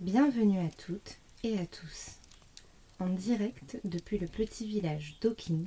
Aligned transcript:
Bienvenue 0.00 0.60
à 0.60 0.70
toutes 0.70 1.16
et 1.42 1.58
à 1.58 1.66
tous. 1.66 2.18
En 3.00 3.08
direct 3.08 3.80
depuis 3.82 4.16
le 4.16 4.28
petit 4.28 4.64
village 4.64 5.16
d'Hawkins, 5.20 5.66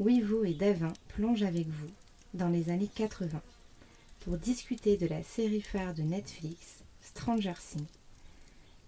Wivo 0.00 0.42
et 0.42 0.52
Davin 0.52 0.92
plongent 1.06 1.44
avec 1.44 1.68
vous 1.68 1.86
dans 2.34 2.48
les 2.48 2.70
années 2.70 2.90
80 2.92 3.40
pour 4.24 4.36
discuter 4.36 4.96
de 4.96 5.06
la 5.06 5.22
série 5.22 5.60
phare 5.60 5.94
de 5.94 6.02
Netflix, 6.02 6.82
Stranger 7.00 7.54
Things. 7.70 7.86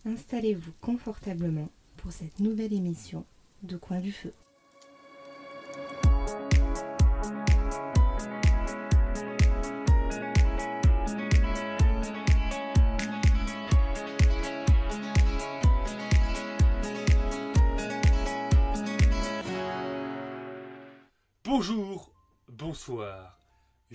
Installez-vous 0.04 0.72
confortablement 0.80 1.68
pour 1.96 2.10
cette 2.10 2.40
nouvelle 2.40 2.72
émission 2.72 3.24
de 3.62 3.76
Coin 3.76 4.00
du 4.00 4.10
Feu. 4.10 4.32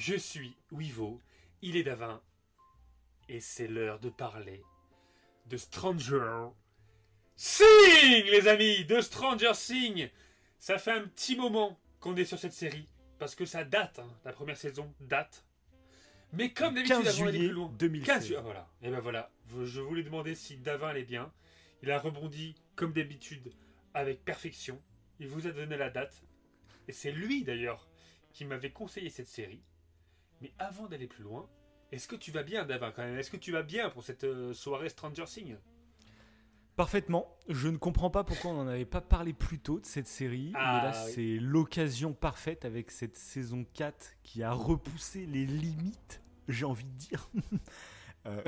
Je 0.05 0.15
suis 0.15 0.53
Wivo, 0.71 1.21
il 1.61 1.77
est 1.77 1.83
Davin, 1.83 2.21
et 3.29 3.39
c'est 3.39 3.67
l'heure 3.69 3.99
de 3.99 4.09
parler 4.09 4.61
de 5.45 5.55
Stranger 5.55 6.47
Things, 7.37 8.25
les 8.29 8.47
amis, 8.49 8.83
de 8.83 8.99
Stranger 8.99 9.51
Things. 9.55 10.09
Ça 10.59 10.77
fait 10.77 10.91
un 10.91 11.07
petit 11.07 11.37
moment 11.37 11.79
qu'on 12.01 12.17
est 12.17 12.25
sur 12.25 12.37
cette 12.37 12.51
série, 12.51 12.89
parce 13.17 13.33
que 13.33 13.45
ça 13.45 13.63
date, 13.63 13.99
hein, 13.99 14.09
la 14.25 14.33
première 14.33 14.57
saison 14.57 14.93
date. 14.99 15.45
Mais 16.33 16.51
comme 16.51 16.73
d'habitude, 16.73 16.97
15 17.03 17.07
avant 17.07 17.25
d'aller 17.25 17.37
juillet 17.37 17.47
plus 17.49 17.55
loin, 17.55 17.71
2016. 17.79 18.05
15 18.07 18.27
ju- 18.27 18.35
ah, 18.37 18.41
voilà. 18.41 18.69
Et 18.81 18.89
ben 18.89 18.99
voilà, 18.99 19.31
je 19.63 19.79
voulais 19.79 20.03
demander 20.03 20.35
si 20.35 20.57
Davin 20.57 20.89
allait 20.89 21.03
bien. 21.03 21.31
Il 21.81 21.91
a 21.91 21.99
rebondi 21.99 22.55
comme 22.75 22.91
d'habitude 22.91 23.53
avec 23.93 24.25
perfection. 24.25 24.81
Il 25.19 25.27
vous 25.27 25.47
a 25.47 25.51
donné 25.51 25.77
la 25.77 25.89
date. 25.89 26.23
Et 26.89 26.91
c'est 26.91 27.11
lui 27.13 27.43
d'ailleurs 27.45 27.87
qui 28.33 28.43
m'avait 28.45 28.71
conseillé 28.71 29.09
cette 29.09 29.27
série. 29.29 29.61
Mais 30.43 30.51
avant 30.59 30.87
d'aller 30.87 31.07
plus 31.07 31.23
loin, 31.23 31.47
est-ce 31.93 32.05
que 32.05 32.17
tu 32.17 32.31
vas 32.31 32.43
bien, 32.43 32.65
Davin, 32.65 32.91
quand 32.91 33.01
même? 33.01 33.17
Est-ce 33.17 33.31
que 33.31 33.37
tu 33.37 33.53
vas 33.53 33.63
bien 33.63 33.89
pour 33.89 34.03
cette 34.03 34.25
euh, 34.25 34.53
soirée 34.53 34.89
Stranger 34.89 35.23
Things? 35.23 35.55
Parfaitement. 36.75 37.33
Je 37.47 37.69
ne 37.69 37.77
comprends 37.77 38.09
pas 38.09 38.25
pourquoi 38.25 38.51
on 38.51 38.55
n'en 38.55 38.67
avait 38.67 38.83
pas 38.83 38.99
parlé 38.99 39.31
plus 39.31 39.59
tôt 39.59 39.79
de 39.79 39.85
cette 39.85 40.07
série. 40.07 40.51
Ah, 40.55 40.75
mais 40.75 40.89
là, 40.89 41.05
oui. 41.05 41.11
c'est 41.15 41.37
l'occasion 41.39 42.11
parfaite 42.11 42.65
avec 42.65 42.91
cette 42.91 43.15
saison 43.15 43.65
4 43.73 44.17
qui 44.21 44.43
a 44.43 44.51
repoussé 44.51 45.25
les 45.25 45.45
limites, 45.45 46.21
j'ai 46.49 46.65
envie 46.65 46.85
de 46.85 46.97
dire. 46.97 47.29
Euh, 48.25 48.41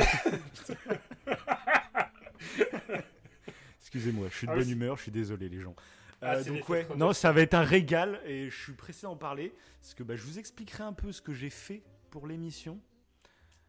Excusez-moi, 3.81 4.29
je 4.31 4.37
suis 4.37 4.47
de 4.47 4.53
Ah, 4.53 4.55
bonne 4.55 4.69
humeur, 4.69 4.95
je 4.95 5.01
suis 5.01 5.11
désolé 5.11 5.49
les 5.49 5.59
gens. 5.59 5.75
Ah, 6.21 6.35
Euh, 6.37 6.43
donc 6.43 6.67
ouais, 6.69 6.87
non, 6.95 7.13
ça 7.13 7.31
va 7.31 7.41
être 7.41 7.53
un 7.53 7.63
régal 7.63 8.21
et 8.25 8.49
je 8.49 8.63
suis 8.63 8.73
pressé 8.73 9.03
d'en 9.03 9.15
parler 9.17 9.53
parce 9.81 9.93
que 9.93 10.03
bah, 10.03 10.15
je 10.15 10.23
vous 10.23 10.39
expliquerai 10.39 10.83
un 10.83 10.93
peu 10.93 11.11
ce 11.11 11.21
que 11.21 11.33
j'ai 11.33 11.49
fait 11.49 11.83
pour 12.09 12.27
l'émission. 12.27 12.79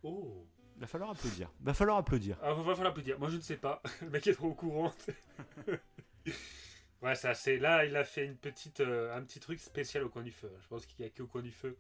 Oh 0.03 0.47
Va 0.79 0.87
falloir 0.87 1.11
applaudir. 1.11 1.51
Va 1.61 1.73
falloir 1.75 1.97
applaudir. 1.97 2.39
Ah, 2.43 2.53
va 2.53 2.75
falloir 2.75 2.93
dire. 2.95 3.19
Moi, 3.19 3.31
je 3.31 3.37
ne 3.37 3.41
sais 3.41 3.57
pas. 3.57 3.83
Le 4.03 4.11
mec 4.11 4.27
est 4.27 4.35
trop 4.35 4.49
au 4.49 4.55
courant. 4.55 4.93
ouais, 7.03 7.15
ça, 7.15 7.35
c'est 7.35 7.57
là, 7.57 7.87
il 7.87 7.97
a 7.97 8.05
fait 8.05 8.27
une 8.27 8.37
petite, 8.37 8.81
euh, 8.81 9.17
un 9.17 9.23
petit 9.23 9.41
truc 9.41 9.59
spécial 9.59 10.05
au 10.05 10.11
coin 10.11 10.23
du 10.23 10.33
feu. 10.33 10.53
Je 10.61 10.69
pense 10.69 10.85
qu'il 10.85 11.05
n'y 11.05 11.11
a 11.11 11.11
qu'au 11.11 11.27
coin 11.27 11.43
du 11.43 11.51
feu 11.51 11.79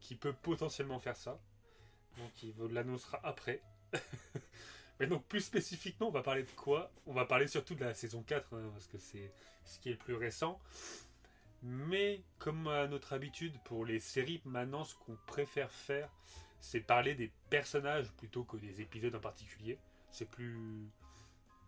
qui 0.00 0.14
peut 0.14 0.34
potentiellement 0.34 0.98
faire 0.98 1.16
ça. 1.16 1.40
Donc, 2.18 2.42
il 2.42 2.52
vous 2.52 2.68
l'annoncera 2.68 3.20
après. 3.24 3.62
Mais 5.02 5.08
donc, 5.08 5.26
plus 5.26 5.40
spécifiquement, 5.40 6.06
on 6.06 6.12
va 6.12 6.22
parler 6.22 6.44
de 6.44 6.50
quoi? 6.52 6.92
On 7.06 7.12
va 7.12 7.24
parler 7.24 7.48
surtout 7.48 7.74
de 7.74 7.80
la 7.80 7.92
saison 7.92 8.22
4, 8.22 8.54
hein, 8.54 8.70
parce 8.72 8.86
que 8.86 8.98
c'est 8.98 9.32
ce 9.64 9.80
qui 9.80 9.88
est 9.88 9.92
le 9.94 9.98
plus 9.98 10.14
récent. 10.14 10.60
Mais, 11.60 12.22
comme 12.38 12.68
à 12.68 12.86
notre 12.86 13.12
habitude 13.12 13.52
pour 13.64 13.84
les 13.84 13.98
séries, 13.98 14.40
maintenant, 14.44 14.84
ce 14.84 14.94
qu'on 14.94 15.18
préfère 15.26 15.72
faire, 15.72 16.08
c'est 16.60 16.78
parler 16.78 17.16
des 17.16 17.32
personnages 17.50 18.12
plutôt 18.12 18.44
que 18.44 18.56
des 18.58 18.80
épisodes 18.80 19.12
en 19.16 19.18
particulier. 19.18 19.76
C'est 20.12 20.30
plus, 20.30 20.88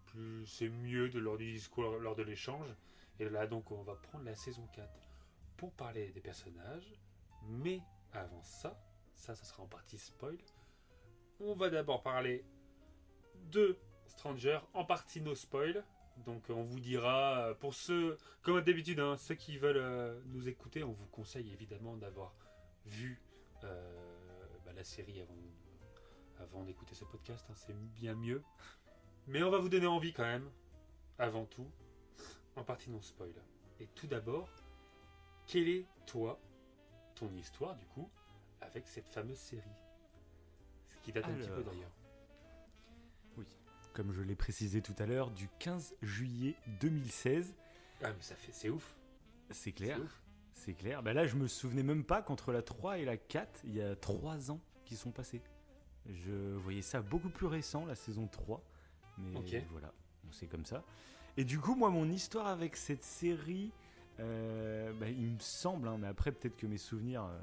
plus 0.07 0.47
c'est 0.47 0.69
mieux 0.69 1.09
lors 1.09 1.37
du 1.37 1.55
discours, 1.55 1.99
lors 1.99 2.15
de 2.15 2.23
l'échange. 2.23 2.69
Et 3.19 3.29
là 3.29 3.49
donc 3.49 3.73
on 3.73 3.83
va 3.83 3.97
prendre 3.97 4.25
la 4.25 4.37
saison 4.37 4.65
4 4.77 4.89
pour 5.57 5.73
parler 5.73 6.13
des 6.13 6.21
personnages. 6.21 6.95
Mais 7.49 7.81
avant 8.13 8.45
ça, 8.45 8.81
ça, 9.13 9.35
ça 9.35 9.45
sera 9.45 9.65
en 9.65 9.67
partie 9.67 9.99
spoil. 9.99 10.39
On 11.41 11.57
va 11.57 11.69
d'abord 11.69 12.05
parler 12.05 12.45
de 13.51 13.79
Stranger, 14.07 14.61
en 14.73 14.85
partie 14.85 15.21
no 15.21 15.35
spoil. 15.35 15.85
Donc 16.19 16.45
on 16.49 16.63
vous 16.63 16.81
dira, 16.81 17.55
pour 17.61 17.75
ceux, 17.75 18.19
comme 18.43 18.61
d'habitude, 18.61 19.01
hein, 19.01 19.17
ceux 19.17 19.35
qui 19.35 19.59
veulent 19.59 19.77
euh, 19.79 20.21
nous 20.27 20.49
écouter, 20.49 20.85
on 20.85 20.93
vous 20.93 21.07
conseille 21.07 21.53
évidemment 21.53 21.97
d'avoir 21.97 22.35
vu 22.87 23.21
euh, 23.65 24.49
bah, 24.65 24.73
la 24.75 24.85
série 24.85 25.21
avant, 25.21 25.35
avant 26.39 26.65
d'écouter 26.65 26.95
ce 26.95 27.05
podcast, 27.05 27.45
hein, 27.51 27.55
c'est 27.57 27.77
bien 27.95 28.15
mieux. 28.15 28.43
Mais 29.27 29.43
on 29.43 29.51
va 29.51 29.59
vous 29.59 29.69
donner 29.69 29.87
envie 29.87 30.13
quand 30.13 30.25
même, 30.25 30.49
avant 31.19 31.47
tout, 31.47 31.71
en 32.57 32.63
partie 32.63 32.91
non 32.91 33.01
spoil. 33.01 33.33
Et 33.81 33.89
tout 33.89 34.07
d'abord, 34.07 34.49
quelle 35.47 35.69
est 35.69 35.87
toi, 36.07 36.39
ton 37.15 37.35
histoire 37.35 37.75
du 37.77 37.87
coup, 37.87 38.09
avec 38.61 38.87
cette 38.87 39.09
fameuse 39.09 39.39
série? 39.39 39.63
Ce 40.91 41.01
qui 41.01 41.13
date 41.13 41.25
un 41.25 41.35
petit 41.35 41.49
peu 41.49 41.65
d'ailleurs. 41.65 41.91
Comme 43.95 44.13
je 44.13 44.23
l'ai 44.23 44.35
précisé 44.35 44.83
tout 44.83 44.95
à 44.99 45.07
l'heure, 45.07 45.31
du 45.31 45.49
15 45.61 45.95
juillet 46.03 46.57
2016. 46.81 47.55
Ah 48.03 48.09
mais 48.09 48.21
ça 48.21 48.35
fait, 48.35 48.53
c'est 48.53 48.69
ouf. 48.69 48.97
C'est 49.51 49.71
clair. 49.73 49.97
C'est 49.97 50.03
ouf. 50.03 50.23
C'est 50.53 50.75
clair. 50.75 51.03
Bah 51.03 51.13
là, 51.13 51.27
je 51.27 51.37
me 51.37 51.47
souvenais 51.47 51.85
même 51.85 52.05
pas 52.05 52.21
qu'entre 52.21 52.53
la 52.53 52.61
3 52.61 52.99
et 52.99 53.05
la 53.05 53.17
4, 53.17 53.61
il 53.65 53.77
y 53.77 53.83
a 53.83 53.95
3 53.95 54.51
ans 54.51 54.61
qui 54.85 54.97
sont 54.97 55.13
passés. 55.13 55.43
Je 56.07 56.55
voyais 56.57 56.83
ça 56.83 57.03
beaucoup 57.03 57.31
plus 57.31 57.47
récent, 57.47 57.87
la 57.87 57.95
saison 57.95 58.27
3. 58.27 58.63
Mais 59.19 59.65
voilà, 59.71 59.93
c'est 60.33 60.49
comme 60.49 60.65
ça. 60.65 60.83
Et 61.37 61.45
du 61.45 61.61
coup, 61.61 61.77
moi, 61.77 61.91
mon 61.91 62.09
histoire 62.11 62.49
avec 62.49 62.77
cette 62.77 63.05
série, 63.05 63.71
euh, 64.19 64.93
bah, 64.99 65.09
il 65.09 65.31
me 65.31 65.39
semble, 65.39 65.87
hein, 65.87 65.99
mais 66.01 66.09
après, 66.09 66.33
peut-être 66.33 66.57
que 66.57 66.67
mes 66.67 66.79
souvenirs 66.79 67.25
euh, 67.25 67.39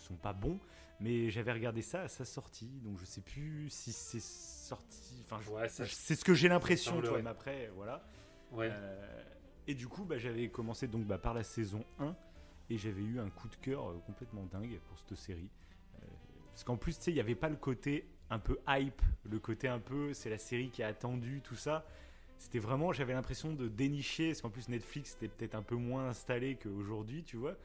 sont 0.00 0.16
pas 0.16 0.32
bons, 0.32 0.58
mais 1.00 1.30
j'avais 1.30 1.52
regardé 1.52 1.82
ça 1.82 2.02
à 2.02 2.08
sa 2.08 2.24
sortie, 2.24 2.80
donc 2.82 2.98
je 2.98 3.04
sais 3.04 3.20
plus 3.20 3.68
si 3.70 3.92
c'est 3.92 4.22
sorti. 4.22 5.24
Enfin, 5.24 5.38
Ouais, 5.52 5.68
c'est 5.68 6.14
ce 6.14 6.24
que 6.24 6.34
j'ai 6.34 6.48
l'impression, 6.48 7.00
toi, 7.00 7.20
mais 7.22 7.30
après, 7.30 7.70
voilà. 7.74 8.04
Ouais. 8.52 8.68
Euh, 8.70 9.22
et 9.66 9.74
du 9.74 9.86
coup, 9.86 10.04
bah, 10.04 10.18
j'avais 10.18 10.48
commencé 10.48 10.88
donc 10.88 11.04
bah, 11.04 11.18
par 11.18 11.34
la 11.34 11.42
saison 11.42 11.84
1 11.98 12.16
et 12.70 12.78
j'avais 12.78 13.02
eu 13.02 13.20
un 13.20 13.28
coup 13.28 13.48
de 13.48 13.56
cœur 13.56 13.90
euh, 13.90 13.98
complètement 14.06 14.44
dingue 14.46 14.78
pour 14.88 14.98
cette 14.98 15.14
série. 15.16 15.50
Euh, 15.96 16.06
parce 16.50 16.64
qu'en 16.64 16.76
plus, 16.76 16.96
tu 16.96 17.04
sais, 17.04 17.10
il 17.10 17.14
n'y 17.14 17.20
avait 17.20 17.34
pas 17.34 17.50
le 17.50 17.56
côté 17.56 18.08
un 18.30 18.38
peu 18.38 18.58
hype, 18.66 19.02
le 19.24 19.38
côté 19.38 19.68
un 19.68 19.78
peu 19.78 20.12
c'est 20.12 20.30
la 20.30 20.38
série 20.38 20.70
qui 20.70 20.82
a 20.82 20.88
attendu, 20.88 21.40
tout 21.42 21.54
ça. 21.54 21.86
C'était 22.38 22.60
vraiment, 22.60 22.92
j'avais 22.92 23.14
l'impression 23.14 23.52
de 23.52 23.68
dénicher, 23.68 24.28
parce 24.28 24.42
qu'en 24.42 24.50
plus 24.50 24.68
Netflix 24.68 25.14
était 25.16 25.28
peut-être 25.28 25.54
un 25.54 25.62
peu 25.62 25.74
moins 25.74 26.08
installé 26.08 26.56
qu'aujourd'hui, 26.56 27.24
tu 27.24 27.36
vois. 27.36 27.56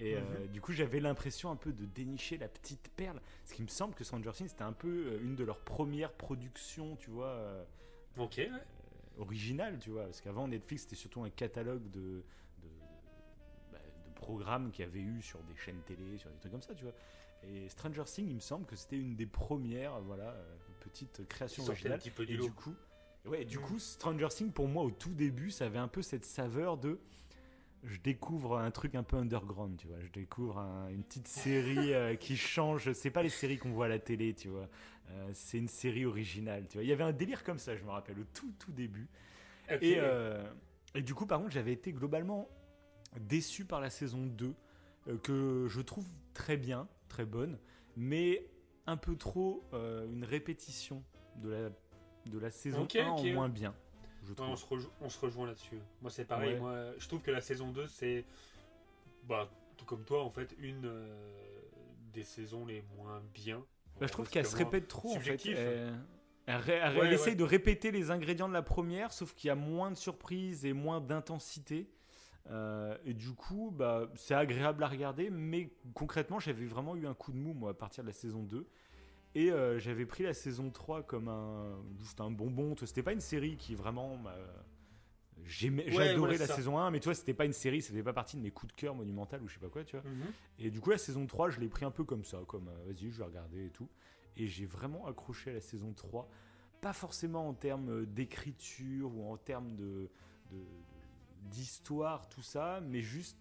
Et 0.00 0.16
euh, 0.16 0.46
du 0.46 0.60
coup, 0.60 0.72
j'avais 0.72 0.98
l'impression 1.00 1.50
un 1.50 1.56
peu 1.56 1.72
de 1.72 1.84
dénicher 1.84 2.38
la 2.38 2.48
petite 2.48 2.90
perle. 2.96 3.20
Ce 3.44 3.52
qui 3.54 3.62
me 3.62 3.68
semble 3.68 3.94
que 3.94 4.02
Stranger 4.04 4.32
Things, 4.32 4.48
c'était 4.48 4.62
un 4.62 4.72
peu 4.72 4.88
euh, 4.88 5.20
une 5.22 5.36
de 5.36 5.44
leurs 5.44 5.60
premières 5.60 6.12
productions, 6.12 6.96
tu 6.96 7.10
vois. 7.10 7.26
euh, 7.28 7.64
Ok, 8.16 8.36
ouais. 8.38 8.50
original, 9.18 9.78
tu 9.78 9.90
vois, 9.90 10.04
parce 10.04 10.20
qu'avant 10.20 10.48
Netflix 10.48 10.82
c'était 10.84 10.96
surtout 10.96 11.22
un 11.22 11.30
catalogue 11.30 11.88
de, 11.90 12.24
de, 12.62 12.68
bah, 13.72 13.78
de 14.06 14.14
programmes 14.14 14.70
qu'il 14.72 14.84
y 14.84 14.88
avait 14.88 15.00
eu 15.00 15.20
sur 15.22 15.42
des 15.44 15.54
chaînes 15.56 15.80
télé, 15.86 16.18
sur 16.18 16.30
des 16.30 16.38
trucs 16.38 16.52
comme 16.52 16.62
ça, 16.62 16.74
tu 16.74 16.84
vois. 16.84 16.94
Et 17.44 17.68
Stranger 17.68 18.04
Things, 18.04 18.28
il 18.28 18.34
me 18.34 18.40
semble 18.40 18.66
que 18.66 18.76
c'était 18.76 18.98
une 18.98 19.14
des 19.16 19.26
premières, 19.26 20.00
voilà, 20.00 20.30
euh, 20.30 20.56
petites 20.80 21.26
créations 21.28 21.62
Qui 21.62 21.66
sortait 21.68 21.92
un 21.92 21.98
petit 21.98 22.10
peu 22.10 22.26
du 22.26 22.34
Et 22.34 22.36
lot. 22.36 22.44
du 22.44 22.52
coup, 22.52 22.74
ouais, 23.26 23.44
du 23.44 23.58
Mm. 23.58 23.62
coup, 23.62 23.78
Stranger 23.78 24.28
Things 24.28 24.52
pour 24.52 24.66
moi 24.68 24.82
au 24.82 24.90
tout 24.90 25.14
début, 25.14 25.50
ça 25.50 25.66
avait 25.66 25.78
un 25.78 25.88
peu 25.88 26.02
cette 26.02 26.24
saveur 26.24 26.76
de 26.78 26.98
je 27.84 27.98
découvre 28.00 28.58
un 28.58 28.70
truc 28.70 28.94
un 28.94 29.02
peu 29.02 29.16
underground, 29.16 29.76
tu 29.78 29.86
vois. 29.86 30.00
Je 30.00 30.10
découvre 30.10 30.58
un- 30.58 30.88
une 30.90 31.02
petite 31.02 31.28
série 31.28 31.94
euh, 31.94 32.14
qui 32.14 32.36
change. 32.36 32.92
C'est 32.92 33.10
pas 33.10 33.22
les 33.22 33.28
séries 33.30 33.58
qu'on 33.58 33.70
voit 33.72 33.86
à 33.86 33.88
la 33.88 33.98
télé, 33.98 34.34
tu 34.34 34.48
vois. 34.48 34.68
Euh, 35.10 35.30
c'est 35.32 35.58
une 35.58 35.68
série 35.68 36.04
originale, 36.06 36.66
tu 36.68 36.76
vois. 36.76 36.84
Il 36.84 36.88
y 36.88 36.92
avait 36.92 37.04
un 37.04 37.12
délire 37.12 37.42
comme 37.42 37.58
ça, 37.58 37.76
je 37.76 37.82
me 37.84 37.90
rappelle, 37.90 38.18
au 38.20 38.24
tout, 38.34 38.52
tout 38.58 38.72
début. 38.72 39.08
Et, 39.82 39.94
euh, 39.98 40.44
et 40.94 41.02
du 41.02 41.14
coup, 41.14 41.26
par 41.26 41.38
contre, 41.40 41.52
j'avais 41.52 41.72
été 41.72 41.92
globalement 41.92 42.48
déçu 43.20 43.64
par 43.64 43.80
la 43.80 43.90
saison 43.90 44.26
2, 44.26 44.54
euh, 45.08 45.16
que 45.18 45.66
je 45.68 45.80
trouve 45.80 46.06
très 46.34 46.56
bien, 46.56 46.86
très 47.08 47.24
bonne, 47.24 47.58
mais 47.96 48.46
un 48.86 48.96
peu 48.96 49.16
trop 49.16 49.64
une 49.72 50.24
répétition 50.24 51.02
de 51.36 51.48
la, 51.50 51.70
de 52.26 52.38
la 52.38 52.50
saison 52.50 52.82
Ok, 52.82 52.96
1 52.96 53.06
ok. 53.08 53.18
en 53.18 53.24
moins 53.34 53.48
bien, 53.48 53.74
je 54.24 54.30
Ouais, 54.30 54.34
trouve. 54.34 54.48
on, 54.50 54.56
se 54.56 54.66
on 55.02 55.08
se 55.08 55.18
rejoint 55.20 55.46
là-dessus. 55.46 55.78
Moi, 56.02 56.10
c'est 56.10 56.24
pareil. 56.24 56.54
Ouais. 56.54 56.60
Moi, 56.60 56.84
je 56.98 57.06
trouve 57.08 57.20
que 57.22 57.30
la 57.30 57.40
saison 57.40 57.70
2, 57.72 57.86
c'est. 57.86 58.24
Bah, 59.24 59.48
tout 59.76 59.84
comme 59.84 60.04
toi, 60.04 60.22
en 60.24 60.30
fait, 60.30 60.54
une 60.58 60.84
euh, 60.86 61.60
des 62.12 62.22
saisons 62.24 62.66
les 62.66 62.82
moins 62.96 63.22
bien. 63.34 63.64
Bah, 63.98 64.06
je 64.06 64.12
trouve 64.12 64.28
qu'elle 64.28 64.44
que 64.44 64.50
se 64.50 64.56
répète 64.56 64.88
trop, 64.88 65.10
en 65.10 65.12
fait. 65.14 65.18
subjectif. 65.38 65.58
Elle, 65.58 65.94
Elle, 66.68 67.12
essaye 67.12 67.36
de 67.36 67.44
répéter 67.44 67.90
les 67.90 68.10
ingrédients 68.10 68.48
de 68.48 68.52
la 68.54 68.62
première, 68.62 69.12
sauf 69.12 69.34
qu'il 69.34 69.48
y 69.48 69.50
a 69.50 69.54
moins 69.54 69.90
de 69.90 69.96
surprises 69.96 70.64
et 70.64 70.72
moins 70.72 71.00
d'intensité. 71.00 71.88
Euh, 72.48 72.96
et 73.04 73.14
du 73.14 73.32
coup, 73.32 73.70
bah, 73.72 74.10
c'est 74.16 74.34
agréable 74.34 74.82
à 74.82 74.88
regarder, 74.88 75.30
mais 75.30 75.70
concrètement, 75.94 76.40
j'avais 76.40 76.66
vraiment 76.66 76.96
eu 76.96 77.06
un 77.06 77.14
coup 77.14 77.30
de 77.32 77.36
mou, 77.36 77.52
moi, 77.52 77.70
à 77.70 77.74
partir 77.74 78.02
de 78.02 78.08
la 78.08 78.14
saison 78.14 78.42
2. 78.42 78.66
Et 79.34 79.50
euh, 79.52 79.78
j'avais 79.78 80.06
pris 80.06 80.24
la 80.24 80.34
saison 80.34 80.70
3 80.70 81.02
comme 81.04 81.28
un, 81.28 81.78
juste 81.98 82.20
un 82.20 82.30
bonbon. 82.30 82.74
Tu 82.74 82.80
vois, 82.80 82.86
C'était 82.88 83.02
pas 83.02 83.12
une 83.12 83.20
série 83.20 83.56
qui 83.56 83.74
vraiment. 83.74 84.16
m'a- 84.16 84.34
Ouais, 85.42 85.90
J'adorais 85.90 86.36
la 86.38 86.46
ça. 86.46 86.54
saison 86.54 86.78
1, 86.78 86.90
mais 86.90 87.00
toi, 87.00 87.14
c'était 87.14 87.32
pas 87.34 87.44
une 87.46 87.52
série, 87.54 87.80
ça 87.82 87.88
faisait 87.88 88.02
pas 88.02 88.12
partie 88.12 88.36
de 88.36 88.42
mes 88.42 88.50
coups 88.50 88.72
de 88.74 88.78
cœur 88.80 88.94
monumental 88.94 89.42
ou 89.42 89.48
je 89.48 89.54
sais 89.54 89.60
pas 89.60 89.68
quoi, 89.70 89.82
tu 89.84 89.96
vois. 89.96 90.08
Mhm. 90.08 90.26
Et 90.58 90.70
du 90.70 90.80
coup, 90.80 90.90
la 90.90 90.98
saison 90.98 91.26
3, 91.26 91.48
je 91.50 91.60
l'ai 91.60 91.68
pris 91.68 91.84
un 91.84 91.90
peu 91.90 92.04
comme 92.04 92.24
ça, 92.24 92.40
comme 92.46 92.68
euh, 92.68 92.84
vas-y, 92.86 93.10
je 93.10 93.18
vais 93.18 93.24
regarder 93.24 93.66
et 93.66 93.70
tout. 93.70 93.88
Et 94.36 94.46
j'ai 94.46 94.66
vraiment 94.66 95.06
accroché 95.06 95.50
à 95.50 95.54
la 95.54 95.60
saison 95.60 95.92
3. 95.94 96.28
Pas 96.82 96.92
forcément 96.92 97.48
en 97.48 97.54
termes 97.54 97.88
euh, 97.90 98.06
d'écriture 98.06 99.16
ou 99.16 99.32
en 99.32 99.36
termes 99.38 99.74
de, 99.76 100.10
de- 100.52 100.64
d'histoire, 101.50 102.28
tout 102.28 102.42
ça, 102.42 102.80
mais 102.82 103.00
juste, 103.00 103.36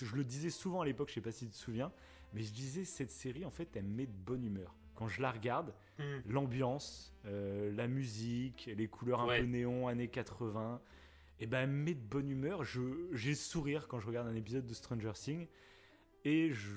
je 0.00 0.14
le 0.14 0.24
disais 0.24 0.50
souvent 0.50 0.80
à 0.80 0.84
l'époque, 0.86 1.08
je 1.08 1.14
sais 1.14 1.20
pas 1.20 1.32
si 1.32 1.46
tu 1.46 1.52
te 1.52 1.56
souviens, 1.56 1.92
mais 2.32 2.42
je 2.42 2.52
disais, 2.52 2.84
cette 2.84 3.10
série, 3.10 3.44
en 3.44 3.50
fait, 3.50 3.68
elle 3.76 3.84
me 3.84 3.94
met 3.96 4.06
de 4.06 4.12
bonne 4.12 4.44
humeur. 4.44 4.74
Quand 5.02 5.08
je 5.08 5.20
la 5.20 5.32
regarde, 5.32 5.74
Mhm. 5.98 6.22
l'ambiance, 6.26 7.12
euh, 7.26 7.72
la 7.74 7.88
musique, 7.88 8.70
les 8.72 8.86
couleurs 8.86 9.20
un 9.20 9.26
Ouais. 9.26 9.40
peu 9.40 9.46
néon, 9.46 9.88
années 9.88 10.06
80, 10.06 10.80
et 11.40 11.46
ben 11.48 11.62
elle 11.62 11.70
me 11.70 11.82
met 11.86 11.94
de 11.94 12.00
bonne 12.00 12.30
humeur. 12.30 12.62
Je, 12.62 12.80
j'ai 13.10 13.30
le 13.30 13.34
sourire 13.34 13.88
quand 13.88 13.98
je 13.98 14.06
regarde 14.06 14.28
un 14.28 14.36
épisode 14.36 14.64
de 14.64 14.74
Stranger 14.74 15.10
Things. 15.14 15.48
Et 16.24 16.52
je, 16.52 16.70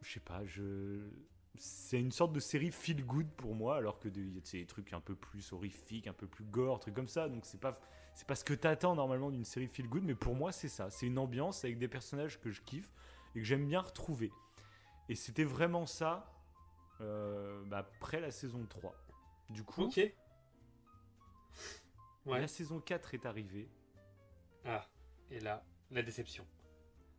je 0.00 0.12
sais 0.14 0.20
pas, 0.20 0.46
je, 0.46 1.10
c'est 1.56 2.00
une 2.00 2.10
sorte 2.10 2.32
de 2.32 2.40
série 2.40 2.70
feel 2.70 3.04
good 3.04 3.28
pour 3.36 3.54
moi, 3.54 3.76
alors 3.76 3.98
que 4.00 4.08
des- 4.08 4.40
c'est 4.44 4.60
des 4.60 4.66
trucs 4.66 4.94
un 4.94 5.00
peu 5.00 5.14
plus 5.14 5.52
horrifiques, 5.52 6.06
un 6.06 6.14
peu 6.14 6.26
plus 6.26 6.44
gore, 6.46 6.80
trucs 6.80 6.94
comme 6.94 7.06
ça. 7.06 7.28
Donc 7.28 7.44
c'est 7.44 7.60
pas, 7.60 7.78
c'est 8.14 8.26
pas 8.26 8.34
ce 8.34 8.44
que 8.44 8.54
t'attends 8.54 8.94
normalement 8.94 9.30
d'une 9.30 9.44
série 9.44 9.66
feel 9.68 9.90
good, 9.90 10.04
mais 10.04 10.14
pour 10.14 10.34
moi 10.34 10.52
c'est 10.52 10.68
ça. 10.68 10.88
C'est 10.88 11.06
une 11.06 11.18
ambiance 11.18 11.64
avec 11.66 11.76
des 11.78 11.88
personnages 11.88 12.40
que 12.40 12.50
je 12.50 12.62
kiffe 12.62 12.90
et 13.34 13.40
que 13.40 13.44
j'aime 13.44 13.66
bien 13.66 13.82
retrouver. 13.82 14.32
Et 15.10 15.14
c'était 15.14 15.44
vraiment 15.44 15.84
ça 15.84 16.32
bah, 17.00 17.78
après 17.78 18.20
la 18.20 18.30
saison 18.30 18.64
3. 18.66 18.94
Du 19.50 19.64
coup, 19.64 19.84
Ok. 19.84 19.96
Ouais. 22.26 22.40
la 22.40 22.48
saison 22.48 22.80
4 22.80 23.14
est 23.14 23.24
arrivée. 23.26 23.68
Ah, 24.64 24.86
et 25.30 25.40
là, 25.40 25.64
la 25.90 26.02
déception. 26.02 26.46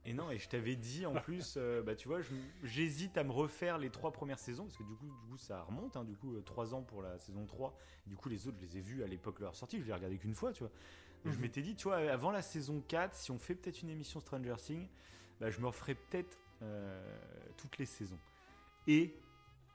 Et 0.06 0.14
non, 0.14 0.30
et 0.32 0.38
je 0.38 0.48
t'avais 0.48 0.76
dit 0.76 1.06
en 1.06 1.14
plus, 1.22 1.56
euh, 1.58 1.82
bah 1.82 1.96
tu 1.96 2.08
vois, 2.08 2.20
j'hésite 2.64 3.18
à 3.18 3.24
me 3.24 3.32
refaire 3.32 3.78
les 3.78 3.90
trois 3.90 4.12
premières 4.12 4.40
saisons, 4.40 4.66
parce 4.66 4.78
que 4.78 4.84
du 4.84 4.96
coup, 4.96 5.08
du 5.08 5.28
coup 5.32 5.38
ça 5.38 5.62
remonte, 5.64 5.98
hein, 5.98 6.04
du 6.04 6.16
coup, 6.16 6.36
euh, 6.36 6.42
trois 6.42 6.74
ans 6.74 6.84
pour 6.84 7.02
la 7.02 7.18
saison 7.18 7.46
3. 7.46 7.76
Du 8.06 8.16
coup, 8.16 8.30
les 8.30 8.48
autres, 8.48 8.58
je 8.60 8.66
les 8.66 8.78
ai 8.78 8.82
vus 8.82 9.04
à 9.04 9.08
l'époque 9.08 9.40
de 9.40 9.44
leur 9.46 9.56
sortie, 9.56 9.78
je 9.80 9.84
les 9.86 9.90
ai 9.90 9.94
regardés 9.94 10.18
qu'une 10.18 10.36
fois, 10.36 10.54
tu 10.54 10.64
vois. 10.64 10.72
Je 11.26 11.32
Mhm. 11.32 11.40
m'étais 11.42 11.62
dit, 11.62 11.76
tu 11.76 11.84
vois, 11.86 11.98
avant 11.98 12.32
la 12.32 12.42
saison 12.42 12.82
4, 12.88 13.14
si 13.14 13.32
on 13.32 13.40
fait 13.40 13.56
peut-être 13.56 13.82
une 13.82 13.90
émission 13.90 14.20
Stranger 14.22 14.56
Things, 14.58 14.88
bah, 15.40 15.50
je 15.50 15.60
me 15.60 15.68
referais 15.68 15.96
peut-être 15.96 16.38
euh, 16.62 17.20
toutes 17.58 17.78
les 17.78 17.86
saisons. 17.86 18.20
Et, 18.88 19.14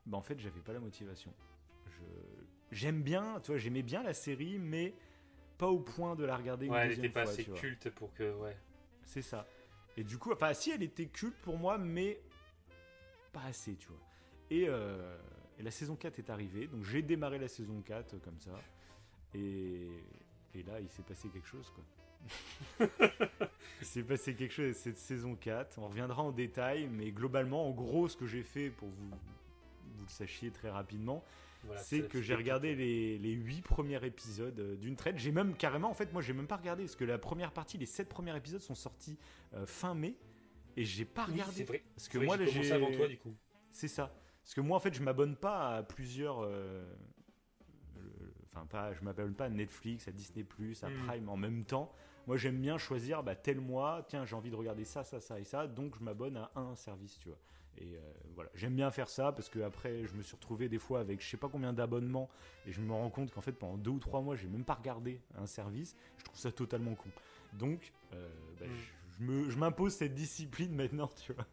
bah 0.06 0.18
en 0.18 0.22
fait, 0.22 0.38
j'avais 0.38 0.60
pas 0.60 0.72
la 0.72 0.80
motivation. 0.80 1.32
Je- 1.86 2.44
J'aime 2.72 3.02
bien, 3.02 3.40
tu 3.40 3.52
vois, 3.52 3.58
j'aimais 3.58 3.82
bien 3.82 4.02
la 4.02 4.14
série, 4.14 4.58
mais 4.58 4.94
pas 5.58 5.68
au 5.68 5.78
point 5.78 6.16
de 6.16 6.24
la 6.24 6.36
regarder 6.36 6.66
une 6.66 6.72
Ouais, 6.72 6.80
elle 6.80 6.88
deuxième 6.88 7.04
était 7.06 7.14
pas 7.14 7.24
fois, 7.24 7.32
assez 7.32 7.44
culte 7.44 7.90
pour 7.90 8.12
que. 8.14 8.34
Ouais. 8.38 8.56
C'est 9.04 9.22
ça. 9.22 9.46
Et 9.96 10.02
du 10.02 10.18
coup, 10.18 10.32
enfin, 10.32 10.52
si 10.54 10.72
elle 10.72 10.82
était 10.82 11.06
culte 11.06 11.36
pour 11.42 11.56
moi, 11.56 11.78
mais 11.78 12.18
pas 13.32 13.42
assez, 13.44 13.76
tu 13.76 13.86
vois. 13.88 14.00
Et, 14.50 14.64
euh, 14.68 15.16
et 15.58 15.62
la 15.62 15.70
saison 15.70 15.94
4 15.94 16.18
est 16.18 16.30
arrivée, 16.30 16.66
donc 16.66 16.82
j'ai 16.84 17.02
démarré 17.02 17.38
la 17.38 17.48
saison 17.48 17.80
4 17.82 18.14
euh, 18.14 18.18
comme 18.18 18.40
ça. 18.40 18.56
Et, 19.34 19.88
et 20.54 20.62
là, 20.64 20.80
il 20.80 20.88
s'est 20.88 21.02
passé 21.02 21.28
quelque 21.28 21.46
chose, 21.46 21.70
quoi. 21.70 21.84
il 23.80 23.86
s'est 23.86 24.02
passé 24.02 24.34
quelque 24.34 24.52
chose 24.52 24.74
cette 24.74 24.96
saison 24.98 25.36
4. 25.36 25.78
On 25.78 25.88
reviendra 25.88 26.22
en 26.22 26.32
détail, 26.32 26.88
mais 26.88 27.10
globalement, 27.12 27.68
en 27.68 27.72
gros, 27.72 28.08
ce 28.08 28.16
que 28.16 28.26
j'ai 28.26 28.42
fait, 28.42 28.70
pour 28.70 28.88
vous, 28.88 29.10
vous 30.04 30.10
le 30.10 30.12
sachiez 30.26 30.50
très 30.50 30.70
rapidement, 30.70 31.24
Voilà, 31.64 31.80
c'est 31.82 32.08
que 32.08 32.20
j'ai 32.20 32.34
regardé 32.34 32.74
les, 32.74 33.18
les 33.18 33.32
8 33.32 33.62
premiers 33.62 34.04
épisodes 34.04 34.58
euh, 34.60 34.76
d'une 34.76 34.96
traite. 34.96 35.18
J'ai 35.18 35.32
même 35.32 35.56
carrément, 35.56 35.90
en 35.90 35.94
fait, 35.94 36.12
moi, 36.12 36.20
j'ai 36.20 36.32
même 36.34 36.46
pas 36.46 36.56
regardé, 36.56 36.84
parce 36.84 36.96
que 36.96 37.04
la 37.04 37.18
première 37.18 37.52
partie, 37.52 37.78
les 37.78 37.86
7 37.86 38.08
premiers 38.08 38.36
épisodes 38.36 38.60
sont 38.60 38.74
sortis 38.74 39.18
euh, 39.54 39.66
fin 39.66 39.94
mai, 39.94 40.14
et 40.76 40.84
j'ai 40.84 41.04
pas 41.04 41.24
Oui, 41.26 41.32
regardé. 41.32 41.52
c'est 41.58 41.64
vrai. 41.64 41.82
Parce 41.96 42.08
que 42.08 42.18
vrai, 42.18 42.26
moi, 42.26 42.36
j'ai 42.44 42.72
avant 42.72 42.90
toi, 42.90 43.08
du 43.08 43.18
coup. 43.18 43.34
C'est 43.72 43.88
ça. 43.88 44.12
Parce 44.42 44.54
que 44.54 44.60
moi, 44.60 44.76
en 44.76 44.80
fait, 44.80 44.92
je 44.94 45.02
m'abonne 45.02 45.36
pas 45.36 45.76
à 45.76 45.82
plusieurs. 45.82 46.40
euh, 46.42 46.84
le- 47.96 48.34
Enfin, 48.52 48.66
pas, 48.66 48.92
je 48.92 49.02
m'abonne 49.02 49.34
pas 49.34 49.46
à 49.46 49.48
Netflix, 49.48 50.06
à 50.06 50.12
Disney, 50.12 50.44
à 50.82 50.88
Mm. 50.90 51.06
Prime 51.08 51.28
en 51.28 51.36
même 51.36 51.64
temps. 51.64 51.92
Moi, 52.26 52.36
j'aime 52.36 52.60
bien 52.60 52.78
choisir 52.78 53.22
bah, 53.22 53.34
tel 53.34 53.60
mois, 53.60 54.04
tiens, 54.08 54.24
j'ai 54.24 54.36
envie 54.36 54.50
de 54.50 54.56
regarder 54.56 54.84
ça, 54.84 55.02
ça, 55.04 55.20
ça 55.20 55.40
et 55.40 55.44
ça, 55.44 55.66
donc 55.66 55.96
je 55.98 56.02
m'abonne 56.04 56.36
à 56.36 56.50
un 56.54 56.74
service, 56.76 57.18
tu 57.18 57.28
vois. 57.28 57.38
Et 57.78 57.96
euh, 57.96 58.00
voilà, 58.34 58.50
j'aime 58.54 58.74
bien 58.76 58.90
faire 58.90 59.08
ça 59.08 59.32
parce 59.32 59.48
que 59.48 59.60
après, 59.60 60.06
je 60.06 60.14
me 60.14 60.22
suis 60.22 60.34
retrouvé 60.36 60.68
des 60.68 60.78
fois 60.78 61.00
avec 61.00 61.20
je 61.22 61.28
sais 61.28 61.36
pas 61.36 61.48
combien 61.48 61.72
d'abonnements 61.72 62.28
et 62.66 62.72
je 62.72 62.80
me 62.80 62.92
rends 62.92 63.10
compte 63.10 63.30
qu'en 63.32 63.40
fait, 63.40 63.52
pendant 63.52 63.76
deux 63.76 63.90
ou 63.90 63.98
trois 63.98 64.20
mois, 64.20 64.36
j'ai 64.36 64.48
même 64.48 64.64
pas 64.64 64.74
regardé 64.74 65.20
un 65.36 65.46
service. 65.46 65.96
Je 66.18 66.24
trouve 66.24 66.38
ça 66.38 66.52
totalement 66.52 66.94
con. 66.94 67.08
Donc, 67.52 67.92
euh, 68.12 68.28
bah, 68.60 68.66
Mm. 69.20 69.48
je, 69.48 69.58
m'impose 69.58 69.94
cette 69.94 70.14
discipline 70.14 70.74
maintenant, 70.74 71.10
tu 71.24 71.32
vois. 71.32 71.46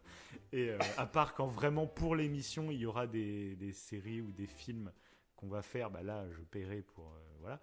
Et 0.52 0.70
euh, 0.70 0.78
à 0.96 1.06
part 1.06 1.34
quand 1.34 1.46
vraiment 1.46 1.86
pour 1.86 2.16
l'émission, 2.16 2.70
il 2.70 2.78
y 2.78 2.86
aura 2.86 3.06
des, 3.06 3.56
des 3.56 3.72
séries 3.72 4.20
ou 4.20 4.32
des 4.32 4.46
films 4.46 4.92
qu'on 5.36 5.48
va 5.48 5.62
faire, 5.62 5.90
bah 5.90 6.02
là, 6.02 6.26
je 6.30 6.40
paierai 6.42 6.82
pour. 6.82 7.06
euh, 7.06 7.36
voilà. 7.40 7.60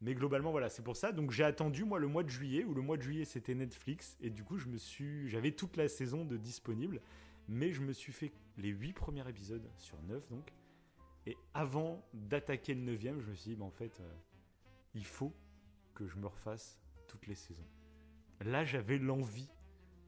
Mais 0.00 0.14
globalement, 0.14 0.50
voilà, 0.50 0.68
c'est 0.68 0.82
pour 0.82 0.96
ça. 0.96 1.12
Donc 1.12 1.30
j'ai 1.30 1.44
attendu, 1.44 1.84
moi, 1.84 1.98
le 2.00 2.08
mois 2.08 2.24
de 2.24 2.28
juillet, 2.28 2.64
où 2.64 2.74
le 2.74 2.82
mois 2.82 2.96
de 2.96 3.02
juillet, 3.02 3.24
c'était 3.24 3.54
Netflix. 3.54 4.16
Et 4.20 4.30
du 4.30 4.42
coup, 4.42 4.58
je 4.58 4.66
me 4.66 4.76
suis. 4.76 5.28
J'avais 5.28 5.52
toute 5.52 5.76
la 5.76 5.88
saison 5.88 6.24
de 6.24 6.36
disponible. 6.36 7.00
Mais 7.52 7.70
je 7.70 7.82
me 7.82 7.92
suis 7.92 8.14
fait 8.14 8.32
les 8.56 8.70
8 8.70 8.94
premiers 8.94 9.28
épisodes 9.28 9.68
sur 9.76 10.00
9, 10.04 10.26
donc. 10.30 10.52
Et 11.26 11.36
avant 11.52 12.02
d'attaquer 12.14 12.74
le 12.74 12.80
9 12.80 13.20
je 13.20 13.30
me 13.30 13.34
suis 13.34 13.50
dit, 13.50 13.56
bah, 13.56 13.66
en 13.66 13.70
fait, 13.70 14.00
euh, 14.00 14.12
il 14.94 15.04
faut 15.04 15.34
que 15.92 16.06
je 16.06 16.16
me 16.16 16.26
refasse 16.26 16.80
toutes 17.06 17.26
les 17.26 17.34
saisons. 17.34 17.68
Là, 18.40 18.64
j'avais 18.64 18.98
l'envie. 18.98 19.50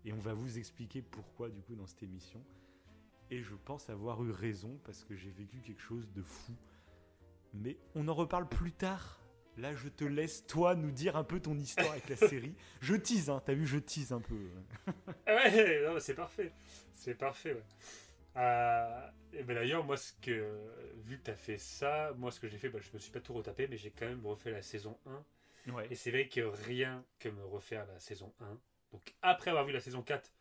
Et 0.07 0.13
on 0.15 0.19
va 0.19 0.33
vous 0.33 0.59
expliquer 0.59 1.03
pourquoi, 1.03 1.51
du 1.51 1.61
coup, 1.61 1.75
dans 1.75 1.87
cette 1.87 2.03
émission. 2.03 2.43
Et 3.31 3.43
je 3.43 3.55
pense 3.55 3.91
avoir 3.91 4.25
eu 4.25 4.31
raison 4.31 4.81
parce 4.85 5.05
que 5.05 5.15
j'ai 5.15 5.31
vécu 5.31 5.61
quelque 5.61 5.83
chose 5.83 6.11
de 6.13 6.23
fou. 6.23 6.55
Mais 7.53 7.79
on 7.95 8.09
en 8.09 8.15
reparle 8.15 8.49
plus 8.49 8.73
tard. 8.73 9.21
Là, 9.57 9.75
je 9.75 9.89
te 9.89 10.05
laisse, 10.05 10.47
toi, 10.47 10.75
nous 10.75 10.91
dire 10.91 11.17
un 11.17 11.25
peu 11.25 11.41
ton 11.41 11.57
histoire 11.57 11.93
avec 11.93 12.09
la 12.09 12.17
série. 12.17 12.55
Je 12.81 12.95
tease, 12.95 13.31
hein, 13.31 13.41
t'as 13.45 13.55
vu, 13.55 13.67
je 13.67 13.79
tease 13.79 14.13
un 14.13 14.21
peu. 14.21 14.37
Ah 15.27 15.35
Ouais, 15.35 15.87
non, 15.87 15.99
c'est 16.01 16.15
parfait. 16.15 16.53
C'est 16.93 17.15
parfait, 17.15 17.55
ouais. 17.55 17.63
Euh, 18.37 19.09
et 19.33 19.43
ben 19.45 19.55
d'ailleurs, 19.55 19.85
moi, 19.85 19.97
ce 19.97 20.13
que, 20.21 20.59
vu 21.05 21.19
que 21.19 21.25
tu 21.25 21.31
as 21.31 21.37
fait 21.37 21.59
ça, 21.59 22.13
moi, 22.17 22.33
ce 22.33 22.41
que 22.41 22.49
j'ai 22.49 22.59
fait, 22.59 22.69
bah, 22.69 22.81
je 22.81 22.91
me 22.93 22.99
suis 22.99 23.13
pas 23.13 23.21
tout 23.21 23.33
retapé, 23.33 23.69
mais 23.69 23.77
j'ai 23.77 23.91
quand 23.91 24.07
même 24.07 24.27
refait 24.27 24.51
la 24.51 24.63
saison 24.63 24.99
1. 25.07 25.73
Ouais. 25.73 25.87
Et 25.91 25.95
c'est 25.95 26.11
vrai 26.11 26.29
que 26.29 26.41
rien 26.41 27.05
que 27.19 27.29
me 27.29 27.45
refaire 27.45 27.87
la 27.87 27.99
saison 28.01 28.33
1. 28.41 28.59
Donc, 28.93 29.15
après 29.23 29.51
avoir 29.51 29.65
vu 29.65 29.73
la 29.73 29.81
saison 29.81 30.03
4, 30.03 30.33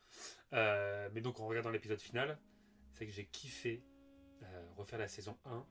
euh, 0.54 1.10
mais 1.14 1.22
donc 1.22 1.40
en 1.40 1.48
regardant 1.48 1.70
l'épisode 1.70 2.02
final, 2.02 2.38
c'est 2.92 3.06
que 3.06 3.12
j'ai 3.12 3.26
kiffé 3.26 3.84
euh, 4.44 4.66
refaire 4.76 5.00
la 5.00 5.08
saison 5.08 5.38
1. 5.46 5.66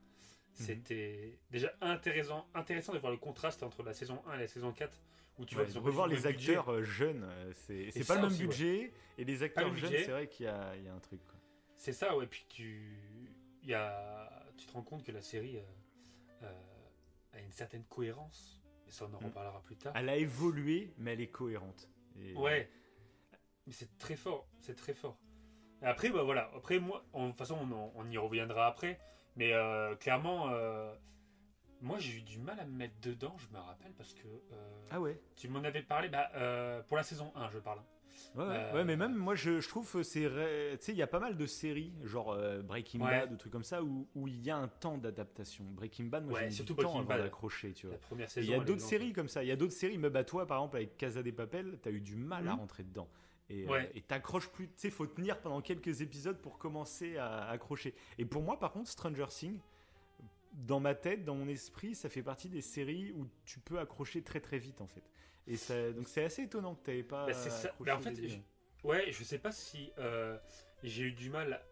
C'était 0.53 1.39
déjà 1.51 1.73
intéressant, 1.81 2.47
intéressant 2.55 2.93
de 2.93 2.99
voir 2.99 3.13
le 3.13 3.19
contraste 3.19 3.63
entre 3.63 3.83
la 3.83 3.95
saison 3.95 4.23
1 4.27 4.35
et 4.37 4.41
la 4.41 4.49
saison 4.49 4.73
4, 4.73 5.01
où 5.39 5.45
tu 5.45 5.57
Ouais, 5.57 5.65
revoir 5.79 6.07
les 6.07 6.17
budget. 6.17 6.29
acteurs 6.57 6.69
euh, 6.73 6.83
jeunes, 6.83 7.25
euh, 7.25 7.53
c'est 7.55 8.07
pas 8.07 8.15
le 8.17 8.21
même 8.23 8.31
aussi, 8.31 8.43
ouais. 8.43 8.49
budget. 8.49 8.93
Et 9.19 9.25
les 9.25 9.43
acteurs 9.43 9.75
jeunes, 9.75 9.91
c'est 9.91 10.11
vrai 10.11 10.29
qu'il 10.29 10.47
y 10.47 10.49
y 10.49 10.89
a 10.89 10.95
un 10.95 10.99
truc. 11.01 11.21
C'est 11.75 11.93
ça, 11.93 12.17
ouais. 12.17 12.27
Puis 12.27 12.45
tu, 12.49 12.83
y 13.65 13.75
a, 13.75 14.45
tu 14.57 14.67
te 14.67 14.73
rends 14.73 14.83
compte 14.83 15.03
que 15.05 15.11
la 15.13 15.23
série 15.23 15.57
euh, 15.57 15.63
euh, 16.43 16.53
a 17.33 17.41
une 17.41 17.51
certaine 17.53 17.85
cohérence. 17.85 18.61
Et 18.87 18.91
ça, 18.93 19.07
on 19.11 19.15
en 19.17 19.21
Mm. 19.21 19.25
reparlera 19.25 19.63
plus 19.63 19.77
tard. 19.77 19.93
Elle 19.97 20.09
a 20.11 20.17
évolué, 20.17 20.93
mais 20.99 21.15
elle 21.15 21.21
est 21.23 21.29
cohérente. 21.31 21.89
Et- 22.21 22.35
Ouais. 22.35 22.71
Mais 23.67 23.73
c'est 23.73 23.97
très 23.99 24.17
fort, 24.17 24.47
c'est 24.61 24.75
très 24.77 24.93
fort. 24.93 25.17
Après, 25.81 26.11
bah 26.11 26.23
voilà. 26.23 26.51
Après, 26.55 26.79
moi, 26.79 27.05
en- 27.13 27.25
de 27.25 27.29
toute 27.31 27.39
façon, 27.39 27.57
on, 27.59 27.93
on 27.95 28.11
y 28.11 28.19
reviendra 28.19 28.67
après. 28.67 29.01
Mais 29.37 29.53
euh, 29.53 29.95
clairement, 29.97 30.51
euh, 30.51 30.93
moi, 31.81 31.99
j'ai 31.99 32.19
eu 32.19 32.23
du 32.23 32.39
mal 32.39 32.61
à 32.61 32.65
me 32.65 32.77
mettre 32.77 32.95
dedans, 33.01 33.35
je 33.39 33.49
me 33.57 33.61
rappelle, 33.61 33.93
parce 33.97 34.13
que 34.15 34.27
euh, 34.27 34.87
Ah 34.91 35.01
ouais. 35.01 35.21
tu 35.37 35.49
m'en 35.49 35.61
avais 35.65 35.83
parlé 35.83 36.09
bah, 36.09 36.31
pour 36.87 36.97
la 36.97 37.03
saison 37.03 37.33
1, 37.35 37.51
je 37.51 37.59
parle. 37.59 37.81
Ouais, 38.35 38.45
ouais. 38.45 38.71
Ouais, 38.75 38.85
mais 38.85 38.97
même 38.97 39.15
moi, 39.15 39.35
je, 39.35 39.61
je 39.61 39.69
trouve 39.69 40.03
c'est. 40.03 40.29
Tu 40.29 40.85
sais, 40.85 40.93
il 40.93 40.99
y 40.99 41.03
a 41.03 41.07
pas 41.07 41.19
mal 41.19 41.37
de 41.37 41.47
séries, 41.47 41.93
genre 42.05 42.37
Breaking 42.63 43.01
Ouais. 43.01 43.11
Bad, 43.11 43.33
ou 43.33 43.37
trucs 43.37 43.53
comme 43.53 43.65
ça, 43.65 43.83
où 43.83 44.07
où 44.15 44.29
il 44.29 44.43
y 44.43 44.51
a 44.51 44.57
un 44.57 44.69
temps 44.69 44.99
d'adaptation. 44.99 45.65
Breaking 45.65 46.05
Bad, 46.07 46.25
moi, 46.27 46.39
j'ai 46.41 46.47
mis 46.47 46.53
surtout 46.53 46.75
du 46.75 46.83
temps 46.83 46.89
Breaking 46.93 47.01
avant 47.01 47.09
Bad. 47.15 47.23
d'accrocher, 47.23 47.73
tu 47.73 47.87
vois. 47.87 47.97
Il 48.37 48.45
y 48.45 48.55
a 48.55 48.61
d'autres 48.61 48.81
séries 48.83 49.13
comme 49.13 49.29
ça. 49.29 49.43
Il 49.43 49.49
y 49.49 49.53
a 49.53 49.57
d'autres 49.57 49.73
séries, 49.73 49.99
mais 49.99 50.11
bah 50.11 50.25
toi, 50.25 50.47
par 50.47 50.59
exemple, 50.59 50.77
avec 50.77 50.97
Casa 50.99 51.23
des 51.23 51.33
Papel, 51.33 51.79
t'as 51.83 51.91
eu 51.91 52.01
du 52.01 52.17
mal 52.17 52.47
à 52.49 52.53
Mhm. 52.53 52.59
rentrer 52.61 52.83
dedans. 52.85 53.09
Et 53.53 53.65
euh, 53.67 53.71
Ouais. 53.71 53.91
et 53.95 54.01
t'accroches 54.01 54.49
plus. 54.51 54.69
Tu 54.69 54.75
sais, 54.77 54.91
faut 54.91 55.07
tenir 55.07 55.41
pendant 55.41 55.61
quelques 55.61 56.01
épisodes 56.01 56.39
pour 56.41 56.59
commencer 56.59 57.17
à 57.19 57.49
accrocher. 57.49 57.95
Et 58.19 58.25
pour 58.25 58.43
moi, 58.43 58.59
par 58.59 58.73
contre, 58.73 58.89
Stranger 58.91 59.27
Things, 59.29 59.61
dans 60.53 60.81
ma 60.81 60.95
tête, 60.95 61.25
dans 61.25 61.35
mon 61.35 61.49
esprit, 61.49 61.95
ça 61.95 62.09
fait 62.09 62.23
partie 62.23 62.49
des 62.49 62.61
séries 62.61 63.13
où 63.13 63.27
tu 63.45 63.59
peux 63.61 63.79
accrocher 63.79 64.23
très 64.23 64.41
très 64.41 64.59
vite 64.59 64.81
en 64.81 64.87
fait. 64.87 65.03
Et 65.47 65.57
ça, 65.57 65.93
donc 65.93 66.09
c'est 66.09 66.25
assez 66.25 66.43
étonnant 66.43 66.75
que 66.75 66.85
tu 66.85 66.91
n'avais 66.91 67.03
pas. 67.03 67.27
Bah, 67.27 67.33
c'est 67.35 67.51
ça. 67.51 67.73
Bah, 67.81 67.97
en 67.97 68.01
fait, 68.01 68.15
je- 68.15 68.39
Ouais, 68.85 69.13
je 69.13 69.23
sais 69.23 69.39
pas 69.39 69.53
si 69.53 69.93
euh, 69.99 70.37
j'ai 70.83 71.05
eu 71.05 71.13
du 71.13 71.31
mal 71.31 71.63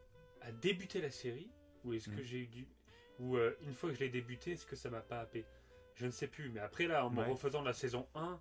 à 0.43 0.53
débuter 0.53 1.01
la 1.01 1.11
série 1.11 1.51
ou 1.85 1.93
est-ce 1.93 2.09
que 2.09 2.21
Mm. 2.21 2.25
j'ai 2.25 2.39
eu 2.39 2.47
du 2.47 2.67
ou 3.19 3.37
euh, 3.37 3.55
une 3.63 3.75
fois 3.75 3.91
que 3.91 3.97
je 3.97 4.01
l'ai 4.01 4.09
débuté, 4.09 4.53
est-ce 4.53 4.65
que 4.65 4.77
ça 4.77 4.89
m'a 4.91 5.01
pas 5.01 5.21
happé? 5.21 5.45
Je 5.95 6.07
ne 6.07 6.11
sais 6.11 6.27
plus, 6.29 6.49
mais 6.51 6.61
après 6.61 6.87
là, 6.87 7.05
en 7.05 7.11
me 7.11 7.19
Ouais. 7.21 7.27
refaisant 7.29 7.61
la 7.63 7.73
saison 7.75 8.07
1, 8.15 8.35
Mm. 8.35 8.39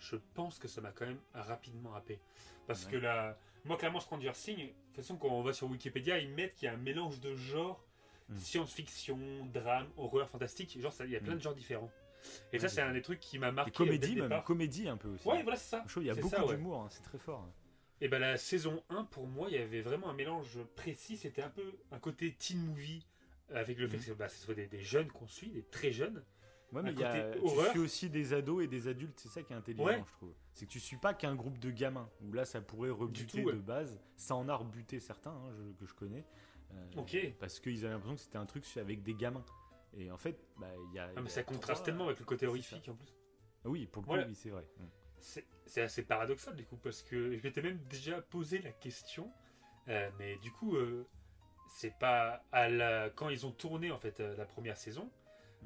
Je 0.00 0.16
pense 0.34 0.58
que 0.58 0.66
ça 0.68 0.80
m'a 0.80 0.90
quand 0.90 1.06
même 1.06 1.20
rapidement 1.34 1.94
happé. 1.94 2.18
Parce 2.66 2.84
Ouais. 2.86 2.92
que 2.92 2.96
là, 2.96 3.38
moi 3.64 3.76
clairement 3.76 4.00
Stranger 4.00 4.32
Things, 4.32 4.56
de 4.58 4.72
toute 4.86 4.96
façon 4.96 5.16
quand 5.16 5.28
on 5.28 5.42
va 5.42 5.52
sur 5.52 5.68
Wikipédia, 5.70 6.18
ils 6.18 6.30
mettent 6.30 6.54
qu'il 6.54 6.66
y 6.66 6.68
a 6.68 6.74
un 6.74 6.78
mélange 6.78 7.20
de 7.20 7.34
genres 7.36 7.84
Mm. 8.28 8.36
science-fiction, 8.36 9.46
drame, 9.52 9.88
horreur, 9.96 10.28
fantastique, 10.30 10.80
genre 10.80 10.92
ça- 10.92 11.04
il 11.04 11.10
y 11.10 11.16
a 11.16 11.20
plein 11.20 11.34
Mm. 11.34 11.38
de 11.38 11.42
genres 11.42 11.54
différents. 11.54 11.90
Et 12.52 12.56
Ouais, 12.56 12.58
ça 12.60 12.68
c'est 12.68 12.80
un 12.82 12.92
des 12.92 13.02
trucs 13.02 13.18
qui 13.20 13.38
m'a 13.38 13.48
Et 13.48 13.52
marqué 13.52 13.70
comédie 13.72 13.98
dès 13.98 14.06
le 14.14 14.20
même, 14.22 14.28
départ. 14.30 14.44
comédie 14.44 14.88
un 14.88 14.96
peu 14.96 15.08
aussi. 15.08 15.26
Ouais, 15.26 15.42
voilà, 15.42 15.56
c'est 15.56 15.70
ça. 15.70 15.82
Je 15.86 15.90
trouve 15.92 16.02
qu'il 16.04 16.08
y 16.14 16.16
a 16.16 16.20
beaucoup 16.20 16.36
ouais. 16.36 16.56
d'humour, 16.56 16.82
hein, 16.82 16.88
c'est 16.90 17.02
très 17.02 17.18
fort. 17.18 17.46
Et 18.02 18.08
ben 18.08 18.18
la 18.18 18.36
saison 18.36 18.82
1, 18.88 19.04
pour 19.04 19.26
moi, 19.26 19.48
il 19.50 19.54
y 19.56 19.58
avait 19.58 19.80
vraiment 19.82 20.08
un 20.08 20.14
mélange 20.14 20.58
précis. 20.76 21.16
C'était 21.16 21.42
un 21.42 21.50
peu 21.50 21.72
un 21.90 21.98
côté 21.98 22.32
teen 22.34 22.58
movie, 22.64 23.04
avec 23.52 23.78
le 23.78 23.88
fait 23.88 23.96
Mhm. 23.98 24.04
que 24.04 24.12
bah, 24.12 24.28
ce 24.28 24.38
soit 24.38 24.54
des, 24.54 24.66
des 24.68 24.80
jeunes 24.82 25.08
qu'on 25.10 25.26
suit, 25.26 25.50
des 25.50 25.62
très 25.64 25.90
jeunes. 25.92 26.22
Ouais, 26.72 26.82
mais 26.82 26.90
Un 26.90 26.92
il 26.92 27.00
y 27.00 27.04
a, 27.04 27.30
tu 27.32 27.38
horreur. 27.40 27.70
suis 27.70 27.78
aussi 27.80 28.10
des 28.10 28.32
ados 28.32 28.62
et 28.62 28.68
des 28.68 28.86
adultes, 28.88 29.18
c'est 29.18 29.28
ça 29.28 29.42
qui 29.42 29.52
est 29.52 29.56
intelligent, 29.56 29.84
Ouais. 29.86 30.02
je 30.06 30.12
trouve. 30.12 30.32
C'est 30.52 30.66
que 30.66 30.70
tu 30.70 30.78
suis 30.80 30.96
pas 30.98 31.14
qu'un 31.14 31.34
groupe 31.34 31.58
de 31.58 31.70
gamins, 31.70 32.08
où 32.22 32.32
là 32.32 32.44
ça 32.44 32.60
pourrait 32.60 32.90
rebuter 32.90 33.42
tout, 33.42 33.46
ouais. 33.48 33.54
de 33.54 33.58
base. 33.58 34.00
Ça 34.16 34.36
en 34.36 34.48
a 34.48 34.54
rebuté 34.54 35.00
certains 35.00 35.32
hein, 35.32 35.52
je- 35.56 35.72
que 35.72 35.86
je 35.86 35.94
connais. 35.94 36.24
euh, 36.72 36.86
Ok. 36.98 37.16
Parce 37.40 37.58
qu'ils 37.58 37.84
avaient 37.84 37.94
l'impression 37.94 38.14
que 38.16 38.20
c'était 38.22 38.38
un 38.38 38.46
truc 38.46 38.64
avec 38.76 39.02
des 39.02 39.14
gamins. 39.14 39.44
Et 39.96 40.10
en 40.12 40.16
fait, 40.16 40.38
bah, 40.58 40.68
il 40.88 40.94
y 40.94 40.98
a. 41.00 41.10
Ah, 41.16 41.20
mais 41.20 41.28
ça 41.28 41.42
contraste 41.42 41.84
tellement 41.84 42.06
avec 42.06 42.20
le 42.20 42.24
côté 42.24 42.46
horrifique 42.46 42.88
en 42.88 42.94
plus. 42.94 43.12
Oui, 43.64 43.86
pour 43.86 44.02
le 44.02 44.06
coup, 44.06 44.12
Voilà. 44.12 44.28
oui, 44.28 44.34
c'est 44.36 44.50
vrai. 44.50 44.64
Mm. 44.78 44.84
C'est 45.66 45.82
assez 45.82 46.02
paradoxal 46.04 46.54
du 46.56 46.64
coup, 46.64 46.76
parce 46.76 47.02
que 47.02 47.36
je 47.36 47.42
m'étais 47.42 47.60
même 47.62 47.78
déjà 47.88 48.22
posé 48.22 48.60
la 48.60 48.70
question. 48.70 49.30
euh, 49.88 50.08
mais 50.18 50.36
du 50.36 50.52
coup, 50.52 50.76
euh, 50.76 51.04
c'est 51.68 51.98
pas 51.98 52.44
à 52.52 52.68
la... 52.68 53.10
quand 53.10 53.28
ils 53.28 53.44
ont 53.46 53.50
tourné 53.50 53.90
en 53.90 53.98
fait 53.98 54.20
la 54.20 54.44
première 54.46 54.76
saison. 54.76 55.10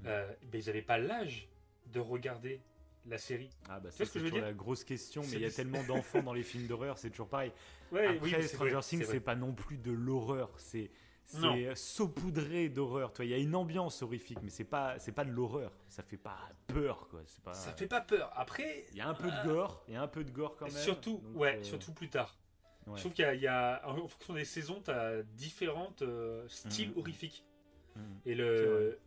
Euh, 0.07 0.33
ben, 0.51 0.61
ils 0.61 0.67
n'avaient 0.67 0.83
pas 0.83 0.99
l'âge 0.99 1.49
de 1.87 2.01
regarder 2.01 2.61
la 3.07 3.19
série. 3.19 3.51
Ah 3.69 3.81
bah 3.81 3.91
ce 3.91 3.99
que 3.99 4.05
c'est 4.05 4.19
je 4.19 4.25
veux 4.25 4.31
toujours 4.31 4.39
dire 4.41 4.47
la 4.49 4.55
grosse 4.55 4.83
question, 4.85 5.23
mais 5.23 5.33
il 5.37 5.41
y 5.41 5.45
a 5.45 5.51
tellement 5.51 5.83
d'enfants 5.85 6.23
dans 6.23 6.33
les 6.33 6.43
films 6.43 6.67
d'horreur, 6.67 6.99
c'est 6.99 7.11
toujours 7.11 7.29
pareil. 7.29 7.53
Ouais, 7.93 8.07
Après, 8.17 8.37
oui, 8.39 8.49
Stranger 8.49 8.81
Things, 8.83 9.05
c'est 9.05 9.21
pas 9.21 9.35
non 9.37 9.53
plus 9.53 9.77
de 9.77 9.93
l'horreur, 9.93 10.51
c'est 10.57 10.91
saupoudré 11.75 12.69
d'horreur. 12.69 13.13
Il 13.21 13.27
y 13.27 13.35
a 13.35 13.39
une 13.39 13.55
ambiance 13.55 14.03
horrifique, 14.03 14.39
mais 14.43 14.51
c'est 14.51 14.65
pas 14.65 14.99
c'est 14.99 15.13
pas 15.13 15.25
de 15.25 15.31
l'horreur. 15.31 15.73
Ça 15.89 16.03
fait 16.03 16.17
pas 16.17 16.39
peur, 16.67 17.09
quoi. 17.09 17.21
Pas. 17.43 17.53
Ça 17.55 17.73
fait 17.73 17.87
pas 17.87 18.01
peur. 18.01 18.33
Après, 18.37 18.87
Il 18.93 18.99
y 18.99 19.01
a 19.01 19.09
un 19.09 19.15
peu 19.15 19.29
de 19.31 19.37
Ah. 19.37 19.45
gore, 19.47 19.85
il 19.89 19.95
y 19.95 19.97
a 19.97 20.03
un 20.03 20.09
peu 20.09 20.25
de 20.25 20.31
gore 20.31 20.57
quand 20.57 20.67
même. 20.67 20.75
surtout, 20.75 21.19
donc, 21.19 21.37
ouais, 21.41 21.57
euh, 21.59 21.63
surtout 21.65 21.93
plus 21.93 22.09
tard. 22.09 22.37
ouais. 22.87 22.95
Je 22.97 23.01
trouve 23.01 23.13
qu'il 23.13 23.25
y 23.25 23.29
a, 23.29 23.35
il 23.35 23.41
y 23.43 23.47
a- 23.47 23.83
en 23.89 24.07
fonction 24.09 24.35
des 24.35 24.45
saisons, 24.45 24.81
tu 24.83 24.91
as 24.91 25.23
différentes 25.23 26.03
euh, 26.03 26.47
styles 26.49 26.91
Mhm. 26.91 26.99
horrifiques. 26.99 27.45
Mm. 27.97 28.01
Et 28.27 28.35
le. 28.35 28.99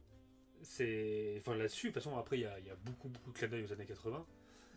C'est. 0.61 1.35
Enfin, 1.39 1.55
là-dessus, 1.55 1.87
de 1.87 1.93
toute 1.93 2.03
façon, 2.03 2.17
après, 2.17 2.37
il 2.37 2.41
y 2.41 2.45
a, 2.45 2.59
il 2.59 2.65
y 2.65 2.69
a 2.69 2.75
beaucoup, 2.75 3.09
beaucoup 3.09 3.31
de 3.31 3.47
d'œil 3.47 3.63
aux 3.63 3.71
années 3.73 3.85
80. 3.85 4.25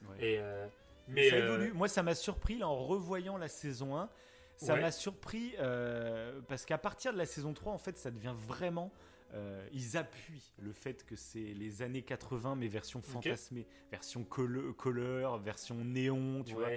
Ouais. 0.08 0.16
Et, 0.24 0.38
euh, 0.38 0.66
mais. 1.08 1.30
ça 1.30 1.36
euh, 1.36 1.44
évolue. 1.54 1.72
Moi, 1.72 1.88
ça 1.88 2.02
m'a 2.02 2.14
surpris 2.14 2.58
là, 2.58 2.68
en 2.68 2.76
revoyant 2.86 3.36
la 3.36 3.48
saison 3.48 3.96
1. 3.96 4.08
Ça 4.56 4.74
Ouais. 4.74 4.80
m'a 4.82 4.92
surpris 4.92 5.54
euh, 5.58 6.40
parce 6.48 6.66
qu'à 6.66 6.76
partir 6.78 7.12
de 7.14 7.18
la 7.18 7.24
saison 7.26 7.54
3, 7.54 7.72
en 7.72 7.78
fait, 7.78 7.96
ça 7.96 8.10
devient 8.10 8.34
vraiment. 8.36 8.92
euh, 9.32 9.66
ils 9.72 9.96
appuient 9.96 10.52
le 10.58 10.72
fait 10.72 11.06
que 11.06 11.16
c'est 11.16 11.38
les 11.54 11.82
années 11.82 12.02
80, 12.02 12.56
mais 12.56 12.66
version 12.68 13.00
fantasmée, 13.00 13.66
version 13.90 14.22
colo- 14.24 14.72
color, 14.74 15.38
version 15.38 15.76
néon, 15.76 16.42
tu 16.44 16.54
vois. 16.54 16.68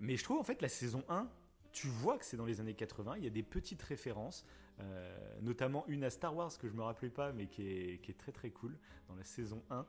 Mais 0.00 0.16
je 0.16 0.24
trouve 0.24 0.38
en 0.38 0.42
fait 0.44 0.62
la 0.62 0.68
saison 0.68 1.02
1, 1.08 1.28
tu 1.72 1.88
vois 1.88 2.18
que 2.18 2.24
c'est 2.24 2.36
dans 2.36 2.44
les 2.46 2.60
années 2.60 2.74
80, 2.74 3.16
il 3.18 3.24
y 3.24 3.26
a 3.26 3.30
des 3.30 3.42
petites 3.42 3.82
références, 3.82 4.44
euh, 4.80 5.38
notamment 5.42 5.84
une 5.88 6.04
à 6.04 6.10
Star 6.10 6.34
Wars 6.36 6.50
que 6.58 6.68
je 6.68 6.74
me 6.74 6.82
rappelais 6.82 7.10
pas, 7.10 7.32
mais 7.32 7.46
qui 7.46 7.66
est, 7.66 7.98
qui 8.02 8.10
est 8.10 8.14
très 8.18 8.32
très 8.32 8.50
cool 8.50 8.76
dans 9.08 9.14
la 9.14 9.24
saison 9.24 9.62
1. 9.70 9.86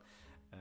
Euh, 0.54 0.56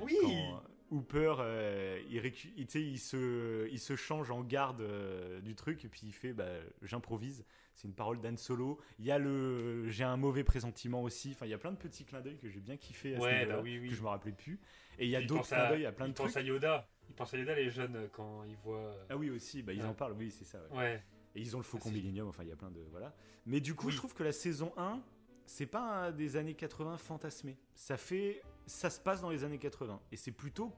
Oui. 0.00 0.16
Quand 0.22 0.62
Hooper, 0.90 1.36
euh, 1.38 2.02
il, 2.10 2.16
il, 2.58 2.66
il, 2.76 2.98
se, 2.98 3.66
il 3.70 3.78
se 3.78 3.96
change 3.96 4.30
en 4.30 4.42
garde 4.42 4.82
euh, 4.82 5.40
du 5.40 5.54
truc, 5.54 5.86
et 5.86 5.88
puis 5.88 6.02
il 6.04 6.12
fait 6.12 6.34
bah, 6.34 6.44
J'improvise. 6.82 7.46
C'est 7.74 7.88
une 7.88 7.94
parole 7.94 8.20
d'Anne 8.20 8.36
Solo. 8.36 8.78
Il 8.98 9.06
y 9.06 9.10
a 9.10 9.18
le 9.18 9.88
J'ai 9.88 10.04
un 10.04 10.18
mauvais 10.18 10.44
pressentiment 10.44 11.02
aussi. 11.02 11.30
Enfin, 11.32 11.46
il 11.46 11.48
y 11.48 11.54
a 11.54 11.58
plein 11.58 11.72
de 11.72 11.78
petits 11.78 12.04
clins 12.04 12.20
d'œil 12.20 12.36
que 12.36 12.50
j'ai 12.50 12.60
bien 12.60 12.76
kiffé 12.76 13.14
à 13.14 13.18
ce 13.18 13.22
Ouais, 13.24 13.46
bah 13.46 13.60
oui, 13.62 13.78
oui. 13.80 13.88
que 13.88 13.94
je 13.94 14.02
me 14.02 14.08
rappelais 14.08 14.32
plus. 14.32 14.60
Et 14.98 15.06
il 15.06 15.10
y 15.10 15.16
a 15.16 15.22
d'autres 15.22 15.46
clins 15.48 15.70
d'œil 15.70 15.86
à 15.86 15.92
plein 15.92 16.08
de 16.08 16.12
pensent 16.12 16.32
trucs. 16.32 16.44
à 16.44 16.46
Yoda. 16.46 16.86
Ils 17.08 17.14
pensent 17.14 17.32
à 17.32 17.38
Yoda, 17.38 17.54
les 17.54 17.70
jeunes, 17.70 17.96
euh, 17.96 18.08
quand 18.12 18.44
ils 18.44 18.56
voient. 18.56 18.76
euh, 18.78 19.06
Ah 19.08 19.16
oui, 19.16 19.30
aussi, 19.30 19.62
bah, 19.62 19.72
ils 19.72 19.82
en 19.86 19.94
parlent, 19.94 20.12
oui, 20.12 20.30
c'est 20.30 20.44
ça. 20.44 20.58
ouais. 20.72 20.76
Ouais. 20.78 21.02
Et 21.34 21.40
ils 21.40 21.54
ont 21.56 21.58
le 21.58 21.64
Faucon 21.64 21.90
Ah, 21.94 22.24
enfin, 22.26 22.42
il 22.42 22.48
y 22.48 22.52
a 22.52 22.56
plein 22.56 22.70
de. 22.70 22.80
Voilà. 22.90 23.14
Mais 23.46 23.60
du 23.60 23.74
coup, 23.74 23.86
Oui. 23.86 23.92
je 23.92 23.96
trouve 23.98 24.14
que 24.14 24.22
la 24.22 24.32
saison 24.32 24.72
1, 24.76 25.00
c'est 25.46 25.66
pas 25.66 26.06
un 26.06 26.12
des 26.12 26.36
années 26.36 26.54
80 26.54 26.98
fantasmé. 26.98 27.56
Ça 27.74 27.96
fait. 27.96 28.42
Ça 28.66 28.90
se 28.90 29.00
passe 29.00 29.20
dans 29.22 29.30
les 29.30 29.42
années 29.44 29.58
80. 29.58 30.00
Et 30.12 30.16
c'est 30.16 30.30
plutôt 30.32 30.72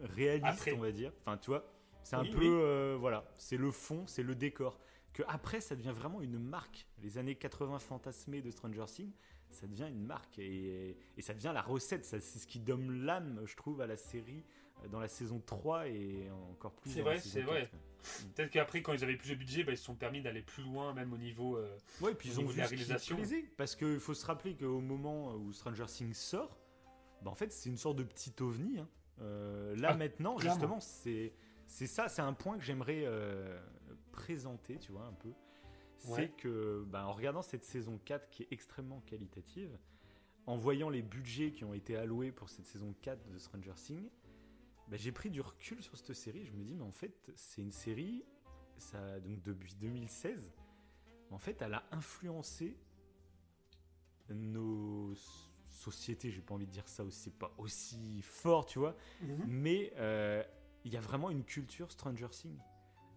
réaliste, 0.00 0.46
Après. 0.46 0.72
on 0.72 0.78
va 0.80 0.92
dire. 0.92 1.12
Enfin, 1.24 1.36
tu 1.38 1.50
vois, 1.50 1.64
c'est 2.02 2.16
un 2.16 2.24
peu. 2.24 2.38
oui. 2.38 2.46
euh, 2.48 2.96
voilà, 2.98 3.24
c'est 3.36 3.56
le 3.56 3.70
fond, 3.70 4.06
c'est 4.06 4.22
le 4.22 4.34
décor. 4.34 4.80
Que 5.12 5.22
après, 5.28 5.60
ça 5.60 5.74
devient 5.76 5.92
vraiment 5.94 6.20
une 6.20 6.38
marque. 6.38 6.86
Les 7.02 7.18
années 7.18 7.34
80 7.34 7.78
fantasmées 7.78 8.40
de 8.42 8.50
Stranger 8.50 8.84
Things, 8.86 9.12
ça 9.50 9.66
devient 9.66 9.88
une 9.88 10.04
marque. 10.04 10.38
Et, 10.38 10.96
et 11.16 11.22
ça 11.22 11.34
devient 11.34 11.52
la 11.54 11.62
recette. 11.62 12.04
C'est 12.04 12.20
ce 12.20 12.46
qui 12.46 12.60
donne 12.60 13.04
l'âme, 13.04 13.42
je 13.44 13.56
trouve, 13.56 13.80
à 13.80 13.86
la 13.86 13.96
série 13.96 14.44
dans 14.90 15.00
la 15.00 15.08
saison 15.08 15.40
3 15.44 15.88
et 15.88 16.28
encore 16.52 16.72
plus. 16.72 16.90
C'est 16.90 17.02
vrai, 17.02 17.18
c'est 17.20 17.42
vrai. 17.42 17.62
4, 17.62 17.72
ouais. 17.72 17.78
Peut-être 18.34 18.50
qu'après, 18.50 18.80
quand 18.82 18.92
ils 18.92 19.02
avaient 19.02 19.16
plus 19.16 19.30
de 19.30 19.34
budget, 19.34 19.64
bah, 19.64 19.72
ils 19.72 19.76
se 19.78 19.84
sont 19.84 19.94
permis 19.96 20.22
d'aller 20.22 20.42
plus 20.42 20.62
loin, 20.62 20.94
même 20.94 21.12
au 21.12 21.18
niveau. 21.18 21.56
euh, 21.56 21.76
Ouais, 22.00 22.14
puis 22.14 22.28
ils 22.28 22.40
ont 22.40 22.46
vu 22.46 22.56
la 22.58 22.64
ce 22.64 22.70
qui 22.70 22.76
réalisation. 22.76 23.16
plaisait. 23.16 23.42
Parce 23.56 23.74
qu'il 23.76 23.98
faut 24.00 24.14
se 24.14 24.24
rappeler 24.24 24.54
qu'au 24.56 24.80
moment 24.80 25.34
où 25.34 25.52
Stranger 25.52 25.86
Things 25.86 26.14
sort, 26.14 26.56
bah 27.22 27.30
en 27.30 27.34
fait, 27.34 27.52
c'est 27.52 27.68
une 27.68 27.76
sorte 27.76 27.96
de 27.96 28.04
petit 28.04 28.32
ovni. 28.40 28.78
hein. 28.78 28.88
Euh, 29.20 29.74
là, 29.76 29.90
Ah, 29.92 29.96
maintenant, 29.96 30.36
clairement. 30.36 30.54
justement, 30.60 30.80
c'est 30.80 31.32
c'est 31.66 31.86
ça, 31.88 32.08
c'est 32.08 32.22
un 32.22 32.32
point 32.32 32.56
que 32.56 32.64
j'aimerais 32.64 33.02
euh, 33.04 33.60
présenter, 34.12 34.78
tu 34.78 34.92
vois, 34.92 35.04
un 35.04 35.12
peu. 35.12 35.32
C'est 35.98 36.10
Ouais. 36.12 36.28
que, 36.38 36.84
bah, 36.86 37.04
en 37.06 37.12
regardant 37.12 37.42
cette 37.42 37.64
saison 37.64 37.98
4 38.04 38.30
qui 38.30 38.44
est 38.44 38.48
extrêmement 38.52 39.00
qualitative, 39.00 39.76
en 40.46 40.56
voyant 40.56 40.88
les 40.88 41.02
budgets 41.02 41.50
qui 41.50 41.64
ont 41.64 41.74
été 41.74 41.96
alloués 41.96 42.30
pour 42.32 42.48
cette 42.48 42.64
saison 42.64 42.94
4 43.02 43.28
de 43.28 43.38
Stranger 43.38 43.74
Things, 43.74 44.08
bah, 44.88 44.96
j'ai 44.96 45.12
pris 45.12 45.30
du 45.30 45.40
recul 45.40 45.82
sur 45.82 45.96
cette 45.96 46.12
série. 46.14 46.44
Je 46.44 46.52
me 46.52 46.62
dis, 46.64 46.74
mais 46.74 46.84
en 46.84 46.92
fait, 46.92 47.30
c'est 47.36 47.60
une 47.62 47.72
série, 47.72 48.24
ça, 48.78 49.20
donc 49.20 49.42
depuis 49.42 49.74
2016, 49.74 50.52
en 51.30 51.38
fait, 51.38 51.60
elle 51.62 51.74
a 51.74 51.84
influencé 51.90 52.76
nos 54.30 55.14
sociétés. 55.66 56.30
J'ai 56.30 56.40
pas 56.40 56.54
envie 56.54 56.66
de 56.66 56.72
dire 56.72 56.88
ça 56.88 57.04
aussi, 57.04 57.18
c'est 57.18 57.38
pas 57.38 57.52
aussi 57.58 58.22
fort, 58.22 58.66
tu 58.66 58.78
vois. 58.78 58.96
Mais 59.46 59.92
euh, 59.96 60.42
il 60.84 60.92
y 60.92 60.96
a 60.96 61.00
vraiment 61.00 61.30
une 61.30 61.44
culture 61.44 61.90
Stranger 61.90 62.28
Things. 62.30 62.58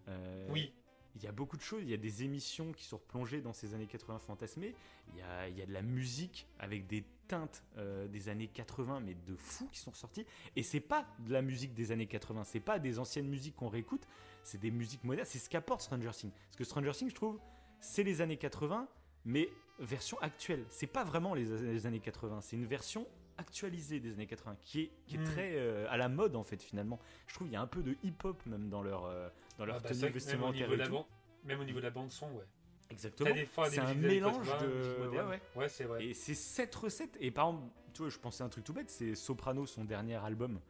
Euh, 0.08 0.48
Oui. 0.50 0.72
Il 1.16 1.22
y 1.22 1.26
a 1.26 1.32
beaucoup 1.32 1.56
de 1.56 1.62
choses. 1.62 1.82
Il 1.82 1.90
y 1.90 1.94
a 1.94 1.98
des 1.98 2.22
émissions 2.22 2.72
qui 2.72 2.84
sont 2.84 2.96
replongées 2.96 3.40
dans 3.40 3.52
ces 3.52 3.74
années 3.74 3.86
80 3.86 4.18
fantasmées. 4.18 4.74
Il 5.12 5.18
y 5.18 5.22
a, 5.22 5.48
il 5.48 5.58
y 5.58 5.62
a 5.62 5.66
de 5.66 5.72
la 5.72 5.82
musique 5.82 6.46
avec 6.58 6.86
des 6.86 7.04
teintes 7.28 7.62
euh, 7.76 8.08
des 8.08 8.28
années 8.28 8.48
80, 8.48 9.00
mais 9.00 9.14
de 9.14 9.36
fous 9.36 9.68
qui 9.70 9.78
sont 9.78 9.92
sorties. 9.92 10.26
Et 10.56 10.62
c'est 10.62 10.80
pas 10.80 11.06
de 11.20 11.32
la 11.32 11.42
musique 11.42 11.74
des 11.74 11.92
années 11.92 12.06
80. 12.06 12.44
C'est 12.44 12.60
pas 12.60 12.78
des 12.78 12.98
anciennes 12.98 13.28
musiques 13.28 13.56
qu'on 13.56 13.68
réécoute. 13.68 14.06
C'est 14.42 14.58
des 14.58 14.70
musiques 14.70 15.04
modernes. 15.04 15.28
C'est 15.28 15.38
ce 15.38 15.50
qu'apporte 15.50 15.82
Stranger 15.82 16.10
Things. 16.12 16.32
Parce 16.46 16.56
que 16.56 16.64
Stranger 16.64 16.92
Things, 16.92 17.10
je 17.10 17.14
trouve, 17.14 17.38
c'est 17.80 18.02
les 18.02 18.20
années 18.20 18.38
80, 18.38 18.88
mais 19.24 19.48
version 19.78 20.18
actuelle. 20.20 20.64
C'est 20.70 20.86
pas 20.86 21.04
vraiment 21.04 21.34
les, 21.34 21.44
les 21.44 21.86
années 21.86 22.00
80. 22.00 22.40
C'est 22.40 22.56
une 22.56 22.66
version 22.66 23.06
actualisée 23.38 23.98
des 23.98 24.12
années 24.12 24.26
80 24.26 24.56
qui 24.60 24.80
est, 24.82 24.90
qui 25.06 25.16
est 25.16 25.18
Mm. 25.18 25.24
très 25.24 25.52
euh, 25.56 25.86
à 25.88 25.96
la 25.96 26.08
mode 26.08 26.36
en 26.36 26.44
fait 26.44 26.62
finalement. 26.62 27.00
Je 27.26 27.34
trouve 27.34 27.48
qu'il 27.48 27.54
y 27.54 27.56
a 27.56 27.62
un 27.62 27.66
peu 27.66 27.82
de 27.82 27.96
hip-hop 28.02 28.44
même 28.46 28.68
dans 28.68 28.82
leur, 28.82 29.06
euh, 29.06 29.28
dans 29.62 29.66
leur 29.66 29.76
Ah, 29.76 29.80
bah, 29.80 29.88
tenue 29.90 30.00
même, 30.02 30.42
au 30.42 30.52
niveau 30.52 30.72
de 30.72 30.76
la 30.76 30.86
tout. 30.86 30.92
ban- 30.92 31.06
même 31.44 31.60
au 31.60 31.64
niveau 31.64 31.78
de 31.78 31.84
la 31.84 31.90
bande-son, 31.90 32.26
ouais. 32.32 32.44
Exactement. 32.90 33.30
C'est 33.70 33.78
un 33.78 33.94
mélange 33.94 34.46
80, 34.46 34.66
de- 34.66 35.28
ouais, 35.28 35.40
Ouais, 35.56 35.68
c'est 35.68 35.84
vrai. 35.84 36.04
Et 36.04 36.14
c'est 36.14 36.34
cette 36.34 36.74
recette. 36.74 37.16
Et 37.20 37.30
par 37.30 37.48
exemple, 37.48 37.68
tu 37.94 38.02
vois, 38.02 38.10
je 38.10 38.18
pensais 38.18 38.42
à 38.42 38.46
un 38.46 38.48
truc 38.50 38.64
tout 38.64 38.72
bête, 38.74 38.90
c'est 38.90 39.14
Soprano, 39.14 39.64
son 39.66 39.84
dernier 39.84 40.16
album. 40.16 40.60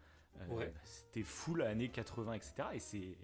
Euh, 0.40 0.46
Ouais. 0.48 0.72
C'était 0.84 1.22
full 1.24 1.62
années 1.62 1.88
80, 1.88 2.34
etc. 2.34 2.54
Et 2.74 2.78
c'est 2.78 3.16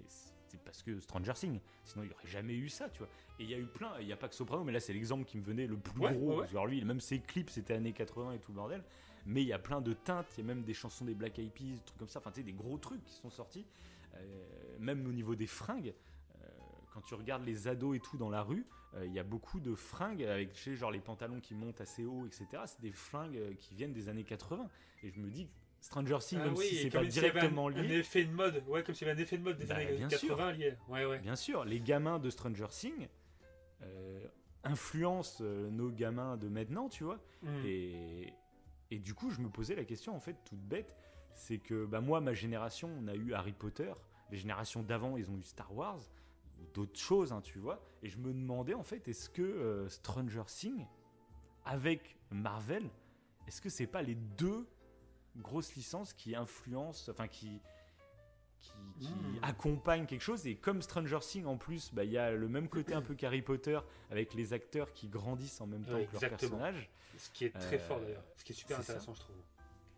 parce 0.65 0.83
que 0.83 0.99
Stranger 1.01 1.33
Things. 1.35 1.61
Sinon, 1.85 2.05
il 2.05 2.09
n'y 2.09 2.15
aurait 2.15 2.27
jamais 2.27 2.55
eu 2.55 2.69
ça, 2.69 2.89
tu 2.89 2.99
vois. 2.99 3.09
Et 3.39 3.45
il 3.45 3.51
y 3.51 3.55
a 3.55 3.59
eu 3.59 3.67
plein, 3.67 3.93
il 4.01 4.07
n'y 4.07 4.13
a 4.13 4.17
pas 4.17 4.29
que 4.29 4.35
Soprano, 4.35 4.65
mais 4.65 4.73
là, 4.73 4.81
c'est 4.81 4.93
l'exemple 4.93 5.25
qui 5.25 5.37
me 5.39 5.43
venait 5.45 5.67
le 5.67 5.77
plus 5.77 6.01
Ouais, 6.01 6.13
gros. 6.15 6.39
Parce 6.39 6.51
que 6.51 6.57
alors, 6.57 6.67
lui, 6.67 6.83
même 6.85 7.01
ses 7.01 7.21
clips, 7.21 7.51
c'était 7.51 7.75
années 7.75 7.93
80 7.93 8.33
et 8.33 8.39
tout 8.39 8.51
le 8.53 8.57
bordel. 8.57 8.83
Mais 9.27 9.43
il 9.43 9.47
y 9.49 9.53
a 9.53 9.59
plein 9.59 9.81
de 9.81 9.93
teintes, 9.93 10.27
il 10.37 10.41
y 10.41 10.45
a 10.45 10.47
même 10.47 10.63
des 10.65 10.75
chansons 10.75 11.05
des 11.05 11.15
Black 11.15 11.39
Eyed 11.39 11.53
Peas, 11.53 11.65
des 11.77 11.85
trucs 11.85 11.99
comme 11.99 12.09
ça. 12.09 12.19
Enfin, 12.19 12.31
tu 12.31 12.41
sais, 12.41 12.45
des 12.45 12.53
gros 12.53 12.79
trucs 12.79 13.05
qui 13.05 13.13
sont 13.15 13.31
sortis. 13.31 13.67
Euh, 14.19 14.77
même 14.79 15.07
au 15.07 15.13
niveau 15.13 15.35
des 15.35 15.47
fringues. 15.47 15.95
euh, 16.37 16.49
quand 16.93 17.01
tu 17.03 17.15
regardes 17.15 17.45
les 17.45 17.69
ados 17.69 17.97
et 17.97 18.01
tout 18.01 18.17
dans 18.17 18.31
la 18.31 18.43
rue, 18.43 18.65
euh, 18.95 19.05
il 19.07 19.13
y 19.13 19.19
a 19.19 19.23
beaucoup 19.25 19.61
de 19.61 19.75
fringues 19.75 20.23
avec 20.23 20.55
genre 20.75 20.91
les 20.91 21.01
pantalons 21.01 21.41
qui 21.41 21.55
montent 21.55 21.81
assez 21.81 22.05
haut, 22.05 22.27
etc. 22.27 22.47
C'est 22.67 22.81
des 22.81 22.93
fringues 22.93 23.57
qui 23.59 23.75
viennent 23.75 23.93
des 23.93 24.09
années 24.09 24.25
80. 24.25 24.69
Et 25.03 25.11
je 25.11 25.21
me 25.21 25.31
dis, 25.31 25.49
Stranger 25.81 26.19
Things, 26.21 26.39
Ah 26.43 26.47
même 26.47 26.55
oui, 26.57 26.65
si 26.67 26.77
c'est 26.83 26.91
pas 26.91 27.05
directement 27.05 27.69
un, 27.69 27.75
un 27.77 27.83
lié, 27.83 27.99
effet 27.99 28.25
de 28.25 28.33
mode, 28.33 28.63
ouais, 28.67 28.83
comme 28.83 28.95
s'il 28.95 29.07
y 29.07 29.11
avait 29.11 29.21
un 29.21 29.23
effet 29.23 29.39
de 29.39 29.43
mode 29.45 29.59
des 29.59 29.67
Bah, 29.67 29.77
années 29.77 29.97
bien 29.97 30.09
80 30.09 30.53
lié. 30.53 30.75
Ouais, 30.89 31.05
ouais. 31.07 31.19
bien 31.21 31.37
sûr, 31.37 31.65
les 31.65 31.81
gamins 31.81 32.19
de 32.19 32.31
Stranger 32.31 32.67
Things 32.71 33.09
euh, 33.83 34.27
influencent 34.65 35.43
nos 35.45 35.91
gamins 35.91 36.37
de 36.37 36.49
maintenant, 36.49 36.89
tu 36.89 37.05
vois. 37.05 37.19
Mm. 37.43 37.65
Et, 37.67 38.33
et 38.91 38.99
du 38.99 39.15
coup, 39.15 39.31
je 39.31 39.41
me 39.41 39.49
posais 39.51 39.75
la 39.77 39.85
question, 39.85 40.15
en 40.17 40.21
fait, 40.21 40.37
toute 40.45 40.61
bête, 40.61 40.97
c'est 41.35 41.59
que 41.59 41.85
bah, 41.87 42.01
moi, 42.01 42.21
ma 42.21 42.33
génération, 42.35 42.91
on 43.01 43.07
a 43.07 43.15
eu 43.15 43.33
Harry 43.35 43.53
Potter, 43.53 43.93
les 44.31 44.37
générations 44.39 44.83
d'avant, 44.83 45.17
ils 45.17 45.31
ont 45.31 45.37
eu 45.39 45.43
Star 45.43 45.75
Wars, 45.75 46.01
ou 46.61 46.65
d'autres 46.75 46.99
choses, 46.99 47.33
hein, 47.33 47.41
tu 47.41 47.59
vois. 47.59 47.81
Et 48.03 48.09
je 48.09 48.19
me 48.19 48.33
demandais, 48.33 48.75
en 48.75 48.83
fait, 48.83 49.07
est-ce 49.09 49.29
que 49.31 49.43
euh, 49.43 49.89
Stranger 49.89 50.43
Things, 50.47 50.87
avec 51.65 52.17
Marvel, 52.31 52.89
est-ce 53.47 53.61
que 53.61 53.69
c'est 53.69 53.87
pas 53.87 54.03
les 54.03 54.15
deux 54.15 54.67
grosses 55.37 55.75
licences 55.75 56.13
qui 56.13 56.35
influencent, 56.35 57.11
enfin, 57.11 57.29
qui 57.29 57.61
qui, 58.61 58.73
qui 58.99 59.13
Mm. 59.15 59.39
accompagnent 59.43 60.07
quelque 60.07 60.21
chose? 60.23 60.45
Et 60.49 60.57
comme 60.57 60.83
Stranger 60.83 61.21
Things 61.21 61.45
en 61.47 61.57
plus 61.57 61.95
bah, 61.95 62.03
il 62.03 62.11
y 62.11 62.19
a 62.19 62.33
le 62.33 62.49
même 62.49 62.69
côté 62.69 62.93
un 62.93 63.03
peu 63.03 63.15
qu'Harry 63.15 63.41
Potter 63.41 63.79
avec 64.11 64.35
les 64.35 64.53
acteurs 64.53 64.93
qui 64.93 65.07
grandissent 65.09 65.61
en 65.61 65.69
même 65.69 65.85
temps 65.85 65.95
Ouais, 65.95 66.07
que 66.07 66.13
leurs 66.13 66.29
personnages 66.29 66.91
Ce 67.17 67.31
qui 67.31 67.45
est 67.45 67.57
très 67.57 67.77
Euh, 67.77 67.79
fort 67.79 68.01
d'ailleurs. 68.01 68.25
Ce 68.37 68.43
qui 68.45 68.53
est 68.53 68.57
super 68.57 68.79
ça. 68.79 68.83
intéressant, 68.83 69.15
je 69.15 69.21
trouve. 69.21 69.37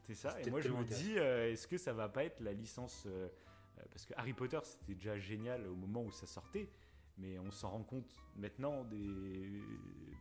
C'est 0.03 0.15
ça, 0.15 0.39
et 0.43 0.51
moi 0.51 0.61
je 0.61 0.69
me 0.69 0.85
dis, 0.85 1.15
euh, 1.19 1.51
est-ce 1.53 1.67
que 1.67 1.79
ça 1.79 1.93
va 1.95 2.09
pas 2.11 2.25
être 2.25 2.41
la 2.41 2.53
licence 2.53 3.05
euh, 3.07 3.29
Parce 3.91 4.05
que 4.07 4.15
Harry 4.17 4.33
Potter 4.33 4.59
c'était 4.63 4.95
déjà 4.95 5.19
génial 5.19 5.67
au 5.67 5.75
moment 5.75 6.03
où 6.03 6.11
ça 6.11 6.27
sortait, 6.27 6.69
mais 7.19 7.39
on 7.39 7.51
s'en 7.51 7.71
rend 7.71 7.83
compte 7.83 8.15
maintenant, 8.37 8.85
des 8.85 9.63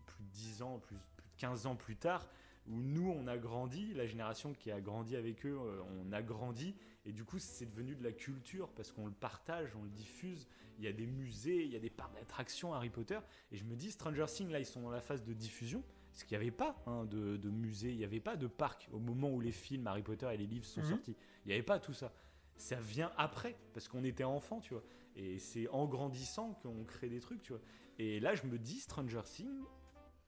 plus 0.06 0.24
de 0.24 0.30
10 0.32 0.62
ans, 0.62 0.80
plus, 0.80 0.98
plus 1.18 1.28
de 1.28 1.38
15 1.38 1.66
ans 1.66 1.76
plus 1.76 1.96
tard, 1.96 2.28
où 2.68 2.82
nous 2.82 3.10
on 3.10 3.28
a 3.28 3.38
grandi, 3.38 3.94
la 3.94 4.06
génération 4.06 4.54
qui 4.54 4.72
a 4.72 4.82
grandi 4.82 5.16
avec 5.16 5.46
eux, 5.46 5.58
euh, 5.60 5.82
on 6.02 6.12
a 6.12 6.22
grandi, 6.22 6.76
et 7.06 7.12
du 7.12 7.24
coup 7.24 7.40
c'est 7.40 7.66
devenu 7.66 7.96
de 7.96 8.04
la 8.04 8.12
culture 8.12 8.70
parce 8.74 8.92
qu'on 8.92 9.06
le 9.08 9.14
partage, 9.14 9.76
on 9.76 9.84
le 9.84 9.90
diffuse. 9.90 10.48
Il 10.78 10.86
y 10.86 10.88
a 10.88 10.94
des 10.94 11.08
musées, 11.08 11.64
il 11.64 11.72
y 11.72 11.76
a 11.76 11.80
des 11.80 11.90
parcs 11.90 12.14
d'attractions 12.14 12.74
Harry 12.74 12.90
Potter, 12.90 13.20
et 13.52 13.58
je 13.58 13.64
me 13.66 13.76
dis, 13.76 13.92
Stranger 13.92 14.26
Things 14.28 14.50
là 14.52 14.60
ils 14.60 14.66
sont 14.66 14.82
dans 14.82 14.92
la 14.92 15.02
phase 15.02 15.24
de 15.24 15.34
diffusion. 15.34 15.84
Parce 16.12 16.24
qu'il 16.24 16.38
n'y 16.38 16.42
avait 16.44 16.52
pas 16.52 16.82
hein, 16.88 17.06
de, 17.06 17.38
de 17.38 17.50
musée, 17.50 17.92
il 17.92 17.98
n'y 17.98 18.04
avait 18.04 18.20
pas 18.20 18.36
de 18.36 18.48
parc 18.48 18.90
au 18.92 19.00
moment 19.00 19.30
où 19.32 19.40
les 19.40 19.52
films 19.52 19.88
Harry 19.88 20.02
Potter 20.04 20.28
et 20.34 20.38
les 20.38 20.48
livres 20.48 20.66
sont 20.66 20.82
Mhm. 20.82 20.88
sortis. 20.88 21.16
Il 21.46 21.50
n'y 21.50 21.54
avait 21.54 21.64
pas 21.64 21.80
tout 21.80 21.94
ça. 21.94 22.12
Ça 22.60 22.76
vient 22.76 23.12
après, 23.18 23.56
parce 23.74 23.88
qu'on 23.88 24.04
était 24.04 24.24
enfant, 24.26 24.60
tu 24.60 24.74
vois. 24.74 24.84
Et 25.16 25.40
c'est 25.40 25.68
en 25.70 25.86
grandissant 25.88 26.54
qu'on 26.62 26.84
crée 26.84 27.10
des 27.10 27.20
trucs, 27.22 27.42
tu 27.42 27.54
vois. 27.54 27.62
Et 27.98 28.20
là, 28.20 28.36
je 28.36 28.46
me 28.46 28.58
dis, 28.60 28.80
Stranger 28.82 29.22
Things, 29.24 29.64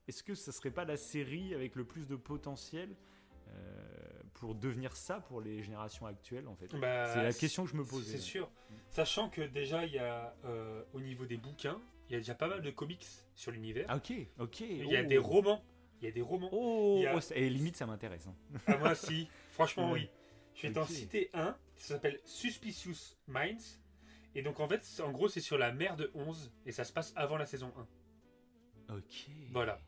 est-ce 0.08 0.24
que 0.24 0.34
ça 0.34 0.52
serait 0.52 0.72
pas 0.72 0.86
la 0.86 0.98
série 0.98 1.54
avec 1.54 1.76
le 1.76 1.84
plus 1.84 2.08
de 2.08 2.16
potentiel 2.16 2.96
euh, 3.50 4.22
pour 4.34 4.56
devenir 4.56 4.96
ça 4.96 5.20
pour 5.20 5.42
les 5.42 5.62
générations 5.62 6.06
actuelles, 6.06 6.48
en 6.48 6.56
fait? 6.56 6.74
Bah, 6.78 7.14
C'est 7.14 7.22
la 7.22 7.34
question 7.34 7.66
que 7.66 7.70
je 7.72 7.76
me 7.76 7.84
pose. 7.86 8.06
C'est 8.06 8.18
sûr. 8.18 8.50
Sachant 8.90 9.30
que 9.30 9.42
déjà, 9.42 9.86
il 9.86 9.94
y 9.94 10.00
a 10.00 10.34
euh, 10.46 10.84
au 10.94 11.02
niveau 11.02 11.26
des 11.26 11.38
bouquins, 11.38 11.80
il 12.10 12.14
y 12.14 12.16
a 12.16 12.20
déjà 12.20 12.34
pas 12.36 12.48
mal 12.48 12.62
de 12.62 12.72
comics 12.72 13.06
sur 13.36 13.52
l'univers. 13.52 13.86
Ah, 13.90 13.98
ok, 13.98 14.14
ok. 14.40 14.60
il 14.62 14.88
y 14.88 14.96
a 14.96 15.02
oh. 15.04 15.06
des 15.06 15.18
romans. 15.18 15.64
Il 16.02 16.06
y 16.06 16.08
a 16.08 16.12
des 16.12 16.22
romans. 16.22 16.50
Oh, 16.52 17.04
a- 17.08 17.16
oh, 17.16 17.20
et 17.36 17.50
limite, 17.50 17.76
ça 17.78 17.86
m'intéresse. 17.86 18.28
hein. 18.28 18.36
Ah, 18.68 18.78
moi, 18.78 18.96
si. 18.96 19.28
Franchement, 19.50 19.92
oui. 19.94 20.10
Je 20.56 20.68
vais 20.68 20.74
t'en 20.74 20.82
Ok. 20.84 20.90
citer 20.90 21.30
un. 21.34 21.56
Ça 21.82 21.96
s'appelle 21.96 22.20
Suspicious 22.26 23.16
Minds. 23.28 23.80
Et 24.36 24.42
donc, 24.44 24.60
en 24.60 24.68
fait, 24.68 24.84
en 25.04 25.12
gros, 25.12 25.28
c'est 25.28 25.42
sur 25.42 25.58
la 25.58 25.72
mer 25.72 25.96
de 25.98 26.12
11. 26.14 26.52
Et 26.66 26.72
ça 26.72 26.84
se 26.84 26.94
passe 26.94 27.12
avant 27.16 27.38
la 27.38 27.46
saison 27.46 27.74
1. 28.90 28.96
Ok. 28.98 29.28
Voilà. 29.52 29.80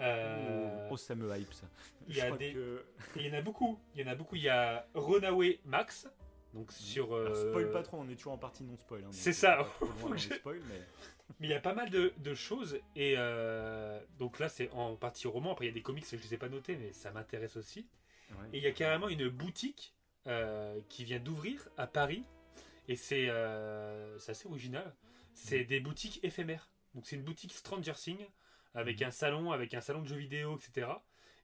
Euh, 0.00 0.88
Oh, 0.90 0.96
ça 0.96 1.14
me 1.14 1.34
hype 1.36 1.52
ça. 1.52 1.66
il 2.08 2.14
y 2.16 2.18
Je 2.18 2.22
a 2.22 2.26
crois 2.26 2.38
des- 2.38 2.52
que- 2.52 2.84
et 3.16 3.20
Il 3.20 3.26
y 3.26 3.30
en 3.30 3.34
a 3.38 3.42
beaucoup. 3.42 3.78
Il 3.94 4.00
y 4.00 4.04
en 4.04 4.12
a 4.12 4.14
beaucoup. 4.14 4.36
Il 4.36 4.42
y 4.42 4.48
a 4.48 4.86
Runaway 4.94 5.60
Max. 5.64 6.08
Donc, 6.54 6.70
sur. 6.72 7.14
Alors, 7.14 7.30
euh, 7.34 7.50
spoil 7.50 7.70
pas 7.70 7.82
trop, 7.82 7.98
on 7.98 8.08
est 8.10 8.16
toujours 8.16 8.32
en 8.34 8.38
partie 8.38 8.62
non 8.64 8.76
spoil. 8.76 9.04
hein, 9.04 9.08
c'est 9.10 9.30
euh, 9.30 9.32
ça. 9.32 9.68
trop 9.80 10.08
loin 10.08 10.16
que 10.16 10.34
spoils, 10.34 10.60
mais- 10.68 10.82
Mais 11.40 11.46
il 11.46 11.50
y 11.50 11.54
a 11.54 11.60
pas 11.60 11.72
mal 11.74 11.88
de, 11.88 12.12
de 12.18 12.34
choses. 12.34 12.78
Et 12.94 13.14
euh, 13.16 13.98
donc 14.18 14.38
là, 14.38 14.48
c'est 14.50 14.70
en 14.72 14.96
partie 14.96 15.26
roman. 15.28 15.52
Après, 15.52 15.64
il 15.64 15.68
y 15.68 15.70
a 15.70 15.74
des 15.74 15.82
comics, 15.82 16.04
je 16.10 16.16
les 16.16 16.34
ai 16.34 16.36
pas 16.36 16.48
notés, 16.50 16.76
mais 16.76 16.92
ça 16.92 17.10
m'intéresse 17.10 17.56
aussi. 17.56 17.86
ouais. 18.30 18.48
Et 18.52 18.58
il 18.58 18.62
y 18.62 18.66
a 18.66 18.72
carrément 18.72 19.08
une 19.08 19.28
boutique 19.28 19.94
euh, 20.26 20.80
qui 20.88 21.04
vient 21.04 21.18
d'ouvrir 21.20 21.68
à 21.76 21.86
Paris. 21.86 22.24
Et 22.88 22.96
c'est 22.96 23.28
euh, 23.28 24.18
c'est 24.18 24.32
assez 24.32 24.46
original. 24.48 24.94
C'est 25.34 25.64
des 25.64 25.80
boutiques 25.80 26.20
éphémères. 26.24 26.70
Donc 26.94 27.06
c'est 27.06 27.16
une 27.16 27.22
boutique 27.24 27.52
Stranger 27.52 27.94
Things 27.94 28.26
avec 28.74 29.00
Mhm. 29.00 29.08
un 29.08 29.10
salon, 29.10 29.52
avec 29.52 29.74
un 29.74 29.80
salon 29.80 30.02
de 30.02 30.08
jeux 30.08 30.16
vidéo, 30.16 30.58
etc. 30.58 30.88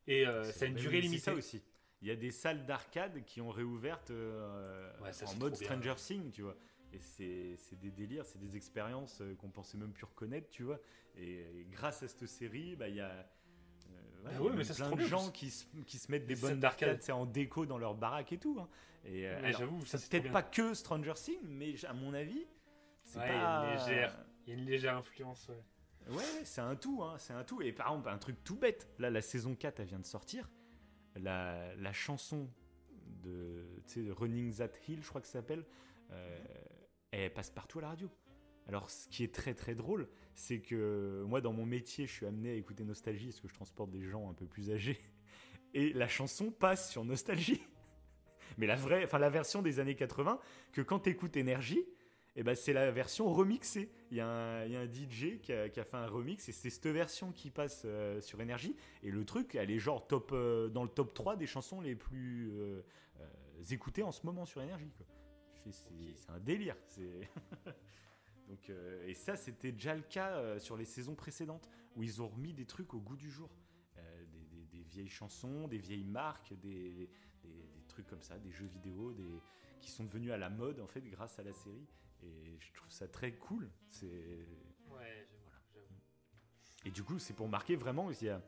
Et 0.06 0.26
euh, 0.26 0.50
ça 0.52 0.64
a 0.64 0.68
une 0.68 0.74
durée 0.74 1.00
limitée. 1.00 1.18
ça 1.18 1.34
aussi. 1.34 1.62
Il 2.00 2.08
y 2.08 2.10
a 2.10 2.16
des 2.16 2.30
salles 2.30 2.64
d'arcade 2.66 3.24
qui 3.24 3.40
ont 3.40 3.50
réouvertes 3.50 4.10
euh, 4.10 4.90
Ouais, 5.00 5.12
ça, 5.12 5.26
en 5.26 5.34
mode. 5.34 5.54
Stranger 5.56 5.94
Things, 5.96 6.30
tu 6.30 6.42
vois. 6.42 6.56
Et 6.92 7.00
c'est 7.00 7.56
c'est 7.56 7.76
des 7.78 7.90
délires, 7.90 8.24
c'est 8.24 8.38
des 8.38 8.56
expériences 8.56 9.22
qu'on 9.38 9.50
pensait 9.50 9.76
même 9.76 9.92
plus 9.92 10.04
reconnaître, 10.06 10.48
tu 10.50 10.62
vois. 10.62 10.80
Et, 11.16 11.40
et 11.40 11.66
grâce 11.70 12.02
à 12.02 12.08
cette 12.08 12.26
série, 12.26 12.76
bah, 12.76 12.88
il 12.88 12.88
Bah 12.88 12.88
il 12.88 12.96
y 12.96 13.00
a 13.00 13.30
ouais, 14.24 14.50
mais 14.50 14.56
même 14.56 14.64
ça, 14.64 14.74
plein 14.74 14.90
de 14.90 14.96
bien, 14.96 15.06
gens 15.06 15.30
qui 15.30 15.50
se, 15.50 15.64
qui 15.86 15.98
se 15.98 16.10
mettent 16.10 16.26
des 16.26 16.36
bonnes 16.36 16.60
d'arcade. 16.60 17.00
en 17.10 17.26
déco 17.26 17.66
dans 17.66 17.78
leur 17.78 17.94
baraque 17.94 18.32
et 18.32 18.38
tout. 18.38 18.58
hein. 18.60 18.68
Et, 19.04 19.26
euh, 19.26 19.38
Mais 19.40 19.48
alors, 19.48 19.60
j'avoue, 19.60 19.84
ça, 19.86 19.96
c'est 19.98 20.10
peut-être 20.10 20.32
pas 20.32 20.42
que 20.42 20.74
Stranger 20.74 21.14
Things, 21.14 21.38
mais 21.48 21.74
à 21.86 21.92
mon 21.92 22.12
avis, 22.14 22.46
c'est 23.04 23.18
Ouais, 23.20 23.26
il 23.28 23.32
y 23.32 23.34
a 23.34 23.44
pas 23.44 23.64
une 23.64 23.78
légère- 23.78 24.24
Il 24.46 24.52
y 24.52 24.56
a 24.56 24.58
une 24.58 24.66
légère 24.66 24.96
influence. 24.96 25.48
Ouais. 26.10 26.22
C'est 26.44 26.60
un 26.62 26.74
tout, 26.74 27.02
hein, 27.02 27.16
c'est 27.18 27.32
un 27.34 27.44
tout. 27.44 27.60
Et 27.62 27.72
par 27.72 27.88
exemple, 27.88 28.08
un 28.08 28.18
truc 28.18 28.42
tout 28.44 28.56
bête, 28.56 28.88
là, 28.98 29.10
la 29.10 29.20
saison 29.20 29.54
4, 29.54 29.80
elle 29.80 29.86
vient 29.86 29.98
de 29.98 30.06
sortir. 30.06 30.48
La, 31.16 31.74
la 31.76 31.92
chanson 31.92 32.48
de, 33.22 33.82
de 33.96 34.10
Running 34.10 34.54
That 34.56 34.70
Hill, 34.86 35.00
je 35.02 35.08
crois 35.08 35.20
que 35.20 35.26
ça 35.26 35.34
s'appelle, 35.34 35.64
euh, 36.12 36.38
elle 37.10 37.32
passe 37.32 37.50
partout 37.50 37.78
à 37.78 37.82
la 37.82 37.88
radio. 37.88 38.10
Alors, 38.68 38.88
ce 38.90 39.08
qui 39.08 39.22
est 39.24 39.34
très 39.34 39.54
très 39.54 39.74
drôle, 39.74 40.08
c'est 40.38 40.60
que 40.60 41.24
moi, 41.26 41.40
dans 41.40 41.52
mon 41.52 41.66
métier, 41.66 42.06
je 42.06 42.12
suis 42.12 42.26
amené 42.26 42.50
à 42.50 42.54
écouter 42.54 42.84
Nostalgie, 42.84 43.26
parce 43.26 43.40
que 43.40 43.48
je 43.48 43.54
transporte 43.54 43.90
des 43.90 44.04
gens 44.04 44.30
un 44.30 44.34
peu 44.34 44.46
plus 44.46 44.70
âgés. 44.70 45.00
Et 45.74 45.92
la 45.92 46.06
chanson 46.06 46.52
passe 46.52 46.90
sur 46.90 47.04
Nostalgie. 47.04 47.60
Mais 48.58 48.66
la 48.66 48.76
vraie, 48.76 49.04
enfin 49.04 49.18
la 49.18 49.30
version 49.30 49.62
des 49.62 49.80
années 49.80 49.96
80, 49.96 50.38
que 50.72 50.80
quand 50.80 51.00
t'écoutes 51.00 51.36
Énergie, 51.36 51.84
eh 52.36 52.44
ben, 52.44 52.54
c'est 52.54 52.72
la 52.72 52.92
version 52.92 53.32
remixée. 53.32 53.90
Il 54.12 54.16
y, 54.16 54.20
a 54.20 54.28
un, 54.28 54.64
il 54.64 54.72
y 54.72 54.76
a 54.76 54.80
un 54.80 54.86
DJ 54.86 55.40
qui 55.42 55.52
a, 55.52 55.68
qui 55.68 55.80
a 55.80 55.84
fait 55.84 55.96
un 55.96 56.06
remix 56.06 56.48
et 56.48 56.52
c'est 56.52 56.70
cette 56.70 56.86
version 56.86 57.32
qui 57.32 57.50
passe 57.50 57.82
euh, 57.84 58.20
sur 58.20 58.40
Énergie. 58.40 58.76
Et 59.02 59.10
le 59.10 59.24
truc, 59.24 59.56
elle 59.56 59.72
est 59.72 59.80
genre 59.80 60.06
top, 60.06 60.30
euh, 60.32 60.68
dans 60.68 60.84
le 60.84 60.88
top 60.88 61.14
3 61.14 61.34
des 61.34 61.46
chansons 61.46 61.80
les 61.80 61.96
plus 61.96 62.52
euh, 62.52 62.82
écoutées 63.70 64.04
en 64.04 64.12
ce 64.12 64.24
moment 64.24 64.46
sur 64.46 64.62
Énergie. 64.62 64.92
c'est 65.68 66.30
un 66.30 66.38
délire. 66.38 66.76
Donc, 68.48 68.70
euh, 68.70 69.06
et 69.06 69.14
ça, 69.14 69.36
c'était 69.36 69.72
déjà 69.72 69.94
le 69.94 70.02
cas 70.02 70.36
euh, 70.38 70.58
sur 70.58 70.76
les 70.76 70.84
saisons 70.86 71.14
précédentes 71.14 71.68
où 71.96 72.02
ils 72.02 72.22
ont 72.22 72.28
remis 72.28 72.54
des 72.54 72.64
trucs 72.64 72.94
au 72.94 73.00
goût 73.00 73.16
du 73.16 73.30
jour. 73.30 73.50
Euh, 73.98 74.24
des, 74.26 74.44
des- 74.46 74.64
des 74.66 74.82
vieilles 74.84 75.08
chansons, 75.08 75.68
des 75.68 75.78
vieilles 75.78 76.04
marques, 76.04 76.54
des, 76.54 77.10
trucs 77.88 78.06
comme 78.06 78.22
ça, 78.22 78.38
des 78.38 78.50
jeux 78.52 78.66
vidéo, 78.66 79.12
des, 79.12 79.42
qui 79.80 79.90
sont 79.90 80.04
devenus 80.04 80.30
à 80.30 80.36
la 80.38 80.50
mode 80.50 80.78
en 80.80 80.86
fait 80.86 81.00
grâce 81.02 81.38
à 81.38 81.42
la 81.42 81.52
série. 81.52 81.86
Et 82.22 82.56
je 82.60 82.72
trouve 82.74 82.90
ça 82.90 83.08
très 83.08 83.32
cool. 83.32 83.70
C'est 83.90 84.06
Ouais, 84.90 85.28
j'avoue. 85.46 85.86
et 86.84 86.90
du 86.90 87.02
coup, 87.02 87.18
c'est 87.18 87.34
pour 87.34 87.48
marquer 87.48 87.76
vraiment 87.76 88.10
qu'il 88.12 88.28
y 88.28 88.30
a, 88.30 88.40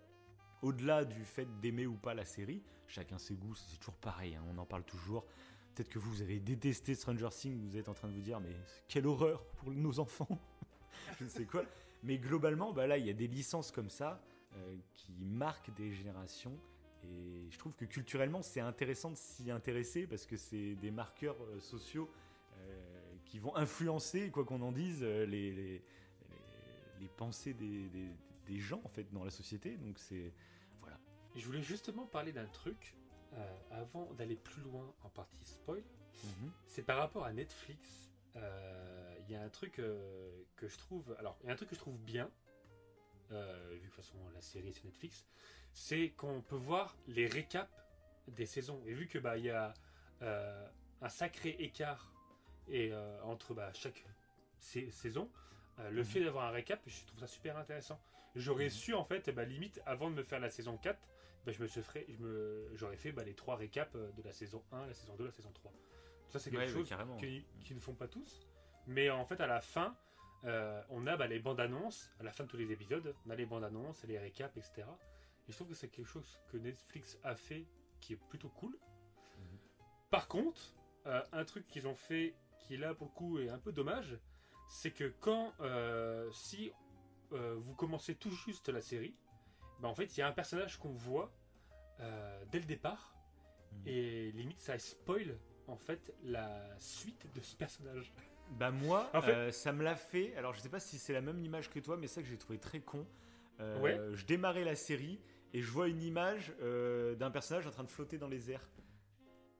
au-delà 0.63 1.05
du 1.05 1.25
fait 1.25 1.47
d'aimer 1.61 1.87
ou 1.87 1.97
pas 1.97 2.15
la 2.15 2.25
série, 2.25 2.63
chacun 2.87 3.19
ses 3.19 3.35
goûts, 3.35 3.55
c'est 3.55 3.77
toujours 3.79 3.97
pareil, 3.97 4.35
hein, 4.37 4.45
on 4.49 4.59
en 4.59 4.67
parle 4.67 4.85
toujours. 4.85 5.27
Peut-être 5.75 5.89
que 5.89 5.99
vous, 5.99 6.23
avez 6.23 6.41
détesté 6.41 6.95
Stranger 6.95 7.29
Things, 7.31 7.59
vous 7.59 7.77
êtes 7.77 7.89
en 7.89 7.95
train 7.95 8.09
de 8.09 8.13
vous 8.13 8.21
dire, 8.21 8.41
mais 8.41 8.55
quelle 8.89 9.07
horreur 9.07 9.45
pour 9.57 9.71
nos 9.71 9.99
enfants 10.01 10.29
Je 11.19 11.25
ne 11.25 11.29
sais 11.29 11.45
quoi. 11.45 11.65
Mais 12.03 12.19
globalement, 12.19 12.73
bah 12.73 12.87
là, 12.87 12.99
il 12.99 13.07
y 13.07 13.11
a 13.11 13.15
des 13.15 13.27
licences 13.27 13.71
comme 13.71 13.91
ça 13.91 14.23
euh, 14.57 14.77
qui 14.95 15.13
marquent 15.21 15.73
des 15.75 15.93
générations. 15.93 16.59
Et 17.05 17.47
je 17.51 17.59
trouve 17.59 17.75
que 17.75 17.85
culturellement, 17.85 18.43
c'est 18.43 18.61
intéressant 18.61 19.11
de 19.11 19.17
s'y 19.17 19.51
intéresser 19.51 20.07
parce 20.07 20.27
que 20.27 20.37
c'est 20.37 20.75
des 20.77 20.91
marqueurs 20.91 21.37
euh, 21.43 21.61
sociaux 21.61 22.11
euh, 22.59 23.15
qui 23.25 23.39
vont 23.39 23.55
influencer, 23.57 24.31
quoi 24.31 24.45
qu'on 24.45 24.61
en 24.63 24.73
dise, 24.73 25.03
les, 25.03 25.83
pensées 27.17 27.55
des 27.55 28.59
gens 28.59 28.81
en 28.85 28.89
fait 28.89 29.11
dans 29.13 29.25
la 29.25 29.31
société. 29.31 29.77
Donc 29.77 29.99
c'est 29.99 30.33
voilà. 30.81 30.99
Je 31.37 31.45
voulais 31.47 31.63
justement 31.63 32.07
parler 32.07 32.33
d'un 32.33 32.47
truc 32.47 32.95
euh, 33.35 33.57
avant 33.71 34.13
d'aller 34.15 34.37
plus 34.37 34.63
loin 34.63 34.93
en 35.05 35.09
partie 35.09 35.45
spoil. 35.45 35.83
C'est 36.67 36.83
par 36.83 36.99
rapport 36.99 37.25
à 37.25 37.33
Netflix. 37.33 38.11
Euh, 38.37 39.17
Il 39.27 39.33
y 39.33 39.37
a 39.37 39.43
un 39.43 39.49
truc 39.49 39.79
euh, 39.79 40.43
que 40.57 40.67
je 40.69 40.77
trouve. 40.79 41.15
Alors, 41.19 41.39
il 41.43 41.47
y 41.47 41.51
a 41.51 41.53
un 41.53 41.57
truc 41.57 41.69
que 41.71 41.75
je 41.77 41.81
trouve 41.81 41.99
bien, 41.99 42.31
vu 43.31 43.37
que 43.37 43.75
de 43.75 43.81
toute 43.87 43.95
façon 43.95 44.17
la 44.35 44.41
série 44.41 44.69
est 44.69 44.73
sur 44.73 44.87
Netflix, 44.87 45.25
c'est 45.73 46.11
qu'on 46.11 46.43
peut 46.43 46.57
voir 46.57 46.97
les 47.07 47.27
récaps 47.27 47.71
des 48.29 48.47
saisons. 48.47 48.83
Et 48.87 48.93
vu 48.93 49.07
que 49.07 49.19
bah 49.19 49.37
il 49.39 49.45
y 49.45 49.51
a 49.51 49.73
un 50.21 51.09
sacré 51.09 51.51
écart 51.61 52.13
et 52.69 52.93
entre 53.23 53.55
bah, 53.55 53.73
chaque 53.73 54.05
sa- 54.59 54.91
saison, 54.91 55.31
le 55.91 56.03
fait 56.05 56.23
d'avoir 56.25 56.45
un 56.47 56.51
récap, 56.51 56.81
je 56.87 57.05
trouve 57.07 57.21
ça 57.21 57.27
super 57.29 57.57
intéressant. 57.57 58.01
J'aurais 58.37 58.69
su, 58.69 58.95
en 58.95 59.05
fait, 59.05 59.31
bah, 59.31 59.45
limite, 59.45 59.81
avant 59.87 60.09
de 60.11 60.15
me 60.15 60.23
faire 60.23 60.39
la 60.41 60.51
saison 60.51 60.77
4, 60.77 60.99
bah, 61.47 61.53
je 61.53 61.63
me 61.63 61.67
ferais, 61.69 62.07
je 62.09 62.19
me, 62.19 62.71
j'aurais 62.75 62.97
fait 62.97 63.13
bah, 63.13 63.25
les 63.25 63.35
trois 63.35 63.57
récaps 63.57 63.95
euh, 63.97 64.11
de 64.13 64.23
la 64.23 64.33
saison 64.33 64.63
1, 64.73 64.87
la 64.87 64.95
saison 64.95 65.15
2, 65.17 65.25
la 65.25 65.31
saison 65.33 65.51
3. 65.53 65.73
Ça, 66.29 66.39
c'est 66.39 66.51
quelque 66.51 66.61
Ouais, 66.63 66.69
chose 66.69 66.89
carrément. 66.89 67.17
qu'ils 67.17 67.45
qu'ils 67.65 67.77
ne 67.77 67.81
font 67.81 67.95
pas 67.95 68.09
tous. 68.09 68.47
Mais 68.87 69.11
en 69.11 69.25
fait, 69.25 69.41
à 69.41 69.47
la 69.47 69.61
fin, 69.61 69.97
euh, 70.45 70.83
on 70.91 71.07
a 71.07 71.17
bah, 71.17 71.27
les 71.27 71.39
bandes 71.39 71.61
annonces, 71.61 72.11
à 72.19 72.23
la 72.23 72.33
fin 72.33 72.45
de 72.45 72.49
tous 72.49 72.57
les 72.57 72.71
épisodes, 72.73 73.15
on 73.27 73.31
a 73.31 73.35
les 73.35 73.47
bandes 73.47 73.65
annonces, 73.65 74.05
les 74.05 74.19
récaps, 74.19 74.57
etc. 74.57 74.87
Et 75.49 75.53
je 75.53 75.57
trouve 75.57 75.69
que 75.69 75.75
c'est 75.75 75.89
quelque 75.89 76.07
chose 76.07 76.39
que 76.49 76.57
Netflix 76.57 77.19
a 77.25 77.35
fait 77.35 77.67
qui 78.01 78.13
est 78.15 78.21
plutôt 78.29 78.49
cool. 78.51 78.79
Par 80.11 80.29
contre, 80.29 80.75
euh, 81.07 81.23
un 81.33 81.45
truc 81.45 81.67
qu'ils 81.67 81.87
ont 81.89 81.95
fait 81.95 82.35
qui 82.59 82.77
là 82.77 82.95
pour 82.95 83.07
le 83.09 83.13
coup 83.13 83.39
est 83.39 83.49
un 83.49 83.59
peu 83.59 83.73
dommage, 83.73 84.19
c'est 84.69 84.91
que 84.91 85.13
quand 85.21 85.53
euh, 85.61 86.31
si 86.33 86.73
vous 87.33 87.75
commencez 87.75 88.17
tout 88.17 88.31
juste 88.33 88.69
la 88.71 88.81
série, 88.81 89.15
bah, 89.81 89.89
en 89.89 89.95
fait 89.95 90.17
il 90.17 90.21
y 90.21 90.23
a 90.23 90.29
un 90.29 90.33
personnage 90.33 90.79
qu'on 90.79 90.93
voit 90.93 91.33
euh, 92.01 92.45
dès 92.51 92.59
le 92.59 92.65
départ 92.67 93.15
Mhm. 93.73 93.83
et 93.87 94.33
limite 94.33 94.59
ça 94.59 94.79
spoil 94.79 95.39
en 95.69 95.77
fait 95.77 96.13
la 96.25 96.61
suite 96.79 97.27
de 97.35 97.41
ce 97.41 97.55
personnage. 97.55 98.13
Bah 98.59 98.73
moi, 98.73 99.09
En 99.15 99.23
fait- 99.23 99.33
euh, 99.33 99.53
ça 99.53 99.73
me 99.73 99.85
l'a 99.85 99.95
fait. 99.95 100.35
Alors 100.37 100.55
je 100.55 100.61
sais 100.61 100.69
pas 100.69 100.81
si 100.81 100.99
c'est 100.99 101.13
la 101.13 101.21
même 101.21 101.39
image 101.45 101.71
que 101.71 101.79
toi, 101.79 101.97
mais 101.97 102.09
c'est 102.09 102.17
ça 102.17 102.23
que 102.23 102.29
j'ai 102.29 102.37
trouvé 102.39 102.59
très 102.59 102.81
con. 102.81 103.07
Euh, 103.61 103.79
Ouais. 103.81 104.01
Je 104.15 104.25
démarrais 104.27 104.65
la 104.65 104.75
série 104.75 105.21
et 105.53 105.63
je 105.63 105.71
vois 105.71 105.87
une 105.89 106.03
image 106.03 106.53
euh, 106.63 107.15
d'un 107.15 107.31
personnage 107.31 107.67
en 107.67 107.71
train 107.71 107.85
de 107.85 107.91
flotter 107.91 108.19
dans 108.19 108.27
les 108.29 108.51
airs. 108.51 108.69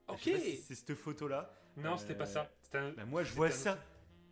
Ok. 0.09 0.19
si 0.23 0.57
c'est 0.57 0.75
cette 0.75 0.95
photo-là. 0.95 1.55
Non, 1.77 1.97
c'était 1.97 2.17
pas 2.17 2.27
ça. 2.27 2.51
Un- 2.75 2.91
Bah 2.93 3.05
moi 3.05 3.23
je 3.23 3.33
vois 3.33 3.51
ça 3.53 3.79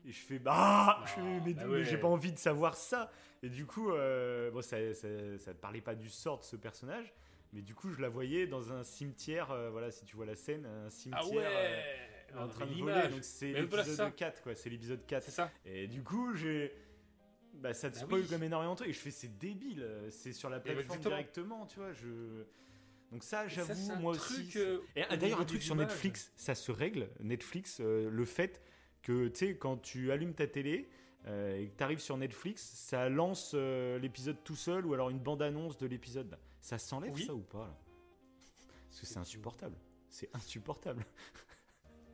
et 0.08 0.12
je 0.12 0.20
fais 0.20 0.38
bah, 0.38 0.52
Ah, 0.56 1.04
je 1.06 1.12
fais, 1.12 1.20
mais, 1.44 1.54
bah 1.54 1.62
mais 1.66 1.72
ouais. 1.74 1.84
j'ai 1.84 1.98
pas 1.98 2.08
envie 2.08 2.32
de 2.32 2.38
savoir 2.38 2.74
ça. 2.76 3.10
Et 3.42 3.48
du 3.48 3.66
coup, 3.66 3.92
euh, 3.92 4.50
bon 4.50 4.62
ça, 4.62 4.76
ça, 4.94 5.08
ça 5.38 5.54
parlait 5.54 5.80
pas 5.80 5.94
du 5.94 6.08
sort 6.08 6.38
de 6.40 6.44
ce 6.44 6.56
personnage, 6.56 7.12
mais 7.52 7.62
du 7.62 7.74
coup 7.74 7.90
je 7.90 8.00
la 8.00 8.08
voyais 8.08 8.46
dans 8.46 8.72
un 8.72 8.82
cimetière. 8.82 9.50
euh, 9.50 9.70
voilà, 9.70 9.90
si 9.90 10.04
tu 10.04 10.16
vois 10.16 10.26
la 10.26 10.34
scène, 10.36 10.66
un 10.66 10.90
cimetière. 10.90 11.22
Ah 11.24 11.34
ouais. 11.34 11.44
euh, 12.34 12.44
en 12.44 12.48
train 12.48 12.66
de 12.66 12.74
voler, 12.74 13.08
donc 13.08 13.22
c'est 13.24 13.52
l'épisode 13.52 13.84
ça. 13.86 14.10
4 14.10 14.42
quoi, 14.42 14.54
c'est 14.54 14.70
l'épisode 14.70 15.04
4. 15.06 15.22
C'est 15.22 15.30
ça. 15.30 15.50
Et 15.64 15.86
du 15.86 16.02
coup, 16.02 16.34
j'ai. 16.34 16.72
Bah, 17.54 17.74
ça 17.74 17.90
te 17.90 17.94
Bah 17.98 18.02
spoil 18.04 18.20
oui. 18.22 18.28
comme 18.28 18.42
énormément 18.42 18.72
de 18.74 18.76
trucs. 18.78 18.90
Et 18.90 18.92
je 18.92 19.00
fais, 19.00 19.10
c'est 19.10 19.36
débile. 19.38 19.84
C'est 20.10 20.32
sur 20.32 20.48
la 20.50 20.60
plateforme 20.60 20.84
exactement. 20.84 21.14
directement, 21.16 21.66
tu 21.66 21.80
vois. 21.80 21.92
Je... 21.92 22.44
Donc, 23.10 23.24
ça, 23.24 23.48
j'avoue, 23.48 23.94
moi 24.00 24.14
truc, 24.14 24.38
aussi. 24.48 24.58
euh, 24.58 24.78
Et 24.94 25.16
d'ailleurs, 25.16 25.40
un 25.40 25.44
truc 25.44 25.62
sur. 25.62 25.74
Netflix, 25.74 26.30
ça 26.36 26.54
se 26.54 26.70
règle. 26.70 27.08
Netflix, 27.20 27.78
euh, 27.80 28.10
le 28.10 28.24
fait 28.24 28.62
que, 29.02 29.28
tu 29.28 29.36
sais, 29.36 29.56
quand 29.56 29.76
tu 29.78 30.10
allumes 30.12 30.34
ta 30.34 30.46
télé 30.46 30.88
euh, 31.26 31.58
et 31.60 31.68
que 31.68 31.76
tu 31.76 31.82
arrives 31.84 32.00
sur 32.00 32.16
Netflix, 32.16 32.62
ça 32.62 33.08
lance 33.08 33.52
euh, 33.54 33.98
l'épisode 33.98 34.36
tout 34.44 34.56
seul 34.56 34.86
ou 34.86 34.94
alors 34.94 35.10
une 35.10 35.18
bande-annonce 35.20 35.76
de 35.78 35.86
l'épisode. 35.86 36.38
Ça 36.60 36.78
s'enlève, 36.78 37.14
Oui. 37.14 37.24
ça 37.24 37.34
ou 37.34 37.40
pas 37.42 37.66
là? 37.66 37.76
Parce 38.88 39.00
que 39.00 39.06
c'est 39.06 39.18
insupportable. 39.18 39.76
C'est 40.08 40.34
insupportable. 40.34 41.04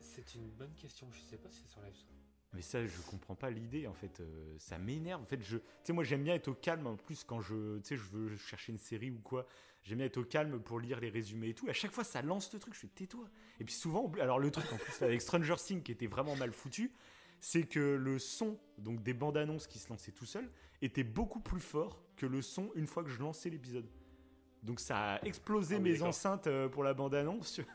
C'est 0.00 0.34
une 0.36 0.48
bonne 0.50 0.74
question. 0.74 1.08
Je 1.10 1.20
sais 1.22 1.36
pas 1.38 1.50
si 1.50 1.62
ça 1.62 1.74
s'enlève 1.74 1.94
ça. 1.94 2.04
Mais 2.52 2.62
ça, 2.62 2.86
je 2.86 3.00
comprends 3.10 3.34
pas 3.34 3.50
l'idée 3.50 3.88
en 3.88 3.94
fait. 3.94 4.20
Euh, 4.20 4.54
ça 4.58 4.78
m'énerve. 4.78 5.20
En 5.22 5.26
fait, 5.26 5.42
je, 5.42 5.56
tu 5.56 5.64
sais, 5.82 5.92
moi 5.92 6.04
j'aime 6.04 6.22
bien 6.22 6.34
être 6.34 6.46
au 6.48 6.54
calme. 6.54 6.86
En 6.86 6.94
plus, 6.96 7.24
quand 7.24 7.40
je, 7.40 7.78
tu 7.78 7.82
sais, 7.84 7.96
je 7.96 8.02
veux 8.04 8.36
chercher 8.36 8.70
une 8.72 8.78
série 8.78 9.10
ou 9.10 9.18
quoi, 9.18 9.44
j'aime 9.84 9.98
bien 9.98 10.06
être 10.06 10.16
au 10.16 10.24
calme 10.24 10.60
pour 10.60 10.80
lire 10.80 11.00
les 11.00 11.10
résumés 11.10 11.48
et 11.48 11.54
tout. 11.54 11.68
À 11.68 11.72
chaque 11.72 11.92
fois, 11.92 12.04
ça 12.04 12.22
lance 12.22 12.52
le 12.52 12.58
truc. 12.58 12.74
Je 12.74 12.80
fais 12.80 12.88
tais-toi. 12.88 13.28
Et 13.60 13.64
puis 13.64 13.74
souvent, 13.74 14.10
alors 14.20 14.38
le 14.38 14.50
truc 14.50 14.70
en 14.72 14.76
plus 14.76 15.02
avec 15.02 15.20
Stranger 15.20 15.56
Things 15.56 15.82
qui 15.82 15.92
était 15.92 16.06
vraiment 16.06 16.36
mal 16.36 16.52
foutu, 16.52 16.92
c'est 17.40 17.64
que 17.64 17.80
le 17.80 18.18
son 18.18 18.58
donc 18.78 19.02
des 19.02 19.14
bandes 19.14 19.36
annonces 19.36 19.66
qui 19.66 19.78
se 19.78 19.88
lançaient 19.90 20.12
tout 20.12 20.26
seul 20.26 20.50
était 20.82 21.04
beaucoup 21.04 21.40
plus 21.40 21.60
fort 21.60 22.02
que 22.16 22.26
le 22.26 22.42
son 22.42 22.70
une 22.74 22.86
fois 22.86 23.04
que 23.04 23.10
je 23.10 23.20
lançais 23.20 23.50
l'épisode. 23.50 23.88
Donc 24.62 24.80
ça 24.80 25.14
a 25.14 25.24
explosé 25.24 25.76
Ah 25.76 25.80
mes 25.80 26.02
enceintes 26.02 26.46
euh, 26.46 26.68
pour 26.68 26.84
la 26.84 26.94
bande 26.94 27.14
annonce. 27.14 27.60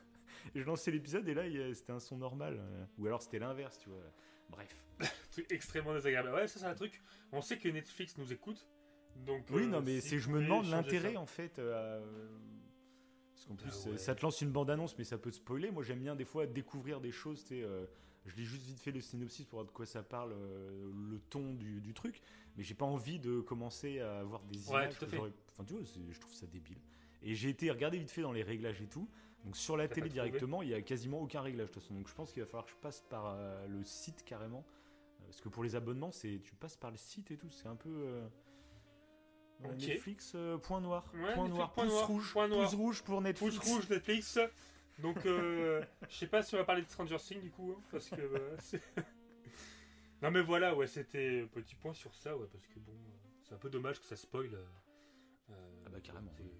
Je 0.55 0.63
lançais 0.63 0.89
l'épisode 0.89 1.27
et 1.27 1.33
là, 1.33 1.43
c'était 1.73 1.91
un 1.91 1.99
son 1.99 2.17
normal. 2.17 2.59
Ou 2.97 3.05
alors 3.05 3.21
c'était 3.21 3.39
l'inverse, 3.39 3.77
tu 3.77 3.89
vois. 3.89 4.01
Bref. 4.49 4.73
extrêmement 5.49 5.93
désagréable. 5.93 6.29
Ouais, 6.29 6.47
ça 6.47 6.59
c'est 6.59 6.65
un 6.65 6.73
truc. 6.73 7.01
On 7.31 7.41
sait 7.41 7.57
que 7.57 7.69
Netflix 7.69 8.17
nous 8.17 8.31
écoute. 8.33 8.65
Donc, 9.25 9.43
Oui, 9.51 9.63
euh, 9.63 9.67
non, 9.67 9.81
mais 9.81 9.99
si 10.01 10.09
c'est, 10.09 10.17
vous 10.17 10.23
je 10.23 10.29
me 10.29 10.41
demande 10.41 10.65
l'intérêt 10.67 11.13
ça. 11.13 11.19
en 11.19 11.25
fait. 11.25 11.59
euh, 11.59 12.01
Parce 13.35 13.45
qu'en 13.45 13.55
plus, 13.55 13.69
Ah 13.71 13.87
ouais. 13.89 13.93
euh, 13.95 13.97
ça 13.97 14.15
te 14.15 14.21
lance 14.21 14.41
une 14.41 14.51
bande-annonce, 14.51 14.97
mais 14.97 15.03
ça 15.03 15.17
peut 15.17 15.31
te 15.31 15.35
spoiler. 15.35 15.71
Moi, 15.71 15.83
j'aime 15.83 15.99
bien 15.99 16.15
des 16.15 16.25
fois 16.25 16.45
découvrir 16.45 16.99
des 17.01 17.11
choses. 17.11 17.45
euh, 17.51 17.85
je 18.25 18.35
lis 18.35 18.45
juste 18.45 18.65
vite 18.65 18.79
fait 18.79 18.91
le 18.91 19.01
synopsis 19.01 19.45
pour 19.45 19.57
voir 19.59 19.65
de 19.65 19.71
quoi 19.71 19.85
ça 19.85 20.03
parle, 20.03 20.33
euh, 20.33 20.91
le 21.11 21.19
ton 21.29 21.53
du, 21.53 21.79
du 21.81 21.93
truc. 21.93 22.21
Mais 22.57 22.63
j'ai 22.63 22.75
pas 22.75 22.85
envie 22.85 23.17
de 23.19 23.39
commencer 23.41 23.99
à 24.01 24.19
avoir 24.19 24.43
des 24.43 24.57
Ouais, 24.69 24.83
images. 24.83 24.97
tout 24.97 25.03
à 25.03 25.05
que 25.05 25.11
fait. 25.11 25.17
j'aurais- 25.17 25.33
Enfin, 25.51 25.63
tu 25.63 25.73
vois, 25.73 25.85
c'est- 25.85 25.99
je 26.11 26.19
trouve 26.19 26.33
ça 26.33 26.45
débile. 26.47 26.77
Et 27.23 27.33
j'ai 27.35 27.49
été 27.49 27.69
regarder 27.71 27.97
vite 27.97 28.11
fait 28.11 28.21
dans 28.21 28.31
les 28.31 28.43
réglages 28.43 28.81
et 28.81 28.87
tout. 28.87 29.07
Donc 29.45 29.55
sur 29.55 29.77
la 29.77 29.87
T'as 29.87 29.95
télé 29.95 30.09
directement, 30.09 30.61
il 30.61 30.69
y 30.69 30.73
a 30.73 30.81
quasiment 30.81 31.21
aucun 31.21 31.41
réglage 31.41 31.67
de 31.69 31.73
toute 31.73 31.81
façon. 31.81 31.93
Donc 31.93 32.07
je 32.09 32.13
pense 32.13 32.33
qu'il 32.33 32.41
va 32.41 32.45
falloir 32.45 32.65
que 32.65 32.71
je 32.71 32.77
passe 32.77 33.01
par 33.09 33.37
le 33.69 33.83
site 33.85 34.23
carrément. 34.25 34.65
Parce 35.25 35.39
que 35.41 35.47
pour 35.49 35.63
les 35.63 35.75
abonnements, 35.75 36.11
c'est 36.11 36.41
tu 36.43 36.55
passes 36.55 36.75
par 36.75 36.91
le 36.91 36.97
site 36.97 37.31
et 37.31 37.37
tout. 37.37 37.49
C'est 37.49 37.67
un 37.67 37.75
peu. 37.75 38.21
Netflix, 39.59 40.31
euh, 40.35 40.57
point 40.57 40.81
noir. 40.81 41.05
Ouais, 41.13 41.33
point 41.33 41.43
Netflix, 41.47 41.55
noir. 41.55 41.71
point 41.73 41.85
noir, 41.85 42.07
rouge. 42.07 42.31
point 42.31 42.47
noir. 42.47 42.69
Pouce 42.69 42.75
rouge 42.79 43.01
pour 43.03 43.21
Netflix. 43.21 43.57
Pouce 43.57 43.67
rouge 43.73 43.89
Netflix. 43.89 44.39
Donc, 44.99 45.25
euh, 45.25 45.81
je 46.09 46.15
sais 46.15 46.27
pas 46.27 46.43
si 46.43 46.55
on 46.55 46.57
va 46.57 46.65
parler 46.65 46.81
de 46.81 46.89
Stranger 46.89 47.17
Things 47.17 47.41
du 47.41 47.51
coup, 47.51 47.73
hein, 47.77 47.81
parce 47.91 48.09
que. 48.09 48.55
c'est- 48.59 48.81
non, 50.21 50.31
mais 50.31 50.41
voilà, 50.41 50.75
ouais, 50.75 50.87
c'était 50.87 51.43
petit 51.53 51.75
point 51.75 51.93
sur 51.93 52.13
ça, 52.15 52.35
ouais, 52.35 52.47
parce 52.51 52.65
que 52.67 52.79
bon, 52.79 52.91
euh, 52.93 53.29
c'est 53.43 53.53
un 53.53 53.57
peu 53.57 53.69
dommage 53.69 53.99
que 53.99 54.05
ça 54.05 54.15
spoil. 54.15 54.53
euh, 54.53 54.65
euh, 55.51 55.83
Ah 55.85 55.89
bah, 55.89 55.99
carrément, 56.01 56.31
c'est- 56.35 56.43
oui. 56.43 56.51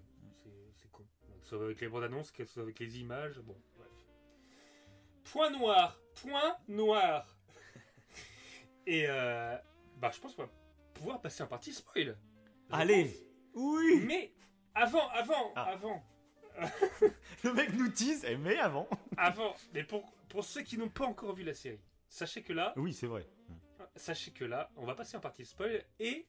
Con. 0.92 1.04
Donc, 1.28 1.44
soit 1.44 1.62
avec 1.62 1.80
les 1.80 1.88
bandes 1.88 2.02
annonces, 2.04 2.30
que 2.32 2.44
ce 2.44 2.54
soit 2.54 2.62
avec 2.62 2.78
les 2.80 2.98
images, 2.98 3.38
bon, 3.40 3.56
bref. 3.76 3.88
Point 5.24 5.50
noir, 5.50 6.00
point 6.22 6.56
noir. 6.66 7.36
Et 8.86 9.04
euh, 9.06 9.56
bah, 9.98 10.10
je 10.12 10.18
pense 10.20 10.34
qu'on 10.34 10.42
va 10.44 10.50
pouvoir 10.94 11.20
passer 11.20 11.42
en 11.42 11.46
partie 11.46 11.72
spoil. 11.72 12.16
Allez. 12.72 13.16
Oui. 13.54 14.02
Mais 14.06 14.32
avant, 14.74 15.08
avant, 15.10 15.52
Ah. 15.56 15.70
avant. 15.72 16.02
Le 17.44 17.52
mec 17.54 17.72
nous 17.74 17.88
tease, 17.88 18.24
eh, 18.28 18.36
mais 18.36 18.58
avant. 18.58 18.88
Avant, 19.16 19.54
mais 19.72 19.84
pour, 19.84 20.04
pour 20.28 20.44
ceux 20.44 20.62
qui 20.62 20.78
n'ont 20.78 20.88
pas 20.88 21.06
encore 21.06 21.34
vu 21.34 21.42
la 21.44 21.54
série, 21.54 21.80
sachez 22.08 22.42
que 22.42 22.52
là, 22.52 22.72
Oui, 22.76 22.92
c'est 22.92 23.06
vrai. 23.06 23.26
sachez 23.96 24.30
que 24.30 24.44
là, 24.44 24.70
on 24.76 24.84
va 24.84 24.94
passer 24.94 25.16
en 25.16 25.20
partie 25.20 25.44
spoil 25.44 25.84
et 25.98 26.26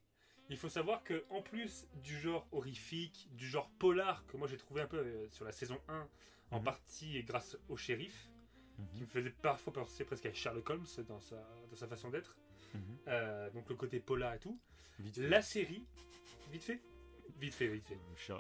il 0.49 0.57
faut 0.57 0.69
savoir 0.69 1.03
que 1.03 1.25
en 1.29 1.41
plus 1.41 1.87
du 2.03 2.19
genre 2.19 2.47
horrifique, 2.51 3.29
du 3.33 3.47
genre 3.47 3.69
polar 3.79 4.25
que 4.27 4.37
moi 4.37 4.47
j'ai 4.47 4.57
trouvé 4.57 4.81
un 4.81 4.87
peu 4.87 4.97
euh, 4.97 5.29
sur 5.29 5.45
la 5.45 5.51
saison 5.51 5.79
1, 5.87 6.07
en 6.51 6.57
Mhm. 6.59 6.63
partie 6.63 7.23
grâce 7.23 7.57
au 7.69 7.77
shérif, 7.77 8.29
qui 8.93 8.97
Mhm, 8.97 9.01
me 9.01 9.05
faisait 9.05 9.29
parfois 9.29 9.73
penser 9.73 10.03
presque 10.05 10.25
à 10.25 10.33
Sherlock 10.33 10.69
Holmes 10.69 10.85
dans 11.07 11.19
sa, 11.19 11.35
dans 11.69 11.75
sa 11.75 11.87
façon 11.87 12.09
d'être, 12.09 12.37
mhm. 12.73 12.81
Euh, 13.07 13.49
donc 13.51 13.69
le 13.69 13.75
côté 13.75 13.99
polar 13.99 14.33
et 14.35 14.39
tout. 14.39 14.59
Vite 14.99 15.15
fait. 15.15 15.27
La 15.29 15.41
série, 15.41 15.85
vite 16.51 16.63
fait, 16.63 16.81
vite 17.39 17.53
fait, 17.53 17.67
vite 17.67 17.85
fait. 17.87 17.97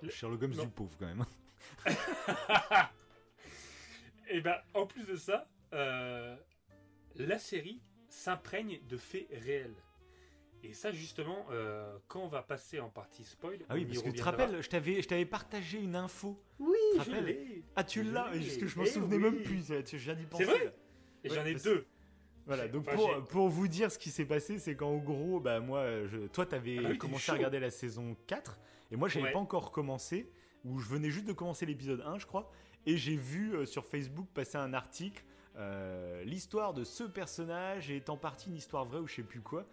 Sherlock 0.09 0.41
Holmes 0.43 0.53
non. 0.55 0.63
du 0.65 0.69
pauvre 0.69 0.95
quand 0.99 1.07
même. 1.07 1.25
Et 4.29 4.41
ben, 4.41 4.55
en 4.73 4.85
plus 4.85 5.05
de 5.05 5.15
ça, 5.15 5.47
euh, 5.73 6.35
la 7.15 7.37
série 7.39 7.81
s'imprègne 8.09 8.79
de 8.87 8.97
faits 8.97 9.27
réels. 9.31 9.75
Et 10.63 10.73
ça, 10.73 10.91
justement, 10.91 11.47
euh, 11.49 11.97
quand 12.07 12.21
on 12.21 12.27
va 12.27 12.43
passer 12.43 12.79
en 12.79 12.89
partie 12.89 13.23
spoil. 13.23 13.59
Ah 13.67 13.73
oui, 13.73 13.85
parce 13.85 14.03
que 14.03 14.09
tu 14.09 14.15
te 14.17 14.23
rappelles, 14.23 14.61
je 14.61 14.69
t'avais, 14.69 15.01
je 15.01 15.07
t'avais 15.07 15.25
partagé 15.25 15.79
une 15.79 15.95
info. 15.95 16.39
Oui, 16.59 16.77
Je 17.03 17.11
l'ai. 17.11 17.63
Ah, 17.75 17.83
tu 17.83 18.03
l'as. 18.03 18.25
Parce 18.31 18.57
que 18.57 18.67
je 18.67 18.77
m'en 18.77 18.83
Eh 18.83 18.89
souvenais 18.89 19.15
oui. 19.17 19.21
même 19.23 19.41
plus. 19.43 19.63
tu- 19.83 19.97
Je 19.97 20.03
viens 20.05 20.13
d'y 20.15 20.25
penser. 20.25 20.43
vrai? 20.45 20.75
Et 21.23 21.29
Ouais, 21.29 21.35
j'en 21.35 21.45
ai 21.45 21.55
deux. 21.55 21.87
Voilà, 22.55 22.67
donc 22.67 22.83
Enfin, 22.87 22.95
pour, 22.97 23.23
pour 23.27 23.49
vous 23.49 23.67
dire 23.67 23.91
ce 23.91 23.97
qui 23.97 24.09
s'est 24.09 24.25
passé, 24.25 24.59
c'est 24.59 24.75
qu'en 24.75 24.97
gros, 24.97 25.39
bah, 25.39 25.59
moi, 25.59 25.85
je, 26.07 26.27
toi, 26.27 26.45
t'avais 26.45 26.77
Ah 26.83 26.89
oui, 26.89 26.97
commencé 26.97 27.31
à 27.31 27.35
regarder 27.35 27.59
la 27.59 27.71
saison 27.71 28.15
4, 28.27 28.59
et 28.91 28.95
moi, 28.95 29.07
j'avais 29.07 29.25
Ouais. 29.27 29.31
pas 29.31 29.39
encore 29.39 29.71
commencé, 29.71 30.29
ou 30.65 30.79
je 30.79 30.89
venais 30.89 31.09
juste 31.09 31.25
de 31.27 31.33
commencer 31.33 31.65
l'épisode 31.65 32.01
1, 32.05 32.19
je 32.19 32.25
crois, 32.25 32.51
et 32.85 32.97
j'ai 32.97 33.15
vu 33.15 33.53
euh, 33.55 33.65
sur 33.65 33.85
Facebook 33.85 34.27
passer 34.33 34.57
un 34.57 34.73
article, 34.73 35.23
euh, 35.57 36.23
l'histoire 36.23 36.73
de 36.73 36.83
ce 36.83 37.03
personnage 37.03 37.89
est 37.91 38.09
en 38.09 38.17
partie 38.17 38.49
une 38.49 38.55
histoire 38.57 38.85
vraie 38.85 38.99
ou 38.99 39.07
je 39.07 39.15
sais 39.15 39.23
plus 39.23 39.41
quoi, 39.41 39.65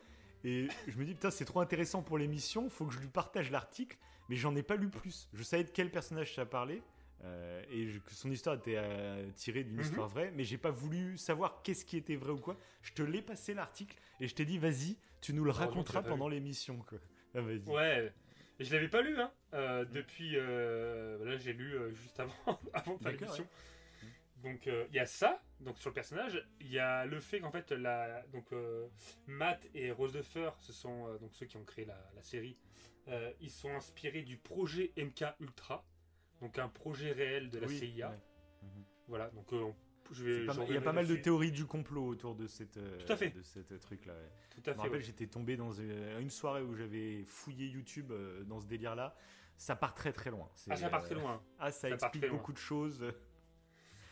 et 0.45 0.69
je 0.87 0.97
me 0.99 1.05
dis, 1.05 1.15
putain, 1.15 1.31
c'est 1.31 1.45
trop 1.45 1.61
intéressant 1.61 2.03
pour 2.03 2.17
l'émission, 2.19 2.71
faut 2.71 2.87
que 2.87 2.95
je 2.95 3.01
lui 3.01 3.09
partage 3.09 3.51
l'article, 3.51 3.97
mais 4.29 4.37
j'en 4.37 4.55
ai 4.55 4.63
pas 4.63 4.77
lu 4.77 4.89
plus. 4.89 5.29
Je 5.33 5.43
savais 5.43 5.65
de 5.65 5.71
quel 5.71 5.91
personnage 5.91 6.35
ça 6.35 6.47
parlait, 6.47 6.81
euh, 7.25 7.63
et 7.71 7.89
je- 7.89 7.99
que 7.99 8.13
son 8.15 8.31
histoire 8.31 8.57
était 8.57 8.77
euh, 8.77 9.29
tirée 9.35 9.65
d'une 9.65 9.77
Mhm. 9.77 9.83
histoire 9.83 10.09
vraie, 10.09 10.31
mais 10.31 10.45
j'ai 10.45 10.59
pas 10.59 10.71
voulu 10.71 11.17
savoir 11.19 11.63
qu'est-ce 11.63 11.85
qui 11.85 11.97
était 11.97 12.17
vrai 12.17 12.31
ou 12.33 12.39
quoi. 12.39 12.57
Je 12.83 12.93
te 12.93 13.03
l'ai 13.03 13.23
passé 13.23 13.55
l'article 13.55 13.97
et 14.21 14.27
je 14.29 14.35
t'ai 14.35 14.45
dit 14.45 14.59
vas-y, 14.59 14.97
tu 15.21 15.33
nous 15.35 15.45
le 15.45 15.53
que 15.53 15.57
raconteras 15.59 16.03
pendant 16.03 16.29
l'émission 16.29 16.79
quoi. 16.79 16.99
Ah. 17.35 17.41
Ouais. 17.41 18.13
Je 18.61 18.73
l'avais 18.73 18.89
pas 18.89 19.03
lu, 19.03 19.17
hein. 19.21 19.33
euh, 19.55 19.85
depuis. 19.85 20.33
là, 20.33 21.37
j'ai 21.37 21.53
lu 21.53 21.75
juste 21.95 22.19
avant, 22.21 22.33
avant 22.73 22.95
de 22.97 23.03
faire 23.03 23.13
D'accord, 23.13 23.21
l'émission. 23.37 23.49
Donc 24.43 24.67
il 24.67 24.95
y 24.95 25.01
a 25.01 25.07
ça, 25.07 25.43
donc 25.61 25.79
sur 25.79 25.91
le 25.91 25.95
personnage, 25.95 26.47
il 26.61 26.69
y 26.71 26.79
a 26.79 27.05
le 27.07 27.19
fait 27.19 27.41
qu'en 27.41 27.51
fait 27.51 27.73
la, 27.73 28.23
donc 28.33 28.47
Matt 29.27 29.67
et 29.75 29.91
Rose 29.91 30.13
de 30.13 30.23
Fer, 30.23 30.55
ce 30.61 30.73
sont 30.73 31.13
donc 31.21 31.35
ceux 31.35 31.47
qui 31.47 31.57
ont 31.57 31.65
créé 31.65 31.85
la, 31.85 31.99
la 32.15 32.23
série, 32.23 32.57
ils 33.41 33.51
sont 33.51 33.71
inspirés 33.71 34.23
du 34.23 34.37
projet 34.37 34.93
MK 34.97 35.25
Ultra, 35.41 35.85
donc 36.41 36.59
un 36.59 36.69
projet 36.69 37.13
réel 37.13 37.51
de 37.51 37.59
la 37.59 37.67
Oui, 37.67 37.79
CIA. 37.79 38.11
ouais. 38.11 38.17
Mhm. 38.63 38.85
Voilà, 39.09 39.31
donc 39.31 39.53
euh, 39.53 39.71
je 40.13 40.25
vais. 40.25 40.47
Pas 40.47 40.53
je 40.53 40.63
Il 40.63 40.75
y 40.75 40.77
a 40.77 40.81
pas 40.81 40.93
mal 40.93 41.07
de 41.07 41.17
théories 41.17 41.53
du 41.53 41.65
complot 41.67 42.07
autour 42.07 42.35
de 42.35 42.47
cette, 42.47 42.77
euh, 42.77 42.99
Tout 42.99 43.13
à 43.13 43.17
fait. 43.17 43.31
de 43.31 43.43
cette 43.43 43.79
truc-là. 43.81 44.15
ouais. 44.15 44.31
Tout 44.51 44.61
Je 44.65 44.71
à 44.71 44.73
me 44.73 44.77
fait. 44.77 44.83
rappelle, 44.83 44.99
ouais. 45.01 45.05
j'étais 45.05 45.27
tombé 45.27 45.57
dans 45.57 45.73
une, 45.73 46.31
soirée 46.31 46.63
où 46.63 46.75
j'avais 46.75 47.25
fouillé 47.25 47.67
YouTube 47.69 48.11
euh, 48.13 48.43
dans 48.45 48.61
ce 48.61 48.67
délire-là. 48.67 49.17
Ça 49.57 49.75
part 49.75 49.95
très 49.95 50.13
très 50.13 50.31
loin. 50.31 50.49
Ah, 50.71 50.77
ça 50.77 50.89
part 50.89 51.03
très 51.03 51.15
euh, 51.17 51.21
loin. 51.21 51.43
Ah, 51.59 51.73
ça, 51.73 51.91
explique 51.91 52.29
beaucoup 52.29 52.53
de 52.53 52.59
choses. 52.59 53.05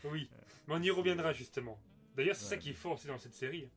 Oui, 0.03 0.29
mais 0.67 0.75
on 0.75 0.81
y 0.81 0.91
reviendra 0.91 1.33
justement. 1.33 1.79
D'ailleurs, 2.15 2.35
c'est 2.35 2.45
ça 2.45 2.57
qui 2.57 2.71
est 2.71 2.73
fort 2.73 2.93
aussi 2.93 3.07
dans 3.07 3.17
cette 3.17 3.33
série. 3.33 3.69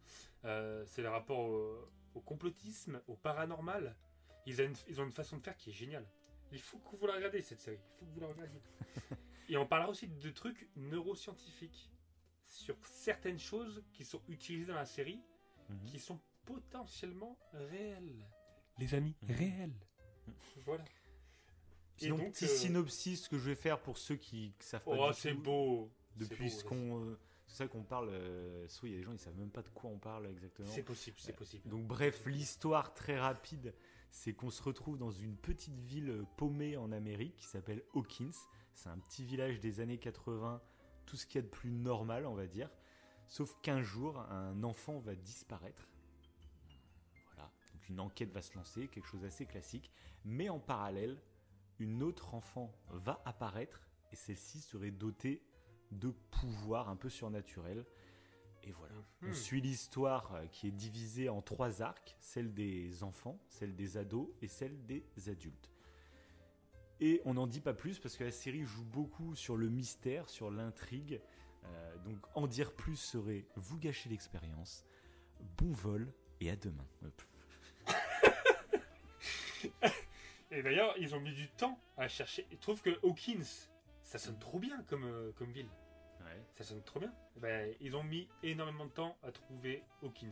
Euh, 0.44 0.84
c'est 0.86 1.02
le 1.02 1.08
rapport 1.08 1.38
au, 1.38 1.90
au 2.14 2.20
complotisme, 2.20 3.00
au 3.06 3.14
paranormal. 3.14 3.94
Ils 4.46 4.60
ont, 4.60 4.64
une, 4.64 4.74
ils 4.88 5.00
ont 5.00 5.04
une 5.04 5.12
façon 5.12 5.36
de 5.36 5.42
faire 5.42 5.56
qui 5.56 5.70
est 5.70 5.74
géniale. 5.74 6.06
Il 6.52 6.58
faut 6.60 6.78
que 6.78 6.96
vous 6.96 7.06
la 7.06 7.14
regardiez 7.14 7.42
cette 7.42 7.60
série. 7.60 7.78
Il 7.78 7.98
faut 7.98 8.06
que 8.06 8.10
vous 8.14 8.20
la 8.20 8.26
regardiez. 8.28 8.60
Et 9.48 9.56
on 9.56 9.66
parlera 9.66 9.90
aussi 9.90 10.06
de 10.08 10.30
trucs 10.30 10.68
neuroscientifiques 10.76 11.90
sur 12.44 12.76
certaines 12.86 13.38
choses 13.38 13.82
qui 13.92 14.04
sont 14.04 14.20
utilisées 14.28 14.66
dans 14.66 14.74
la 14.74 14.86
série, 14.86 15.20
Mhm. 15.68 15.84
qui 15.86 15.98
sont 15.98 16.20
potentiellement 16.44 17.38
réelles. 17.52 18.26
Les 18.78 18.94
amis, 18.94 19.14
Mhm. 19.22 19.34
réelles. 19.36 19.74
Voilà. 20.64 20.84
Et 21.98 22.04
Sinon, 22.04 22.16
donc, 22.18 22.32
petit 22.32 22.44
euh, 22.46 22.48
synopsis 22.48 23.28
que 23.28 23.38
je 23.38 23.44
vais 23.50 23.54
faire 23.54 23.80
pour 23.80 23.98
ceux 23.98 24.16
qui 24.16 24.54
ne 24.58 24.64
savent 24.64 24.82
pas 24.84 24.90
Oh, 24.96 25.12
c'est 25.12 25.34
beau. 25.34 25.90
C'est 26.18 26.28
Depuis 26.28 26.50
ce 26.50 26.64
qu'on. 26.64 27.04
euh, 27.04 27.18
c'est 27.46 27.56
ça 27.56 27.68
qu'on 27.68 27.82
parle. 27.84 28.08
euh, 28.10 28.66
soit 28.68 28.88
il 28.88 28.92
y 28.92 28.94
a 28.94 28.98
des 28.98 29.04
gens, 29.04 29.12
ils 29.12 29.18
savent 29.18 29.36
même 29.36 29.50
pas 29.50 29.62
de 29.62 29.68
quoi 29.68 29.90
on 29.90 29.98
parle 29.98 30.26
exactement. 30.28 30.68
C'est 30.68 30.82
possible, 30.82 31.16
c'est 31.20 31.34
possible. 31.36 31.68
Donc 31.68 31.86
bref, 31.86 32.24
l'histoire 32.26 32.94
très 32.94 33.18
rapide, 33.18 33.74
c'est 34.10 34.32
qu'on 34.32 34.50
se 34.50 34.62
retrouve 34.62 34.98
dans 34.98 35.10
une 35.10 35.36
petite 35.36 35.78
ville 35.80 36.24
paumée 36.36 36.76
en 36.76 36.92
Amérique 36.92 37.36
qui 37.36 37.46
s'appelle 37.46 37.82
Hawkins. 37.94 38.30
C'est 38.74 38.88
un 38.88 38.98
petit 38.98 39.24
village 39.24 39.60
des 39.60 39.80
années 39.80 39.98
80, 39.98 40.60
tout 41.06 41.16
ce 41.16 41.26
qu'il 41.26 41.36
y 41.36 41.38
a 41.38 41.42
de 41.42 41.48
plus 41.48 41.70
normal, 41.70 42.26
on 42.26 42.34
va 42.34 42.46
dire. 42.46 42.70
Sauf 43.28 43.56
qu'un 43.62 43.82
jour, 43.82 44.18
un 44.18 44.62
enfant 44.64 44.98
va 44.98 45.14
disparaître. 45.14 45.88
Voilà, 47.26 47.50
donc 47.72 47.88
une 47.88 48.00
enquête 48.00 48.32
va 48.32 48.42
se 48.42 48.54
lancer, 48.54 48.88
quelque 48.88 49.06
chose 49.06 49.22
d'assez 49.22 49.46
classique. 49.46 49.90
Mais 50.24 50.48
en 50.48 50.58
parallèle, 50.58 51.20
une 51.78 52.02
autre 52.02 52.34
enfant 52.34 52.72
va 52.88 53.22
apparaître 53.24 53.80
et 54.12 54.16
celle-ci 54.16 54.60
serait 54.60 54.90
dotée 54.90 55.42
de 55.92 56.10
pouvoirs 56.30 56.88
un 56.88 56.96
peu 56.96 57.08
surnaturels. 57.08 57.84
Et 58.64 58.72
voilà. 58.72 58.94
On 59.22 59.26
Mhm. 59.26 59.34
suit 59.34 59.60
l'histoire 59.60 60.34
euh, 60.34 60.46
qui 60.46 60.68
est 60.68 60.72
divisée 60.72 61.28
en 61.28 61.40
trois 61.42 61.82
arcs, 61.82 62.16
celle 62.20 62.52
des 62.52 63.02
enfants, 63.02 63.38
celle 63.48 63.74
des 63.74 63.96
ados 63.96 64.28
et 64.42 64.48
celle 64.48 64.84
des 64.86 65.04
adultes. 65.28 65.70
Et 67.00 67.22
on 67.24 67.34
n'en 67.34 67.46
dit 67.46 67.60
pas 67.60 67.72
plus 67.72 67.98
parce 67.98 68.16
que 68.16 68.24
la 68.24 68.30
série 68.30 68.64
joue 68.64 68.84
beaucoup 68.84 69.34
sur 69.34 69.56
le 69.56 69.68
mystère, 69.70 70.28
sur 70.28 70.50
l'intrigue. 70.50 71.20
Euh, 71.64 71.96
donc 71.98 72.18
en 72.34 72.46
dire 72.46 72.72
plus 72.74 72.96
serait 72.96 73.46
vous 73.56 73.78
gâcher 73.78 74.08
l'expérience. 74.10 74.84
Bon 75.58 75.72
vol 75.72 76.12
et 76.40 76.50
à 76.50 76.56
demain. 76.56 76.86
Et 80.52 80.62
d'ailleurs, 80.62 80.94
ils 80.98 81.14
ont 81.14 81.20
mis 81.20 81.32
du 81.32 81.48
temps 81.48 81.78
à 81.96 82.08
chercher. 82.08 82.46
Ils 82.50 82.58
trouvent 82.58 82.82
que 82.82 82.98
Hawkins, 83.06 83.44
ça 84.02 84.18
sonne 84.18 84.38
trop 84.38 84.58
bien 84.58 84.82
comme, 84.88 85.04
euh, 85.04 85.30
comme 85.36 85.52
ville. 85.52 85.68
Ouais. 86.30 86.42
Ça 86.56 86.64
sonne 86.64 86.82
trop 86.82 87.00
bien. 87.00 87.12
Eh 87.36 87.40
Ben, 87.40 87.74
ils 87.80 87.96
ont 87.96 88.02
mis 88.02 88.28
énormément 88.42 88.84
de 88.86 88.90
temps 88.90 89.16
à 89.22 89.30
trouver 89.32 89.82
Hawkins. 90.02 90.28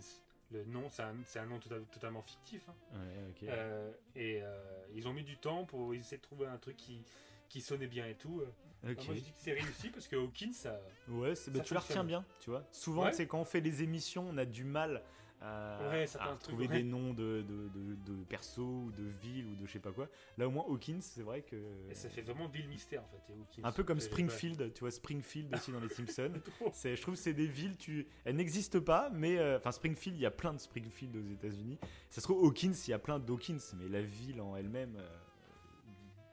Le 0.50 0.64
nom, 0.64 0.88
c'est 0.88 1.02
un, 1.02 1.46
nom 1.46 1.58
tota- 1.58 1.84
totalement 1.92 2.22
fictif. 2.22 2.62
hein. 2.68 2.74
Ouais. 2.94 3.48
Euh, 3.50 3.92
et 4.16 4.40
euh, 4.42 4.58
ils 4.94 5.06
ont 5.06 5.12
mis 5.12 5.24
du 5.24 5.36
temps 5.36 5.64
pour 5.66 5.92
essayer 5.94 6.16
de 6.16 6.22
trouver 6.22 6.46
un 6.46 6.56
truc 6.56 6.76
qui, 6.76 7.04
qui 7.50 7.60
sonnait 7.60 7.86
bien 7.86 8.06
et 8.06 8.14
tout. 8.14 8.40
Euh. 8.40 8.46
Moi, 8.82 8.94
je 8.96 9.12
dis 9.12 9.32
que 9.32 9.38
c'est 9.40 9.52
réussi 9.52 9.90
parce 9.90 10.06
que 10.08 10.16
Hawkins, 10.16 10.52
ça. 10.52 10.80
Ouais, 11.08 11.30
bah, 11.30 11.34
Ça 11.34 11.60
tu 11.60 11.74
la 11.74 11.80
retiens 11.80 12.04
bien, 12.04 12.24
tu 12.40 12.48
vois. 12.50 12.64
Souvent, 12.72 13.04
Ouais. 13.04 13.12
c'est 13.12 13.26
quand 13.26 13.40
on 13.40 13.44
fait 13.44 13.60
les 13.60 13.82
émissions, 13.82 14.26
on 14.30 14.38
a 14.38 14.44
du 14.46 14.64
mal 14.64 15.02
à, 15.40 15.78
Ouais, 15.90 16.06
à 16.18 16.36
trouver 16.36 16.66
ouais. 16.66 16.78
des 16.78 16.82
noms 16.82 17.12
de, 17.14 17.42
de, 17.42 17.68
de, 17.68 17.94
de 17.94 18.24
persos 18.24 18.58
ou 18.58 18.90
de 18.96 19.04
villes 19.04 19.46
ou 19.46 19.54
de 19.54 19.66
je 19.66 19.72
sais 19.72 19.78
pas 19.78 19.92
quoi. 19.92 20.08
Là, 20.36 20.48
au 20.48 20.50
moins, 20.50 20.64
Hawkins, 20.68 21.00
c'est 21.00 21.22
vrai 21.22 21.42
que. 21.42 21.56
Et 21.90 21.94
ça 21.94 22.08
fait 22.08 22.22
vraiment 22.22 22.48
ville 22.48 22.68
mystère 22.68 23.02
en 23.04 23.08
fait. 23.08 23.32
et 23.32 23.36
Hawkins. 23.36 23.62
Un 23.64 23.72
peu 23.72 23.84
comme 23.84 24.00
Springfield, 24.00 24.72
tu 24.74 24.80
vois, 24.80 24.90
Springfield 24.90 25.54
aussi 25.54 25.70
dans 25.72 25.80
les 25.80 25.88
Simpsons. 25.94 26.32
C'est, 26.72 26.96
je 26.96 27.02
trouve 27.02 27.14
que 27.14 27.20
c'est 27.20 27.34
des 27.34 27.46
villes, 27.46 27.76
tu, 27.76 28.06
elles 28.24 28.36
n'existent 28.36 28.80
pas, 28.80 29.10
mais 29.10 29.38
euh, 29.38 29.58
enfin 29.58 29.72
Springfield, 29.72 30.16
il 30.18 30.22
y 30.22 30.26
a 30.26 30.30
plein 30.30 30.52
de 30.54 30.58
Springfield 30.58 31.14
aux 31.16 31.32
États-Unis. 31.32 31.78
Ça 32.10 32.20
se 32.20 32.26
trouve 32.26 32.44
Hawkins, 32.44 32.72
il 32.86 32.90
y 32.90 32.94
a 32.94 32.98
plein 32.98 33.18
d'Hawkins, 33.18 33.58
mais 33.76 33.88
la 33.88 34.02
ville 34.02 34.40
en 34.40 34.56
elle-même 34.56 34.96
euh, 34.96 35.08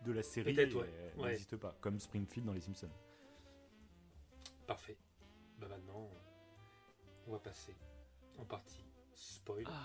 de 0.06 0.12
la 0.12 0.24
série 0.24 0.56
euh, 0.58 0.84
n'existe 1.18 1.58
pas, 1.58 1.76
comme 1.82 2.00
Springfield 2.00 2.46
dans 2.48 2.54
les 2.54 2.62
Simpsons. 2.62 2.90
Parfait. 4.68 4.98
Bah 5.60 5.68
maintenant, 5.68 6.10
on 7.28 7.32
va 7.32 7.40
passer 7.40 7.76
en 8.38 8.46
partie 8.46 8.85
spoil. 9.16 9.64
Voilà. 9.64 9.80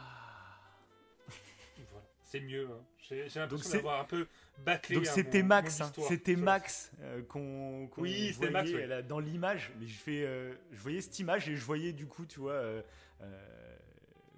C'est 2.23 2.41
mieux. 2.41 2.69
hein. 2.71 2.85
J'ai 2.99 3.27
l'impression 3.41 3.73
d'avoir 3.73 4.01
un 4.01 4.05
peu 4.05 4.29
bâclé. 4.65 4.95
Donc 4.95 5.07
c'était 5.07 5.43
Max, 5.43 5.81
hein, 5.81 5.91
c'était 6.07 6.37
Max 6.37 6.93
euh, 7.01 7.23
qu'on, 7.23 7.89
qu'on 7.89 8.03
Oui, 8.03 8.33
c'était 8.33 8.51
voyait 8.51 8.53
Max, 8.53 8.71
ouais. 8.73 8.87
là, 8.87 9.03
dans 9.03 9.19
l'image. 9.19 9.73
Mais 9.81 9.87
je 9.89 9.99
fais, 9.99 10.23
euh, 10.25 10.55
je 10.71 10.81
voyais 10.81 11.01
cette 11.01 11.19
image 11.19 11.49
et 11.49 11.57
je 11.57 11.65
voyais 11.65 11.93
du 11.93 12.07
coup, 12.07 12.27
tu 12.27 12.39
vois, 12.39 12.53
euh, 12.53 12.83
euh, 13.23 13.77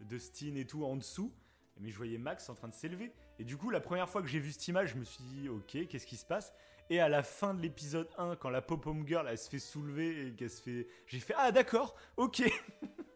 Dustin 0.02 0.54
et 0.56 0.64
tout 0.66 0.84
en 0.86 0.96
dessous. 0.96 1.34
Mais 1.80 1.90
je 1.90 1.96
voyais 1.98 2.16
Max 2.16 2.48
en 2.48 2.54
train 2.54 2.68
de 2.68 2.74
s'élever. 2.74 3.12
Et 3.38 3.44
du 3.44 3.58
coup, 3.58 3.68
la 3.68 3.80
première 3.80 4.08
fois 4.08 4.22
que 4.22 4.28
j'ai 4.28 4.38
vu 4.38 4.52
cette 4.52 4.66
image, 4.68 4.90
je 4.90 4.96
me 4.96 5.04
suis 5.04 5.24
dit, 5.24 5.48
ok, 5.50 5.86
qu'est-ce 5.88 6.06
qui 6.06 6.16
se 6.16 6.24
passe? 6.24 6.54
Et 6.88 6.98
à 7.00 7.08
la 7.10 7.22
fin 7.22 7.52
de 7.52 7.60
l'épisode 7.60 8.08
1, 8.16 8.36
quand 8.36 8.48
la 8.50 8.62
pop-home 8.62 9.06
girl, 9.06 9.26
elle 9.28 9.36
se 9.38 9.50
fait 9.50 9.58
soulever 9.58 10.28
et 10.28 10.32
qu'elle 10.32 10.50
se 10.50 10.62
fait, 10.62 10.86
j'ai 11.06 11.20
fait, 11.20 11.34
ah 11.36 11.52
d'accord, 11.52 11.94
ok. 12.16 12.42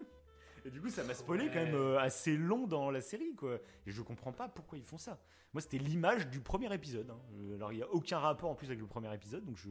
et 0.66 0.70
du 0.70 0.80
coup, 0.80 0.88
ça 0.90 1.04
m'a 1.04 1.14
spoilé 1.14 1.46
quand 1.46 1.62
même 1.64 1.74
euh, 1.74 1.98
assez 1.98 2.36
long 2.36 2.66
dans 2.66 2.90
la 2.90 3.00
série, 3.00 3.34
quoi. 3.34 3.58
Et 3.86 3.90
je 3.90 4.02
comprends 4.02 4.32
pas 4.32 4.48
pourquoi 4.48 4.78
ils 4.78 4.84
font 4.84 4.98
ça. 4.98 5.20
Moi, 5.52 5.60
c'était 5.62 5.78
l'image 5.78 6.28
du 6.28 6.40
premier 6.40 6.72
épisode. 6.74 7.08
hein. 7.10 7.20
Euh, 7.40 7.54
Alors, 7.56 7.72
il 7.72 7.76
n'y 7.76 7.82
a 7.82 7.88
aucun 7.90 8.18
rapport 8.18 8.50
en 8.50 8.54
plus 8.54 8.66
avec 8.66 8.80
le 8.80 8.86
premier 8.86 9.12
épisode, 9.14 9.44
donc 9.44 9.56
je. 9.56 9.68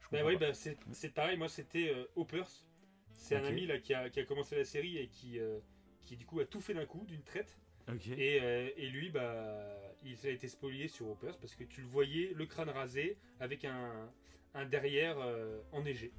je 0.00 0.08
Bah 0.10 0.20
oui, 0.24 0.38
pas. 0.38 0.48
bah 0.50 0.54
c'est 0.92 1.10
pareil. 1.14 1.36
Moi, 1.36 1.48
c'était 1.48 1.92
euh, 1.94 2.04
Hoppers. 2.16 2.48
C'est 3.12 3.36
un 3.36 3.44
ami 3.44 3.66
là 3.66 3.78
qui 3.78 3.94
a, 3.94 4.08
qui 4.10 4.18
a 4.20 4.24
commencé 4.24 4.56
la 4.56 4.64
série 4.64 4.98
et 4.98 5.08
qui, 5.08 5.38
euh, 5.38 5.60
qui 6.04 6.16
du 6.16 6.26
coup 6.26 6.40
a 6.40 6.44
tout 6.46 6.60
fait 6.60 6.74
d'un 6.74 6.86
coup, 6.86 7.04
d'une 7.06 7.22
traite. 7.22 7.58
Et, 8.18 8.40
euh, 8.40 8.70
et 8.76 8.88
lui, 8.88 9.10
bah, 9.10 9.68
il 10.02 10.16
a 10.26 10.30
été 10.30 10.48
spolié 10.48 10.88
sur 10.88 11.08
Hoppers 11.08 11.36
parce 11.38 11.54
que 11.54 11.64
tu 11.64 11.82
le 11.82 11.86
voyais, 11.86 12.32
le 12.34 12.46
crâne 12.46 12.70
rasé, 12.70 13.18
avec 13.38 13.64
un, 13.64 14.10
un 14.54 14.64
derrière 14.64 15.18
euh, 15.20 15.60
enneigé. 15.72 16.12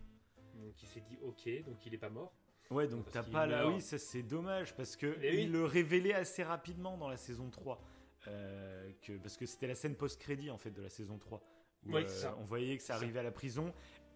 Donc 0.56 0.82
il 0.82 0.88
s'est 0.88 1.02
dit 1.02 1.18
ok, 1.24 1.64
donc 1.66 1.86
il 1.86 1.94
est 1.94 1.98
pas 1.98 2.10
mort. 2.10 2.34
Ouais, 2.74 2.88
donc 2.88 3.10
t'as 3.12 3.24
pas 3.24 3.46
là. 3.46 3.68
Oui, 3.70 3.82
ça 3.82 3.98
c'est 3.98 4.24
dommage 4.24 4.76
parce 4.76 4.96
que 4.96 5.18
Eh 5.22 5.32
oui. 5.36 5.44
il 5.44 5.52
le 5.52 5.66
révélait 5.66 6.14
assez 6.14 6.44
rapidement 6.44 6.98
dans 6.98 7.08
la 7.10 7.18
saison 7.18 7.50
3. 7.50 7.82
euh, 8.28 8.90
que, 9.02 9.14
parce 9.18 9.36
que 9.38 9.46
c'était 9.46 9.68
la 9.68 9.76
scène 9.76 9.96
post-crédit 9.96 10.50
en 10.50 10.58
fait 10.58 10.72
de 10.72 10.82
la 10.82 10.90
saison 10.90 11.18
3. 11.18 11.42
Où, 11.86 11.92
Ouais, 11.92 12.04
euh, 12.06 12.08
ça. 12.08 12.36
On 12.40 12.44
voyait 12.44 12.78
que 12.78 12.84
ça 12.84 12.96
arrivait 12.96 13.20
à 13.20 13.24
la 13.24 13.32
prison. 13.32 13.74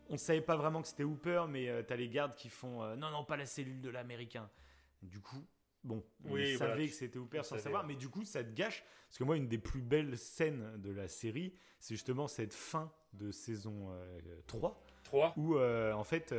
On 0.10 0.16
savait 0.18 0.40
pas 0.42 0.56
vraiment 0.56 0.82
que 0.82 0.88
c'était 0.88 1.04
Hooper, 1.04 1.44
mais 1.50 1.68
euh, 1.68 1.84
t'as 1.84 1.98
les 1.98 2.08
gardes 2.08 2.34
qui 2.36 2.48
font 2.50 2.82
euh, 2.84 2.96
non, 2.96 3.10
non, 3.12 3.26
pas 3.26 3.36
la 3.36 3.46
cellule 3.46 3.82
de 3.82 3.90
l'américain. 3.90 4.50
Du 5.02 5.20
coup, 5.20 5.46
bon, 5.84 6.02
on 6.24 6.38
savait 6.58 6.88
que 6.88 6.94
c'était 6.94 7.20
Hooper 7.20 7.40
on 7.40 7.44
sans 7.44 7.50
savait, 7.52 7.64
savoir, 7.64 7.82
ouais. 7.84 7.90
mais 7.90 7.96
du 7.96 8.08
coup, 8.08 8.24
ça 8.24 8.42
te 8.44 8.52
gâche. 8.54 8.86
Parce 9.10 9.18
que 9.18 9.26
moi, 9.26 9.36
une 9.36 9.50
des 9.50 9.58
plus 9.58 9.82
belles 9.82 10.18
scènes 10.18 10.78
de 10.82 10.92
la 10.92 11.10
série, 11.10 11.54
c'est 11.82 11.94
justement 11.96 12.28
cette 12.30 12.54
fin 12.54 12.90
de 13.14 13.32
saison 13.32 13.90
euh, 13.92 14.20
3 14.48 14.82
3. 15.04 15.34
où 15.38 15.58
en 15.60 16.04
fait 16.06 16.34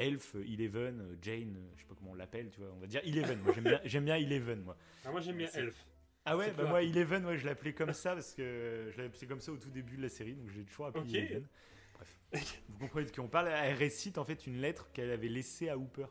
Elf, 0.00 0.34
Eleven, 0.36 1.16
Jane, 1.22 1.56
je 1.76 1.80
sais 1.82 1.86
pas 1.88 1.94
comment 1.94 2.12
on 2.12 2.14
l'appelle, 2.14 2.50
tu 2.50 2.60
vois, 2.60 2.70
on 2.74 2.78
va 2.78 2.86
dire 2.86 3.00
Eleven. 3.04 3.40
Moi 3.42 3.52
j'aime 3.54 3.64
bien, 3.64 3.80
j'aime 3.84 4.04
bien 4.04 4.16
Eleven, 4.16 4.62
moi. 4.62 4.76
Ah, 5.04 5.10
moi 5.10 5.20
j'aime 5.20 5.36
bien 5.36 5.46
C'est- 5.48 5.60
Elf. 5.60 5.86
Ah 6.24 6.36
ouais, 6.36 6.46
C'est 6.46 6.56
bah 6.56 6.64
moi 6.68 6.82
Eleven, 6.82 7.24
ouais, 7.26 7.38
je 7.38 7.46
l'appelais 7.46 7.72
comme 7.72 7.92
ça 7.92 8.14
parce 8.14 8.34
que 8.34 8.90
je 8.94 9.02
appelé 9.02 9.26
comme 9.26 9.40
ça 9.40 9.52
au 9.52 9.56
tout 9.56 9.70
début 9.70 9.96
de 9.96 10.02
la 10.02 10.08
série, 10.08 10.34
donc 10.34 10.50
j'ai 10.50 10.64
toujours 10.64 10.86
appelé 10.86 11.04
Ok. 11.04 11.14
Eleven. 11.14 11.46
Bref, 12.32 12.62
vous 12.68 12.78
comprenez 12.78 13.06
de 13.06 13.10
qui 13.10 13.20
on 13.20 13.28
parle. 13.28 13.48
Elle 13.48 13.74
récite 13.76 14.16
en 14.18 14.24
fait 14.24 14.46
une 14.46 14.60
lettre 14.60 14.90
qu'elle 14.92 15.10
avait 15.10 15.28
laissée 15.28 15.68
à 15.68 15.76
Hooper. 15.78 16.06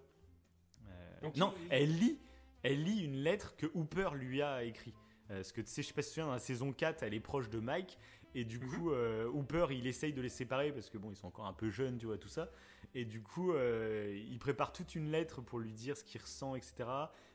Euh, 0.87 1.19
Donc, 1.21 1.35
non, 1.37 1.53
il- 1.57 1.67
elle 1.71 1.97
lit, 1.97 2.19
elle 2.63 2.83
lit 2.83 3.03
une 3.05 3.17
lettre 3.23 3.55
que 3.55 3.67
Hooper 3.73 4.09
lui 4.15 4.41
a 4.41 4.63
écrit. 4.63 4.93
Euh, 5.31 5.35
parce 5.35 5.51
que 5.51 5.61
tu 5.61 5.67
sais, 5.69 5.81
je 5.83 5.87
sais 5.87 5.93
pas 5.93 6.01
si 6.01 6.09
tu 6.09 6.11
te 6.11 6.13
souviens, 6.15 6.27
dans 6.27 6.33
la 6.33 6.39
saison 6.39 6.73
4, 6.73 7.03
elle 7.03 7.13
est 7.13 7.19
proche 7.19 7.49
de 7.49 7.59
Mike. 7.59 7.97
Et 8.35 8.45
du 8.45 8.59
Mhm. 8.59 8.69
coup, 8.69 8.91
euh, 8.91 9.27
Hooper, 9.27 9.67
il 9.71 9.87
essaye 9.87 10.13
de 10.13 10.21
les 10.21 10.29
séparer 10.29 10.71
parce 10.71 10.89
que 10.89 10.97
bon, 10.97 11.09
ils 11.11 11.15
sont 11.15 11.27
encore 11.27 11.45
un 11.47 11.53
peu 11.53 11.69
jeunes, 11.69 11.97
tu 11.97 12.05
vois, 12.05 12.17
tout 12.17 12.27
ça. 12.29 12.49
Et 12.95 13.05
du 13.05 13.21
coup, 13.21 13.53
euh, 13.53 14.15
il 14.29 14.37
prépare 14.39 14.71
toute 14.71 14.95
une 14.95 15.11
lettre 15.11 15.41
pour 15.41 15.59
lui 15.59 15.73
dire 15.73 15.97
ce 15.97 16.03
qu'il 16.03 16.21
ressent, 16.21 16.55
etc. 16.55 16.87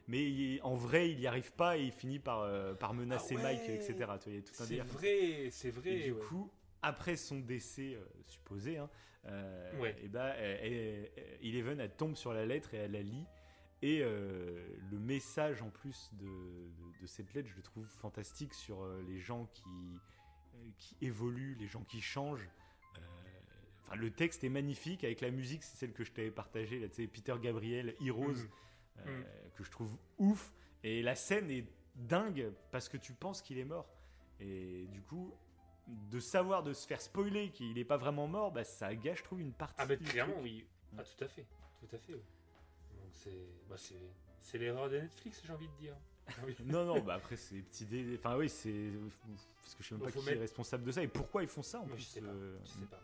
Mais 0.07 0.23
il- 0.23 0.61
en 0.63 0.75
vrai, 0.75 1.11
il 1.11 1.19
n'y 1.19 1.27
arrive 1.27 1.53
pas 1.53 1.77
et 1.79 1.83
il 1.85 1.93
finit 1.93 2.19
par, 2.19 2.41
euh, 2.41 2.75
par 2.75 2.95
menacer 2.95 3.35
Ah 3.39 3.43
ouais. 3.43 3.43
Mike, 3.57 3.69
etc. 3.69 3.95
Tu 3.95 4.05
vois, 4.05 4.19
il 4.27 4.35
y 4.35 4.39
a 4.39 4.43
tout 4.43 4.63
un 4.63 4.67
C'est 4.67 4.79
vrai, 4.81 5.49
c'est 5.51 5.71
vrai. 5.71 5.91
Et 5.91 6.05
du 6.05 6.13
ouais. 6.13 6.21
coup, 6.29 6.51
après 6.83 7.17
son 7.17 7.39
décès 7.41 7.95
euh, 7.95 8.05
supposé, 8.27 8.77
hein, 8.79 8.89
Ouais. 9.81 9.97
et 10.03 10.09
ben, 10.09 10.33
elle- 10.39 11.11
Eleven, 11.43 11.81
elle 11.81 11.95
tombe 11.97 12.15
sur 12.17 12.33
la 12.35 12.45
lettre 12.47 12.75
et 12.75 12.79
elle 12.79 12.93
la 12.93 13.03
lit. 13.03 13.25
Et 13.83 14.01
euh, 14.03 14.67
le 14.91 14.99
message 14.99 15.61
en 15.63 15.69
plus 15.71 16.11
de, 16.15 16.25
de- 16.27 17.01
de 17.03 17.07
cette 17.07 17.33
lettre, 17.35 17.49
je 17.49 17.57
le 17.57 17.63
trouve 17.63 17.87
fantastique 17.87 18.55
sur 18.55 18.87
les 19.09 19.19
gens 19.19 19.47
qui, 19.53 19.71
qui 20.79 20.97
évoluent, 21.01 21.55
les 21.57 21.67
gens 21.69 21.83
qui 21.85 22.01
changent. 22.01 22.49
Euh, 22.99 23.01
Enfin, 23.87 23.97
le 23.97 24.11
texte 24.11 24.43
est 24.45 24.49
magnifique 24.49 25.05
avec 25.05 25.21
la 25.21 25.31
musique, 25.31 25.63
c'est 25.63 25.77
celle 25.77 25.93
que 25.93 26.05
je 26.05 26.13
t'avais 26.13 26.31
partagée, 26.31 26.79
là, 26.81 26.89
Peter 26.89 27.35
Gabriel, 27.41 27.95
Heroes, 28.01 28.33
Mhm. 28.33 28.49
euh, 29.07 29.23
que 29.55 29.63
je 29.63 29.71
trouve 29.71 29.95
ouf. 30.19 30.53
Et 30.83 31.03
la 31.03 31.15
scène 31.15 31.51
est 31.51 31.67
dingue 31.95 32.51
parce 32.71 32.89
que 32.89 32.97
tu 32.97 33.13
penses 33.13 33.43
qu'il 33.43 33.59
est 33.59 33.65
mort. 33.65 33.87
Et 34.41 34.87
du 34.87 35.03
coup, 35.03 35.35
de 35.87 36.19
savoir, 36.19 36.63
de 36.63 36.73
se 36.73 36.87
faire 36.87 37.01
spoiler 37.03 37.51
qu'il 37.51 37.75
n'est 37.75 37.85
pas 37.85 37.99
vraiment 37.99 38.27
mort, 38.27 38.53
bah, 38.53 38.65
ça 38.65 38.95
gâche, 38.95 39.19
je 39.19 39.25
trouve, 39.25 39.41
une 39.43 39.53
partie. 39.53 39.75
Ah, 39.79 39.85
bah, 39.87 39.97
clairement, 39.97 40.33
truc. 40.33 40.45
oui. 40.45 40.65
Ah, 40.97 41.05
tout 41.05 41.25
à 41.25 41.29
fait. 41.29 41.45
Tout 41.81 41.95
à 41.95 41.99
fait. 41.99 42.15
oui. 42.15 42.23
Donc, 43.03 43.11
c'est. 43.13 43.37
Bah, 43.69 43.77
l'erreur 44.59 44.89
de 44.89 44.99
Netflix, 45.01 45.43
j'ai 45.45 45.53
envie 45.53 45.69
de 45.69 45.77
dire. 45.77 45.97
Oui. 46.47 46.57
Non, 46.65 46.85
non, 46.87 47.01
bah 47.01 47.15
après, 47.15 47.37
c'est 47.37 47.61
petit 47.61 47.85
dé. 47.85 48.17
Enfin, 48.19 48.37
oui, 48.37 48.49
c'est. 48.49 48.91
Parce 49.63 49.75
que 49.75 49.83
je 49.83 49.89
sais 49.89 49.95
même 49.95 50.05
pas 50.05 50.11
faut 50.11 50.21
qui 50.21 50.27
mettre- 50.27 50.39
est 50.39 50.41
responsable 50.41 50.85
de 50.85 50.93
ça 50.93 51.03
et 51.03 51.09
pourquoi 51.09 51.43
ils 51.43 51.49
font 51.49 51.63
ça 51.63 51.81
en 51.81 51.85
plus. 51.87 51.99
je 51.99 52.05
sais 52.05 52.21
pas. 52.21 52.29
euh, 52.29 52.57
Je 52.65 52.69
sais 52.71 52.87
pas. 52.87 53.01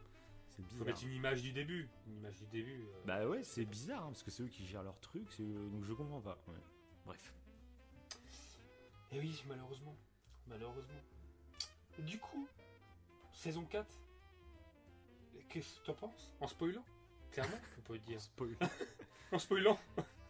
C'est 0.48 0.62
Faut 0.62 0.68
bizarre. 0.72 0.87
mettre 0.87 1.04
une 1.04 1.12
image 1.12 1.42
du 1.42 1.52
début. 1.52 1.88
Une 2.06 2.16
image 2.16 2.38
du 2.38 2.46
début. 2.46 2.80
euh, 2.83 3.02
Bah 3.06 3.26
ouais, 3.28 3.42
c'est 3.44 3.64
bizarre 3.66 4.02
hein, 4.04 4.09
parce 4.09 4.22
que 4.22 4.30
c'est 4.30 4.42
eux 4.42 4.48
qui 4.48 4.66
gèrent 4.66 4.83
leur 4.83 4.98
truc, 5.00 5.26
eux- 5.40 5.68
donc 5.70 5.85
je 5.85 5.92
comprends 5.92 6.20
pas. 6.20 6.38
ouais. 6.48 6.54
Bref. 7.04 7.35
Et 9.12 9.16
Eh 9.16 9.20
oui, 9.20 9.42
malheureusement. 9.48 9.96
Malheureusement. 10.46 10.94
Du 11.98 12.18
coup, 12.18 12.48
saison 13.33 13.64
4, 13.64 13.87
qu'est-ce 15.48 15.80
que 15.80 15.87
t'en 15.87 15.94
penses? 15.94 16.33
En 16.40 16.46
spoilant? 16.48 16.85
Clairement, 17.33 17.59
on 17.78 17.80
peut 17.83 17.98
dire. 17.98 18.20
En 19.33 19.38
spoilant? 19.38 19.78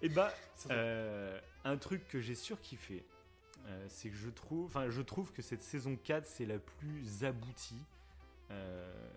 Et 0.02 0.08
bah, 0.10 0.32
Ça 0.56 0.68
Euh, 0.72 1.40
un 1.64 1.76
truc 1.76 2.06
que 2.08 2.20
j'ai 2.20 2.34
surkiffé, 2.34 3.04
euh, 3.66 3.86
c'est 3.88 4.08
que 4.10 4.16
je 4.16 4.30
trouve, 4.30 4.66
enfin, 4.66 4.88
je 4.90 5.02
trouve 5.02 5.32
que 5.32 5.42
cette 5.42 5.62
saison 5.62 5.96
4 5.96 6.26
c'est 6.26 6.46
la 6.46 6.58
plus 6.58 7.24
aboutie. 7.24 7.84
Euh, 8.50 9.10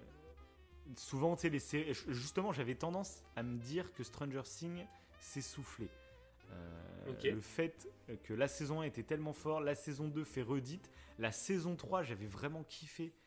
souvent, 0.96 1.36
tu 1.36 1.44
sais, 1.44 1.50
les 1.50 1.60
séries, 1.60 1.94
justement, 2.10 2.52
j'avais 2.52 2.76
tendance 2.76 3.24
à 3.36 3.44
me 3.44 3.58
dire 3.58 3.92
que 3.94 4.04
Stranger 4.04 4.44
Things 4.44 4.86
s'essoufflait. 5.20 5.90
Euh, 6.52 6.90
Ok. 7.10 7.24
Le 7.24 7.42
fait 7.42 7.90
que 8.24 8.34
la 8.34 8.48
saison 8.48 8.80
1 8.80 8.84
était 8.86 9.04
tellement 9.04 9.34
fort, 9.34 9.60
la 9.60 9.76
saison 9.76 10.08
2 10.08 10.24
fait 10.24 10.42
redite, 10.42 10.90
la 11.20 11.34
saison 11.34 11.76
3 11.76 12.04
j'avais 12.04 12.28
vraiment 12.28 12.64
kiffé, 12.64 13.12
euh, 13.12 13.23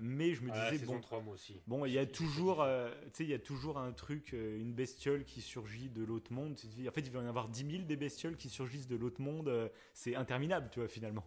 mais 0.00 0.34
je 0.34 0.42
me 0.42 0.50
Ah, 0.52 0.64
disais 0.70 0.78
saison 0.80 0.94
bon, 0.94 1.00
3, 1.00 1.20
moi 1.20 1.34
aussi. 1.34 1.60
Bon, 1.66 1.84
il 1.84 1.92
y 1.92 1.98
a 1.98 2.06
toujours, 2.06 2.62
euh, 2.62 2.90
tu 3.06 3.10
sais, 3.12 3.24
il 3.24 3.30
y 3.30 3.34
a 3.34 3.38
toujours 3.38 3.78
un 3.78 3.92
truc, 3.92 4.32
euh, 4.34 4.58
une 4.58 4.72
bestiole 4.72 5.24
qui 5.24 5.40
surgit 5.40 5.88
de 5.90 6.02
l'autre 6.04 6.32
monde. 6.32 6.52
En 6.88 6.90
fait, 6.92 7.00
il 7.02 7.10
va 7.10 7.20
y 7.20 7.22
en 7.22 7.28
avoir 7.28 7.48
10 7.48 7.70
000 7.70 7.82
des 7.84 7.96
bestioles 7.96 8.36
qui 8.36 8.48
surgissent 8.50 8.88
de 8.88 8.96
l'autre 8.96 9.20
monde. 9.20 9.48
euh, 9.48 9.68
c'est 9.94 10.14
interminable, 10.16 10.68
tu 10.72 10.80
vois, 10.80 10.88
finalement. 10.88 11.26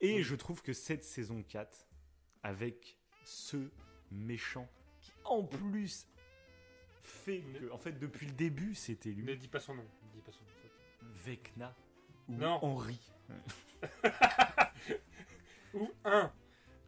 Et 0.00 0.14
Oui. 0.16 0.22
je 0.22 0.34
trouve 0.34 0.62
que 0.62 0.72
cette 0.72 1.04
saison 1.04 1.42
4, 1.42 1.86
avec 2.42 2.98
ce 3.24 3.56
méchant 4.10 4.68
qui, 5.00 5.12
en 5.24 5.44
plus, 5.44 6.06
fait 7.02 7.42
Ne- 7.42 7.58
que, 7.58 7.70
en 7.72 7.78
fait, 7.78 7.92
depuis 7.98 8.26
le 8.26 8.32
début, 8.32 8.74
c'était 8.74 9.10
Ne 9.10 9.22
lui, 9.22 9.36
dis 9.38 9.48
pas 9.48 9.60
son 9.60 9.74
nom. 9.74 9.82
Ne 9.82 10.12
dis 10.14 10.20
pas 10.24 10.32
son 10.32 10.40
nom. 10.40 11.10
Vecna 11.24 11.74
ou 12.28 12.34
Non. 12.34 12.58
Henri. 12.64 12.98
Ou 15.74 15.88
un. 16.04 16.32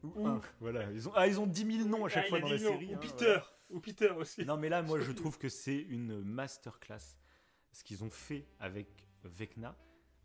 Ou 0.05 0.13
Ou- 0.23 0.27
un. 0.29 0.41
Voilà, 0.61 0.91
ils 0.93 1.09
ont, 1.09 1.13
ah, 1.17 1.27
ils 1.27 1.41
ont 1.41 1.47
10 1.47 1.77
000 1.79 1.89
noms 1.89 2.05
à 2.05 2.09
chaque 2.09 2.25
Ah, 2.27 2.31
fois 2.31 2.41
dans 2.41 2.49
la 2.49 2.59
série. 2.59 2.91
Ou 2.91 2.95
hein, 2.95 2.99
Peter. 3.01 3.25
voilà. 3.25 3.47
Ou 3.71 3.81
Peter 3.81 4.11
aussi. 4.11 4.45
Non, 4.45 4.57
mais 4.57 4.69
là, 4.69 4.83
moi, 4.83 5.01
je 5.01 5.11
trouve 5.33 5.39
que 5.39 5.49
c'est 5.49 5.79
une 5.81 6.21
masterclass. 6.23 7.17
Ce 7.73 7.83
qu'ils 7.83 8.05
ont 8.05 8.11
fait 8.11 8.47
avec 8.61 8.87
Vecna, 9.25 9.75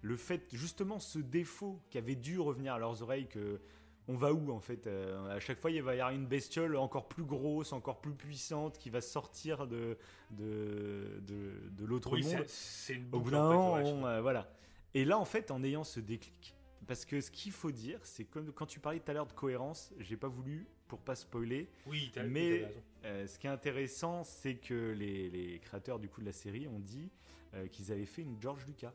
le 0.02 0.16
fait, 0.18 0.48
justement, 0.54 1.00
ce 1.00 1.18
défaut 1.20 1.82
qui 1.90 1.98
avait 1.98 2.16
dû 2.16 2.40
revenir 2.40 2.74
à 2.76 2.80
leurs 2.80 3.02
oreilles, 3.02 3.28
que 3.28 3.60
on 4.08 4.16
va 4.16 4.34
où 4.34 4.52
en 4.52 4.60
fait 4.60 4.88
Euh, 4.88 5.30
À 5.36 5.40
chaque 5.40 5.60
fois, 5.60 5.70
il 5.72 5.82
va 5.84 5.96
y 5.96 6.00
avoir 6.02 6.14
une 6.16 6.26
bestiole 6.26 6.76
encore 6.78 7.08
plus 7.08 7.24
grosse, 7.24 7.74
encore 7.74 8.02
plus 8.02 8.14
puissante, 8.14 8.78
qui 8.78 8.90
va 8.90 9.02
sortir 9.02 9.68
de, 9.68 9.98
de, 10.32 11.20
de, 11.22 11.70
de 11.72 11.86
l'autre 11.86 12.14
Oui, 12.14 12.24
monde. 12.24 12.44
c'est- 12.48 13.00
Au 13.12 13.20
bout 13.20 13.32
d'un 13.32 13.44
en 13.46 13.76
fait, 13.76 13.84
moment, 13.84 14.08
euh, 14.08 14.22
voilà. 14.22 14.52
Et 14.94 15.06
là, 15.06 15.18
en 15.20 15.26
fait, 15.26 15.52
en 15.52 15.64
ayant 15.64 15.84
ce 15.84 16.00
déclic, 16.00 16.56
parce 16.90 17.06
que 17.06 17.22
ce 17.22 17.30
qu'il 17.30 17.52
faut 17.52 17.70
dire, 17.72 18.00
c'est 18.04 18.26
comme 18.26 18.52
quand 18.52 18.66
tu 18.66 18.80
parlais 18.80 19.00
tout 19.00 19.12
à 19.12 19.14
l'heure 19.14 19.28
de 19.28 19.32
cohérence, 19.34 19.94
j'ai 20.00 20.18
pas 20.18 20.28
voulu, 20.28 20.66
pour 20.88 21.00
pas 21.00 21.14
spoiler, 21.14 21.70
Oui, 21.86 22.10
t'as 22.12 22.24
mais- 22.24 22.66
raison. 22.66 22.70
euh, 23.06 23.28
ce 23.28 23.38
qui 23.38 23.46
est 23.46 23.52
intéressant, 23.52 24.24
c'est 24.24 24.56
que 24.56 24.92
les, 24.98 25.30
les 25.30 25.60
créateurs 25.60 26.00
du 26.00 26.10
coup 26.10 26.20
de 26.22 26.26
la 26.26 26.32
série 26.34 26.68
ont 26.68 26.80
dit 26.80 27.12
euh, 27.54 27.68
qu'ils 27.68 27.92
avaient 27.92 28.08
fait 28.08 28.24
une 28.24 28.42
George 28.42 28.66
Lucas. 28.66 28.92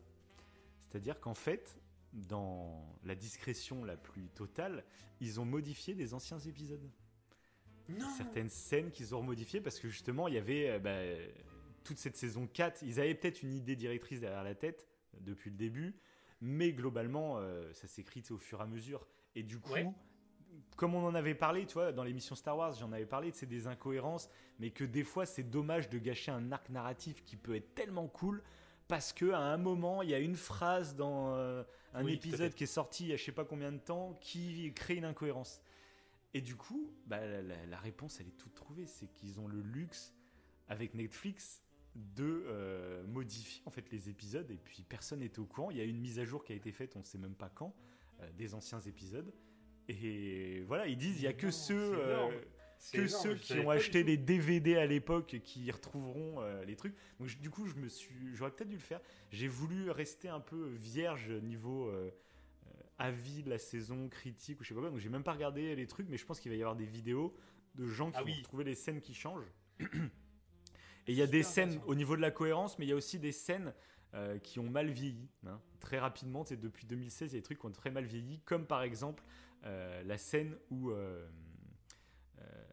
C'est-à-dire 0.89 1.21
qu'en 1.21 1.35
fait, 1.35 1.77
dans 2.11 2.85
la 3.05 3.15
discrétion 3.15 3.85
la 3.85 3.95
plus 3.95 4.27
totale, 4.27 4.83
ils 5.21 5.39
ont 5.39 5.45
modifié 5.45 5.95
des 5.95 6.13
anciens 6.13 6.39
épisodes. 6.39 6.89
Non. 7.87 8.09
Certaines 8.17 8.49
scènes 8.49 8.91
qu'ils 8.91 9.15
ont 9.15 9.19
remodifiées 9.19 9.61
parce 9.61 9.79
que 9.79 9.87
justement, 9.87 10.27
il 10.27 10.33
y 10.33 10.37
avait 10.37 10.69
euh, 10.69 10.79
bah, 10.79 10.99
toute 11.85 11.97
cette 11.97 12.17
saison 12.17 12.45
4, 12.45 12.81
ils 12.83 12.99
avaient 12.99 13.15
peut-être 13.15 13.41
une 13.41 13.53
idée 13.53 13.77
directrice 13.77 14.19
derrière 14.19 14.43
la 14.43 14.53
tête 14.55 14.85
euh, 15.13 15.17
depuis 15.21 15.49
le 15.49 15.55
début, 15.55 15.95
mais 16.45 16.71
globalement, 16.73 17.37
euh, 17.39 17.73
ça 17.73 17.87
s'écrit 17.87 18.23
au 18.31 18.37
fur 18.37 18.59
et 18.59 18.63
à 18.63 18.67
mesure. 18.67 19.07
Et 19.35 19.43
du 19.43 19.59
coup, 19.59 19.73
Ouais. 19.73 19.91
comme 20.77 20.95
on 20.95 21.05
en 21.05 21.15
avait 21.15 21.35
parlé, 21.35 21.65
tu 21.65 21.73
vois, 21.73 21.91
dans 21.91 22.03
l'émission 22.03 22.35
Star 22.35 22.57
Wars, 22.57 22.73
j'en 22.73 22.91
avais 22.91 23.05
parlé, 23.05 23.31
c'est 23.31 23.45
des 23.45 23.67
incohérences, 23.67 24.29
mais 24.59 24.71
que 24.71 24.83
des 24.83 25.03
fois, 25.03 25.25
c'est 25.25 25.43
dommage 25.43 25.89
de 25.89 25.97
gâcher 25.99 26.31
un 26.31 26.51
arc 26.51 26.69
narratif 26.69 27.23
qui 27.23 27.35
peut 27.37 27.55
être 27.55 27.73
tellement 27.75 28.07
cool. 28.07 28.43
Parce 28.87 29.13
que 29.13 29.31
à 29.31 29.39
un 29.39 29.57
moment, 29.57 30.03
il 30.03 30.09
y 30.11 30.13
a 30.13 30.19
une 30.19 30.35
phrase 30.35 30.95
dans 30.95 31.33
euh, 31.35 31.63
un 31.93 32.03
Oui, 32.05 32.13
épisode 32.13 32.53
qui 32.53 32.65
est 32.65 32.67
sorti 32.67 33.05
il 33.05 33.09
y 33.09 33.13
a 33.13 33.17
je 33.17 33.23
sais 33.23 33.31
pas 33.31 33.43
combien 33.45 33.71
de 33.71 33.79
temps 33.79 34.13
qui 34.21 34.71
crée 34.75 34.95
une 34.95 35.05
incohérence. 35.05 35.59
Et 36.35 36.41
du 36.41 36.55
coup, 36.55 36.91
bah, 37.07 37.19
la- 37.25 37.65
la 37.65 37.77
réponse, 37.79 38.19
elle 38.19 38.27
est 38.27 38.37
toute 38.37 38.53
trouvée. 38.53 38.85
C'est 38.85 39.07
qu'ils 39.07 39.39
ont 39.39 39.47
le 39.47 39.59
luxe, 39.61 40.13
avec 40.67 40.93
Netflix, 40.93 41.63
de 41.95 42.43
euh, 42.47 43.05
modifier 43.07 43.61
en 43.65 43.71
fait 43.71 43.89
les 43.91 44.09
épisodes. 44.09 44.49
Et 44.51 44.57
puis, 44.57 44.83
personne 44.87 45.19
n'était 45.19 45.39
au 45.39 45.45
courant. 45.45 45.71
Il 45.71 45.77
y 45.77 45.81
a 45.81 45.85
une 45.85 45.99
mise 45.99 46.19
à 46.19 46.25
jour 46.25 46.43
qui 46.43 46.53
a 46.53 46.55
été 46.55 46.71
faite, 46.71 46.95
on 46.95 46.99
ne 46.99 47.05
sait 47.05 47.17
même 47.17 47.35
pas 47.35 47.49
quand, 47.49 47.73
euh, 48.21 48.29
des 48.37 48.53
anciens 48.53 48.79
épisodes. 48.81 49.31
Et 49.87 50.61
voilà, 50.67 50.87
ils 50.87 50.97
disent, 50.97 51.17
il 51.19 51.23
y 51.23 51.27
a 51.27 51.33
que 51.33 51.51
ceux, 51.51 51.93
euh, 51.95 52.27
que 52.91 52.97
énorme, 52.97 53.07
ceux 53.23 53.35
qui 53.35 53.53
ont 53.59 53.69
acheté 53.69 54.03
les 54.03 54.17
DVD 54.17 54.75
à 54.77 54.85
l'époque 54.85 55.37
qui 55.43 55.69
retrouveront 55.71 56.41
les 56.65 56.75
trucs. 56.75 56.95
Donc 57.19 57.27
je- 57.29 57.37
du 57.37 57.49
coup, 57.49 57.65
je 57.67 57.75
me 57.75 57.87
suis, 57.87 58.33
j'aurais 58.35 58.51
peut-être 58.51 58.69
dû 58.69 58.75
le 58.77 58.81
faire. 58.81 58.99
J'ai 59.31 59.47
voulu 59.47 59.89
rester 59.91 60.27
un 60.27 60.39
peu 60.39 60.69
vierge 60.73 61.29
niveau 61.31 61.91
avis 62.97 63.43
de 63.43 63.49
la 63.49 63.57
saison, 63.57 64.07
critique 64.09 64.59
ou 64.59 64.63
je 64.63 64.69
sais 64.69 64.73
pas 64.75 64.81
quoi. 64.81 64.89
Donc 64.89 64.99
j'ai 64.99 65.09
même 65.09 65.23
pas 65.23 65.33
regardé 65.33 65.75
les 65.75 65.85
trucs, 65.87 66.07
mais 66.09 66.17
je 66.17 66.25
pense 66.25 66.39
qu'il 66.39 66.49
va 66.51 66.57
y 66.57 66.61
avoir 66.61 66.75
des 66.75 66.85
vidéos 66.85 67.35
de 67.75 67.85
gens 67.87 68.09
qui 68.09 68.17
Ah 68.17 68.21
vont 68.23 68.27
oui. 68.31 68.41
trouver 68.41 68.63
les 68.63 68.75
scènes 68.75 69.01
qui 69.01 69.13
changent. 69.13 69.51
Et 71.07 71.11
il 71.11 71.17
y 71.17 71.21
a 71.21 71.27
des 71.27 71.43
scènes 71.43 71.79
au 71.87 71.95
niveau 71.95 72.15
de 72.15 72.21
la 72.21 72.31
cohérence, 72.31 72.77
mais 72.79 72.85
il 72.85 72.89
y 72.89 72.91
a 72.91 72.95
aussi 72.95 73.19
des 73.19 73.31
scènes 73.31 73.73
euh, 74.13 74.37
qui 74.39 74.59
ont 74.59 74.69
mal 74.69 74.89
vieilli. 74.89 75.27
hein. 75.45 75.59
Très 75.79 75.99
rapidement, 75.99 76.43
c'est 76.43 76.59
depuis 76.59 76.85
2016, 76.87 77.31
il 77.31 77.35
y 77.35 77.37
a 77.37 77.39
des 77.39 77.43
trucs 77.43 77.59
qui 77.59 77.65
ont 77.65 77.71
très 77.71 77.91
mal 77.91 78.05
vieilli, 78.05 78.39
comme 78.45 78.65
par 78.65 78.81
exemple 78.81 79.23
euh, 79.65 80.01
la 80.03 80.17
scène 80.17 80.55
où 80.71 80.89
euh, 80.91 81.27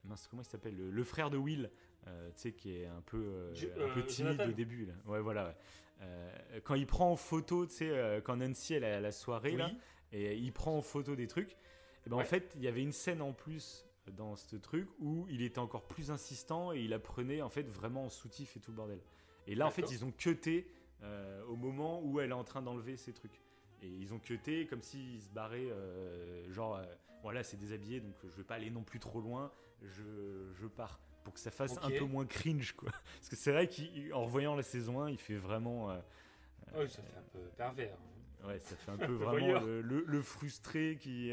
mince, 0.05 0.27
comment 0.29 0.43
il 0.43 0.49
s'appelle 0.49 0.77
le, 0.77 0.91
le 0.91 1.05
frère 1.05 1.31
de 1.31 1.37
Will, 1.37 1.71
tu 2.05 2.11
sais, 2.37 2.53
qui 2.53 2.77
est 2.77 2.87
un 2.87 3.01
peu, 3.03 3.51
Je- 3.55 3.69
un 3.69 3.89
peu 3.95 4.05
timide 4.05 4.41
au 4.49 4.53
début. 4.53 4.87
Là. 4.87 4.95
Ouais, 5.07 5.21
voilà. 5.21 5.55
ouais. 6.01 6.61
Quand 6.65 6.75
il 6.75 6.87
prend 6.87 7.13
en 7.13 7.17
photo, 7.17 7.67
tu 7.67 7.75
sais, 7.75 8.21
quand 8.25 8.37
Nancy 8.37 8.75
elle 8.75 8.85
est 8.85 8.93
à 8.95 9.01
la 9.01 9.13
soirée 9.13 9.57
là, 9.57 9.71
et 10.13 10.37
il 10.37 10.53
prend 10.53 10.77
en 10.77 10.83
photo 10.83 11.15
des 11.17 11.27
trucs. 11.29 11.53
Et 12.05 12.11
ben 12.11 12.17
en 12.17 12.25
fait, 12.25 12.53
il 12.57 12.63
y 12.63 12.69
avait 12.69 12.83
une 12.83 12.93
scène 12.93 13.23
en 13.23 13.33
plus 13.33 13.87
dans 14.11 14.35
ce 14.37 14.57
truc 14.57 14.89
où 14.99 15.27
il 15.29 15.43
était 15.43 15.59
encore 15.61 15.87
plus 15.87 16.11
insistant 16.11 16.73
et 16.73 16.81
il 16.81 16.93
apprenait 16.93 17.41
en 17.43 17.49
fait 17.49 17.69
vraiment 17.69 18.05
en 18.07 18.09
soutif 18.11 18.57
et 18.57 18.61
tout 18.61 18.71
le 18.73 18.77
bordel. 18.77 19.01
Et 19.47 19.55
là, 19.55 19.67
en 19.67 19.71
fait, 19.71 19.91
ils 19.91 20.05
ont 20.05 20.11
cuté 20.13 20.67
euh, 21.03 21.43
au 21.47 21.57
moment 21.57 22.01
où 22.03 22.21
elle 22.21 22.31
est 22.31 22.35
en 22.35 22.45
train 22.45 22.63
d'enlever 22.63 22.97
ses 22.97 23.13
trucs. 23.13 23.41
Et 23.83 23.89
ils 23.89 24.13
ont 24.15 24.19
cuté 24.19 24.67
comme 24.67 24.83
s'ils 24.83 25.21
se 25.23 25.31
barraient, 25.31 25.71
euh, 25.71 26.51
genre, 26.53 26.77
euh, 26.77 26.85
voilà, 27.23 27.43
c'est 27.43 27.57
déshabillé, 27.57 28.01
donc 28.01 28.15
je 28.25 28.37
vais 28.37 28.45
pas 28.45 28.55
aller 28.55 28.71
non 28.71 28.83
plus 28.85 29.01
trop 29.01 29.21
loin, 29.21 29.51
je, 29.83 30.53
je 30.55 30.67
pars. 30.67 31.01
Pour 31.25 31.35
que 31.35 31.41
ça 31.41 31.51
fasse 31.53 31.77
un 31.83 31.89
peu 31.99 32.05
moins 32.05 32.27
cringe, 32.27 32.73
quoi. 32.73 32.91
Parce 33.17 33.29
que 33.29 33.37
c'est 33.37 33.53
vrai 33.53 33.69
qu'en 33.69 34.23
revoyant 34.25 34.55
la 34.57 34.63
saison 34.65 35.01
1, 35.03 35.11
il 35.11 35.19
fait 35.19 35.37
vraiment. 35.37 35.91
Ah 35.91 36.01
oui, 36.79 36.89
ça 36.89 37.03
fait 37.03 37.17
un 37.17 37.23
peu 37.33 37.39
pervers. 37.57 37.97
Ouais, 38.45 38.59
ça 38.59 38.75
fait 38.77 38.91
un 38.91 38.97
peu 38.97 39.13
vraiment 39.15 39.39
voyeur. 39.39 39.65
le, 39.65 39.81
le- 39.83 40.05
le 40.07 40.23
frustré 40.23 40.97
qui. 41.01 41.33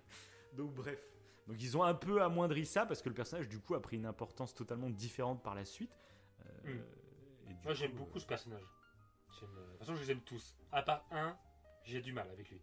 Donc, 0.54 0.72
bref. 0.74 0.98
Donc, 1.46 1.62
ils 1.62 1.76
ont 1.76 1.82
un 1.84 1.94
peu 1.94 2.22
amoindri 2.22 2.66
ça 2.66 2.86
parce 2.86 3.02
que 3.02 3.08
le 3.08 3.14
personnage, 3.14 3.48
du 3.48 3.58
coup, 3.60 3.74
a 3.74 3.80
pris 3.82 3.96
une 3.96 4.06
importance 4.06 4.54
totalement 4.54 4.90
différente 4.90 5.42
par 5.42 5.54
la 5.54 5.64
suite. 5.64 5.92
Euh, 6.66 6.74
Hmm. 6.74 7.50
et 7.50 7.54
Moi, 7.64 7.74
j'aime 7.74 7.92
coup, 7.92 7.98
beaucoup 7.98 8.18
ce 8.18 8.26
personnage. 8.26 8.62
Euh, 9.42 9.46
De 9.46 9.70
toute 9.70 9.78
façon, 9.78 9.94
je 9.96 10.00
les 10.02 10.10
aime 10.12 10.20
tous. 10.22 10.56
À 10.72 10.82
part 10.82 11.06
un, 11.10 11.36
j'ai 11.84 12.00
du 12.00 12.12
mal 12.12 12.28
avec 12.30 12.48
lui. 12.50 12.60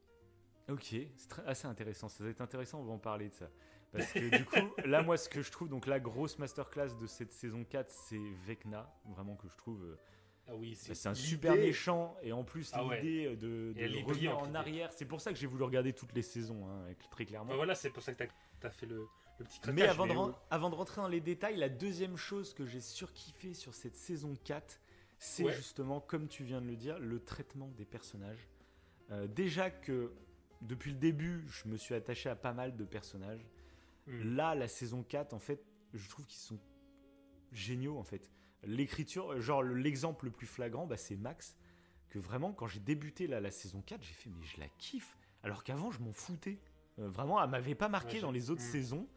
euh, 0.70 0.74
Ok, 0.74 0.96
c'est 1.16 1.28
très- 1.30 1.46
assez 1.46 1.68
intéressant. 1.68 2.10
Ça 2.10 2.24
va 2.24 2.30
être 2.30 2.42
intéressant, 2.42 2.80
on 2.82 2.84
va 2.86 2.94
en 2.94 2.98
parler 3.00 3.30
de 3.30 3.34
ça. 3.34 3.50
Parce 3.92 4.12
que 4.12 4.36
du 4.38 4.44
coup, 4.46 4.56
là, 4.86 5.04
moi, 5.04 5.18
ce 5.18 5.30
que 5.30 5.42
je 5.42 5.52
trouve, 5.52 5.70
donc 5.70 5.86
la 5.86 6.00
grosse 6.00 6.40
masterclass 6.40 6.96
de 7.00 7.06
cette 7.06 7.32
saison 7.32 7.64
4, 7.64 7.92
c'est 7.92 8.20
Vecna. 8.46 8.92
Vraiment 9.06 9.36
que 9.36 9.48
je 9.48 9.56
trouve. 9.56 9.84
euh, 9.84 9.98
Ah 10.48 10.56
oui, 10.56 10.72
bah, 10.72 10.78
c'est 10.82 10.96
c'est 10.96 11.10
un 11.10 11.14
super 11.14 11.54
méchant. 11.56 12.18
Et 12.24 12.34
en 12.34 12.44
plus, 12.44 12.72
Ah 12.74 12.84
ouais. 12.86 13.02
l'idée 13.02 13.36
de, 13.38 13.74
de 13.74 13.80
est 13.80 14.02
revenir 14.04 14.38
en 14.38 14.54
arrière. 14.56 14.92
C'est 14.92 15.06
pour 15.06 15.22
ça 15.22 15.32
que 15.32 15.38
j'ai 15.38 15.48
voulu 15.48 15.64
regarder 15.64 15.94
toutes 15.94 16.14
les 16.14 16.22
saisons, 16.24 16.68
hein, 16.68 16.86
très 17.12 17.26
clairement. 17.26 17.50
Bah 17.52 17.56
voilà, 17.56 17.76
c'est 17.76 17.92
pour 17.92 18.02
ça 18.02 18.14
que 18.14 18.18
t'as 18.18 18.26
as 18.26 18.30
fait 18.70 18.86
le, 18.86 19.08
le 19.40 19.46
petit 19.46 19.60
Mais 19.72 19.84
avant, 19.84 20.06
de, 20.08 20.14
mais, 20.14 20.20
euh, 20.20 20.32
avant 20.50 20.70
de 20.70 20.76
rentrer 20.76 21.02
dans 21.02 21.08
les 21.08 21.22
détails, 21.22 21.58
la 21.58 21.70
deuxième 21.70 22.18
chose 22.18 22.54
que 22.54 22.66
j'ai 22.66 22.82
surkiffé 22.82 23.54
sur 23.54 23.74
cette 23.74 23.96
saison 23.96 24.36
4, 24.44 24.80
c'est 25.20 25.44
Ouais. 25.46 25.54
justement, 25.54 26.02
comme 26.02 26.28
tu 26.28 26.44
viens 26.44 26.62
de 26.62 26.68
le 26.68 26.76
dire, 26.76 27.00
le 27.00 27.20
traitement 27.24 27.70
des 27.70 27.86
personnages. 27.86 28.48
Euh, 29.12 29.28
déjà 29.28 29.70
que 29.70 30.14
depuis 30.62 30.92
le 30.92 30.98
début, 30.98 31.44
je 31.48 31.68
me 31.68 31.78
suis 31.78 31.94
attaché 31.96 32.30
à 32.30 32.36
pas 32.36 32.54
mal 32.54 32.76
de 32.76 32.84
personnages. 32.86 33.46
hmm. 34.08 34.36
Là, 34.36 34.56
la 34.56 34.68
saison 34.68 35.04
4, 35.04 35.34
en 35.34 35.40
fait, 35.40 35.64
je 35.94 36.10
trouve 36.10 36.26
qu'ils 36.26 36.40
sont 36.42 36.60
géniaux, 37.52 37.98
en 37.98 38.04
fait. 38.04 38.30
L'écriture, 38.64 39.40
genre 39.42 39.62
le- 39.62 39.76
l'exemple 39.76 40.26
le 40.26 40.32
plus 40.32 40.48
flagrant, 40.48 40.88
bah, 40.88 40.98
c'est 40.98 41.16
Max, 41.16 41.56
que 42.10 42.20
vraiment, 42.20 42.54
quand 42.54 42.68
j'ai 42.68 42.80
débuté 42.80 43.28
là, 43.28 43.40
la 43.42 43.52
saison 43.52 43.82
4, 43.82 44.02
j'ai 44.04 44.14
fait, 44.14 44.30
mais 44.30 44.44
je 44.44 44.60
la 44.60 44.68
kiffe. 44.78 45.18
Alors 45.44 45.64
qu'avant, 45.64 45.92
je 45.92 46.00
m'en 46.00 46.14
foutais. 46.14 46.60
Euh, 47.00 47.10
vraiment, 47.10 47.44
elle 47.44 47.50
m'avait 47.50 47.76
pas 47.76 47.90
marqué 47.90 48.16
Ouais, 48.16 48.22
dans 48.22 48.32
les 48.32 48.50
autres 48.50 48.62
Mm. 48.62 48.72
saisons. 48.72 49.08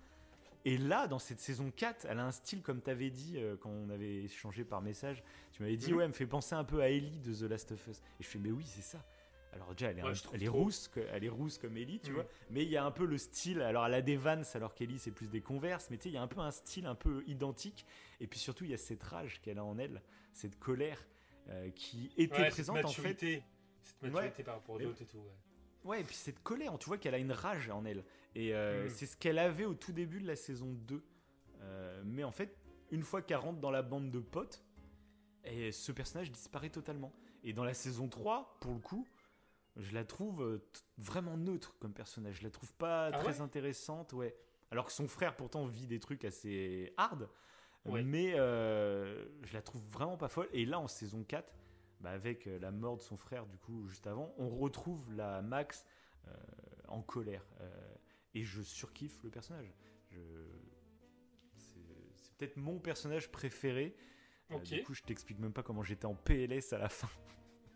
Et 0.64 0.78
là, 0.78 1.06
dans 1.06 1.18
cette 1.20 1.38
saison 1.38 1.70
4, 1.70 2.06
elle 2.08 2.18
a 2.18 2.24
un 2.26 2.32
style, 2.32 2.60
comme 2.62 2.82
tu 2.82 2.90
avais 2.90 3.10
dit 3.10 3.34
euh, 3.36 3.56
quand 3.56 3.70
on 3.70 3.88
avait 3.90 4.24
échangé 4.24 4.64
par 4.64 4.82
message. 4.82 5.22
Tu 5.52 5.62
m'avais 5.62 5.76
dit, 5.76 5.90
Mhm. 5.92 5.96
ouais, 5.98 6.04
elle 6.04 6.10
me 6.10 6.14
fait 6.14 6.26
penser 6.26 6.54
un 6.54 6.64
peu 6.64 6.82
à 6.82 6.88
Ellie 6.88 7.20
de 7.20 7.32
The 7.34 7.42
Last 7.48 7.70
of 7.72 7.86
Us. 7.86 7.98
Et 8.18 8.22
je 8.24 8.28
fais, 8.28 8.38
mais 8.38 8.50
oui, 8.50 8.64
c'est 8.66 8.82
ça. 8.82 9.04
Alors 9.52 9.74
déjà, 9.74 9.90
elle 9.90 9.98
est, 10.00 10.02
Ouais, 10.02 10.10
un- 10.10 10.30
elle 10.34 10.42
est 10.42 10.48
rousse, 10.48 10.90
elle 11.12 11.24
est 11.24 11.28
rousse 11.28 11.56
comme 11.56 11.76
Ellie, 11.76 12.00
tu 12.00 12.10
Mhm. 12.10 12.16
vois. 12.16 12.26
Mais 12.50 12.62
il 12.64 12.68
y 12.68 12.76
a 12.76 12.84
un 12.84 12.90
peu 12.90 13.06
le 13.06 13.16
style. 13.16 13.62
Alors, 13.62 13.86
elle 13.86 13.94
a 13.94 14.02
des 14.02 14.16
Vans, 14.16 14.42
alors 14.54 14.74
qu'Ellie, 14.74 14.98
c'est 14.98 15.12
plus 15.12 15.28
des 15.30 15.40
Converse. 15.40 15.88
Mais 15.90 15.96
tu 15.98 16.04
sais, 16.04 16.08
il 16.10 16.14
y 16.14 16.18
a 16.18 16.22
un 16.22 16.26
peu 16.26 16.40
un 16.40 16.50
style 16.50 16.84
un 16.86 16.94
peu 16.96 17.22
identique. 17.26 17.86
Et 18.20 18.26
puis 18.26 18.38
surtout, 18.40 18.64
il 18.64 18.70
y 18.70 18.74
a 18.74 18.78
cette 18.78 19.02
rage 19.04 19.40
qu'elle 19.40 19.58
a 19.58 19.64
en 19.64 19.78
elle, 19.78 20.02
cette 20.32 20.58
colère 20.58 21.06
euh, 21.48 21.70
qui 21.70 22.10
était 22.18 22.40
Ouais, 22.40 22.48
présente 22.50 22.76
en 22.78 22.88
fait. 22.88 23.02
maturité, 23.02 23.42
Cette 23.84 24.02
Ouais. 24.02 24.10
maturité 24.10 24.42
par 24.42 24.54
rapport 24.56 24.74
aux 24.74 24.80
autres 24.84 25.00
et 25.02 25.06
tout, 25.06 25.22
ouais. 25.86 26.00
Et 26.00 26.04
puis 26.04 26.14
cette 26.16 26.42
colère, 26.42 26.76
tu 26.78 26.86
vois 26.86 26.98
qu'elle 26.98 27.14
a 27.14 27.18
une 27.18 27.32
rage 27.32 27.68
en 27.70 27.84
elle. 27.84 28.04
Et 28.34 28.54
euh, 28.54 28.84
Mhm. 28.84 28.90
c'est 28.90 29.06
ce 29.06 29.16
qu'elle 29.16 29.38
avait 29.38 29.64
au 29.64 29.74
tout 29.74 29.92
début 29.92 30.20
de 30.20 30.26
la 30.26 30.36
saison 30.36 30.72
2. 30.72 31.02
Euh, 31.62 32.02
mais 32.04 32.22
en 32.24 32.32
fait, 32.32 32.56
une 32.90 33.02
fois 33.02 33.22
qu'elle 33.22 33.38
rentre 33.38 33.60
dans 33.60 33.70
la 33.70 33.82
bande 33.82 34.10
de 34.10 34.18
potes, 34.20 34.62
et 35.44 35.72
ce 35.72 35.92
personnage 35.92 36.30
disparaît 36.30 36.70
totalement. 36.70 37.12
Et 37.44 37.52
dans 37.52 37.64
la 37.64 37.74
saison 37.74 38.08
3, 38.08 38.58
pour 38.60 38.72
le 38.74 38.80
coup, 38.80 39.06
je 39.76 39.94
la 39.94 40.04
trouve 40.04 40.42
euh, 40.42 40.58
vraiment 40.98 41.36
neutre 41.36 41.76
comme 41.78 41.92
personnage. 41.94 42.38
Je 42.40 42.44
la 42.44 42.50
trouve 42.50 42.72
pas 42.74 43.06
Ah 43.06 43.12
très 43.12 43.36
ouais 43.36 43.40
intéressante, 43.40 44.12
ouais. 44.12 44.36
Alors 44.70 44.86
que 44.86 44.92
son 44.92 45.06
frère 45.06 45.36
pourtant 45.36 45.66
vit 45.66 45.86
des 45.86 46.00
trucs 46.00 46.24
assez 46.24 46.92
hard. 46.96 47.28
Ouais. 47.84 48.02
Mais 48.02 48.32
euh, 48.36 49.24
je 49.44 49.52
la 49.54 49.62
trouve 49.62 49.80
vraiment 49.92 50.16
pas 50.16 50.28
folle. 50.28 50.48
Et 50.52 50.64
là, 50.66 50.80
en 50.80 50.88
saison 50.88 51.22
4, 51.22 51.54
bah, 52.00 52.10
avec 52.10 52.46
euh, 52.46 52.58
la 52.58 52.70
mort 52.70 52.96
de 52.96 53.02
son 53.02 53.16
frère, 53.16 53.46
du 53.46 53.56
coup, 53.58 53.86
juste 53.88 54.06
avant, 54.06 54.34
on 54.38 54.48
retrouve 54.48 55.12
la 55.14 55.42
Max 55.42 55.86
euh, 56.28 56.32
en 56.88 57.02
colère. 57.02 57.44
euh, 57.60 57.94
et 58.34 58.42
je 58.44 58.60
surkiffe 58.62 59.22
le 59.22 59.30
personnage. 59.30 59.72
Je... 60.10 60.18
C'est 62.14 62.34
peut-être 62.36 62.56
mon 62.58 62.78
personnage 62.78 63.30
préféré. 63.30 63.96
Euh, 64.50 64.58
du 64.58 64.82
coup, 64.82 64.92
je 64.94 65.02
t'explique 65.02 65.38
même 65.38 65.52
pas 65.54 65.62
comment 65.62 65.82
j'étais 65.82 66.04
en 66.06 66.14
PLS 66.14 66.72
à 66.72 66.78
la 66.78 66.88
fin. 66.88 67.08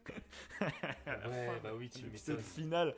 À 1.06 1.16
la 1.16 1.28
Ouais, 1.28 1.46
fin, 1.46 1.58
bah 1.62 1.74
oui, 1.74 1.88
tu 1.88 2.02
l'épisode 2.02 2.40
final. 2.40 2.94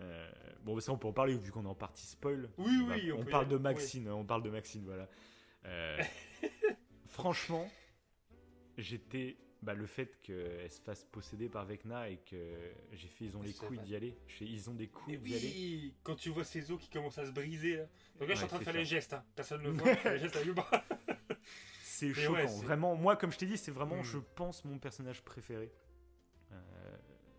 Euh, 0.00 0.30
bon, 0.62 0.78
ça, 0.80 0.92
on 0.92 0.98
peut 0.98 1.08
en 1.08 1.12
parler 1.12 1.34
vu 1.36 1.50
qu'on 1.50 1.64
est 1.64 1.68
en 1.68 1.74
partie 1.74 2.06
spoil. 2.06 2.48
Oui, 2.56 2.84
Bah, 2.86 2.94
oui, 2.96 3.12
on, 3.12 3.18
on 3.18 3.22
y 3.22 3.24
parle 3.30 3.44
aller, 3.44 3.52
de 3.52 3.56
oui. 3.56 3.62
Maxine, 3.62 4.08
on 4.08 4.24
parle 4.24 4.42
de 4.42 4.50
Maxine, 4.50 4.84
voilà. 4.84 5.08
Euh, 5.64 5.98
franchement, 7.06 7.68
j'étais. 8.76 9.36
Bah, 9.60 9.74
le 9.74 9.86
fait 9.86 10.20
qu'elle 10.22 10.70
se 10.70 10.80
fasse 10.80 11.04
posséder 11.10 11.48
par 11.48 11.64
Vecna 11.66 12.08
et 12.08 12.18
que 12.18 12.36
j'ai 12.92 13.08
fait, 13.08 13.24
ils 13.24 13.36
ont 13.36 13.42
les 13.42 13.52
couilles 13.52 13.78
d'y 13.80 13.96
aller. 13.96 14.16
Je 14.28 14.34
fais, 14.36 14.44
ils 14.44 14.70
ont 14.70 14.74
des 14.74 14.86
couilles 14.86 15.18
d'y 15.18 15.34
aller. 15.34 15.52
oui, 15.52 15.94
quand 16.04 16.14
tu 16.14 16.30
vois 16.30 16.44
ses 16.44 16.70
os 16.70 16.80
qui 16.80 16.88
commencent 16.88 17.18
à 17.18 17.26
se 17.26 17.32
briser. 17.32 17.76
Là. 17.78 17.86
Donc 18.20 18.28
là, 18.28 18.34
je 18.34 18.36
suis 18.36 18.44
en 18.44 18.48
train 18.48 18.58
de 18.60 18.64
faire 18.64 18.72
ça. 18.74 18.78
les 18.78 18.84
gestes. 18.84 19.12
Hein. 19.14 19.24
Personne 19.34 19.62
ne 19.62 19.70
le 19.70 19.72
voit. 19.76 19.92
je 19.92 19.98
fais 19.98 20.12
les 20.14 20.18
gestes 20.20 20.48
bras. 20.54 20.84
C'est 21.82 22.14
choquant. 22.14 22.34
ouais, 22.34 22.46
vraiment, 22.62 22.94
moi, 22.94 23.16
comme 23.16 23.32
je 23.32 23.38
t'ai 23.38 23.46
dit, 23.46 23.56
c'est 23.58 23.72
vraiment, 23.72 23.96
Hmm. 23.96 24.04
je 24.04 24.18
pense, 24.18 24.64
mon 24.64 24.78
personnage 24.78 25.22
préféré. 25.24 25.72
Euh, 26.52 26.96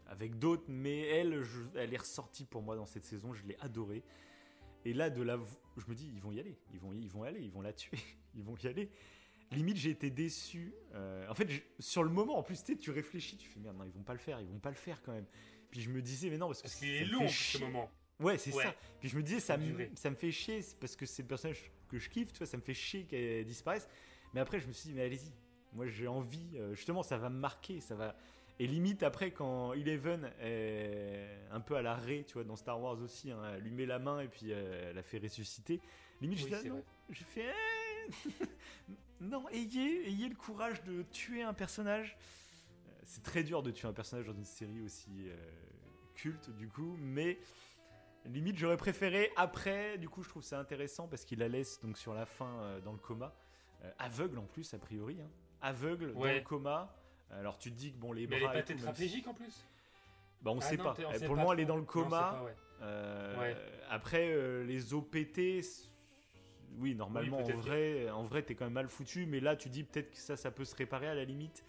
avec 0.08 0.38
d'autres, 0.38 0.66
mais 0.68 1.00
elle, 1.08 1.42
je- 1.44 1.64
elle 1.76 1.94
est 1.94 1.98
ressortie 1.98 2.44
pour 2.44 2.62
moi 2.62 2.76
dans 2.76 2.86
cette 2.86 3.06
saison. 3.06 3.34
Je 3.34 3.46
l'ai 3.46 3.56
adorée. 3.62 4.04
Et 4.84 4.92
là, 4.94 5.10
de 5.10 5.22
la, 5.22 5.40
je 5.78 5.86
me 5.88 5.96
dis, 5.96 6.12
ils 6.14 6.20
vont 6.22 6.32
y 6.34 6.40
aller. 6.42 6.58
Ils 6.74 6.80
vont, 6.80 6.92
ils 6.94 7.10
vont 7.10 7.24
y 7.24 7.28
aller. 7.30 7.40
Ils 7.42 7.52
vont 7.52 7.62
la 7.62 7.72
tuer. 7.74 7.98
Ils 8.36 8.44
vont 8.44 8.56
y 8.58 8.68
aller. 8.68 8.92
Limite, 9.52 9.78
j'ai 9.78 9.90
été 9.92 10.10
déçu. 10.12 10.74
Euh, 10.94 11.28
en 11.28 11.34
fait, 11.34 11.50
je- 11.50 11.62
sur 11.80 12.04
le 12.04 12.10
moment, 12.10 12.38
en 12.38 12.44
plus, 12.44 12.64
tu 12.80 12.92
réfléchis, 12.92 13.36
tu 13.38 13.48
fais 13.50 13.60
merde, 13.60 13.78
non, 13.78 13.84
ils 13.84 13.92
vont 13.92 14.04
pas 14.04 14.14
le 14.14 14.20
faire. 14.20 14.40
Ils 14.40 14.48
vont 14.48 14.60
pas 14.60 14.70
le 14.70 14.76
faire 14.76 15.02
quand 15.02 15.12
même. 15.12 15.26
Puis 15.72 15.82
je 15.82 15.90
me 15.90 16.02
disais, 16.02 16.30
mais 16.30 16.38
non, 16.38 16.48
parce 16.48 16.60
que 16.60 16.64
Parce 16.68 16.76
qu'il 16.76 16.88
ça 16.90 17.02
est 17.04 17.06
me 17.06 17.12
long 17.12 17.28
ce 17.28 17.58
moment. 17.60 17.90
Ouais, 18.20 18.38
c'est 18.38 18.54
Ouais. 18.54 18.64
ça. 18.64 18.76
Puis 19.00 19.10
je 19.10 19.16
me 19.18 19.24
disais, 19.24 19.40
ça 19.40 19.58
me, 19.58 19.90
ça 19.96 20.10
me 20.10 20.16
fait 20.16 20.32
chier, 20.32 20.62
c'est 20.62 20.78
parce 20.78 20.96
que 20.96 21.06
c'est 21.06 21.22
le 21.24 21.28
personnage 21.28 21.72
que 21.90 21.98
je 21.98 22.10
kiffe, 22.10 22.32
tu 22.34 22.38
vois, 22.40 22.48
ça 22.48 22.58
me 22.58 22.62
fait 22.62 22.74
chier 22.74 23.06
qu'elle 23.06 23.46
disparaisse. 23.46 23.88
Mais 24.34 24.40
après, 24.42 24.60
je 24.60 24.68
me 24.68 24.74
suis 24.74 24.90
dit, 24.90 24.96
mais 24.96 25.04
allez-y. 25.04 25.32
Moi, 25.74 25.88
j'ai 25.88 26.08
envie, 26.08 26.58
euh, 26.58 26.74
justement, 26.76 27.02
ça 27.04 27.18
va 27.18 27.30
me 27.30 27.40
marquer, 27.40 27.80
ça 27.80 27.96
va. 27.96 28.16
Et 28.60 28.68
limite, 28.68 29.04
après, 29.04 29.32
quand 29.32 29.74
Eleven 29.74 30.32
est 30.42 31.28
un 31.52 31.62
peu 31.62 31.76
à 31.76 31.82
l'arrêt, 31.82 32.26
tu 32.28 32.34
vois, 32.34 32.44
dans 32.44 32.56
Star 32.58 32.80
Wars 32.82 33.00
aussi, 33.02 33.32
hein, 33.32 33.40
elle 33.56 33.62
lui 33.64 33.72
met 33.72 33.86
la 33.86 34.00
main 34.00 34.20
et 34.20 34.28
puis 34.28 34.52
euh, 34.52 34.90
elle 34.90 34.96
la 34.96 35.04
fait 35.04 35.18
ressusciter. 35.20 35.80
Limite, 36.20 36.40
Oui, 36.40 36.44
je 36.44 36.48
dis, 36.50 36.54
ah, 36.56 36.60
c'est 36.64 36.70
non, 36.70 36.84
je 37.10 37.24
fais, 37.24 37.46
eh, 37.46 37.79
non, 39.22 39.48
ayez, 39.50 40.08
ayez 40.08 40.30
le 40.30 40.36
courage 40.36 40.84
de 40.84 41.04
tuer 41.04 41.44
un 41.44 41.54
personnage. 41.54 42.18
Euh, 42.88 42.92
C'est 43.04 43.24
très 43.24 43.44
dur 43.44 43.62
de 43.64 43.72
tuer 43.72 43.88
un 43.88 43.94
personnage 43.94 44.26
dans 44.26 44.34
une 44.34 44.46
série 44.46 44.82
aussi 44.82 45.28
euh, 45.30 45.36
culte, 46.16 46.50
du 46.58 46.68
coup, 46.68 46.96
mais 47.00 47.40
limite, 48.26 48.58
j'aurais 48.58 48.78
préféré 48.78 49.32
après. 49.36 49.98
Du 49.98 50.10
coup, 50.10 50.24
je 50.24 50.30
trouve 50.30 50.44
ça 50.44 50.60
intéressant 50.60 51.08
parce 51.08 51.26
qu'il 51.26 51.40
la 51.40 51.48
laisse 51.48 51.80
donc 51.82 51.98
sur 51.98 52.14
la 52.14 52.26
fin 52.26 52.60
euh, 52.62 52.82
dans 52.82 52.92
le 52.94 53.00
coma, 53.00 53.34
Euh, 53.84 53.92
aveugle 53.98 54.38
en 54.40 54.46
plus, 54.46 54.74
a 54.74 54.78
priori, 54.78 55.22
hein. 55.22 55.30
aveugle 55.62 56.14
dans 56.14 56.24
le 56.26 56.42
coma. 56.42 56.94
Alors, 57.32 57.58
tu 57.58 57.72
te 57.72 57.78
dis 57.78 57.94
que 57.94 57.98
bon, 57.98 58.12
les 58.12 58.28
Mais 58.28 58.36
elle 58.38 58.42
est 58.42 58.46
bras. 58.46 58.54
pas 58.56 58.60
si- 58.62 58.66
tétraplégique 58.76 59.28
en 59.28 59.34
plus? 59.34 59.64
Bah, 60.42 60.52
on 60.52 60.58
Ah 60.60 60.62
sait 60.62 60.76
non, 60.78 60.84
pas. 60.84 60.94
t'es- 60.96 61.06
on 61.06 61.14
sait 61.14 61.26
Pour 61.26 61.36
le 61.36 61.42
moment, 61.42 61.54
elle 61.54 61.60
est 61.62 61.66
dans 61.66 61.76
le 61.76 61.82
Non, 61.82 61.88
coma. 61.88 62.10
pas, 62.10 62.44
ouais. 62.44 62.56
Euh, 62.82 63.40
Ouais. 63.40 63.56
Après, 63.90 64.64
les 64.66 64.94
OPT, 64.94 65.62
oui, 66.78 66.96
normalement, 66.96 67.38
Oui, 67.38 67.54
en 67.54 67.58
vrai, 67.58 68.10
en 68.10 68.24
vrai, 68.24 68.44
t'es 68.44 68.56
quand 68.56 68.66
même 68.66 68.74
mal 68.74 68.88
foutu, 68.90 69.26
mais 69.26 69.40
là, 69.40 69.56
tu 69.56 69.70
dis 69.70 69.84
peut-être 69.84 70.12
que 70.12 70.18
ça, 70.18 70.36
ça 70.38 70.52
peut 70.52 70.66
se 70.66 70.76
réparer 70.76 71.08
à 71.08 71.16
la 71.16 71.26
limite. 71.26 71.64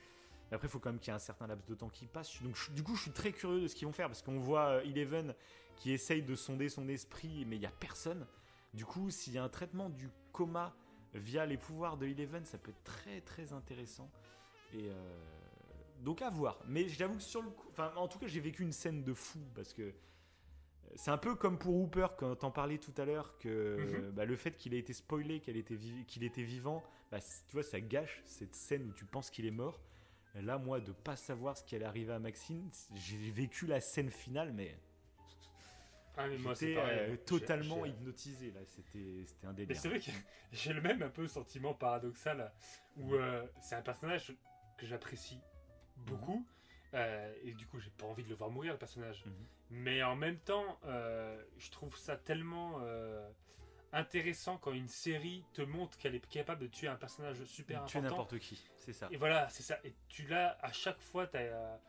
Mais 0.50 0.56
après, 0.56 0.68
il 0.68 0.70
faut 0.70 0.78
quand 0.80 0.90
même 0.90 0.98
qu'il 0.98 1.08
y 1.08 1.10
ait 1.12 1.16
un 1.16 1.18
certain 1.20 1.46
laps 1.46 1.66
de 1.68 1.74
temps 1.74 1.88
qui 1.88 2.06
passe. 2.06 2.42
Donc, 2.42 2.56
je- 2.56 2.70
du 2.72 2.82
coup, 2.82 2.94
je 2.96 3.02
suis 3.02 3.10
très 3.12 3.32
curieux 3.32 3.60
de 3.62 3.68
ce 3.68 3.74
qu'ils 3.74 3.86
vont 3.86 3.92
faire 3.92 4.08
parce 4.08 4.22
qu'on 4.22 4.38
voit 4.38 4.66
euh, 4.66 4.82
Eleven 4.82 5.34
qui 5.76 5.92
essaye 5.92 6.22
de 6.22 6.34
sonder 6.34 6.68
son 6.68 6.88
esprit, 6.88 7.44
mais 7.46 7.56
il 7.56 7.62
y 7.62 7.66
a 7.66 7.70
personne. 7.70 8.26
Du 8.74 8.84
coup, 8.84 9.10
s'il 9.10 9.32
y 9.32 9.38
a 9.38 9.42
un 9.44 9.48
traitement 9.48 9.88
du 9.90 10.10
coma 10.32 10.74
via 11.14 11.46
les 11.46 11.56
pouvoirs 11.56 11.96
de 11.96 12.06
Eleven, 12.06 12.44
ça 12.44 12.58
peut 12.58 12.70
être 12.70 12.84
très 12.84 13.20
très 13.20 13.52
intéressant. 13.52 14.10
Et 14.74 14.88
euh, 14.90 15.18
donc 16.00 16.22
à 16.22 16.30
voir. 16.30 16.58
Mais 16.66 16.88
j'avoue 16.88 17.16
que 17.16 17.22
sur 17.22 17.42
le 17.42 17.50
coup, 17.50 17.66
enfin, 17.70 17.92
en 17.96 18.08
tout 18.08 18.18
cas, 18.18 18.26
j'ai 18.26 18.40
vécu 18.40 18.62
une 18.62 18.72
scène 18.72 19.02
de 19.02 19.12
fou 19.14 19.40
parce 19.54 19.72
que 19.72 19.92
c'est 20.96 21.10
un 21.10 21.18
peu 21.18 21.34
comme 21.34 21.58
pour 21.58 21.76
Hooper 21.76 22.08
quand 22.18 22.34
t'en 22.36 22.50
parlais 22.50 22.78
tout 22.78 22.92
à 22.96 23.04
l'heure 23.04 23.36
que 23.38 23.76
Mhm. 23.78 24.10
bah, 24.10 24.24
le 24.24 24.36
fait 24.36 24.56
qu'il 24.56 24.74
ait 24.74 24.78
été 24.78 24.92
spoilé 24.92 25.40
qu'il 25.40 25.56
était, 25.56 25.76
qu'il 26.06 26.24
était 26.24 26.42
vivant, 26.42 26.82
bah, 27.10 27.18
tu 27.46 27.52
vois, 27.52 27.62
ça 27.62 27.80
gâche 27.80 28.22
cette 28.24 28.54
scène 28.54 28.88
où 28.88 28.92
tu 28.92 29.04
penses 29.04 29.30
qu'il 29.30 29.46
est 29.46 29.50
mort. 29.50 29.80
Là, 30.34 30.58
moi, 30.58 30.80
de 30.80 30.92
pas 30.92 31.16
savoir 31.16 31.56
ce 31.58 31.64
qui 31.64 31.74
allait 31.74 31.84
arriver 31.84 32.12
à 32.12 32.18
Maxine, 32.20 32.70
j'ai 32.94 33.16
vécu 33.30 33.66
la 33.66 33.80
scène 33.80 34.10
finale, 34.10 34.52
mais 34.52 34.76
Ah, 36.16 36.28
mais 36.28 36.38
moi, 36.38 36.54
c'est 36.54 36.76
euh, 36.76 37.16
totalement 37.26 37.84
hypnotisé. 37.86 38.50
Là, 38.52 38.60
c'était 38.66 39.24
c'était 39.26 39.46
un 39.46 39.50
Mais 39.50 39.66
délire. 39.66 39.80
c'est 39.80 39.88
vrai 39.88 40.00
que 40.00 40.10
j'ai 40.52 40.72
le 40.72 40.80
même 40.82 41.02
un 41.02 41.08
peu 41.08 41.26
sentiment 41.26 41.74
paradoxal 41.74 42.52
où 42.96 43.14
euh, 43.14 43.46
c'est 43.60 43.74
un 43.74 43.82
personnage 43.82 44.32
que 44.76 44.86
j'apprécie 44.86 45.40
beaucoup 45.96 46.46
euh, 46.94 47.34
et 47.42 47.52
du 47.52 47.66
coup 47.66 47.78
j'ai 47.78 47.90
pas 47.90 48.06
envie 48.06 48.24
de 48.24 48.28
le 48.28 48.34
voir 48.34 48.50
mourir 48.50 48.72
le 48.72 48.78
personnage. 48.78 49.24
Mhm. 49.26 49.46
Mais 49.70 50.02
en 50.02 50.16
même 50.16 50.38
temps, 50.38 50.78
euh, 50.84 51.40
je 51.58 51.70
trouve 51.70 51.96
ça 51.96 52.16
tellement 52.16 52.78
euh, 52.82 53.28
intéressant 53.92 54.58
quand 54.58 54.72
une 54.72 54.88
série 54.88 55.44
te 55.52 55.62
montre 55.62 55.96
qu'elle 55.98 56.14
est 56.14 56.26
capable 56.28 56.62
de 56.62 56.66
tuer 56.66 56.88
un 56.88 56.96
personnage 56.96 57.42
super 57.44 57.84
Tu 57.84 57.96
es 57.96 58.00
important. 58.00 58.16
n'importe 58.16 58.38
qui, 58.40 58.60
c'est 58.76 58.92
ça. 58.92 59.08
Et 59.12 59.16
voilà, 59.16 59.48
c'est 59.48 59.62
ça. 59.62 59.78
Et 59.84 59.94
tu 60.08 60.26
l'as 60.26 60.58
à 60.62 60.72
chaque 60.72 61.00
fois, 61.00 61.26
tu 61.26 61.36
as, 61.38 61.80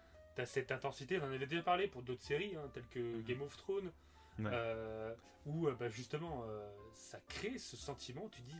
cette 0.45 0.71
intensité. 0.71 1.19
On 1.19 1.23
en 1.23 1.31
avait 1.31 1.45
déjà 1.45 1.61
parlé 1.63 1.87
pour 1.87 2.01
d'autres 2.03 2.23
séries, 2.23 2.55
hein, 2.55 2.69
telles 2.73 2.87
que 2.89 2.99
Mhm. 2.99 3.23
Game 3.23 3.41
of 3.41 3.55
Thrones, 3.57 3.91
Ouais. 4.39 4.49
euh, 4.53 5.13
où 5.45 5.69
bah, 5.71 5.89
justement 5.89 6.45
ça 6.93 7.19
crée 7.27 7.57
ce 7.57 7.75
sentiment. 7.77 8.29
Tu 8.29 8.41
dis 8.41 8.55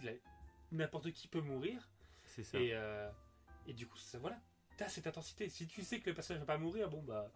n'importe 0.72 1.12
qui 1.12 1.28
peut 1.28 1.42
mourir. 1.42 1.90
C'est 2.26 2.44
ça. 2.44 2.60
Et, 2.60 2.76
et 3.68 3.74
du 3.74 3.88
coup, 3.88 3.98
ça, 3.98 4.18
voilà, 4.20 4.40
tu 4.78 4.84
as 4.84 4.90
cette 4.90 5.06
intensité. 5.08 5.48
Si 5.50 5.68
tu 5.68 5.84
sais 5.84 6.00
que 6.00 6.10
le 6.10 6.16
personnage 6.16 6.42
va 6.42 6.46
pas 6.48 6.58
mourir, 6.58 6.90
bon 6.90 7.02
bah. 7.04 7.32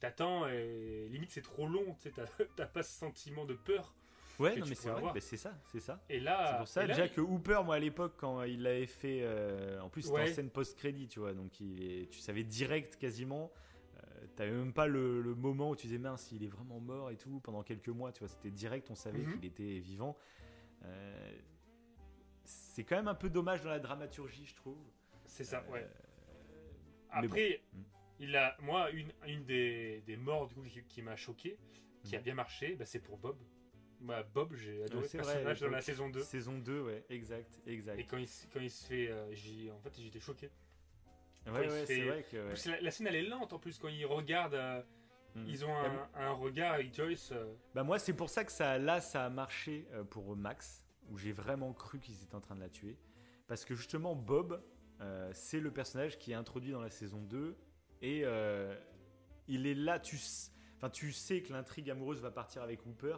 T'attends 0.00 0.46
et 0.48 1.08
limite 1.10 1.30
c'est 1.30 1.42
trop 1.42 1.66
long, 1.66 1.96
t'as 2.56 2.66
pas 2.66 2.82
ce 2.82 2.98
sentiment 2.98 3.44
de 3.44 3.54
peur. 3.54 3.94
Ouais, 4.38 4.54
non, 4.56 4.66
mais 4.68 4.76
c'est 4.76 4.90
vrai, 4.90 5.02
bah, 5.02 5.12
c'est 5.20 5.36
ça, 5.36 5.52
c'est 5.72 5.80
ça. 5.80 6.00
Et 6.08 6.20
là, 6.20 6.50
C'est 6.52 6.56
pour 6.58 6.68
ça 6.68 6.86
là, 6.86 6.94
déjà 6.94 7.08
que 7.08 7.20
Hooper, 7.20 7.60
moi 7.64 7.74
à 7.74 7.78
l'époque, 7.80 8.14
quand 8.16 8.44
il 8.44 8.62
l'avait 8.62 8.86
fait, 8.86 9.20
euh, 9.22 9.80
en 9.80 9.88
plus 9.88 10.02
c'était 10.02 10.14
Ouais. 10.14 10.30
en 10.30 10.34
scène 10.34 10.50
post-crédit, 10.50 11.08
tu 11.08 11.18
vois, 11.18 11.32
donc 11.34 11.58
il 11.60 11.82
est- 11.82 12.06
tu 12.10 12.20
savais 12.20 12.44
direct 12.44 12.94
quasiment. 12.96 13.50
Euh, 13.96 14.26
T'avais 14.36 14.52
même 14.52 14.72
pas 14.72 14.86
le, 14.86 15.20
le 15.20 15.34
moment 15.34 15.70
où 15.70 15.74
tu 15.76 15.88
disais 15.88 15.98
mince, 15.98 16.30
il 16.30 16.44
est 16.44 16.48
vraiment 16.48 16.78
mort 16.78 17.10
et 17.10 17.16
tout 17.16 17.40
pendant 17.40 17.64
quelques 17.64 17.88
mois, 17.88 18.12
tu 18.12 18.20
vois, 18.20 18.28
c'était 18.28 18.52
direct, 18.52 18.88
on 18.90 18.94
savait 18.94 19.18
Mhm. 19.18 19.34
qu'il 19.34 19.44
était 19.46 19.80
vivant. 19.80 20.16
Euh, 20.84 21.32
c'est 22.44 22.84
quand 22.84 22.94
même 22.94 23.08
un 23.08 23.14
peu 23.16 23.28
dommage 23.30 23.62
dans 23.62 23.70
la 23.70 23.80
dramaturgie, 23.80 24.46
je 24.46 24.54
trouve. 24.54 24.78
c'est 25.26 25.42
ça, 25.44 25.64
ouais. 25.70 25.80
Euh, 25.82 25.86
mais 27.20 27.26
Après, 27.26 27.60
bon. 27.72 27.82
Il 28.20 28.34
a, 28.36 28.56
moi, 28.60 28.90
une, 28.90 29.12
une 29.26 29.44
des, 29.44 30.02
des 30.06 30.16
morts 30.16 30.48
du 30.48 30.54
coup, 30.54 30.62
qui, 30.62 30.82
qui 30.84 31.02
m'a 31.02 31.16
choqué, 31.16 31.58
qui 32.04 32.16
a 32.16 32.20
Mm. 32.20 32.22
bien 32.22 32.34
marché, 32.34 32.74
bah, 32.76 32.84
c'est 32.84 32.98
pour 33.00 33.16
Bob. 33.18 33.36
Moi, 34.00 34.22
Bob, 34.34 34.54
j'ai 34.54 34.84
adoré 34.84 35.06
ce 35.08 35.16
personnage 35.16 35.60
dans 35.60 35.70
la 35.70 35.80
saison 35.80 36.08
2. 36.08 36.20
Saison 36.20 36.58
2, 36.58 36.80
ouais, 36.82 37.04
exact, 37.10 37.60
exact. 37.66 37.98
Et 37.98 38.04
quand 38.04 38.16
il, 38.18 38.28
se- 38.28 38.46
quand 38.46 38.60
il 38.60 38.70
se 38.70 38.86
fait. 38.86 39.08
euh, 39.10 39.32
en 39.72 39.80
fait, 39.80 40.00
j'étais 40.00 40.20
choqué. 40.20 40.46
ouais, 40.46 41.52
quand 41.52 41.62
il 41.62 41.68
ouais, 41.70 41.86
c'est 41.86 41.96
fait- 41.96 42.04
vrai 42.08 42.22
que. 42.30 42.36
ouais. 42.48 42.54
La, 42.76 42.80
la 42.80 42.90
scène, 42.90 43.06
elle 43.08 43.16
est 43.16 43.22
lente 43.28 43.52
en 43.52 43.58
plus. 43.58 43.78
Quand 43.78 43.88
ils 43.88 44.06
regardent, 44.06 44.54
euh, 44.54 44.82
Mm. 45.34 45.44
ils 45.46 45.64
ont 45.64 45.74
un, 45.76 46.08
un 46.14 46.30
regard 46.30 46.74
avec 46.74 46.94
Joyce. 46.94 47.30
euh, 47.32 47.52
Bah 47.74 47.82
moi 47.84 47.98
c'est 47.98 48.14
pour 48.14 48.30
ça 48.30 48.44
que 48.44 48.50
ça 48.50 48.78
là 48.78 49.00
ça 49.00 49.26
a 49.26 49.28
marché 49.30 49.86
euh, 49.92 50.02
pour 50.02 50.34
Max 50.34 50.82
où 51.10 51.18
j'ai 51.18 51.32
vraiment 51.32 51.72
cru 51.74 52.00
qu'ils 52.00 52.22
étaient 52.22 52.34
en 52.34 52.40
train 52.40 52.54
de 52.56 52.60
la 52.62 52.70
tuer 52.70 52.96
parce 53.46 53.66
que 53.66 53.74
justement 53.74 54.14
Bob 54.16 54.62
euh, 55.02 55.30
c'est 55.34 55.60
le 55.60 55.70
personnage 55.70 56.18
qui 56.18 56.32
est 56.32 56.34
introduit 56.34 56.72
dans 56.72 56.80
la 56.80 56.88
saison 56.90 57.20
2 57.20 57.54
et 58.02 58.22
euh, 58.24 58.74
il 59.48 59.66
est 59.66 59.74
là 59.74 59.98
tu 59.98 60.18
enfin 60.76 60.90
tu 60.90 61.12
sais 61.12 61.42
que 61.42 61.52
l'intrigue 61.52 61.90
amoureuse 61.90 62.20
va 62.20 62.30
partir 62.30 62.62
avec 62.62 62.84
Hooper 62.86 63.16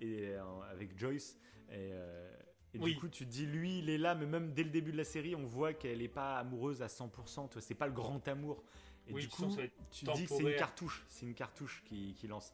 et 0.00 0.28
euh, 0.34 0.42
avec 0.70 0.98
Joyce 0.98 1.38
et, 1.70 1.90
euh, 1.92 2.30
et 2.72 2.78
Oui. 2.78 2.94
du 2.94 3.00
coup 3.00 3.08
tu 3.08 3.24
te 3.26 3.30
dis 3.30 3.46
lui 3.46 3.78
il 3.80 3.90
est 3.90 3.98
là 3.98 4.14
mais 4.14 4.26
même 4.26 4.52
dès 4.52 4.64
le 4.64 4.70
début 4.70 4.92
de 4.92 4.96
la 4.96 5.04
série 5.04 5.34
on 5.34 5.44
voit 5.44 5.74
qu'elle 5.74 6.02
est 6.02 6.08
pas 6.08 6.38
amoureuse 6.38 6.82
à 6.82 6.86
100% 6.86 7.48
tu 7.48 7.52
vois, 7.54 7.62
c'est 7.62 7.74
pas 7.74 7.86
le 7.86 7.92
grand 7.92 8.26
amour 8.28 8.64
et 9.06 9.12
Oui, 9.12 9.22
du 9.22 9.28
coup 9.28 9.46
tu 9.90 10.04
te 10.06 10.12
dis 10.12 10.22
que 10.22 10.28
c'est 10.28 10.34
une 10.36 10.38
temporaire. 10.38 10.58
cartouche 10.58 11.04
c'est 11.08 11.26
une 11.26 11.34
cartouche 11.34 11.82
qui, 11.84 12.14
qui 12.14 12.26
lance 12.26 12.52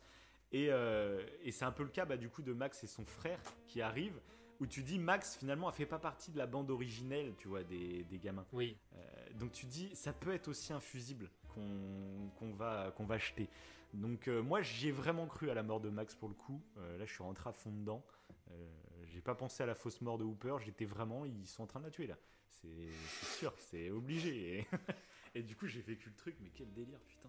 et, 0.52 0.66
euh, 0.70 1.24
et 1.44 1.52
c'est 1.52 1.64
un 1.64 1.70
peu 1.70 1.84
le 1.84 1.90
cas 1.90 2.04
bah, 2.04 2.16
du 2.16 2.28
coup 2.28 2.42
de 2.42 2.52
Max 2.52 2.82
et 2.82 2.88
son 2.88 3.04
frère 3.04 3.38
qui 3.68 3.80
arrivent, 3.80 4.20
où 4.58 4.66
tu 4.66 4.82
dis 4.82 4.98
Max 4.98 5.36
finalement 5.36 5.68
a 5.68 5.72
fait 5.72 5.86
pas 5.86 6.00
partie 6.00 6.32
de 6.32 6.38
la 6.38 6.48
bande 6.48 6.72
originelle, 6.72 7.34
tu 7.38 7.46
vois, 7.46 7.62
des, 7.62 8.02
des 8.02 8.18
gamins. 8.18 8.44
Oui. 8.52 8.76
Euh, 8.96 8.98
donc 9.38 9.52
tu 9.52 9.66
dis 9.66 9.94
ça 9.94 10.12
peut 10.12 10.32
être 10.34 10.48
aussi 10.48 10.72
un 10.72 10.80
fusible 10.80 11.30
qu'on 11.54 12.52
va, 12.52 12.92
qu'on 12.96 13.04
va 13.04 13.16
acheter. 13.16 13.48
Donc 13.94 14.28
euh, 14.28 14.42
moi 14.42 14.62
j'y 14.62 14.88
ai 14.88 14.92
vraiment 14.92 15.26
cru 15.26 15.50
à 15.50 15.54
la 15.54 15.62
mort 15.62 15.80
de 15.80 15.90
Max 15.90 16.14
pour 16.14 16.28
le 16.28 16.34
coup. 16.34 16.62
Euh, 16.78 16.96
là 16.98 17.04
je 17.04 17.12
suis 17.12 17.22
rentré 17.22 17.48
à 17.50 17.52
fond 17.52 17.72
dedans. 17.72 18.04
Euh, 18.50 18.68
j'ai 19.06 19.20
pas 19.20 19.34
pensé 19.34 19.62
à 19.62 19.66
la 19.66 19.74
fausse 19.74 20.00
mort 20.00 20.18
de 20.18 20.24
Hooper, 20.24 20.56
j'étais 20.60 20.84
vraiment, 20.84 21.24
ils 21.24 21.46
sont 21.46 21.62
en 21.64 21.66
train 21.66 21.80
de 21.80 21.86
la 21.86 21.90
tuer 21.90 22.06
là. 22.06 22.16
C'est 22.48 22.92
sûr, 23.38 23.54
c'est 23.58 23.90
obligé. 23.90 24.58
Et, 24.58 24.66
et 25.34 25.42
du 25.42 25.56
coup 25.56 25.66
j'ai 25.66 25.80
vécu 25.80 26.08
le 26.08 26.14
truc, 26.14 26.36
mais 26.40 26.50
quel 26.54 26.72
délire 26.72 27.00
putain. 27.00 27.28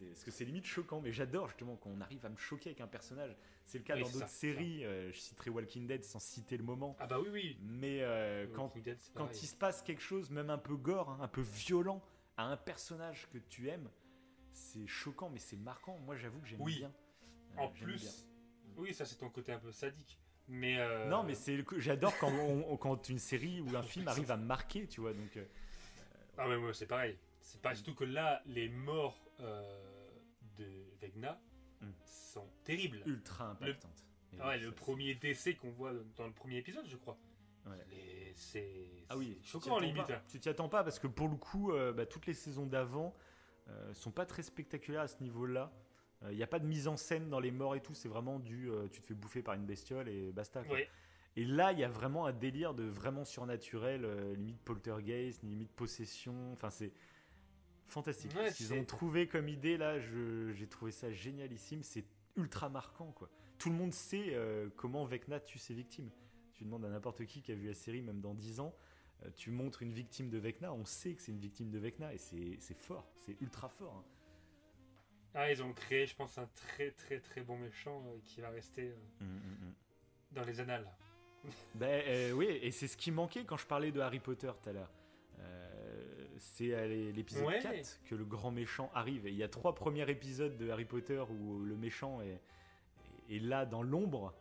Parce 0.00 0.22
que 0.22 0.30
c'est 0.30 0.44
limite 0.44 0.64
choquant, 0.64 1.00
mais 1.00 1.10
j'adore 1.10 1.48
justement 1.48 1.74
qu'on 1.74 2.00
arrive 2.00 2.24
à 2.24 2.28
me 2.28 2.36
choquer 2.36 2.70
avec 2.70 2.80
un 2.80 2.86
personnage. 2.86 3.36
C'est 3.64 3.78
le 3.78 3.84
cas 3.84 3.96
Oui, 3.96 4.02
dans 4.02 4.10
d'autres 4.10 4.28
séries, 4.28 4.84
euh, 4.84 5.10
je 5.10 5.18
citerai 5.18 5.50
Walking 5.50 5.88
Dead 5.88 6.04
sans 6.04 6.20
citer 6.20 6.56
le 6.56 6.62
moment. 6.62 6.96
Ah 7.00 7.08
bah 7.08 7.18
oui, 7.20 7.28
oui. 7.32 7.58
Mais 7.62 8.04
quand, 8.54 8.72
Dead, 8.76 8.96
quand 9.14 9.42
il 9.42 9.46
se 9.46 9.56
passe 9.56 9.82
quelque 9.82 10.00
chose, 10.00 10.30
même 10.30 10.50
un 10.50 10.58
peu 10.58 10.76
gore, 10.76 11.10
hein, 11.10 11.18
un 11.20 11.26
peu 11.26 11.40
violent, 11.40 12.00
à 12.38 12.44
un 12.44 12.56
personnage 12.56 13.28
que 13.30 13.38
tu 13.38 13.68
aimes, 13.68 13.90
c'est 14.52 14.86
choquant, 14.86 15.28
mais 15.28 15.40
c'est 15.40 15.56
marquant. 15.56 15.98
Moi, 15.98 16.16
j'avoue 16.16 16.40
que 16.40 16.46
j'aime 16.46 16.62
Oui. 16.62 16.76
bien. 16.78 16.92
Euh, 17.56 17.60
En 17.62 17.68
plus, 17.68 18.00
bien. 18.00 18.72
oui, 18.76 18.94
ça 18.94 19.04
c'est 19.04 19.16
ton 19.16 19.28
côté 19.28 19.52
un 19.52 19.58
peu 19.58 19.72
sadique. 19.72 20.18
Mais 20.46 20.78
euh, 20.78 21.08
Non, 21.08 21.24
mais 21.24 21.34
c'est 21.34 21.56
le 21.56 21.64
j'adore 21.78 22.16
quand, 22.18 22.32
on- 22.32 22.76
quand 22.78 23.08
une 23.10 23.18
série 23.18 23.60
ou 23.60 23.76
un 23.76 23.82
film 23.82 24.08
arrive 24.08 24.30
à 24.30 24.36
marquer, 24.38 24.86
tu 24.86 25.00
vois. 25.02 25.12
Donc, 25.12 25.36
euh, 25.36 25.44
Ah 26.38 26.48
ouais, 26.48 26.56
moi 26.56 26.72
c'est 26.72 26.86
pareil. 26.86 27.18
C'est 27.40 27.60
pas 27.60 27.74
surtout 27.74 27.94
que 27.94 28.04
là, 28.04 28.40
les 28.46 28.68
morts 28.70 29.20
de 30.56 30.66
Vegna 31.00 31.38
Mm. 31.80 31.90
sont 32.04 32.48
terribles. 32.64 33.02
ultra 33.06 33.50
impactante. 33.50 34.04
Et 34.32 34.36
Ah 34.40 34.48
ouais, 34.48 34.58
le 34.58 34.72
premier 34.72 35.14
décès 35.14 35.54
qu'on 35.54 35.70
voit 35.70 35.92
dans 36.16 36.26
le 36.26 36.32
premier 36.32 36.56
épisode, 36.58 36.86
je 36.88 36.96
crois. 36.96 37.16
Ouais. 37.68 37.76
Les- 37.90 38.32
C'est 38.34 39.04
Ah 39.08 39.16
oui, 39.16 39.30
c'est 39.30 39.34
tu 39.36 39.40
t'y 39.42 39.48
choquant 39.48 39.76
attends 39.76 39.84
limite. 39.86 40.06
pas. 40.06 40.22
Tu 40.28 40.38
t'y 40.38 40.48
attends 40.48 40.68
pas 40.68 40.84
parce 40.84 40.98
que 40.98 41.06
pour 41.08 41.28
le 41.28 41.36
coup, 41.36 41.72
euh, 41.72 41.92
bah, 41.92 42.06
toutes 42.06 42.26
les 42.26 42.34
saisons 42.34 42.66
d'avant 42.66 43.16
euh, 43.68 43.92
sont 43.94 44.10
pas 44.12 44.24
très 44.26 44.42
spectaculaires 44.42 45.00
à 45.02 45.08
ce 45.08 45.22
niveau-là. 45.22 45.72
Il 46.30 46.36
n'y 46.36 46.42
a 46.42 46.48
pas 46.48 46.58
de 46.58 46.66
mise 46.66 46.88
en 46.88 46.96
scène 46.96 47.28
dans 47.30 47.38
les 47.38 47.52
morts 47.52 47.76
et 47.76 47.80
tout, 47.80 47.94
c'est 47.94 48.08
vraiment 48.08 48.40
du 48.40 48.68
euh, 48.70 48.88
tu 48.88 49.00
te 49.00 49.06
fais 49.06 49.14
bouffer 49.14 49.40
par 49.42 49.54
une 49.54 49.64
bestiole 49.66 50.08
et 50.08 50.32
basta. 50.32 50.64
quoi. 50.64 50.78
Et 51.36 51.44
là, 51.44 51.70
il 51.72 51.78
y 51.78 51.84
a 51.84 51.88
vraiment 51.88 52.26
un 52.26 52.32
délire 52.32 52.74
de 52.74 52.82
vraiment 52.82 53.24
surnaturel, 53.24 54.04
euh, 54.04 54.34
limite 54.34 54.58
poltergeist, 54.64 55.42
limite 55.44 55.70
possession. 55.70 56.52
Enfin, 56.52 56.70
c'est 56.70 56.92
fantastique. 57.86 58.34
Ouais, 58.36 58.50
Ce 58.50 58.56
qu'ils 58.56 58.72
ont 58.74 58.84
trouvé 58.84 59.26
comme 59.28 59.48
idée, 59.48 59.76
là, 59.76 59.98
j'ai 60.00 60.66
trouvé 60.66 60.90
ça 60.90 61.10
génialissime. 61.12 61.82
C'est 61.82 62.04
ultra 62.36 62.68
marquant, 62.68 63.12
quoi. 63.12 63.28
Tout 63.58 63.70
le 63.70 63.76
monde 63.76 63.92
sait 63.92 64.34
euh, 64.34 64.68
comment 64.76 65.04
Vecna 65.04 65.40
tue 65.40 65.58
ses 65.58 65.74
victimes. 65.74 66.10
Tu 66.58 66.64
demandes 66.64 66.84
à 66.84 66.88
n'importe 66.88 67.24
qui 67.24 67.40
qui 67.40 67.52
a 67.52 67.54
vu 67.54 67.68
la 67.68 67.74
série, 67.74 68.02
même 68.02 68.20
dans 68.20 68.34
10 68.34 68.58
ans, 68.58 68.74
euh, 69.22 69.30
tu 69.36 69.52
montres 69.52 69.82
une 69.82 69.92
victime 69.92 70.28
de 70.28 70.38
Vecna, 70.38 70.72
on 70.72 70.84
sait 70.84 71.14
que 71.14 71.22
c'est 71.22 71.30
une 71.30 71.38
victime 71.38 71.70
de 71.70 71.78
Vecna, 71.78 72.12
et 72.12 72.18
c'est 72.18 72.74
fort, 72.76 73.08
c'est 73.20 73.40
ultra 73.40 73.68
fort. 73.68 73.94
hein. 73.96 74.04
Ah, 75.34 75.52
ils 75.52 75.62
ont 75.62 75.72
créé, 75.72 76.04
je 76.06 76.16
pense, 76.16 76.36
un 76.36 76.48
très 76.54 76.90
très 76.90 77.20
très 77.20 77.42
bon 77.42 77.56
méchant 77.58 78.02
euh, 78.08 78.18
qui 78.24 78.40
va 78.40 78.48
rester 78.50 78.88
euh, 79.22 79.24
dans 80.32 80.42
les 80.42 80.58
annales. 80.58 80.90
Ben 81.76 82.02
euh, 82.08 82.32
oui, 82.32 82.46
et 82.46 82.72
c'est 82.72 82.88
ce 82.88 82.96
qui 82.96 83.12
manquait 83.12 83.44
quand 83.44 83.56
je 83.56 83.66
parlais 83.66 83.92
de 83.92 84.00
Harry 84.00 84.18
Potter 84.18 84.50
tout 84.60 84.68
à 84.68 84.72
l'heure. 84.72 84.90
C'est 86.40 86.72
à 86.74 86.86
l'é- 86.86 87.12
l'épisode 87.12 87.46
Ouais. 87.46 87.58
4 87.60 88.00
que 88.04 88.14
le 88.14 88.24
grand 88.24 88.50
méchant 88.52 88.90
arrive. 88.94 89.26
Et 89.26 89.30
il 89.30 89.36
y 89.36 89.42
a 89.42 89.48
trois 89.48 89.74
premiers 89.74 90.08
épisodes 90.08 90.56
de 90.56 90.70
Harry 90.70 90.84
Potter 90.84 91.20
où 91.30 91.58
le 91.64 91.76
méchant 91.76 92.20
est, 92.20 92.40
est 93.28 93.40
là 93.40 93.66
dans 93.66 93.82
l'ombre, 93.82 94.32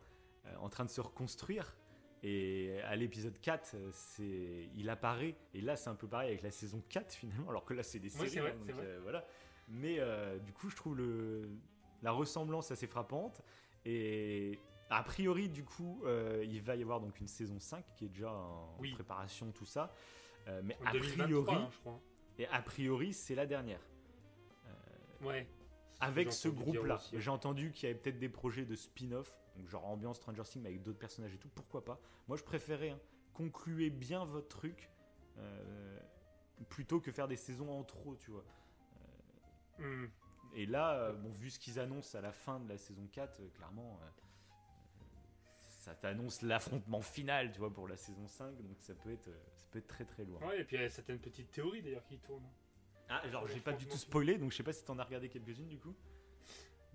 en 0.59 0.69
train 0.69 0.85
de 0.85 0.89
se 0.91 1.01
reconstruire. 1.01 1.75
Et 2.23 2.79
à 2.85 2.95
l'épisode 2.95 3.39
4, 3.39 3.75
euh, 3.75 3.89
c'est, 3.91 4.69
il 4.75 4.89
apparaît. 4.89 5.35
Et 5.53 5.61
là, 5.61 5.75
c'est 5.75 5.89
un 5.89 5.95
peu 5.95 6.07
pareil 6.07 6.29
avec 6.29 6.41
la 6.41 6.51
saison 6.51 6.81
4 6.89 7.13
finalement, 7.13 7.49
alors 7.49 7.63
que 7.65 7.73
là, 7.73 7.83
c'est 7.83 7.99
des 7.99 8.09
séries. 8.09 8.29
c'est 8.29 8.39
vrai, 8.39 8.51
hein, 8.51 8.65
donc, 8.65 8.71
vrai. 8.75 8.85
euh, 8.85 8.99
voilà. 9.03 9.25
Mais 9.69 9.97
euh, 9.99 10.39
du 10.39 10.51
coup, 10.53 10.69
je 10.69 10.75
trouve 10.75 10.97
le, 10.97 11.49
la 12.01 12.11
ressemblance 12.11 12.71
assez 12.71 12.87
frappante. 12.87 13.41
Et 13.85 14.59
a 14.89 15.03
priori, 15.03 15.47
du 15.49 15.63
coup, 15.63 16.01
euh, 16.05 16.43
il 16.47 16.61
va 16.61 16.75
y 16.75 16.81
avoir 16.81 16.99
donc 17.01 17.19
une 17.19 17.27
saison 17.27 17.59
5 17.59 17.85
qui 17.95 18.05
est 18.05 18.09
déjà 18.09 18.31
en 18.31 18.75
Oui. 18.79 18.93
préparation, 18.93 19.51
tout 19.51 19.65
ça. 19.65 19.93
Euh, 20.47 20.61
mais 20.63 20.77
a 20.85 20.93
2023, 20.93 21.25
priori, 21.45 21.55
hein, 21.55 21.69
je 21.71 21.77
crois. 21.79 21.99
et 22.39 22.47
a 22.47 22.61
priori, 22.61 23.13
c'est 23.13 23.35
la 23.35 23.45
dernière. 23.45 23.81
Ouais. 25.21 25.47
Avec 25.99 26.31
ce 26.31 26.47
groupe-là, 26.47 27.01
j'ai 27.13 27.31
entendu 27.31 27.71
qu'il 27.71 27.89
y 27.89 27.91
avait 27.91 27.99
peut-être 27.99 28.19
des 28.19 28.29
projets 28.29 28.65
de 28.65 28.75
spin-off, 28.75 29.35
donc 29.57 29.67
genre 29.69 29.85
ambiance 29.85 30.17
Stranger 30.17 30.43
Things 30.43 30.61
mais 30.61 30.69
avec 30.69 30.83
d'autres 30.83 30.99
personnages 30.99 31.33
et 31.33 31.37
tout. 31.37 31.49
Pourquoi 31.49 31.83
pas 31.83 31.99
Moi, 32.27 32.37
je 32.37 32.43
préférais 32.43 32.91
hein, 32.91 32.99
concluez 33.33 33.89
bien 33.89 34.25
votre 34.25 34.47
truc 34.47 34.89
euh, 35.37 35.99
plutôt 36.69 36.99
que 36.99 37.11
faire 37.11 37.27
des 37.27 37.35
saisons 37.35 37.71
en 37.71 37.83
trop, 37.83 38.15
tu 38.15 38.31
vois. 38.31 38.45
Hmm. 39.79 40.07
Et 40.53 40.65
là, 40.65 40.95
euh, 40.95 41.13
bon, 41.13 41.29
vu 41.31 41.49
ce 41.49 41.59
qu'ils 41.59 41.79
annoncent 41.79 42.17
à 42.17 42.21
la 42.21 42.31
fin 42.31 42.59
de 42.59 42.67
la 42.69 42.77
saison 42.77 43.07
4, 43.11 43.39
euh, 43.39 43.49
clairement, 43.49 43.99
euh, 44.01 44.09
ça 45.59 45.93
t'annonce 45.93 46.41
l'affrontement 46.41 47.01
final, 47.01 47.51
tu 47.51 47.59
vois, 47.59 47.71
pour 47.71 47.87
la 47.87 47.95
saison 47.95 48.27
5, 48.27 48.61
donc 48.63 48.77
ça 48.79 48.93
peut 48.95 49.11
être, 49.11 49.27
euh, 49.27 49.43
ça 49.53 49.65
peut 49.71 49.79
être 49.79 49.87
très 49.87 50.05
très 50.05 50.25
lourd. 50.25 50.41
Ouais, 50.43 50.61
et 50.61 50.63
puis 50.63 50.77
il 50.77 50.81
y 50.81 50.85
a 50.85 50.89
certaines 50.89 51.19
petites 51.19 51.51
théories 51.51 51.81
d'ailleurs 51.81 52.05
qui 52.05 52.17
tournent. 52.17 52.49
Ah, 53.09 53.21
alors 53.23 53.47
j'ai 53.47 53.61
pas 53.61 53.73
du 53.73 53.85
tout 53.87 53.97
spoilé, 53.97 54.37
donc 54.37 54.51
je 54.51 54.57
sais 54.57 54.63
pas 54.63 54.73
si 54.73 54.83
t'en 54.83 54.99
as 54.99 55.03
regardé 55.03 55.29
quelques-unes 55.29 55.69
du 55.69 55.79
coup. 55.79 55.95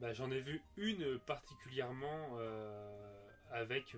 Bah, 0.03 0.13
J'en 0.13 0.33
ai 0.33 0.41
vu 0.41 0.61
une 0.77 1.21
particulièrement 1.21 2.37
euh, 2.37 2.91
avec 3.53 3.97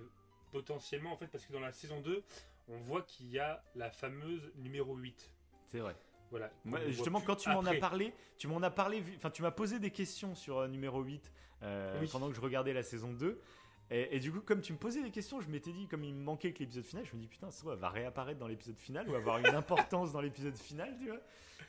potentiellement, 0.51 1.11
en 1.11 1.17
fait, 1.17 1.25
parce 1.25 1.43
que 1.43 1.51
dans 1.51 1.59
la 1.59 1.71
saison 1.71 1.99
2, 1.99 2.23
on 2.67 2.77
voit 2.77 3.01
qu'il 3.01 3.27
y 3.31 3.39
a 3.39 3.63
la 3.73 3.89
fameuse 3.89 4.51
numéro 4.57 4.95
8. 4.95 5.31
C'est 5.65 5.79
vrai. 5.79 5.95
Voilà. 6.29 6.51
justement, 6.87 7.21
quand 7.21 7.35
tu 7.37 7.49
m'en 7.49 7.65
as 7.65 7.73
parlé, 7.75 8.13
tu 8.37 8.47
m'en 8.47 8.61
as 8.61 8.69
parlé, 8.69 9.03
enfin, 9.15 9.31
tu 9.31 9.41
m'as 9.41 9.49
posé 9.49 9.79
des 9.79 9.89
questions 9.89 10.35
sur 10.35 10.59
euh, 10.59 10.67
numéro 10.67 11.01
8 11.01 11.31
euh, 11.63 11.99
Oui. 11.99 12.09
pendant 12.11 12.29
que 12.29 12.35
je 12.35 12.41
regardais 12.41 12.73
la 12.73 12.83
saison 12.83 13.11
2. 13.11 13.41
Et, 13.89 14.15
et 14.15 14.19
du 14.19 14.31
coup, 14.31 14.41
comme 14.41 14.61
tu 14.61 14.73
me 14.73 14.77
posais 14.77 15.01
des 15.01 15.11
questions, 15.11 15.41
je 15.41 15.49
m'étais 15.49 15.71
dit, 15.71 15.87
comme 15.87 16.03
il 16.03 16.13
me 16.13 16.21
manquait 16.21 16.53
que 16.53 16.59
l'épisode 16.59 16.85
final, 16.85 17.05
je 17.05 17.15
me 17.15 17.21
dis, 17.21 17.27
putain, 17.27 17.49
ça 17.49 17.75
va 17.75 17.89
réapparaître 17.89 18.39
dans 18.39 18.47
l'épisode 18.47 18.77
final 18.77 19.09
ou 19.09 19.15
avoir 19.15 19.39
une 19.39 19.47
importance 19.55 20.11
dans 20.11 20.21
l'épisode 20.21 20.55
final, 20.55 20.95
tu 20.99 21.07
vois. 21.07 21.21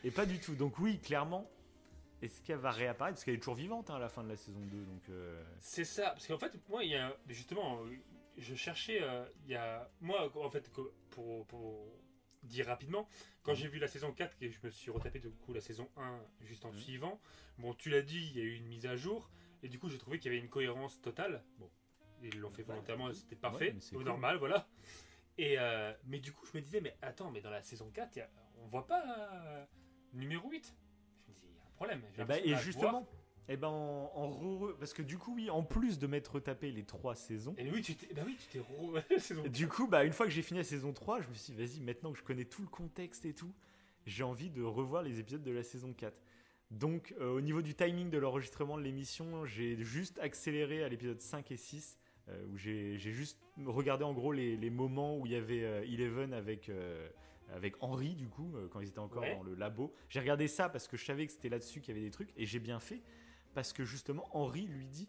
Et 0.04 0.10
pas 0.10 0.26
du 0.26 0.38
tout. 0.40 0.54
Donc, 0.56 0.78
oui, 0.78 0.98
clairement, 0.98 1.50
est-ce 2.22 2.40
qu'elle 2.42 2.58
va 2.58 2.70
réapparaître? 2.70 3.14
Parce 3.16 3.24
qu'elle 3.24 3.34
est 3.34 3.38
toujours 3.38 3.54
vivante 3.54 3.90
hein, 3.90 3.96
à 3.96 3.98
la 3.98 4.08
fin 4.08 4.22
de 4.24 4.28
la 4.28 4.36
saison 4.36 4.60
2. 4.60 4.84
Donc, 4.84 5.08
euh, 5.10 5.42
C'est 5.60 5.84
ça, 5.84 6.10
parce 6.10 6.26
qu'en 6.26 6.38
fait, 6.38 6.58
moi, 6.68 6.82
il 6.84 6.90
y 6.90 6.96
a 6.96 7.16
justement, 7.28 7.80
je 8.36 8.54
cherchais, 8.54 8.98
euh, 9.02 9.24
il 9.44 9.50
y 9.50 9.54
a, 9.54 9.90
moi, 10.00 10.30
en 10.36 10.50
fait, 10.50 10.70
pour, 11.10 11.46
pour 11.46 11.86
dire 12.42 12.66
rapidement, 12.66 13.08
quand 13.42 13.52
Mhm. 13.52 13.58
j'ai 13.58 13.68
vu 13.68 13.78
la 13.78 13.88
saison 13.88 14.12
4 14.12 14.36
et 14.40 14.50
je 14.50 14.58
me 14.62 14.70
suis 14.70 14.90
retapé 14.90 15.18
du 15.18 15.30
coup 15.30 15.52
la 15.52 15.60
saison 15.60 15.88
1 15.96 16.20
juste 16.42 16.64
en 16.64 16.70
Mhm. 16.72 16.78
suivant, 16.78 17.20
bon, 17.58 17.74
tu 17.74 17.90
l'as 17.90 18.02
dit, 18.02 18.24
il 18.30 18.36
y 18.36 18.40
a 18.40 18.44
eu 18.44 18.54
une 18.54 18.66
mise 18.66 18.86
à 18.86 18.94
jour, 18.96 19.30
et 19.62 19.68
du 19.68 19.78
coup, 19.78 19.88
j'ai 19.88 19.98
trouvé 19.98 20.18
qu'il 20.18 20.30
y 20.32 20.34
avait 20.34 20.42
une 20.42 20.50
cohérence 20.50 21.00
totale. 21.00 21.42
Bon, 21.58 21.70
Ils 22.22 22.38
l'ont 22.40 22.50
fait 22.50 22.62
volontairement, 22.62 23.12
c'était 23.12 23.36
parfait, 23.36 23.72
Ouais, 23.72 23.76
c'est 23.80 23.94
cool. 23.94 24.04
normal, 24.04 24.38
voilà. 24.38 24.66
Et 25.36 25.58
euh, 25.58 25.92
mais 26.04 26.18
du 26.18 26.32
coup, 26.32 26.46
je 26.46 26.56
me 26.56 26.62
disais, 26.62 26.80
mais 26.80 26.96
attends, 27.02 27.30
mais 27.30 27.42
dans 27.42 27.50
la 27.50 27.60
saison 27.60 27.90
4, 27.90 28.16
il 28.16 28.20
y 28.20 28.22
a- 28.22 28.30
on 28.62 28.66
voit 28.68 28.86
pas 28.86 29.02
euh, 29.18 29.66
numéro 30.14 30.48
8. 30.48 30.74
Problème. 31.76 32.00
Et, 32.00 32.18
bah, 32.18 32.34
l'impression 32.34 32.44
et 32.44 32.56
justement, 32.62 33.06
et 33.48 33.56
ben 33.56 33.68
en, 33.68 34.10
en 34.14 34.30
re- 34.30 34.76
parce 34.78 34.92
que 34.92 35.02
du 35.02 35.18
coup, 35.18 35.34
oui, 35.34 35.50
en 35.50 35.62
plus 35.62 35.98
de 35.98 36.06
m'être 36.08 36.40
tapé 36.40 36.72
les 36.72 36.84
trois 36.84 37.14
saisons, 37.14 37.54
Et 37.58 37.70
oui, 37.70 37.80
tu 37.82 37.94
t'es, 37.94 38.12
bah 38.12 38.22
oui, 38.26 38.36
tu 38.38 38.48
t'es 38.48 39.48
du 39.48 39.68
coup, 39.68 39.86
bah, 39.86 40.04
une 40.04 40.12
fois 40.12 40.26
que 40.26 40.32
j'ai 40.32 40.42
fini 40.42 40.58
la 40.58 40.64
saison 40.64 40.92
3, 40.92 41.20
je 41.20 41.28
me 41.28 41.34
suis 41.34 41.52
dit, 41.52 41.64
vas-y, 41.64 41.80
maintenant 41.80 42.12
que 42.12 42.18
je 42.18 42.24
connais 42.24 42.44
tout 42.44 42.62
le 42.62 42.68
contexte 42.68 43.24
et 43.24 43.32
tout, 43.34 43.52
j'ai 44.04 44.24
envie 44.24 44.50
de 44.50 44.62
revoir 44.62 45.02
les 45.02 45.20
épisodes 45.20 45.42
de 45.42 45.50
la 45.52 45.62
saison 45.62 45.92
4. 45.92 46.12
Donc, 46.72 47.14
euh, 47.20 47.30
au 47.36 47.40
niveau 47.40 47.62
du 47.62 47.74
timing 47.76 48.10
de 48.10 48.18
l'enregistrement 48.18 48.76
de 48.76 48.82
l'émission, 48.82 49.44
j'ai 49.44 49.76
juste 49.84 50.18
accéléré 50.18 50.82
à 50.82 50.88
l'épisode 50.88 51.20
5 51.20 51.52
et 51.52 51.56
6, 51.56 51.98
euh, 52.28 52.44
où 52.52 52.56
j'ai 52.56 52.98
j'ai 52.98 53.12
juste 53.12 53.38
regardé 53.64 54.02
en 54.02 54.12
gros 54.12 54.32
les, 54.32 54.56
les 54.56 54.70
moments 54.70 55.16
où 55.16 55.26
il 55.26 55.32
y 55.32 55.36
avait 55.36 55.62
euh, 55.62 55.84
Eleven 55.84 56.32
avec, 56.32 56.68
euh, 56.68 57.08
avec 57.52 57.74
Henry, 57.82 58.14
du 58.14 58.28
coup, 58.28 58.56
euh, 58.56 58.68
quand 58.68 58.80
ils 58.80 58.88
étaient 58.88 58.98
encore 58.98 59.22
Ouais. 59.22 59.34
dans 59.36 59.42
le 59.42 59.54
labo. 59.54 59.94
J'ai 60.08 60.20
regardé 60.20 60.48
ça 60.48 60.68
parce 60.68 60.88
que 60.88 60.96
je 60.96 61.04
savais 61.04 61.26
que 61.26 61.32
c'était 61.32 61.48
là-dessus 61.48 61.80
qu'il 61.80 61.94
y 61.94 61.98
avait 61.98 62.06
des 62.06 62.10
trucs, 62.12 62.32
et 62.36 62.44
j'ai 62.46 62.58
bien 62.58 62.80
fait, 62.80 63.02
parce 63.54 63.72
que 63.72 63.84
justement, 63.84 64.26
Henry 64.36 64.66
lui 64.66 64.86
dit 64.86 65.08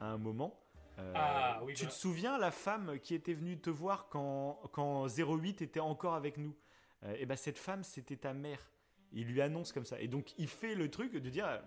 à 0.00 0.06
un 0.06 0.18
moment. 0.18 0.58
euh, 0.98 1.12
Ah, 1.16 1.60
oui, 1.64 1.74
tu 1.74 1.86
te 1.86 1.92
souviens 1.92 2.38
la 2.38 2.50
femme 2.50 2.98
qui 3.00 3.14
était 3.14 3.34
venue 3.34 3.58
te 3.58 3.70
voir 3.70 4.08
quand, 4.08 4.60
quand 4.72 5.06
08 5.08 5.60
était 5.62 5.80
encore 5.80 6.14
avec 6.14 6.36
nous? 6.38 6.54
Et 7.18 7.26
ben 7.26 7.36
cette 7.36 7.58
femme, 7.58 7.82
c'était 7.84 8.16
ta 8.16 8.32
mère. 8.32 8.70
Il 9.12 9.26
lui 9.26 9.42
annonce 9.42 9.72
comme 9.72 9.84
ça. 9.84 10.00
Et 10.00 10.08
donc, 10.08 10.32
il 10.38 10.48
fait 10.48 10.74
le 10.74 10.90
truc 10.90 11.12
de 11.12 11.28
dire 11.28 11.46
euh, 11.46 11.60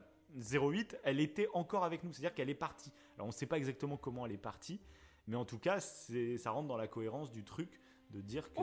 08, 0.60 0.98
elle 1.04 1.20
était 1.20 1.48
encore 1.54 1.84
avec 1.84 2.04
nous. 2.04 2.12
C'est-à-dire 2.12 2.34
qu'elle 2.34 2.50
est 2.50 2.56
partie. 2.56 2.92
Alors, 3.16 3.28
on 3.28 3.30
ne 3.30 3.34
sait 3.36 3.46
pas 3.46 3.58
exactement 3.58 3.98
comment 3.98 4.26
elle 4.26 4.32
est 4.32 4.38
partie. 4.38 4.82
Mais 5.28 5.36
en 5.36 5.46
tout 5.46 5.60
cas, 5.60 5.80
ça 5.80 6.50
rentre 6.52 6.68
dans 6.68 6.76
la 6.78 6.88
cohérence 6.88 7.32
du 7.32 7.44
truc 7.44 7.80
de 8.10 8.20
dire 8.22 8.52
que. 8.54 8.62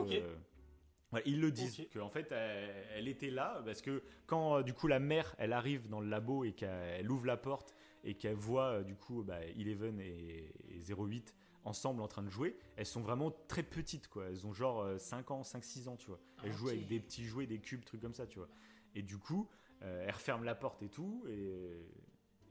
Euh, 1.13 1.15
ouais, 1.17 1.23
ils 1.25 1.39
le 1.39 1.51
disent, 1.51 1.79
Ok. 1.79 1.89
qu'en 1.93 2.09
fait, 2.09 2.31
elle, 2.31 2.73
elle 2.95 3.07
était 3.07 3.29
là, 3.29 3.61
parce 3.65 3.81
que 3.81 4.03
quand, 4.27 4.57
euh, 4.57 4.63
du 4.63 4.73
coup, 4.73 4.87
la 4.87 4.99
mère, 4.99 5.35
elle 5.37 5.53
arrive 5.53 5.87
dans 5.89 5.99
le 5.99 6.07
labo 6.09 6.43
et 6.43 6.53
qu'elle 6.53 7.09
ouvre 7.11 7.25
la 7.25 7.37
porte 7.37 7.75
et 8.03 8.15
qu'elle 8.15 8.35
voit, 8.35 8.79
euh, 8.79 8.83
du 8.83 8.95
coup, 8.95 9.23
bah, 9.23 9.43
Eleven 9.45 9.99
et, 9.99 10.51
et 10.69 10.83
08 10.93 11.33
ensemble 11.63 12.01
en 12.01 12.07
train 12.07 12.21
de 12.21 12.29
jouer, 12.29 12.55
elles 12.75 12.85
sont 12.85 13.01
vraiment 13.01 13.31
très 13.47 13.63
petites, 13.63 14.07
quoi. 14.07 14.25
Elles 14.27 14.45
ont 14.45 14.53
genre 14.53 14.81
euh, 14.81 14.97
5 14.99 15.31
ans, 15.31 15.41
5-6 15.41 15.87
ans, 15.89 15.95
tu 15.95 16.07
vois. 16.07 16.19
Elles 16.43 16.53
jouent 16.53 16.67
Ok. 16.67 16.73
avec 16.73 16.87
des 16.87 16.99
petits 16.99 17.23
jouets, 17.25 17.47
des 17.47 17.59
cubes, 17.59 17.83
trucs 17.83 18.01
comme 18.01 18.13
ça, 18.13 18.27
tu 18.27 18.37
vois. 18.37 18.49
Et 18.93 19.01
du 19.01 19.17
coup, 19.17 19.49
euh, 19.81 20.03
elle 20.07 20.13
referme 20.13 20.43
la 20.43 20.53
porte 20.53 20.83
et 20.83 20.89
tout, 20.89 21.25
et, 21.27 21.87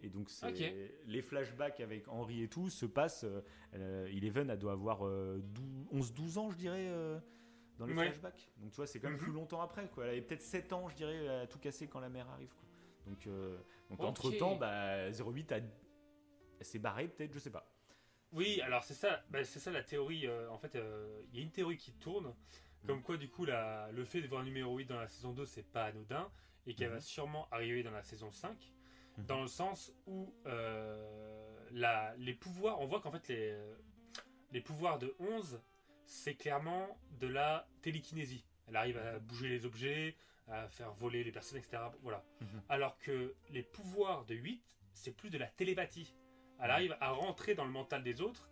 et 0.03 0.09
donc 0.11 0.29
c'est- 0.31 0.49
Ok. 0.49 0.75
les 1.07 1.23
flashbacks 1.23 1.79
avec 1.81 2.09
Henry 2.09 2.43
et 2.43 2.49
tout 2.49 2.69
se 2.71 2.87
passent. 2.87 3.23
Euh, 3.25 3.41
euh, 3.75 4.07
Eleven, 4.09 4.51
elle 4.51 4.59
doit 4.59 4.73
avoir 4.73 5.07
euh, 5.07 5.41
11-12 5.93 6.37
ans, 6.39 6.51
je 6.51 6.57
dirais, 6.57 6.89
euh, 6.89 7.19
dans 7.79 7.87
les 7.87 7.95
Ouais. 7.95 8.07
flashbacks. 8.07 8.49
Donc 8.59 8.71
tu 8.71 8.77
vois, 8.77 8.87
c'est 8.87 9.01
quand 9.01 9.09
même 9.09 9.19
Mhm. 9.19 9.25
plus 9.25 9.33
longtemps 9.33 9.61
après, 9.61 9.89
quoi. 9.89 10.05
Elle 10.05 10.11
avait 10.11 10.23
peut-être 10.23 10.43
7 10.43 10.73
ans, 10.73 10.89
je 10.89 10.95
dirais, 10.97 11.29
à 11.29 11.47
tout 11.47 11.59
casser 11.59 11.89
quand 11.89 12.01
la 12.01 12.09
mère 12.09 12.29
arrive, 12.31 12.53
quoi. 12.55 12.69
Donc, 13.07 13.27
euh, 13.27 13.59
donc 13.91 14.01
entre-temps, 14.03 14.57
bah, 14.57 15.11
08 15.11 15.53
a... 15.53 15.61
s'est 16.63 16.79
barrée, 16.79 17.09
peut-être, 17.09 17.33
je 17.35 17.39
sais 17.39 17.51
pas. 17.51 17.71
Oui, 18.33 18.61
alors 18.63 18.83
c'est 18.85 18.95
ça, 18.95 19.23
bah, 19.31 19.45
c'est 19.45 19.59
ça 19.59 19.71
la 19.71 19.83
théorie. 19.83 20.27
euh, 20.27 20.49
en 20.51 20.59
fait, 20.59 20.75
euh, 20.77 21.23
il 21.33 21.37
y 21.39 21.41
a 21.41 21.43
une 21.45 21.51
théorie 21.53 21.77
qui 21.77 21.93
tourne, 21.93 22.29
Mm. 22.83 22.87
comme 22.87 23.03
quoi 23.03 23.17
du 23.17 23.29
coup 23.29 23.45
la, 23.45 23.91
le 23.93 24.05
fait 24.05 24.21
de 24.23 24.27
voir 24.29 24.41
un 24.43 24.45
numéro 24.45 24.77
8 24.77 24.87
dans 24.87 24.99
la 24.99 25.07
saison 25.09 25.33
2, 25.33 25.45
c'est 25.47 25.63
pas 25.63 25.85
anodin, 25.85 26.31
et 26.67 26.75
qu'elle 26.75 26.91
va 26.91 27.01
sûrement 27.01 27.47
arriver 27.51 27.83
dans 27.83 27.91
la 27.91 28.03
saison 28.03 28.31
5, 28.31 28.73
Mhm. 29.19 29.27
dans 29.27 29.41
le 29.43 29.47
sens 29.49 29.93
où 30.07 30.33
la, 31.71 32.15
les 32.17 32.35
pouvoirs, 32.35 32.81
on 32.81 32.87
voit 32.87 33.01
qu'en 33.01 33.11
fait 33.11 33.29
les, 33.29 33.57
les 34.53 34.61
pouvoirs 34.61 34.99
de 34.99 35.15
11, 35.19 35.61
c'est 36.07 36.35
clairement 36.35 36.99
de 37.21 37.27
la 37.27 37.67
télékinésie. 37.83 38.45
Elle 38.69 38.77
arrive 38.77 38.99
à 38.99 39.19
bouger 39.19 39.49
les 39.49 39.67
objets, 39.67 40.17
à 40.49 40.69
faire 40.69 40.93
voler 40.93 41.25
les 41.25 41.33
personnes, 41.33 41.59
etc. 41.59 41.83
Voilà. 42.03 42.25
Mhm. 42.41 42.63
Alors 42.69 42.99
que 42.99 43.35
les 43.51 43.63
pouvoirs 43.63 44.25
de 44.27 44.35
8, 44.35 44.63
c'est 44.93 45.13
plus 45.17 45.31
de 45.31 45.39
la 45.39 45.47
télépathie. 45.47 46.15
Elle 46.61 46.71
arrive 46.71 46.97
à 47.01 47.11
rentrer 47.11 47.55
dans 47.55 47.65
le 47.65 47.71
mental 47.71 48.03
des 48.03 48.21
autres 48.21 48.51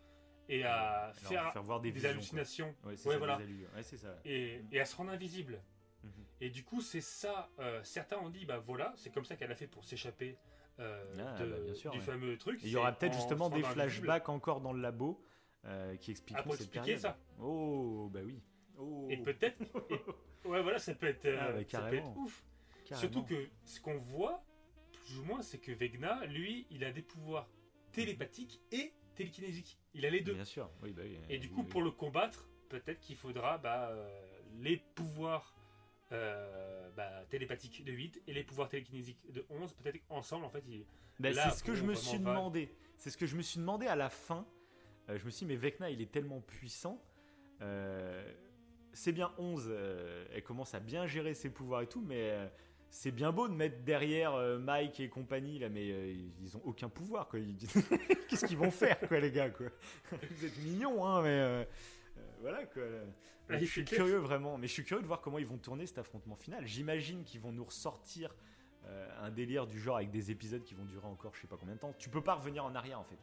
et 0.48 0.64
à 0.64 1.04
Alors, 1.04 1.14
faire, 1.16 1.52
faire 1.52 1.62
voir 1.62 1.80
des, 1.80 1.88
des, 1.90 1.94
visions, 1.94 2.08
quoi. 2.08 2.10
hallucinations 2.16 2.74
Ouais, 2.84 2.94
Ouais, 3.06 3.16
voilà. 3.18 3.38
Ouais, 3.74 3.82
ça. 3.82 4.16
et, 4.24 4.60
et 4.72 4.80
à 4.80 4.84
se 4.84 4.96
rendre 4.96 5.12
invisible. 5.12 5.62
Mhm. 6.02 6.10
Et 6.40 6.50
du 6.50 6.64
coup, 6.64 6.80
c'est 6.80 7.00
ça. 7.00 7.48
euh, 7.60 7.80
certains 7.84 8.18
ont 8.18 8.28
dit, 8.30 8.44
bah 8.44 8.58
voilà, 8.58 8.92
c'est 8.96 9.10
comme 9.12 9.24
ça 9.24 9.36
qu'elle 9.36 9.52
a 9.52 9.54
fait 9.54 9.68
pour 9.68 9.84
s'échapper 9.84 10.36
euh, 10.80 11.04
Ah, 11.18 11.38
de- 11.38 11.46
bah, 11.84 11.90
du 11.90 12.00
fameux 12.00 12.36
truc. 12.38 12.60
Il 12.64 12.70
y 12.70 12.76
aura 12.76 12.92
peut-être 12.92 13.14
en 13.14 13.18
justement 13.18 13.50
des 13.50 13.62
flashbacks 13.62 14.28
encore 14.28 14.60
dans 14.60 14.72
le 14.72 14.80
labo 14.80 15.22
euh, 15.64 15.96
qui 15.96 16.10
expliqueront 16.10 16.50
Ah, 16.52 16.56
cette 16.56 16.70
période. 16.70 16.98
ça. 16.98 17.18
Oh, 17.40 18.08
bah 18.12 18.20
oui. 18.24 18.40
Oh. 18.78 19.06
Et 19.10 19.16
peut-être. 19.18 19.60
ouais, 20.44 20.62
voilà, 20.62 20.78
ça 20.78 20.94
peut 20.94 21.06
être, 21.06 21.24
euh, 21.26 21.36
Ah, 21.40 21.46
bah, 21.52 21.52
ça 21.52 21.58
peut 21.58 21.64
carrément. 21.64 22.10
être 22.10 22.18
ouf. 22.18 22.44
Carrément. 22.84 23.00
Surtout 23.00 23.22
que 23.24 23.48
ce 23.64 23.80
qu'on 23.80 23.98
voit, 23.98 24.42
plus 24.92 25.18
ou 25.18 25.24
moins, 25.24 25.42
c'est 25.42 25.58
que 25.58 25.72
Vegna, 25.72 26.24
lui, 26.26 26.66
il 26.70 26.84
a 26.84 26.92
des 26.92 27.02
pouvoirs 27.02 27.48
télépathiques 27.92 28.60
et 28.72 28.92
télékinésiques. 29.14 29.78
Il 29.94 30.06
a 30.06 30.10
les 30.10 30.20
deux. 30.20 30.34
Bien 30.34 30.44
sûr, 30.44 30.70
oui, 30.82 30.92
bah 30.92 31.02
oui. 31.04 31.18
Et 31.28 31.38
du 31.38 31.48
Oui, 31.48 31.54
coup, 31.54 31.60
oui. 31.62 31.68
pour 31.68 31.82
le 31.82 31.90
combattre, 31.90 32.48
peut-être 32.70 32.98
qu'il 33.00 33.16
faudra 33.16 33.58
bah, 33.58 33.90
euh, 33.90 34.08
les 34.60 34.78
pouvoirs 34.78 35.54
euh, 36.12 36.90
bah, 36.96 37.24
télépathiques 37.28 37.84
de 37.84 37.92
8 37.92 38.22
et 38.26 38.32
les 38.32 38.42
pouvoirs 38.44 38.68
télékinésiques 38.68 39.20
de 39.30 39.44
11. 39.50 39.74
Peut-être 39.74 39.98
qu'ensemble, 40.08 40.44
en 40.44 40.50
fait, 40.50 40.64
ils... 40.66 40.84
Bah, 41.20 41.32
c'est 41.34 41.50
ce 41.58 41.62
que 41.62 41.74
je 41.74 41.84
me 41.84 41.94
suis 41.94 42.18
demandé. 42.18 42.74
C'est 42.96 43.10
ce 43.10 43.16
que 43.16 43.26
je 43.26 43.36
me 43.36 43.42
suis 43.42 43.58
demandé 43.60 43.86
à 43.86 43.96
la 43.96 44.08
fin. 44.10 44.46
Euh, 45.08 45.18
je 45.18 45.24
me 45.24 45.30
suis 45.30 45.46
dit, 45.46 45.52
mais 45.52 45.56
Vecna, 45.56 45.90
il 45.90 46.00
est 46.00 46.10
tellement 46.10 46.40
puissant. 46.40 47.02
Euh, 47.60 48.32
c'est 48.92 49.12
bien 49.12 49.32
11, 49.38 49.68
euh, 49.68 50.26
elle 50.32 50.42
commence 50.42 50.74
à 50.74 50.80
bien 50.80 51.06
gérer 51.06 51.34
ses 51.34 51.50
pouvoirs 51.50 51.82
et 51.82 51.86
tout, 51.86 52.02
mais 52.02 52.50
c'est 52.90 53.10
bien 53.10 53.32
beau 53.32 53.48
de 53.48 53.54
mettre 53.54 53.82
derrière 53.84 54.36
Mike 54.58 55.00
et 55.00 55.08
compagnie, 55.08 55.58
là, 55.58 55.68
mais 55.68 56.14
ils 56.42 56.56
ont 56.56 56.62
aucun 56.64 56.88
pouvoir, 56.88 57.28
Qu'est-ce 58.28 58.46
qu'ils 58.46 58.58
vont 58.58 58.70
faire, 58.70 58.98
quoi, 59.00 59.18
les 59.18 59.30
gars, 59.30 59.50
quoi? 59.50 59.68
Vous 60.30 60.44
êtes 60.44 60.58
mignons, 60.58 61.06
hein, 61.06 61.22
mais 61.22 61.66
voilà, 62.40 62.66
quoi. 62.66 62.82
Ah, 63.48 63.58
je 63.58 63.64
suis 63.64 63.84
curieux, 63.84 64.18
vraiment. 64.18 64.58
Mais 64.58 64.66
je 64.66 64.72
suis 64.72 64.84
curieux 64.84 65.02
de 65.02 65.06
voir 65.06 65.20
comment 65.20 65.38
ils 65.38 65.46
vont 65.46 65.58
tourner 65.58 65.86
cet 65.86 65.98
affrontement 65.98 66.36
final. 66.36 66.66
J'imagine 66.66 67.24
qu'ils 67.24 67.40
vont 67.40 67.52
nous 67.52 67.64
ressortir 67.64 68.34
euh, 68.86 69.08
un 69.20 69.30
délire 69.30 69.66
du 69.66 69.78
genre 69.78 69.96
avec 69.96 70.10
des 70.10 70.32
épisodes 70.32 70.64
qui 70.64 70.74
vont 70.74 70.84
durer 70.84 71.06
encore 71.06 71.32
je 71.36 71.40
sais 71.42 71.46
pas 71.46 71.56
combien 71.56 71.74
de 71.74 71.80
temps. 71.80 71.94
Tu 71.98 72.08
peux 72.08 72.22
pas 72.22 72.34
revenir 72.34 72.64
en 72.64 72.74
arrière 72.74 72.98
en 72.98 73.04
fait. 73.04 73.18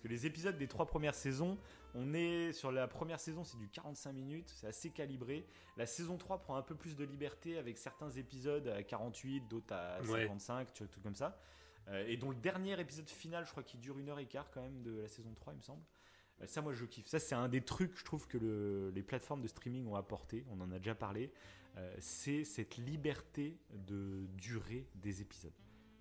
Parce 0.00 0.08
que 0.08 0.08
les 0.14 0.24
épisodes 0.24 0.56
des 0.56 0.66
trois 0.66 0.86
premières 0.86 1.14
saisons, 1.14 1.58
on 1.94 2.14
est 2.14 2.52
sur 2.54 2.72
la 2.72 2.88
première 2.88 3.20
saison, 3.20 3.44
c'est 3.44 3.58
du 3.58 3.68
45 3.68 4.12
minutes, 4.14 4.48
c'est 4.56 4.66
assez 4.66 4.88
calibré. 4.88 5.44
La 5.76 5.84
saison 5.84 6.16
3 6.16 6.38
prend 6.40 6.56
un 6.56 6.62
peu 6.62 6.74
plus 6.74 6.96
de 6.96 7.04
liberté 7.04 7.58
avec 7.58 7.76
certains 7.76 8.08
épisodes 8.12 8.66
à 8.68 8.82
48, 8.82 9.46
d'autres 9.48 9.74
à 9.74 10.00
Ouais. 10.00 10.22
55, 10.22 10.72
tu 10.72 10.84
vois, 10.84 10.88
tout 10.90 11.00
comme 11.02 11.14
ça. 11.14 11.38
Euh, 11.88 12.02
et 12.06 12.16
dont 12.16 12.30
le 12.30 12.36
dernier 12.36 12.80
épisode 12.80 13.10
final, 13.10 13.44
je 13.44 13.50
crois 13.50 13.62
qu'il 13.62 13.78
dure 13.78 13.98
une 13.98 14.08
heure 14.08 14.18
et 14.18 14.24
quart 14.26 14.50
quand 14.50 14.62
même 14.62 14.80
de 14.82 15.00
la 15.02 15.08
saison 15.08 15.34
3, 15.34 15.52
il 15.52 15.56
me 15.56 15.62
semble. 15.62 15.82
Euh, 16.40 16.46
Ça, 16.46 16.62
moi, 16.62 16.72
je 16.72 16.86
kiffe. 16.86 17.06
Ça, 17.06 17.18
c'est 17.18 17.34
un 17.34 17.50
des 17.50 17.60
trucs, 17.60 17.98
je 17.98 18.04
trouve, 18.04 18.26
que 18.26 18.38
le- 18.38 18.90
les 18.94 19.02
plateformes 19.02 19.42
de 19.42 19.48
streaming 19.48 19.86
ont 19.86 19.96
apporté. 19.96 20.46
On 20.48 20.58
en 20.62 20.70
a 20.72 20.78
déjà 20.78 20.94
parlé. 20.94 21.30
Euh, 21.76 21.94
c'est 21.98 22.44
cette 22.44 22.78
liberté 22.78 23.58
de 23.74 24.26
durée 24.38 24.86
des 24.94 25.20
épisodes. 25.20 25.52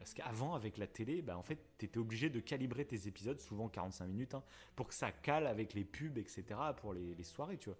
Parce 0.10 0.28
qu'avant, 0.28 0.56
avec 0.56 0.78
la 0.80 0.88
télé, 0.88 1.22
bah, 1.22 1.38
en 1.38 1.44
fait, 1.44 1.60
tu 1.78 1.86
étais 1.86 2.00
obligé 2.00 2.32
de 2.32 2.40
calibrer 2.40 2.84
tes 2.84 3.08
épisodes, 3.08 3.40
souvent 3.40 3.70
45 3.70 4.08
minutes, 4.08 4.34
hein, 4.34 4.44
pour 4.76 4.88
que 4.88 4.96
ça 4.96 5.12
cale 5.12 5.46
avec 5.46 5.76
les 5.76 5.84
pubs, 5.84 6.18
etc., 6.18 6.44
pour 6.78 6.94
les, 6.96 7.14
les 7.14 7.24
soirées, 7.24 7.58
tu 7.58 7.70
vois. 7.70 7.78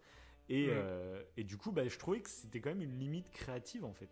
Et, 0.48 0.68
euh, 0.70 1.24
et 1.38 1.44
du 1.44 1.58
coup, 1.58 1.72
bah, 1.72 1.88
je 1.88 1.98
trouvais 1.98 2.22
que 2.22 2.30
c'était 2.30 2.60
quand 2.62 2.70
même 2.70 2.84
une 2.84 3.00
limite 3.00 3.32
créative, 3.32 3.84
en 3.84 3.94
fait. 3.94 4.10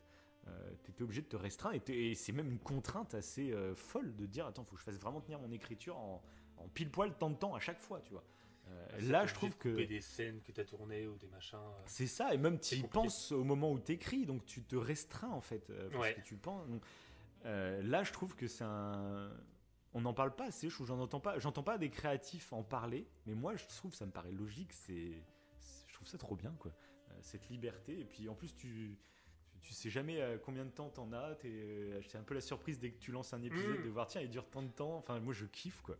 tu 0.83 0.89
étais 0.91 1.03
obligé 1.03 1.21
de 1.21 1.27
te 1.27 1.35
restreindre, 1.35 1.79
et, 1.89 2.15
c'est 2.15 2.31
même 2.31 2.49
une 2.49 2.57
contrainte 2.59 3.13
assez 3.13 3.51
euh, 3.51 3.75
folle 3.75 4.15
de 4.15 4.25
dire, 4.25 4.47
attends, 4.47 4.63
faut 4.63 4.73
que 4.73 4.79
je 4.79 4.85
fasse 4.85 4.97
vraiment 4.99 5.21
tenir 5.21 5.39
mon 5.39 5.51
écriture 5.51 5.95
en, 5.97 6.23
en 6.57 6.67
pile 6.69 6.89
poil 6.89 7.15
tant 7.19 7.29
de 7.29 7.35
temps 7.35 7.53
à 7.53 7.59
chaque 7.59 7.79
fois, 7.79 8.01
tu 8.01 8.13
vois. 8.13 8.23
Euh, 8.69 8.87
c'est 8.99 9.05
là, 9.05 9.25
je 9.25 9.33
trouve 9.33 9.55
que... 9.57 9.69
des 9.85 10.01
scènes 10.01 10.41
que 10.41 10.51
tu 10.51 10.59
as 10.59 10.65
tournées 10.65 11.07
ou 11.07 11.17
des 11.17 11.27
machins. 11.27 11.57
euh. 11.57 11.81
C'est 11.85 12.07
ça, 12.07 12.33
et 12.33 12.37
même 12.37 12.59
tu 12.59 12.75
y 12.75 12.83
penses 12.83 13.31
au 13.31 13.43
moment 13.43 13.71
où 13.71 13.79
tu 13.79 13.93
écris, 13.93 14.25
donc 14.25 14.43
tu 14.45 14.61
te 14.63 14.75
restreins 14.75 15.29
en 15.29 15.39
fait, 15.41 15.69
euh, 15.69 15.87
parce 15.89 16.01
Ouais. 16.03 16.13
que 16.15 16.21
tu 16.21 16.35
penses. 16.35 16.67
donc, 16.67 16.81
euh, 17.47 17.81
là, 17.83 18.03
je 18.03 18.11
trouve 18.11 18.35
que 18.35 18.47
c'est 18.47 18.63
un. 18.63 19.31
On 19.93 20.01
n'en 20.01 20.13
parle 20.13 20.35
pas 20.35 20.45
assez, 20.47 20.69
je 20.69 20.75
trouve, 20.75 20.85
j'en 20.87 20.99
entends 20.99 21.19
pas, 21.19 21.39
j'entends 21.39 21.63
pas 21.63 21.77
des 21.77 21.89
créatifs 21.89 22.53
en 22.53 22.61
parler, 22.61 23.07
mais 23.25 23.33
moi, 23.33 23.55
je 23.55 23.65
trouve 23.65 23.93
ça 23.95 24.05
me 24.05 24.11
paraît 24.11 24.31
logique, 24.33 24.73
c'est, 24.73 25.23
je 25.87 25.93
trouve 25.93 26.07
ça 26.07 26.17
trop 26.17 26.35
bien, 26.35 26.53
quoi, 26.59 26.71
Euh, 27.09 27.13
cette 27.21 27.49
liberté, 27.49 27.99
et 27.99 28.05
puis 28.05 28.27
en 28.29 28.35
plus, 28.35 28.53
tu. 28.55 28.97
Tu 29.59 29.73
sais 29.73 29.89
jamais 29.89 30.21
euh, 30.21 30.37
combien 30.37 30.63
de 30.65 30.69
temps 30.69 30.87
t'en 30.89 31.11
as, 31.13 31.35
c'est 31.41 32.17
un 32.17 32.21
peu 32.23 32.35
la 32.35 32.41
surprise 32.41 32.79
dès 32.79 32.91
que 32.91 32.99
tu 32.99 33.11
lances 33.11 33.33
un 33.33 33.41
épisode 33.41 33.79
Mm. 33.79 33.83
de 33.83 33.89
voir 33.89 34.05
tiens 34.07 34.21
il 34.21 34.29
dure 34.29 34.47
tant 34.47 34.61
de 34.61 34.69
temps, 34.71 34.95
enfin 34.97 35.19
moi 35.19 35.33
je 35.33 35.45
kiffe 35.45 35.81
quoi. 35.81 35.97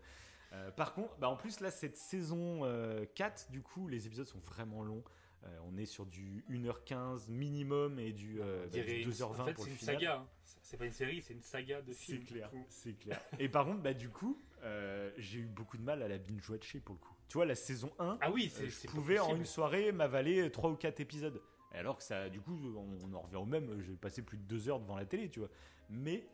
Euh, 0.54 0.70
par 0.72 0.94
contre, 0.94 1.18
bah, 1.18 1.28
en 1.28 1.36
plus 1.36 1.60
là 1.60 1.72
cette 1.72 1.98
saison 1.98 2.64
euh, 2.64 3.04
4 3.16 3.50
du 3.52 3.62
coup 3.62 3.88
les 3.88 4.06
épisodes 4.06 4.28
sont 4.28 4.40
vraiment 4.40 4.84
longs. 4.84 5.04
Euh, 5.44 5.60
on 5.66 5.78
est 5.78 5.86
sur 5.86 6.06
du 6.06 6.44
1h15 6.50 7.30
minimum 7.30 8.00
et 8.00 8.12
du, 8.12 8.42
euh, 8.42 8.66
On 8.68 8.76
bah, 8.76 8.84
du 8.84 8.92
une- 8.92 9.10
2h20 9.10 9.24
en 9.42 9.46
fait, 9.46 9.54
pour 9.54 9.64
c'est 9.64 9.70
le 9.70 9.74
une 9.76 9.80
final. 9.80 9.96
saga. 9.96 10.16
hein. 10.18 10.28
C'est 10.62 10.78
pas 10.78 10.86
une 10.86 10.92
série, 10.92 11.22
c'est 11.22 11.34
une 11.34 11.42
saga 11.42 11.82
de 11.82 11.94
C'est 11.94 12.00
films. 12.16 12.26
clair, 12.26 12.50
Tout. 12.50 12.66
c'est 12.70 12.94
clair. 12.94 13.22
Et 13.40 13.48
par 13.48 13.66
contre, 13.66 13.82
bah, 13.82 13.94
du 13.94 14.10
coup, 14.10 14.42
euh, 14.64 15.12
j'ai 15.18 15.40
eu 15.40 15.46
beaucoup 15.46 15.78
de 15.78 15.84
mal 15.84 16.02
à 16.02 16.08
la 16.10 16.18
binge-watcher 16.18 16.80
pour 16.82 16.96
le 16.96 17.00
coup. 17.00 17.14
Tu 17.30 17.36
vois, 17.38 17.46
la 17.46 17.56
saison 17.56 17.92
1, 18.00 18.18
Ah 18.20 18.32
oui, 18.32 18.48
euh, 18.48 18.58
c'est 18.58 18.66
je 18.66 18.72
c'est 18.72 18.88
pouvais 18.90 19.20
en 19.20 19.36
une 19.36 19.46
soirée 19.46 19.92
m'avaler 19.94 20.50
3 20.52 20.70
ou 20.72 20.76
4 20.76 21.00
épisodes. 21.00 21.42
Alors 21.72 21.98
que 21.98 22.04
ça, 22.04 22.30
du 22.30 22.42
coup, 22.42 22.58
on, 22.76 22.98
on 23.06 23.14
en 23.14 23.22
revient 23.22 23.36
au 23.36 23.46
même, 23.46 23.80
j'ai 23.82 23.94
passé 23.96 24.22
plus 24.24 24.38
de 24.38 24.44
2 24.44 24.68
heures 24.70 24.80
devant 24.80 24.96
la 24.98 25.06
télé, 25.06 25.30
tu 25.30 25.40
vois. 25.40 25.50
Mais 25.90 26.28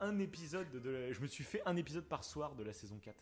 un 0.00 0.18
épisode, 0.18 0.70
de 0.70 0.90
la- 0.90 1.12
je 1.12 1.20
me 1.20 1.26
suis 1.26 1.44
fait 1.44 1.62
un 1.66 1.76
épisode 1.76 2.04
par 2.04 2.22
soir 2.24 2.54
de 2.54 2.62
la 2.62 2.72
saison 2.72 2.98
4. 2.98 3.16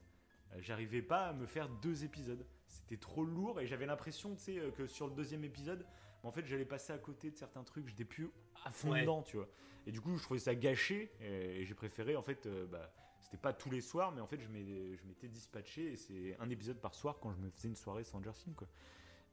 Euh, 0.52 0.56
J'arrivais 0.60 1.02
pas 1.02 1.28
à 1.28 1.32
me 1.32 1.46
faire 1.46 1.68
deux 1.68 2.04
épisodes. 2.04 2.44
C'était 2.72 2.96
trop 2.96 3.24
lourd 3.24 3.60
et 3.60 3.66
j'avais 3.66 3.86
l'impression, 3.86 4.34
tu 4.34 4.42
sais, 4.42 4.58
euh, 4.58 4.70
que 4.70 4.86
sur 4.86 5.06
le 5.06 5.14
deuxième 5.14 5.44
épisode, 5.44 5.86
en 6.22 6.32
fait, 6.32 6.46
j'allais 6.46 6.64
passer 6.64 6.92
à 6.92 6.98
côté 6.98 7.30
de 7.30 7.36
certains 7.36 7.62
trucs. 7.64 7.86
J'étais 7.88 8.04
plus 8.04 8.30
à 8.64 8.70
fond 8.70 8.90
Ouais. 8.90 9.02
dedans, 9.02 9.22
tu 9.22 9.36
vois. 9.36 9.48
Et 9.86 9.92
du 9.92 10.00
coup, 10.00 10.16
je 10.16 10.22
trouvais 10.22 10.40
ça 10.40 10.54
gâché 10.54 11.12
et, 11.20 11.64
j'ai 11.64 11.74
préféré, 11.74 12.16
en 12.16 12.22
fait, 12.22 12.46
euh, 12.46 12.66
bah, 12.66 12.92
c'était 13.20 13.36
pas 13.36 13.52
tous 13.52 13.70
les 13.70 13.80
soirs, 13.80 14.12
mais 14.12 14.20
en 14.20 14.26
fait, 14.26 14.40
je 14.40 14.48
m'étais 14.48 15.28
dispatché 15.28 15.92
et 15.92 15.96
c'est 15.96 16.36
un 16.38 16.48
épisode 16.48 16.80
par 16.80 16.94
soir 16.94 17.18
quand 17.20 17.32
je 17.32 17.38
me 17.38 17.50
faisais 17.50 17.68
une 17.68 17.76
soirée 17.76 18.04
Stranger 18.04 18.32
Things, 18.32 18.54
quoi. 18.54 18.68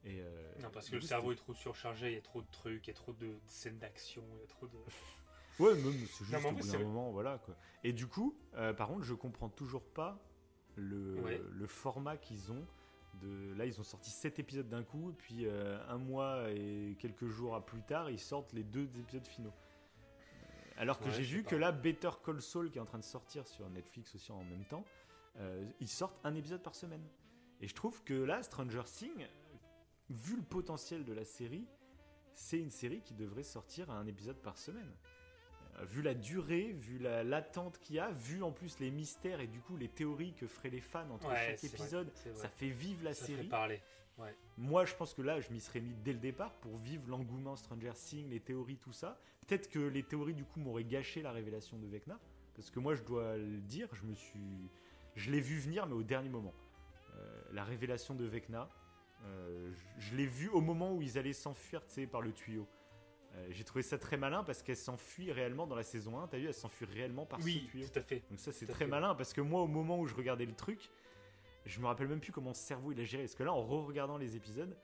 Et, 0.03 0.21
euh, 0.21 0.53
Non, 0.61 0.69
parce 0.71 0.89
que 0.89 0.95
le 0.95 1.01
cerveau 1.01 1.31
est 1.31 1.35
trop 1.35 1.53
surchargé, 1.53 2.09
il 2.09 2.15
y 2.15 2.17
a 2.17 2.21
trop 2.21 2.41
de 2.41 2.47
trucs, 2.51 2.87
il 2.87 2.89
y 2.89 2.93
a 2.93 2.95
trop 2.95 3.13
de 3.13 3.37
scènes 3.45 3.79
d'action, 3.79 4.23
il 4.35 4.41
y 4.41 4.43
a 4.43 4.47
trop 4.47 4.67
de. 4.67 4.77
Ouais, 5.59 5.75
même, 5.75 5.93
c'est 6.07 6.23
juste 6.23 6.45
en 6.45 6.51
au 6.51 6.53
bout 6.53 6.65
d'un 6.65 6.79
moment, 6.79 7.11
voilà, 7.11 7.37
quoi. 7.39 7.53
Et 7.83 7.91
du 7.91 8.07
coup, 8.07 8.33
euh, 8.55 8.73
par 8.73 8.87
contre, 8.87 9.03
je 9.03 9.13
comprends 9.13 9.49
toujours 9.49 9.83
pas 9.83 10.17
le, 10.77 11.19
Ouais. 11.21 11.41
le 11.51 11.67
format 11.67 12.15
qu'ils 12.15 12.49
ont. 12.53 12.65
De, 13.15 13.53
là, 13.53 13.65
ils 13.65 13.79
ont 13.79 13.83
sorti 13.83 14.11
7 14.11 14.39
épisodes 14.39 14.69
d'un 14.69 14.83
coup, 14.83 15.09
et 15.09 15.13
puis 15.13 15.45
euh, 15.45 15.77
un 15.89 15.97
mois 15.97 16.49
et 16.51 16.95
quelques 16.99 17.27
jours 17.27 17.55
à 17.55 17.65
plus 17.65 17.81
tard, 17.81 18.09
ils 18.09 18.19
sortent 18.19 18.53
les 18.53 18.63
deux 18.63 18.87
épisodes 18.97 19.27
finaux. 19.27 19.51
Euh, 19.51 20.71
Alors 20.77 20.99
que 20.99 21.05
Ouais, 21.05 21.11
j'ai 21.11 21.23
vu 21.23 21.43
que 21.43 21.55
là, 21.55 21.71
Better 21.71 22.11
Call 22.23 22.41
Saul, 22.41 22.71
qui 22.71 22.77
est 22.77 22.81
en 22.81 22.85
train 22.85 22.99
de 22.99 23.03
sortir 23.03 23.45
sur 23.45 23.69
Netflix 23.69 24.15
aussi 24.15 24.31
en 24.31 24.43
même 24.43 24.65
temps, 24.65 24.85
euh, 25.37 25.69
ils 25.79 25.89
sortent 25.89 26.19
un 26.23 26.35
épisode 26.35 26.63
par 26.63 26.75
semaine. 26.75 27.03
Et 27.61 27.67
je 27.67 27.75
trouve 27.75 28.03
que 28.03 28.13
là, 28.13 28.41
Stranger 28.41 28.83
Things, 28.85 29.27
vu 30.09 30.37
le 30.37 30.43
potentiel 30.43 31.03
de 31.03 31.13
la 31.13 31.25
série, 31.25 31.67
c'est 32.33 32.59
une 32.59 32.71
série 32.71 33.01
qui 33.01 33.13
devrait 33.13 33.43
sortir 33.43 33.91
un 33.91 34.07
épisode 34.07 34.37
par 34.41 34.57
semaine. 34.57 34.91
Vu 35.85 36.01
la 36.01 36.13
durée, 36.13 36.71
vu 36.73 36.97
la 36.99 37.23
l'attente 37.23 37.79
qu'il 37.79 37.95
y 37.95 37.99
a, 37.99 38.11
vu 38.11 38.43
en 38.43 38.51
plus 38.51 38.79
les 38.79 38.91
mystères 38.91 39.39
et 39.39 39.47
du 39.47 39.59
coup 39.61 39.77
les 39.77 39.87
théories 39.87 40.33
que 40.33 40.45
feraient 40.47 40.69
les 40.69 40.81
fans 40.81 41.09
entre 41.09 41.29
Ouais, 41.29 41.55
chaque 41.57 41.63
épisode, 41.63 42.09
vrai. 42.25 42.33
ça 42.35 42.49
fait 42.49 42.69
vivre 42.69 43.03
la 43.03 43.13
Ça 43.13 43.25
fait 43.25 43.35
série. 43.35 43.49
Moi, 44.57 44.83
je 44.85 44.93
pense 44.95 45.13
que 45.13 45.21
là, 45.21 45.39
je 45.39 45.49
m'y 45.51 45.61
serais 45.61 45.79
mis 45.79 45.93
dès 46.03 46.11
le 46.11 46.19
départ 46.19 46.51
pour 46.55 46.77
vivre 46.77 47.03
l'engouement 47.07 47.55
Stranger 47.55 47.93
Things, 47.93 48.29
les 48.29 48.41
théories, 48.41 48.77
tout 48.77 48.91
ça. 48.91 49.17
Peut-être 49.47 49.69
que 49.69 49.79
les 49.79 50.03
théories, 50.03 50.33
du 50.33 50.43
coup, 50.43 50.59
m'auraient 50.59 50.83
gâché 50.83 51.21
la 51.21 51.31
révélation 51.31 51.77
de 51.77 51.87
Vecna. 51.87 52.19
Parce 52.53 52.69
que 52.69 52.79
moi, 52.79 52.95
je 52.95 53.03
dois 53.03 53.37
le 53.37 53.61
dire, 53.61 53.87
je 53.93 54.03
me 54.03 54.13
suis. 54.13 54.69
Je 55.15 55.31
l'ai 55.31 55.39
vu 55.39 55.57
venir, 55.59 55.87
mais 55.87 55.93
au 55.93 56.03
dernier 56.03 56.27
moment. 56.27 56.53
Euh, 57.15 57.43
la 57.53 57.63
révélation 57.63 58.13
de 58.13 58.25
Vecna, 58.25 58.69
euh, 59.23 59.71
je, 59.97 60.07
je 60.09 60.15
l'ai 60.17 60.25
vu 60.25 60.49
au 60.49 60.59
moment 60.59 60.93
où 60.93 61.01
ils 61.01 61.17
allaient 61.17 61.31
s'enfuir, 61.31 61.85
tu 61.87 61.93
sais, 61.93 62.05
par 62.07 62.21
le 62.21 62.33
tuyau. 62.33 62.67
Euh, 63.35 63.47
J'ai 63.51 63.63
trouvé 63.63 63.83
ça 63.83 63.97
très 63.97 64.17
malin 64.17 64.43
parce 64.43 64.61
qu'elle 64.63 64.75
s'enfuit 64.75 65.31
réellement 65.31 65.67
dans 65.67 65.75
la 65.75 65.83
saison 65.83 66.19
1. 66.19 66.27
T'as 66.27 66.37
vu, 66.37 66.47
elle 66.47 66.53
s'enfuit 66.53 66.85
réellement 66.85 67.25
par 67.25 67.39
Oui, 67.43 67.63
ce 67.65 67.71
tuyau. 67.71 67.87
tout 67.87 67.99
à 67.99 68.01
fait. 68.01 68.23
Donc 68.29 68.39
ça 68.39 68.51
c'est 68.51 68.65
très 68.65 68.85
fait. 68.85 68.87
malin 68.87 69.13
parce 69.15 69.33
que 69.33 69.41
moi 69.41 69.61
au 69.61 69.67
moment 69.67 69.99
où 69.99 70.07
je 70.07 70.15
regardais 70.15 70.45
le 70.45 70.55
truc, 70.55 70.89
je 71.65 71.79
me 71.79 71.85
rappelle 71.85 72.07
même 72.07 72.19
plus 72.21 72.31
comment 72.31 72.49
mon 72.49 72.53
cerveau 72.53 72.91
il 72.91 72.99
a 72.99 73.03
géré. 73.03 73.23
Parce 73.23 73.35
que 73.35 73.43
là 73.43 73.53
en 73.53 73.61
re-regardant 73.61 74.17
les 74.17 74.35
épisodes, 74.35 74.75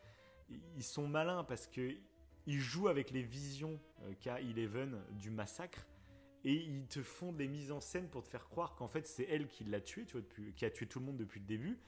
ils 0.50 0.84
sont 0.84 1.08
malins 1.08 1.44
parce 1.44 1.66
que 1.68 1.96
ils 2.48 2.60
jouent 2.60 2.88
avec 2.90 3.10
les 3.10 3.24
visions 3.24 3.80
euh, 4.04 4.14
qu'a 4.22 4.40
Eleven 4.40 5.02
du 5.14 5.32
massacre 5.32 5.84
et 6.44 6.54
ils 6.54 6.86
te 6.86 7.02
font 7.02 7.32
des 7.34 7.48
mises 7.48 7.72
en 7.72 7.82
scène 7.82 8.08
pour 8.08 8.22
te 8.22 8.28
faire 8.30 8.48
croire 8.48 8.76
qu'en 8.76 8.88
fait 8.88 9.08
c'est 9.08 9.24
elle 9.24 9.48
qui 9.48 9.64
l'a 9.64 9.82
tué, 9.82 10.06
tu 10.06 10.12
vois, 10.12 10.22
depuis, 10.22 10.54
qui 10.54 10.64
a 10.66 10.70
tué 10.70 10.86
tout 10.86 11.00
le 11.00 11.06
monde 11.06 11.18
depuis 11.18 11.40
le 11.40 11.48
début. 11.48 11.80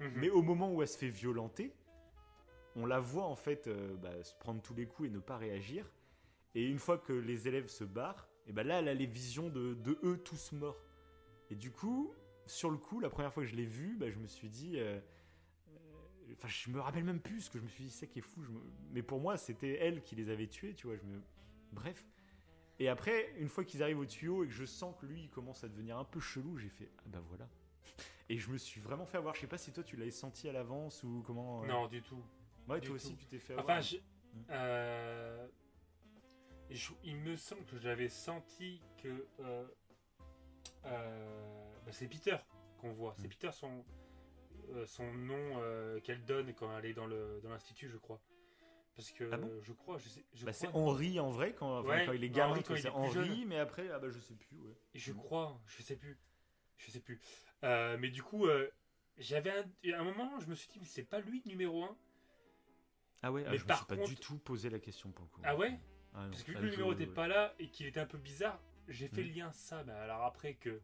Mhm. 0.00 0.12
Mais 0.16 0.30
au 0.30 0.40
moment 0.40 0.72
où 0.72 0.80
elle 0.80 0.88
se 0.88 0.96
fait 0.96 1.10
violenter, 1.10 1.74
on 2.76 2.86
la 2.86 2.98
voit 2.98 3.24
en 3.26 3.36
fait 3.36 3.66
euh, 3.66 3.94
bah, 3.96 4.22
se 4.22 4.34
prendre 4.34 4.62
tous 4.62 4.74
les 4.74 4.86
coups 4.86 5.08
et 5.08 5.12
ne 5.12 5.18
pas 5.18 5.36
réagir. 5.36 5.90
Et 6.56 6.64
une 6.64 6.78
fois 6.78 6.98
que 6.98 7.12
les 7.12 7.46
élèves 7.48 7.68
se 7.68 7.84
barrent, 7.84 8.28
et 8.46 8.52
ben 8.52 8.66
là 8.66 8.80
elle 8.80 8.88
a 8.88 8.94
les 8.94 9.06
visions 9.06 9.48
de, 9.50 9.74
de 9.74 9.98
eux 10.02 10.18
tous 10.18 10.50
morts. 10.52 10.82
Et 11.50 11.54
du 11.54 11.70
coup, 11.70 12.12
sur 12.46 12.70
le 12.70 12.78
coup, 12.78 12.98
la 12.98 13.10
première 13.10 13.32
fois 13.32 13.42
que 13.44 13.48
je 13.48 13.54
l'ai 13.56 13.66
vue, 13.66 13.96
bah, 13.96 14.10
je 14.10 14.18
me 14.18 14.26
suis 14.26 14.48
dit. 14.48 14.78
euh, 14.78 14.98
euh, 15.68 16.32
Enfin, 16.32 16.48
je 16.48 16.70
me 16.70 16.80
rappelle 16.80 17.04
même 17.04 17.20
plus 17.20 17.42
ce 17.42 17.50
que 17.50 17.58
je 17.58 17.62
me 17.64 17.68
suis 17.68 17.84
dit, 17.84 17.90
c'est 17.90 18.06
ça 18.06 18.06
qui 18.06 18.18
est 18.18 18.22
fou. 18.22 18.42
je 18.42 18.50
me- 18.50 18.60
Mais 18.90 19.02
pour 19.02 19.20
moi, 19.20 19.36
c'était 19.36 19.76
elle 19.78 20.02
qui 20.02 20.16
les 20.16 20.28
avait 20.30 20.48
tués, 20.48 20.74
tu 20.74 20.86
vois. 20.88 20.96
Je 20.96 21.04
me... 21.04 21.20
Bref. 21.72 22.04
Et 22.78 22.88
après, 22.88 23.32
une 23.38 23.48
fois 23.48 23.64
qu'ils 23.64 23.82
arrivent 23.82 23.98
au 24.00 24.06
tuyau 24.06 24.42
et 24.44 24.48
que 24.48 24.52
je 24.52 24.64
sens 24.64 24.94
que 25.00 25.06
lui, 25.06 25.22
il 25.24 25.30
commence 25.30 25.62
à 25.62 25.68
devenir 25.68 25.96
un 25.98 26.04
peu 26.04 26.20
chelou, 26.20 26.56
j'ai 26.58 26.68
fait, 26.68 26.90
ah 26.98 27.02
bah 27.08 27.22
voilà. 27.28 27.48
Et 28.28 28.38
je 28.38 28.50
me 28.50 28.58
suis 28.58 28.80
vraiment 28.80 29.06
fait 29.06 29.18
avoir. 29.18 29.34
Je 29.34 29.40
sais 29.40 29.46
pas 29.46 29.56
si 29.58 29.72
toi, 29.72 29.84
tu 29.84 29.96
l'avais 29.96 30.10
senti 30.10 30.48
à 30.48 30.52
l'avance 30.52 31.02
ou 31.04 31.22
comment. 31.26 31.62
euh, 31.62 31.66
Non, 31.68 31.86
du 31.86 32.02
tout. 32.02 32.22
Ouais, 32.68 32.80
du 32.80 32.88
toi 32.88 32.96
aussi, 32.96 33.14
tu 33.16 33.26
t'es 33.26 33.38
fait 33.38 33.52
avoir. 33.54 33.64
Enfin, 33.78 33.80
je- 33.80 33.96
euh, 34.50 35.46
je- 36.70 36.92
il 37.04 37.16
me 37.16 37.36
semble 37.36 37.64
que 37.64 37.78
j'avais 37.78 38.08
senti 38.08 38.80
que 39.02 39.26
euh, 39.40 39.66
euh, 40.84 41.74
bah, 41.84 41.92
c'est 41.92 42.08
Peter 42.08 42.36
qu'on 42.78 42.92
voit. 42.92 43.14
C'est 43.18 43.26
Mm. 43.26 43.30
Peter 43.30 43.50
son 43.52 43.84
euh, 44.70 44.84
son 44.86 45.12
nom 45.12 46.00
qu'elle 46.02 46.24
donne 46.24 46.52
quand 46.54 46.76
elle 46.78 46.86
est 46.86 46.94
dans 46.94 47.06
le 47.06 47.40
dans 47.42 47.50
l'institut, 47.50 47.88
je 47.88 47.98
crois. 47.98 48.20
Parce 48.96 49.12
que 49.12 49.28
Ah 49.32 49.36
bon 49.36 49.50
je 49.62 49.72
crois, 49.72 49.98
je 49.98 50.08
sais, 50.08 50.24
Bah, 50.42 50.52
c'est 50.52 50.68
Henri 50.68 51.20
en 51.20 51.30
vrai 51.30 51.52
quand, 51.54 51.80
enfin, 51.80 51.88
Ouais, 51.88 52.06
quand 52.06 52.12
il 52.12 52.24
est 52.24 52.28
non, 52.30 52.34
gamin, 52.34 52.62
c'est 52.64 52.88
Henri, 52.88 53.44
mais 53.44 53.58
après, 53.58 53.90
ah 53.90 53.98
bah 53.98 54.08
je 54.08 54.18
sais 54.18 54.34
plus, 54.34 54.58
ouais. 54.58 54.74
je 54.94 55.12
Mm. 55.12 55.16
crois, 55.18 55.60
je 55.66 55.82
sais 55.82 55.96
plus, 55.96 56.18
je 56.78 56.90
sais 56.90 57.00
plus. 57.00 57.20
Mais 57.62 58.08
du 58.08 58.22
coup, 58.22 58.46
j'avais 59.18 59.50
un, 59.50 59.92
à 59.94 60.00
un 60.00 60.04
moment, 60.04 60.40
je 60.40 60.46
me 60.46 60.54
suis 60.54 60.68
dit, 60.68 60.78
mais 60.80 60.86
c'est 60.86 61.04
pas 61.04 61.20
lui 61.20 61.42
numéro 61.46 61.84
1 61.84 61.96
Ah 63.22 63.30
ouais, 63.32 63.44
ah, 63.46 63.54
je 63.56 63.62
me 63.62 63.68
par 63.68 63.78
suis 63.78 63.86
pas 63.86 63.96
contre- 63.96 64.08
du 64.08 64.16
tout 64.16 64.38
posé 64.38 64.70
la 64.70 64.78
question 64.80 65.10
pour 65.12 65.24
le 65.26 65.30
coup. 65.30 65.40
Ah 65.44 65.54
ouais? 65.56 65.78
Ah 66.16 66.26
Parce 66.30 66.42
que 66.42 66.52
vu 66.52 66.56
que 66.56 66.62
le 66.62 66.70
numéro 66.70 66.90
n'était 66.94 67.06
pas 67.06 67.28
là 67.28 67.54
et 67.58 67.68
qu'il 67.68 67.86
était 67.86 68.00
un 68.00 68.06
peu 68.06 68.18
bizarre, 68.18 68.58
j'ai 68.88 69.06
fait 69.08 69.22
Mhm. 69.22 69.28
le 69.28 69.34
lien 69.34 69.52
ça. 69.52 69.84
Mais 69.84 69.92
alors 69.92 70.22
après 70.24 70.54
que, 70.54 70.80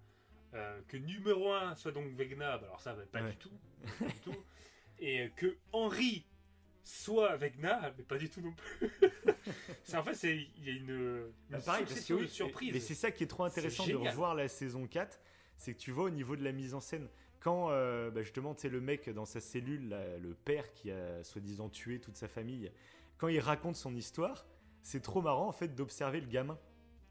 euh, 0.55 0.80
que 0.89 0.97
numéro 0.99 1.53
1 1.53 1.74
soit 1.74 1.93
donc 1.93 2.12
Vegna, 2.12 2.59
bah 2.59 2.66
alors 2.66 2.80
ça, 2.80 2.95
bah, 2.95 3.03
pas 3.11 3.22
Ouais. 3.22 3.30
du 3.30 3.37
tout. 3.39 3.59
pas 3.99 4.05
du 4.07 4.18
tout. 4.20 4.45
Et 4.99 5.22
euh, 5.22 5.28
que 5.35 5.57
Henri 5.72 6.24
soit 6.85 7.37
Vegna, 7.37 7.95
mais 7.97 8.05
pas 8.05 8.18
du 8.18 8.28
tout 8.28 8.41
non 8.43 8.53
plus. 8.53 8.91
c'est 9.85 9.97
en 9.97 10.03
fait, 10.03 10.14
c'est 10.14 10.37
il 10.37 10.64
y 10.64 10.68
a 10.70 10.72
une, 10.74 10.91
une 10.91 11.33
Bah, 11.51 11.59
pareil, 11.64 11.85
parce 11.87 12.05
que 12.05 12.12
oui, 12.14 12.28
surprises. 12.28 12.72
Mais 12.74 12.80
c'est 12.80 12.95
ça 12.95 13.11
qui 13.11 13.24
est 13.24 13.28
trop 13.28 13.45
intéressant 13.45 13.87
de 13.87 13.95
revoir 13.95 14.35
la 14.35 14.49
saison 14.49 14.87
4, 14.87 15.18
c'est 15.57 15.72
que 15.74 15.78
tu 15.78 15.93
vois 15.93 16.05
au 16.05 16.11
niveau 16.11 16.37
de 16.37 16.45
la 16.45 16.53
mise 16.53 16.74
en 16.74 16.80
scène, 16.80 17.09
quand 17.41 17.70
euh, 17.70 18.11
bah, 18.11 18.22
justement, 18.22 18.55
tu 18.55 18.62
sais, 18.62 18.68
le 18.68 18.80
mec 18.80 19.09
dans 19.11 19.24
sa 19.24 19.41
cellule, 19.41 19.89
là, 19.89 20.18
le 20.18 20.35
père 20.35 20.72
qui 20.74 20.91
a 20.91 21.24
soi-disant 21.24 21.68
tué 21.68 22.01
toute 22.01 22.16
sa 22.16 22.28
famille, 22.28 22.70
quand 23.18 23.28
il 23.28 23.41
raconte 23.41 23.76
son 23.76 23.95
histoire, 23.95 24.47
c'est 24.83 25.01
trop 25.01 25.22
marrant 25.22 25.49
en 25.49 25.53
fait 25.53 25.68
d'observer 25.74 26.20
le 26.20 26.26
gamin 26.26 26.59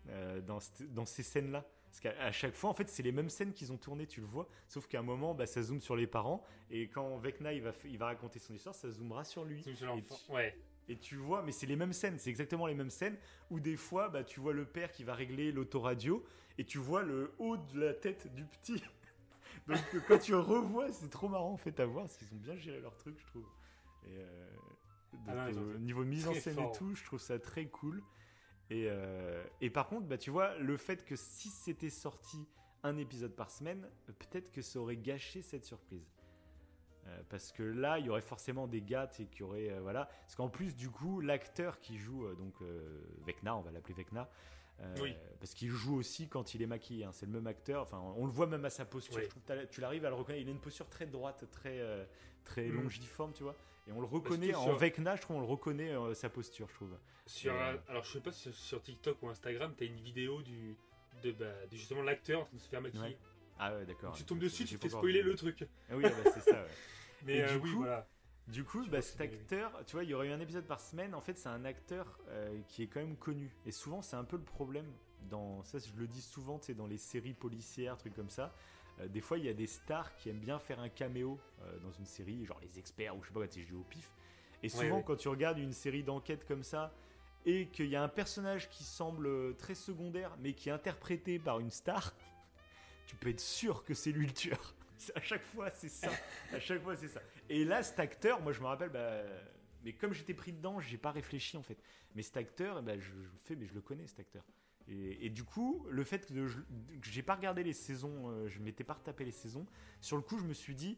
euh, 0.09 0.41
dans, 0.41 0.59
ces 1.05 1.23
scènes-là. 1.23 1.65
Parce 1.85 1.99
qu'à 1.99 2.31
chaque 2.31 2.53
fois, 2.55 2.69
en 2.69 2.73
fait, 2.73 2.87
c'est 2.89 3.03
les 3.03 3.11
mêmes 3.11 3.29
scènes 3.29 3.51
qu'ils 3.51 3.73
ont 3.73 3.77
tournées, 3.77 4.07
tu 4.07 4.21
le 4.21 4.25
vois. 4.27 4.47
Sauf 4.69 4.87
qu'à 4.87 4.99
un 4.99 5.03
moment, 5.03 5.33
bah, 5.35 5.45
ça 5.45 5.61
zoome 5.61 5.81
sur 5.81 5.97
les 5.97 6.07
parents. 6.07 6.41
Et 6.69 6.87
quand 6.87 7.17
Vecna 7.17 7.51
il 7.51 7.61
va, 7.61 7.71
f- 7.71 7.75
il 7.85 7.97
va 7.97 8.05
raconter 8.05 8.39
son 8.39 8.53
histoire, 8.53 8.73
ça 8.73 8.89
zoomera 8.89 9.25
sur 9.25 9.43
lui. 9.43 9.61
Sur 9.61 9.73
Et 9.83 9.85
l'enfant. 9.97 10.15
tu- 10.25 10.31
Ouais. 10.31 10.57
Et 10.87 10.95
tu 10.97 11.17
vois, 11.17 11.41
mais 11.43 11.51
c'est 11.51 11.67
les 11.67 11.75
mêmes 11.75 11.91
scènes, 11.93 12.17
c'est 12.17 12.29
exactement 12.29 12.65
les 12.65 12.73
mêmes 12.75 12.89
scènes, 12.89 13.17
où 13.49 13.59
des 13.59 13.75
fois, 13.75 14.07
bah, 14.09 14.23
tu 14.23 14.39
vois 14.39 14.53
le 14.53 14.65
père 14.65 14.91
qui 14.91 15.03
va 15.03 15.13
régler 15.15 15.51
l'autoradio, 15.51 16.23
et 16.57 16.63
tu 16.65 16.77
vois 16.79 17.03
le 17.03 17.33
haut 17.39 17.57
de 17.57 17.79
la 17.79 17.93
tête 17.93 18.33
du 18.33 18.45
petit. 18.45 18.81
Donc 19.67 19.77
quand 20.07 20.17
tu 20.17 20.33
revois, 20.33 20.91
c'est 20.91 21.09
trop 21.09 21.27
marrant 21.29 21.51
en 21.51 21.57
fait 21.57 21.79
à 21.79 21.85
voir, 21.85 22.09
s'ils 22.09 22.33
ont 22.33 22.37
bien 22.37 22.55
géré 22.57 22.79
leur 22.79 22.95
truc, 22.97 23.15
je 23.19 23.25
trouve. 23.27 23.45
Et 24.05 24.15
euh, 24.17 24.49
donc, 25.13 25.35
Ah 25.37 25.51
non, 25.51 25.79
niveau 25.79 26.03
mise 26.03 26.27
en 26.27 26.33
scène 26.33 26.59
et 26.59 26.71
tout, 26.71 26.95
je 26.95 27.03
trouve 27.03 27.19
ça 27.19 27.39
très 27.39 27.67
cool. 27.67 28.03
Et, 28.69 28.87
euh, 28.89 29.43
et 29.59 29.69
par 29.69 29.87
contre, 29.87 30.07
bah, 30.07 30.17
tu 30.17 30.29
vois, 30.29 30.57
le 30.57 30.77
fait 30.77 31.03
que 31.03 31.15
si 31.15 31.49
c'était 31.49 31.89
sorti 31.89 32.47
un 32.83 32.97
épisode 32.97 33.35
par 33.35 33.51
semaine, 33.51 33.87
peut-être 34.05 34.51
que 34.51 34.61
ça 34.61 34.79
aurait 34.79 34.97
gâché 34.97 35.41
cette 35.41 35.65
surprise. 35.65 36.09
Euh, 37.07 37.21
parce 37.29 37.51
que 37.51 37.63
là, 37.63 37.99
il 37.99 38.05
y 38.05 38.09
aurait 38.09 38.21
forcément 38.21 38.67
des 38.67 38.81
gars 38.81 39.07
qui 39.07 39.43
auraient. 39.43 39.71
euh, 39.71 39.81
voilà. 39.81 40.05
Parce 40.21 40.35
qu'en 40.35 40.49
plus, 40.49 40.75
du 40.75 40.89
coup, 40.89 41.19
l'acteur 41.19 41.79
qui 41.79 41.97
joue, 41.97 42.25
euh, 42.25 42.35
donc 42.35 42.55
Vecna, 43.25 43.55
on 43.55 43.61
va 43.61 43.71
l'appeler 43.71 43.95
Vecna, 43.95 44.29
euh, 44.81 44.95
Oui. 45.01 45.15
parce 45.39 45.53
qu'il 45.53 45.69
joue 45.69 45.95
aussi 45.95 46.27
quand 46.27 46.53
il 46.53 46.61
est 46.61 46.65
maquillé. 46.67 47.03
hein, 47.05 47.11
c'est 47.13 47.25
le 47.25 47.31
même 47.31 47.47
acteur. 47.47 47.83
Enfin, 47.83 47.99
on 48.17 48.25
le 48.25 48.31
voit 48.31 48.47
même 48.47 48.65
à 48.65 48.69
sa 48.69 48.85
posture. 48.85 49.15
Oui. 49.17 49.23
Je 49.23 49.29
trouve 49.29 49.43
que 49.43 49.47
t'as- 49.47 49.65
tu 49.67 49.81
l'arrives 49.81 50.05
à 50.05 50.09
le 50.09 50.15
reconnaître. 50.15 50.41
Il 50.43 50.47
a 50.49 50.51
une 50.51 50.59
posture 50.59 50.87
très 50.89 51.05
droite, 51.05 51.45
très, 51.51 51.79
euh, 51.79 52.03
très 52.43 52.67
Mm. 52.67 52.81
longiforme, 52.83 53.33
tu 53.33 53.43
vois. 53.43 53.55
Et 53.87 53.91
on 53.91 53.99
le 53.99 54.05
reconnaît 54.07 54.53
en 54.53 54.63
sur- 54.63 54.77
Vecna, 54.77 55.15
je 55.15 55.21
trouve, 55.21 55.37
on 55.37 55.41
le 55.41 55.45
reconnaît 55.47 55.91
euh, 55.91 56.13
sa 56.13 56.29
posture, 56.29 56.67
je 56.69 56.75
trouve. 56.75 56.95
Sur, 57.25 57.53
euh, 57.53 57.75
alors 57.87 58.03
je 58.03 58.11
sais 58.13 58.19
pas 58.19 58.31
si 58.31 58.51
sur, 58.53 58.81
TikTok 58.81 59.21
ou 59.23 59.29
Instagram, 59.29 59.73
t'as 59.77 59.85
une 59.85 59.99
vidéo 59.99 60.41
du 60.41 60.75
de, 61.23 61.31
bah, 61.33 61.45
de 61.69 61.75
justement 61.77 62.01
l'acteur 62.01 62.41
en 62.41 62.45
train 62.45 62.57
de 62.57 62.61
se 62.61 62.67
faire 62.69 62.81
maquiller. 62.81 63.03
Ouais. 63.03 63.17
Ah 63.59 63.75
ouais, 63.75 63.85
d'accord. 63.85 64.13
Tu 64.15 64.23
tombes 64.23 64.39
dessus, 64.39 64.65
tu 64.65 64.77
fais 64.77 64.89
spoiler 64.89 65.21
le 65.21 65.35
truc. 65.35 65.67
Ah 65.89 65.93
oui, 65.95 66.03
ah 66.05 66.09
bah, 66.23 66.31
c'est 66.33 66.49
ça. 66.51 66.63
ouais. 66.63 66.67
Mais 67.25 67.37
Et 67.37 67.45
du 67.45 67.55
oui, 67.57 67.71
coup, 67.73 67.77
voilà. 67.79 68.07
Du 68.47 68.63
coup, 68.63 68.85
bah, 68.87 69.01
cet 69.01 69.21
acteur, 69.21 69.71
tu 69.85 69.93
vois, 69.93 70.03
il 70.03 70.09
y 70.09 70.13
aurait 70.13 70.27
eu 70.27 70.31
un 70.31 70.39
épisode 70.39 70.65
par 70.65 70.81
semaine. 70.81 71.13
En 71.15 71.21
fait, 71.21 71.37
c'est 71.37 71.49
un 71.49 71.63
acteur 71.63 72.19
euh, 72.29 72.59
qui 72.67 72.83
est 72.83 72.87
quand 72.87 72.99
même 72.99 73.15
connu. 73.15 73.49
Et 73.65 73.71
souvent, 73.71 74.01
c'est 74.01 74.15
un 74.17 74.23
peu 74.25 74.35
le 74.35 74.43
problème 74.43 74.91
dans 75.29 75.63
ça. 75.63 75.77
Je 75.79 75.97
le 75.99 76.07
dis 76.07 76.21
souvent, 76.21 76.59
sais, 76.59 76.73
dans 76.73 76.87
les 76.87 76.97
séries 76.97 77.33
policières, 77.33 77.97
trucs 77.97 78.15
comme 78.15 78.29
ça. 78.29 78.53
Euh, 78.99 79.07
des 79.07 79.21
fois, 79.21 79.37
il 79.37 79.45
y 79.45 79.49
a 79.49 79.53
des 79.53 79.67
stars 79.67 80.15
qui 80.17 80.29
aiment 80.29 80.39
bien 80.39 80.59
faire 80.59 80.79
un 80.81 80.89
caméo 80.89 81.39
euh, 81.61 81.79
dans 81.79 81.91
une 81.91 82.05
série, 82.05 82.45
genre 82.45 82.59
les 82.61 82.77
experts 82.77 83.15
ou 83.15 83.21
je 83.21 83.27
sais 83.27 83.33
pas 83.33 83.39
quoi. 83.39 83.47
Je 83.55 83.65
dis 83.65 83.73
au 83.73 83.83
pif. 83.83 84.11
Et 84.63 84.69
souvent, 84.69 84.83
Ouais, 84.83 84.91
ouais. 84.91 85.03
quand 85.05 85.15
tu 85.15 85.29
regardes 85.29 85.57
une 85.59 85.71
série 85.73 86.03
d'enquête 86.03 86.45
comme 86.45 86.63
ça 86.63 86.93
et 87.45 87.67
qu'il 87.67 87.87
y 87.87 87.95
a 87.95 88.03
un 88.03 88.09
personnage 88.09 88.69
qui 88.69 88.83
semble 88.83 89.55
très 89.55 89.75
secondaire, 89.75 90.35
mais 90.39 90.53
qui 90.53 90.69
est 90.69 90.71
interprété 90.73 91.39
par 91.39 91.59
une 91.59 91.71
star, 91.71 92.13
tu 93.07 93.15
peux 93.15 93.29
être 93.29 93.39
sûr 93.39 93.83
que 93.85 93.93
c'est 93.93 94.11
lui 94.11 94.27
le 94.27 94.33
tueur. 94.33 94.75
À 95.15 95.21
chaque 95.21 95.43
fois, 95.43 95.69
c'est 95.71 95.89
ça. 95.89 96.09
À 96.53 96.59
chaque 96.59 96.81
fois, 96.81 96.95
c'est 96.95 97.07
ça. 97.07 97.21
Et 97.49 97.63
là, 97.65 97.81
cet 97.83 97.99
acteur, 97.99 98.41
moi, 98.41 98.51
je 98.51 98.59
me 98.59 98.65
rappelle, 98.65 98.89
bah, 98.89 99.21
mais 99.83 99.93
comme 99.93 100.13
j'étais 100.13 100.33
pris 100.33 100.51
dedans, 100.53 100.79
j'ai 100.79 100.97
pas 100.97 101.11
réfléchi 101.11 101.57
en 101.57 101.63
fait. 101.63 101.77
Mais 102.15 102.21
cet 102.21 102.37
acteur, 102.37 102.81
ben, 102.83 102.99
je, 102.99 103.09
je 103.11 103.17
le 103.31 103.39
fais, 103.43 103.55
mais 103.55 103.65
je 103.65 103.73
le 103.73 103.81
connais 103.81 104.05
cet 104.07 104.19
acteur. 104.19 104.43
Et, 104.87 105.25
et 105.25 105.29
du 105.29 105.43
coup, 105.43 105.85
le 105.89 106.03
fait 106.03 106.25
que, 106.27 106.47
j'ai 107.03 107.23
pas 107.23 107.35
regardé 107.35 107.63
les 107.63 107.73
saisons, 107.73 108.29
euh, 108.29 108.47
je 108.47 108.59
m'étais 108.59 108.83
pas 108.83 108.93
retapé 108.93 109.23
les 109.25 109.31
saisons. 109.31 109.65
Sur 110.01 110.17
le 110.17 110.23
coup, 110.23 110.37
je 110.37 110.43
me 110.43 110.53
suis 110.53 110.75
dit, 110.75 110.97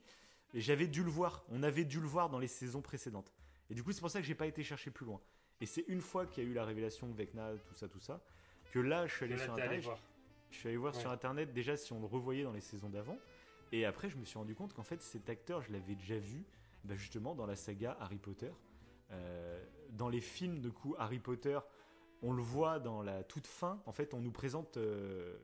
j'avais 0.53 0.87
dû 0.87 1.03
le 1.03 1.09
voir. 1.11 1.45
On 1.49 1.63
avait 1.63 1.85
dû 1.85 1.99
le 1.99 2.07
voir 2.07 2.29
dans 2.29 2.39
les 2.39 2.47
saisons 2.47 2.81
précédentes. 2.81 3.31
Et 3.69 3.73
du 3.75 3.83
coup, 3.83 3.91
c'est 3.91 4.01
pour 4.01 4.11
ça 4.11 4.19
que 4.19 4.25
j'ai 4.25 4.35
pas 4.35 4.47
été 4.47 4.63
chercher 4.63 4.91
plus 4.91 5.05
loin. 5.05 5.21
Et 5.61 5.65
c'est 5.65 5.85
une 5.87 6.01
fois 6.01 6.25
qu'il 6.25 6.43
y 6.43 6.47
a 6.47 6.49
eu 6.49 6.53
la 6.53 6.65
révélation 6.65 7.07
de 7.07 7.13
Vecna, 7.15 7.51
tout 7.67 7.75
ça, 7.75 7.87
tout 7.87 7.99
ça, 7.99 8.21
que 8.71 8.79
là, 8.79 9.05
je 9.07 9.15
suis 9.15 9.25
allé 9.25 9.35
Là, 9.35 9.43
sur 9.43 9.53
allé 9.53 9.63
internet. 9.63 9.85
Je 10.51 10.57
suis 10.57 10.67
allé 10.69 10.77
voir 10.77 10.93
Ouais. 10.93 10.99
sur 10.99 11.09
internet 11.11 11.53
déjà 11.53 11.77
si 11.77 11.93
on 11.93 11.99
le 11.99 12.05
revoyait 12.05 12.43
dans 12.43 12.51
les 12.51 12.61
saisons 12.61 12.89
d'avant. 12.89 13.17
Et 13.73 13.85
après, 13.85 14.07
je 14.07 14.17
me 14.17 14.23
suis 14.23 14.37
rendu 14.37 14.53
compte 14.53 14.71
qu'en 14.73 14.83
fait, 14.83 15.01
cet 15.01 15.31
acteur, 15.31 15.63
je 15.63 15.73
l'avais 15.73 15.95
déjà 15.95 16.19
vu 16.19 16.45
bah, 16.83 16.95
justement 16.95 17.33
dans 17.33 17.47
la 17.47 17.55
saga 17.55 17.97
Harry 17.99 18.19
Potter. 18.19 18.51
Euh, 19.09 19.65
dans 19.89 20.09
les 20.09 20.21
films, 20.21 20.61
de 20.61 20.69
coup, 20.69 20.95
Harry 20.99 21.17
Potter, 21.17 21.57
on 22.21 22.33
le 22.33 22.43
voit 22.43 22.77
dans 22.77 23.01
la 23.01 23.23
toute 23.23 23.47
fin. 23.47 23.81
En 23.87 23.91
fait, 23.91 24.13
on 24.13 24.19
nous 24.19 24.31
présente 24.31 24.77
euh, 24.77 25.35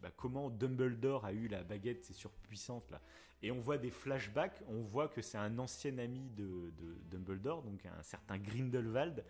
bah, 0.00 0.10
comment 0.16 0.48
Dumbledore 0.48 1.26
a 1.26 1.34
eu 1.34 1.48
la 1.48 1.62
baguette, 1.62 2.02
c'est 2.02 2.14
surpuissante 2.14 2.90
là. 2.90 3.02
Et 3.42 3.50
on 3.50 3.60
voit 3.60 3.76
des 3.76 3.90
flashbacks. 3.90 4.62
On 4.66 4.80
voit 4.80 5.08
que 5.08 5.20
c'est 5.20 5.38
un 5.38 5.58
ancien 5.58 5.98
ami 5.98 6.30
de, 6.30 6.72
de 6.78 6.96
Dumbledore, 7.10 7.62
donc 7.62 7.84
un 7.84 8.02
certain 8.02 8.38
Grindelwald, 8.38 9.22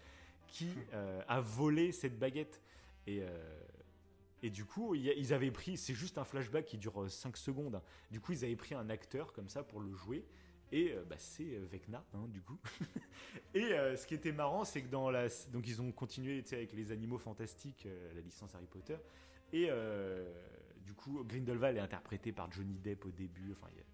qui 0.46 0.68
euh, 0.92 1.20
a 1.26 1.40
volé 1.40 1.90
cette 1.90 2.16
baguette. 2.16 2.62
Et, 3.08 3.22
euh, 3.22 3.28
et 4.42 4.50
du 4.50 4.64
coup, 4.64 4.94
ils 4.94 5.32
avaient 5.34 5.50
pris, 5.50 5.76
c'est 5.76 5.94
juste 5.94 6.16
un 6.18 6.24
flashback 6.24 6.64
qui 6.66 6.78
dure 6.78 7.10
5 7.10 7.36
secondes. 7.36 7.74
hein. 7.76 7.82
Du 8.10 8.20
coup, 8.20 8.32
ils 8.32 8.44
avaient 8.44 8.56
pris 8.56 8.74
un 8.74 8.88
acteur 8.90 9.32
comme 9.32 9.48
ça 9.48 9.62
pour 9.62 9.80
le 9.80 9.92
jouer. 9.94 10.24
Et 10.72 10.92
euh, 10.92 11.04
bah, 11.04 11.16
c'est 11.18 11.54
euh, 11.56 11.66
Vecna, 11.70 12.04
hein, 12.14 12.26
du 12.28 12.40
coup. 12.42 12.58
et 13.54 13.72
euh, 13.72 13.96
ce 13.96 14.06
qui 14.06 14.14
était 14.14 14.30
marrant, 14.32 14.64
c'est 14.64 14.82
que 14.82 14.88
dans 14.88 15.10
la. 15.10 15.26
Donc, 15.52 15.66
ils 15.66 15.82
ont 15.82 15.90
continué 15.90 16.44
avec 16.52 16.72
les 16.72 16.92
animaux 16.92 17.18
fantastiques, 17.18 17.86
euh, 17.86 18.14
la 18.14 18.20
licence 18.20 18.54
Harry 18.54 18.66
Potter. 18.66 18.96
Et 19.52 19.66
euh, 19.68 20.32
du 20.86 20.94
coup, 20.94 21.24
Grindelwald 21.24 21.76
est 21.76 21.80
interprété 21.80 22.30
par 22.32 22.50
Johnny 22.52 22.78
Depp 22.78 23.04
au 23.04 23.10
début. 23.10 23.50
Enfin, 23.52 23.66
il 23.74 23.80
a- 23.80 23.84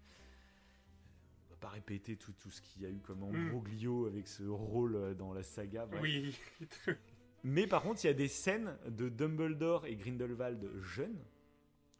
on 1.47 1.49
va 1.49 1.55
pas 1.57 1.69
répéter 1.69 2.15
tout, 2.15 2.33
tout 2.33 2.51
ce 2.51 2.61
qu'il 2.61 2.83
y 2.83 2.85
a 2.85 2.89
eu 2.89 2.99
comme 2.99 3.23
embroglio 3.23 4.05
avec 4.05 4.27
ce 4.27 4.43
rôle 4.43 4.95
euh, 4.95 5.13
dans 5.15 5.33
la 5.33 5.41
saga. 5.41 5.87
bref. 5.87 6.01
Oui. 6.03 6.37
Mais 7.49 7.65
par 7.65 7.81
contre, 7.81 8.03
il 8.03 8.07
y 8.07 8.09
a 8.09 8.13
des 8.13 8.27
scènes 8.27 8.77
de 8.89 9.07
Dumbledore 9.07 9.85
et 9.85 9.95
Grindelwald 9.95 10.69
jeunes. 10.81 11.23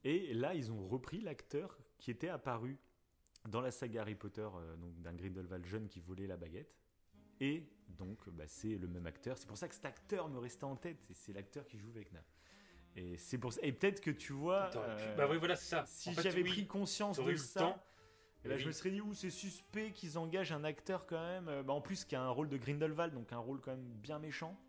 Et 0.03 0.33
là, 0.33 0.53
ils 0.53 0.73
ont 0.73 0.85
repris 0.87 1.21
l'acteur 1.21 1.77
qui 1.99 2.11
était 2.11 2.27
apparu 2.27 2.77
dans 3.47 3.61
la 3.61 3.71
saga 3.71 4.01
Harry 4.01 4.15
Potter, 4.15 4.41
euh, 4.53 4.75
donc 4.75 4.99
d'un 5.01 5.13
Grindelwald 5.13 5.65
jeune 5.65 5.87
qui 5.87 6.01
volait 6.01 6.27
la 6.27 6.35
baguette. 6.35 6.75
Et 7.39 7.63
donc, 7.87 8.27
bah, 8.29 8.43
c'est 8.45 8.75
le 8.75 8.89
même 8.89 9.05
acteur. 9.05 9.37
C'est 9.37 9.47
pour 9.47 9.57
ça 9.57 9.69
que 9.69 9.75
cet 9.75 9.85
acteur 9.85 10.27
me 10.27 10.37
restait 10.37 10.65
en 10.65 10.75
tête. 10.75 10.97
Et 11.09 11.13
c'est 11.13 11.31
l'acteur 11.31 11.65
qui 11.65 11.77
joue 11.77 11.91
Vecna. 11.91 12.21
Et 12.97 13.15
c'est 13.17 13.37
pour 13.37 13.53
ça. 13.53 13.61
Et 13.63 13.71
peut-être 13.71 14.01
que 14.01 14.11
tu 14.11 14.33
vois. 14.33 14.69
Euh, 14.75 15.15
Bah 15.15 15.27
oui, 15.31 15.37
voilà, 15.37 15.55
c'est 15.55 15.69
ça. 15.69 15.85
si 15.87 16.13
j'avais 16.15 16.41
oui, 16.41 16.49
pris 16.49 16.67
conscience 16.67 17.19
de 17.23 17.35
ça, 17.37 17.59
temps. 17.61 17.83
et 18.43 18.49
là, 18.49 18.55
Oui. 18.55 18.61
je 18.61 18.67
me 18.67 18.71
serais 18.73 18.91
dit, 18.91 18.99
ouh, 18.99 19.13
c'est 19.13 19.29
suspect 19.29 19.91
qu'ils 19.91 20.17
engagent 20.17 20.51
un 20.51 20.65
acteur 20.65 21.05
quand 21.05 21.21
même. 21.25 21.47
euh, 21.47 21.63
bah, 21.63 21.71
en 21.71 21.79
plus, 21.81 22.03
qui 22.03 22.17
a 22.17 22.21
un 22.21 22.29
rôle 22.29 22.49
de 22.49 22.57
Grindelwald, 22.57 23.13
donc 23.13 23.31
un 23.31 23.37
rôle 23.37 23.61
quand 23.61 23.71
même 23.71 23.87
bien 24.01 24.19
méchant. 24.19 24.59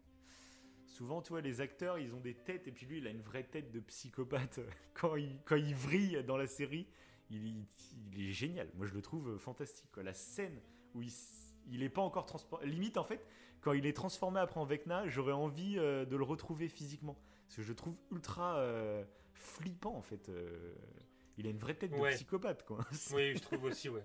Souvent, 0.98 1.22
tu 1.22 1.28
vois, 1.30 1.40
les 1.40 1.60
acteurs, 1.60 1.96
ils 2.00 2.12
ont 2.12 2.18
des 2.20 2.34
têtes, 2.34 2.66
et 2.66 2.72
puis 2.72 2.84
lui, 2.86 2.98
il 2.98 3.06
a 3.06 3.10
une 3.10 3.22
vraie 3.22 3.44
tête 3.44 3.70
de 3.70 3.78
psychopathe. 3.78 4.58
Quand 4.94 5.14
il, 5.14 5.38
quand 5.44 5.54
il 5.54 5.72
vrille 5.74 6.24
dans 6.24 6.36
la 6.36 6.48
série, 6.48 6.88
il, 7.30 7.46
il- 7.46 7.66
il 8.16 8.28
est 8.28 8.32
génial. 8.32 8.68
Moi, 8.74 8.84
je 8.86 8.94
le 8.94 9.00
trouve 9.00 9.28
euh, 9.30 9.38
fantastique. 9.38 9.88
quoi. 9.92 10.02
La 10.02 10.12
scène 10.12 10.60
où 10.94 11.02
il, 11.02 11.12
il 11.70 11.84
est 11.84 11.88
pas 11.88 12.02
encore 12.02 12.26
transformé. 12.26 12.66
Limite, 12.66 12.96
en 12.96 13.04
fait, 13.04 13.24
quand 13.60 13.74
il 13.74 13.86
est 13.86 13.92
transformé 13.92 14.40
après 14.40 14.58
en 14.58 14.64
Vecna, 14.64 15.06
j'aurais 15.06 15.32
envie 15.32 15.78
euh, 15.78 16.04
de 16.04 16.16
le 16.16 16.24
retrouver 16.24 16.68
physiquement. 16.68 17.16
Parce 17.46 17.56
que 17.58 17.62
je 17.62 17.68
le 17.68 17.76
trouve 17.76 17.94
ultra 18.10 18.58
euh, 18.58 19.04
flippant, 19.34 19.94
en 19.94 20.02
fait. 20.02 20.28
euh. 20.30 20.74
il 21.36 21.46
a 21.46 21.50
une 21.50 21.58
vraie 21.58 21.74
tête 21.76 21.92
de 21.92 21.96
psychopathe, 22.16 22.64
quoi. 22.64 22.84
Oui, 23.14 23.34
je 23.36 23.38
trouve 23.40 23.62
aussi, 23.64 23.88
ouais. 23.88 24.04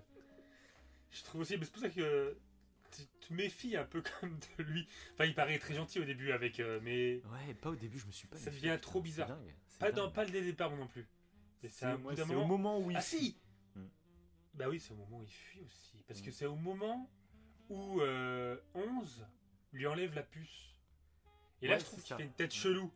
Je 1.10 1.22
trouve 1.24 1.40
aussi, 1.40 1.56
mais 1.58 1.64
c'est 1.64 1.72
pour 1.72 1.82
ça 1.82 1.90
que 1.90 2.36
tu 2.96 3.06
te 3.28 3.32
méfies 3.32 3.76
un 3.76 3.84
peu 3.84 4.02
comme 4.20 4.38
de 4.58 4.62
lui. 4.64 4.86
Enfin, 5.14 5.24
il 5.24 5.34
paraît 5.34 5.58
très 5.58 5.74
gentil 5.74 6.00
au 6.00 6.04
début 6.04 6.32
avec, 6.32 6.60
euh, 6.60 6.80
mais 6.82 7.22
Ouais, 7.46 7.54
pas 7.54 7.70
au 7.70 7.76
début, 7.76 7.98
je 7.98 8.06
me 8.06 8.12
suis 8.12 8.26
pas. 8.28 8.36
Ça 8.36 8.50
devient 8.50 8.78
trop 8.80 9.00
bizarre. 9.00 9.28
dingue, 9.28 9.54
pas 9.78 9.92
dans 9.92 10.10
pas 10.10 10.24
le 10.24 10.30
départ 10.30 10.74
non 10.76 10.86
plus. 10.86 11.06
C'est 11.68 11.86
un 11.86 11.94
au 11.94 12.44
moment. 12.46 12.78
où 12.78 12.90
il 12.90 12.96
Ah 12.96 13.00
si. 13.00 13.36
Bah 14.54 14.66
oui, 14.68 14.78
c'est 14.78 14.92
au 14.92 14.96
moment 14.96 15.18
où 15.18 15.22
il 15.22 15.28
fuit 15.32 15.60
aussi, 15.62 16.04
parce 16.06 16.20
que 16.20 16.30
Hmm. 16.30 16.32
c'est 16.32 16.46
au 16.46 16.54
moment 16.54 17.10
où 17.68 18.00
euh, 18.02 18.56
11 18.74 19.26
lui 19.72 19.86
enlève 19.88 20.14
la 20.14 20.22
puce. 20.22 20.70
Et 21.60 21.66
là, 21.66 21.78
je 21.78 21.84
trouve 21.84 22.02
qu'il 22.02 22.14
fait 22.14 22.22
une 22.22 22.32
tête 22.34 22.52
chelou. 22.54 22.92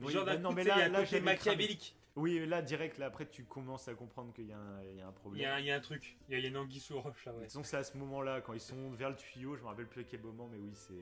Oui, 0.00 0.12
Genre 0.12 0.24
bah 0.24 0.36
d'un 0.36 0.40
non, 0.42 0.48
coup, 0.50 0.54
mais 0.56 0.64
sais, 0.64 0.70
il 0.70 0.76
y 0.76 0.78
là- 0.78 0.84
a 0.84 0.88
un 0.88 0.92
là, 0.92 1.04
côté 1.04 1.20
machiavélique. 1.20 1.96
Oui, 2.16 2.46
là, 2.46 2.62
direct, 2.62 2.98
là, 2.98 3.06
après, 3.06 3.26
tu 3.28 3.44
commences 3.44 3.88
à 3.88 3.94
comprendre 3.94 4.32
qu'il 4.32 4.46
y, 4.46 4.52
a 4.52 4.58
un- 4.58 4.82
il 4.84 4.96
y 4.96 5.00
a 5.00 5.06
un 5.08 5.12
problème. 5.12 5.40
Il 5.40 5.42
y, 5.42 5.46
a, 5.46 5.54
un- 5.56 5.58
il 5.58 5.66
y 5.66 5.70
a 5.72 5.76
un 5.76 5.80
truc, 5.80 6.16
il 6.28 6.32
y 6.32 6.34
a, 6.36 6.38
il 6.38 6.44
y 6.44 6.46
a 6.46 6.50
une 6.50 6.56
anguille 6.56 6.78
sous 6.80 7.00
roche 7.00 7.24
là, 7.24 7.32
ouais. 7.34 7.46
Disons 7.46 7.62
que 7.62 7.66
c'est 7.68 7.76
à 7.76 7.82
ce 7.84 7.96
moment-là, 7.96 8.40
quand 8.40 8.52
ils 8.52 8.60
sont 8.60 8.90
vers 8.92 9.10
le 9.10 9.16
tuyau, 9.16 9.56
je 9.56 9.62
me 9.62 9.66
rappelle 9.66 9.88
plus 9.88 10.02
à 10.02 10.04
quel 10.04 10.20
moment, 10.22 10.46
mais 10.48 10.58
oui, 10.58 10.72
c'est. 10.74 10.94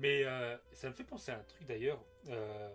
Mais 0.00 0.24
euh, 0.24 0.56
ça 0.72 0.88
me 0.88 0.94
fait 0.94 1.04
penser 1.04 1.32
à 1.32 1.38
un 1.38 1.42
truc 1.42 1.66
d'ailleurs. 1.66 2.02
Euh, 2.28 2.74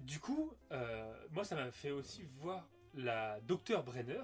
du 0.00 0.20
coup, 0.20 0.52
euh, 0.70 1.12
moi 1.32 1.44
ça 1.44 1.56
m'a 1.56 1.70
fait 1.72 1.90
aussi 1.90 2.22
voir 2.38 2.68
la 2.94 3.40
Docteur 3.40 3.82
Brenner, 3.82 4.22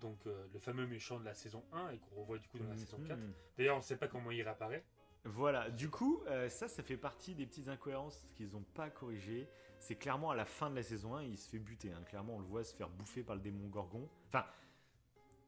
donc 0.00 0.18
le 0.24 0.58
fameux 0.60 0.86
méchant 0.86 1.18
de 1.18 1.24
la 1.24 1.34
saison 1.34 1.64
1 1.72 1.90
et 1.90 1.98
qu'on 1.98 2.20
revoit 2.20 2.38
du 2.38 2.46
coup 2.48 2.58
dans 2.58 2.68
la 2.68 2.76
saison 2.76 2.98
4. 3.06 3.18
Mhm. 3.18 3.32
D'ailleurs, 3.58 3.74
on 3.76 3.78
ne 3.80 3.84
sait 3.84 3.96
pas 3.96 4.06
comment 4.08 4.30
il 4.30 4.42
réapparaît. 4.42 4.84
Voilà, 5.24 5.70
du 5.70 5.88
coup, 5.88 6.22
euh, 6.26 6.48
ça, 6.50 6.68
ça 6.68 6.82
fait 6.82 6.98
partie 6.98 7.34
des 7.34 7.46
petites 7.46 7.68
incohérences 7.68 8.26
qu'ils 8.34 8.50
n'ont 8.50 8.64
pas 8.74 8.90
corrigées. 8.90 9.48
C'est 9.78 9.94
clairement 9.96 10.30
à 10.30 10.34
la 10.36 10.44
fin 10.44 10.70
de 10.70 10.76
la 10.76 10.82
saison 10.82 11.14
1, 11.16 11.22
il 11.24 11.38
se 11.38 11.48
fait 11.48 11.58
buter. 11.58 11.90
hein. 11.92 12.02
Clairement, 12.06 12.36
on 12.36 12.40
le 12.40 12.44
voit 12.46 12.62
se 12.64 12.74
faire 12.74 12.88
bouffer 12.90 13.22
par 13.22 13.34
le 13.36 13.40
démon 13.42 13.68
Gorgon. 13.68 14.08
Enfin, 14.28 14.44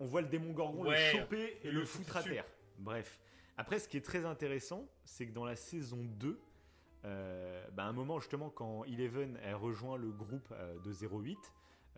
on 0.01 0.07
voit 0.07 0.23
le 0.23 0.29
démon 0.29 0.53
Gorgon 0.53 0.85
Ouais, 0.87 1.13
le 1.13 1.19
choper 1.19 1.59
et 1.63 1.71
le 1.71 1.81
le 1.81 1.85
foutre 1.87 2.07
fout 2.09 2.17
à 2.17 2.23
terre. 2.23 2.45
Bref. 2.79 3.19
Après, 3.59 3.79
ce 3.79 3.89
qui 3.89 3.97
est 3.97 4.05
très 4.05 4.25
intéressant, 4.25 4.87
c'est 5.05 5.27
que 5.27 5.33
dans 5.33 5.45
la 5.45 5.57
saison 5.57 6.05
2, 6.05 6.39
euh, 7.05 7.67
bah, 7.73 7.85
à 7.85 7.87
un 7.87 7.93
moment 7.93 8.19
justement, 8.19 8.51
quand 8.51 8.85
Eleven 8.85 9.39
elle 9.43 9.55
rejoint 9.55 9.97
le 9.97 10.11
groupe 10.11 10.49
euh, 10.53 10.79
de 10.81 10.93
08, 10.93 11.39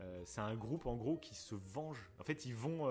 euh, 0.01 0.22
c'est 0.24 0.41
un 0.41 0.55
groupe 0.55 0.87
en 0.87 0.95
gros 0.97 1.16
qui 1.16 1.35
se 1.35 1.55
venge. 1.55 2.11
En 2.20 2.24
fait, 2.24 2.45
ils 2.47 2.55
vont 2.55 2.89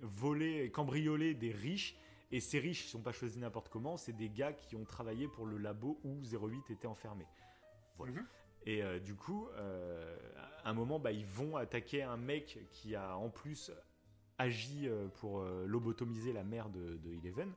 voler, 0.00 0.70
cambrioler 0.70 1.34
des 1.34 1.50
riches 1.52 1.96
et 2.32 2.40
ces 2.40 2.58
riches, 2.58 2.86
ils 2.86 2.88
sont 2.88 3.02
pas 3.02 3.12
choisis 3.12 3.38
n'importe 3.38 3.68
comment, 3.68 3.98
c'est 3.98 4.14
des 4.14 4.30
gars 4.30 4.54
qui 4.54 4.74
ont 4.74 4.84
travaillé 4.84 5.28
pour 5.28 5.44
le 5.44 5.58
labo 5.58 6.00
où 6.02 6.22
08 6.22 6.70
était 6.70 6.86
enfermé. 6.86 7.26
Voilà. 7.98 8.14
Mhm. 8.14 8.26
Et 8.64 8.82
euh, 8.82 8.98
du 8.98 9.14
coup, 9.14 9.48
euh, 9.56 10.16
à 10.64 10.70
un 10.70 10.72
moment, 10.72 10.98
bah, 10.98 11.12
ils 11.12 11.26
vont 11.26 11.56
attaquer 11.56 12.02
un 12.02 12.16
mec 12.16 12.58
qui 12.70 12.96
a 12.96 13.16
en 13.16 13.28
plus 13.28 13.70
agi 14.38 14.88
euh, 14.88 15.08
pour 15.08 15.40
euh, 15.40 15.66
lobotomiser 15.66 16.32
la 16.32 16.42
mère 16.42 16.70
de, 16.70 16.96
de 16.96 17.12
Eleven. 17.12 17.52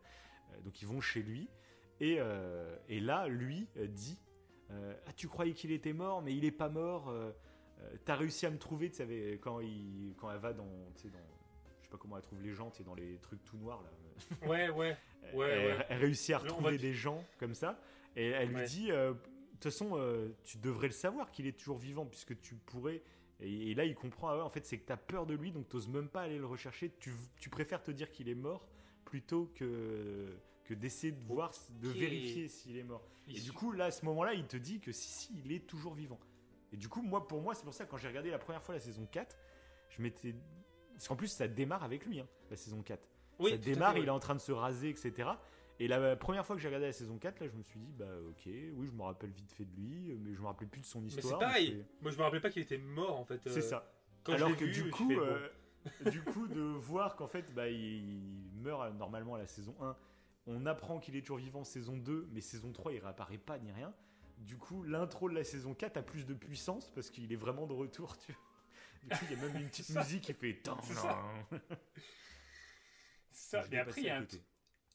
Donc 0.63 0.81
ils 0.81 0.87
vont 0.87 0.99
chez 0.99 1.23
lui. 1.23 1.49
Et, 2.01 2.19
et 2.89 2.99
là, 2.99 3.27
lui 3.27 3.67
dit 3.89 4.19
Ah, 4.69 5.13
tu 5.15 5.27
croyais 5.29 5.53
qu'il 5.53 5.71
était 5.71 5.93
mort, 5.93 6.21
mais 6.21 6.35
il 6.35 6.43
est 6.43 6.51
pas 6.51 6.69
mort. 6.69 7.13
T'as 8.03 8.15
réussi 8.15 8.45
à 8.45 8.51
me 8.51 8.57
trouver, 8.57 8.89
tu 8.89 8.97
savais, 8.97 9.39
quand, 9.41 9.59
il, 9.61 10.13
quand 10.17 10.29
elle 10.29 10.39
va 10.39 10.53
dans, 10.53 10.65
dans. 10.65 10.93
Je 10.93 11.83
sais 11.83 11.89
pas 11.89 11.97
comment 11.97 12.17
elle 12.17 12.23
trouve 12.23 12.41
les 12.41 12.53
gens, 12.53 12.69
tu 12.69 12.83
dans 12.83 12.95
les 12.95 13.17
trucs 13.19 13.43
tout 13.45 13.57
noirs 13.57 13.81
là. 13.81 13.89
Ouais, 14.45 14.69
ouais. 14.69 14.97
Ouais, 15.33 15.49
elle, 15.51 15.77
ouais. 15.77 15.85
elle 15.89 15.97
réussit 15.99 16.35
à 16.35 16.39
retrouver 16.39 16.77
des 16.77 16.93
gens 16.93 17.23
comme 17.39 17.53
ça. 17.53 17.79
Et 18.15 18.27
elle 18.29 18.49
lui 18.49 18.65
dit 18.65 18.91
euh, 18.91 19.13
De 19.13 19.17
toute 19.51 19.63
façon, 19.63 19.91
euh, 19.93 20.29
tu 20.43 20.57
devrais 20.57 20.87
le 20.87 20.93
savoir 20.93 21.31
qu'il 21.31 21.47
est 21.47 21.57
toujours 21.57 21.77
vivant, 21.77 22.05
puisque 22.05 22.39
tu 22.39 22.55
pourrais. 22.55 23.01
Et, 23.41 23.71
et 23.71 23.75
là, 23.75 23.85
il 23.85 23.95
comprend 23.95 24.29
Ah 24.29 24.37
ouais, 24.37 24.43
en 24.43 24.49
fait, 24.49 24.65
c'est 24.65 24.77
que 24.77 24.85
tu 24.85 24.93
as 24.93 24.97
peur 24.97 25.25
de 25.25 25.33
lui, 25.33 25.51
donc 25.51 25.67
tu 25.67 25.89
même 25.89 26.09
pas 26.09 26.21
aller 26.21 26.37
le 26.37 26.45
rechercher. 26.45 26.91
Tu, 26.99 27.11
tu 27.39 27.49
préfères 27.49 27.83
te 27.83 27.91
dire 27.91 28.11
qu'il 28.11 28.29
est 28.29 28.35
mort 28.35 28.67
plutôt 29.03 29.51
que, 29.55 30.37
que 30.63 30.73
d'essayer 30.73 31.11
de 31.11 31.21
voir, 31.21 31.51
de 31.81 31.89
vérifier 31.89 32.47
s'il 32.47 32.77
est 32.77 32.83
mort. 32.83 33.05
Il 33.27 33.37
Et 33.37 33.41
du 33.41 33.51
coup, 33.51 33.71
là, 33.71 33.85
à 33.85 33.91
ce 33.91 34.05
moment-là, 34.05 34.33
il 34.33 34.45
te 34.45 34.57
dit 34.57 34.79
que 34.79 34.91
si, 34.91 35.09
si, 35.09 35.41
il 35.43 35.51
est 35.51 35.65
toujours 35.67 35.93
vivant. 35.93 36.19
Et 36.71 36.77
du 36.77 36.89
coup, 36.89 37.01
moi, 37.01 37.27
pour 37.27 37.41
moi, 37.41 37.53
c'est 37.53 37.63
pour 37.63 37.73
ça, 37.73 37.85
quand 37.85 37.97
j'ai 37.97 38.07
regardé 38.07 38.29
la 38.31 38.39
première 38.39 38.63
fois 38.63 38.75
la 38.75 38.81
saison 38.81 39.05
4, 39.11 39.37
je 39.89 40.01
m'étais. 40.01 40.35
Parce 40.93 41.07
qu'en 41.07 41.15
plus, 41.15 41.27
ça 41.27 41.47
démarre 41.47 41.83
avec 41.83 42.05
lui, 42.05 42.19
hein, 42.19 42.27
la 42.49 42.55
saison 42.55 42.81
4. 42.81 43.07
Oui, 43.39 43.51
ça 43.51 43.57
démarre, 43.57 43.93
fait, 43.93 44.01
il 44.01 44.07
est 44.07 44.11
en 44.11 44.19
train 44.19 44.35
de 44.35 44.39
se 44.39 44.51
raser, 44.51 44.89
etc. 44.89 45.29
Et 45.79 45.87
la 45.87 46.15
première 46.15 46.45
fois 46.45 46.55
que 46.55 46.61
j'ai 46.61 46.67
regardé 46.69 46.87
la 46.87 46.93
saison 46.93 47.17
4, 47.17 47.39
là, 47.41 47.47
je 47.47 47.57
me 47.57 47.61
suis 47.63 47.79
dit, 47.79 47.91
bah 47.93 48.05
ok, 48.29 48.43
oui, 48.45 48.87
je 48.87 48.91
me 48.91 49.01
rappelle 49.03 49.31
vite 49.31 49.51
fait 49.51 49.65
de 49.65 49.75
lui, 49.75 50.15
mais 50.21 50.33
je 50.33 50.39
me 50.41 50.45
rappelais 50.45 50.67
plus 50.67 50.81
de 50.81 50.85
son 50.85 51.01
Mais 51.01 51.07
histoire. 51.07 51.39
c'est 51.39 51.45
pareil. 51.45 51.75
mais 51.77 51.85
Moi, 52.01 52.11
je 52.11 52.17
me 52.17 52.23
rappelais 52.23 52.39
pas 52.39 52.49
qu'il 52.49 52.61
était 52.61 52.77
mort 52.77 53.19
en 53.19 53.25
fait. 53.25 53.41
C'est 53.43 53.49
euh, 53.49 53.53
c'est 53.53 53.61
ça. 53.61 53.91
Quand 54.23 54.33
Alors 54.33 54.55
que 54.55 54.63
vu, 54.65 54.71
du 54.71 54.89
coup, 54.89 55.09
fait, 55.09 55.15
bon. 55.15 55.21
euh, 55.21 56.09
du 56.09 56.21
coup, 56.21 56.47
de 56.47 56.61
voir 56.79 57.15
qu'en 57.17 57.27
fait, 57.27 57.53
bah, 57.53 57.67
il, 57.67 57.75
il 57.77 58.61
meurt 58.61 58.83
euh, 58.83 58.91
normalement 58.93 59.35
à 59.35 59.39
la 59.39 59.47
saison 59.47 59.75
1, 59.81 59.95
on 60.47 60.65
apprend 60.65 60.99
qu'il 60.99 61.15
est 61.17 61.21
toujours 61.21 61.37
vivant 61.37 61.63
saison 61.63 61.97
2, 61.97 62.29
mais 62.31 62.39
saison 62.39 62.71
3, 62.71 62.93
il 62.93 62.99
réapparaît 62.99 63.37
pas 63.37 63.57
ni 63.59 63.71
rien. 63.71 63.93
Du 64.37 64.57
coup, 64.57 64.83
l'intro 64.83 65.29
de 65.29 65.35
la 65.35 65.43
saison 65.43 65.73
4 65.73 65.97
a 65.97 66.01
plus 66.01 66.25
de 66.25 66.33
puissance 66.33 66.89
parce 66.91 67.09
qu'il 67.09 67.31
est 67.33 67.37
vraiment 67.37 67.67
de 67.67 67.73
retour. 67.73 68.17
Tu 68.17 68.31
vois. 68.31 68.41
Du 69.03 69.09
coup, 69.09 69.25
il 69.29 69.37
y 69.37 69.39
a 69.39 69.47
même 69.47 69.57
une 69.61 69.67
petite 69.69 69.89
musique 69.89 70.23
qui 70.23 70.33
fait. 70.33 70.61
Ça. 73.35 73.61
Je 73.61 73.69
mais 73.71 73.77
après, 73.77 74.01
il 74.01 74.07
y 74.07 74.09
a 74.09 74.17
un. 74.17 74.27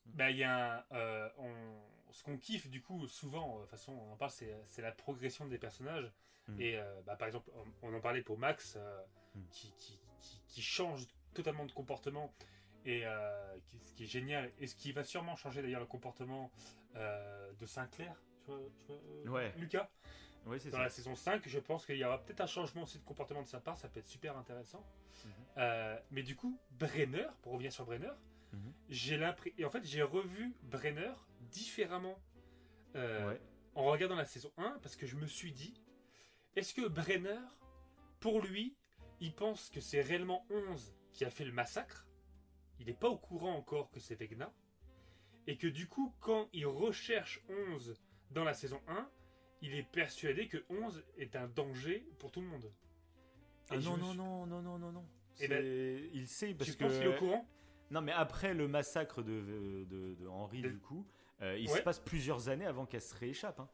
Bah, 0.07 0.31
il 0.31 0.39
y 0.39 0.45
a 0.45 0.79
un. 0.79 0.85
euh, 0.93 1.29
on- 1.39 2.13
ce 2.13 2.25
qu'on 2.25 2.37
kiffe, 2.39 2.69
du 2.69 2.83
coup, 2.83 3.07
souvent, 3.07 3.53
euh, 3.53 3.57
de 3.57 3.61
toute 3.63 3.71
façon, 3.71 3.93
on 3.93 4.13
en 4.13 4.17
parle, 4.17 4.31
c'est 4.33 4.53
c'est 4.67 4.83
la 4.83 4.91
progression 4.93 5.47
des 5.47 5.59
personnages. 5.59 6.11
Mm. 6.49 6.61
Et 6.61 6.77
euh, 6.77 7.01
bah, 7.07 7.15
par 7.17 7.29
exemple, 7.29 7.51
on, 7.83 7.89
on 7.89 7.95
en 7.95 8.01
parlait 8.01 8.23
pour 8.23 8.39
Max, 8.39 8.75
euh, 8.77 9.03
Mm. 9.37 9.41
qui, 9.53 9.73
qui, 9.77 10.01
qui- 10.21 10.41
qui 10.49 10.63
change 10.63 11.07
totalement 11.35 11.65
de 11.67 11.73
comportement. 11.73 12.35
Et 12.87 13.05
qui- 13.67 13.79
ce 13.79 13.93
qui 13.93 14.05
est 14.05 14.07
génial, 14.07 14.51
et 14.59 14.67
ce 14.67 14.75
qui 14.75 14.91
va 14.93 15.05
sûrement 15.05 15.37
changer 15.37 15.61
d'ailleurs 15.61 15.81
le 15.81 15.87
comportement 15.87 16.51
de 16.95 17.67
Sinclair, 17.67 18.17
vois, 18.47 18.57
euh, 18.91 19.29
Ouais. 19.29 19.53
Lucas, 19.59 19.89
dans 20.47 20.59
ça. 20.59 20.79
la 20.83 20.89
saison 20.89 21.15
5, 21.15 21.47
je 21.47 21.59
pense 21.59 21.85
qu'il 21.85 21.97
y 21.99 22.05
aura 22.05 22.19
peut-être 22.25 22.41
un 22.41 22.47
changement 22.47 22.83
aussi 22.85 22.99
de 22.99 23.05
comportement 23.05 23.43
de 23.43 23.47
sa 23.47 23.61
part, 23.61 23.77
ça 23.77 23.89
peut 23.91 24.01
être 24.01 24.07
super 24.09 24.37
intéressant. 24.39 24.83
Mhm. 25.27 25.31
Euh, 25.59 25.99
mais 26.11 26.23
du 26.23 26.35
coup, 26.37 26.59
Brenner, 26.71 27.27
pour 27.43 27.53
revenir 27.53 27.71
sur 27.73 27.85
Brenner, 27.85 28.11
Mhm. 28.53 28.73
j'ai 28.89 29.17
l'impression. 29.17 29.55
Et 29.59 29.65
en 29.65 29.71
fait, 29.71 29.85
j'ai 29.85 30.03
revu 30.03 30.55
Brenner 30.63 31.13
différemment 31.51 32.19
euh, 32.97 33.29
Ouais. 33.29 33.41
en 33.75 33.85
regardant 33.85 34.17
la 34.17 34.25
saison 34.25 34.53
1 34.57 34.79
parce 34.83 34.97
que 34.97 35.07
je 35.07 35.17
me 35.17 35.27
suis 35.27 35.53
dit 35.53 35.81
est-ce 36.57 36.75
que 36.75 36.89
Brenner, 36.89 37.39
pour 38.19 38.41
lui, 38.43 38.77
il 39.21 39.33
pense 39.35 39.71
que 39.71 39.81
c'est 39.81 40.01
réellement 40.01 40.45
11 40.51 40.95
qui 41.13 41.25
a 41.25 41.31
fait 41.31 41.45
le 41.45 41.53
massacre? 41.53 42.07
Il 42.81 42.87
n'est 42.87 42.95
pas 42.95 43.09
au 43.09 43.19
courant 43.19 43.55
encore 43.55 43.91
que 43.91 44.01
c'est 44.01 44.15
Vegna. 44.15 44.53
Et 45.47 45.57
que 45.57 45.67
du 45.67 45.87
coup, 45.87 46.15
quand 46.21 46.49
il 46.53 46.67
recherche 46.67 47.43
11 47.49 47.95
dans 48.31 48.45
la 48.45 48.55
saison 48.55 48.81
1, 48.89 49.09
il 49.63 49.75
est 49.75 49.83
persuadé 49.83 50.49
que 50.49 50.65
11 50.71 51.05
est 51.19 51.37
un 51.37 51.47
danger 51.49 52.07
pour 52.19 52.31
tout 52.33 52.41
le 52.41 52.47
monde. 52.47 52.73
Ah 53.71 53.77
Et 53.77 53.79
non, 53.79 53.97
non, 53.97 54.09
suis- 54.11 54.19
non, 54.19 54.47
non, 54.47 54.63
non, 54.63 54.79
non, 54.79 54.93
non. 54.93 55.05
Ben, 55.39 55.49
C'est- 55.49 56.11
il 56.13 56.27
sait 56.29 56.55
parce 56.55 56.71
tu 56.71 56.77
que. 56.77 56.85
penses 56.85 56.95
qu'il 56.95 57.03
est 57.05 57.15
au 57.15 57.19
courant? 57.19 57.47
Non, 57.91 58.01
mais 58.01 58.13
après 58.13 58.55
le 58.55 58.69
massacre 58.69 59.23
de, 59.23 59.85
de, 59.89 60.15
de 60.15 60.27
Henri, 60.29 60.63
du 60.63 60.79
coup, 60.79 61.07
euh, 61.43 61.57
il 61.59 61.69
Ouais. 61.71 61.79
se 61.79 61.83
passe 61.83 61.99
plusieurs 62.01 62.49
années 62.49 62.67
avant 62.67 62.87
qu'elle 62.87 63.01
se 63.03 63.15
rééchappe. 63.17 63.59
hein. 63.61 63.69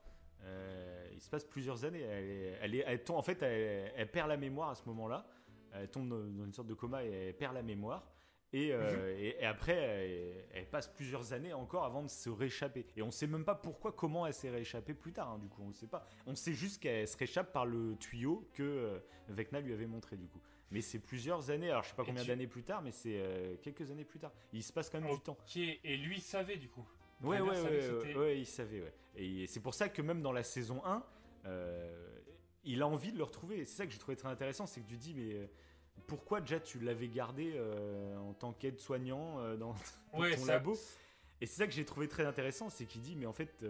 Euh, 0.45 1.09
il 1.13 1.21
se 1.21 1.29
passe 1.31 1.45
plusieurs 1.45 1.85
années. 1.85 2.01
Elle, 2.03 2.25
est- 2.31 2.59
elle, 2.63 2.75
est- 2.75 2.85
elle 2.87 3.03
tombe- 3.05 3.17
en 3.17 3.23
fait, 3.23 3.43
elle, 3.43 3.93
elle 3.97 4.11
perd 4.11 4.29
la 4.29 4.37
mémoire 4.37 4.71
à 4.71 4.75
ce 4.75 4.85
moment-là. 4.87 5.27
Elle 5.73 5.89
tombe 5.91 6.09
dans 6.09 6.45
une 6.45 6.53
sorte 6.53 6.69
de 6.69 6.75
coma 6.75 7.05
et 7.05 7.11
elle 7.11 7.37
perd 7.37 7.55
la 7.55 7.63
mémoire. 7.63 8.07
Et, 8.53 8.73
euh, 8.73 9.13
Mhm. 9.15 9.19
et- 9.21 9.37
et 9.41 9.45
après, 9.45 10.47
elle, 10.55 10.67
passe 10.71 10.87
plusieurs 10.89 11.33
années 11.33 11.53
encore 11.53 11.85
avant 11.85 12.03
de 12.03 12.09
se 12.09 12.31
rééchapper. 12.31 12.87
Et 12.97 13.03
on 13.03 13.11
sait 13.11 13.27
même 13.27 13.45
pas 13.45 13.57
pourquoi, 13.57 13.93
comment 13.93 14.27
elle 14.27 14.33
s'est 14.35 14.49
rééchappée 14.51 14.95
plus 14.95 15.13
tard. 15.13 15.31
hein, 15.31 15.39
du 15.39 15.49
coup, 15.49 15.63
on 15.65 15.69
ne 15.69 15.73
sait 15.75 15.89
pas. 15.89 16.07
On 16.27 16.35
sait 16.37 16.53
juste 16.55 16.81
qu'elle 16.81 17.09
se 17.09 17.17
rééchappe 17.17 17.53
par 17.53 17.67
le 17.67 17.97
tuyau 17.97 18.49
que 18.55 19.03
Vecna 19.29 19.61
lui 19.61 19.73
avait 19.73 19.87
montré. 19.87 20.17
Du 20.17 20.29
coup, 20.29 20.41
mais 20.71 20.81
c'est 20.81 20.99
plusieurs 20.99 21.51
années. 21.51 21.71
Alors, 21.71 21.83
je 21.85 21.91
sais 21.91 21.95
pas 21.95 22.03
Et 22.03 22.07
combien 22.07 22.23
tu- 22.23 22.29
d'années 22.29 22.47
plus 22.47 22.63
tard, 22.63 22.83
mais 22.83 22.93
c'est 22.93 23.17
euh, 23.19 23.57
quelques 23.63 23.91
années 23.91 24.05
plus 24.05 24.19
tard. 24.19 24.33
Il 24.53 24.63
se 24.63 24.73
passe 24.73 24.91
quand 24.91 25.01
même 25.01 25.11
du 25.15 25.21
temps. 25.21 25.37
Et 25.57 25.97
lui 25.97 26.21
savait 26.21 26.57
du 26.57 26.69
coup. 26.69 26.87
Ouais, 27.23 27.41
ouais, 27.41 27.61
ouais, 28.15 28.39
il 28.41 28.47
savait, 28.47 28.83
ouais. 28.83 28.93
Et 29.17 29.47
c'est 29.47 29.61
pour 29.61 29.73
ça 29.75 29.89
que 29.89 30.03
même 30.03 30.21
dans 30.21 30.33
la 30.33 30.43
saison 30.43 30.85
1, 30.85 31.03
euh, 31.47 32.19
il 32.65 32.83
a 32.83 32.87
envie 32.87 33.13
de 33.13 33.19
le 33.19 33.25
retrouver. 33.25 33.61
Et 33.61 33.65
C'est 33.65 33.77
ça 33.77 33.87
que 33.87 33.93
j'ai 33.93 33.99
trouvé 33.99 34.17
très 34.17 34.29
intéressant, 34.29 34.67
c'est 34.67 34.81
que 34.83 34.89
tu 34.89 34.97
dis, 34.97 35.15
mais 35.15 35.33
euh, 35.35 35.47
pourquoi 36.07 36.41
déjà 36.43 36.61
tu 36.61 36.79
l'avais 36.79 37.09
gardé 37.09 37.53
euh, 37.55 38.17
en 38.19 38.35
tant 38.35 38.53
qu'aide-soignant 38.53 39.39
euh, 39.41 39.57
dans 39.57 39.75
Ouais, 40.13 40.37
ton 40.37 40.45
ça- 40.45 40.53
labo? 40.55 40.77
Et 41.41 41.47
c'est 41.47 41.57
ça 41.57 41.67
que 41.67 41.73
j'ai 41.73 41.85
trouvé 41.85 42.09
très 42.09 42.25
intéressant, 42.27 42.69
c'est 42.71 42.85
qu'il 42.87 43.01
dit, 43.03 43.15
mais 43.17 43.27
en 43.27 43.33
fait, 43.33 43.63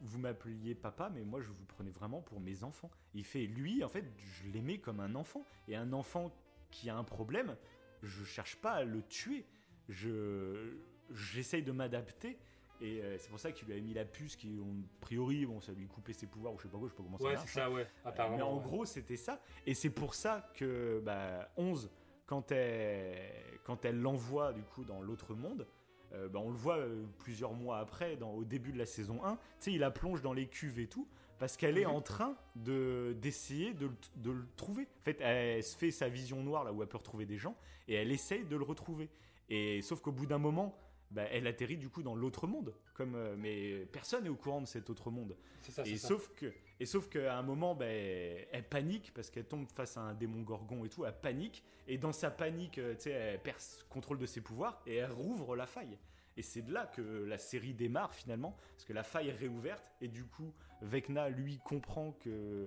vous 0.00 0.18
m'appeliez 0.18 0.74
papa, 0.74 1.10
mais 1.12 1.22
moi 1.22 1.40
je 1.40 1.50
vous 1.50 1.64
prenais 1.64 1.90
vraiment 1.90 2.20
pour 2.20 2.40
mes 2.40 2.64
enfants. 2.64 2.90
Il 3.14 3.24
fait, 3.24 3.46
lui, 3.46 3.82
en 3.84 3.88
fait, 3.88 4.04
je 4.16 4.48
l'aimais 4.50 4.78
comme 4.78 5.00
un 5.00 5.14
enfant. 5.14 5.44
Et 5.68 5.76
un 5.76 5.92
enfant 5.92 6.32
qui 6.70 6.90
a 6.90 6.96
un 6.96 7.04
problème, 7.04 7.56
je 8.02 8.24
cherche 8.24 8.56
pas 8.56 8.72
à 8.72 8.84
le 8.84 9.02
tuer. 9.02 9.46
Je 9.88 10.76
j'essaye 11.10 11.62
de 11.62 11.72
m'adapter. 11.72 12.38
Et 12.80 13.02
euh, 13.02 13.18
c'est 13.18 13.28
pour 13.28 13.40
ça 13.40 13.50
qu'il 13.50 13.66
lui 13.66 13.74
a 13.74 13.80
mis 13.80 13.92
la 13.92 14.04
puce 14.04 14.36
qui, 14.36 14.56
on, 14.62 14.82
a 14.82 15.00
priori, 15.00 15.44
bon, 15.46 15.60
ça 15.60 15.72
lui 15.72 15.88
coupait 15.88 16.12
ses 16.12 16.26
pouvoirs 16.26 16.54
ou 16.54 16.58
je 16.58 16.64
sais 16.64 16.68
pas 16.68 16.78
quoi, 16.78 16.86
je 16.86 16.92
sais 16.92 16.96
pas 16.96 17.02
comment 17.02 17.18
ça 17.18 17.24
Ouais, 17.24 17.36
c'est 17.36 17.48
ça, 17.48 17.70
ouais. 17.70 17.86
Apparemment. 18.04 18.36
Mais 18.36 18.42
en 18.42 18.56
ouais. 18.58 18.62
gros, 18.62 18.84
c'était 18.84 19.16
ça. 19.16 19.40
Et 19.66 19.74
c'est 19.74 19.90
pour 19.90 20.14
ça 20.14 20.48
que 20.54 21.00
bah, 21.04 21.50
11, 21.56 21.90
quand 22.26 22.52
elle, 22.52 23.32
quand 23.64 23.84
elle 23.84 24.00
l'envoie 24.00 24.52
du 24.52 24.62
coup 24.62 24.84
dans 24.84 25.02
l'autre 25.02 25.34
monde, 25.34 25.66
euh, 26.12 26.28
bah, 26.28 26.40
on 26.42 26.50
le 26.50 26.56
voit 26.56 26.76
euh, 26.78 27.04
plusieurs 27.18 27.52
mois 27.54 27.78
après, 27.78 28.16
dans, 28.16 28.32
au 28.32 28.44
début 28.44 28.72
de 28.72 28.78
la 28.78 28.86
saison 28.86 29.22
1, 29.24 29.34
tu 29.34 29.40
sais, 29.60 29.72
il 29.72 29.78
la 29.80 29.90
plonge 29.90 30.22
dans 30.22 30.32
les 30.32 30.46
cuves 30.46 30.78
et 30.78 30.86
tout, 30.86 31.06
parce 31.38 31.56
qu'elle 31.56 31.78
est 31.78 31.86
en 31.86 32.00
train 32.00 32.36
de, 32.56 33.14
d'essayer 33.20 33.74
de, 33.74 33.86
le- 33.86 33.92
de 34.16 34.30
le 34.30 34.46
trouver. 34.56 34.88
En 35.00 35.04
fait, 35.04 35.20
elle 35.20 35.62
se 35.62 35.76
fait 35.76 35.90
sa 35.90 36.08
vision 36.08 36.42
noire, 36.42 36.64
là 36.64 36.72
où 36.72 36.82
elle 36.82 36.88
peut 36.88 36.96
retrouver 36.98 37.26
des 37.26 37.38
gens, 37.38 37.56
et 37.86 37.94
elle 37.94 38.10
essaye 38.10 38.44
de 38.44 38.56
le 38.56 38.64
retrouver. 38.64 39.08
Et 39.50 39.80
sauf 39.82 40.00
qu'au 40.00 40.12
bout 40.12 40.26
d'un 40.26 40.38
moment, 40.38 40.76
bah, 41.10 41.22
elle 41.30 41.46
atterrit 41.46 41.76
du 41.78 41.88
coup 41.88 42.02
dans 42.02 42.14
l'autre 42.14 42.46
monde. 42.46 42.74
Comme, 42.94 43.14
euh, 43.14 43.34
mais 43.38 43.86
personne 43.92 44.24
n'est 44.24 44.28
au 44.30 44.34
courant 44.36 44.60
de 44.60 44.66
cet 44.66 44.90
autre 44.90 45.10
monde. 45.10 45.36
C'est 45.60 45.72
ça, 45.72 45.84
c'est 45.84 45.92
Et 45.92 45.96
ça. 45.96 46.08
sauf 46.08 46.28
que, 46.34 46.52
et 46.80 46.86
sauf 46.86 47.08
qu'à 47.08 47.36
un 47.36 47.42
moment, 47.42 47.74
ben, 47.74 48.44
elle 48.52 48.68
panique 48.68 49.12
parce 49.14 49.30
qu'elle 49.30 49.46
tombe 49.46 49.66
face 49.70 49.96
à 49.96 50.00
un 50.00 50.14
démon 50.14 50.42
gorgon 50.42 50.84
et 50.84 50.88
tout. 50.88 51.04
Elle 51.04 51.12
panique 51.18 51.64
et 51.86 51.98
dans 51.98 52.12
sa 52.12 52.30
panique, 52.30 52.78
euh, 52.78 52.94
tu 52.94 53.02
sais, 53.02 53.10
elle 53.10 53.42
perd 53.42 53.58
contrôle 53.88 54.18
de 54.18 54.26
ses 54.26 54.40
pouvoirs 54.40 54.80
et 54.86 54.96
elle 54.96 55.10
rouvre 55.12 55.56
la 55.56 55.66
faille. 55.66 55.98
Et 56.36 56.42
c'est 56.42 56.62
de 56.62 56.72
là 56.72 56.86
que 56.86 57.02
la 57.02 57.36
série 57.38 57.74
démarre 57.74 58.14
finalement, 58.14 58.56
parce 58.74 58.84
que 58.84 58.92
la 58.92 59.02
faille 59.02 59.28
est 59.28 59.32
réouverte 59.36 59.84
et 60.00 60.06
du 60.06 60.24
coup, 60.24 60.54
Vecna 60.82 61.28
lui 61.30 61.58
comprend 61.64 62.12
que 62.12 62.28
euh, 62.30 62.66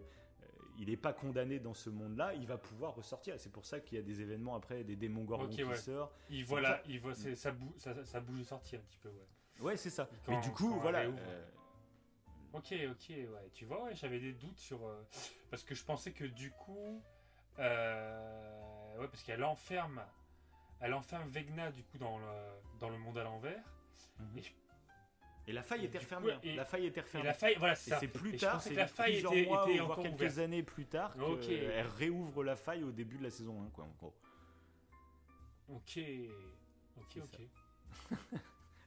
il 0.77 0.89
n'est 0.89 0.97
pas 0.97 1.13
condamné 1.13 1.59
dans 1.59 1.73
ce 1.73 1.89
monde-là, 1.89 2.33
il 2.33 2.45
va 2.47 2.57
pouvoir 2.57 2.95
ressortir. 2.95 3.35
C'est 3.39 3.51
pour 3.51 3.65
ça 3.65 3.79
qu'il 3.79 3.97
y 3.97 4.01
a 4.01 4.03
des 4.03 4.19
événements 4.21 4.55
après, 4.55 4.83
des 4.83 4.97
démons 4.97 5.23
gorgons 5.23 5.47
qui 5.47 5.63
ouais. 5.63 5.75
sortent. 5.77 6.13
Il 6.29 6.43
voit 6.43 6.59
là, 6.59 6.81
il 6.85 6.99
voit, 6.99 7.13
ça, 7.15 7.51
bou- 7.51 7.73
ça, 7.77 8.03
ça 8.03 8.19
bouge 8.19 8.39
de 8.39 8.43
sortie 8.43 8.75
un 8.75 8.79
petit 8.79 8.97
peu, 8.97 9.07
ouais. 9.09 9.61
Ouais, 9.61 9.77
c'est 9.77 9.89
ça. 9.91 10.09
Quand- 10.25 10.33
Mais 10.33 10.41
du 10.41 10.51
coup, 10.51 10.77
voilà. 10.81 11.01
euh, 11.03 11.45
Ok, 12.53 12.73
ok, 12.89 13.09
ouais. 13.09 13.49
Tu 13.53 13.65
vois, 13.65 13.83
ouais, 13.83 13.95
j'avais 13.95 14.19
des 14.19 14.33
doutes 14.33 14.57
sur. 14.59 14.85
euh, 14.85 15.01
parce 15.49 15.63
que 15.63 15.73
je 15.75 15.83
pensais 15.83 16.11
que 16.11 16.25
du 16.25 16.51
coup. 16.51 17.01
euh, 17.59 18.97
ouais, 18.97 19.07
parce 19.07 19.23
qu'elle 19.23 19.43
enferme. 19.43 20.01
Elle 20.79 20.93
enferme 20.93 21.29
Vegna, 21.29 21.71
du 21.71 21.83
coup, 21.83 21.97
dans 21.97 22.17
le, 22.17 22.25
dans 22.79 22.89
le 22.89 22.97
monde 22.97 23.17
à 23.17 23.23
l'envers. 23.23 23.63
Et, 24.35 24.41
je- 24.41 24.51
et 25.47 25.53
la 25.53 25.61
faille 25.63 25.81
Et 25.83 25.85
était 25.85 25.99
du 25.99 26.05
coup, 26.05 26.15
refermée. 26.15 26.33
hein. 26.33 26.39
et- 26.43 26.55
La 26.55 26.65
faille 26.65 26.87
était 26.87 26.99
et 26.99 27.03
refermée. 27.03 27.27
la 27.27 27.33
faille, 27.35 27.55
voilà, 27.59 27.75
c'est 27.75 27.91
Et 27.91 27.93
ça. 27.93 27.99
c'est 27.99 28.07
plus 28.07 28.31
je 28.33 28.37
tard, 28.37 28.53
pensais 28.53 28.69
c'est 28.69 28.75
que 28.75 28.79
la 28.79 28.87
faille 28.87 29.11
plusieurs 29.13 29.33
était, 29.33 29.45
mois, 29.45 29.63
était 29.69 29.77
voire 29.77 29.91
encore 29.91 30.03
quelques 30.03 30.15
ouverte. 30.15 30.37
années 30.39 30.63
plus 30.63 30.85
tard 30.87 31.15
Ok. 31.21 31.41
qu'elle 31.41 31.87
réouvre 31.97 32.43
la 32.43 32.55
faille 32.55 32.83
au 32.83 32.91
début 32.91 33.17
de 33.17 33.23
la 33.23 33.29
saison 33.31 33.61
1, 33.63 33.69
quoi, 33.69 33.83
en 33.85 33.89
gros. 33.99 34.13
Ok, 35.69 35.99
ok, 36.97 37.05
C'est 37.13 37.21
ok. 37.21 37.39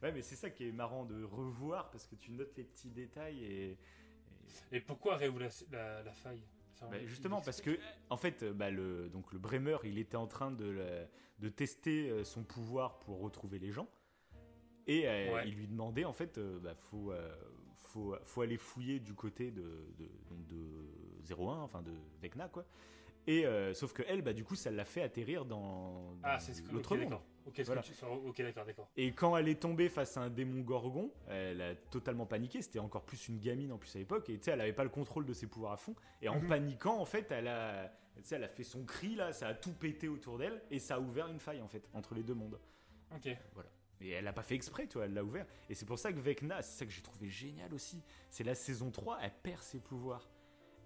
Ouais, 0.04 0.12
mais 0.12 0.20
c'est 0.20 0.36
ça 0.36 0.50
qui 0.50 0.68
est 0.68 0.72
marrant 0.72 1.06
de 1.06 1.24
revoir, 1.24 1.90
parce 1.90 2.06
que 2.06 2.14
tu 2.14 2.30
notes 2.32 2.54
les 2.58 2.64
petits 2.64 2.90
détails 2.90 3.42
et... 3.42 3.70
et- 3.70 4.76
Et 4.76 4.80
pourquoi 4.80 5.16
réouvre 5.16 5.40
la, 5.40 5.48
la, 5.72 6.02
la 6.02 6.12
faille? 6.12 6.42
Bah, 6.82 6.98
justement, 7.06 7.40
parce 7.40 7.62
que, 7.62 7.78
en 8.10 8.18
fait, 8.18 8.42
euh, 8.42 8.52
bah, 8.52 8.70
le, 8.70 9.08
donc, 9.08 9.32
le 9.32 9.38
Bremer, 9.38 9.78
il 9.84 9.98
était 9.98 10.18
en 10.18 10.26
train 10.26 10.50
de, 10.50 11.06
de 11.38 11.48
tester 11.48 12.10
euh, 12.10 12.22
son 12.24 12.44
pouvoir 12.44 12.98
pour 12.98 13.20
retrouver 13.20 13.58
les 13.58 13.72
gens. 13.72 13.88
Et 14.86 15.08
euh, 15.08 15.32
Ouais. 15.36 15.48
il 15.48 15.54
lui 15.54 15.66
demandait, 15.66 16.04
en 16.04 16.12
fait, 16.12 16.36
euh, 16.36 16.58
bah, 16.58 16.74
faut, 16.74 17.10
euh, 17.10 17.34
faut, 17.78 18.14
faut 18.26 18.42
aller 18.42 18.58
fouiller 18.58 19.00
du 19.00 19.14
côté 19.14 19.50
de, 19.50 19.62
de, 19.96 20.10
donc 20.28 20.46
de 20.48 21.34
01, 21.34 21.60
enfin 21.62 21.80
de 21.80 21.92
Vecna, 22.20 22.48
quoi. 22.50 22.66
Et 23.26 23.46
sauf 23.72 23.94
que 23.94 24.02
elle, 24.06 24.20
bah, 24.20 24.34
du 24.34 24.44
coup, 24.44 24.54
ça 24.54 24.70
l'a 24.70 24.84
fait 24.84 25.00
atterrir 25.00 25.46
dans, 25.46 26.14
dans 26.16 26.18
Ah, 26.24 26.38
l'autre 26.70 26.94
monde. 26.94 27.18
Ok, 27.46 27.60
Voilà. 27.66 27.82
tu- 27.82 27.92
d'accord, 28.42 28.64
d'accord. 28.64 28.88
Et 28.96 29.12
quand 29.12 29.36
elle 29.36 29.48
est 29.48 29.60
tombée 29.60 29.88
face 29.88 30.16
à 30.16 30.22
un 30.22 30.30
démon 30.30 30.60
gorgon, 30.62 31.12
elle 31.28 31.60
a 31.60 31.74
totalement 31.74 32.24
paniqué. 32.26 32.62
C'était 32.62 32.78
encore 32.78 33.04
plus 33.04 33.28
une 33.28 33.38
gamine 33.38 33.70
en 33.72 33.78
plus 33.78 33.94
à 33.96 33.98
l'époque. 33.98 34.28
Et 34.30 34.38
tu 34.38 34.44
sais, 34.44 34.52
elle 34.52 34.60
avait 34.60 34.72
pas 34.72 34.84
le 34.84 34.90
contrôle 34.90 35.26
de 35.26 35.32
ses 35.34 35.46
pouvoirs 35.46 35.72
à 35.72 35.76
fond. 35.76 35.94
Et 36.22 36.28
en 36.28 36.40
Mhm. 36.40 36.48
paniquant, 36.48 36.98
en 36.98 37.04
fait, 37.04 37.30
elle 37.32 37.48
a, 37.48 37.92
elle 38.30 38.44
a 38.44 38.48
fait 38.48 38.64
son 38.64 38.84
cri 38.84 39.14
là, 39.14 39.32
ça 39.32 39.48
a 39.48 39.54
tout 39.54 39.72
pété 39.72 40.08
autour 40.08 40.38
d'elle 40.38 40.62
et 40.70 40.78
ça 40.78 40.94
a 40.96 41.00
ouvert 41.00 41.28
une 41.28 41.40
faille 41.40 41.60
en 41.60 41.68
fait 41.68 41.86
entre 41.92 42.14
les 42.14 42.22
deux 42.22 42.34
mondes. 42.34 42.58
Ok. 43.14 43.26
Et 44.00 44.10
elle 44.10 44.26
a 44.26 44.32
pas 44.32 44.42
fait 44.42 44.54
exprès, 44.54 44.86
tu 44.86 44.94
vois, 44.94 45.04
elle 45.04 45.14
l'a 45.14 45.24
ouvert. 45.24 45.46
Et 45.70 45.74
c'est 45.74 45.86
pour 45.86 45.98
ça 45.98 46.12
que 46.12 46.18
Vecna, 46.18 46.62
c'est 46.62 46.78
ça 46.78 46.84
que 46.86 46.90
j'ai 46.92 47.00
trouvé 47.02 47.28
génial 47.28 47.72
aussi. 47.74 48.02
C'est 48.28 48.44
la 48.44 48.54
saison 48.54 48.90
3, 48.90 49.18
elle 49.22 49.32
perd 49.42 49.62
ses 49.62 49.78
pouvoirs. 49.80 50.28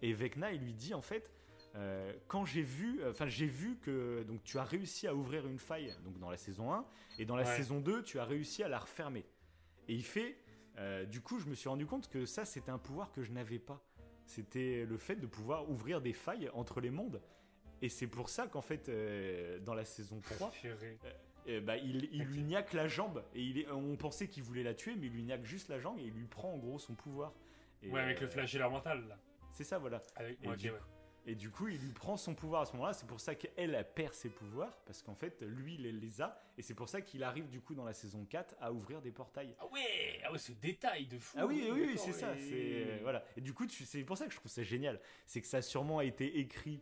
Et 0.02 0.12
Vecna, 0.12 0.52
il 0.52 0.60
lui 0.62 0.74
dit 0.74 0.92
en 0.94 1.00
fait, 1.02 1.30
euh, 1.78 2.12
quand 2.26 2.44
j'ai 2.44 2.62
vu, 2.62 3.00
enfin 3.08 3.28
j'ai 3.28 3.46
vu 3.46 3.76
que 3.78 4.22
donc 4.24 4.42
tu 4.42 4.58
as 4.58 4.64
réussi 4.64 5.06
à 5.06 5.14
ouvrir 5.14 5.46
une 5.46 5.58
faille 5.58 5.94
donc 6.04 6.18
dans 6.18 6.28
la 6.30 6.36
saison 6.36 6.72
1 6.72 6.84
et 7.18 7.24
dans 7.24 7.36
la 7.36 7.44
Ouais. 7.44 7.56
saison 7.56 7.80
2 7.80 8.02
tu 8.02 8.18
as 8.18 8.24
réussi 8.24 8.62
à 8.62 8.68
la 8.68 8.78
refermer. 8.78 9.24
Et 9.86 9.94
il 9.94 10.04
fait, 10.04 10.36
euh, 10.78 11.04
du 11.04 11.20
coup 11.20 11.38
je 11.38 11.46
me 11.46 11.54
suis 11.54 11.68
rendu 11.68 11.86
compte 11.86 12.08
que 12.08 12.26
ça 12.26 12.44
c'était 12.44 12.70
un 12.70 12.78
pouvoir 12.78 13.12
que 13.12 13.22
je 13.22 13.32
n'avais 13.32 13.58
pas. 13.58 13.80
C'était 14.26 14.84
le 14.86 14.98
fait 14.98 15.16
de 15.16 15.26
pouvoir 15.26 15.70
ouvrir 15.70 16.00
des 16.02 16.12
failles 16.12 16.50
entre 16.52 16.80
les 16.80 16.90
mondes. 16.90 17.22
Et 17.80 17.88
c'est 17.88 18.08
pour 18.08 18.28
ça 18.28 18.48
qu'en 18.48 18.60
fait 18.60 18.88
euh, 18.88 19.58
dans 19.60 19.74
la 19.74 19.84
saison 19.84 20.20
3 20.20 20.50
Purée. 20.50 20.98
euh, 21.48 21.60
bah, 21.60 21.76
il, 21.76 22.08
lui 22.24 22.42
niaque 22.42 22.72
la 22.72 22.88
jambe 22.88 23.22
et 23.34 23.42
il 23.42 23.58
est, 23.58 23.70
on 23.70 23.96
pensait 23.96 24.26
qu'il 24.28 24.42
voulait 24.42 24.64
la 24.64 24.74
tuer 24.74 24.96
mais 24.96 25.06
il 25.06 25.12
lui 25.12 25.22
niaque 25.22 25.44
juste 25.44 25.68
la 25.68 25.78
jambe 25.78 25.98
et 26.00 26.04
il 26.04 26.12
lui 26.12 26.26
prend 26.26 26.52
en 26.52 26.58
gros 26.58 26.78
son 26.80 26.94
pouvoir. 26.94 27.32
Et, 27.82 27.90
Ouais, 27.90 28.00
avec 28.00 28.20
le 28.20 28.26
euh, 28.26 28.30
flagelleur 28.30 28.70
mental, 28.70 29.06
là. 29.06 29.16
C'est 29.52 29.62
ça 29.64 29.78
voilà. 29.78 30.02
Avec... 30.16 30.38
Et 30.42 30.48
ouais. 30.48 30.56
Et 31.30 31.34
du 31.34 31.50
coup, 31.50 31.68
il 31.68 31.78
lui 31.78 31.92
prend 31.92 32.16
son 32.16 32.34
pouvoir 32.34 32.62
à 32.62 32.64
ce 32.64 32.72
moment-là. 32.72 32.94
C'est 32.94 33.06
pour 33.06 33.20
ça 33.20 33.34
qu'elle 33.34 33.52
elle 33.74 33.86
perd 33.94 34.14
ses 34.14 34.30
pouvoirs. 34.30 34.74
Parce 34.86 35.02
qu'en 35.02 35.14
fait, 35.14 35.42
lui, 35.42 35.74
il 35.74 35.98
les 36.00 36.22
a. 36.22 36.40
Et 36.56 36.62
c'est 36.62 36.72
pour 36.74 36.88
ça 36.88 37.02
qu'il 37.02 37.22
arrive, 37.22 37.48
du 37.50 37.60
coup, 37.60 37.74
dans 37.74 37.84
la 37.84 37.92
saison 37.92 38.24
4, 38.24 38.56
à 38.60 38.72
ouvrir 38.72 39.02
des 39.02 39.12
portails. 39.12 39.54
Ah 39.60 39.66
ouais, 39.66 40.20
ah 40.24 40.32
ouais, 40.32 40.38
ce 40.38 40.52
détail 40.52 41.06
de 41.06 41.18
fou. 41.18 41.36
Ah 41.38 41.46
oui, 41.46 41.68
oui, 41.70 41.82
oui, 41.88 41.98
c'est 41.98 42.12
ça. 42.14 42.34
C'est 42.36 42.86
euh, 42.86 42.98
voilà. 43.02 43.22
Et 43.36 43.42
du 43.42 43.52
coup, 43.52 43.66
tu- 43.66 43.84
c'est 43.84 44.02
pour 44.04 44.16
ça 44.16 44.24
que 44.26 44.32
je 44.32 44.38
trouve 44.38 44.50
ça 44.50 44.62
génial. 44.62 44.98
C'est 45.26 45.42
que 45.42 45.46
ça 45.46 45.58
a 45.58 45.62
sûrement 45.62 46.00
été 46.00 46.38
écrit 46.38 46.80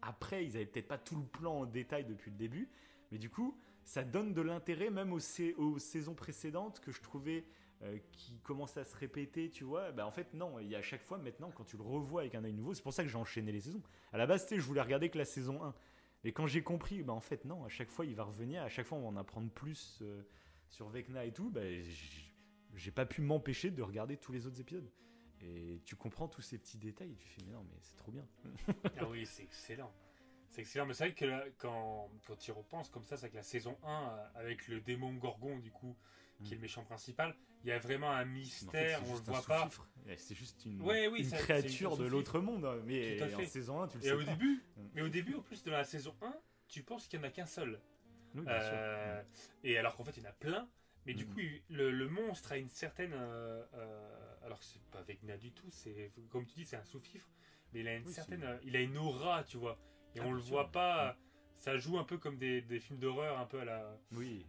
après. 0.00 0.44
Ils 0.44 0.54
avaient 0.56 0.66
peut-être 0.66 0.86
pas 0.88 0.98
tout 0.98 1.16
le 1.16 1.26
plan 1.26 1.60
en 1.62 1.66
détail 1.66 2.04
depuis 2.04 2.30
le 2.30 2.36
début, 2.36 2.68
mais 3.10 3.18
du 3.18 3.28
coup, 3.30 3.58
ça 3.84 4.04
donne 4.04 4.32
de 4.32 4.42
l'intérêt 4.42 4.90
même 4.90 5.12
aux, 5.12 5.18
sa- 5.18 5.42
aux 5.56 5.80
saisons 5.80 6.14
précédentes 6.14 6.78
que 6.78 6.92
je 6.92 7.00
trouvais 7.02 7.44
euh, 7.82 7.98
qui 8.12 8.40
commençaient 8.40 8.80
à 8.80 8.84
se 8.84 8.96
répéter. 8.96 9.50
Tu 9.50 9.64
vois, 9.64 9.92
bah 9.92 10.06
en 10.06 10.10
fait 10.10 10.34
non. 10.34 10.58
Il 10.58 10.68
y 10.68 10.74
a 10.74 10.78
à 10.78 10.82
chaque 10.82 11.02
fois 11.02 11.18
maintenant 11.18 11.50
quand 11.50 11.64
tu 11.64 11.76
le 11.76 11.82
revois 11.82 12.22
avec 12.22 12.34
un 12.34 12.44
œil 12.44 12.52
nouveau. 12.52 12.74
C'est 12.74 12.82
pour 12.82 12.92
ça 12.92 13.02
que 13.02 13.08
j'ai 13.08 13.18
enchaîné 13.18 13.52
les 13.52 13.60
saisons. 13.60 13.82
À 14.12 14.18
la 14.18 14.26
base, 14.26 14.46
je 14.50 14.60
voulais 14.60 14.82
regarder 14.82 15.10
que 15.10 15.18
la 15.18 15.24
saison 15.24 15.62
1. 15.62 15.74
Mais 16.24 16.32
quand 16.32 16.46
j'ai 16.46 16.62
compris, 16.62 17.02
bah 17.02 17.12
en 17.12 17.20
fait 17.20 17.44
non. 17.44 17.64
À 17.64 17.68
chaque 17.68 17.90
fois, 17.90 18.04
il 18.04 18.14
va 18.14 18.24
revenir. 18.24 18.62
À 18.62 18.68
chaque 18.68 18.86
fois, 18.86 18.98
on 18.98 19.02
va 19.02 19.08
en 19.08 19.16
apprendre 19.16 19.50
plus 19.50 20.00
euh, 20.02 20.22
sur 20.68 20.88
Vecna 20.88 21.24
et 21.24 21.32
tout. 21.32 21.50
Bah, 21.50 21.60
j'ai 22.74 22.90
pas 22.90 23.06
pu 23.06 23.22
m'empêcher 23.22 23.70
de 23.70 23.82
regarder 23.82 24.16
tous 24.16 24.32
les 24.32 24.46
autres 24.46 24.60
épisodes. 24.60 24.90
Et 25.40 25.80
tu 25.84 25.94
comprends 25.94 26.26
tous 26.26 26.42
ces 26.42 26.58
petits 26.58 26.78
détails 26.78 27.14
tu 27.14 27.28
fais 27.28 27.42
mais 27.46 27.52
non 27.52 27.64
mais 27.70 27.76
c'est 27.80 27.94
trop 27.94 28.10
bien. 28.10 28.26
Ah 28.96 29.08
oui, 29.08 29.24
c'est 29.24 29.44
excellent. 29.44 29.92
C'est 30.48 30.62
excellent, 30.62 30.86
mais 30.86 30.94
c'est 30.94 31.04
vrai 31.04 31.14
que 31.14 31.50
quand, 31.58 32.10
quand 32.26 32.36
tu 32.36 32.50
y 32.50 32.52
repenses 32.52 32.88
comme 32.88 33.04
ça, 33.04 33.16
c'est 33.16 33.30
que 33.30 33.36
la 33.36 33.42
saison 33.42 33.76
1, 33.84 33.88
euh, 33.88 34.26
avec 34.34 34.66
le 34.68 34.80
démon 34.80 35.12
Gorgon, 35.14 35.58
du 35.58 35.70
coup, 35.70 35.96
qui 36.44 36.52
est 36.52 36.56
le 36.56 36.62
méchant 36.62 36.84
principal, 36.84 37.34
il 37.64 37.68
y 37.68 37.72
a 37.72 37.78
vraiment 37.78 38.10
un 38.10 38.24
mystère, 38.24 39.00
on 39.04 39.10
le 39.10 39.10
juste 39.16 39.28
un 39.28 39.32
voit 39.32 39.42
pas. 39.42 39.68
C'est 40.16 40.34
juste 40.34 40.64
une, 40.64 40.80
Ouais, 40.82 41.08
oui, 41.08 41.20
une 41.20 41.24
ça- 41.24 41.36
c'est 41.36 41.42
créature 41.42 41.96
de 41.96 42.04
l'autre 42.06 42.40
monde. 42.40 42.64
hein. 42.64 42.78
Mais 42.86 43.16
Tout 43.16 43.24
à 43.24 43.42
en 43.42 43.46
saison 43.46 43.82
1, 43.82 43.88
tu 43.88 43.98
le 43.98 44.04
Et 44.04 44.06
sais 44.08 44.12
au 44.12 44.18
pas. 44.24 44.24
début, 44.32 44.62
Mm. 44.76 44.82
mais 44.94 45.02
au 45.02 45.08
début, 45.08 45.34
en 45.34 45.42
plus 45.42 45.62
de 45.64 45.70
la 45.70 45.84
saison 45.84 46.14
1, 46.22 46.34
tu 46.68 46.82
penses 46.82 47.08
qu'il 47.08 47.18
n'y 47.20 47.24
en 47.26 47.28
a 47.28 47.32
qu'un 47.32 47.46
seul. 47.46 47.80
Oui, 48.34 48.42
bien 48.44 48.60
sûr. 48.60 48.70
Euh, 48.72 49.22
et 49.64 49.78
alors 49.78 49.96
qu'en 49.96 50.04
fait, 50.04 50.16
il 50.16 50.22
y 50.22 50.26
en 50.26 50.30
a 50.30 50.32
plein. 50.34 50.68
Mais 51.06 51.14
du 51.14 51.24
Mhm. 51.24 51.34
coup, 51.34 51.40
le, 51.70 51.90
le 51.90 52.08
monstre 52.08 52.52
a 52.52 52.56
une 52.58 52.68
certaine. 52.68 53.12
euh, 53.14 53.64
euh, 53.74 54.34
alors 54.42 54.58
que 54.58 54.64
c'est 54.64 54.82
pas 54.90 55.02
Vecna 55.02 55.36
du 55.38 55.52
tout, 55.52 55.68
c'est 55.70 56.12
comme 56.30 56.44
tu 56.46 56.54
dis, 56.54 56.64
c'est 56.66 56.76
un 56.76 56.84
sous-fifre. 56.84 57.28
Mais 57.72 57.80
il 57.80 57.88
a 57.88 57.94
une 57.96 58.06
Oui, 58.06 58.12
certaine. 58.12 58.60
il 58.62 58.76
a 58.76 58.80
une 58.80 58.96
aura, 58.98 59.42
tu 59.44 59.56
vois. 59.56 59.78
Et 60.14 60.20
Ah, 60.20 60.26
on 60.26 60.32
le 60.32 60.40
sûr. 60.40 60.50
voit 60.50 60.70
pas. 60.70 61.16
Ça 61.56 61.76
joue 61.76 61.98
un 61.98 62.04
peu 62.04 62.18
comme 62.18 62.36
des, 62.38 62.60
des 62.62 62.78
films 62.78 62.98
d'horreur, 62.98 63.38
un 63.38 63.46
peu 63.46 63.60
à 63.60 63.64
la. 63.64 63.98
Oui. 64.12 64.46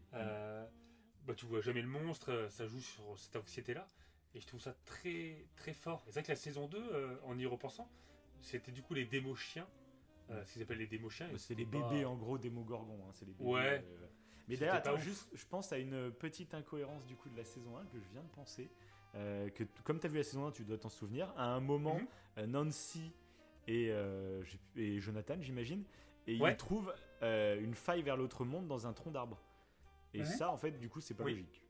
Bah, 1.29 1.35
tu 1.35 1.45
vois 1.45 1.61
jamais 1.61 1.81
le 1.83 1.87
monstre, 1.87 2.31
euh, 2.31 2.49
ça 2.49 2.65
joue 2.65 2.81
sur 2.81 3.03
cette 3.17 3.35
anxiété-là. 3.35 3.87
Et 4.33 4.41
je 4.41 4.47
trouve 4.47 4.59
ça 4.59 4.73
très 4.85 5.45
très 5.55 5.73
fort. 5.73 6.01
C'est 6.07 6.11
vrai 6.13 6.23
que 6.23 6.27
la 6.29 6.35
saison 6.35 6.67
2, 6.67 6.77
euh, 6.77 7.15
en 7.23 7.37
y 7.37 7.45
repensant, 7.45 7.87
c'était 8.41 8.71
du 8.71 8.81
coup 8.81 8.95
les 8.95 9.05
démos 9.05 9.37
chiens. 9.39 9.67
Euh, 10.31 10.43
ce 10.45 10.53
qu'ils 10.53 10.61
appellent 10.63 10.77
les 10.79 10.87
démos 10.87 11.11
chiens. 11.13 11.29
et 11.29 11.37
C'est 11.37 11.55
les 11.55 11.65
pas- 11.65 11.79
bébés 11.89 12.05
en 12.05 12.15
gros. 12.15 12.35
Hein. 12.35 12.39
C'est 13.13 13.25
les 13.25 13.33
bébés. 13.33 13.49
Ouais. 13.49 13.83
euh, 13.85 14.07
Mais 14.47 14.57
d'ailleurs, 14.57 14.75
attends, 14.75 14.97
juste, 14.97 15.29
je 15.33 15.45
pense 15.45 15.71
à 15.71 15.77
une 15.79 16.11
petite 16.11 16.53
incohérence 16.55 17.05
du 17.05 17.15
coup 17.15 17.29
de 17.29 17.37
la 17.37 17.43
saison 17.43 17.77
1 17.77 17.85
que 17.85 17.99
je 17.99 18.07
viens 18.11 18.21
de 18.23 18.29
penser. 18.29 18.69
Que 19.13 19.63
comme 19.83 19.99
tu 19.99 20.05
as 20.05 20.09
vu 20.09 20.17
la 20.17 20.23
saison 20.23 20.45
1, 20.47 20.51
tu 20.51 20.63
dois 20.63 20.77
t'en 20.79 20.89
souvenir. 20.89 21.31
À 21.37 21.45
un 21.45 21.59
moment, 21.59 21.99
Mhm. 22.37 22.45
Nancy 22.47 23.11
et, 23.67 23.91
Jonathan, 24.99 25.35
j'imagine, 25.41 25.83
et 26.27 26.39
Ouais. 26.39 26.53
ils 26.53 26.57
trouvent 26.57 26.93
une 27.21 27.73
faille 27.75 28.01
vers 28.03 28.17
l'autre 28.17 28.45
monde 28.45 28.67
dans 28.67 28.85
un 28.87 28.93
tronc 28.93 29.11
d'arbre. 29.11 29.39
Et 30.13 30.25
ça, 30.25 30.51
en 30.51 30.57
fait, 30.57 30.71
du 30.71 30.89
coup, 30.89 31.01
c'est 31.01 31.13
pas 31.13 31.23
Oui. 31.23 31.31
logique. 31.33 31.65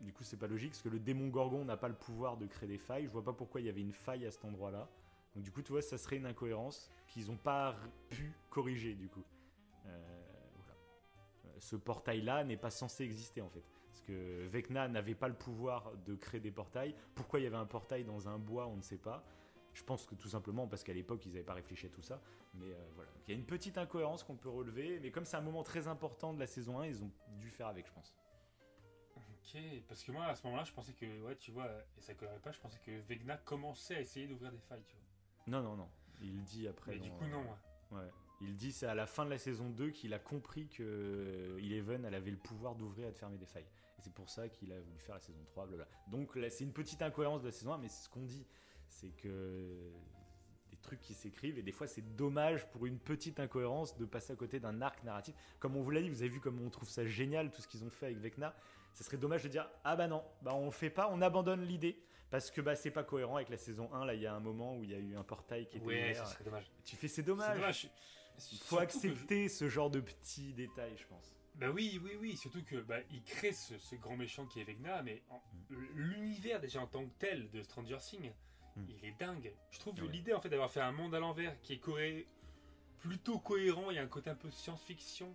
Du 0.00 0.12
coup, 0.12 0.24
c'est 0.24 0.38
pas 0.38 0.46
logique 0.46 0.70
parce 0.72 0.82
que 0.82 0.88
le 0.88 0.98
démon 0.98 1.28
Gorgon 1.28 1.64
n'a 1.64 1.76
pas 1.76 1.88
le 1.88 1.94
pouvoir 1.94 2.36
de 2.38 2.46
créer 2.46 2.68
des 2.68 2.78
failles. 2.78 3.04
Je 3.04 3.10
vois 3.10 3.22
pas 3.24 3.32
pourquoi 3.34 3.60
il 3.60 3.66
y 3.66 3.68
avait 3.68 3.82
une 3.82 3.92
faille 3.92 4.24
à 4.26 4.30
cet 4.30 4.44
endroit-là. 4.44 4.88
Donc, 5.34 5.44
du 5.44 5.52
coup, 5.52 5.62
tu 5.62 5.72
vois, 5.72 5.82
ça 5.82 5.98
serait 5.98 6.16
une 6.16 6.26
incohérence 6.26 6.90
qu'ils 7.06 7.26
n'ont 7.26 7.36
pas 7.36 7.76
pu 8.08 8.32
corriger, 8.48 8.94
du 8.94 9.08
coup. 9.08 9.22
Euh, 9.86 10.20
voilà. 10.56 10.72
Euh, 11.46 11.60
Ce 11.60 11.76
portail-là 11.76 12.44
n'est 12.44 12.56
pas 12.56 12.70
censé 12.70 13.04
exister, 13.04 13.42
en 13.42 13.50
fait. 13.50 13.62
Parce 13.88 14.00
que 14.02 14.46
Vecna 14.48 14.88
n'avait 14.88 15.14
pas 15.14 15.28
le 15.28 15.34
pouvoir 15.34 15.92
de 16.06 16.14
créer 16.14 16.40
des 16.40 16.50
portails. 16.50 16.94
Pourquoi 17.14 17.38
il 17.40 17.42
y 17.44 17.46
avait 17.46 17.56
un 17.56 17.66
portail 17.66 18.04
dans 18.04 18.26
un 18.28 18.38
bois, 18.38 18.66
on 18.68 18.76
ne 18.76 18.82
sait 18.82 18.96
pas. 18.98 19.22
Je 19.74 19.84
pense 19.84 20.06
que 20.06 20.14
tout 20.14 20.28
simplement 20.28 20.66
parce 20.66 20.82
qu'à 20.82 20.92
l'époque, 20.92 21.24
ils 21.26 21.32
n'avaient 21.32 21.44
pas 21.44 21.54
réfléchi 21.54 21.86
à 21.86 21.90
tout 21.90 22.02
ça. 22.02 22.20
Mais 22.54 22.72
euh, 22.72 22.90
voilà. 22.94 23.10
Donc, 23.12 23.22
il 23.28 23.32
y 23.32 23.34
a 23.34 23.38
une 23.38 23.46
petite 23.46 23.78
incohérence 23.78 24.22
qu'on 24.24 24.36
peut 24.36 24.48
relever. 24.48 24.98
Mais 25.00 25.10
comme 25.10 25.24
c'est 25.24 25.36
un 25.36 25.42
moment 25.42 25.62
très 25.62 25.88
important 25.88 26.34
de 26.34 26.40
la 26.40 26.46
saison 26.46 26.80
1, 26.80 26.86
ils 26.86 27.02
ont 27.02 27.10
dû 27.38 27.50
faire 27.50 27.68
avec, 27.68 27.86
je 27.86 27.92
pense. 27.92 28.14
Ok, 29.16 29.60
parce 29.88 30.04
que 30.04 30.12
moi 30.12 30.26
à 30.26 30.34
ce 30.34 30.44
moment-là, 30.44 30.64
je 30.64 30.72
pensais 30.72 30.92
que, 30.92 31.22
ouais, 31.22 31.36
tu 31.36 31.50
vois, 31.50 31.68
et 31.96 32.00
ça 32.00 32.14
collerait 32.14 32.38
pas, 32.40 32.52
je 32.52 32.60
pensais 32.60 32.78
que 32.84 33.00
Vegna 33.08 33.36
commençait 33.38 33.96
à 33.96 34.00
essayer 34.00 34.26
d'ouvrir 34.26 34.52
des 34.52 34.60
failles, 34.60 34.84
tu 34.86 34.96
vois. 34.96 35.60
Non, 35.60 35.62
non, 35.62 35.76
non. 35.76 35.88
Il 36.20 36.42
dit 36.42 36.68
après. 36.68 36.92
Mais 36.92 36.98
du 36.98 37.10
coup, 37.10 37.26
non. 37.26 37.44
Ouais. 37.90 38.08
Il 38.42 38.56
dit 38.56 38.72
c'est 38.72 38.86
à 38.86 38.94
la 38.94 39.06
fin 39.06 39.24
de 39.24 39.30
la 39.30 39.38
saison 39.38 39.68
2 39.68 39.90
qu'il 39.90 40.14
a 40.14 40.18
compris 40.18 40.66
que 40.68 40.82
euh, 40.82 41.58
Eleven 41.58 42.04
elle 42.06 42.14
avait 42.14 42.30
le 42.30 42.38
pouvoir 42.38 42.74
d'ouvrir 42.74 43.08
et 43.08 43.12
de 43.12 43.18
fermer 43.18 43.36
des 43.36 43.46
failles. 43.46 43.66
Et 43.98 44.02
c'est 44.02 44.12
pour 44.14 44.30
ça 44.30 44.48
qu'il 44.48 44.72
a 44.72 44.80
voulu 44.80 44.98
faire 44.98 45.16
la 45.16 45.20
saison 45.20 45.44
3, 45.44 45.66
blablabla. 45.66 45.94
Donc 46.08 46.36
là 46.36 46.48
c'est 46.48 46.64
une 46.64 46.72
petite 46.72 47.02
incohérence 47.02 47.42
de 47.42 47.46
la 47.46 47.52
saison 47.52 47.74
1, 47.74 47.78
mais 47.78 47.88
c'est 47.88 48.04
ce 48.04 48.08
qu'on 48.08 48.22
dit. 48.22 48.46
C'est 48.90 49.10
que 49.16 49.92
des 50.70 50.76
trucs 50.76 51.00
qui 51.00 51.14
s'écrivent 51.14 51.58
et 51.58 51.62
des 51.62 51.72
fois 51.72 51.86
c'est 51.86 52.16
dommage 52.16 52.68
pour 52.70 52.86
une 52.86 52.98
petite 52.98 53.40
incohérence 53.40 53.96
de 53.96 54.04
passer 54.04 54.32
à 54.32 54.36
côté 54.36 54.60
d'un 54.60 54.82
arc 54.82 55.02
narratif. 55.04 55.34
Comme 55.58 55.76
on 55.76 55.82
vous 55.82 55.90
l'a 55.90 56.00
dit, 56.02 56.08
vous 56.10 56.20
avez 56.22 56.28
vu 56.28 56.40
comme 56.40 56.60
on 56.60 56.70
trouve 56.70 56.88
ça 56.88 57.04
génial 57.06 57.50
tout 57.50 57.62
ce 57.62 57.68
qu'ils 57.68 57.82
ont 57.84 57.90
fait 57.90 58.06
avec 58.06 58.18
Vecna. 58.18 58.54
Ça 58.92 59.04
serait 59.04 59.16
dommage 59.16 59.42
de 59.44 59.48
dire 59.48 59.68
ah 59.84 59.96
bah 59.96 60.06
non, 60.08 60.22
bah 60.42 60.54
on 60.54 60.66
le 60.66 60.70
fait 60.70 60.90
pas, 60.90 61.08
on 61.12 61.22
abandonne 61.22 61.62
l'idée 61.64 62.02
parce 62.30 62.50
que 62.50 62.60
bah 62.60 62.76
c'est 62.76 62.90
pas 62.90 63.04
cohérent 63.04 63.36
avec 63.36 63.48
la 63.48 63.56
saison 63.58 63.92
1. 63.94 64.04
Là 64.04 64.14
il 64.14 64.20
y 64.20 64.26
a 64.26 64.34
un 64.34 64.40
moment 64.40 64.76
où 64.76 64.84
il 64.84 64.90
y 64.90 64.94
a 64.94 64.98
eu 64.98 65.16
un 65.16 65.24
portail 65.24 65.66
qui 65.68 65.78
était 65.78 65.86
Ouais, 65.86 66.14
ça 66.14 66.26
serait 66.26 66.44
dommage. 66.44 66.70
Tu 66.84 66.96
fais 66.96 67.08
c'est 67.08 67.22
dommage. 67.22 67.56
dommage. 67.56 67.90
Il 68.52 68.58
faut 68.58 68.78
accepter 68.78 69.48
ce 69.48 69.68
genre 69.68 69.90
de 69.90 70.00
petits 70.00 70.52
détails, 70.54 70.96
je 70.96 71.06
pense. 71.06 71.36
Bah 71.56 71.70
oui, 71.70 72.00
oui, 72.02 72.12
oui, 72.18 72.36
surtout 72.38 72.62
que 72.64 72.76
bah, 72.76 73.00
il 73.10 73.22
crée 73.22 73.52
ce, 73.52 73.76
ce 73.78 73.96
grand 73.96 74.16
méchant 74.16 74.46
qui 74.46 74.60
est 74.60 74.64
Vegna, 74.64 75.02
mais 75.02 75.22
en- 75.28 75.42
Mm. 75.68 75.76
l'univers 75.94 76.58
déjà 76.60 76.80
en 76.80 76.86
tant 76.86 77.04
que 77.04 77.12
tel 77.18 77.50
de 77.50 77.62
Stranger 77.62 77.98
Things, 78.00 78.32
Mm. 78.76 78.84
il 78.88 79.04
est 79.04 79.18
dingue. 79.18 79.52
Je 79.70 79.78
trouve 79.78 80.00
Ouais. 80.02 80.08
l'idée 80.08 80.32
en 80.34 80.40
fait 80.40 80.48
d'avoir 80.48 80.70
fait 80.70 80.80
un 80.80 80.92
monde 80.92 81.14
à 81.14 81.20
l'envers 81.20 81.60
qui 81.60 81.72
est 81.74 81.82
coré- 81.84 82.26
plutôt 82.98 83.38
cohérent, 83.38 83.90
il 83.90 83.96
y 83.96 83.98
a 83.98 84.02
un 84.02 84.06
côté 84.08 84.30
un 84.30 84.34
peu 84.34 84.50
science-fiction. 84.50 85.34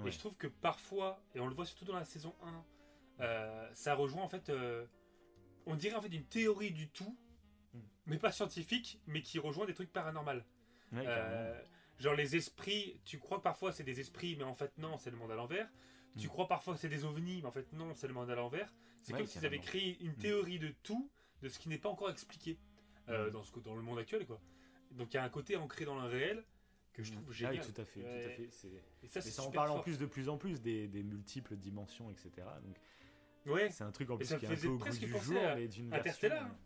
Ouais. 0.00 0.08
Et 0.08 0.12
je 0.12 0.18
trouve 0.18 0.34
que 0.36 0.48
parfois, 0.48 1.22
et 1.34 1.40
on 1.40 1.46
le 1.46 1.54
voit 1.54 1.64
surtout 1.66 1.84
dans 1.84 1.94
la 1.94 2.04
saison 2.04 2.34
1, 2.42 2.64
euh, 3.20 3.70
ça 3.74 3.94
rejoint 3.94 4.22
en 4.22 4.28
fait, 4.28 4.48
euh, 4.48 4.84
on 5.66 5.76
dirait 5.76 5.94
en 5.94 6.00
fait 6.02 6.08
une 6.12 6.24
théorie 6.26 6.72
du 6.72 6.88
tout, 6.88 7.16
Mm. 7.72 7.78
mais 8.06 8.18
pas 8.18 8.32
scientifique, 8.32 9.00
mais 9.06 9.22
qui 9.22 9.38
rejoint 9.38 9.66
des 9.66 9.74
trucs 9.74 9.92
paranormaux. 9.92 10.30
Ouais, 10.92 11.04
Euh, 11.06 11.60
genre 11.98 12.14
les 12.14 12.36
esprits, 12.36 13.00
tu 13.04 13.18
crois 13.18 13.40
parfois 13.42 13.72
c'est 13.72 13.84
des 13.84 14.00
esprits, 14.00 14.36
mais 14.36 14.44
en 14.44 14.54
fait 14.54 14.76
non, 14.78 14.98
c'est 14.98 15.10
le 15.10 15.16
monde 15.16 15.30
à 15.30 15.36
l'envers. 15.36 15.68
Tu 16.18 16.26
Mm. 16.26 16.30
crois 16.30 16.46
parfois 16.48 16.74
que 16.74 16.80
c'est 16.80 16.88
des 16.88 17.04
ovnis, 17.04 17.40
mais 17.42 17.48
en 17.48 17.52
fait 17.52 17.72
non, 17.72 17.94
c'est 17.94 18.06
le 18.08 18.14
monde 18.14 18.30
à 18.30 18.34
l'envers. 18.34 18.72
C'est 19.02 19.12
Ouais, 19.12 19.18
comme 19.18 19.26
s'ils 19.28 19.44
avaient 19.46 19.58
créé 19.60 19.98
une 20.00 20.14
théorie 20.16 20.58
de 20.58 20.72
tout, 20.82 21.10
de 21.42 21.48
ce 21.48 21.58
qui 21.58 21.68
n'est 21.68 21.78
pas 21.78 21.88
encore 21.90 22.10
expliqué 22.10 22.58
euh, 23.08 23.28
Mm. 23.28 23.30
dans, 23.32 23.42
ce, 23.42 23.52
que- 23.52 23.60
dans 23.60 23.74
le 23.74 23.82
monde 23.82 23.98
actuel. 23.98 24.26
quoi. 24.26 24.40
Donc 24.92 25.12
il 25.12 25.16
y 25.16 25.20
a 25.20 25.24
un 25.24 25.28
côté 25.28 25.56
ancré 25.56 25.84
dans 25.84 25.98
le 26.00 26.06
réel 26.06 26.44
que 26.92 27.02
je 27.02 27.12
trouve 27.12 27.24
Ah 27.28 27.32
génial. 27.32 27.54
oui, 27.64 27.72
tout 27.74 27.80
à 27.80 27.84
fait, 27.84 28.00
tout 28.00 28.06
à 28.06 28.10
Ouais. 28.10 28.28
fait. 28.36 28.48
C'est- 28.50 28.68
Et 29.02 29.08
ça, 29.08 29.20
Mais 29.24 29.30
ça 29.30 29.42
super 29.42 29.52
parle 29.52 29.70
en 29.70 29.80
plus 29.80 29.98
de 29.98 30.06
plus 30.06 30.28
en 30.28 30.38
plus 30.38 30.60
des, 30.62 30.86
des 30.88 31.02
multiples 31.02 31.56
dimensions, 31.56 32.10
etc. 32.10 32.30
Donc 32.62 32.76
Ouais, 33.46 33.70
c'est 33.70 33.84
un 33.84 33.90
truc 33.92 34.08
en 34.10 34.16
plus 34.16 34.26
qui 34.28 34.32
est 34.32 34.48
un 34.48 34.54
peu 34.56 34.68
au 34.68 34.78
goût 34.78 34.88
du 34.88 35.08
jour, 35.08 35.42
à 35.42 35.56
mais 35.56 35.68
d'une 35.68 35.92
Interstellar, 35.92 36.44
version. 36.44 36.58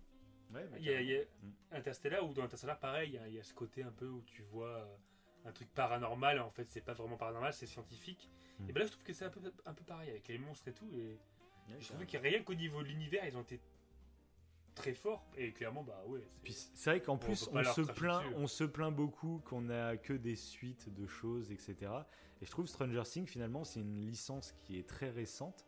Ouais, 0.55 0.79
il 0.79 0.85
y 0.85 0.91
a, 0.91 1.01
il 1.01 1.09
y 1.09 1.17
a 1.17 1.23
Mm. 1.23 1.53
Interstellar, 1.73 2.29
ou 2.29 2.33
dans 2.35 2.43
Interstellar, 2.45 2.79
pareil, 2.79 3.11
il 3.11 3.15
y 3.15 3.19
a- 3.19 3.29
il 3.29 3.35
y, 3.35 3.41
a 3.41 3.43
ce 3.43 3.53
côté 3.55 3.83
un 3.83 3.91
peu 3.91 4.07
où 4.07 4.23
tu 4.23 4.43
vois 4.43 4.69
euh, 4.79 4.97
un 5.45 5.53
truc 5.53 5.69
paranormal, 5.75 6.39
en 6.41 6.51
fait, 6.51 6.71
c'est 6.71 6.81
pas 6.83 6.93
vraiment 6.95 7.17
paranormal, 7.17 7.53
c'est 7.53 7.67
scientifique. 7.67 8.31
Mm. 8.61 8.69
Et 8.69 8.73
ben 8.73 8.81
là, 8.81 8.87
je 8.87 8.93
trouve 8.93 9.05
que 9.05 9.13
c'est 9.13 9.25
un 9.25 9.31
peu, 9.31 9.41
un 9.67 9.75
peu 9.75 9.85
pareil 9.85 10.11
avec 10.11 10.29
les 10.29 10.39
monstres 10.39 10.69
et 10.69 10.73
tout. 10.73 10.89
Et 10.95 11.19
Ouais, 11.69 11.77
je 11.81 11.89
carrément. 11.89 12.11
que 12.11 12.17
rien 12.19 12.43
qu'au 12.45 12.55
niveau 12.55 12.83
de 12.83 12.89
l'univers, 12.89 13.25
ils 13.27 13.37
ont 13.37 13.43
été 13.43 13.61
très 14.79 14.95
forts. 14.95 15.25
Et 15.37 15.53
clairement, 15.53 15.83
bah 15.83 16.03
ouais. 16.07 16.23
c'est- 16.47 16.71
c'est 16.75 16.91
vrai 16.91 17.01
qu'en 17.03 17.19
plus 17.19 17.49
on 17.53 17.63
se 17.65 17.81
plaint, 17.83 18.23
on 18.37 18.47
se 18.47 18.65
plaint 18.65 18.95
beaucoup 18.95 19.43
qu'on 19.45 19.69
a 19.71 19.97
que 19.97 20.13
des 20.15 20.37
suites 20.37 20.89
de 20.95 21.07
choses, 21.07 21.51
etc. 21.51 21.93
Et 22.41 22.47
je 22.47 22.51
trouve 22.51 22.67
Stranger 22.67 23.03
Things 23.05 23.27
finalement 23.27 23.65
c'est 23.65 23.81
une 23.81 24.07
licence 24.07 24.55
qui 24.63 24.79
est 24.79 24.89
très 24.89 25.11
récente 25.11 25.67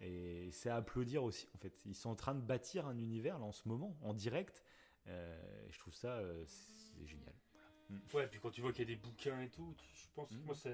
et 0.00 0.50
c'est 0.52 0.70
à 0.70 0.76
applaudir 0.76 1.24
aussi 1.24 1.48
en 1.54 1.58
fait. 1.58 1.72
Ils 1.86 1.94
sont 1.94 2.10
en 2.10 2.14
train 2.16 2.34
de 2.34 2.40
bâtir 2.40 2.86
un 2.86 2.98
univers 2.98 3.38
là 3.38 3.44
en 3.46 3.52
ce 3.52 3.66
moment 3.68 3.96
en 4.02 4.14
direct. 4.14 4.62
Euh, 5.08 5.66
et 5.66 5.72
je 5.72 5.78
trouve 5.78 5.94
ça 5.94 6.08
euh, 6.18 6.44
c'est 6.46 7.06
génial. 7.06 7.34
Ouais, 8.14 8.28
puis 8.28 8.38
quand 8.38 8.50
tu 8.50 8.60
vois 8.60 8.72
qu'il 8.72 8.88
y 8.88 8.92
a 8.92 8.94
des 8.94 9.00
bouquins 9.00 9.40
et 9.40 9.48
tout, 9.48 9.74
je 9.94 10.06
pense 10.14 10.28
que 10.30 10.34
Mm. 10.34 10.44
moi 10.44 10.54
ça, 10.54 10.70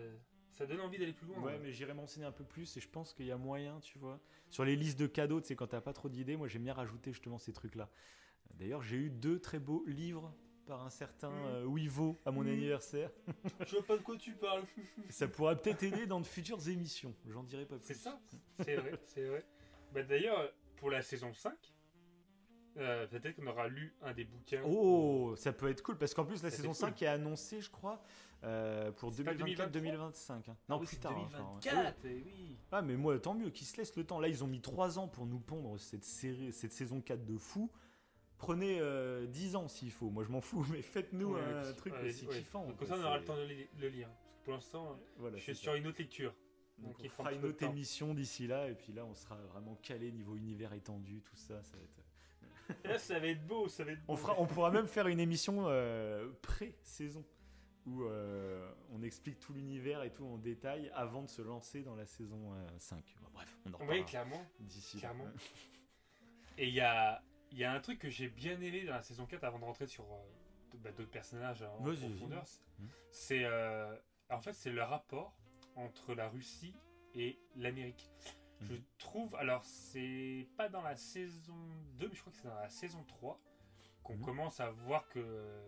ça 0.56 0.66
donne 0.66 0.80
envie 0.80 0.98
d'aller 0.98 1.12
plus 1.12 1.26
loin. 1.26 1.40
Ouais, 1.42 1.58
mais 1.58 1.70
j'irai 1.72 1.94
m'enseigner 1.94 2.26
un 2.26 2.32
peu 2.32 2.44
plus 2.44 2.76
et 2.76 2.80
je 2.80 2.88
pense 2.88 3.12
qu'il 3.12 3.26
y 3.26 3.32
a 3.32 3.36
moyen, 3.36 3.78
tu 3.80 3.98
vois. 3.98 4.20
Sur 4.50 4.64
les 4.64 4.74
listes 4.76 4.98
de 4.98 5.06
cadeaux, 5.06 5.40
tu 5.40 5.48
sais, 5.48 5.56
quand 5.56 5.66
t'as 5.66 5.80
pas 5.80 5.92
trop 5.92 6.08
d'idées, 6.08 6.36
moi 6.36 6.48
j'aime 6.48 6.62
bien 6.64 6.74
rajouter 6.74 7.12
justement 7.12 7.38
ces 7.38 7.52
trucs-là. 7.52 7.90
D'ailleurs, 8.54 8.82
j'ai 8.82 8.96
eu 8.96 9.10
deux 9.10 9.38
très 9.38 9.58
beaux 9.58 9.84
livres 9.86 10.34
par 10.64 10.82
un 10.84 10.90
certain 10.90 11.30
Mm. 11.30 11.46
euh, 11.46 11.64
Wivo 11.64 12.20
à 12.24 12.30
mon 12.30 12.42
Mm. 12.42 12.48
anniversaire. 12.48 13.10
Je 13.66 13.76
vois 13.76 13.86
pas 13.86 13.96
de 13.98 14.02
quoi 14.02 14.16
tu 14.16 14.32
parles. 14.34 14.64
Ça 15.10 15.28
pourra 15.28 15.54
peut-être 15.56 15.82
aider 15.82 16.06
dans 16.06 16.20
de 16.20 16.26
futures 16.26 16.68
émissions. 16.68 17.14
J'en 17.28 17.42
dirai 17.44 17.66
pas 17.66 17.76
plus. 17.76 17.84
C'est 17.86 17.94
ça, 17.94 18.18
c'est 18.64 18.76
vrai, 18.76 18.98
c'est 19.06 19.24
vrai. 19.24 19.44
Bah, 19.92 20.02
D'ailleurs, 20.02 20.52
pour 20.76 20.90
la 20.90 21.02
saison 21.02 21.32
5, 21.34 21.52
euh, 22.76 23.06
peut-être 23.06 23.36
qu'on 23.36 23.46
aura 23.46 23.68
lu 23.68 23.94
un 24.02 24.12
des 24.12 24.24
bouquins. 24.24 24.62
Oh, 24.66 25.34
ça 25.36 25.52
peut 25.52 25.68
être 25.68 25.82
cool 25.82 25.96
parce 25.98 26.14
qu'en 26.14 26.24
plus 26.24 26.42
la 26.42 26.50
Ça, 26.50 26.56
saison 26.58 26.72
c'est 26.74 26.84
cool. 26.86 26.90
5 26.94 27.02
est 27.02 27.06
annoncée, 27.06 27.60
je 27.60 27.70
crois, 27.70 28.02
euh, 28.44 28.92
pour 28.92 29.12
C'est 29.12 29.24
pas 29.24 29.34
2024-2025. 29.34 30.32
hein. 30.32 30.42
Ah 30.48 30.54
Non, 30.68 30.78
oui, 30.78 30.86
plus 30.86 30.98
tard. 30.98 31.16
enfin, 31.18 31.38
ouais. 31.38 31.60
2024, 31.62 31.96
eh 32.04 32.22
oui. 32.24 32.56
Ah, 32.72 32.82
mais 32.82 32.96
moi, 32.96 33.18
tant 33.18 33.34
mieux 33.34 33.50
qu'ils 33.50 33.66
se 33.66 33.76
laissent 33.78 33.96
le 33.96 34.04
temps. 34.04 34.20
Là, 34.20 34.28
ils 34.28 34.44
ont 34.44 34.46
mis 34.46 34.60
3 34.60 34.98
ans 34.98 35.08
pour 35.08 35.26
nous 35.26 35.40
pondre 35.40 35.78
cette, 35.80 36.04
série, 36.04 36.52
cette 36.52 36.72
saison 36.72 37.00
4 37.00 37.24
de 37.24 37.36
fou. 37.38 37.70
Prenez 38.38 38.78
euh, 38.80 39.26
10 39.26 39.56
ans 39.56 39.68
s'il 39.68 39.90
faut. 39.90 40.10
Moi, 40.10 40.22
je 40.24 40.28
m'en 40.30 40.42
fous, 40.42 40.66
mais 40.70 40.82
faites-nous 40.82 41.34
Ouais, 41.34 41.40
un 41.42 41.72
truc 41.72 41.94
aussi 42.04 42.26
kiffant. 42.26 42.66
Comme 42.78 42.86
ça, 42.88 42.96
on 42.98 43.02
aura 43.04 43.18
le 43.18 43.24
temps 43.24 43.36
de 43.36 43.46
le 43.80 43.88
lire. 43.88 44.08
Parce 44.08 44.38
que 44.40 44.44
pour 44.44 44.52
l'instant, 44.54 44.98
Voilà, 45.16 45.36
je 45.38 45.42
suis 45.42 45.54
sur 45.56 45.72
ça. 45.72 45.78
une 45.78 45.86
autre 45.86 45.98
lecture. 45.98 46.34
Donc, 46.78 46.94
on 47.02 47.08
fera 47.08 47.32
une 47.32 47.42
autre 47.46 47.62
émission 47.62 48.12
d'ici 48.12 48.46
là, 48.46 48.68
et 48.68 48.74
puis 48.74 48.92
là, 48.92 49.06
on 49.06 49.14
sera 49.14 49.36
vraiment 49.36 49.76
calé 49.76 50.12
niveau 50.12 50.36
univers 50.36 50.74
étendu, 50.74 51.22
tout 51.22 51.34
ça. 51.36 51.62
ça 51.62 51.74
va 51.78 51.82
être... 51.82 52.02
Là, 52.84 52.98
ça 52.98 53.18
va 53.18 53.26
être 53.28 53.46
beau, 53.46 53.68
ça 53.68 53.84
va 53.84 53.92
être 53.92 54.04
beau. 54.04 54.12
on, 54.12 54.16
fera, 54.16 54.34
on 54.38 54.46
pourra 54.46 54.70
même 54.70 54.86
faire 54.88 55.06
une 55.08 55.20
émission 55.20 55.64
euh, 55.68 56.28
pré-saison 56.42 57.24
où 57.86 58.02
euh, 58.02 58.68
on 58.90 59.02
explique 59.02 59.38
tout 59.38 59.52
l'univers 59.52 60.02
et 60.02 60.12
tout 60.12 60.24
en 60.26 60.38
détail 60.38 60.90
avant 60.94 61.22
de 61.22 61.28
se 61.28 61.40
lancer 61.42 61.82
dans 61.82 61.94
la 61.94 62.04
saison 62.06 62.52
euh, 62.54 62.66
5. 62.78 63.14
Bon, 63.22 63.28
bref, 63.32 63.56
on 63.64 63.68
en 63.68 63.72
Oui, 63.72 63.80
reparlera 63.82 64.04
clairement. 64.06 64.46
d'ici 64.60 64.98
clairement. 64.98 65.26
Et 66.58 66.66
il 66.68 66.74
y 66.74 66.80
a, 66.80 67.22
y 67.52 67.62
a 67.64 67.72
un 67.72 67.80
truc 67.80 67.98
que 68.00 68.08
j'ai 68.10 68.28
bien 68.28 68.60
aimé 68.60 68.84
dans 68.84 68.94
la 68.94 69.02
saison 69.02 69.26
4 69.26 69.44
avant 69.44 69.58
de 69.60 69.64
rentrer 69.64 69.86
sur 69.86 70.04
euh, 70.04 70.76
bah, 70.78 70.90
d'autres 70.90 71.10
personnages 71.10 71.62
en 71.62 71.78
Vas-y, 71.84 71.96
vas-y. 71.96 72.08
profondeur. 72.10 72.44
Mhm. 72.78 72.88
C'est 73.12 73.46
en 74.30 74.40
fait 74.40 74.52
c'est 74.54 74.70
le 74.72 74.82
rapport 74.82 75.38
entre 75.76 76.14
la 76.14 76.28
Russie 76.28 76.74
et 77.14 77.38
l'Amérique. 77.54 78.10
Je 78.62 78.72
Mhm. 78.74 78.80
trouve, 78.98 79.34
alors 79.36 79.64
c'est 79.64 80.46
pas 80.56 80.68
dans 80.68 80.82
la 80.82 80.96
saison 80.96 81.54
2, 81.98 82.08
mais 82.08 82.14
je 82.14 82.20
crois 82.20 82.32
que 82.32 82.38
c'est 82.38 82.48
dans 82.48 82.54
la 82.54 82.68
saison 82.68 83.04
3 83.06 83.38
qu'on 84.02 84.14
Mhm. 84.16 84.22
commence 84.24 84.60
à 84.60 84.70
voir 84.70 85.08
que 85.08 85.20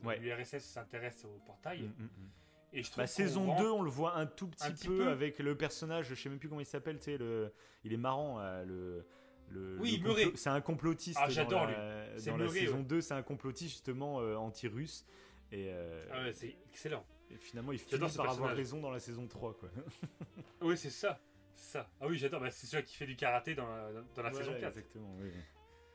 Ouais. 0.04 0.18
l'URSS 0.18 0.64
s'intéresse 0.64 1.24
au 1.24 1.38
portail. 1.44 1.82
Mm, 1.82 1.86
mm, 1.86 2.04
mm. 2.04 2.30
Et 2.74 2.82
je 2.82 2.90
trouve 2.90 3.02
Bah, 3.02 3.08
qu'on 3.08 3.12
saison 3.14 3.46
rentre- 3.46 3.62
2, 3.62 3.70
on 3.70 3.82
le 3.82 3.90
voit 3.90 4.16
un 4.16 4.26
tout 4.26 4.46
petit, 4.48 4.64
un 4.66 4.70
petit 4.72 4.86
peu, 4.88 4.98
peu. 4.98 5.08
avec 5.08 5.38
le 5.38 5.56
personnage, 5.56 6.06
je 6.08 6.14
sais 6.14 6.28
même 6.28 6.38
plus 6.38 6.48
comment 6.48 6.60
il 6.60 6.66
s'appelle, 6.66 6.98
tu 6.98 7.04
sais, 7.04 7.18
le... 7.18 7.52
il 7.84 7.92
est 7.92 7.96
marrant, 7.98 8.40
euh, 8.40 8.64
le. 8.64 9.06
le 9.50 9.78
Oui, 9.80 10.00
complot- 10.02 10.36
C'est 10.36 10.50
un 10.50 10.60
complotiste. 10.60 11.18
Ah, 11.22 11.28
j'adore, 11.30 11.66
la- 11.66 12.18
C'est 12.18 12.30
Dans 12.30 12.36
la 12.36 12.48
saison 12.48 12.76
ouais. 12.78 12.82
2, 12.84 13.00
c'est 13.00 13.14
un 13.14 13.22
complotiste 13.22 13.70
justement 13.72 14.20
euh, 14.20 14.36
anti-russe. 14.36 15.06
Et, 15.50 15.68
euh, 15.70 16.06
Ah 16.12 16.22
ouais, 16.24 16.32
c'est 16.34 16.54
excellent. 16.70 17.04
et 17.30 17.36
finalement, 17.38 17.72
il 17.72 17.78
finit 17.78 17.98
par 18.16 18.28
avoir 18.30 18.54
raison 18.54 18.80
dans 18.80 18.90
la 18.90 19.00
saison 19.00 19.26
3. 19.26 19.54
Quoi. 19.54 19.70
Oui, 20.60 20.76
c'est 20.76 20.90
ça. 20.90 21.18
C'est 21.58 21.72
ça. 21.78 21.90
Ah 22.00 22.06
oui, 22.06 22.16
j'adore. 22.18 22.40
Bah, 22.40 22.50
c'est 22.50 22.66
celui 22.66 22.84
qui 22.84 22.94
fait 22.96 23.06
du 23.06 23.16
karaté 23.16 23.54
dans 23.54 23.66
la, 23.66 23.90
dans 24.14 24.22
la 24.22 24.30
saison 24.32 24.44
Voilà, 24.52 24.60
4. 24.60 24.76
Exactement. 24.78 25.14
oui. 25.20 25.30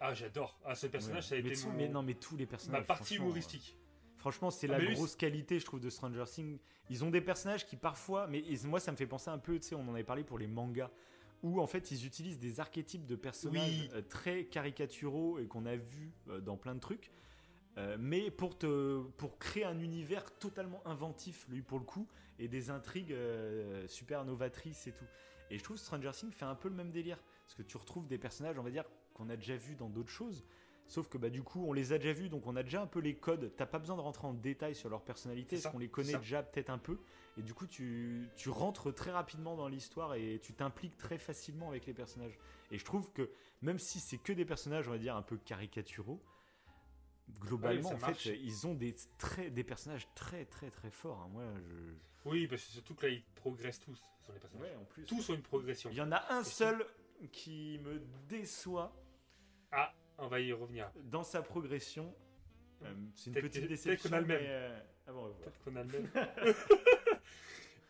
Ah, 0.02 0.14
j'adore. 0.14 0.60
Ah, 0.66 0.76
ce 0.76 0.88
personnage, 0.88 1.24
Ouais. 1.24 1.30
ça 1.30 1.36
a 1.36 1.42
mais, 1.42 1.50
été 1.50 1.62
tout- 1.62 1.68
mon- 1.70 1.74
mais 1.78 1.88
non, 1.88 2.04
mais 2.04 2.14
tous 2.16 2.36
les 2.36 2.46
personnages. 2.46 2.82
ma 2.82 2.86
partie 2.86 3.16
franchement, 3.16 3.26
humoristique. 3.26 3.78
euh, 3.80 4.18
Franchement, 4.18 4.52
c'est 4.52 4.68
Ah, 4.70 4.74
la 4.74 4.80
lui, 4.80 4.94
grosse 4.94 5.16
qualité, 5.16 5.60
je 5.60 5.66
trouve, 5.66 5.80
de 5.80 5.90
Stranger 5.90 6.26
Things. 6.28 6.60
Ils 6.90 7.04
ont 7.06 7.10
des 7.10 7.22
personnages 7.22 7.66
qui 7.66 7.78
parfois, 7.78 8.28
mais 8.28 8.40
ils- 8.40 8.68
moi, 8.68 8.80
ça 8.82 8.92
me 8.92 8.98
fait 8.98 9.08
penser 9.08 9.30
un 9.30 9.38
peu, 9.38 9.58
tu 9.60 9.68
sais, 9.70 9.76
on 9.76 9.88
en 9.88 9.94
avait 9.94 10.04
parlé 10.04 10.24
pour 10.26 10.38
les 10.38 10.48
mangas, 10.48 10.92
où 11.42 11.62
en 11.62 11.68
fait, 11.68 11.92
ils 11.92 12.06
utilisent 12.06 12.40
des 12.40 12.60
archétypes 12.60 13.06
de 13.06 13.16
personnages 13.16 13.70
Oui. 13.70 13.90
euh, 13.94 14.02
très 14.02 14.46
caricaturaux 14.46 15.40
et 15.40 15.48
qu'on 15.48 15.66
a 15.66 15.76
vu 15.78 16.12
euh, 16.30 16.40
dans 16.42 16.58
plein 16.58 16.76
de 16.76 16.80
trucs. 16.82 17.12
Euh, 17.78 17.98
mais 18.00 18.30
pour, 18.30 18.58
te, 18.58 19.02
pour 19.18 19.40
créer 19.40 19.64
un 19.64 19.80
univers 19.80 20.38
totalement 20.38 20.86
inventif, 20.86 21.46
lui 21.50 21.62
pour 21.62 21.80
le 21.80 21.86
coup, 21.86 22.08
et 22.40 22.48
des 22.48 22.70
intrigues 22.70 23.14
euh, 23.14 23.88
super 23.88 24.24
novatrices 24.26 24.86
et 24.88 24.92
tout. 24.92 25.06
Et 25.54 25.60
je 25.60 25.64
trouve 25.64 25.78
Stranger 25.78 26.12
Things 26.14 26.32
fait 26.32 26.46
un 26.46 26.56
peu 26.56 26.68
le 26.68 26.74
même 26.74 26.90
délire, 26.90 27.20
parce 27.46 27.54
que 27.54 27.62
tu 27.62 27.78
retrouves 27.78 28.08
des 28.08 28.18
personnages, 28.18 28.58
on 28.58 28.64
va 28.64 28.72
dire, 28.72 28.86
qu'on 29.14 29.30
a 29.30 29.36
déjà 29.36 29.56
vus 29.56 29.76
dans 29.76 29.88
d'autres 29.88 30.10
choses, 30.10 30.44
sauf 30.88 31.08
que 31.08 31.20
bah, 31.20 31.30
du 31.30 31.44
coup, 31.44 31.64
on 31.68 31.74
les 31.74 31.94
a 31.94 32.00
déjà 32.00 32.12
vus, 32.12 32.28
donc 32.28 32.48
on 32.48 32.56
a 32.56 32.64
déjà 32.64 32.82
un 32.82 32.88
peu 32.88 33.00
les 33.00 33.16
codes. 33.16 33.54
T'as 33.56 33.68
pas 33.68 33.78
besoin 33.78 33.96
de 33.96 34.02
rentrer 34.02 34.26
en 34.26 34.34
détail 34.34 34.74
sur 34.74 34.90
leur 34.90 35.04
personnalité, 35.04 35.58
parce 35.62 35.72
qu'on 35.72 35.80
les 35.80 35.90
connaît 35.90 36.18
déjà 36.18 36.42
peut-être 36.42 36.72
un 36.72 36.80
peu, 36.80 36.98
et 37.38 37.44
du 37.44 37.54
coup, 37.54 37.68
tu, 37.68 38.28
tu 38.36 38.50
rentres 38.50 38.94
très 38.96 39.12
rapidement 39.12 39.56
dans 39.56 39.68
l'histoire 39.68 40.16
et 40.16 40.40
tu 40.42 40.54
t'impliques 40.54 40.98
très 40.98 41.20
facilement 41.20 41.70
avec 41.70 41.86
les 41.86 41.94
personnages. 41.94 42.38
Et 42.72 42.80
je 42.80 42.86
trouve 42.86 43.12
que 43.12 43.30
même 43.62 43.78
si 43.78 44.00
c'est 44.00 44.18
que 44.18 44.34
des 44.34 44.46
personnages, 44.46 44.88
on 44.88 44.92
va 44.92 44.98
dire, 44.98 45.16
un 45.16 45.22
peu 45.22 45.38
caricaturaux, 45.38 46.20
globalement, 47.40 47.90
en 47.90 47.98
marche. 47.98 48.24
fait, 48.24 48.40
ils 48.40 48.66
ont 48.66 48.74
des, 48.74 48.96
très, 49.20 49.52
des 49.52 49.64
personnages 49.64 50.08
très, 50.16 50.46
très, 50.46 50.72
très 50.72 50.90
forts. 50.90 51.22
hein. 51.22 51.30
Moi, 51.32 51.44
je... 51.70 52.30
Oui, 52.30 52.48
parce 52.48 52.64
que 52.64 52.72
surtout 52.72 52.96
que 52.96 53.06
là, 53.06 53.12
ils 53.12 53.24
progressent 53.36 53.80
tous. 53.80 54.02
Sont 54.26 54.34
les 54.34 54.40
personnages. 54.40 54.70
Ouais, 54.70 54.76
en 54.80 54.86
plus. 54.86 55.06
Tous 55.06 55.30
ont 55.30 55.34
une 55.36 55.42
progression. 55.42 55.90
Il 55.92 55.98
y 55.98 56.02
en 56.02 56.12
a 56.12 56.24
un 56.34 56.44
seul 56.44 56.86
qui 57.32 57.80
me 57.84 58.00
déçoit 58.28 58.94
Ah, 59.72 59.94
on 60.18 60.28
va 60.28 60.40
y 60.40 60.52
revenir. 60.54 60.90
dans 61.06 61.24
sa 61.24 61.42
progression. 61.42 62.14
Euh, 62.84 62.94
c'est 63.16 63.30
une 63.30 63.36
petite 63.42 63.68
déception. 63.68 64.10
peut-être 64.10 64.10
qu'on 64.10 64.18
a 64.18 64.22
le 64.22 64.28
même. 64.28 64.42
euh, 64.44 64.80
ah 65.08 65.12
bon. 65.12 65.34
Peut-être 65.34 65.64
qu'on 65.64 65.76
a 65.76 65.84
le 65.84 65.90
même. 65.90 66.10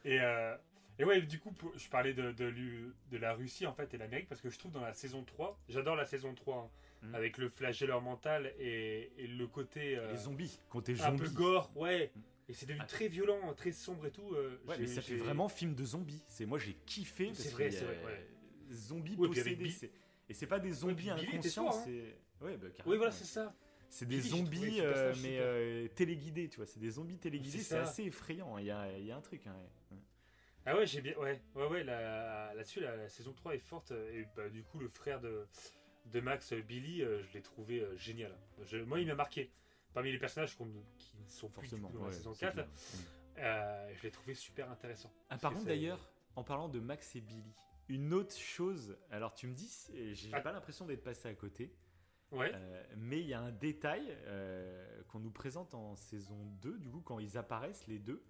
et, 0.06 0.20
euh, 0.22 0.56
et 1.00 1.04
ouais, 1.06 1.22
du 1.22 1.40
coup, 1.40 1.52
pour- 1.52 1.76
je 1.78 1.90
parlais 1.90 2.14
de, 2.14 2.32
de, 2.32 3.18
la 3.18 3.34
Russie 3.34 3.66
en 3.66 3.74
fait 3.74 3.94
et 3.94 3.98
l'Amérique 3.98 4.28
parce 4.30 4.42
que 4.42 4.50
je 4.50 4.58
trouve 4.60 4.72
dans 4.72 4.82
la 4.82 4.94
saison 4.94 5.24
3, 5.24 5.60
j'adore 5.70 5.96
la 5.96 6.06
saison 6.06 6.34
3, 6.34 6.58
hein, 6.58 6.70
Mhm. 7.08 7.16
avec 7.16 7.38
le 7.38 7.50
flagelleur 7.50 8.02
mental 8.02 8.54
et, 8.60 9.12
et 9.18 9.28
le 9.28 9.46
côté 9.48 9.98
euh, 9.98 10.10
Les 10.12 10.18
zombies, 10.18 10.58
t'es 10.86 11.02
un 11.02 11.16
peu 11.16 11.28
gore, 11.30 11.70
ouais. 11.76 12.12
Mhm. 12.16 12.22
Et 12.50 12.54
c'est 12.54 12.66
devenu 12.66 12.82
Ah. 12.84 12.88
très 12.88 13.08
violent, 13.08 13.54
très 13.54 13.72
sombre 13.72 14.06
et 14.06 14.12
tout. 14.12 14.34
euh, 14.36 14.60
Ouais, 14.68 14.78
mais 14.80 14.88
ça 14.88 15.02
fait 15.02 15.16
vraiment 15.16 15.48
film 15.50 15.76
de 15.76 15.86
zombies. 15.86 16.24
C'est 16.28 16.46
moi 16.46 16.58
j'ai 16.60 16.74
kiffé 16.86 17.32
C'est 17.34 17.50
vrai, 17.52 17.72
c'est 17.72 17.86
vrai, 17.86 18.00
ouais. 18.06 18.28
Zombies 18.72 19.16
Ouais, 19.16 19.28
possédés. 19.28 19.74
Et 20.30 20.34
c'est 20.34 20.48
pas 20.48 20.60
des 20.60 20.72
zombies 20.72 21.10
inconscients, 21.10 21.70
hein. 21.70 21.82
c'est. 21.86 22.16
Ouais, 22.46 22.58
bah. 22.58 22.68
Oui, 22.86 22.98
voilà, 22.98 23.12
c'est 23.12 23.26
ça. 23.26 23.56
C'est 23.90 24.08
des 24.08 24.22
zombies, 24.22 24.82
euh, 24.82 25.14
mais 25.22 25.38
euh, 25.40 25.88
téléguidés, 25.90 26.50
tu 26.50 26.58
vois. 26.58 26.66
C'est 26.66 26.80
des 26.80 26.90
zombies 26.92 27.20
téléguidés, 27.20 27.60
C'est 27.60 27.78
assez 27.78 28.04
effrayant. 28.04 28.58
Il 28.58 28.66
y 28.66 28.72
a, 28.72 28.98
il 28.98 29.06
y 29.06 29.12
a 29.12 29.16
un 29.18 29.22
truc. 29.22 29.46
hein, 29.48 29.56
ouais. 29.92 29.98
Ah 30.66 30.76
ouais, 30.78 30.88
j'ai 30.88 31.02
bien. 31.02 31.16
Ouais, 31.18 31.40
ouais, 31.56 31.68
ouais. 31.68 31.84
là- 31.84 32.54
Là-dessus, 32.56 32.80
la, 32.80 32.96
la 32.96 33.10
saison 33.10 33.34
3 33.34 33.54
est 33.56 33.60
forte. 33.60 33.92
Et 33.92 34.26
bah, 34.36 34.50
du 34.50 34.64
coup, 34.64 34.80
le 34.80 34.88
frère 34.90 35.20
de, 35.22 35.46
de 36.12 36.20
Max, 36.22 36.54
Billy, 36.54 37.04
euh, 37.04 37.22
je 37.24 37.34
l'ai 37.34 37.42
trouvé 37.42 37.86
génial. 37.98 38.36
Je- 38.66 38.78
moi, 38.78 39.00
il 39.00 39.08
m'a 39.08 39.16
marqué. 39.16 39.52
Parmi 39.94 40.12
les 40.12 40.18
personnages 40.20 40.56
qu'on- 40.58 40.72
qui 40.98 41.18
ne 41.18 41.28
sont 41.30 41.50
plus 41.50 41.62
du 41.62 41.68
Forcément. 41.70 41.88
coup, 41.90 41.98
dans 41.98 42.04
ouais, 42.06 42.10
la 42.10 42.16
saison 42.16 42.34
c'est 42.34 42.46
4, 42.48 42.54
clair. 42.54 42.68
Mm. 42.68 43.38
euh, 43.40 43.94
je 43.96 44.04
l'ai 44.04 44.12
trouvé 44.12 44.34
super 44.36 44.70
intéressant. 44.72 45.12
Ah, 45.30 45.38
par 45.38 45.52
contre, 45.52 45.64
c'est- 45.64 45.70
d'ailleurs, 45.70 46.10
en 46.36 46.44
parlant 46.44 46.70
de 46.70 46.80
Max 46.80 47.16
et 47.16 47.22
Billy, 47.22 47.54
une 47.90 48.14
autre 48.14 48.36
chose. 48.38 48.98
Alors, 49.12 49.34
tu 49.36 49.46
me 49.48 49.54
dis, 49.54 49.68
c'est- 49.68 50.14
j'ai 50.16 50.30
Ah. 50.34 50.42
pas 50.42 50.52
l'impression 50.52 50.86
d'être 50.86 51.04
passé 51.04 51.28
à 51.30 51.34
côté. 51.36 51.74
Ouais. 52.32 52.52
Euh, 52.56 52.84
mais 52.98 53.20
il 53.22 53.28
y 53.28 53.34
a 53.36 53.42
un 53.42 53.52
détail 53.52 54.18
euh, 54.26 55.04
qu'on 55.10 55.20
nous 55.20 55.30
présente 55.32 55.76
en 55.76 55.96
saison 55.96 56.44
2, 56.62 56.80
du 56.80 56.90
coup, 56.90 57.02
quand 57.02 57.20
ils 57.20 57.38
apparaissent 57.38 57.86
les 57.88 58.00
deux, 58.00 58.24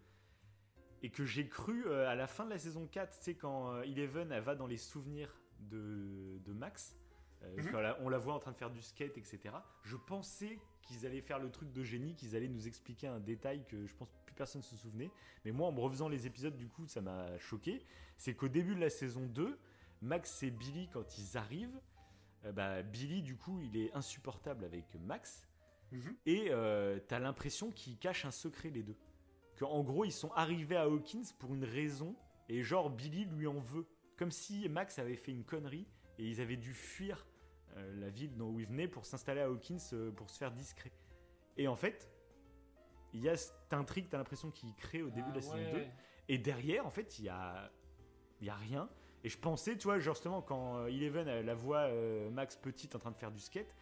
et 1.02 1.10
que 1.10 1.24
j'ai 1.24 1.48
cru 1.48 1.86
euh, 1.88 2.10
à 2.10 2.16
la 2.16 2.28
fin 2.28 2.44
de 2.46 2.50
la 2.50 2.58
saison 2.58 2.86
4, 2.88 3.18
tu 3.18 3.24
sais, 3.24 3.36
quand 3.36 3.82
Eleven 3.84 4.32
elle 4.34 4.44
va 4.44 4.56
dans 4.56 4.68
les 4.68 4.78
souvenirs 4.78 5.34
de, 5.60 6.38
de 6.44 6.52
Max, 6.52 6.98
euh, 7.44 7.56
Mhm. 7.58 7.96
on 8.02 8.10
la 8.10 8.18
voit 8.18 8.34
en 8.34 8.40
train 8.40 8.52
de 8.52 8.58
faire 8.58 8.72
du 8.72 8.82
skate, 8.82 9.18
etc. 9.18 9.40
Je 9.84 9.96
pensais 9.96 10.60
qu'ils 10.82 11.06
allaient 11.06 11.22
faire 11.22 11.40
le 11.40 11.50
truc 11.50 11.72
de 11.72 11.84
génie, 11.84 12.16
qu'ils 12.16 12.36
allaient 12.36 12.48
nous 12.48 12.68
expliquer 12.68 13.08
un 13.08 13.20
détail 13.20 13.66
que 13.68 13.86
je 13.86 13.96
pense 13.96 14.10
plus 14.26 14.36
personne 14.36 14.62
se 14.62 14.76
souvenait. 14.76 15.12
Mais 15.46 15.52
moi, 15.52 15.68
en 15.68 15.72
me 15.72 15.80
refaisant 15.80 16.10
les 16.10 16.26
épisodes, 16.28 16.56
du 16.58 16.68
coup, 16.68 16.88
ça 16.88 17.02
m'a 17.02 17.38
choqué. 17.38 17.86
C'est 18.18 18.34
qu'au 18.36 18.48
début 18.50 18.76
de 18.76 18.82
la 18.82 18.90
saison 18.90 19.26
2, 19.28 19.58
Max 20.02 20.44
et 20.44 20.52
Billy, 20.52 20.90
quand 20.92 21.18
ils 21.18 21.38
arrivent, 21.38 21.80
euh, 22.46 22.52
bah, 22.52 22.82
Billy, 22.82 23.22
du 23.22 23.38
coup, 23.38 23.60
il 23.62 23.78
est 23.78 23.94
insupportable 23.94 24.66
avec 24.66 24.86
Max. 24.96 25.48
Mhm. 25.92 26.16
Et 26.26 26.48
euh, 26.50 27.00
t'as 27.08 27.20
l'impression 27.20 27.72
qu'ils 27.72 27.98
cachent 27.98 28.26
un 28.26 28.32
secret, 28.32 28.70
les 28.70 28.84
deux. 28.84 28.98
Qu'en 29.60 29.84
gros, 29.84 30.04
ils 30.04 30.12
sont 30.12 30.32
arrivés 30.32 30.76
à 30.76 30.84
Hawkins 30.86 31.24
pour 31.40 31.54
une 31.54 31.64
raison, 31.64 32.16
et 32.50 32.64
genre, 32.64 32.90
Billy 32.90 33.26
lui 33.26 33.48
en 33.48 33.60
veut. 33.60 33.86
Comme 34.18 34.32
si 34.32 34.68
Max 34.68 35.00
avait 35.00 35.16
fait 35.16 35.32
une 35.32 35.44
connerie, 35.44 35.88
et 36.18 36.28
ils 36.28 36.42
avaient 36.42 36.58
dû 36.58 36.74
fuir 36.74 37.26
la 37.96 38.10
ville 38.10 38.36
dont 38.36 38.58
ils 38.60 38.66
venaient 38.66 38.88
pour 38.88 39.06
s'installer 39.06 39.42
à 39.42 39.46
Hawkins 39.46 39.78
euh, 39.94 40.12
pour 40.12 40.30
se 40.30 40.38
faire 40.38 40.52
discret. 40.52 40.92
Et 41.58 41.68
en 41.68 41.76
fait, 41.76 42.12
il 43.14 43.22
y 43.22 43.30
a 43.30 43.36
cette 43.36 43.74
intrigue, 43.74 44.08
t'as 44.10 44.18
l'impression 44.18 44.52
qu'il 44.52 44.74
crée 44.76 45.02
au 45.02 45.10
début 45.10 45.30
de 45.32 45.36
la 45.36 45.40
Ah 45.40 45.58
saison 45.58 45.74
ouais. 45.74 45.86
2. 45.86 45.86
Et 46.30 46.38
derrière, 46.38 46.86
en 46.86 46.90
fait, 46.90 47.20
il 47.20 47.26
y 47.26 47.30
a, 47.30 47.72
il 48.42 48.48
y 48.48 48.50
a 48.50 48.56
rien. 48.56 48.90
Et 49.24 49.30
je 49.30 49.38
pensais, 49.38 49.78
tu 49.78 49.84
vois, 49.84 50.00
justement, 50.00 50.42
quand 50.42 50.78
euh, 50.78 50.88
Eleven 50.88 51.46
la 51.46 51.56
voit 51.56 51.88
euh, 51.88 52.30
Max 52.30 52.56
petite 52.56 52.96
en 52.96 53.00
train 53.00 53.12
de 53.12 53.18
faire 53.18 53.32
du 53.32 53.40
skate, 53.40 53.74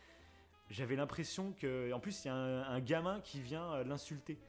j'avais 0.69 0.95
l'impression 0.95 1.53
que. 1.53 1.91
En 1.93 1.99
plus, 1.99 2.23
il 2.23 2.27
y 2.27 2.31
a 2.31 2.35
un, 2.35 2.63
un 2.63 2.79
gamin 2.79 3.19
qui 3.21 3.41
vient 3.41 3.73
euh, 3.73 3.83
l'insulter. 3.83 4.39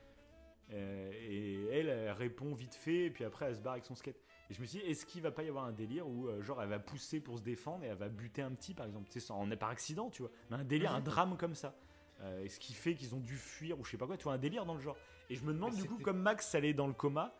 Euh, 0.73 1.11
et 1.13 1.67
elle, 1.73 1.89
elle 1.89 2.13
répond 2.13 2.55
vite 2.55 2.75
fait, 2.75 3.07
et 3.07 3.11
puis 3.11 3.25
après 3.25 3.47
elle 3.47 3.57
se 3.57 3.61
barre 3.61 3.75
avec 3.75 3.85
son 3.85 3.95
skate. 3.95 4.17
Et 4.53 4.55
je 4.55 4.61
me 4.61 4.67
suis 4.67 4.81
dit, 4.81 4.85
est-ce 4.87 5.07
qu'il 5.07 5.23
va 5.23 5.31
pas 5.31 5.45
y 5.45 5.49
avoir 5.49 5.65
un 5.65 5.73
délire 5.73 6.07
où, 6.07 6.29
euh, 6.29 6.43
genre, 6.43 6.61
elle 6.63 6.69
va 6.69 6.79
pousser 6.79 7.21
pour 7.21 7.39
se 7.39 7.43
défendre 7.43 7.85
et 7.85 7.87
elle 7.87 7.97
va 7.97 8.11
buter 8.11 8.43
un 8.43 8.51
petit, 8.53 8.75
par 8.75 8.85
exemple, 8.85 9.09
tu 9.09 9.19
sais, 9.19 9.33
on 9.33 9.51
est 9.51 9.57
par 9.57 9.71
accident, 9.71 10.11
tu 10.11 10.21
vois, 10.21 10.31
mais 10.51 10.57
un 10.57 10.65
délire, 10.65 10.93
un 10.93 11.01
drame 11.01 11.39
comme 11.39 11.55
ça. 11.55 11.75
Euh, 12.21 12.45
et 12.45 12.51
ce 12.51 12.61
qui 12.61 12.75
fait 12.75 12.95
qu'ils 12.95 13.15
ont 13.15 13.21
dû 13.21 13.39
fuir 13.39 13.81
ou 13.81 13.85
je 13.87 13.93
sais 13.93 13.97
pas 13.97 14.07
quoi, 14.07 14.19
tu 14.19 14.25
vois, 14.25 14.35
un 14.35 14.39
délire 14.39 14.67
dans 14.67 14.75
le 14.75 14.81
genre. 14.81 14.99
Et 15.31 15.37
je 15.37 15.43
me 15.47 15.55
demande, 15.55 15.73
Mais 15.73 15.81
du 15.81 15.89
coup, 15.89 15.97
comme 16.01 16.21
Max 16.21 16.55
allait 16.55 16.75
dans 16.75 16.87
le 16.87 16.93
coma, 16.93 17.35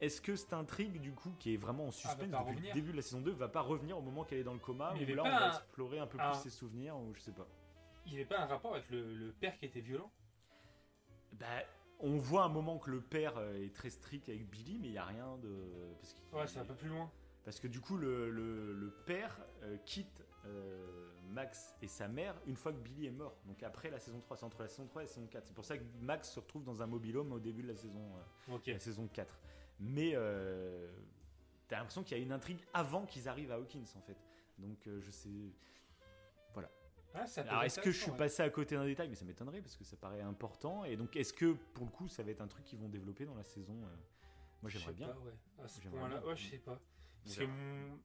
est-ce 0.00 0.22
que 0.22 0.34
cette 0.34 0.54
intrigue, 0.54 0.98
du 0.98 1.12
coup, 1.12 1.34
qui 1.38 1.52
est 1.52 1.58
vraiment 1.58 1.88
en 1.88 1.90
suspense 1.90 2.16
pas 2.30 2.38
depuis 2.38 2.54
le 2.68 2.72
début 2.72 2.92
de 2.92 2.96
la 2.96 3.02
saison 3.02 3.20
2, 3.20 3.30
va 3.32 3.48
pas 3.48 3.60
revenir 3.60 3.98
au 3.98 4.00
moment 4.00 4.24
qu'elle 4.24 4.38
est 4.38 4.44
dans 4.44 4.54
le 4.54 4.58
coma, 4.60 4.94
Mais 4.98 5.04
là 5.04 5.24
on 5.24 5.28
va 5.28 5.44
un- 5.44 5.48
explorer 5.58 5.98
un 5.98 6.06
peu 6.06 6.16
plus 6.16 6.40
ses 6.42 6.48
souvenirs, 6.50 6.96
ou 6.96 7.12
je 7.14 7.20
sais 7.20 7.32
pas. 7.32 7.46
Il 8.06 8.12
n'y 8.12 8.16
avait 8.18 8.24
pas 8.28 8.40
un 8.40 8.46
rapport 8.46 8.72
avec 8.74 8.88
le, 8.88 9.14
le 9.14 9.32
père 9.32 9.58
qui 9.58 9.66
était 9.66 9.80
violent? 9.80 10.10
Bah, 11.32 11.46
on 12.00 12.18
voit 12.18 12.44
un 12.44 12.48
moment 12.48 12.78
que 12.78 12.90
le 12.90 13.00
père 13.00 13.34
euh, 13.36 13.64
est 13.64 13.74
très 13.74 13.90
strict 13.90 14.28
avec 14.28 14.48
Billy, 14.50 14.78
mais 14.80 14.88
il 14.88 14.94
y 14.94 14.98
a 14.98 15.04
rien 15.04 15.36
de. 15.38 15.50
Parce 16.00 16.16
Ouais, 16.32 16.46
c'est 16.46 16.58
un 16.58 16.64
peu 16.64 16.74
plus 16.74 16.88
loin. 16.88 17.10
Parce 17.44 17.60
que 17.60 17.68
du 17.68 17.80
coup, 17.80 17.96
le, 17.96 18.30
le- 18.30 18.72
le 18.72 18.90
père 18.90 19.38
euh, 19.62 19.76
quitte 19.84 20.24
euh, 20.46 21.10
Max 21.30 21.74
et 21.82 21.88
sa 21.88 22.08
mère 22.08 22.34
une 22.46 22.56
fois 22.56 22.72
que 22.72 22.78
Billy 22.78 23.06
est 23.06 23.10
mort. 23.10 23.36
Donc 23.46 23.62
après 23.62 23.90
la 23.90 23.98
saison 24.00 24.20
3, 24.20 24.36
c'est 24.38 24.44
entre 24.44 24.62
la 24.62 24.68
saison 24.68 24.86
3 24.86 25.02
et 25.02 25.04
la 25.06 25.10
saison 25.10 25.26
4. 25.26 25.46
C'est 25.46 25.54
pour 25.54 25.64
ça 25.64 25.76
que 25.76 25.84
Max 26.00 26.30
se 26.30 26.40
retrouve 26.40 26.64
dans 26.64 26.80
un 26.82 26.86
mobilhome 26.86 27.32
au 27.32 27.38
début 27.40 27.62
de 27.62 27.68
la 27.68 27.76
saison, 27.76 28.00
euh, 28.16 28.52
la 28.74 28.80
saison 28.80 29.06
4. 29.08 29.38
Mais 29.80 30.14
t'as 31.68 31.76
l'impression 31.78 32.02
qu'il 32.02 32.16
y 32.16 32.20
a 32.20 32.22
une 32.22 32.32
intrigue 32.32 32.60
avant 32.72 33.04
qu'ils 33.06 33.28
arrivent 33.28 33.50
à 33.52 33.56
Hawkins 33.56 33.84
en 33.96 34.00
fait. 34.02 34.16
Donc 34.58 34.78
je 35.00 35.10
sais. 35.10 35.28
Ah, 37.14 37.24
Alors 37.36 37.62
est-ce 37.62 37.80
que 37.80 37.90
je 37.92 37.98
suis 38.00 38.10
ouais. 38.10 38.16
passé 38.16 38.42
à 38.42 38.50
côté 38.50 38.74
d'un 38.74 38.84
détail? 38.84 39.08
Mais 39.08 39.14
ça 39.14 39.24
m'étonnerait 39.24 39.60
parce 39.60 39.76
que 39.76 39.84
ça 39.84 39.96
paraît 39.96 40.20
important. 40.22 40.84
Et 40.84 40.96
donc 40.96 41.14
est-ce 41.16 41.32
que 41.32 41.52
pour 41.72 41.84
le 41.86 41.90
coup 41.92 42.08
ça 42.08 42.22
va 42.22 42.30
être 42.32 42.40
un 42.40 42.48
truc 42.48 42.64
qu'ils 42.64 42.78
vont 42.78 42.88
développer 42.88 43.24
dans 43.24 43.34
la 43.36 43.44
saison 43.44 43.74
euh, 43.84 43.96
Moi 44.62 44.70
j'aimerais 44.70 44.92
bien. 44.92 45.08
pas, 45.08 45.18
ouais. 45.20 45.34
À 45.64 45.68
ce 45.68 45.80
point-là, 45.82 46.26
ouais, 46.26 46.36
je 46.36 46.50
sais 46.50 46.58
pas. 46.58 46.80
Parce 47.22 47.36
que 47.36 47.44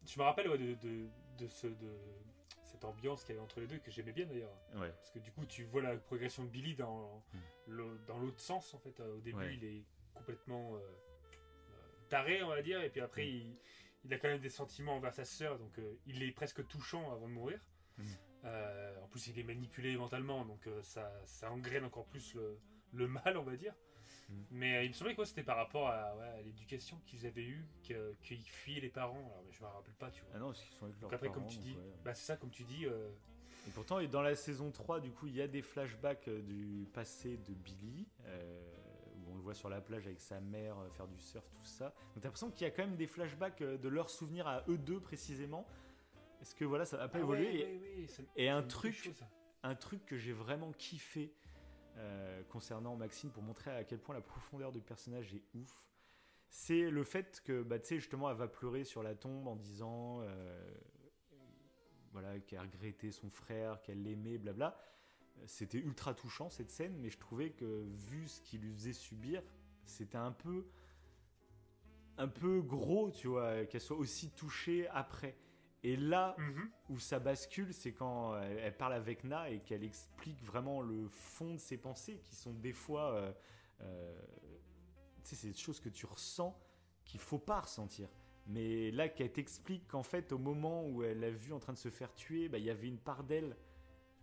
je 0.05 0.19
me 0.19 0.23
rappelle 0.23 0.47
ouais, 0.49 0.57
de, 0.57 0.75
de, 0.75 1.07
de 1.39 1.47
ce, 1.47 1.67
de 1.67 1.91
cette 2.63 2.85
ambiance 2.85 3.23
qu'il 3.23 3.33
y 3.35 3.37
avait 3.37 3.43
entre 3.43 3.59
les 3.59 3.67
deux, 3.67 3.79
que 3.79 3.91
j'aimais 3.91 4.13
bien 4.13 4.25
d'ailleurs. 4.27 4.55
Ouais. 4.75 4.91
Parce 4.91 5.09
que 5.11 5.19
du 5.19 5.31
coup, 5.31 5.45
tu 5.45 5.63
vois 5.65 5.81
la 5.81 5.97
progression 5.97 6.43
de 6.43 6.49
Billy 6.49 6.75
dans 6.75 7.23
dans 8.07 8.17
l'autre 8.19 8.39
sens, 8.39 8.73
en 8.73 8.79
fait. 8.79 8.99
Au 9.01 9.19
début, 9.19 9.37
Hmm. 9.45 9.51
Il 9.53 9.63
est 9.65 9.83
complètement 10.13 10.75
euh, 10.75 10.79
euh, 10.79 11.73
taré, 12.09 12.43
on 12.43 12.49
va 12.49 12.61
dire, 12.61 12.81
et 12.81 12.89
puis 12.89 13.01
après, 13.01 13.23
Mm. 13.25 13.29
il, 13.29 13.57
il 14.05 14.13
a 14.13 14.17
quand 14.19 14.27
même 14.29 14.39
des 14.41 14.49
sentiments 14.49 14.95
envers 14.95 15.13
sa 15.13 15.25
sœur, 15.25 15.57
donc 15.59 15.77
euh, 15.79 15.95
il 16.05 16.21
est 16.23 16.31
presque 16.31 16.65
touchant 16.67 17.11
avant 17.11 17.27
de 17.27 17.33
mourir. 17.33 17.59
Euh, 18.45 18.95
en 19.03 19.07
plus, 19.07 19.27
il 19.27 19.37
est 19.39 19.43
manipulé 19.43 19.97
mentalement, 19.97 20.45
donc 20.45 20.65
euh, 20.67 20.81
ça, 20.81 21.11
ça 21.25 21.51
engraine 21.51 21.83
encore 21.83 22.05
plus 22.05 22.33
le, 22.35 22.57
le 22.93 23.07
mal, 23.07 23.37
on 23.37 23.43
va 23.43 23.55
dire. 23.57 23.73
Mm. 24.29 24.33
Mais 24.51 24.77
euh, 24.77 24.83
il 24.83 24.89
me 24.89 24.93
semblait 24.93 25.13
que 25.15 25.19
ouais, 25.21 25.25
c'était 25.25 25.43
par 25.43 25.57
rapport 25.57 25.89
à, 25.89 26.15
ouais, 26.15 26.27
à 26.27 26.41
l'éducation 26.41 26.99
qu'ils 27.05 27.25
avaient 27.25 27.43
eue, 27.45 27.65
que- 27.87 28.13
qu'ils 28.21 28.41
fuyaient 28.47 28.79
les 28.81 28.89
parents. 28.89 29.17
Alors, 29.31 29.43
mais 29.45 29.51
je 29.51 29.61
me 29.61 29.67
rappelle 29.67 29.93
pas, 29.95 30.09
tu 30.09 30.21
vois. 30.21 30.31
Ah 30.35 30.39
non, 30.39 30.47
parce 30.47 30.61
qu'ils 30.61 30.71
sont 30.77 30.85
avec 30.85 30.95
leurs 31.01 31.09
donc 31.09 31.13
après, 31.13 31.27
parents, 31.27 31.39
comme 31.41 31.49
tu 31.49 31.57
dis, 31.57 31.73
ouais. 31.75 31.93
bah, 32.03 32.13
c'est 32.13 32.25
ça, 32.25 32.37
comme 32.37 32.49
tu 32.49 32.63
dis. 32.63 32.85
euh, 32.85 33.09
Et 33.67 33.71
pourtant, 33.71 34.01
dans 34.03 34.21
la 34.21 34.35
saison 34.35 34.71
3, 34.71 34.99
du 35.01 35.11
coup, 35.11 35.27
il 35.27 35.35
y 35.35 35.41
a 35.41 35.47
des 35.47 35.61
flashbacks 35.61 36.29
du 36.29 36.87
passé 36.93 37.37
de 37.37 37.53
Billy, 37.53 38.07
euh, 38.25 38.61
où 39.17 39.31
on 39.33 39.35
le 39.35 39.41
voit 39.41 39.53
sur 39.53 39.67
la 39.69 39.81
plage 39.81 40.05
avec 40.07 40.21
sa 40.21 40.39
mère 40.39 40.77
faire 40.93 41.07
du 41.07 41.19
surf, 41.19 41.45
tout 41.53 41.65
ça. 41.65 41.85
Donc 41.89 42.15
t'as 42.15 42.29
l'impression 42.29 42.51
qu'il 42.51 42.61
y 42.61 42.69
a 42.69 42.71
quand 42.71 42.83
même 42.85 42.95
des 42.95 43.05
flashbacks 43.07 43.61
de 43.61 43.89
leurs 43.89 44.09
souvenirs 44.09 44.47
à 44.47 44.63
eux 44.69 44.77
deux 44.77 45.01
précisément. 45.01 45.67
Est-ce 46.41 46.55
que 46.55 46.65
voilà, 46.65 46.85
ça 46.85 46.97
va 46.97 47.07
pas 47.07 47.19
ah 47.21 47.25
ouais, 47.25 47.43
Et 47.43 47.65
ouais, 47.65 47.97
ouais, 48.01 48.07
ça- 48.07 48.23
et 48.35 48.47
ça 48.47 48.55
un 48.55 48.63
truc- 48.63 48.93
chose. 48.93 49.23
Un 49.63 49.75
truc 49.75 50.05
que 50.05 50.17
j'ai 50.17 50.31
vraiment 50.33 50.71
kiffé 50.71 51.33
euh, 51.97 52.43
concernant 52.43 52.95
Maxine 52.95 53.29
pour 53.31 53.43
montrer 53.43 53.71
à 53.71 53.83
quel 53.83 53.99
point 53.99 54.15
la 54.15 54.21
profondeur 54.21 54.71
du 54.71 54.79
personnage 54.81 55.33
est 55.33 55.43
ouf, 55.53 55.83
c'est 56.49 56.89
le 56.89 57.03
fait 57.03 57.41
que, 57.43 57.61
bah, 57.61 57.77
tu 57.77 57.87
sais, 57.87 57.95
justement, 57.99 58.29
elle 58.31 58.37
va 58.37 58.47
pleurer 58.47 58.85
sur 58.85 59.03
la 59.03 59.15
tombe 59.15 59.47
en 59.47 59.55
disant 59.57 60.21
euh, 60.21 60.73
voilà, 62.13 62.39
qu'elle 62.39 62.59
regrettait 62.61 63.11
son 63.11 63.29
frère, 63.29 63.81
qu'elle 63.81 64.01
l'aimait, 64.01 64.37
blabla. 64.37 64.79
C'était 65.45 65.77
ultra 65.77 66.13
touchant 66.13 66.49
cette 66.49 66.69
scène, 66.71 66.97
mais 66.99 67.09
je 67.09 67.17
trouvais 67.17 67.51
que 67.51 67.83
vu 68.07 68.27
ce 68.27 68.41
qu'il 68.41 68.61
lui 68.61 68.73
faisait 68.73 68.93
subir, 68.93 69.41
c'était 69.85 70.17
un 70.17 70.31
peu 70.31 70.65
un 72.17 72.27
peu 72.27 72.61
gros, 72.61 73.11
tu 73.11 73.27
vois, 73.27 73.65
qu'elle 73.65 73.79
soit 73.79 73.95
aussi 73.95 74.29
touchée 74.31 74.87
après. 74.89 75.37
Et 75.83 75.95
là, 75.95 76.35
Mhm. 76.37 76.69
où 76.89 76.99
ça 76.99 77.19
bascule, 77.19 77.73
c'est 77.73 77.93
quand 77.93 78.37
elle, 78.37 78.57
elle 78.57 78.75
parle 78.77 78.93
avec 78.93 79.23
Na 79.23 79.49
et 79.49 79.59
qu'elle 79.61 79.83
explique 79.83 80.43
vraiment 80.43 80.81
le 80.81 81.07
fond 81.07 81.53
de 81.53 81.59
ses 81.59 81.77
pensées, 81.77 82.19
qui 82.23 82.35
sont 82.35 82.53
des 82.53 82.73
fois, 82.73 83.13
euh, 83.13 83.33
euh, 83.81 84.21
tu 85.23 85.29
sais, 85.29 85.35
c'est 85.35 85.47
des 85.47 85.57
choses 85.57 85.79
que 85.79 85.89
tu 85.89 86.05
ressens 86.05 86.57
qu'il 87.05 87.19
faut 87.21 87.39
pas 87.39 87.61
ressentir. 87.61 88.09
Mais 88.47 88.91
là, 88.91 89.07
qu'elle 89.09 89.31
t'explique 89.31 89.87
qu'en 89.87 90.03
fait, 90.03 90.31
au 90.31 90.37
moment 90.37 90.85
où 90.87 91.03
elle 91.03 91.19
l'a 91.19 91.29
vu 91.29 91.53
en 91.53 91.59
train 91.59 91.73
de 91.73 91.77
se 91.77 91.89
faire 91.89 92.13
tuer, 92.15 92.49
bah, 92.49 92.57
il 92.57 92.65
y 92.65 92.69
avait 92.69 92.87
une 92.87 92.99
part 92.99 93.23
d'elle 93.23 93.55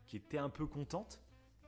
qui 0.07 0.16
était 0.16 0.39
un 0.39 0.51
peu 0.51 0.66
contente. 0.66 1.23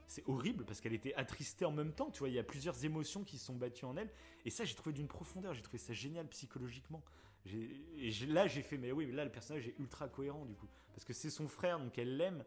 C'est 0.07 0.27
horrible 0.27 0.65
parce 0.65 0.81
qu'elle 0.81 0.93
était 0.93 1.13
attristée 1.15 1.65
en 1.65 1.71
même 1.71 1.93
temps. 1.93 2.09
Tu 2.11 2.19
vois, 2.19 2.29
il 2.29 2.35
y 2.35 2.39
a 2.39 2.43
plusieurs 2.43 2.83
émotions 2.83 3.23
qui 3.23 3.37
se 3.37 3.45
sont 3.45 3.55
battues 3.55 3.85
en 3.85 3.95
elle. 3.95 4.11
Et 4.45 4.49
ça, 4.49 4.65
j'ai 4.65 4.75
trouvé 4.75 4.91
d'une 4.93 5.07
profondeur. 5.07 5.53
J'ai 5.53 5.61
trouvé 5.61 5.77
ça 5.77 5.93
génial 5.93 6.27
psychologiquement. 6.27 7.03
Et 7.45 8.11
là, 8.27 8.47
j'ai 8.47 8.61
fait, 8.61 8.77
mais 8.77 8.91
oui, 8.91 9.05
mais 9.07 9.13
là, 9.13 9.25
le 9.25 9.31
personnage 9.31 9.67
est 9.67 9.77
ultra 9.79 10.07
cohérent 10.07 10.45
du 10.45 10.53
coup. 10.55 10.67
Parce 10.93 11.05
que 11.05 11.13
c'est 11.13 11.29
son 11.29 11.47
frère, 11.47 11.79
donc 11.79 11.97
elle 11.97 12.17
l'aime, 12.17 12.43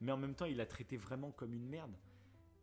mais 0.00 0.12
en 0.12 0.16
même 0.16 0.34
temps, 0.34 0.44
il 0.44 0.56
l'a 0.56 0.66
traité 0.66 0.96
vraiment 0.96 1.30
comme 1.32 1.54
une 1.54 1.66
merde. 1.68 1.94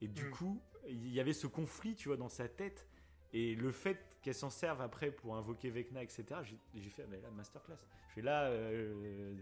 Et 0.02 0.08
du 0.08 0.26
Mm. 0.26 0.30
coup, 0.32 0.62
il 0.88 1.10
y 1.12 1.20
avait 1.20 1.34
ce 1.34 1.48
conflit, 1.48 1.95
tu 1.95 2.08
vois, 2.10 2.18
dans 2.18 2.30
sa 2.30 2.48
tête. 2.48 2.88
Et 3.34 3.56
le 3.56 3.72
fait 3.72 4.18
qu'elle 4.22 4.36
s'en 4.36 4.49
serve 4.49 4.82
après 4.82 5.12
pour 5.12 5.36
invoquer 5.36 5.70
Vecna, 5.70 6.03
etc., 6.03 6.24
j'ai 6.44 6.90
fait, 6.90 7.08
mais 7.08 7.20
là, 7.22 7.30
masterclass. 7.32 7.78
Je 8.10 8.14
fais 8.16 8.22
là, 8.22 8.45
euh, 8.49 9.34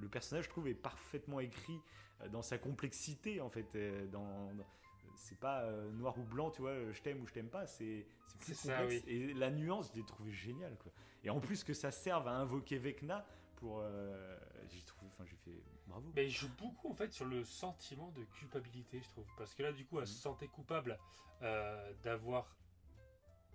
le 0.00 0.08
personnage, 0.08 0.44
je 0.46 0.50
trouve, 0.50 0.66
est 0.68 0.74
parfaitement 0.74 1.38
écrit 1.40 1.80
euh, 2.22 2.28
dans 2.28 2.42
sa 2.42 2.58
complexité, 2.58 3.40
en 3.40 3.48
fait. 3.48 3.66
euh, 3.76 4.06
Dans, 4.08 4.52
dans- 4.54 4.66
c'est 5.14 5.38
pas 5.38 5.62
euh, 5.64 5.90
noir 5.92 6.18
ou 6.18 6.22
blanc, 6.24 6.50
tu 6.50 6.62
vois, 6.62 6.90
je 6.90 7.00
t'aime 7.02 7.20
ou 7.22 7.26
je 7.26 7.32
t'aime 7.34 7.50
pas, 7.50 7.66
c'est 7.66 8.06
plus 8.40 8.54
ça, 8.54 8.78
complexe. 8.80 9.04
Et 9.06 9.34
la 9.34 9.50
nuance, 9.50 9.90
je 9.92 10.00
l'ai 10.00 10.06
trouvé 10.06 10.32
géniale, 10.32 10.76
quoi. 10.78 10.90
Et 11.24 11.30
en 11.30 11.40
plus 11.40 11.64
que 11.64 11.72
ça 11.74 11.90
serve 11.90 12.26
à 12.28 12.32
invoquer 12.32 12.78
Vecna 12.78 13.24
pour. 13.56 13.80
euh, 13.82 14.36
j'ai 14.70 14.80
trouvé, 14.82 15.10
enfin, 15.12 15.24
j'ai 15.24 15.36
fait 15.36 15.62
bravo. 15.86 16.10
Mais 16.16 16.24
il 16.26 16.30
joue 16.30 16.50
beaucoup 16.58 16.90
en 16.90 16.94
fait 16.94 17.12
sur 17.12 17.24
le 17.26 17.44
sentiment 17.44 18.10
de 18.12 18.24
culpabilité, 18.24 19.00
je 19.00 19.08
trouve. 19.08 19.26
Parce 19.36 19.54
que 19.54 19.62
là, 19.62 19.72
du 19.72 19.84
coup, 19.84 19.98
elle 19.98 20.02
Mhm. 20.06 20.06
se 20.12 20.20
sentait 20.20 20.48
coupable 20.48 20.98
euh, 21.42 21.92
d'avoir 22.02 22.56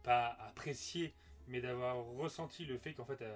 pas 0.03 0.27
apprécié, 0.39 1.13
mais 1.47 1.61
d'avoir 1.61 1.97
ressenti 2.03 2.65
le 2.65 2.77
fait 2.77 2.93
qu'en 2.93 3.05
fait, 3.05 3.21
elle, 3.21 3.35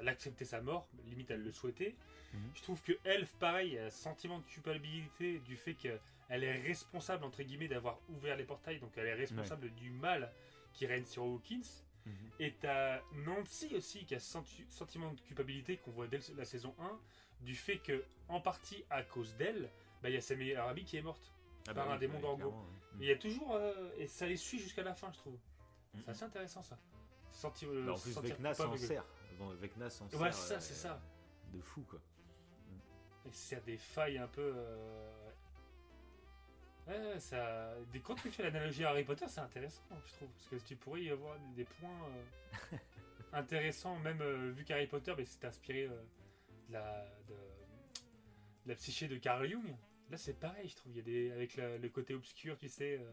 elle- 0.00 0.08
acceptait 0.08 0.44
sa 0.44 0.60
mort, 0.60 0.88
limite 1.04 1.30
elle 1.30 1.42
le 1.42 1.52
souhaitait. 1.52 1.94
Mhm. 2.32 2.50
Je 2.54 2.62
trouve 2.62 2.82
que 2.82 2.92
Elf, 3.04 3.32
pareil, 3.34 3.78
a 3.78 3.86
un 3.86 3.90
sentiment 3.90 4.38
de 4.40 4.44
culpabilité 4.44 5.38
du 5.40 5.56
fait 5.56 5.74
qu'elle 5.74 6.00
est 6.44 6.60
responsable, 6.60 7.24
entre 7.24 7.42
guillemets, 7.44 7.68
d'avoir 7.68 7.98
ouvert 8.08 8.36
les 8.36 8.44
portails, 8.44 8.80
donc 8.80 8.92
elle 8.96 9.06
est 9.06 9.14
responsable 9.14 9.70
du 9.74 9.90
mal 9.90 10.32
qui 10.72 10.86
règne 10.86 11.04
sur 11.04 11.22
Hawkins. 11.22 11.60
Mhm. 12.06 12.14
Et 12.40 12.54
t'as 12.60 13.00
Nancy 13.24 13.74
aussi 13.76 14.04
qui 14.04 14.14
a 14.14 14.18
ce 14.20 14.30
senti- 14.30 14.64
sentiment 14.68 15.12
de 15.12 15.20
culpabilité 15.20 15.76
qu'on 15.76 15.92
voit 15.92 16.08
dès 16.08 16.18
la 16.36 16.44
saison 16.44 16.74
1 16.80 16.98
du 17.42 17.54
fait 17.54 17.78
que, 17.78 18.04
en 18.28 18.40
partie 18.40 18.84
à 18.90 19.02
cause 19.02 19.36
d'elle, 19.36 19.70
bah, 20.02 20.08
il 20.10 20.14
y 20.14 20.18
a 20.18 20.20
sa 20.20 20.34
meilleure 20.34 20.68
amie 20.68 20.84
qui 20.84 20.96
est 20.96 21.02
morte. 21.02 21.32
Ah 21.68 21.74
par 21.74 21.90
un 21.90 21.96
démon 21.98 22.20
ouais. 22.34 22.44
Et 23.00 23.04
il 23.04 23.06
y 23.08 23.12
a 23.12 23.16
toujours. 23.16 23.54
euh, 23.54 23.90
et 23.96 24.06
ça 24.08 24.26
les 24.26 24.36
suit 24.36 24.58
jusqu'à 24.58 24.82
la 24.82 24.94
fin, 24.94 25.12
je 25.12 25.18
trouve. 25.18 25.38
Mhm. 25.94 26.02
C'est 26.04 26.10
assez 26.10 26.24
intéressant 26.24 26.62
ça. 26.62 26.78
Sentir, 27.30 27.68
Bah, 27.72 27.92
en 27.92 27.98
plus, 27.98 28.12
Vecna 28.20 28.52
s'en 28.54 28.76
sert. 28.76 29.04
Vecna 29.60 29.88
s'en 29.90 30.08
sert. 30.08 30.20
Ouais, 30.20 30.32
c'est 30.32 30.48
ça, 30.48 30.54
euh, 30.54 30.60
c'est 30.60 30.74
ça. 30.74 31.00
De 31.52 31.60
fou, 31.60 31.82
quoi. 31.82 32.00
Et 33.24 33.30
c'est 33.30 33.64
des 33.64 33.76
failles 33.76 34.18
un 34.18 34.26
peu. 34.26 34.52
euh, 34.56 35.21
Ouais, 36.86 37.18
ça. 37.20 37.74
Des... 37.92 38.00
Quand 38.00 38.14
tu 38.16 38.30
fais 38.30 38.42
l'analogie 38.42 38.84
à 38.84 38.90
Harry 38.90 39.04
Potter, 39.04 39.24
c'est 39.28 39.40
intéressant, 39.40 39.82
je 40.06 40.12
trouve. 40.14 40.28
Parce 40.30 40.48
que 40.48 40.68
tu 40.68 40.76
pourrais 40.76 41.02
y 41.02 41.10
avoir 41.10 41.38
des 41.56 41.64
points 41.64 42.08
euh, 42.72 42.76
intéressants, 43.32 43.98
même 44.00 44.20
euh, 44.20 44.50
vu 44.50 44.64
qu'Harry 44.64 44.86
Potter 44.86 45.14
bah, 45.16 45.24
s'est 45.24 45.46
inspiré 45.46 45.84
euh, 45.84 46.02
de, 46.68 46.72
la... 46.72 47.04
de... 47.28 47.34
de 47.34 48.68
la 48.68 48.74
psyché 48.74 49.06
de 49.08 49.16
Carl 49.16 49.48
Jung. 49.48 49.76
Là, 50.10 50.16
c'est 50.16 50.38
pareil, 50.38 50.68
je 50.68 50.76
trouve. 50.76 50.92
Il 50.92 50.96
y 50.96 51.00
a 51.00 51.04
des. 51.04 51.30
Avec 51.32 51.56
la- 51.56 51.78
le 51.78 51.88
côté 51.88 52.14
obscur, 52.14 52.58
tu 52.58 52.68
sais, 52.68 52.98
euh, 52.98 53.12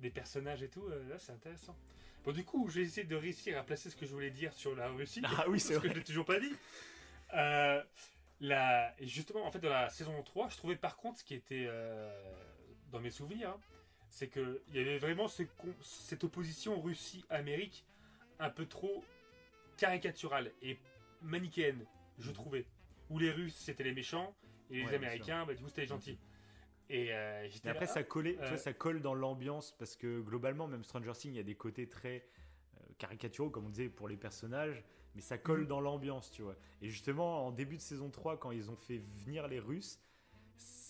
des 0.00 0.10
personnages 0.10 0.62
et 0.62 0.68
tout. 0.68 0.86
là, 0.88 1.18
c'est 1.18 1.32
intéressant. 1.32 1.76
Bon, 2.24 2.32
du 2.32 2.44
coup, 2.44 2.68
je 2.68 2.80
vais 2.80 2.86
essayer 2.86 3.06
de 3.06 3.16
réussir 3.16 3.58
à 3.58 3.64
placer 3.64 3.90
ce 3.90 3.96
que 3.96 4.06
je 4.06 4.12
voulais 4.12 4.30
dire 4.30 4.52
sur 4.52 4.74
la 4.74 4.88
Russie. 4.88 5.22
Ah 5.38 5.44
oui, 5.48 5.58
c'est 5.60 5.74
parce 5.74 5.82
que 5.82 5.86
vrai. 5.88 5.94
je 5.94 5.98
l'ai 6.00 6.04
toujours 6.04 6.24
pas 6.26 6.38
dit. 6.40 6.52
Euh, 7.34 7.82
la... 8.40 8.94
Et 9.00 9.06
justement, 9.06 9.44
en 9.46 9.50
fait, 9.50 9.60
dans 9.60 9.70
la 9.70 9.88
saison 9.88 10.20
3, 10.22 10.48
je 10.50 10.56
trouvais 10.56 10.76
par 10.76 10.96
contre 10.96 11.18
ce 11.20 11.24
qui 11.24 11.34
était 11.34 11.64
euh, 11.68 12.12
dans 12.92 13.00
mes 13.00 13.10
souvenirs, 13.10 13.50
hein, 13.50 13.60
c'est 14.08 14.28
qu'il 14.28 14.60
y 14.74 14.78
avait 14.78 14.98
vraiment 14.98 15.26
ce 15.26 15.42
cette 15.80 16.22
opposition 16.22 16.80
Russie-Amérique 16.80 17.84
un 18.38 18.50
peu 18.50 18.66
trop 18.66 19.02
caricaturale 19.78 20.52
et 20.62 20.76
manichéenne, 21.22 21.84
je 22.18 22.28
Mhm. 22.28 22.34
trouvais. 22.34 22.66
Où 23.10 23.18
les 23.18 23.30
Russes 23.30 23.56
c'était 23.56 23.84
les 23.84 23.92
méchants 23.94 24.34
et 24.70 24.76
les 24.76 24.84
Ouais, 24.84 24.94
Américains, 24.94 25.44
bah, 25.46 25.54
du 25.54 25.62
coup, 25.62 25.68
c'était 25.68 25.82
les 25.82 25.86
gentils. 25.88 26.18
Et 26.88 27.12
euh, 27.12 27.48
Mais 27.64 27.70
après, 27.70 27.86
là, 27.86 27.92
ça, 27.92 28.02
collait, 28.04 28.34
tu 28.34 28.40
euh, 28.40 28.48
vois, 28.48 28.58
ça 28.58 28.72
colle 28.72 29.00
dans 29.00 29.14
l'ambiance 29.14 29.72
parce 29.78 29.96
que 29.96 30.20
globalement, 30.20 30.66
même 30.68 30.84
Stranger 30.84 31.12
Things, 31.12 31.32
il 31.32 31.36
y 31.36 31.40
a 31.40 31.44
des 31.44 31.54
côtés 31.54 31.88
très 31.88 32.26
euh, 32.76 32.84
caricaturaux, 32.98 33.50
comme 33.50 33.66
on 33.66 33.70
disait, 33.70 33.88
pour 33.88 34.08
les 34.08 34.16
personnages, 34.16 34.84
mais 35.14 35.22
ça 35.22 35.38
colle 35.38 35.62
Mhm. 35.62 35.68
dans 35.68 35.80
l'ambiance, 35.80 36.30
tu 36.30 36.42
vois. 36.42 36.56
Et 36.82 36.88
justement, 36.88 37.46
en 37.46 37.50
début 37.52 37.76
de 37.76 37.82
saison 37.82 38.10
3, 38.10 38.38
quand 38.38 38.50
ils 38.50 38.70
ont 38.70 38.76
fait 38.76 38.98
venir 38.98 39.48
les 39.48 39.58
Russes, 39.58 40.00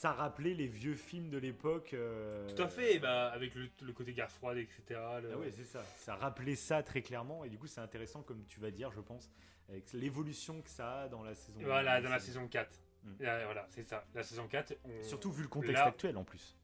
ça 0.02 0.10
rappelait 0.12 0.54
les 0.54 0.66
vieux 0.66 0.96
films 0.96 1.30
de 1.30 1.38
l'époque. 1.38 1.94
euh, 1.94 2.48
Tout 2.52 2.60
à 2.60 2.66
fait, 2.66 2.98
bah, 2.98 3.28
avec 3.30 3.54
le, 3.54 3.68
le 3.82 3.92
côté 3.92 4.12
guerre 4.12 4.32
froide, 4.32 4.58
etc. 4.58 4.82
le- 5.22 5.30
Ah 5.32 5.38
ouais, 5.38 5.52
c'est 5.52 5.62
ça. 5.64 5.84
Ça 5.96 6.16
rappelait 6.16 6.56
ça 6.56 6.82
très 6.82 7.02
clairement, 7.02 7.44
et 7.44 7.48
du 7.48 7.56
coup, 7.56 7.68
c'est 7.68 7.80
intéressant, 7.80 8.20
comme 8.24 8.44
tu 8.46 8.58
vas 8.58 8.72
dire, 8.72 8.90
je 8.90 9.00
pense, 9.00 9.30
avec 9.68 9.92
l'évolution 9.92 10.60
que 10.60 10.68
ça 10.68 11.02
a 11.02 11.08
dans 11.08 11.22
la 11.22 11.36
saison. 11.36 11.60
Voilà, 11.62 12.00
dans 12.00 12.10
la 12.10 12.18
saison 12.18 12.48
4. 12.48 12.80
Mm. 13.04 13.10
Et, 13.22 13.28
euh, 13.28 13.44
voilà, 13.44 13.64
c'est 13.70 13.84
ça. 13.84 14.04
La 14.12 14.24
saison 14.24 14.48
4, 14.48 14.76
on... 14.84 15.02
Surtout 15.04 15.30
vu 15.30 15.42
le 15.44 15.48
contexte 15.48 15.74
Là- 15.74 15.84
actuel 15.86 16.16
en 16.16 16.24
plus. 16.24 16.58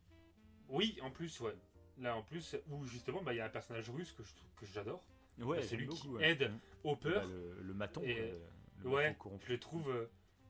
Oui, 0.68 0.98
en 1.00 1.12
plus, 1.12 1.38
ouais. 1.38 1.54
Là, 1.98 2.16
en 2.16 2.22
plus, 2.24 2.56
où 2.70 2.84
justement, 2.86 3.22
bah, 3.22 3.34
il 3.34 3.36
y 3.36 3.40
a 3.40 3.44
un 3.46 3.50
personnage 3.50 3.88
russe 3.88 4.10
que 4.12 4.24
je 4.24 4.32
que 4.56 4.66
j'adore. 4.66 5.04
Ouais, 5.38 5.62
c'est 5.62 5.68
j'aime 5.70 5.78
lui 5.78 5.86
beaucoup, 5.86 6.00
qui 6.02 6.08
ouais. 6.08 6.30
aide 6.30 6.50
Mm. 6.50 6.88
Hopper. 6.88 7.10
Bah, 7.14 7.22
le, 7.24 7.62
le 7.62 7.74
maton, 7.74 8.02
Et, 8.02 8.18
euh, 8.18 8.38
le 8.82 8.88
ouais, 8.88 9.04
maton 9.10 9.18
corrompu. 9.18 9.46
je 9.46 9.52
le 9.52 9.60
trouve, 9.60 9.90
euh, 9.90 10.06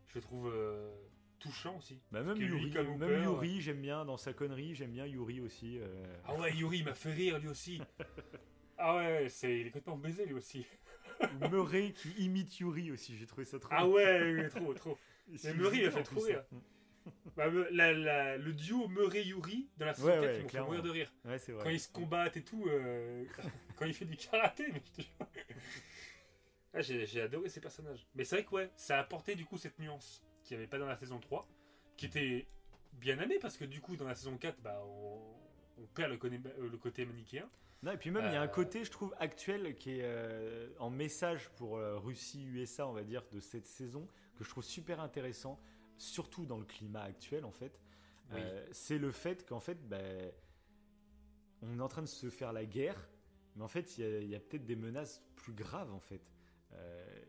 je 0.06 0.18
trouve 0.20 0.50
euh, 0.50 0.90
touchant 1.38 1.76
aussi. 1.78 2.00
Bah, 2.10 2.22
même 2.22 2.36
Yuri, 2.36 2.70
même 2.98 3.22
Yuri, 3.22 3.60
j'aime 3.60 3.80
bien 3.80 4.04
dans 4.04 4.16
sa 4.16 4.32
connerie, 4.32 4.74
j'aime 4.74 4.92
bien 4.92 5.06
Yuri 5.06 5.40
aussi. 5.40 5.78
euh. 5.78 5.86
Ah 6.24 6.34
ouais, 6.34 6.54
Yuri 6.54 6.82
m'a 6.82 6.94
fait 6.94 7.12
rire 7.12 7.38
lui 7.38 7.48
aussi. 7.48 7.80
ah 8.78 8.96
ouais, 8.96 9.28
c'est, 9.28 9.60
il 9.60 9.66
est 9.66 9.70
complètement 9.70 9.96
baisé 9.98 10.26
lui 10.26 10.34
aussi. 10.34 10.66
Murray 11.50 11.92
qui 11.92 12.10
imite 12.18 12.58
Yuri 12.60 12.90
aussi, 12.92 13.16
j'ai 13.16 13.26
trouvé 13.26 13.44
ça 13.44 13.58
trop. 13.58 13.70
Ah 13.74 13.86
ouais, 13.88 14.48
trop, 14.50 14.72
trop. 14.74 14.98
C'est 15.36 15.54
Murray, 15.54 15.78
il 15.78 15.86
a 15.86 15.90
fait 15.90 16.02
trop 16.04 16.20
rire. 16.20 16.44
hein. 16.54 16.58
Bah, 17.36 17.48
me- 17.50 17.68
la- 17.70 17.92
la- 17.92 18.36
le 18.36 18.52
duo 18.52 18.86
Murray-Yuri 18.88 19.68
dans 19.78 19.86
la 19.86 19.94
saison 19.94 20.08
Ouais, 20.20 20.42
4, 20.46 20.54
ouais, 20.54 20.60
mourir 20.66 20.82
de 20.82 20.90
rire. 20.90 21.12
Ouais, 21.24 21.38
c'est 21.38 21.52
vrai. 21.52 21.64
Quand 21.64 21.70
ils 21.70 21.80
se 21.80 21.88
combattent 21.90 22.36
et 22.36 22.42
tout, 22.44 22.66
euh, 22.68 23.24
quand 23.76 23.86
il 23.86 23.94
fait 23.94 24.04
du 24.04 24.16
karaté, 24.16 24.66
mais 24.72 24.82
je 24.84 24.92
te 24.92 25.02
jure. 25.02 25.26
Ah, 26.74 26.82
j'ai, 26.82 27.06
j'ai 27.06 27.22
adoré 27.22 27.48
ces 27.48 27.60
personnages. 27.60 28.06
Mais 28.14 28.24
c'est 28.24 28.36
vrai 28.36 28.44
que 28.44 28.50
ouais, 28.54 28.70
ça 28.76 28.98
a 28.98 29.00
apporté 29.00 29.34
du 29.34 29.44
coup 29.46 29.56
cette 29.56 29.78
nuance 29.78 30.22
qu'il 30.48 30.56
n'y 30.56 30.62
avait 30.62 30.70
pas 30.70 30.78
dans 30.78 30.86
la 30.86 30.96
saison 30.96 31.20
3, 31.20 31.46
qui 31.96 32.06
était 32.06 32.46
bien 32.94 33.18
aimée 33.20 33.38
parce 33.40 33.56
que 33.56 33.64
du 33.64 33.80
coup 33.80 33.96
dans 33.96 34.06
la 34.08 34.14
saison 34.14 34.36
4, 34.38 34.60
bah, 34.62 34.82
on, 34.84 35.20
on 35.78 35.86
perd 35.94 36.10
le, 36.10 36.16
côté- 36.16 36.40
euh, 36.58 36.68
le 36.70 36.78
côté 36.78 37.04
manichéen. 37.04 37.48
Non, 37.82 37.92
et 37.92 37.96
puis 37.96 38.10
même, 38.10 38.24
il 38.26 38.32
y 38.32 38.36
a 38.36 38.40
un 38.42 38.46
Euh, 38.46 38.48
côté, 38.48 38.82
je 38.82 38.90
trouve, 38.90 39.14
actuel 39.20 39.76
qui 39.76 39.98
est 39.98 40.02
euh, 40.02 40.68
en 40.80 40.90
message 40.90 41.48
pour 41.50 41.76
euh, 41.76 41.96
Russie-USA, 41.98 42.88
on 42.88 42.92
va 42.92 43.04
dire, 43.04 43.22
de 43.30 43.38
cette 43.38 43.66
saison, 43.66 44.08
que 44.36 44.42
je 44.42 44.48
trouve 44.50 44.64
super 44.64 44.98
intéressant, 45.00 45.60
surtout 45.96 46.44
dans 46.44 46.58
le 46.58 46.64
climat 46.64 47.02
actuel, 47.02 47.44
en 47.44 47.52
fait. 47.52 47.78
Oui. 48.32 48.40
C'est 48.72 48.98
le 48.98 49.12
fait 49.12 49.46
qu'en 49.46 49.60
fait, 49.60 49.78
ben, 49.88 50.32
on 51.62 51.78
est 51.78 51.82
en 51.82 51.88
train 51.88 52.02
de 52.02 52.06
se 52.08 52.28
faire 52.30 52.52
la 52.52 52.64
guerre, 52.64 53.08
mais 53.54 53.62
en 53.62 53.68
fait, 53.68 53.96
il 53.98 54.28
y 54.28 54.34
a, 54.34 54.40
peut-être 54.40 54.64
des 54.66 54.76
menaces 54.76 55.22
plus 55.36 55.52
graves, 55.52 55.92
en 55.92 56.00
fait. 56.00 56.22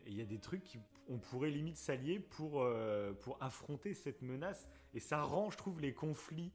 Et 0.06 0.08
il 0.10 0.14
y 0.16 0.20
a 0.20 0.24
des 0.26 0.38
trucs 0.40 0.64
qui 0.64 0.78
on 1.10 1.18
pourrait 1.18 1.50
limite 1.50 1.76
s'allier 1.76 2.20
pour, 2.20 2.62
euh, 2.62 3.12
pour 3.12 3.36
affronter 3.42 3.94
cette 3.94 4.22
menace. 4.22 4.68
Et 4.94 5.00
ça 5.00 5.20
rend, 5.22 5.50
je 5.50 5.56
trouve, 5.58 5.80
les 5.80 5.92
conflits 5.92 6.52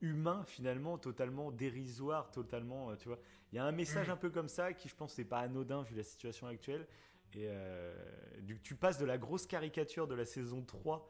humains 0.00 0.44
finalement 0.44 0.96
totalement 0.98 1.52
dérisoires, 1.52 2.30
totalement, 2.30 2.90
euh, 2.90 2.96
tu 2.96 3.08
vois. 3.08 3.18
Il 3.52 3.56
y 3.56 3.58
a 3.58 3.64
un 3.64 3.72
message 3.72 4.06
Mhm. 4.08 4.14
un 4.14 4.16
peu 4.16 4.30
comme 4.30 4.48
ça 4.48 4.72
qui, 4.72 4.88
je 4.88 4.94
pense, 4.94 5.16
n'est 5.18 5.24
pas 5.24 5.40
anodin 5.40 5.82
vu 5.82 5.94
la 5.94 6.02
situation 6.02 6.46
actuelle. 6.46 6.86
Et 7.34 7.44
euh, 7.48 7.94
du, 8.40 8.58
tu 8.60 8.74
passes 8.74 8.98
de 8.98 9.04
la 9.04 9.18
grosse 9.18 9.46
caricature 9.46 10.08
de 10.08 10.14
la 10.14 10.24
saison 10.24 10.62
3 10.62 11.06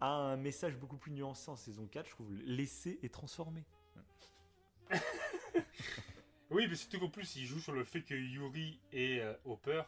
à 0.00 0.08
un 0.08 0.36
message 0.36 0.76
beaucoup 0.76 0.98
plus 0.98 1.12
nuancé 1.12 1.50
en 1.50 1.56
saison 1.56 1.86
4, 1.86 2.06
je 2.06 2.10
trouve, 2.10 2.34
laissé 2.44 2.98
et 3.02 3.08
transformé. 3.08 3.64
Oui, 6.50 6.66
mais 6.68 6.76
surtout 6.76 7.00
qu'en 7.00 7.08
plus, 7.10 7.34
ils 7.34 7.44
jouent 7.44 7.58
sur 7.58 7.72
le 7.72 7.82
fait 7.82 8.02
que 8.02 8.14
Yuri 8.14 8.78
et 8.92 9.20
Hopper, 9.44 9.82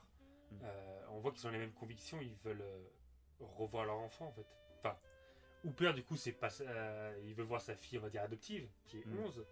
Mm. 0.51 0.57
euh, 0.65 1.01
on 1.11 1.19
voit 1.21 1.33
qu'ils 1.33 1.47
ont 1.47 1.51
les 1.51 1.59
mêmes 1.59 1.73
convictions, 1.73 2.19
ils 2.21 2.37
veulent 2.45 2.63
euh, 2.63 2.85
revoir 3.41 3.85
leur 3.87 3.99
enfant 3.99 4.27
en 4.27 4.33
fait. 4.33 4.47
Enfin, 4.79 4.97
Hopper, 5.67 5.93
du 5.93 6.05
coup, 6.05 6.17
c'est 6.17 6.33
pas, 6.33 6.49
euh, 6.61 7.21
il 7.27 7.35
veut 7.35 7.43
voir 7.43 7.61
sa 7.61 7.75
fille, 7.75 7.99
on 7.99 8.03
va 8.03 8.11
dire, 8.11 8.23
adoptive, 8.23 8.69
qui 8.87 8.99
est 8.99 9.07
Mm. 9.07 9.19
11. 9.25 9.45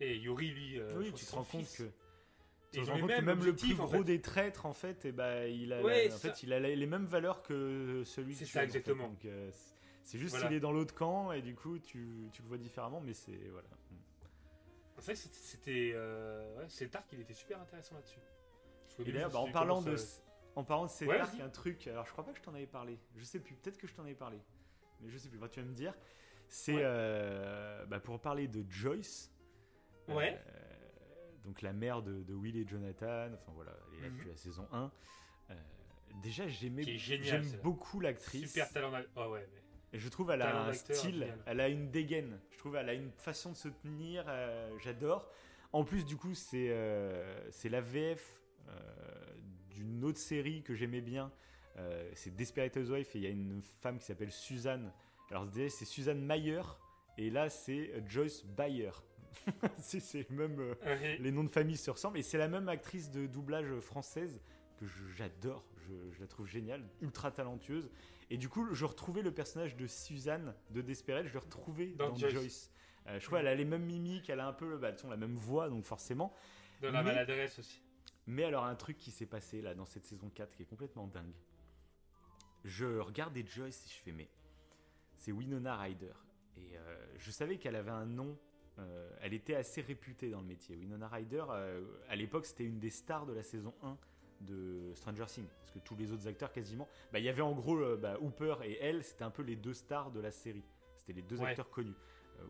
Et 0.00 0.16
Yuri, 0.16 0.48
lui, 0.50 0.80
oui, 0.96 1.12
tu 1.12 1.24
te 1.26 1.34
rends 1.34 1.44
compte 1.44 1.70
que. 1.76 1.84
Et 2.74 2.78
ils 2.80 3.04
même 3.22 3.44
le 3.44 3.54
plus 3.54 3.78
en 3.78 3.84
gros 3.84 3.98
fait. 3.98 4.04
des 4.04 4.20
traîtres, 4.22 4.64
en 4.64 4.72
fait, 4.72 5.04
eh 5.04 5.12
ben, 5.12 5.44
il, 5.46 5.72
a 5.74 5.82
Ouais, 5.82 6.08
la- 6.08 6.14
en 6.14 6.16
c'est 6.18 6.28
fait, 6.30 6.34
ça. 6.36 6.40
il 6.44 6.52
a 6.54 6.58
les 6.60 6.74
les 6.74 6.86
mêmes 6.86 7.04
valeurs 7.04 7.42
que 7.42 8.02
celui 8.06 8.34
C'est 8.34 8.46
ça, 8.46 8.62
aimes, 8.62 8.68
en 8.70 8.72
fait. 8.72 8.78
exactement. 8.78 9.08
Donc, 9.08 9.18
c'est- 9.22 9.74
c'est 10.04 10.18
juste 10.18 10.30
Voilà. 10.32 10.48
qu'il 10.48 10.56
est 10.56 10.60
dans 10.60 10.72
l'autre 10.72 10.94
camp 10.94 11.32
et 11.32 11.42
du 11.42 11.54
coup, 11.54 11.78
tu, 11.78 12.30
tu 12.32 12.40
le 12.42 12.48
vois 12.48 12.56
différemment, 12.56 13.00
mais 13.02 13.12
c'est. 13.12 13.36
Voilà. 13.50 13.68
C'est 14.98 15.04
vrai 15.04 15.14
que 15.14 15.20
c'était- 15.20 15.94
ouais, 15.94 16.64
cet 16.68 16.96
arc, 16.96 17.06
il 17.12 17.20
était 17.20 17.34
super 17.34 17.60
intéressant 17.60 17.94
là-dessus. 17.96 18.20
Et 19.00 19.04
je 19.12 19.28
bah, 19.28 19.38
en 19.38 19.50
parlant 19.50 19.82
de, 19.82 19.96
en 20.54 20.64
parlant 20.64 20.84
de 20.86 20.90
cet 20.90 21.08
Ouais, 21.08 21.18
arc, 21.18 21.38
un 21.40 21.48
truc. 21.48 21.86
Alors, 21.86 22.06
je 22.06 22.12
crois 22.12 22.24
pas 22.24 22.32
que 22.32 22.38
je 22.38 22.42
t'en 22.42 22.54
avais 22.54 22.66
parlé. 22.66 22.98
Je 23.16 23.24
sais 23.24 23.40
plus. 23.40 23.54
Peut-être 23.54 23.78
que 23.78 23.86
je 23.86 23.94
t'en 23.94 24.02
avais 24.02 24.14
parlé, 24.14 24.38
mais 25.00 25.08
je 25.08 25.16
sais 25.18 25.28
plus. 25.28 25.38
Bah, 25.38 25.48
tu 25.48 25.60
vas 25.60 25.66
me 25.66 25.74
dire. 25.74 25.94
C'est 26.48 26.74
Ouais. 26.74 26.82
euh, 26.84 27.86
bah, 27.86 28.00
pour 28.00 28.20
parler 28.20 28.48
de 28.48 28.64
Joyce. 28.70 29.32
Ouais. 30.08 30.38
euh, 30.48 31.32
donc 31.44 31.62
la 31.62 31.72
mère 31.72 32.02
de, 32.02 32.22
de 32.22 32.34
Will 32.34 32.56
et 32.56 32.66
Jonathan. 32.66 33.28
Enfin 33.34 33.52
voilà, 33.54 33.72
elle 33.92 33.98
est 33.98 34.02
là 34.02 34.08
depuis 34.10 34.28
la 34.28 34.36
saison 34.36 34.68
1. 34.72 34.90
Euh, 35.50 35.54
déjà, 36.22 36.46
j'aimais, 36.48 36.82
j'aime 36.98 37.50
beaucoup 37.62 38.00
l'actrice. 38.00 38.50
Super 38.50 38.70
talent. 38.70 38.92
Oh 39.16 39.28
ouais, 39.30 39.48
mais. 39.52 39.58
Et 39.94 39.98
je 39.98 40.08
trouve 40.08 40.30
elle 40.30 40.40
a 40.42 40.46
Talent 40.46 40.64
un 40.68 40.72
style, 40.72 41.20
génial. 41.20 41.38
elle 41.46 41.60
a 41.60 41.68
une 41.68 41.90
dégaine. 41.90 42.40
Je 42.50 42.58
trouve 42.58 42.76
elle 42.76 42.88
a 42.88 42.94
une 42.94 43.10
façon 43.12 43.50
de 43.52 43.56
se 43.56 43.68
tenir. 43.68 44.24
j'adore. 44.82 45.28
En 45.72 45.84
plus, 45.84 46.04
du 46.04 46.16
coup, 46.16 46.34
c'est 46.34 46.74
c'est 47.50 47.68
la 47.68 47.80
VF 47.80 48.40
euh, 48.68 48.72
d'une 49.82 50.04
autre 50.04 50.18
série 50.18 50.62
que 50.62 50.74
j'aimais 50.74 51.00
bien. 51.00 51.30
Euh, 51.78 52.10
c'est 52.14 52.34
Desperate 52.34 52.76
Housewives 52.76 53.08
et 53.14 53.18
il 53.18 53.22
y 53.22 53.26
a 53.26 53.30
une 53.30 53.62
femme 53.80 53.98
qui 53.98 54.04
s'appelle 54.06 54.30
Suzanne. 54.32 54.92
Alors 55.30 55.46
c'est 55.68 55.84
Suzanne 55.86 56.20
Mayer 56.24 56.62
et 57.18 57.30
là 57.30 57.48
c'est 57.48 58.02
Joyce 58.06 58.44
Bayer. 58.44 58.90
c'est 59.78 60.00
c'est 60.00 60.28
le 60.28 60.36
même. 60.36 60.60
euh, 60.60 60.74
Ouais. 60.84 61.16
les 61.18 61.30
noms 61.30 61.44
de 61.44 61.48
famille 61.50 61.76
se 61.78 61.90
ressemblent 61.90 62.18
et 62.18 62.22
c'est 62.22 62.38
la 62.38 62.48
même 62.48 62.68
actrice 62.68 63.10
de 63.10 63.26
doublage 63.26 63.74
française 63.80 64.40
que 64.78 64.84
j'adore, 65.16 65.64
je, 65.88 65.92
je 66.14 66.20
la 66.20 66.26
trouve 66.26 66.46
géniale, 66.46 66.82
ultra 67.00 67.30
talentueuse. 67.30 67.90
Et 68.30 68.36
du 68.36 68.48
coup, 68.48 68.66
je 68.74 68.84
retrouvais 68.84 69.22
le 69.22 69.30
personnage 69.32 69.76
de 69.76 69.86
Suzanne 69.86 70.54
de 70.70 70.80
Desperate, 70.82 71.26
je 71.26 71.32
l'ai 71.32 71.38
retrouvé 71.38 71.94
dans, 71.98 72.10
Dans 72.10 72.16
Joyce. 72.16 72.32
Joyce. 72.34 72.70
Euh, 73.08 73.18
je 73.18 73.24
trouve 73.24 73.38
qu'elle 73.38 73.46
a 73.48 73.54
les 73.54 73.64
mêmes 73.64 73.84
mimiques, 73.84 74.28
elle 74.30 74.40
a 74.40 74.46
un 74.46 74.52
peu 74.52 74.76
bah, 74.76 74.88
toute 74.90 74.98
façon, 75.00 75.10
la 75.10 75.16
même 75.16 75.36
voix, 75.36 75.68
donc 75.68 75.84
forcément. 75.84 76.34
De 76.80 76.88
la 76.88 77.02
Mais- 77.02 77.10
maladresse 77.10 77.58
aussi. 77.58 77.81
Mais 78.26 78.44
alors, 78.44 78.64
un 78.64 78.74
truc 78.74 78.96
qui 78.98 79.10
s'est 79.10 79.26
passé 79.26 79.60
là 79.62 79.74
dans 79.74 79.84
cette 79.84 80.04
saison 80.06 80.30
4 80.30 80.54
qui 80.54 80.62
est 80.62 80.66
complètement 80.66 81.06
dingue. 81.06 81.34
Je 82.64 82.98
regardais 82.98 83.44
Joyce 83.44 83.84
et 83.86 83.88
je 83.88 84.02
fais, 84.02 84.12
mais 84.12 84.28
c'est 85.16 85.32
Winona 85.32 85.76
Ryder. 85.76 86.12
Et 86.56 86.76
euh, 86.76 87.06
je 87.18 87.30
savais 87.30 87.58
qu'elle 87.58 87.74
avait 87.76 87.90
un 87.90 88.06
nom. 88.06 88.38
euh, 88.78 89.10
elle 89.20 89.34
était 89.34 89.54
assez 89.56 89.80
réputée 89.80 90.30
dans 90.30 90.40
le 90.40 90.46
métier. 90.46 90.76
Winona 90.76 91.08
Ryder, 91.08 91.44
euh, 91.50 91.82
à 92.08 92.14
l'époque, 92.16 92.46
c'était 92.46 92.64
une 92.64 92.78
des 92.78 92.90
stars 92.90 93.26
de 93.26 93.32
la 93.32 93.42
saison 93.42 93.74
1 93.82 93.98
de 94.42 94.92
Stranger 94.94 95.26
Things. 95.26 95.48
Parce 95.60 95.72
que 95.72 95.78
tous 95.80 95.96
les 95.96 96.12
autres 96.12 96.26
acteurs, 96.28 96.52
quasiment. 96.52 96.88
bah, 97.12 97.18
Il 97.18 97.24
y 97.24 97.28
avait 97.28 97.42
en 97.42 97.52
gros 97.52 97.96
bah, 97.96 98.18
Hooper 98.20 98.54
et 98.64 98.78
elle, 98.80 99.02
c'était 99.02 99.24
un 99.24 99.30
peu 99.30 99.42
les 99.42 99.56
deux 99.56 99.74
stars 99.74 100.10
de 100.12 100.20
la 100.20 100.30
série. 100.30 100.64
C'était 100.96 101.12
les 101.14 101.22
deux 101.22 101.38
Ouais. 101.40 101.48
acteurs 101.48 101.70
connus. 101.70 101.94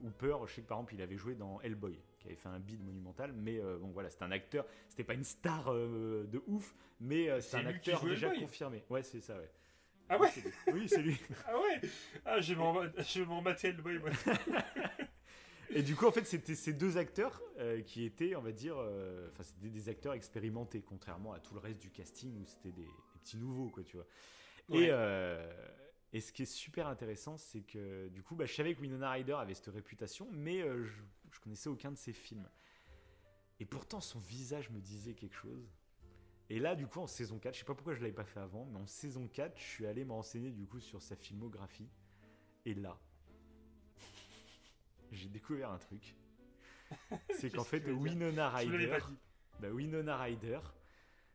Hooper, 0.05 0.37
je 0.47 0.53
sais 0.55 0.63
que 0.63 0.67
par 0.69 0.79
exemple, 0.79 0.95
il 0.95 1.03
avait 1.03 1.17
joué 1.17 1.35
dans 1.35 1.61
Hellboy, 1.61 1.99
qui 2.23 2.29
avait 2.29 2.37
fait 2.37 2.49
un 2.49 2.59
bid 2.61 2.83
monumental. 2.83 3.33
Mais 3.33 3.59
euh, 3.59 3.79
bon, 3.79 3.89
voilà, 3.91 4.09
c'était 4.11 4.25
un 4.25 4.31
acteur. 4.31 4.65
C'était 4.89 5.05
pas 5.05 5.15
une 5.15 5.25
star 5.25 5.73
euh, 5.73 6.27
de 6.31 6.43
ouf, 6.47 6.75
mais 7.01 7.29
euh, 7.29 7.41
c'est 7.41 7.51
C'est 7.51 7.57
un 7.59 7.67
acteur 7.67 8.05
déjà 8.05 8.29
Hellboy. 8.29 8.41
confirmé. 8.43 8.85
Ouais, 8.89 9.03
c'est 9.03 9.21
ça, 9.21 9.37
ouais. 9.37 9.51
Ah 10.09 10.19
ouais 10.19 10.31
C'est. 10.31 10.73
Oui, 10.73 10.89
c'est 10.89 11.03
lui. 11.03 11.17
Ah 11.47 11.59
ouais 11.59 11.81
Ah, 12.25 12.41
je 12.41 12.55
vais 12.55 13.25
m'en 13.27 13.43
mater 13.43 13.73
le 13.73 13.83
boy, 13.83 13.99
moi. 13.99 14.11
Et 15.75 15.83
du 15.83 15.97
coup, 15.97 16.07
en 16.07 16.13
fait, 16.13 16.25
c'était 16.27 16.55
ces 16.55 16.75
deux 16.75 16.99
acteurs 16.99 17.41
euh, 17.59 17.81
qui 17.81 18.05
étaient, 18.05 18.37
on 18.37 18.43
va 18.43 18.53
dire, 18.53 18.77
enfin, 18.77 19.43
c'était 19.43 19.71
des 19.71 19.89
acteurs 19.89 20.13
expérimentés, 20.13 20.83
contrairement 20.83 21.33
à 21.33 21.41
tout 21.41 21.55
le 21.55 21.61
reste 21.61 21.81
du 21.81 21.91
casting 21.91 22.37
où 22.43 22.45
c'était 22.45 22.73
des, 22.73 22.83
des 22.83 23.19
petits 23.23 23.39
nouveaux, 23.39 23.71
quoi, 23.71 23.83
tu 23.83 23.97
vois. 23.97 24.07
Ouais. 24.69 24.89
Et, 24.89 24.93
et 26.15 26.21
ce 26.21 26.31
qui 26.31 26.43
est 26.43 26.47
super 26.47 26.89
intéressant, 26.89 27.39
c'est 27.39 27.63
que 27.63 28.09
du 28.09 28.23
coup, 28.23 28.35
bah, 28.37 28.45
je 28.45 28.53
savais 28.53 28.75
que 28.75 28.81
Winona 28.83 29.11
Ryder 29.13 29.33
avait 29.33 29.55
cette 29.55 29.73
réputation, 29.73 30.29
mais 30.31 30.61
euh, 30.61 30.85
je, 30.85 30.93
je 31.33 31.41
connaissais 31.41 31.69
aucun 31.69 31.91
de 31.91 31.97
ses 31.97 32.13
films. 32.13 32.49
Et 33.61 33.65
pourtant, 33.65 34.01
son 34.01 34.19
visage 34.19 34.71
me 34.71 34.81
disait 34.81 35.15
quelque 35.15 35.35
chose. 35.35 35.71
Et 36.51 36.59
là, 36.59 36.75
du 36.75 36.87
coup, 36.87 37.01
en 37.01 37.07
saison 37.07 37.39
4, 37.39 37.55
je 37.55 37.61
sais 37.61 37.65
pas 37.65 37.75
pourquoi 37.75 37.95
je 37.95 38.01
l'avais 38.01 38.13
pas 38.13 38.25
fait 38.25 38.41
avant, 38.41 38.67
mais 38.67 38.79
en 38.79 38.87
saison 38.87 39.27
4, 39.29 39.57
je 39.57 39.63
suis 39.63 39.87
allé 39.87 40.05
me 40.05 40.13
renseigner 40.13 40.51
du 40.51 40.67
coup 40.67 40.81
sur 40.81 41.01
sa 41.01 41.17
filmographie. 41.17 41.89
Et 42.65 42.75
là, 42.75 42.99
j'ai 45.13 45.29
découvert 45.29 45.71
un 45.71 45.79
truc. 45.79 46.15
C'est 47.39 47.51
qu'en 47.51 47.65
fait, 47.65 47.87
Winona 47.89 48.51
Ryder, 48.51 48.99
bah, 49.61 49.71
Winona 49.71 50.17
Ryder, 50.19 50.61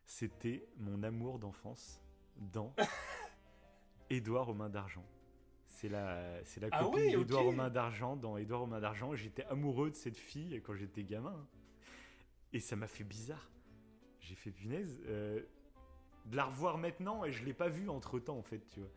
c'était 0.04 0.68
mon 0.76 1.02
amour 1.02 1.38
d'enfance 1.38 2.00
dans 2.36 2.74
Édouard 4.10 4.48
aux 4.48 4.54
mains 4.54 4.70
d'argent. 4.70 5.04
C'est 5.80 5.88
la, 5.88 6.42
c'est 6.44 6.60
la 6.60 6.68
Ah 6.72 6.82
copine 6.82 7.04
ouais, 7.04 7.12
d'Edouard 7.12 7.52
mains 7.52 7.70
d'argent. 7.70 8.16
Dans 8.16 8.36
Edouard 8.36 8.62
aux 8.62 8.66
mains 8.66 8.80
d'argent, 8.80 9.14
j'étais 9.14 9.44
amoureux 9.44 9.90
de 9.90 9.94
cette 9.94 10.16
fille 10.16 10.60
quand 10.64 10.74
j'étais 10.74 11.04
gamin. 11.04 11.46
Et 12.52 12.58
ça 12.58 12.74
m'a 12.74 12.88
fait 12.88 13.04
bizarre. 13.04 13.48
J'ai 14.18 14.34
fait 14.34 14.50
punaise. 14.50 15.00
euh, 15.06 15.40
de 16.24 16.36
la 16.36 16.44
revoir 16.46 16.78
maintenant 16.78 17.24
et 17.24 17.30
je 17.30 17.44
l'ai 17.44 17.54
pas 17.54 17.68
vue 17.68 17.88
entre 17.88 18.18
temps 18.18 18.36
en 18.36 18.42
fait, 18.42 18.58
tu 18.66 18.80
vois. 18.80 18.88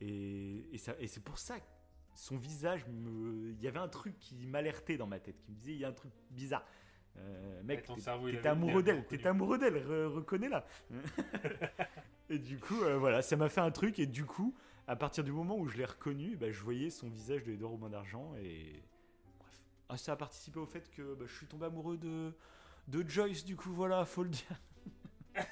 Et, 0.00 0.66
et, 0.72 0.78
ça, 0.78 0.94
et 0.98 1.06
c'est 1.06 1.22
pour 1.22 1.38
ça 1.38 1.60
que 1.60 1.64
son 2.16 2.36
visage 2.36 2.84
me. 2.88 3.52
Il 3.52 3.62
y 3.62 3.68
avait 3.68 3.78
un 3.78 3.88
truc 3.88 4.18
qui 4.18 4.34
m'alertait 4.46 4.96
dans 4.96 5.06
ma 5.06 5.20
tête, 5.20 5.40
qui 5.40 5.52
me 5.52 5.56
disait 5.56 5.72
il 5.74 5.78
y 5.78 5.84
a 5.84 5.88
un 5.88 5.92
truc 5.92 6.10
bizarre. 6.30 6.64
Euh, 7.16 7.62
mec, 7.62 7.84
t'es- 7.84 8.48
amoureux 8.48 8.82
d'elle, 8.82 9.06
t'étais 9.06 9.28
amoureux 9.28 9.56
d'elle, 9.56 9.76
re- 9.76 10.06
reconnais-la. 10.08 10.66
et 12.28 12.38
du 12.40 12.58
coup, 12.58 12.82
euh, 12.82 12.98
voilà, 12.98 13.22
ça 13.22 13.36
m'a 13.36 13.48
fait 13.48 13.60
un 13.60 13.70
truc, 13.70 13.98
et 14.00 14.06
du 14.06 14.24
coup, 14.24 14.52
à 14.86 14.96
partir 14.96 15.24
du 15.24 15.32
moment 15.32 15.56
où 15.58 15.68
je 15.68 15.78
l'ai 15.78 15.84
reconnu, 15.84 16.36
bah, 16.36 16.50
je 16.50 16.60
voyais 16.62 16.90
son 16.90 17.08
visage 17.08 17.42
de 17.44 17.52
Edouard 17.52 17.72
aux 17.72 17.78
mains 17.78 17.90
d'argent, 17.90 18.34
et 18.36 18.82
bref. 19.38 19.60
Ah, 19.88 19.96
ça 19.96 20.12
a 20.12 20.16
participé 20.16 20.58
au 20.58 20.66
fait 20.66 20.90
que 20.90 21.14
bah, 21.14 21.24
je 21.26 21.34
suis 21.34 21.46
tombé 21.46 21.66
amoureux 21.66 21.96
de, 21.96 22.32
de 22.88 23.08
Joyce, 23.08 23.44
du 23.44 23.56
coup, 23.56 23.72
voilà, 23.72 24.04
faut 24.04 24.24
le 24.24 24.30
dire. 24.30 24.60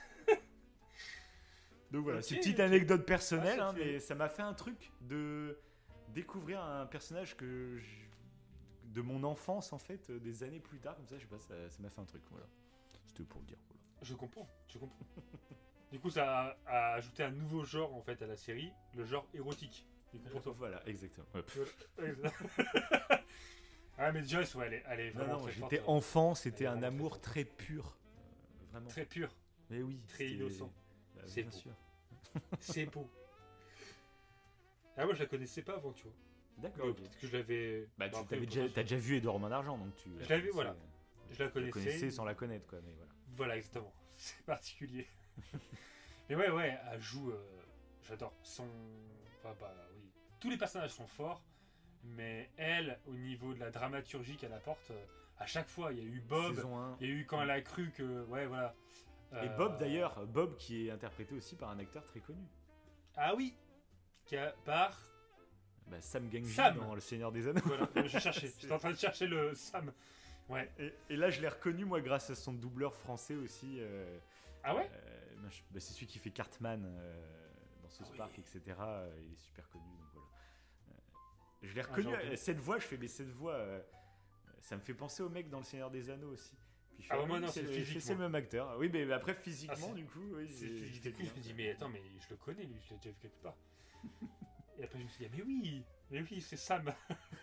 Donc 1.90 2.04
voilà, 2.04 2.22
c'est 2.22 2.34
une 2.34 2.40
petite 2.40 2.60
anecdote 2.60 3.04
personnelle, 3.04 3.58
Ah, 3.60 3.68
hein, 3.68 3.74
mais 3.76 4.00
ça 4.00 4.14
m'a 4.14 4.28
fait 4.28 4.42
un 4.42 4.54
truc 4.54 4.90
de 5.02 5.58
découvrir 6.08 6.62
un 6.62 6.86
personnage 6.86 7.36
que 7.36 7.76
je- 7.78 8.02
de 8.94 9.02
mon 9.02 9.22
enfance 9.24 9.72
en 9.72 9.78
fait, 9.78 10.10
euh, 10.10 10.18
des 10.18 10.42
années 10.42 10.60
plus 10.60 10.78
tard, 10.78 10.96
comme 10.96 11.06
ça, 11.06 11.16
je 11.16 11.22
sais 11.22 11.28
pas, 11.28 11.38
ça 11.38 11.82
m'a 11.82 11.90
fait 11.90 12.00
un 12.00 12.04
truc, 12.04 12.22
voilà. 12.30 12.46
C'était 13.06 13.24
pour 13.24 13.40
le 13.40 13.46
dire. 13.46 13.58
Voilà. 13.68 13.80
Je 14.02 14.14
comprends, 14.14 14.48
je 14.68 14.78
comprends. 14.78 14.98
du 15.92 15.98
coup, 16.00 16.10
ça 16.10 16.40
a, 16.42 16.56
a 16.66 16.94
ajouté 16.94 17.22
un 17.22 17.30
nouveau 17.30 17.64
genre 17.64 17.94
en 17.94 18.02
fait 18.02 18.20
à 18.22 18.26
la 18.26 18.36
série, 18.36 18.72
le 18.94 19.04
genre 19.04 19.26
érotique. 19.34 19.86
Du 20.12 20.18
coup, 20.20 20.28
pour 20.28 20.42
toi. 20.42 20.54
Voilà, 20.58 20.86
exactement. 20.88 21.26
Ouais. 21.34 21.42
ah, 23.98 24.12
mais 24.12 24.22
Joyce, 24.24 24.54
ouais, 24.54 24.66
elle 24.66 24.74
est, 24.74 24.82
elle 24.88 25.00
est 25.00 25.12
Non, 25.14 25.18
vraiment 25.20 25.32
non, 25.38 25.42
très 25.44 25.52
j'étais 25.52 25.76
forte, 25.78 25.88
enfant, 25.88 26.34
c'était 26.34 26.66
un 26.66 26.76
très 26.78 26.86
amour 26.86 27.20
très 27.20 27.44
pur. 27.44 27.96
euh, 27.96 28.64
vraiment. 28.72 28.88
Très 28.88 29.04
pur, 29.06 29.34
Mais 29.70 29.82
oui. 29.82 30.00
très 30.08 30.28
innocent. 30.30 30.72
Bah, 31.14 31.22
C'est 31.26 31.44
beau. 31.44 31.50
sûr. 31.50 31.72
C'est 32.60 32.86
beau. 32.86 33.10
Ah, 34.96 35.04
moi, 35.06 35.14
je 35.14 35.20
la 35.20 35.26
connaissais 35.26 35.62
pas 35.62 35.74
avant, 35.76 35.92
tu 35.92 36.04
vois. 36.04 36.12
D'accord. 36.58 36.94
Peut-être 36.94 37.18
que 37.18 37.26
je 37.26 37.36
l'avais. 37.36 37.88
Bah, 37.96 38.08
tu 38.10 38.24
t'avais 38.26 38.46
déjà, 38.46 38.68
t'as 38.68 38.82
déjà 38.82 38.96
vu 38.96 39.16
Edouard 39.16 39.38
Main 39.38 39.48
d'argent, 39.48 39.78
donc 39.78 39.94
tu. 39.96 40.10
Je 40.20 40.28
l'avais, 40.28 40.50
voilà. 40.50 40.76
Je 41.32 41.42
la 41.44 41.48
connaissais. 41.50 42.10
sans 42.10 42.24
la 42.24 42.34
connaître, 42.34 42.66
quoi. 42.66 42.78
Mais 42.84 42.92
voilà. 42.92 43.12
Voilà, 43.36 43.56
exactement. 43.56 43.92
C'est 44.16 44.44
particulier. 44.44 45.06
Mais 46.28 46.36
ouais, 46.36 46.50
ouais, 46.50 46.78
elle 46.90 47.00
joue. 47.00 47.30
euh, 47.30 47.42
J'adore. 48.08 48.34
Son. 48.42 48.66
Enfin, 49.38 49.54
bah 49.60 49.74
oui. 49.96 50.10
Tous 50.40 50.50
les 50.50 50.56
personnages 50.56 50.90
sont 50.90 51.06
forts, 51.06 51.42
mais 52.04 52.50
elle, 52.56 52.98
au 53.06 53.12
niveau 53.14 53.54
de 53.54 53.60
la 53.60 53.70
dramaturgie 53.70 54.36
qu'elle 54.36 54.52
apporte, 54.52 54.90
euh, 54.90 55.04
à 55.38 55.46
chaque 55.46 55.68
fois, 55.68 55.92
il 55.92 55.98
y 55.98 56.00
a 56.00 56.04
eu 56.04 56.20
Bob, 56.20 56.54
Saison 56.56 56.76
1. 56.78 56.96
il 57.00 57.06
y 57.08 57.10
a 57.10 57.14
eu 57.14 57.26
quand 57.26 57.40
elle 57.42 57.50
a 57.50 57.60
cru 57.60 57.90
que. 57.92 58.24
Ouais, 58.24 58.46
voilà. 58.46 58.74
Et 59.34 59.36
Euh, 59.48 59.56
Bob 59.56 59.78
d'ailleurs, 59.78 60.26
Bob 60.26 60.56
qui 60.56 60.86
est 60.88 60.90
interprété 60.90 61.34
aussi 61.34 61.54
par 61.56 61.70
un 61.70 61.78
acteur 61.78 62.04
très 62.04 62.20
connu. 62.20 62.44
Ah 63.16 63.34
oui 63.34 63.54
Qui 64.26 64.36
a- 64.36 64.52
Par. 64.64 64.98
Bah, 65.86 66.00
Sam 66.00 66.28
Gangji 66.28 66.52
Sam. 66.52 66.76
dans 66.78 66.94
Le 66.94 67.00
Seigneur 67.00 67.30
des 67.32 67.46
Anneaux. 67.48 67.60
Voilà, 67.64 67.88
je 67.96 68.18
cherchais. 68.18 68.52
J'étais 68.58 68.72
en 68.72 68.78
train 68.78 68.90
de 68.92 68.96
chercher 68.98 69.26
le 69.26 69.54
Sam. 69.54 69.92
Ouais. 70.48 70.70
Et, 70.78 70.92
et 71.10 71.16
là, 71.16 71.30
je 71.30 71.40
l'ai 71.40 71.48
reconnu 71.48 71.84
moi 71.84 72.00
grâce 72.00 72.28
à 72.30 72.34
son 72.34 72.52
doubleur 72.52 72.94
français 72.96 73.34
aussi. 73.36 73.76
euh, 73.80 74.18
Ah 74.64 74.74
ouais 74.74 74.90
euh, 74.92 75.34
bah, 75.70 75.80
C'est 75.80 75.92
celui 75.94 76.06
qui 76.06 76.18
fait 76.18 76.30
Cartman 76.30 76.84
euh, 76.84 77.22
dans 77.82 77.88
South 77.88 78.06
Ah 78.08 78.12
oui. 78.12 78.18
Park, 78.18 78.38
etc. 78.38 78.60
Il 79.20 79.32
est 79.32 79.36
super 79.36 79.68
connu, 79.70 79.84
donc 79.98 80.08
voilà. 80.14 80.28
Je 81.62 81.74
l'ai 81.74 81.80
Ah, 81.80 81.84
reconnu. 81.94 82.36
cette 82.36 82.58
voix, 82.58 82.78
je 82.78 82.86
fais, 82.86 82.96
mais 82.98 83.08
cette 83.08 83.30
voix, 83.30 83.58
ça 84.60 84.76
me 84.76 84.80
fait 84.82 84.94
penser 84.94 85.22
au 85.22 85.28
mec 85.28 85.48
dans 85.48 85.58
Le 85.58 85.64
Seigneur 85.64 85.90
des 85.90 86.10
Anneaux 86.10 86.32
aussi. 86.32 86.54
Puis 86.98 87.06
Ah, 87.10 87.24
moi, 87.24 87.40
non, 87.40 87.48
c'est 87.48 87.62
le, 87.62 87.68
physiquement. 87.68 88.00
c'est 88.02 88.12
le 88.14 88.18
même 88.20 88.34
acteur. 88.34 88.76
Oui, 88.78 88.90
mais 88.92 89.10
après 89.12 89.34
physiquement, 89.34 89.88
Ah, 89.90 89.94
du 89.94 90.04
coup, 90.04 90.34
oui. 90.34 90.46
J'étais 90.92 91.12
cool, 91.12 91.24
je 91.24 91.34
me 91.34 91.40
dis, 91.40 91.54
mais 91.54 91.70
attends, 91.70 91.88
mais 91.88 92.02
je 92.20 92.28
le 92.30 92.36
connais 92.36 92.64
lui, 92.64 92.76
je 92.84 92.90
l'ai 92.90 92.96
déjà 92.96 93.10
vu 93.10 93.16
quelque 93.22 93.42
part. 93.42 93.56
Et 94.78 94.84
après, 94.84 94.98
je 94.98 95.04
me 95.04 95.08
suis 95.08 95.24
dit, 95.24 95.30
ah, 95.32 95.34
mais 95.36 95.42
oui, 95.42 95.84
mais 96.10 96.20
oui, 96.22 96.40
c'est 96.40 96.56
Sam. 96.56 96.92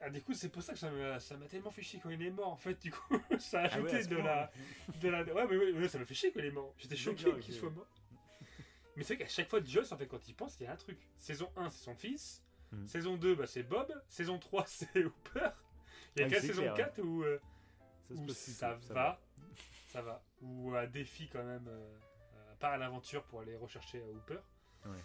ah, 0.00 0.10
du 0.10 0.22
coup, 0.22 0.32
c'est 0.34 0.48
pour 0.48 0.62
ça 0.62 0.72
que 0.72 0.78
ça 0.78 0.90
m'a 0.90 1.20
ça 1.20 1.36
m'a 1.36 1.46
tellement 1.46 1.70
fait 1.70 1.82
chier 1.82 2.00
quand 2.02 2.10
il 2.10 2.22
est 2.22 2.30
mort, 2.30 2.48
en 2.52 2.56
fait, 2.56 2.80
du 2.80 2.90
coup, 2.90 3.20
ça 3.38 3.60
a 3.60 3.68
Ah 3.72 3.80
ouais, 3.80 3.94
ajouté 3.94 3.96
à 3.96 4.02
ce 4.02 4.08
de, 4.08 4.16
la, 4.16 4.50
de 5.00 5.08
la. 5.08 5.22
Ouais, 5.24 5.46
mais, 5.48 5.56
ouais, 5.80 5.88
ça 5.88 5.98
m'a 5.98 6.04
fait 6.04 6.14
chier 6.14 6.32
quand 6.32 6.40
il 6.40 6.46
est 6.46 6.50
mort. 6.50 6.74
J'étais 6.78 6.96
choqué 6.96 7.24
D'accord, 7.24 7.40
qu'il 7.40 7.54
ok. 7.54 7.60
soit 7.60 7.70
mort. 7.70 7.86
Mais 8.96 9.04
c'est 9.04 9.14
vrai 9.14 9.24
qu'à 9.24 9.30
chaque 9.30 9.48
fois, 9.48 9.62
Joss, 9.62 9.92
en 9.92 9.96
fait, 9.96 10.06
quand 10.06 10.26
il 10.28 10.34
pense, 10.34 10.58
il 10.60 10.64
y 10.64 10.66
a 10.66 10.72
un 10.72 10.76
truc. 10.76 10.98
Saison 11.16 11.50
1, 11.56 11.70
c'est 11.70 11.84
son 11.84 11.94
fils. 11.94 12.42
Mhm. 12.72 12.86
Saison 12.86 13.16
2, 13.16 13.34
bah, 13.34 13.46
c'est 13.46 13.62
Bob. 13.62 13.92
Saison 14.08 14.38
3, 14.38 14.64
c'est 14.66 15.04
Hooper. 15.04 15.50
Il 16.16 16.20
y 16.20 16.24
a 16.24 16.26
Ah, 16.26 16.30
qu'à 16.30 16.40
c'est 16.40 16.48
saison 16.48 16.62
clair, 16.62 16.74
4 16.74 16.98
où. 17.02 17.22
euh, 17.24 17.38
Ça 18.08 18.14
se 18.14 18.20
où 18.20 18.26
passe 18.26 18.36
ça, 18.36 18.74
va, 18.90 19.20
ça 19.88 20.02
va. 20.02 20.22
Ou 20.42 20.74
un 20.74 20.86
défi 20.86 21.28
quand 21.28 21.44
même, 21.44 21.66
euh, 21.68 21.96
euh, 22.36 22.54
part 22.58 22.72
à 22.72 22.78
l'aventure 22.78 23.22
pour 23.24 23.40
aller 23.40 23.56
rechercher 23.56 24.02
à 24.02 24.06
Hooper. 24.06 24.38
Ouais. 24.86 24.98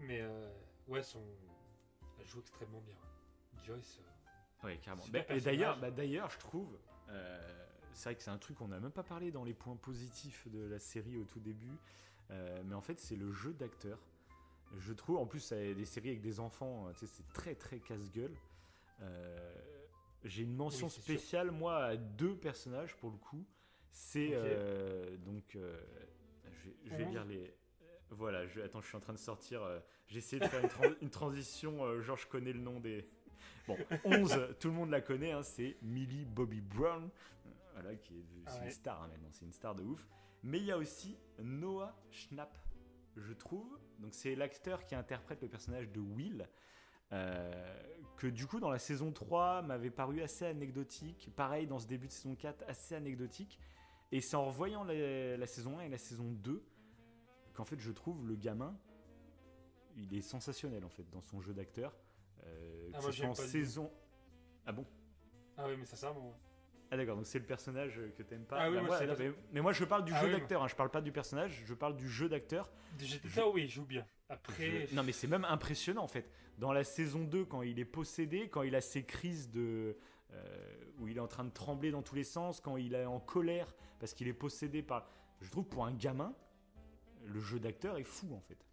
Mais 0.00 0.20
euh, 0.22 0.48
ouais, 0.88 1.02
son... 1.02 1.22
elle 2.20 2.26
joue 2.26 2.40
extrêmement 2.40 2.80
bien. 2.80 2.96
Joyce, 3.64 4.00
euh, 4.00 4.11
Ouais, 4.62 4.78
carrément. 4.78 5.04
Bah, 5.12 5.20
et 5.30 5.40
d'ailleurs, 5.40 5.78
bah, 5.80 5.90
d'ailleurs, 5.90 6.30
je 6.30 6.38
trouve, 6.38 6.78
euh, 7.08 7.40
c'est 7.92 8.04
vrai 8.10 8.14
que 8.16 8.22
c'est 8.22 8.30
un 8.30 8.38
truc 8.38 8.56
qu'on 8.56 8.68
n'a 8.68 8.78
même 8.80 8.92
pas 8.92 9.02
parlé 9.02 9.30
dans 9.30 9.44
les 9.44 9.54
points 9.54 9.76
positifs 9.76 10.46
de 10.48 10.64
la 10.66 10.78
série 10.78 11.16
au 11.16 11.24
tout 11.24 11.40
début, 11.40 11.76
euh, 12.30 12.62
mais 12.66 12.74
en 12.74 12.80
fait, 12.80 12.98
c'est 13.00 13.16
le 13.16 13.30
jeu 13.32 13.52
d'acteur. 13.52 13.98
Je 14.78 14.92
trouve, 14.92 15.18
en 15.18 15.26
plus, 15.26 15.52
des 15.52 15.84
séries 15.84 16.10
avec 16.10 16.22
des 16.22 16.40
enfants, 16.40 16.90
sais, 16.94 17.06
c'est 17.06 17.26
très 17.34 17.54
très 17.54 17.78
casse-gueule. 17.78 18.34
Euh, 19.02 19.54
J'ai 20.24 20.44
une 20.44 20.54
mention 20.54 20.86
Oui, 20.86 20.92
c'est 20.92 21.00
sûr. 21.02 21.14
spéciale, 21.18 21.50
moi, 21.50 21.84
à 21.84 21.96
deux 21.96 22.36
personnages 22.36 22.96
pour 22.96 23.10
le 23.10 23.16
coup. 23.18 23.44
C'est 23.90 24.30
donc, 25.18 25.44
je 25.54 25.58
vais, 25.58 26.76
je 26.86 26.96
vais 26.96 27.04
Onze. 27.04 27.10
lire 27.10 27.24
les. 27.26 27.52
Voilà, 28.10 28.46
je, 28.46 28.60
attends, 28.60 28.80
je 28.80 28.86
suis 28.86 28.96
en 28.96 29.00
train 29.00 29.12
de 29.12 29.18
sortir. 29.18 29.60
J'ai 30.06 30.18
essayé 30.18 30.40
de 30.40 30.46
faire 30.46 30.60
une, 30.62 30.96
une 31.02 31.10
transition, 31.10 32.00
genre 32.00 32.16
je 32.16 32.26
connais 32.26 32.52
le 32.54 32.60
nom 32.60 32.80
des, 32.80 33.06
Bon, 33.68 33.76
11, 34.04 34.56
tout 34.58 34.68
le 34.68 34.74
monde 34.74 34.90
la 34.90 35.00
connaît, 35.00 35.32
hein, 35.32 35.42
c'est 35.42 35.76
Millie 35.82 36.24
Bobby 36.24 36.60
Brown, 36.60 37.04
euh, 37.04 37.50
voilà, 37.74 37.94
qui 37.96 38.14
est, 38.18 38.24
Ah 38.46 38.56
ouais. 38.58 38.64
une 38.64 38.70
star 38.70 39.02
hein, 39.02 39.08
maintenant, 39.08 39.28
c'est 39.30 39.44
une 39.44 39.52
star 39.52 39.74
de 39.74 39.82
ouf. 39.82 40.06
Mais 40.42 40.58
il 40.58 40.64
y 40.64 40.72
a 40.72 40.78
aussi 40.78 41.16
Noah 41.38 41.94
Schnapp, 42.10 42.58
je 43.16 43.32
trouve. 43.32 43.78
Donc 44.00 44.14
c'est 44.14 44.34
l'acteur 44.34 44.84
qui 44.84 44.94
interprète 44.96 45.40
le 45.42 45.48
personnage 45.48 45.88
de 45.90 46.00
Will, 46.00 46.48
euh, 47.12 47.52
que 48.16 48.26
du 48.26 48.46
coup 48.46 48.58
dans 48.58 48.70
la 48.70 48.80
saison 48.80 49.12
3 49.12 49.62
m'avait 49.62 49.90
paru 49.90 50.20
assez 50.22 50.44
anecdotique. 50.44 51.30
Pareil 51.36 51.66
dans 51.68 51.78
ce 51.78 51.86
début 51.86 52.08
de 52.08 52.12
saison 52.12 52.34
4, 52.34 52.64
assez 52.66 52.94
anecdotique. 52.96 53.60
Et 54.10 54.20
c'est 54.20 54.34
en 54.36 54.44
revoyant 54.46 54.82
la, 54.82 55.36
la 55.36 55.46
saison 55.46 55.78
1 55.78 55.82
et 55.82 55.88
la 55.88 55.98
saison 55.98 56.30
2 56.32 56.62
qu'en 57.54 57.64
fait 57.64 57.78
je 57.78 57.92
trouve 57.92 58.26
le 58.26 58.34
gamin, 58.34 58.76
il 59.96 60.14
est 60.14 60.22
sensationnel 60.22 60.84
en 60.84 60.88
fait 60.88 61.08
dans 61.10 61.20
son 61.20 61.40
jeu 61.40 61.52
d'acteur. 61.54 61.94
Euh, 62.44 62.90
Ah, 62.94 62.98
que 62.98 63.02
moi, 63.02 63.10
ce 63.12 63.16
soit 63.16 63.22
j'aime 63.22 63.30
en 63.30 63.34
saison. 63.34 63.90
Ah 64.66 64.72
bon? 64.72 64.86
Ah 65.56 65.64
oui, 65.68 65.74
mais 65.78 65.84
ça, 65.86 65.96
ça, 65.96 66.12
bon. 66.12 66.32
Ah 66.90 66.96
d'accord, 66.96 67.16
donc 67.16 67.26
c'est 67.26 67.38
le 67.38 67.46
personnage 67.46 67.98
que 68.18 68.22
t'aimes 68.22 68.44
pas. 68.44 68.58
Ah 68.60 68.68
oui, 68.68 68.74
Bah, 68.76 68.80
moi, 68.82 68.88
moi, 68.90 68.98
c'est 68.98 69.06
non, 69.06 69.14
le- 69.14 69.30
mais, 69.30 69.36
mais 69.52 69.60
moi 69.62 69.72
je 69.72 69.84
parle 69.84 70.04
du 70.04 70.12
Ah 70.12 70.20
jeu 70.20 70.26
oui, 70.26 70.32
d'acteur, 70.32 70.62
hein, 70.62 70.68
je 70.68 70.74
parle 70.76 70.90
pas 70.90 71.00
du 71.00 71.10
personnage, 71.10 71.62
je 71.64 71.72
parle 71.74 71.96
du 71.96 72.06
jeu 72.08 72.28
d'acteur. 72.28 72.70
J'étais 72.98 73.26
Je- 73.28 73.40
oui, 73.40 73.62
il 73.62 73.68
joue 73.70 73.86
bien. 73.86 74.04
Après, 74.28 74.86
Je- 74.86 74.94
Non 74.94 75.02
mais 75.02 75.12
c'est 75.12 75.26
même 75.26 75.46
impressionnant 75.46 76.02
en 76.02 76.08
fait. 76.08 76.30
Dans 76.58 76.72
la 76.72 76.84
saison 76.84 77.24
2, 77.24 77.46
quand 77.46 77.62
il 77.62 77.78
est 77.78 77.86
possédé, 77.86 78.48
quand 78.50 78.60
il 78.62 78.74
a 78.74 78.82
ses 78.82 79.04
crises 79.04 79.50
de... 79.50 79.96
euh, 80.32 80.84
où 80.98 81.08
il 81.08 81.16
est 81.16 81.20
en 81.20 81.28
train 81.28 81.44
de 81.44 81.50
trembler 81.50 81.90
dans 81.92 82.02
tous 82.02 82.14
les 82.14 82.24
sens, 82.24 82.60
quand 82.60 82.76
il 82.76 82.94
est 82.94 83.06
en 83.06 83.20
colère 83.20 83.74
parce 83.98 84.12
qu'il 84.12 84.28
est 84.28 84.34
possédé 84.34 84.82
par... 84.82 85.08
Je 85.40 85.50
trouve 85.50 85.66
pour 85.66 85.86
un 85.86 85.92
gamin, 85.94 86.34
le 87.24 87.40
jeu 87.40 87.58
d'acteur 87.58 87.96
est 87.96 88.04
fou 88.04 88.34
en 88.34 88.40
fait. 88.40 88.66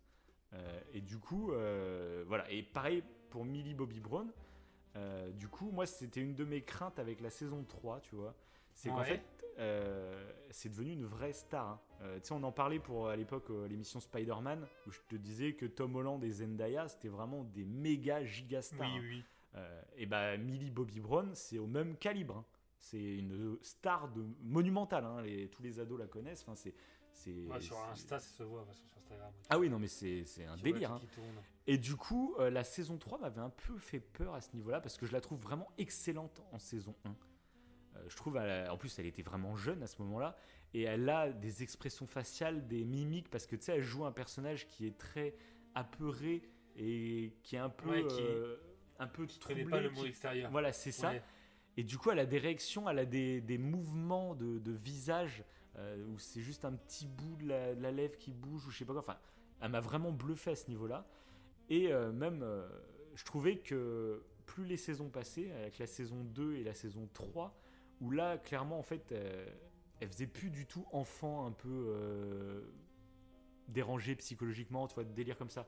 Euh, 0.54 0.80
et 0.94 1.00
du 1.00 1.18
coup, 1.20 1.54
euh, 1.54 2.26
voilà. 2.28 2.52
Et 2.52 2.64
pareil 2.64 3.02
pour 3.30 3.46
Millie 3.46 3.74
Bobby 3.74 4.00
Brown. 4.00 4.32
Euh, 4.96 5.30
du 5.32 5.48
coup, 5.48 5.72
moi, 5.72 5.86
c'était 5.86 6.22
une 6.22 6.34
de 6.36 6.44
mes 6.46 6.62
craintes 6.64 7.00
avec 7.00 7.22
la 7.22 7.30
saison 7.30 7.64
3, 7.64 8.00
tu 8.02 8.16
vois. 8.16 8.36
C'est 8.74 8.90
qu'en 8.90 9.04
fait, 9.04 9.22
euh, 9.60 10.32
c'est 10.52 10.70
devenu 10.70 10.94
une 10.94 11.06
vraie 11.06 11.34
star. 11.34 11.68
hein. 11.68 11.80
Euh, 12.02 12.20
tu 12.20 12.28
sais, 12.28 12.34
on 12.34 12.44
en 12.44 12.52
parlait 12.52 12.80
pour 12.80 13.10
à 13.10 13.16
l'époque 13.16 13.50
l'émission 13.70 14.00
Spider-Man, 14.00 14.66
où 14.88 14.92
je 14.92 15.00
te 15.08 15.16
disais 15.16 15.54
que 15.54 15.66
Tom 15.66 15.96
Holland 15.96 16.24
et 16.24 16.32
Zendaya, 16.32 16.88
c'était 16.88 17.10
vraiment 17.10 17.44
des 17.44 17.66
méga 17.66 18.24
giga 18.24 18.62
stars. 18.62 18.80
oui, 18.82 18.98
hein. 18.98 19.02
oui. 19.04 19.24
Et 19.98 20.06
bah 20.06 20.38
Millie 20.38 20.70
Bobby 20.72 21.00
Brown, 21.00 21.32
c'est 21.34 21.58
au 21.58 21.68
même 21.68 21.98
calibre. 21.98 22.38
hein. 22.38 22.46
C'est 22.80 23.02
une 23.18 23.58
star 23.62 24.08
de 24.14 24.24
monumentale. 24.42 25.06
Les- 25.26 25.50
tous 25.50 25.62
les 25.62 25.80
ados 25.80 26.00
la 26.00 26.08
connaissent. 26.08 26.44
Enfin, 26.44 26.56
c'est, 26.56 26.74
c'est, 27.12 27.34
Ouais, 27.48 27.60
sur 27.60 27.78
Insta, 27.92 28.20
ça 28.20 28.30
se 28.38 28.44
voit, 28.44 28.66
sur 28.72 28.99
Instagram. 29.12 29.34
Ah 29.50 29.60
oui, 29.60 29.70
non, 29.70 29.80
mais 29.80 29.88
c'est, 29.88 30.24
c'est 30.26 30.46
un 30.46 30.56
délire. 30.58 30.92
hein. 30.94 31.02
Et 31.68 31.78
du 31.78 31.96
coup, 31.96 32.36
euh, 32.40 32.50
la 32.50 32.64
saison 32.64 32.98
3 32.98 33.20
m'avait 33.20 33.42
un 33.42 33.50
peu 33.50 33.78
fait 33.78 34.00
peur 34.00 34.34
à 34.34 34.42
ce 34.42 34.56
niveau-là 34.56 34.82
parce 34.82 34.98
que 34.98 35.06
je 35.06 35.14
la 35.14 35.22
trouve 35.22 35.40
vraiment 35.40 35.68
excellente 35.78 36.42
en 36.52 36.60
saison 36.60 36.96
1. 37.06 37.10
Euh, 37.10 38.04
je 38.08 38.16
trouve, 38.16 38.38
elle 38.38 38.70
en 38.70 38.78
plus, 38.78 38.98
elle 39.00 39.06
était 39.06 39.22
vraiment 39.24 39.56
jeune 39.56 39.82
à 39.84 39.88
ce 39.88 40.02
moment-là 40.02 40.36
et 40.74 40.84
elle 40.84 41.08
a 41.10 41.32
des 41.32 41.64
expressions 41.64 42.08
faciales, 42.08 42.68
des 42.68 42.84
mimiques 42.86 43.30
parce 43.30 43.46
que 43.48 43.56
tu 43.56 43.64
sais, 43.66 43.76
elle 43.76 43.82
joue 43.84 44.06
un 44.06 44.12
personnage 44.12 44.68
qui 44.68 44.86
est 44.88 44.98
très 44.98 45.36
apeuré 45.76 46.42
et 46.76 47.34
qui 47.44 47.56
est 47.56 47.60
un 47.60 47.70
peu, 47.70 47.90
Ouais, 47.90 48.08
qui- 48.08 48.22
euh, 48.22 48.56
un 49.00 49.08
peu 49.08 49.26
Qui 49.26 49.40
troublée, 49.40 49.66
pas 49.66 49.80
le 49.80 49.90
qui- 49.90 49.96
monde 49.96 50.06
extérieur. 50.08 50.52
Voilà, 50.52 50.72
c'est 50.74 50.92
ça. 50.92 51.14
Et 51.78 51.84
du 51.84 51.98
coup, 51.98 52.10
elle 52.12 52.20
a 52.20 52.26
des 52.26 52.40
réactions, 52.40 52.90
elle 52.90 53.00
a 53.00 53.06
des, 53.06 53.42
des 53.42 53.58
mouvements 53.58 54.36
de, 54.36 54.60
de 54.60 54.72
visage 54.72 55.44
euh, 55.78 56.04
où 56.08 56.20
c'est 56.20 56.42
juste 56.42 56.66
un 56.66 56.74
petit 56.74 57.08
bout 57.08 57.36
de 57.38 57.48
la, 57.48 57.92
lèvre 57.92 58.18
qui 58.18 58.32
bouge 58.32 58.66
ou 58.68 58.72
je 58.72 58.78
sais 58.78 58.86
pas 58.86 58.94
quoi. 58.94 59.02
Enfin, 59.02 59.18
elle 59.62 59.72
m'a 59.72 59.82
vraiment 59.82 60.12
bluffé 60.12 60.52
à 60.52 60.56
ce 60.56 60.68
niveau-là. 60.70 61.06
Et 61.70 61.92
euh, 61.92 62.12
même, 62.12 62.42
euh, 62.44 62.68
je 63.16 63.24
trouvais 63.24 63.58
que 63.58 64.24
plus 64.46 64.66
les 64.66 64.78
saisons 64.78 65.10
passaient, 65.10 65.52
avec 65.52 65.78
la 65.78 65.88
saison 65.88 66.24
2 66.24 66.56
et 66.56 66.64
la 66.64 66.74
saison 66.74 67.08
3, 67.14 67.56
où 68.02 68.12
là, 68.12 68.38
clairement, 68.38 68.80
en 68.80 68.84
fait, 68.84 69.12
euh, 69.12 69.46
elle 70.00 70.10
faisait 70.10 70.28
plus 70.28 70.50
du 70.50 70.66
tout 70.66 70.86
enfant 70.92 71.46
un 71.46 71.52
peu 71.52 71.94
dérangée 73.68 74.16
psychologiquement, 74.16 74.88
tu 74.88 74.96
vois, 74.96 75.04
de 75.04 75.14
délire 75.14 75.38
comme 75.38 75.50
ça. 75.50 75.68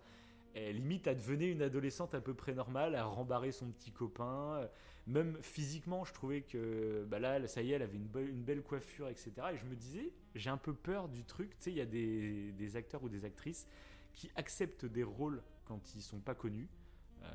Et 0.56 0.74
limite, 0.74 1.08
elle 1.08 1.18
devenait 1.18 1.50
une 1.50 1.62
adolescente 1.62 2.16
à 2.16 2.22
peu 2.22 2.34
près 2.34 2.54
normale, 2.54 2.96
à 2.96 3.04
rembarrer 3.04 3.52
son 3.52 3.72
petit 3.72 3.92
copain. 3.92 4.68
Même 5.08 5.38
physiquement, 5.42 6.06
je 6.06 6.14
trouvais 6.14 6.42
que 6.42 7.06
bah 7.10 7.20
là, 7.20 7.46
ça 7.48 7.62
y 7.62 7.72
est, 7.72 7.76
elle 7.76 7.82
avait 7.82 7.98
une, 7.98 8.08
be- 8.08 8.28
une 8.30 8.44
belle 8.44 8.62
coiffure, 8.62 9.08
etc. 9.10 9.32
Et 9.54 9.58
je 9.58 9.66
me 9.66 9.76
disais, 9.76 10.14
j'ai 10.36 10.50
un 10.50 10.58
peu 10.58 10.74
peur 10.74 11.10
du 11.10 11.24
truc. 11.24 11.50
Tu 11.58 11.64
sais, 11.66 11.72
il 11.72 11.78
y 11.78 11.82
a 11.82 11.86
des, 11.86 12.52
des 12.52 12.76
acteurs 12.76 13.02
ou 13.04 13.10
des 13.10 13.26
actrices 13.26 13.68
qui 14.14 14.30
acceptent 14.36 14.86
des 14.86 15.04
rôles 15.04 15.42
quand 15.66 15.96
ils 15.96 16.02
sont 16.02 16.20
pas 16.20 16.36
connus. 16.36 16.68
euh, 17.24 17.28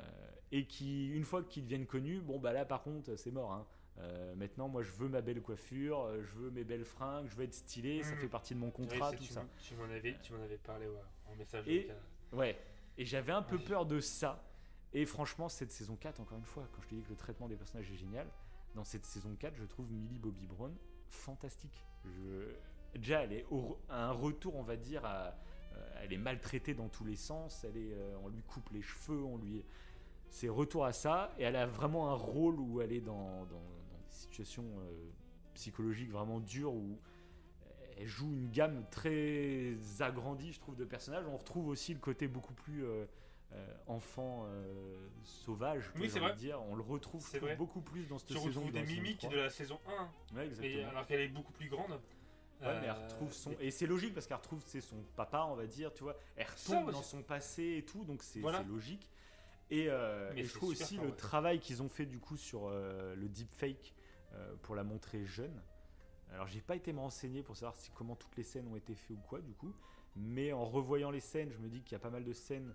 et 0.53 0.65
qui, 0.65 1.07
une 1.09 1.25
fois 1.25 1.43
qu'ils 1.43 1.63
deviennent 1.63 1.85
connus, 1.85 2.21
bon, 2.21 2.39
bah 2.39 2.53
là, 2.53 2.63
par 2.63 2.81
contre, 2.83 3.15
c'est 3.17 3.31
mort. 3.31 3.51
hein. 3.51 3.67
Euh, 3.99 4.33
maintenant, 4.35 4.69
moi, 4.69 4.81
je 4.83 4.91
veux 4.91 5.09
ma 5.09 5.21
belle 5.21 5.41
coiffure, 5.41 6.03
euh, 6.03 6.21
je 6.23 6.35
veux 6.39 6.51
mes 6.51 6.63
belles 6.63 6.85
fringues, 6.85 7.27
je 7.29 7.35
veux 7.35 7.43
être 7.43 7.53
stylé, 7.53 8.01
ça 8.03 8.11
Mhm. 8.11 8.17
fait 8.21 8.27
partie 8.27 8.53
de 8.53 8.59
mon 8.59 8.69
contrat, 8.71 9.09
c'est- 9.11 9.17
tout 9.17 9.23
tu 9.23 9.33
ça. 9.33 9.41
m'en- 9.41 9.49
Tu 9.61 9.75
m'en 9.75 9.83
avais, 9.85 10.15
tu 10.21 10.31
m'en 10.33 10.41
avais 10.43 10.57
parlé 10.57 10.87
ouais, 10.87 11.01
en 11.25 11.35
message. 11.35 11.67
Et- 11.67 11.81
vocal. 11.81 11.97
Ouais. 12.31 12.57
Et 12.97 13.05
j'avais 13.05 13.31
un 13.33 13.41
peu 13.41 13.57
Ouais. 13.57 13.63
peur 13.63 13.85
de 13.85 13.99
ça. 13.99 14.41
Et 14.93 15.05
franchement, 15.05 15.49
cette 15.49 15.71
saison 15.71 15.95
4, 15.95 16.19
encore 16.21 16.37
une 16.37 16.45
fois, 16.45 16.67
quand 16.73 16.81
je 16.81 16.87
te 16.87 16.95
dis 16.95 17.01
que 17.01 17.09
le 17.09 17.15
traitement 17.15 17.47
des 17.47 17.55
personnages 17.55 17.91
est 17.91 17.97
génial, 17.97 18.27
dans 18.75 18.83
cette 18.83 19.05
saison 19.05 19.35
4, 19.37 19.55
je 19.55 19.65
trouve 19.65 19.91
Millie 19.91 20.19
Bobby 20.19 20.45
Brown 20.47 20.73
fantastique. 21.09 21.85
Je... 22.05 22.53
Déjà, 22.97 23.23
elle 23.23 23.33
est 23.33 23.45
à 23.89 24.07
un 24.07 24.11
retour, 24.11 24.55
on 24.55 24.63
va 24.63 24.75
dire, 24.77 25.05
à- 25.05 25.35
euh, 25.73 26.01
elle 26.01 26.13
est 26.13 26.17
maltraitée 26.17 26.73
dans 26.73 26.89
tous 26.89 27.03
les 27.05 27.15
sens. 27.15 27.63
Elle 27.63 27.77
est, 27.77 27.93
euh, 27.93 28.17
on 28.23 28.29
lui 28.29 28.41
coupe 28.43 28.69
les 28.71 28.81
cheveux, 28.81 29.23
on 29.23 29.37
lui. 29.37 29.63
C'est 30.29 30.49
retour 30.49 30.85
à 30.85 30.93
ça. 30.93 31.33
Et 31.37 31.43
elle 31.43 31.55
a 31.55 31.65
vraiment 31.65 32.09
un 32.11 32.15
rôle 32.15 32.59
où 32.59 32.81
elle 32.81 32.91
est 32.93 33.01
dans, 33.01 33.45
des 33.45 33.55
situations 34.09 34.65
euh, 34.79 35.09
psychologiques 35.53 36.11
vraiment 36.11 36.39
dures 36.39 36.73
où 36.73 36.99
elle 37.97 38.07
joue 38.07 38.31
une 38.31 38.49
gamme 38.51 38.85
très 38.91 39.75
agrandie, 39.99 40.53
je 40.53 40.59
trouve, 40.59 40.75
de 40.75 40.85
personnages. 40.85 41.25
On 41.27 41.37
retrouve 41.37 41.67
aussi 41.67 41.93
le 41.93 41.99
côté 41.99 42.27
beaucoup 42.27 42.53
plus 42.53 42.85
enfant 43.87 44.45
euh, 44.47 45.07
sauvage, 45.23 45.91
Oui, 45.95 46.09
c'est 46.09 46.19
vrai. 46.19 46.35
dire. 46.35 46.61
On 46.63 46.75
le 46.75 46.81
retrouve 46.83 47.25
vrai. 47.39 47.55
beaucoup 47.55 47.81
plus 47.81 48.05
dans 48.07 48.17
cette 48.17 48.29
Tu 48.29 48.37
saison. 48.37 48.69
des 48.69 48.83
mimiques 48.83 49.19
3. 49.19 49.29
de 49.31 49.37
la 49.37 49.49
saison 49.49 49.79
1, 49.87 49.91
Ouais, 49.91 50.09
mais, 50.33 50.45
exactement. 50.47 50.89
alors 50.89 51.07
qu'elle 51.07 51.21
est 51.21 51.27
beaucoup 51.29 51.53
plus 51.53 51.69
grande. 51.69 51.91
Ouais, 51.91 51.99
mais 52.81 52.85
elle 52.85 52.89
Euh, 52.89 52.93
retrouve 53.07 53.31
son. 53.31 53.51
mais- 53.51 53.67
Et 53.67 53.71
c'est 53.71 53.85
logique 53.87 54.13
parce 54.13 54.25
qu'elle 54.27 54.37
retrouve 54.37 54.63
c'est 54.65 54.81
son 54.81 55.01
papa, 55.15 55.45
on 55.49 55.55
va 55.55 55.65
dire, 55.67 55.93
tu 55.93 56.03
vois. 56.03 56.17
Elle 56.35 56.47
retombe 56.47 56.91
dans 56.91 57.03
son 57.03 57.21
passé 57.23 57.77
et 57.77 57.85
tout, 57.85 58.03
donc 58.03 58.23
c'est 58.23 58.39
Voilà. 58.39 58.63
logique. 58.63 59.09
Et, 59.69 59.89
euh, 59.89 60.31
et 60.35 60.43
je 60.43 60.53
trouve 60.53 60.69
aussi 60.69 60.95
fort, 60.95 61.05
le 61.05 61.11
ouais. 61.11 61.17
travail 61.17 61.59
qu'ils 61.59 61.81
ont 61.83 61.89
fait 61.89 62.05
du 62.05 62.19
coup 62.19 62.37
sur 62.37 62.67
euh, 62.67 63.15
le 63.15 63.27
deepfake 63.27 63.93
euh, 64.33 64.55
pour 64.61 64.75
la 64.75 64.83
montrer 64.83 65.25
jeune. 65.25 65.61
Alors 66.31 66.47
j'ai 66.47 66.61
pas 66.61 66.75
été 66.75 66.91
me 66.93 66.99
renseigner 66.99 67.43
pour 67.43 67.55
savoir 67.55 67.75
si, 67.75 67.89
comment 67.91 68.15
toutes 68.15 68.35
les 68.37 68.43
scènes 68.43 68.67
ont 68.67 68.75
été 68.75 68.95
faites 68.95 69.17
ou 69.17 69.21
quoi 69.21 69.39
du 69.39 69.53
coup, 69.53 69.73
mais 70.15 70.51
en 70.53 70.65
revoyant 70.65 71.11
les 71.11 71.19
scènes, 71.19 71.51
je 71.51 71.57
me 71.59 71.67
dis 71.69 71.81
qu'il 71.83 71.93
y 71.93 71.95
a 71.95 71.99
pas 71.99 72.09
mal 72.09 72.23
de 72.23 72.33
scènes 72.33 72.69
euh, 72.69 72.73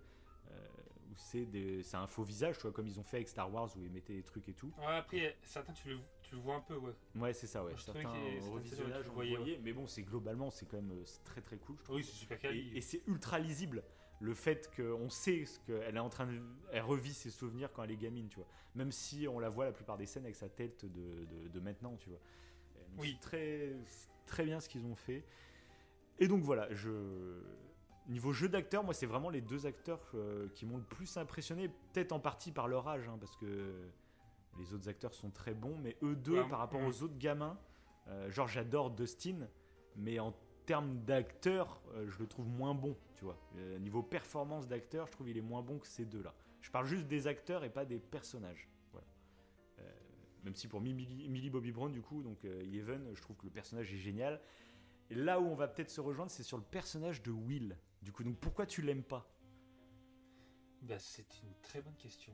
où 1.13 1.15
c'est 1.19 1.45
des- 1.47 1.83
un 1.95 2.07
faux 2.07 2.23
visage, 2.23 2.57
tu 2.57 2.63
vois, 2.63 2.73
comme 2.73 2.87
ils 2.87 2.99
ont 2.99 3.03
fait 3.05 3.19
avec 3.19 3.29
Star 3.29 3.53
Wars 3.53 3.69
où 3.77 3.83
ils 3.85 3.91
mettaient 3.91 4.15
des 4.15 4.23
trucs 4.23 4.49
et 4.49 4.55
tout. 4.55 4.73
Ouais, 4.79 4.87
après, 4.87 5.37
certains, 5.43 5.73
tu 5.75 5.89
le, 5.89 5.99
tu 6.23 6.35
le 6.35 6.41
vois 6.41 6.57
un 6.57 6.61
peu, 6.61 6.77
ouais. 6.77 6.93
Ouais, 7.17 7.33
c'est 7.35 7.47
ça, 7.47 7.63
ouais. 7.65 7.75
Je 7.77 7.83
Certains 7.83 8.09
revisionnages, 8.51 9.09
on 9.11 9.13
voyait, 9.13 9.61
mais 9.63 9.73
bon, 9.73 9.87
c'est 9.87 10.03
globalement, 10.03 10.51
c'est 10.51 10.67
quand 10.67 10.77
même 10.79 10.93
euh, 10.93 11.05
très 11.25 11.41
très 11.43 11.59
cool, 11.59 11.77
je 11.79 11.85
trouve. 11.85 11.97
Oui, 11.97 12.05
c'est 12.05 12.13
super 12.13 12.39
quali. 12.39 12.71
Et, 12.75 12.79
et 12.79 12.81
c'est 12.81 13.03
ultra 13.07 13.39
lisible. 13.39 13.83
Le 14.21 14.35
fait 14.35 14.71
qu'on 14.77 15.11
sait 15.11 15.45
ce 15.45 15.59
qu'elle 15.61 15.97
est 15.97 16.01
en 16.01 16.09
train 16.09 16.27
de. 16.27 16.41
Elle 16.71 16.83
revit 16.83 17.13
ses 17.13 17.31
souvenirs 17.31 17.73
quand 17.73 17.83
elle 17.83 17.91
est 17.91 17.97
gamine, 17.97 18.29
tu 18.29 18.37
vois. 18.37 18.47
Même 18.77 18.93
si 18.93 19.27
on 19.29 19.41
la 19.41 19.49
voit 19.49 19.65
la 19.65 19.73
plupart 19.73 19.99
des 19.99 20.07
scènes 20.07 20.25
avec 20.25 20.37
sa 20.37 20.49
tête 20.49 20.85
de, 20.87 21.25
de- 21.25 21.49
de 21.49 21.61
maintenant, 21.61 21.97
tu 21.97 22.09
vois. 22.09 22.21
Donc 22.91 23.01
Oui. 23.01 23.19
Très, 23.21 23.73
très 24.27 24.45
bien 24.45 24.61
ce 24.61 24.69
qu'ils 24.69 24.85
ont 24.87 24.95
fait. 24.95 25.25
Et 26.21 26.29
donc 26.29 26.43
voilà, 26.45 26.73
je. 26.73 26.91
Niveau 28.09 28.33
jeu 28.33 28.49
d'acteur, 28.49 28.83
moi, 28.85 28.95
c'est 28.95 29.07
vraiment 29.07 29.31
les 29.31 29.41
deux 29.41 29.67
acteurs 29.67 30.01
euh, 30.15 30.49
qui 30.55 30.67
m'ont 30.67 30.77
le 30.77 30.83
plus 30.83 31.17
impressionné. 31.17 31.69
Peut-être 31.69 32.13
en 32.13 32.21
partie 32.21 32.51
par 32.51 32.67
leur 32.67 32.89
âge, 32.89 33.09
hein, 33.09 33.17
parce 33.21 33.37
que 33.37 33.91
les 34.59 34.75
autres 34.75 34.89
acteurs 34.89 35.15
sont 35.15 35.31
très 35.31 35.55
bons, 35.55 35.77
mais 35.79 35.97
eux 36.03 36.17
deux, 36.17 36.41
Ouais, 36.41 36.49
par 36.49 36.59
rapport 36.59 36.81
mm. 36.81 36.87
aux 36.87 37.03
autres 37.03 37.19
gamins, 37.19 37.59
euh, 38.09 38.31
genre 38.31 38.49
j'adore 38.49 38.91
Dustin, 38.91 39.47
mais 39.97 40.19
en 40.19 40.35
termes 40.67 40.99
d'acteur, 41.05 41.83
euh, 41.95 42.09
je 42.09 42.19
le 42.19 42.27
trouve 42.27 42.49
moins 42.49 42.75
bon, 42.75 42.97
tu 43.15 43.25
vois. 43.25 43.39
Euh, 43.57 43.79
niveau 43.79 44.03
performance 44.03 44.69
d'acteur, 44.69 45.07
je 45.07 45.13
trouve 45.13 45.29
il 45.29 45.39
est 45.39 45.43
moins 45.43 45.63
bon 45.63 45.79
que 45.79 45.87
ces 45.87 46.05
deux-là. 46.05 46.35
Je 46.61 46.71
parle 46.71 46.87
juste 46.87 47.07
des 47.07 47.27
acteurs 47.27 47.65
et 47.65 47.71
pas 47.71 47.85
des 47.85 47.99
personnages. 47.99 48.69
Voilà. 48.93 49.07
Même 50.45 50.55
si 50.55 50.69
pour 50.69 50.81
Millie, 50.81 51.29
Millie 51.29 51.51
Bobby 51.51 51.73
Brown, 51.73 51.91
du 51.91 52.03
coup, 52.03 52.23
donc 52.23 52.45
Eleven, 52.45 53.11
je 53.15 53.21
trouve 53.21 53.37
que 53.37 53.45
le 53.45 53.51
personnage 53.51 53.93
est 53.93 53.99
génial. 53.99 54.41
Et 55.11 55.15
là 55.15 55.41
où 55.41 55.45
on 55.45 55.55
va 55.55 55.67
peut-être 55.67 55.91
se 55.91 56.01
rejoindre, 56.01 56.31
c'est 56.31 56.45
sur 56.45 56.57
le 56.57 56.63
personnage 56.63 57.23
de 57.23 57.33
Will. 57.33 57.77
Du 58.03 58.13
coup, 58.13 58.25
donc 58.25 58.39
pourquoi 58.39 58.67
tu 58.67 58.83
l'aimes 58.83 59.05
pas? 59.05 59.27
Bah, 60.83 60.99
c'est 60.99 61.27
une 61.43 61.55
très 61.63 61.81
bonne 61.81 61.97
question. 61.97 62.33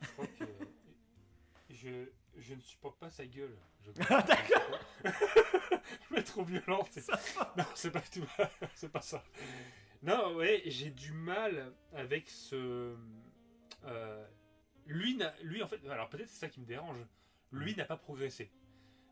Je 0.00 0.08
crois 0.12 0.26
que 0.26 0.44
je, 1.70 2.08
je 2.36 2.54
ne 2.54 2.60
supporte 2.60 2.98
pas 2.98 3.10
sa 3.10 3.26
gueule. 3.26 3.56
Je 3.82 3.90
Ah, 4.08 4.22
D'accord. 4.22 4.80
je 5.04 6.14
vais 6.14 6.22
trop 6.24 6.44
violent. 6.44 6.86
c'est- 6.90 7.06
Non, 7.56 7.64
c'est 7.74 7.90
pas 7.90 8.00
tout. 8.00 8.26
c'est 8.74 8.90
pas 8.90 9.02
ça. 9.02 9.22
Non, 10.02 10.34
ouais, 10.36 10.62
j'ai 10.66 10.90
du 10.90 11.12
mal 11.12 11.74
avec 11.92 12.28
ce. 12.30 12.96
euh, 13.84 14.26
lui, 14.86 15.20
lui, 15.42 15.62
en 15.62 15.66
fait, 15.68 15.86
alors 15.88 16.08
peut-être 16.08 16.28
c'est 16.28 16.40
ça 16.40 16.48
qui 16.48 16.60
me 16.60 16.66
dérange. 16.66 16.98
Lui 17.52 17.76
n'a 17.76 17.84
pas 17.84 17.98
progressé. 17.98 18.50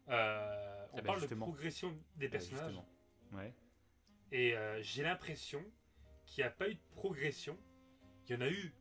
Euh, 0.08 0.86
on 0.92 0.96
bah, 0.96 1.02
parle 1.02 1.20
justement. 1.20 1.46
de 1.46 1.52
progression 1.52 1.96
des 2.16 2.26
Euh, 2.26 2.30
personnages. 2.30 2.80
Ouais. 3.32 3.54
Et 4.32 4.56
euh, 4.56 4.80
j'ai 4.82 5.02
l'impression 5.02 5.62
qu'il 6.30 6.42
n'y 6.44 6.48
a 6.48 6.50
pas 6.50 6.68
eu 6.68 6.74
de 6.74 6.80
progression. 6.92 7.58
Il 8.28 8.34
y 8.34 8.38
en 8.38 8.40
a 8.40 8.48
eu, 8.48 8.72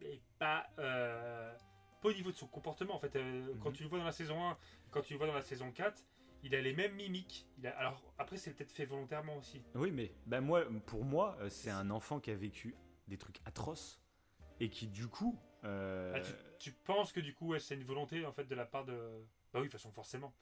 mais 0.00 0.20
pas, 0.38 0.66
euh, 0.78 1.54
pas 2.02 2.08
au 2.08 2.12
niveau 2.12 2.32
de 2.32 2.36
son 2.36 2.48
comportement. 2.48 2.94
En 2.96 2.98
fait, 2.98 3.14
Euh, 3.16 3.54
quand 3.62 3.70
Mhm. 3.70 3.76
tu 3.76 3.82
le 3.84 3.88
vois 3.88 3.98
dans 3.98 4.04
la 4.04 4.12
saison 4.12 4.42
1, 4.50 4.58
quand 4.90 5.02
tu 5.02 5.12
le 5.14 5.18
vois 5.18 5.28
dans 5.28 5.34
la 5.34 5.42
saison 5.42 5.70
4, 5.70 6.04
il 6.42 6.54
a 6.54 6.60
les 6.60 6.74
mêmes 6.74 6.94
mimiques. 6.94 7.46
Il 7.58 7.66
a... 7.66 7.76
Alors 7.78 8.02
après, 8.18 8.36
c'est 8.36 8.52
peut-être 8.52 8.72
fait 8.72 8.86
volontairement 8.86 9.36
aussi. 9.36 9.62
Oui, 9.74 9.90
mais 9.92 10.12
bah 10.26 10.40
moi, 10.40 10.64
pour 10.86 11.04
moi, 11.04 11.36
euh, 11.40 11.48
c'est 11.48 11.70
un 11.70 11.90
enfant 11.90 12.18
qui 12.20 12.30
a 12.30 12.34
vécu 12.34 12.74
des 13.08 13.16
trucs 13.18 13.40
atroces 13.44 14.00
et 14.60 14.68
qui, 14.68 14.88
du 14.88 15.06
coup, 15.06 15.38
euh, 15.64 16.12
Ah, 16.16 16.20
tu, 16.20 16.32
tu 16.58 16.72
penses 16.72 17.12
que 17.12 17.20
du 17.20 17.34
coup, 17.34 17.56
c'est 17.58 17.74
une 17.76 17.84
volonté 17.84 18.26
en 18.26 18.32
fait 18.32 18.44
de 18.44 18.54
la 18.54 18.66
part 18.66 18.84
de. 18.84 18.94
Bah 19.52 19.60
oui, 19.60 19.62
de 19.62 19.62
toute 19.70 19.72
façon, 19.72 19.92
forcément. 19.92 20.34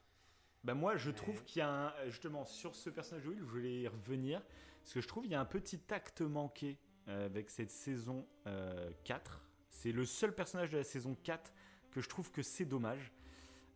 Bah 0.63 0.73
moi, 0.73 0.97
je 0.97 1.11
trouve 1.11 1.43
qu'il 1.43 1.59
y 1.59 1.61
a 1.61 1.69
un, 1.69 2.09
justement 2.09 2.43
sur 2.43 2.75
ce 2.75 2.89
personnage 2.89 3.23
de 3.23 3.29
Will, 3.29 3.37
je 3.39 3.43
voulais 3.43 3.81
y 3.81 3.87
revenir, 3.87 4.41
parce 4.85 4.93
que 4.93 5.01
je 5.01 5.07
trouve 5.07 5.23
qu'il 5.23 5.31
y 5.31 5.35
a 5.35 5.41
un 5.41 5.45
petit 5.45 5.81
acte 5.89 6.21
manqué 6.21 6.77
euh, 7.07 7.25
avec 7.25 7.49
cette 7.49 7.71
saison 7.71 8.27
euh, 8.45 8.91
4. 9.03 9.41
C'est 9.71 9.91
le 9.91 10.05
seul 10.05 10.35
personnage 10.35 10.69
de 10.69 10.77
la 10.77 10.83
saison 10.83 11.17
4 11.23 11.51
que 11.89 12.01
je 12.01 12.07
trouve 12.07 12.31
que 12.31 12.43
c'est 12.43 12.65
dommage. 12.65 13.11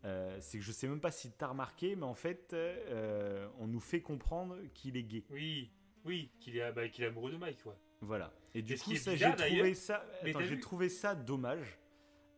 Euh, 0.06 0.38
c'est 0.40 0.60
que 0.60 0.64
je 0.64 0.72
sais 0.72 0.88
même 0.88 1.02
pas 1.02 1.10
si 1.10 1.32
t'as 1.32 1.48
remarqué, 1.48 1.96
mais 1.96 2.04
en 2.04 2.14
fait, 2.14 2.54
euh, 2.54 3.50
on 3.58 3.66
nous 3.66 3.80
fait 3.80 4.02
comprendre 4.02 4.56
qu'il 4.76 4.98
est 4.98 5.04
gay. 5.04 5.24
Oui, 5.32 5.72
oui, 6.06 6.30
qu'il 6.40 6.58
est, 6.58 6.72
bah, 6.74 6.88
qu'il 6.90 7.04
est 7.04 7.08
amoureux 7.08 7.32
de 7.32 7.38
Mike, 7.38 7.66
ouais. 7.66 7.74
Voilà. 8.02 8.32
Et 8.54 8.62
du 8.62 8.74
Et 8.74 8.78
coup, 8.78 8.92
j'ai 8.94 9.36
trouvé 9.36 9.74
ça, 9.74 10.06
j'ai 10.24 10.60
trouvé 10.60 10.90
ça 10.90 11.16
dommage. 11.16 11.80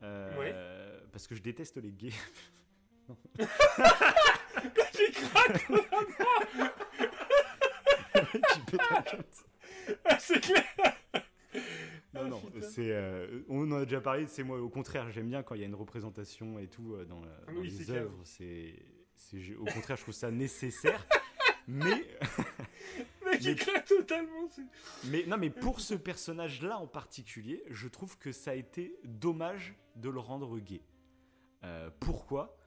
Euh, 0.01 1.01
Parce 1.11 1.27
que 1.27 1.35
je 1.35 1.41
déteste 1.41 1.75
les 1.75 1.91
gays. 1.91 2.13
J'ai 4.93 5.11
craqué 5.11 5.73
Qui 8.31 8.59
pète 8.71 8.81
un 8.91 9.01
câble. 9.01 9.23
Ah, 10.05 10.19
c'est 10.19 10.39
clair 10.39 10.63
Non, 12.13 12.21
Ah, 12.23 12.23
non, 12.25 12.41
c'est. 12.61 12.91
euh, 12.91 13.41
on 13.47 13.71
en 13.71 13.77
a 13.81 13.85
déjà 13.85 14.01
parlé, 14.01 14.27
c'est 14.27 14.43
moi, 14.43 14.59
au 14.61 14.69
contraire, 14.69 15.09
j'aime 15.11 15.27
bien 15.29 15.43
quand 15.43 15.55
il 15.55 15.61
y 15.61 15.63
a 15.63 15.67
une 15.67 15.75
représentation 15.75 16.59
et 16.59 16.67
tout 16.67 16.93
euh, 16.95 17.05
dans, 17.05 17.21
la- 17.21 17.53
dans 17.53 17.59
Oui, 17.59 17.71
c'est 17.71 17.83
les 17.83 17.91
œuvres. 17.91 18.19
C'est, 18.23 18.75
au 19.57 19.65
contraire, 19.65 19.97
je 19.97 20.01
trouve 20.03 20.13
ça 20.13 20.29
nécessaire. 20.31 21.05
mais, 21.67 22.05
Mais- 23.43 23.55
craque 23.55 23.85
totalement. 23.85 24.49
mais, 25.05 25.25
non, 25.25 25.37
mais 25.37 25.49
pour 25.49 25.79
ce 25.79 25.93
personnage-là 25.93 26.77
en 26.77 26.87
particulier, 26.87 27.63
je 27.69 27.87
trouve 27.87 28.17
que 28.17 28.31
ça 28.31 28.51
a 28.51 28.55
été 28.55 28.97
dommage 29.05 29.75
de 29.95 30.09
le 30.09 30.19
rendre 30.19 30.59
gay. 30.59 30.81
Euh, 31.63 31.89
pourquoi? 31.99 32.57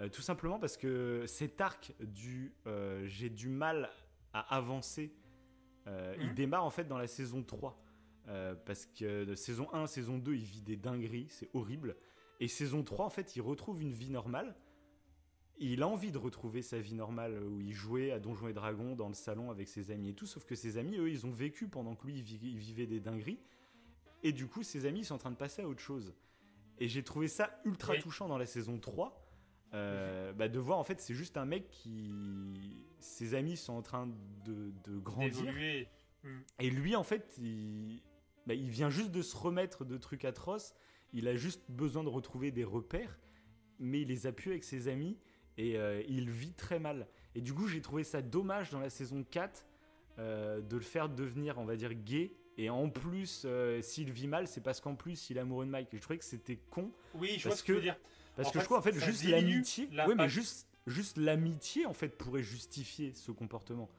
Euh, 0.00 0.08
Tout 0.08 0.22
simplement 0.22 0.58
parce 0.58 0.76
que 0.76 1.24
cet 1.26 1.60
arc 1.60 1.92
du 2.00 2.54
euh, 2.66 3.02
j'ai 3.06 3.30
du 3.30 3.48
mal 3.48 3.90
à 4.32 4.40
avancer, 4.56 5.12
euh, 5.86 6.14
il 6.20 6.34
démarre 6.34 6.64
en 6.64 6.70
fait 6.70 6.84
dans 6.84 6.98
la 6.98 7.06
saison 7.06 7.42
3. 7.42 7.78
Euh, 8.28 8.54
parce 8.54 8.86
que 8.86 9.24
de 9.24 9.34
saison 9.34 9.68
1, 9.74 9.86
saison 9.88 10.16
2, 10.18 10.34
il 10.34 10.44
vit 10.44 10.62
des 10.62 10.76
dingueries, 10.76 11.26
c'est 11.28 11.50
horrible. 11.54 11.96
Et 12.38 12.46
saison 12.48 12.84
3, 12.84 13.04
en 13.04 13.10
fait, 13.10 13.34
il 13.36 13.40
retrouve 13.42 13.82
une 13.82 13.92
vie 13.92 14.10
normale. 14.10 14.54
Il 15.58 15.82
a 15.82 15.88
envie 15.88 16.10
de 16.12 16.18
retrouver 16.18 16.62
sa 16.62 16.78
vie 16.80 16.94
normale 16.94 17.42
où 17.42 17.60
il 17.60 17.72
jouait 17.72 18.10
à 18.10 18.18
Donjons 18.20 18.48
et 18.48 18.52
Dragons 18.52 18.94
dans 18.96 19.08
le 19.08 19.14
salon 19.14 19.50
avec 19.50 19.68
ses 19.68 19.90
amis 19.90 20.10
et 20.10 20.14
tout. 20.14 20.26
Sauf 20.26 20.44
que 20.44 20.54
ses 20.54 20.78
amis, 20.78 20.96
eux, 20.96 21.10
ils 21.10 21.26
ont 21.26 21.30
vécu 21.32 21.68
pendant 21.68 21.94
que 21.94 22.06
lui, 22.06 22.14
il 22.18 22.22
vi- 22.22 22.38
il 22.52 22.58
vivait 22.58 22.86
des 22.86 23.00
dingueries. 23.00 23.38
Et 24.22 24.32
du 24.32 24.46
coup, 24.46 24.62
ses 24.62 24.86
amis, 24.86 25.00
ils 25.00 25.04
sont 25.04 25.14
en 25.14 25.18
train 25.18 25.30
de 25.30 25.36
passer 25.36 25.62
à 25.62 25.68
autre 25.68 25.80
chose. 25.80 26.14
Et 26.78 26.88
j'ai 26.88 27.02
trouvé 27.04 27.28
ça 27.28 27.60
ultra 27.64 27.92
Oui. 27.94 27.98
touchant 28.00 28.28
dans 28.28 28.38
la 28.38 28.46
saison 28.46 28.78
3. 28.78 29.21
Euh, 29.74 30.32
bah, 30.32 30.48
de 30.48 30.58
voir, 30.58 30.78
en 30.78 30.84
fait, 30.84 31.00
c'est 31.00 31.14
juste 31.14 31.36
un 31.36 31.44
mec 31.44 31.68
qui. 31.70 32.84
Ses 32.98 33.34
amis 33.34 33.56
sont 33.56 33.72
en 33.72 33.82
train 33.82 34.08
de, 34.44 34.72
de 34.84 34.98
grandir. 34.98 35.42
D'évoluer. 35.42 35.88
Hmm. 36.22 36.40
Et 36.60 36.70
lui, 36.70 36.94
en 36.94 37.02
fait, 37.02 37.36
il, 37.38 38.00
bah, 38.46 38.54
il 38.54 38.68
vient 38.68 38.90
juste 38.90 39.10
de 39.10 39.22
se 39.22 39.36
remettre 39.36 39.84
de 39.84 39.96
trucs 39.96 40.24
atroces. 40.24 40.74
Il 41.12 41.26
a 41.28 41.34
juste 41.36 41.62
besoin 41.68 42.04
de 42.04 42.08
retrouver 42.08 42.50
des 42.50 42.64
repères, 42.64 43.18
mais 43.78 44.02
il 44.02 44.08
les 44.08 44.26
a 44.26 44.32
plus 44.32 44.50
avec 44.50 44.64
ses 44.64 44.88
amis 44.88 45.18
et 45.58 45.76
euh, 45.76 46.02
il 46.08 46.30
vit 46.30 46.54
très 46.54 46.78
mal. 46.78 47.08
Et 47.34 47.40
du 47.40 47.52
coup, 47.52 47.66
j'ai 47.66 47.80
trouvé 47.80 48.04
ça 48.04 48.22
dommage 48.22 48.70
dans 48.70 48.80
la 48.80 48.88
saison 48.88 49.24
4 49.24 49.66
euh, 50.18 50.60
de 50.60 50.76
le 50.76 50.82
faire 50.82 51.08
devenir, 51.08 51.58
on 51.58 51.64
va 51.64 51.76
dire, 51.76 51.92
gay. 51.92 52.32
Et 52.56 52.70
en 52.70 52.88
plus, 52.88 53.46
s'il 53.80 54.12
vit 54.12 54.28
mal, 54.28 54.46
c'est 54.46 54.60
parce 54.60 54.80
qu'en 54.80 54.94
plus, 54.94 55.30
il 55.30 55.38
est 55.38 55.40
amoureux 55.40 55.64
de 55.64 55.70
Mike. 55.70 55.92
Et 55.92 55.96
je 55.96 56.02
trouvais 56.02 56.18
que 56.18 56.24
c'était 56.24 56.58
con. 56.70 56.92
Oui, 57.14 57.36
je 57.38 57.48
vois 57.48 57.56
ce 57.56 57.62
que 57.62 57.66
tu 57.66 57.72
veux 57.72 57.78
que- 57.78 57.84
dire. 57.84 57.96
Parce 58.36 58.48
En 58.48 58.52
que 58.52 58.58
fait, 58.58 58.62
je 58.62 58.64
crois, 58.66 58.78
en 58.78 58.82
fait, 58.82 58.94
juste 58.94 59.24
l'amitié. 59.24 59.88
Oui, 60.06 60.14
mais 60.16 60.28
juste, 60.28 60.68
juste 60.86 61.16
l'amitié, 61.18 61.86
en 61.86 61.92
fait, 61.92 62.16
pourrait 62.16 62.42
justifier 62.42 63.12
ce 63.14 63.30
comportement. 63.32 63.90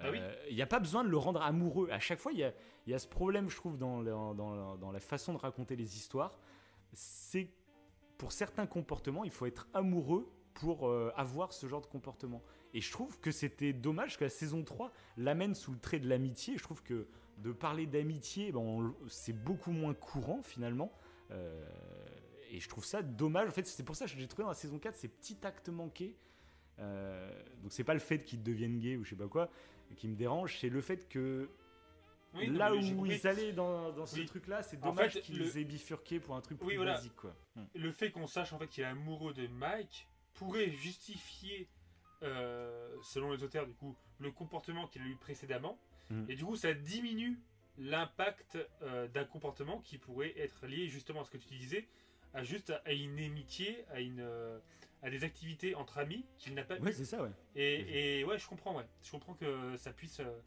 Ah 0.00 0.10
oui. 0.10 0.18
Il 0.50 0.56
n'y 0.56 0.62
a 0.62 0.66
pas 0.66 0.80
besoin 0.80 1.04
de 1.04 1.08
le 1.08 1.16
rendre 1.16 1.40
amoureux. 1.42 1.88
À 1.90 2.00
chaque 2.00 2.18
fois, 2.18 2.32
il 2.32 2.38
y 2.38 2.90
y 2.90 2.94
a 2.94 2.98
ce 2.98 3.06
problème, 3.06 3.48
je 3.48 3.56
trouve, 3.56 3.78
dans, 3.78 4.02
dans, 4.02 4.34
dans 4.76 4.90
la 4.90 5.00
façon 5.00 5.32
de 5.32 5.38
raconter 5.38 5.76
les 5.76 5.96
histoires. 5.96 6.38
C'est 6.92 7.48
pour 8.18 8.32
certains 8.32 8.66
comportements, 8.66 9.24
il 9.24 9.30
faut 9.30 9.46
être 9.46 9.68
amoureux 9.74 10.30
pour 10.54 10.88
euh, 10.88 11.12
avoir 11.16 11.52
ce 11.52 11.66
genre 11.66 11.80
de 11.80 11.86
comportement. 11.86 12.42
Et 12.72 12.80
je 12.80 12.90
trouve 12.90 13.18
que 13.20 13.30
c'était 13.30 13.72
dommage 13.72 14.16
que 14.16 14.24
la 14.24 14.30
saison 14.30 14.62
3 14.62 14.92
l'amène 15.16 15.54
sous 15.54 15.72
le 15.72 15.78
trait 15.78 15.98
de 15.98 16.08
l'amitié. 16.08 16.56
Je 16.56 16.62
trouve 16.62 16.82
que 16.82 17.06
de 17.38 17.52
parler 17.52 17.86
d'amitié, 17.86 18.52
ben, 18.52 18.94
c'est 19.08 19.32
beaucoup 19.32 19.72
moins 19.72 19.94
courant 19.94 20.42
finalement. 20.42 20.92
Euh, 21.30 21.64
et 22.54 22.60
je 22.60 22.68
trouve 22.68 22.84
ça 22.84 23.02
dommage. 23.02 23.48
En 23.48 23.52
fait, 23.52 23.66
c'est 23.66 23.82
pour 23.82 23.96
ça 23.96 24.06
que 24.06 24.12
j'ai 24.12 24.26
trouvé 24.28 24.44
dans 24.44 24.50
la 24.50 24.54
saison 24.54 24.78
4 24.78 24.94
ces 24.96 25.08
petits 25.08 25.38
actes 25.42 25.68
manqués. 25.68 26.14
Euh, 26.78 27.30
donc 27.62 27.72
c'est 27.72 27.84
pas 27.84 27.94
le 27.94 28.00
fait 28.00 28.24
qu'ils 28.24 28.42
deviennent 28.42 28.78
gays 28.78 28.96
ou 28.96 29.04
je 29.04 29.10
sais 29.10 29.16
pas 29.16 29.28
quoi 29.28 29.50
qui 29.96 30.08
me 30.08 30.16
dérange, 30.16 30.58
c'est 30.58 30.70
le 30.70 30.80
fait 30.80 31.08
que 31.08 31.48
Oui, 32.34 32.48
là 32.48 32.74
où 32.74 33.06
ils 33.06 33.26
allaient 33.28 33.52
dans, 33.52 33.92
dans 33.92 34.06
ce 34.06 34.18
Oui. 34.18 34.26
truc-là, 34.26 34.64
c'est 34.64 34.82
En 34.82 34.88
dommage 34.88 35.12
fait, 35.12 35.20
qu'ils 35.20 35.38
le- 35.38 35.56
aient 35.56 35.62
bifurqué 35.64 36.18
pour 36.18 36.34
un 36.34 36.40
truc 36.40 36.58
plus 36.58 36.66
Oui, 36.66 36.74
voilà. 36.76 36.94
basique 36.94 37.14
quoi. 37.14 37.32
Hmm. 37.54 37.64
le 37.76 37.92
fait 37.92 38.10
qu'on 38.10 38.26
sache 38.26 38.52
en 38.52 38.58
fait 38.58 38.66
qu'il 38.66 38.82
est 38.82 38.86
amoureux 38.86 39.32
de 39.34 39.46
Mike 39.46 40.08
pourrait 40.32 40.70
justifier, 40.72 41.68
euh, 42.24 42.96
selon 43.04 43.30
les 43.30 43.44
auteurs 43.44 43.66
du 43.68 43.74
coup, 43.74 43.94
le 44.18 44.32
comportement 44.32 44.88
qu'il 44.88 45.02
a 45.02 45.06
eu 45.06 45.14
précédemment. 45.16 45.78
Mhm. 46.10 46.26
Et 46.28 46.34
du 46.34 46.44
coup, 46.44 46.56
ça 46.56 46.74
diminue 46.74 47.38
l'impact 47.78 48.58
euh, 48.82 49.06
d'un 49.08 49.24
comportement 49.24 49.78
qui 49.80 49.98
pourrait 49.98 50.32
être 50.36 50.66
lié 50.66 50.88
justement 50.88 51.20
à 51.20 51.24
ce 51.24 51.30
que 51.30 51.36
tu 51.38 51.54
disais, 51.54 51.86
à 52.34 52.42
juste 52.44 52.70
à, 52.70 52.82
à 52.84 52.92
une 52.92 53.18
amitié, 53.18 53.84
à 53.90 54.00
une 54.00 54.20
euh, 54.20 54.58
à 55.02 55.10
des 55.10 55.24
activités 55.24 55.74
entre 55.74 55.98
amis 55.98 56.24
qu'il 56.38 56.54
n'a 56.54 56.64
pas 56.64 56.78
Ouais, 56.78 56.92
c'est 56.92 57.04
ça, 57.04 57.22
ouais. 57.22 57.30
Et, 57.56 58.20
et 58.20 58.24
ouais, 58.24 58.38
je 58.38 58.46
comprends, 58.48 58.76
ouais. 58.76 58.86
Je 59.02 59.10
comprends 59.10 59.34
que 59.34 59.76
ça 59.76 59.92
puisse. 59.92 60.20
euh, 60.20 60.40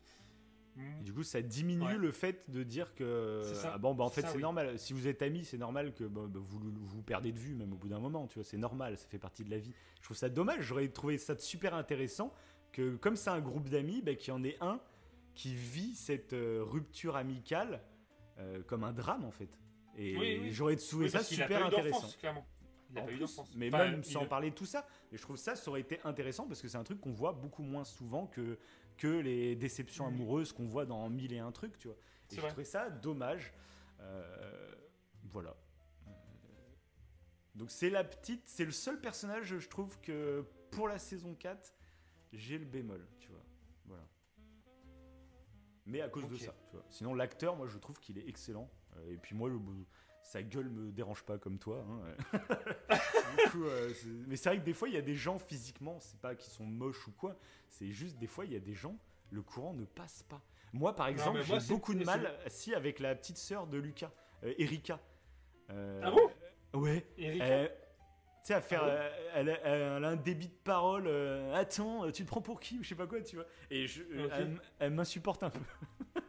Et 0.99 1.03
du 1.03 1.13
coup, 1.13 1.23
ça 1.23 1.41
diminue 1.41 1.85
Ouais. 1.85 1.97
le 1.97 2.11
fait 2.11 2.49
de 2.51 2.63
dire 2.63 2.93
que 2.95 3.41
C'est 3.45 3.55
ça. 3.55 3.71
ah 3.75 3.77
bon, 3.77 3.95
bah 3.95 4.03
en 4.03 4.09
fait, 4.09 4.21
c'est 4.21 4.35
oui. 4.35 4.41
normal. 4.41 4.77
Si 4.79 4.93
vous 4.93 5.07
êtes 5.07 5.21
amis, 5.21 5.45
c'est 5.45 5.57
normal 5.57 5.93
que 5.93 6.03
bah, 6.03 6.21
bah, 6.27 6.39
vous 6.41 6.59
vous 6.71 7.01
perdez 7.03 7.31
de 7.31 7.39
vue 7.39 7.55
même 7.55 7.73
au 7.73 7.77
bout 7.77 7.87
d'un 7.89 7.99
moment. 7.99 8.27
Tu 8.27 8.35
vois, 8.35 8.43
c'est 8.43 8.57
normal, 8.57 8.97
ça 8.97 9.07
fait 9.07 9.19
partie 9.19 9.43
de 9.43 9.49
la 9.51 9.57
vie. 9.59 9.73
Je 9.99 10.03
trouve 10.03 10.17
ça 10.17 10.29
dommage. 10.29 10.61
J'aurais 10.63 10.87
trouvé 10.89 11.17
ça 11.17 11.37
super 11.37 11.73
intéressant 11.75 12.33
que 12.71 12.95
comme 12.97 13.15
c'est 13.15 13.29
un 13.29 13.39
groupe 13.41 13.69
d'amis, 13.69 14.01
bah, 14.01 14.15
qu'il 14.15 14.29
y 14.29 14.37
en 14.37 14.43
ait 14.43 14.57
un 14.61 14.79
qui 15.35 15.53
vit 15.55 15.93
cette 15.95 16.33
euh, 16.33 16.63
rupture 16.63 17.15
amicale 17.15 17.81
euh, 18.39 18.61
comme 18.63 18.83
un 18.83 18.91
drame 18.93 19.23
en 19.23 19.31
fait. 19.31 19.49
Et 19.97 20.15
Oui, 20.17 20.39
oui. 20.41 20.51
j'aurais 20.51 20.75
trouvé 20.75 21.05
oui, 21.05 21.11
ça 21.11 21.19
a 21.19 21.23
super 21.23 21.47
pas 21.47 21.59
eu 21.59 21.63
intéressant. 21.63 22.07
clairement. 22.19 22.45
Il 22.89 22.99
En 22.99 23.01
pas 23.05 23.11
eu 23.11 23.15
plus, 23.15 23.19
d'enfance. 23.19 23.51
mais 23.55 23.67
Enfin, 23.67 23.89
même 23.89 23.99
il- 23.99 24.05
sans 24.11 24.25
parler 24.25 24.51
de 24.51 24.55
tout 24.55 24.65
ça, 24.65 24.87
et 25.11 25.17
je 25.17 25.21
trouve 25.21 25.35
ça, 25.35 25.55
ça 25.55 25.69
aurait 25.69 25.81
été 25.81 25.99
intéressant 26.05 26.47
parce 26.47 26.61
que 26.61 26.67
c'est 26.69 26.77
un 26.77 26.83
truc 26.83 27.01
qu'on 27.01 27.11
voit 27.11 27.33
beaucoup 27.33 27.63
moins 27.63 27.83
souvent 27.83 28.27
que, 28.27 28.57
que 28.97 29.07
les 29.07 29.55
déceptions 29.57 30.07
Mhm. 30.07 30.13
amoureuses 30.13 30.53
qu'on 30.53 30.67
voit 30.67 30.85
dans 30.85 31.09
mille 31.09 31.33
et 31.33 31.39
un 31.39 31.51
trucs, 31.51 31.77
tu 31.77 31.87
vois. 31.89 31.97
Et 32.31 32.35
je 32.35 32.39
vrai. 32.41 32.49
trouvais 32.49 32.63
ça 32.63 32.89
dommage. 32.89 33.51
Euh, 33.99 34.71
voilà. 35.23 35.55
Donc 37.55 37.71
c'est 37.71 37.89
la 37.89 38.03
petite, 38.03 38.43
c'est 38.45 38.65
le 38.65 38.71
seul 38.71 39.01
personnage, 39.01 39.57
je 39.57 39.67
trouve 39.67 39.99
que 39.99 40.45
pour 40.71 40.87
la 40.87 40.99
saison 40.99 41.33
4, 41.35 41.73
j'ai 42.31 42.57
le 42.59 42.65
bémol, 42.65 43.05
tu 43.19 43.29
vois. 43.29 43.43
Voilà. 43.85 44.03
Mais 45.87 46.01
à 46.01 46.09
cause 46.09 46.27
de 46.29 46.35
ça, 46.37 46.53
tu 46.69 46.75
vois. 46.75 46.85
Sinon 46.89 47.13
l'acteur, 47.15 47.55
moi 47.55 47.67
je 47.67 47.77
trouve 47.79 47.99
qu'il 47.99 48.17
est 48.19 48.27
excellent. 48.29 48.69
Euh, 48.97 49.13
et 49.13 49.17
puis 49.17 49.35
moi, 49.35 49.49
le, 49.49 49.57
sa 50.21 50.43
gueule 50.43 50.69
me 50.69 50.91
dérange 50.91 51.23
pas 51.23 51.37
comme 51.37 51.57
toi. 51.57 51.85
hein. 51.89 52.39
Du 53.37 53.49
coup, 53.51 53.65
euh, 53.65 53.91
mais 54.27 54.35
c'est 54.35 54.49
vrai 54.49 54.59
que 54.59 54.63
des 54.65 54.73
fois, 54.73 54.87
il 54.89 54.95
y 54.95 54.97
a 54.97 55.01
des 55.01 55.15
gens 55.15 55.37
physiquement, 55.39 55.99
c'est 55.99 56.19
pas 56.19 56.35
qu'ils 56.35 56.51
sont 56.51 56.65
moches 56.65 57.07
ou 57.07 57.11
quoi, 57.11 57.37
c'est 57.69 57.91
juste 57.91 58.17
des 58.17 58.27
fois, 58.27 58.45
il 58.45 58.53
y 58.53 58.55
a 58.55 58.59
des 58.59 58.73
gens, 58.73 58.97
le 59.31 59.41
courant 59.41 59.73
ne 59.73 59.85
passe 59.85 60.23
pas. 60.23 60.41
Moi, 60.73 60.95
par 60.95 61.07
exemple, 61.07 61.41
j'ai 61.43 61.59
beaucoup 61.69 61.93
de 61.93 62.03
mal, 62.03 62.33
si, 62.47 62.73
avec 62.73 62.99
la 62.99 63.15
petite 63.15 63.37
sœur 63.37 63.67
de 63.67 63.77
Lucas, 63.77 64.11
euh, 64.43 64.53
Erika. 64.57 64.99
Euh, 65.69 66.01
Ah 66.03 66.11
bon? 66.11 66.81
Ouais. 66.81 67.05
Euh, 67.19 67.67
tu 67.67 67.73
sais, 68.43 68.53
à 68.53 68.61
faire. 68.61 68.83
Ah 68.83 68.87
ouais 68.87 68.91
euh, 68.93 69.31
elle, 69.35 69.49
a, 69.49 69.59
elle 69.97 70.03
a 70.05 70.09
un 70.09 70.15
débit 70.15 70.47
de 70.47 70.53
parole. 70.63 71.07
euh, 71.07 71.53
Attends, 71.53 72.05
euh, 72.05 72.11
tu 72.11 72.23
te 72.23 72.27
prends 72.27 72.41
pour 72.41 72.59
qui 72.59 72.79
Ou 72.79 72.83
je 72.83 72.89
sais 72.89 72.95
pas 72.95 73.07
quoi, 73.07 73.21
tu 73.21 73.35
vois. 73.37 73.45
Et 73.69 73.87
je, 73.87 74.03
elle 74.79 74.91
m'insupporte 74.91 75.43
un 75.43 75.49
peu. 75.49 75.59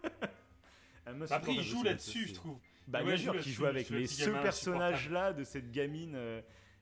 M'insupporte 1.12 1.32
Après, 1.32 1.52
un 1.52 1.54
il 1.56 1.62
joue 1.62 1.82
là-dessus, 1.82 2.28
je 2.28 2.34
trouve. 2.34 2.58
Bah, 2.86 3.02
bien 3.02 3.16
sûr 3.16 3.38
qu'il 3.40 3.52
joue 3.52 3.66
avec. 3.66 3.90
Mais 3.90 4.06
ce 4.06 4.30
personnage-là, 4.30 5.32
de 5.32 5.44
cette 5.44 5.70
gamine, 5.70 6.14
euh, 6.14 6.40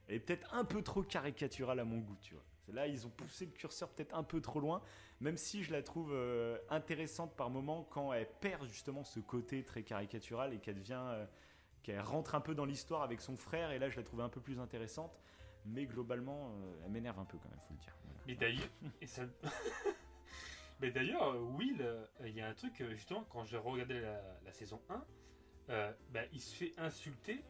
est 0.09 0.21
peut-être 0.21 0.53
un 0.55 0.65
peu 0.65 0.83
trop 0.83 1.03
caricatural 1.03 1.81
à 1.81 1.85
mon 1.85 1.99
goût, 1.99 2.17
tu 2.21 2.35
vois. 2.35 2.45
Là, 2.69 2.87
ils 2.87 3.07
ont 3.07 3.11
poussé 3.11 3.47
le 3.47 3.53
curseur 3.53 3.89
peut-être 3.91 4.15
un 4.15 4.25
peu 4.25 4.41
trop 4.41 4.59
loin, 4.59 4.83
même 5.21 5.37
si 5.37 5.63
je 5.63 5.71
la 5.73 5.83
trouve 5.83 6.11
euh, 6.13 6.59
intéressante 6.69 7.37
par 7.37 7.49
moment 7.49 7.85
quand 7.91 8.13
elle 8.13 8.29
perd 8.41 8.67
justement 8.69 9.05
ce 9.05 9.21
côté 9.21 9.63
très 9.63 9.83
caricatural 9.85 10.53
et 10.53 10.59
qu'elle 10.59 10.77
devient. 10.77 11.03
euh, 11.07 11.27
qu'elle 11.87 12.01
rentre 12.01 12.35
un 12.35 12.41
peu 12.41 12.53
dans 12.57 12.65
l'histoire 12.65 13.03
avec 13.03 13.21
son 13.21 13.37
frère, 13.37 13.71
et 13.71 13.79
là, 13.79 13.89
je 13.89 13.97
la 13.97 14.03
trouvais 14.03 14.25
un 14.25 14.29
peu 14.29 14.41
plus 14.41 14.59
intéressante. 14.59 15.21
Mais 15.67 15.87
globalement, 15.87 16.51
euh, 16.51 16.85
elle 16.85 16.91
m'énerve 16.91 17.19
un 17.21 17.25
peu 17.25 17.39
quand 17.39 17.49
même, 17.49 17.61
faut 17.69 17.75
le 17.75 17.79
dire. 17.79 17.97
Voilà. 18.05 18.21
Mais 18.27 18.35
d'ailleurs, 18.35 18.69
et 19.01 19.07
ça... 19.07 19.23
Mais 20.81 20.91
d'ailleurs, 20.91 21.35
euh, 21.35 21.39
Will, 21.41 21.81
euh, 21.81 22.05
il 22.27 22.35
y 22.35 22.41
a 22.41 22.49
un 22.49 22.55
truc, 22.55 22.81
euh, 22.81 22.95
justement, 22.95 23.25
quand 23.31 23.45
j'ai 23.45 23.57
regardé 23.57 24.01
la, 24.01 24.21
la 24.45 24.53
saison 24.53 24.81
1, 24.91 25.05
euh, 25.71 25.93
bah, 26.13 26.21
il 26.33 26.41
se 26.41 26.55
fait 26.55 26.73
insulter 26.79 27.43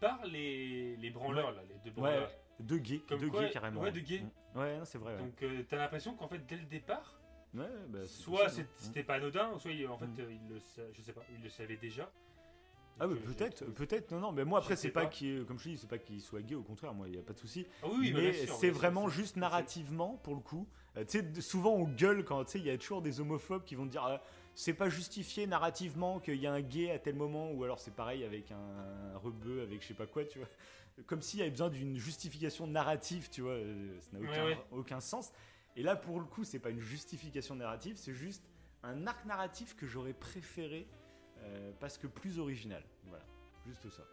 par 0.00 0.24
les, 0.26 0.96
les 0.96 1.10
branleurs, 1.10 1.52
là, 1.52 1.62
les 1.68 1.74
deux 1.90 1.90
Ouais, 2.00 2.10
branleurs. 2.10 2.30
deux 2.60 2.78
gays, 2.78 3.00
Comme 3.08 3.20
deux 3.20 3.30
quoi- 3.30 3.44
gays 3.44 3.50
carrément. 3.50 3.80
ouais, 3.80 3.92
deux 3.92 4.00
gays. 4.00 4.22
Mm. 4.54 4.58
Ouais, 4.58 4.80
c'est 4.84 4.98
vrai. 4.98 5.14
Ouais, 5.14 5.18
Donc 5.20 5.42
euh, 5.42 5.62
t'as 5.68 5.76
l'impression 5.76 6.14
qu'en 6.16 6.28
fait, 6.28 6.44
dès 6.46 6.56
le 6.56 6.64
départ, 6.66 7.20
Ouais, 7.54 7.64
bah, 7.88 8.04
soit 8.06 8.46
hein. 8.58 8.64
c'était 8.74 9.04
pas 9.04 9.14
anodin, 9.14 9.58
soit 9.58 9.70
il, 9.70 9.86
en 9.88 9.96
fait, 9.96 10.06
Mm. 10.06 10.20
euh, 10.20 10.32
il 10.32 10.48
le, 10.48 10.60
je 10.92 11.00
sais 11.02 11.12
pas, 11.12 11.22
il 11.34 11.42
le 11.42 11.48
savait 11.48 11.76
déjà. 11.76 12.10
Ah, 12.98 13.06
ouais, 13.06 13.14
euh, 13.14 13.18
j'ai 13.26 13.34
peut-être, 13.34 13.64
peut-être, 13.66 14.10
non, 14.10 14.20
non, 14.20 14.32
mais 14.32 14.44
moi 14.44 14.58
après, 14.58 14.74
c'est 14.74 14.90
pas 14.90 15.02
pas. 15.02 15.06
qu'il, 15.08 15.44
comme 15.44 15.58
je 15.58 15.64
te 15.64 15.68
dis, 15.68 15.76
c'est 15.78 15.88
pas 15.88 15.98
qu'il 15.98 16.20
soit 16.20 16.40
gay, 16.42 16.54
au 16.54 16.62
contraire, 16.62 16.92
moi, 16.92 17.06
il 17.08 17.12
n'y 17.12 17.18
a 17.18 17.22
pas 17.22 17.34
de 17.34 17.38
souci. 17.38 17.66
Ah 17.82 17.86
oui, 17.90 17.96
oui, 18.00 18.12
bah, 18.12 18.20
mais 18.22 18.32
c'est 18.32 18.70
vraiment 18.70 19.08
juste 19.08 19.36
narrativement, 19.36 20.16
pour 20.18 20.34
le 20.34 20.40
coup. 20.40 20.66
Euh, 20.96 21.04
tu 21.04 21.18
sais, 21.18 21.22
de- 21.22 21.40
souvent 21.40 21.72
on 21.74 21.84
gueule 21.84 22.24
quand, 22.24 22.44
tu 22.44 22.52
sais, 22.52 22.58
il 22.58 22.64
y 22.66 22.70
a 22.70 22.78
toujours 22.78 23.02
des 23.02 23.20
homophobes 23.20 23.64
qui 23.64 23.74
vont 23.74 23.86
dire 23.86 24.04
euh, 24.06 24.16
c'est 24.54 24.72
pas 24.74 24.88
justifié 24.88 25.46
narrativement 25.46 26.18
qu'il 26.20 26.36
y 26.36 26.46
a 26.46 26.52
un 26.52 26.62
gay 26.62 26.90
à 26.90 26.98
tel 26.98 27.14
moment, 27.14 27.50
ou 27.52 27.62
alors 27.64 27.78
c'est 27.78 27.94
pareil 27.94 28.24
avec 28.24 28.50
un, 28.50 28.56
un 29.14 29.18
rebeu, 29.18 29.62
avec 29.62 29.82
je 29.82 29.88
sais 29.88 29.94
pas 29.94 30.06
quoi, 30.06 30.24
tu 30.24 30.38
vois. 30.38 30.48
Comme 31.06 31.20
s'il 31.20 31.40
y 31.40 31.42
avait 31.42 31.50
besoin 31.50 31.68
d'une 31.68 31.98
justification 31.98 32.66
narrative, 32.66 33.28
tu 33.30 33.42
vois, 33.42 33.52
euh, 33.52 34.00
ça 34.00 34.16
n'a 34.16 34.20
aucun, 34.26 34.44
ouais. 34.46 34.58
aucun 34.70 35.00
sens. 35.00 35.32
Et 35.76 35.82
là, 35.82 35.94
pour 35.94 36.18
le 36.18 36.24
coup, 36.24 36.44
c'est 36.44 36.58
pas 36.58 36.70
une 36.70 36.80
justification 36.80 37.54
narrative, 37.54 37.96
c'est 37.98 38.14
juste 38.14 38.48
un 38.82 39.06
arc 39.06 39.26
narratif 39.26 39.76
que 39.76 39.86
j'aurais 39.86 40.14
préféré 40.14 40.86
euh, 41.40 41.72
parce 41.78 41.98
que 41.98 42.06
plus 42.06 42.38
original. 42.38 42.82
Voilà, 43.04 43.24
juste 43.66 43.90
ça. 43.90 44.04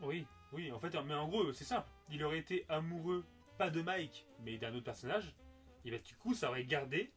Oui, 0.00 0.26
oui, 0.52 0.72
en 0.72 0.80
fait, 0.80 0.92
mais 1.06 1.14
en 1.14 1.28
gros, 1.28 1.52
c'est 1.52 1.62
simple. 1.62 1.86
Il 2.10 2.24
aurait 2.24 2.38
été 2.38 2.66
amoureux, 2.68 3.24
pas 3.62 3.70
de 3.70 3.82
Mike, 3.82 4.26
mais 4.44 4.58
d'un 4.58 4.74
autre 4.74 4.84
personnage. 4.84 5.34
Et 5.84 5.90
bah, 5.90 5.98
du 5.98 6.14
coup, 6.16 6.34
ça 6.34 6.48
aurait 6.50 6.64
gardé, 6.64 7.12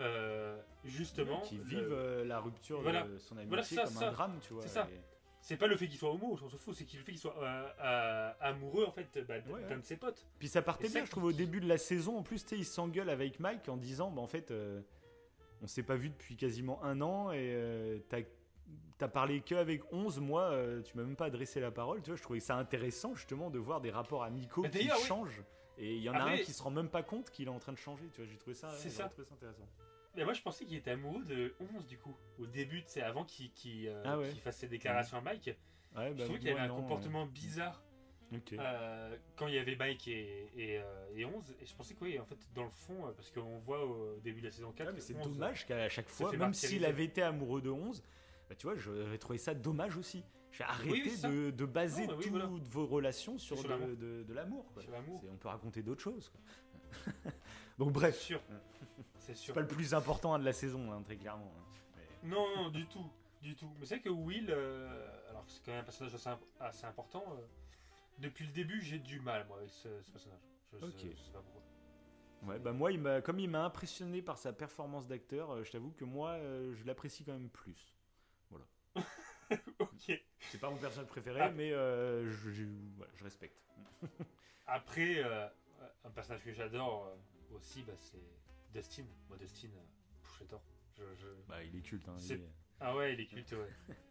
euh, 0.00 0.58
justement. 0.84 1.40
qui 1.40 1.58
vivent 1.58 1.92
euh, 1.92 2.24
la 2.24 2.40
rupture 2.40 2.80
Voilà. 2.82 3.02
de 3.02 3.18
son 3.18 3.34
amitié 3.36 3.48
Voilà, 3.48 3.62
c'est 3.62 3.74
ça, 3.74 3.84
comme 3.84 4.02
un 4.02 4.12
drame, 4.12 4.38
tu 4.40 4.52
vois. 4.54 4.62
C'est 4.62 4.68
ça. 4.68 4.88
et- 4.90 5.00
C'est 5.40 5.56
pas 5.56 5.66
le 5.68 5.76
fait 5.76 5.86
qu'il 5.86 5.98
soit 5.98 6.10
homo, 6.10 6.30
on 6.32 6.36
s'en 6.36 6.48
fout, 6.48 6.74
c'est 6.74 6.84
qu'il- 6.84 6.98
le 6.98 7.04
fait 7.04 7.12
qu'il 7.12 7.20
soit 7.20 7.36
euh, 7.40 8.32
amoureux, 8.40 8.84
en 8.86 8.90
fait, 8.90 9.06
bah, 9.28 9.38
d- 9.38 9.48
Ouais, 9.52 9.60
ouais. 9.62 9.68
d'un 9.68 9.76
de 9.78 9.84
ses 9.84 9.96
potes. 9.96 10.26
Puis 10.38 10.48
ça 10.48 10.60
partait 10.62 10.86
Et 10.86 10.88
ça 10.88 10.94
bien, 11.00 11.04
je 11.04 11.10
trouve, 11.10 11.24
au 11.24 11.32
début 11.32 11.60
de 11.60 11.68
la 11.68 11.78
saison. 11.78 12.16
En 12.18 12.22
plus, 12.22 12.42
tu 12.42 12.48
sais, 12.48 12.58
il 12.58 12.64
s'engueule 12.64 13.08
avec 13.10 13.38
Mike 13.38 13.68
en 13.68 13.76
disant, 13.76 14.10
bah, 14.10 14.22
en 14.22 14.26
fait, 14.26 14.52
on 15.62 15.66
s'est 15.66 15.82
pas 15.84 15.94
vu 15.96 16.08
depuis 16.10 16.36
quasiment 16.36 16.82
un 16.82 17.00
an 17.00 17.32
et 17.32 18.02
t'as 18.08 18.20
t'as 18.98 19.08
parlé 19.08 19.40
qu'avec 19.42 19.92
11 19.92 20.18
moi 20.20 20.42
euh, 20.44 20.80
tu 20.82 20.96
m'as 20.96 21.04
même 21.04 21.16
pas 21.16 21.26
adressé 21.26 21.60
la 21.60 21.70
parole 21.70 22.00
tu 22.00 22.08
vois 22.10 22.16
je 22.16 22.22
trouvais 22.22 22.40
ça 22.40 22.56
intéressant 22.56 23.14
justement 23.14 23.50
de 23.50 23.58
voir 23.58 23.82
des 23.82 23.90
rapports 23.90 24.24
amicaux 24.24 24.62
Mais 24.62 24.70
qui 24.70 24.78
oui. 24.90 24.98
changent 25.06 25.42
et 25.78 25.94
il 25.94 26.02
y 26.02 26.08
en 26.08 26.14
a 26.14 26.24
un 26.24 26.36
qui 26.38 26.52
se 26.52 26.62
rend 26.62 26.70
même 26.70 26.88
pas 26.88 27.02
compte 27.02 27.30
qu'il 27.30 27.46
est 27.46 27.50
en 27.50 27.58
train 27.58 27.72
de 27.72 27.78
changer 27.78 28.06
tu 28.12 28.20
vois 28.20 28.30
j'ai 28.30 28.38
trouvé 28.38 28.54
ça 28.54 28.68
ouais, 28.68 28.76
ça. 28.76 29.04
j'ai 29.04 29.10
trouvé 29.10 29.26
ça 29.26 29.34
intéressant 29.34 29.68
Mais 30.16 30.24
moi, 30.24 30.32
je 30.32 30.42
pensais 30.42 30.64
qu'il 30.64 30.76
était 30.76 30.92
amoureux 30.92 31.24
de 31.24 31.54
11 31.74 31.86
du 31.86 31.98
coup. 31.98 32.16
Au 32.38 32.46
début, 32.46 32.82
c'est 32.86 33.02
avant 33.02 33.24
qu'il 33.24 33.50
euh, 33.88 34.02
Ah 34.06 34.18
ouais. 34.18 34.30
fasse 34.30 34.56
ses 34.58 34.68
déclarations 34.68 35.18
à 35.18 35.20
Mike. 35.20 35.46
ouais, 35.96 36.08
je 36.08 36.14
bah, 36.14 36.24
trouvais 36.24 36.38
qu'il 36.38 36.48
avait 36.48 36.60
un 36.60 36.68
comportement 36.68 37.26
bizarre 37.26 37.82
ouais. 38.32 38.38
Ok. 38.38 38.54
euh, 38.54 39.16
quand 39.36 39.46
il 39.46 39.54
y 39.54 39.58
avait 39.58 39.76
Mike 39.76 40.08
et, 40.08 40.50
et, 40.56 40.78
euh, 40.78 40.84
et 41.14 41.24
11. 41.24 41.54
Et 41.60 41.66
je 41.66 41.74
pensais 41.74 41.94
que, 41.94 42.02
oui, 42.04 42.18
en 42.18 42.24
fait, 42.24 42.38
dans 42.54 42.64
le 42.64 42.70
fond, 42.70 43.06
euh, 43.06 43.12
parce 43.12 43.30
qu'on 43.30 43.58
voit 43.58 43.84
au 43.84 44.18
début 44.20 44.40
de 44.40 44.46
la 44.46 44.50
saison 44.50 44.72
4. 44.72 44.86
Ouais, 44.86 44.92
mais 44.94 45.00
c'est 45.00 45.14
11, 45.14 45.22
dommage 45.22 45.66
qu'à 45.66 45.88
chaque 45.88 46.08
fois, 46.08 46.32
même 46.36 46.54
s'il 46.54 46.84
avait 46.84 47.04
été 47.04 47.22
amoureux 47.22 47.60
de 47.60 47.70
11, 47.70 48.02
bah, 48.48 48.54
tu 48.56 48.66
vois, 48.66 48.74
j'aurais 48.76 49.18
trouvé 49.18 49.38
ça 49.38 49.54
dommage 49.54 49.96
aussi. 49.96 50.24
Oui, 50.86 51.10
ça. 51.10 51.28
de, 51.28 51.50
de 51.50 51.64
baser 51.64 52.06
Non, 52.06 52.12
mais 52.12 52.18
oui, 52.18 52.22
toutes 52.24 52.32
voilà. 52.32 52.46
vos 52.70 52.86
relations 52.86 53.38
sur, 53.38 53.56
Sur 53.58 53.64
de, 53.66 53.72
l'amour. 53.72 53.88
de- 53.96 54.22
de 54.24 55.28
On 55.30 55.36
peut 55.36 55.48
raconter 55.48 55.82
d'autres 55.82 56.02
choses. 56.02 56.28
quoi. 56.30 56.40
Donc 57.78 57.88
C'est 57.88 57.94
bref, 57.94 58.18
sûr. 58.20 58.40
C'est 59.18 59.52
pas 59.52 59.60
le 59.60 59.66
plus 59.66 59.92
important 59.94 60.34
hein, 60.34 60.38
de 60.38 60.44
la 60.44 60.52
saison, 60.52 60.92
hein, 60.92 61.02
très 61.02 61.16
clairement. 61.16 61.52
hein. 61.58 61.62
Mais- 61.96 62.28
Non, 62.28 62.46
non, 62.56 62.70
du 62.70 62.86
tout. 62.86 63.04
Du 63.42 63.54
tout. 63.54 63.68
Mais 63.78 63.86
c'est 63.86 63.96
vrai 63.96 64.02
que 64.02 64.08
Will, 64.08 64.46
euh, 64.50 65.06
alors 65.30 65.44
que 65.44 65.50
c'est 65.52 65.62
quand 65.64 65.72
même 65.72 65.80
un 65.80 65.84
personnage 65.84 66.14
assez, 66.14 66.28
imp- 66.28 66.40
assez 66.58 66.84
important, 66.86 67.22
euh, 67.32 67.42
depuis 68.18 68.46
le 68.46 68.52
début, 68.52 68.80
j'ai 68.80 68.98
du 68.98 69.20
mal, 69.20 69.46
moi, 69.46 69.58
avec 69.58 69.70
ce, 69.70 69.88
ce 70.02 70.10
personnage. 70.10 70.40
Je, 70.72 70.78
sais- 70.78 70.84
Ok. 70.84 70.92
je 71.16 71.22
sais 71.22 71.30
pas 71.32 71.40
pourquoi. 71.42 71.62
Ouais, 72.46 72.58
bah 72.58 72.72
moi, 72.72 72.92
il 72.92 73.00
comme 73.24 73.38
il 73.40 73.48
m'a 73.50 73.64
impressionné 73.64 74.22
par 74.22 74.38
sa 74.38 74.52
performance 74.52 75.06
d'acteur, 75.06 75.50
euh, 75.50 75.64
je 75.64 75.70
t'avoue 75.72 75.90
que 75.92 76.04
moi, 76.04 76.30
euh, 76.32 76.74
je 76.74 76.84
l'apprécie 76.84 77.24
quand 77.24 77.32
même 77.32 77.48
plus. 77.50 77.94
C'est 79.98 80.60
pas 80.60 80.70
mon 80.70 80.76
personnage 80.76 81.08
préféré, 81.08 81.40
Ah. 81.40 81.50
mais 81.50 81.72
euh, 81.72 82.30
je, 82.30 82.50
je- 82.50 82.64
voilà, 82.96 83.12
je 83.16 83.24
respecte. 83.24 83.56
Après, 84.66 85.22
euh, 85.24 85.46
un 86.04 86.10
personnage 86.10 86.42
que 86.44 86.52
j'adore 86.52 87.06
euh, 87.06 87.54
aussi, 87.56 87.82
bah, 87.82 87.92
c'est 87.96 88.22
Dustin. 88.72 89.04
Moi, 89.28 89.38
Dustin, 89.38 89.68
j'adore. 90.38 90.62
Je, 90.96 91.02
je- 91.20 91.26
Bah, 91.48 91.62
il 91.62 91.76
est 91.76 91.82
culte. 91.82 92.08
Hein, 92.08 92.14
il 92.18 92.24
C'est- 92.24 92.34
est- 92.34 92.48
Ah 92.80 92.94
ouais, 92.96 93.14
il 93.14 93.20
est 93.20 93.26
culte, 93.26 93.52
ouais. 93.52 93.68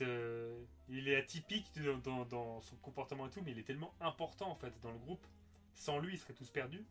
Euh, 0.00 0.64
il 0.88 1.08
est 1.08 1.16
atypique 1.16 1.66
dans, 1.82 1.98
dans- 1.98 2.24
dans 2.24 2.60
son 2.60 2.76
comportement 2.76 3.26
et 3.26 3.30
tout, 3.30 3.42
mais 3.44 3.50
il 3.50 3.58
est 3.58 3.64
tellement 3.64 3.92
important 4.00 4.48
en 4.50 4.54
fait 4.54 4.72
dans 4.80 4.92
le 4.92 4.98
groupe. 4.98 5.26
Sans 5.74 5.98
lui, 5.98 6.14
ils 6.14 6.18
seraient 6.18 6.32
tous 6.32 6.48
perdus. 6.48 6.86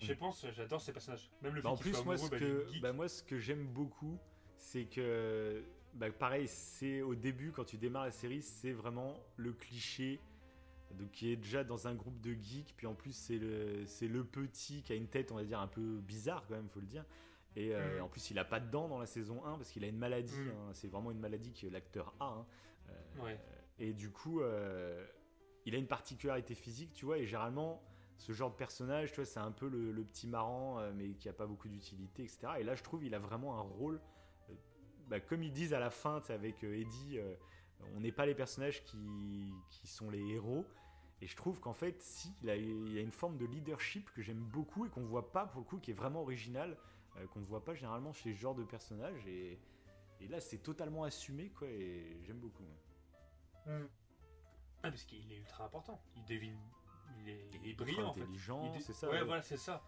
Je 0.00 0.12
Mm. 0.12 0.16
pense, 0.16 0.44
j'adore 0.50 0.80
ces 0.82 0.92
personnages. 0.92 1.30
Même 1.42 1.54
le 1.54 1.62
Bah, 1.62 1.70
fait 1.70 1.74
en 1.74 1.78
plus, 1.78 1.92
soit 1.94 2.04
moi, 2.04 2.14
amoureux 2.14 2.28
ce 2.28 2.30
bah, 2.32 2.38
que, 2.72 2.80
bah, 2.80 2.92
moi, 2.92 3.08
ce 3.08 3.22
que 3.22 3.38
j'aime 3.38 3.66
beaucoup, 3.68 4.18
c'est 4.56 4.84
que, 4.86 5.64
bah, 5.94 6.10
pareil, 6.10 6.48
c'est 6.48 7.02
au 7.02 7.14
début, 7.14 7.52
quand 7.52 7.64
tu 7.64 7.76
démarres 7.76 8.04
la 8.06 8.10
série, 8.10 8.42
c'est 8.42 8.72
vraiment 8.72 9.18
le 9.36 9.52
cliché 9.52 10.20
donc, 10.98 11.10
qui 11.12 11.30
est 11.32 11.36
déjà 11.36 11.64
dans 11.64 11.86
un 11.88 11.94
groupe 11.94 12.20
de 12.20 12.32
geeks. 12.34 12.74
Puis 12.76 12.86
en 12.86 12.94
plus, 12.94 13.12
c'est 13.12 13.38
le, 13.38 13.84
c'est 13.86 14.08
le 14.08 14.24
petit 14.24 14.82
qui 14.82 14.92
a 14.92 14.96
une 14.96 15.08
tête, 15.08 15.32
on 15.32 15.36
va 15.36 15.44
dire, 15.44 15.60
un 15.60 15.68
peu 15.68 15.98
bizarre 16.00 16.44
quand 16.48 16.54
même, 16.54 16.68
faut 16.68 16.80
le 16.80 16.86
dire. 16.86 17.04
Et 17.56 17.74
euh, 17.74 17.98
Mm. 18.00 18.04
en 18.04 18.08
plus, 18.08 18.30
il 18.30 18.38
a 18.38 18.44
pas 18.44 18.60
de 18.60 18.70
dents 18.70 18.88
dans 18.88 18.98
la 18.98 19.06
saison 19.06 19.44
1 19.44 19.56
parce 19.58 19.70
qu'il 19.70 19.84
a 19.84 19.88
une 19.88 19.98
maladie. 19.98 20.32
Mm. 20.34 20.48
hein. 20.48 20.70
c'est 20.72 20.88
vraiment 20.88 21.10
une 21.10 21.20
maladie 21.20 21.52
que 21.52 21.66
l'acteur 21.66 22.14
a. 22.20 22.26
hein. 22.26 22.46
Euh, 22.90 23.24
Ouais. 23.24 23.38
et 23.78 23.92
du 23.92 24.10
coup, 24.10 24.40
euh, 24.40 25.06
il 25.66 25.74
a 25.74 25.78
une 25.78 25.86
particularité 25.86 26.54
physique, 26.54 26.92
tu 26.94 27.04
vois, 27.04 27.18
et 27.18 27.26
généralement, 27.26 27.82
ce 28.18 28.32
genre 28.32 28.50
de 28.50 28.56
personnage, 28.56 29.10
tu 29.10 29.16
vois, 29.16 29.24
c'est 29.24 29.40
un 29.40 29.50
peu 29.52 29.68
le, 29.68 29.92
le 29.92 30.04
petit 30.04 30.26
marrant, 30.26 30.80
mais 30.94 31.10
qui 31.14 31.28
a 31.28 31.32
pas 31.32 31.46
beaucoup 31.46 31.68
d'utilité, 31.68 32.22
etc. 32.24 32.38
Et 32.60 32.64
là, 32.64 32.74
je 32.74 32.82
trouve 32.82 33.04
il 33.04 33.14
a 33.14 33.18
vraiment 33.18 33.56
un 33.58 33.62
rôle, 33.62 34.00
bah, 35.08 35.20
comme 35.20 35.42
ils 35.42 35.52
disent 35.52 35.74
à 35.74 35.80
la 35.80 35.90
fin, 35.90 36.22
avec 36.28 36.64
euh, 36.64 36.74
Eddie, 36.80 37.18
euh, 37.18 37.34
on 37.94 38.00
n'est 38.00 38.12
pas 38.12 38.26
les 38.26 38.34
personnages 38.34 38.82
qui, 38.84 39.52
qui 39.70 39.86
sont 39.86 40.10
les 40.10 40.22
héros. 40.30 40.66
Et 41.20 41.26
je 41.26 41.36
trouve 41.36 41.60
qu'en 41.60 41.74
fait, 41.74 42.00
si, 42.00 42.34
il 42.42 42.50
a, 42.50 42.56
il 42.56 42.98
a 42.98 43.00
une 43.00 43.12
forme 43.12 43.36
de 43.38 43.46
leadership 43.46 44.10
que 44.12 44.22
j'aime 44.22 44.40
beaucoup 44.42 44.86
et 44.86 44.88
qu'on 44.90 45.04
voit 45.04 45.30
pas, 45.30 45.46
pour 45.46 45.60
le 45.60 45.64
coup, 45.66 45.78
qui 45.78 45.92
est 45.92 45.94
vraiment 45.94 46.22
original, 46.22 46.76
euh, 47.16 47.26
qu'on 47.28 47.40
ne 47.40 47.44
voit 47.46 47.64
pas 47.64 47.74
généralement 47.74 48.12
chez 48.12 48.34
ce 48.34 48.38
genre 48.40 48.54
de 48.56 48.64
personnages. 48.64 49.24
Et, 49.28 49.60
et 50.20 50.26
là, 50.28 50.40
c'est 50.40 50.58
totalement 50.58 51.04
assumé, 51.04 51.50
quoi, 51.50 51.68
et 51.68 52.16
j'aime 52.24 52.38
beaucoup. 52.40 52.64
ouais. 52.64 53.72
Ah, 54.84 54.90
parce 54.90 55.04
qu'il 55.04 55.30
est 55.32 55.36
ultra 55.36 55.64
important. 55.66 56.02
Il 56.16 56.24
devine. 56.24 56.58
Il 57.20 57.28
est, 57.28 57.50
il 57.62 57.70
est 57.70 57.74
brillant 57.74 58.08
en 58.08 58.12
fait. 58.14 58.22
intelligent, 58.22 58.72
c'est 58.80 58.92
ça, 58.92 59.08
Ouais, 59.08 59.18
ouais. 59.20 59.24
voilà, 59.24 59.42
c'est 59.42 59.56
ça. 59.56 59.80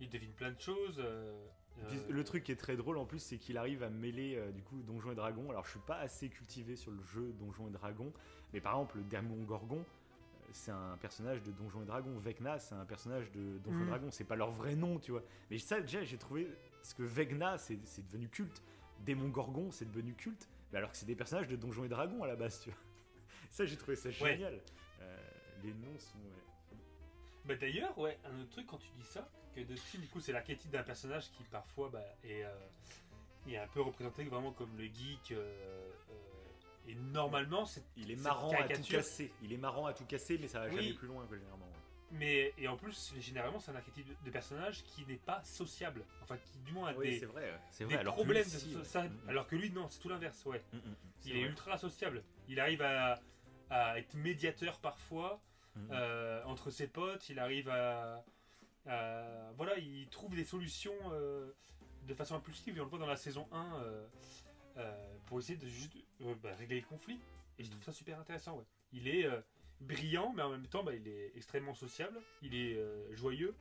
Il 0.00 0.10
devine 0.10 0.32
plein 0.34 0.50
de 0.52 0.60
choses. 0.60 0.98
euh, 0.98 1.46
Puis 1.88 1.98
euh, 1.98 2.02
Le 2.12 2.24
truc 2.24 2.44
qui 2.44 2.52
est 2.52 2.56
très 2.56 2.76
drôle 2.76 2.96
en 2.98 3.04
plus, 3.04 3.18
c'est 3.18 3.38
qu'il 3.38 3.58
arrive 3.58 3.82
à 3.82 3.90
mêler 3.90 4.36
euh, 4.36 4.50
du 4.52 4.62
coup 4.62 4.80
Donjons 4.82 5.12
et 5.12 5.14
Dragons. 5.14 5.50
Alors 5.50 5.64
je 5.64 5.70
suis 5.70 5.80
pas 5.80 5.98
assez 5.98 6.28
cultivé 6.28 6.76
sur 6.76 6.90
le 6.92 7.02
jeu 7.02 7.32
Donjons 7.38 7.68
et 7.68 7.72
Dragons, 7.72 8.12
mais 8.52 8.60
par 8.60 8.72
exemple 8.74 8.98
le 8.98 9.04
démon 9.04 9.42
Gorgon, 9.44 9.78
euh, 9.80 10.46
c'est 10.52 10.70
un 10.70 10.96
personnage 11.00 11.42
de 11.42 11.50
Donjons 11.52 11.82
et 11.82 11.86
Dragons. 11.86 12.16
Vecna, 12.18 12.58
c'est 12.58 12.74
un 12.74 12.84
personnage 12.84 13.30
de 13.32 13.58
Donjons 13.58 13.78
et 13.80 13.82
Mhm. 13.82 13.88
Dragons. 13.88 14.10
C'est 14.10 14.24
pas 14.24 14.36
leur 14.36 14.50
vrai 14.52 14.76
nom, 14.76 14.98
tu 14.98 15.10
vois. 15.12 15.22
Mais 15.50 15.58
ça 15.58 15.80
déjà, 15.80 16.02
j'ai 16.04 16.16
trouvé 16.18 16.48
parce 16.76 16.94
que 16.94 17.02
Vecna, 17.02 17.58
c'est 17.58 17.78
c'est 17.84 18.06
devenu 18.06 18.28
culte. 18.28 18.62
Démon 19.00 19.28
Gorgon, 19.28 19.70
c'est 19.70 19.84
devenu 19.86 20.14
culte. 20.14 20.48
Mais 20.72 20.78
alors 20.78 20.90
que 20.92 20.96
c'est 20.96 21.06
des 21.06 21.16
personnages 21.16 21.48
de 21.48 21.56
Donjons 21.56 21.84
et 21.84 21.88
Dragons 21.88 22.22
à 22.22 22.26
la 22.26 22.36
base, 22.36 22.60
tu 22.60 22.70
vois. 22.70 22.78
Ça, 23.50 23.64
j'ai 23.64 23.76
trouvé 23.76 23.94
ça 23.96 24.08
Ouais. 24.08 24.14
génial. 24.32 24.60
Euh, 25.00 25.16
les 25.62 25.72
noms 25.74 25.98
sont. 25.98 26.18
Bah 27.44 27.54
d'ailleurs, 27.56 27.96
ouais, 27.98 28.18
un 28.24 28.40
autre 28.40 28.50
truc 28.50 28.66
quand 28.66 28.78
tu 28.78 28.88
dis 28.96 29.04
ça, 29.04 29.28
que 29.54 29.60
Dustin, 29.60 29.98
du 29.98 30.08
coup, 30.08 30.20
c'est 30.20 30.32
l'archétype 30.32 30.70
d'un 30.70 30.82
personnage 30.82 31.30
qui 31.32 31.42
parfois 31.44 31.88
bah, 31.90 32.02
est, 32.24 32.44
euh, 32.44 32.54
est 33.48 33.56
un 33.58 33.68
peu 33.68 33.82
représenté 33.82 34.24
vraiment 34.24 34.52
comme 34.52 34.76
le 34.78 34.84
geek. 34.84 35.32
euh, 35.32 35.36
euh, 36.10 36.88
et 36.88 36.94
normalement, 36.94 37.64
c'est. 37.64 37.82
Il 37.96 38.10
est 38.10 38.16
marrant 38.16 38.50
à 38.52 38.68
tout 38.68 38.82
casser. 38.82 39.32
Il 39.42 39.52
est 39.52 39.56
marrant 39.58 39.86
à 39.86 39.92
tout 39.94 40.04
casser, 40.04 40.38
mais 40.38 40.48
ça 40.48 40.60
va 40.60 40.68
Oui. 40.68 40.76
jamais 40.76 40.92
plus 40.94 41.06
loin, 41.08 41.26
généralement. 41.30 41.64
ouais. 41.66 41.70
Mais 42.10 42.52
et 42.58 42.68
en 42.68 42.76
plus, 42.76 43.14
généralement, 43.18 43.58
c'est 43.58 43.70
un 43.72 43.76
archétype 43.76 44.06
de- 44.22 44.30
personnage 44.30 44.84
qui 44.84 45.04
n'est 45.06 45.16
pas 45.16 45.42
sociable. 45.42 46.04
Enfin, 46.22 46.36
qui 46.36 46.58
du 46.58 46.72
moins 46.72 46.90
a 46.90 46.94
Oui, 46.94 47.10
des, 47.10 47.18
c'est 47.18 47.26
vrai. 47.26 47.58
des 47.78 47.84
vrai. 47.86 47.96
alors 47.96 48.14
que 48.14 48.20
lui, 48.20 48.24
problèmes 48.26 48.44
si, 48.44 48.70
de 48.72 48.78
ouais. 48.78 48.84
ça. 48.84 49.02
Mm, 49.02 49.06
mm. 49.08 49.28
Alors 49.28 49.46
que 49.46 49.56
lui, 49.56 49.70
non, 49.70 49.88
c'est 49.88 49.98
tout 50.00 50.08
l'inverse, 50.10 50.44
ouais. 50.46 50.62
Mm, 50.72 50.78
Il 51.24 51.36
est 51.36 51.40
ultra 51.40 51.76
sociable. 51.78 52.22
Il 52.48 52.60
arrive 52.60 52.82
à, 52.82 53.18
à 53.70 53.98
être 53.98 54.14
médiateur 54.14 54.78
parfois 54.78 55.40
Mm, 55.76 55.80
mm. 55.80 55.88
euh, 55.92 56.44
entre 56.44 56.70
ses 56.70 56.86
potes. 56.88 57.28
Il 57.28 57.38
arrive 57.38 57.68
à, 57.68 58.24
à- 58.86 59.52
Voilà, 59.56 59.76
il 59.78 60.08
trouve 60.08 60.34
des 60.34 60.44
solutions 60.44 60.94
euh, 61.12 61.50
de 62.02 62.14
façon 62.14 62.34
impulsive. 62.36 62.76
Et 62.76 62.80
on 62.80 62.84
le 62.84 62.90
voit 62.90 62.98
dans 62.98 63.06
la 63.06 63.16
saison 63.16 63.48
1 63.52 63.82
euh, 64.76 65.16
pour 65.26 65.38
essayer 65.38 65.58
de 65.58 65.66
juste 65.68 65.92
bah, 66.42 66.54
régler 66.56 66.76
les 66.76 66.82
conflits. 66.82 67.20
Et 67.58 67.64
je 67.64 67.70
trouve 67.70 67.82
ça 67.84 67.92
super 67.92 68.18
intéressant. 68.18 68.56
Ouais. 68.58 68.64
Il 68.92 69.08
est 69.08 69.28
brillant, 69.80 70.32
mais 70.34 70.42
en 70.42 70.50
même 70.50 70.66
temps, 70.66 70.82
bah, 70.82 70.94
il 70.94 71.06
est 71.08 71.32
extrêmement 71.36 71.74
sociable. 71.74 72.20
Il 72.42 72.54
est 72.54 72.78
joyeux. 73.12 73.54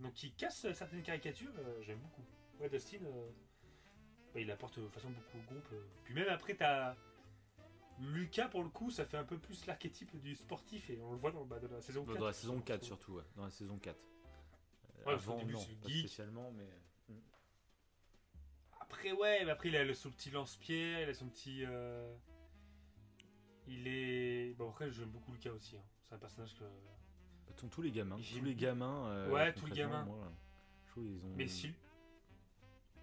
Donc 0.00 0.22
il 0.22 0.34
casse 0.34 0.70
certaines 0.72 1.02
caricatures. 1.02 1.52
J'aime 1.82 1.98
beaucoup. 1.98 2.24
Ouais, 2.60 2.68
Dustin, 2.68 2.98
bah, 4.34 4.40
il 4.40 4.50
apporte 4.50 4.78
de 4.78 4.88
façon 4.88 5.10
beaucoup 5.10 5.38
au 5.38 5.42
groupe. 5.52 5.68
Puis 6.04 6.14
même 6.14 6.28
après, 6.28 6.54
t'as. 6.54 6.94
Lucas, 8.00 8.48
pour 8.48 8.62
le 8.62 8.68
coup, 8.68 8.90
ça 8.90 9.04
fait 9.04 9.16
un 9.16 9.24
peu 9.24 9.38
plus 9.38 9.64
l'archétype 9.66 10.16
du 10.20 10.34
sportif 10.34 10.90
et 10.90 11.00
on 11.02 11.12
le 11.12 11.18
voit 11.18 11.30
dans, 11.30 11.44
bah, 11.44 11.58
dans 11.60 11.68
la 11.74 11.80
saison 11.80 12.04
4. 12.04 12.18
Dans 12.18 12.26
la 12.26 12.32
saison 12.32 12.60
4 12.60 12.82
surtout, 12.84 13.12
ouais. 13.14 13.22
Dans 13.36 13.44
la 13.44 13.50
saison 13.50 13.78
4. 13.78 13.96
Euh, 13.96 15.04
Ouais, 15.06 15.12
avant, 15.14 15.38
début, 15.38 15.52
non, 15.52 15.58
pas 15.82 15.88
geek. 15.88 15.98
spécialement, 16.00 16.50
mais. 16.52 16.68
Mm. 17.08 17.18
Après, 18.80 19.12
ouais, 19.12 19.44
mais 19.44 19.50
après, 19.50 19.68
il 19.68 19.76
a 19.76 19.84
le- 19.84 19.94
son 19.94 20.10
petit 20.10 20.30
lance-pierre, 20.30 21.02
il 21.02 21.08
a 21.08 21.14
son 21.14 21.28
petit. 21.28 21.64
euh, 21.64 22.14
Il 23.68 23.86
est. 23.86 24.54
Bon, 24.54 24.68
après, 24.70 24.90
j'aime 24.90 25.10
beaucoup 25.10 25.32
Lucas 25.32 25.52
aussi. 25.52 25.76
hein. 25.76 25.82
C'est 26.02 26.14
un 26.14 26.18
personnage 26.18 26.54
que. 26.56 26.64
Bah, 26.64 27.52
tous- 27.70 27.82
les 27.82 27.92
gamins. 27.92 28.16
Tous 28.16 28.42
les 28.44 28.54
gamins. 28.56 29.06
euh, 29.08 29.30
Ouais, 29.30 29.52
tous 29.54 29.66
les 29.66 29.72
gamins. 29.76 30.04
moi, 30.04 30.32
je 30.86 30.90
trouve 30.90 31.06
ils 31.06 31.24
ont. 31.24 31.34
Mais 31.36 31.46
si. 31.46 31.72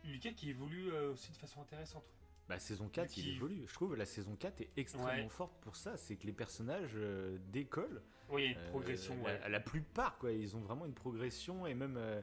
Lucas 0.03 0.32
qui 0.32 0.49
évolue 0.49 0.91
euh, 0.91 1.11
aussi 1.14 1.32
de 1.32 1.38
façon 1.38 1.61
intéressante. 1.61 2.03
ouais. 2.03 2.19
Bah, 2.50 2.58
saison 2.60 2.90
4, 2.90 3.16
il 3.18 3.36
évolue. 3.36 3.64
Je 3.68 3.74
trouve 3.74 3.96
la 3.96 4.06
saison 4.08 4.36
4 4.36 4.62
est 4.62 4.70
extrêmement 4.76 5.08
Ouais. 5.24 5.30
forte 5.30 5.56
pour 5.62 5.76
ça. 5.76 5.96
C'est 5.98 6.16
que 6.16 6.26
les 6.26 6.34
personnages 6.34 6.94
euh, 6.96 7.38
décollent. 7.52 8.02
Oui, 8.30 8.42
il 8.42 8.46
y 8.46 8.48
a 8.48 8.52
une 8.54 8.58
Euh, 8.66 8.70
progression, 8.72 9.16
la, 9.18 9.24
ouais. 9.24 9.50
la 9.50 9.60
plupart, 9.60 10.18
quoi. 10.18 10.32
Ils 10.32 10.56
ont 10.56 10.62
vraiment 10.62 10.86
une 10.86 10.94
progression 10.96 11.68
et 11.68 11.76
même. 11.76 11.96
euh, 11.98 12.22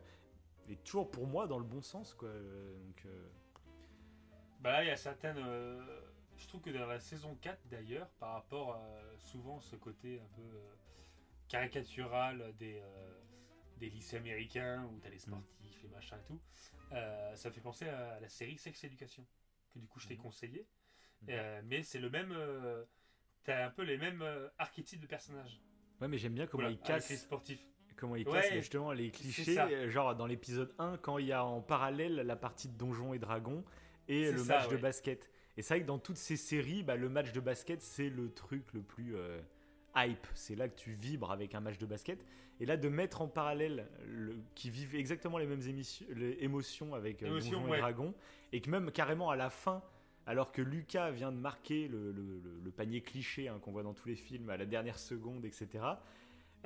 et 0.68 0.74
toujours 0.78 1.08
pour 1.12 1.28
moi 1.28 1.46
dans 1.46 1.58
le 1.60 1.64
bon 1.64 1.80
sens, 1.80 2.12
quoi. 2.12 2.28
Donc. 2.28 3.06
Bah 4.60 4.72
là, 4.72 4.82
il 4.84 4.88
y 4.88 4.90
a 4.90 4.96
certaines. 4.96 5.38
Je 6.36 6.48
trouve 6.48 6.60
que 6.60 6.70
dans 6.70 6.86
la 6.86 6.98
saison 6.98 7.36
4, 7.40 7.60
d'ailleurs, 7.68 8.08
par 8.18 8.32
rapport 8.32 8.74
à 8.74 8.90
souvent 9.18 9.60
ce 9.60 9.76
côté 9.76 10.18
un 10.18 10.26
peu 10.34 10.42
caricatural 11.48 12.52
des, 12.58 12.82
des 13.78 13.90
lycées 13.90 14.16
américains 14.16 14.84
où 14.92 14.98
t'as 14.98 15.08
les 15.08 15.18
sportifs, 15.18 15.82
les 15.82 15.88
machins 15.88 16.18
et 16.18 16.24
tout, 16.26 16.40
euh, 16.92 17.34
ça 17.36 17.50
fait 17.50 17.60
penser 17.60 17.88
à 17.88 18.18
la 18.20 18.28
série 18.28 18.58
Sex 18.58 18.82
Education, 18.84 19.24
que 19.76 19.80
du 19.80 19.86
coup 19.88 20.00
je 20.00 20.08
t'ai 20.08 20.14
Mhm. 20.16 20.22
conseillé. 20.22 20.66
Mhm. 21.22 21.28
Euh, 21.30 21.60
mais 21.64 21.82
c'est 21.82 21.98
le 21.98 22.10
même. 22.10 22.32
euh, 22.32 22.84
T'as 23.44 23.64
un 23.66 23.70
peu 23.70 23.82
les 23.82 23.96
mêmes 23.96 24.22
euh, 24.22 24.48
archétypes 24.58 25.00
de 25.00 25.06
personnages. 25.06 25.60
Ouais, 26.00 26.08
mais 26.08 26.18
j'aime 26.18 26.34
bien 26.34 26.48
comment 26.48 26.64
Voilà, 26.64 26.76
ils 26.84 26.90
avec 26.90 27.08
les 27.08 27.14
cassent. 27.14 27.22
sportifs. 27.22 27.60
comment 27.96 28.16
il 28.16 28.26
Ouais, 28.26 28.40
casse 28.42 28.52
justement 28.54 28.90
les 28.92 29.12
clichés, 29.12 29.88
genre 29.88 30.16
dans 30.16 30.26
l'épisode 30.26 30.74
1, 30.80 30.96
quand 30.98 31.18
il 31.18 31.26
y 31.26 31.32
a 31.32 31.44
en 31.44 31.60
parallèle 31.62 32.16
la 32.16 32.34
partie 32.34 32.68
de 32.68 32.76
Donjons 32.76 33.14
et 33.14 33.20
Dragons 33.20 33.64
et 34.08 34.32
le 34.32 34.38
ça, 34.38 34.58
match 34.58 34.68
de 34.68 34.76
basket. 34.76 35.30
Et 35.56 35.62
c'est 35.62 35.74
vrai 35.74 35.82
que 35.82 35.86
dans 35.86 36.00
toutes 36.00 36.16
ces 36.16 36.36
séries, 36.36 36.82
bah, 36.82 36.96
le 36.96 37.08
match 37.08 37.30
de 37.32 37.38
basket, 37.40 37.80
c'est 37.82 38.10
le 38.10 38.32
truc 38.32 38.72
le 38.72 38.82
plus 38.82 39.14
euh, 39.14 39.40
hype. 39.96 40.26
C'est 40.34 40.54
là 40.56 40.68
que 40.68 40.76
tu 40.76 40.92
vibres 40.92 41.30
avec 41.30 41.54
un 41.54 41.60
match 41.60 41.78
de 41.78 41.86
basket. 41.86 42.24
Et 42.60 42.64
là, 42.66 42.76
de 42.76 42.88
mettre 42.88 43.20
en 43.20 43.28
parallèle 43.28 43.86
le, 44.06 44.36
qui 44.54 44.70
vivent 44.70 44.94
exactement 44.94 45.36
les 45.38 45.46
mêmes 45.46 45.60
les 46.14 46.42
émotions 46.42 46.94
avec 46.94 47.22
euh, 47.22 47.28
ouais. 47.68 47.78
et 47.78 47.80
Dragons, 47.80 48.14
et 48.52 48.60
que 48.62 48.70
même 48.70 48.90
carrément 48.90 49.28
à 49.30 49.36
la 49.36 49.50
fin, 49.50 49.82
alors 50.24 50.52
que 50.52 50.62
Lucas 50.62 51.10
vient 51.10 51.32
de 51.32 51.36
marquer 51.38 51.86
le, 51.86 52.12
le- 52.12 52.40
le- 52.42 52.60
le 52.64 52.70
panier 52.70 53.02
cliché 53.02 53.48
hein, 53.48 53.58
qu'on 53.60 53.72
voit 53.72 53.82
dans 53.82 53.92
tous 53.94 54.08
les 54.08 54.16
films 54.16 54.48
à 54.50 54.56
la 54.56 54.64
dernière 54.64 54.98
seconde, 54.98 55.44
etc. 55.44 55.68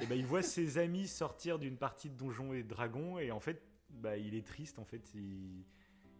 Et 0.00 0.06
ben 0.06 0.16
il 0.16 0.24
voit 0.26 0.42
ses 0.42 0.78
amis 0.78 1.08
sortir 1.08 1.58
d'une 1.58 1.76
partie 1.76 2.08
de 2.08 2.16
Donjons 2.16 2.52
et 2.52 2.62
Dragons 2.62 3.18
et 3.18 3.32
en 3.32 3.40
fait, 3.40 3.60
bah, 3.90 4.16
il 4.16 4.34
est 4.36 4.46
triste. 4.46 4.78
En 4.78 4.84
fait, 4.84 5.12
il, 5.14 5.64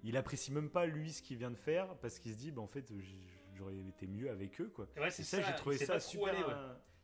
il 0.02 0.16
apprécie 0.16 0.50
même 0.52 0.68
pas 0.68 0.84
lui 0.86 1.12
ce 1.12 1.22
qu'il 1.22 1.36
vient 1.36 1.50
de 1.52 1.56
faire 1.56 1.94
parce 1.98 2.18
qu'il 2.18 2.32
se 2.32 2.36
dit, 2.38 2.50
bah, 2.50 2.60
en 2.62 2.66
fait, 2.66 2.92
j'aurais 3.54 3.76
été 3.88 4.08
mieux 4.08 4.28
avec 4.30 4.60
eux, 4.60 4.68
quoi. 4.74 4.88
Ouais, 4.98 5.10
c'est 5.12 5.22
ça, 5.22 5.40
j'ai 5.40 5.54
trouvé 5.54 5.76
ça 5.86 6.00
super. 6.00 6.34
ouais. 6.48 6.54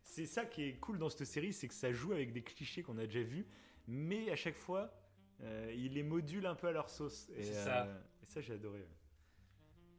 C'est 0.06 0.24
ça 0.26 0.46
qui 0.46 0.62
est 0.62 0.74
cool 0.78 0.98
dans 0.98 1.10
cette 1.10 1.24
série, 1.24 1.52
c'est 1.52 1.66
que 1.66 1.74
ça 1.74 1.92
joue 1.92 2.12
avec 2.12 2.32
des 2.32 2.42
clichés 2.42 2.82
qu'on 2.82 2.96
a 2.96 3.06
déjà 3.06 3.22
vus, 3.22 3.44
mais 3.88 4.30
à 4.30 4.36
chaque 4.36 4.56
fois, 4.56 4.94
euh, 5.40 5.72
il 5.76 5.94
les 5.94 6.04
module 6.04 6.46
un 6.46 6.54
peu 6.54 6.68
à 6.68 6.72
leur 6.72 6.88
sauce. 6.88 7.28
Et 7.30 7.42
C'est 7.42 7.56
euh, 7.56 7.64
ça. 7.64 7.88
et 8.22 8.26
ça, 8.26 8.40
j'ai 8.40 8.54
adoré. 8.54 8.78
ouais. 8.78 8.88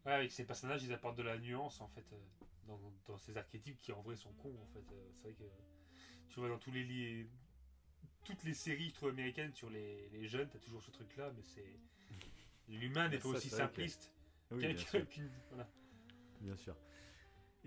Ouais, 0.05 0.13
avec 0.13 0.31
ces 0.31 0.45
personnages, 0.45 0.81
ils 0.84 0.93
apportent 0.93 1.17
de 1.17 1.23
la 1.23 1.38
nuance 1.38 1.81
en 1.81 1.89
fait 1.89 2.05
euh, 2.13 2.17
dans, 2.65 2.79
dans 3.05 3.17
ces 3.17 3.35
archétypes 3.35 3.77
qui 3.81 3.91
en 3.91 4.01
vrai 4.01 4.15
sont 4.15 4.31
cons 4.34 4.55
en 4.61 4.65
fait. 4.67 4.79
Euh, 4.93 5.09
C'est 5.17 5.23
vrai 5.23 5.34
que 5.34 5.43
tu 6.29 6.39
vois 6.39 6.47
dans 6.49 6.57
tous 6.57 6.71
les, 6.71 6.84
li- 6.85 7.27
toutes 8.23 8.43
les 8.45 8.53
séries 8.53 8.89
je 8.89 8.93
trouve 8.95 9.09
américaines 9.09 9.53
sur 9.53 9.69
les, 9.69 10.07
les 10.09 10.25
jeunes, 10.27 10.47
t'as 10.49 10.59
toujours 10.59 10.81
ce 10.81 10.91
truc 10.91 11.15
là, 11.17 11.31
mais 11.35 11.43
c'est 11.43 11.77
l'humain 12.69 13.09
n'est 13.09 13.17
Mais 13.17 13.21
pas 13.21 13.27
aussi 13.29 13.49
simpliste 13.49 14.13
qu'une- 14.49 15.29
voilà. 15.49 15.69
Bien 16.39 16.55
sûr. 16.55 16.75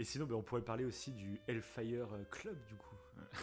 Et 0.01 0.05
sinon, 0.05 0.25
ben, 0.25 0.35
on 0.35 0.43
pourrait 0.43 0.63
parler 0.65 0.87
aussi 0.87 1.13
du 1.13 1.39
Hellfire 1.47 2.09
Club, 2.31 2.57
du 2.67 2.75
coup. 2.75 2.97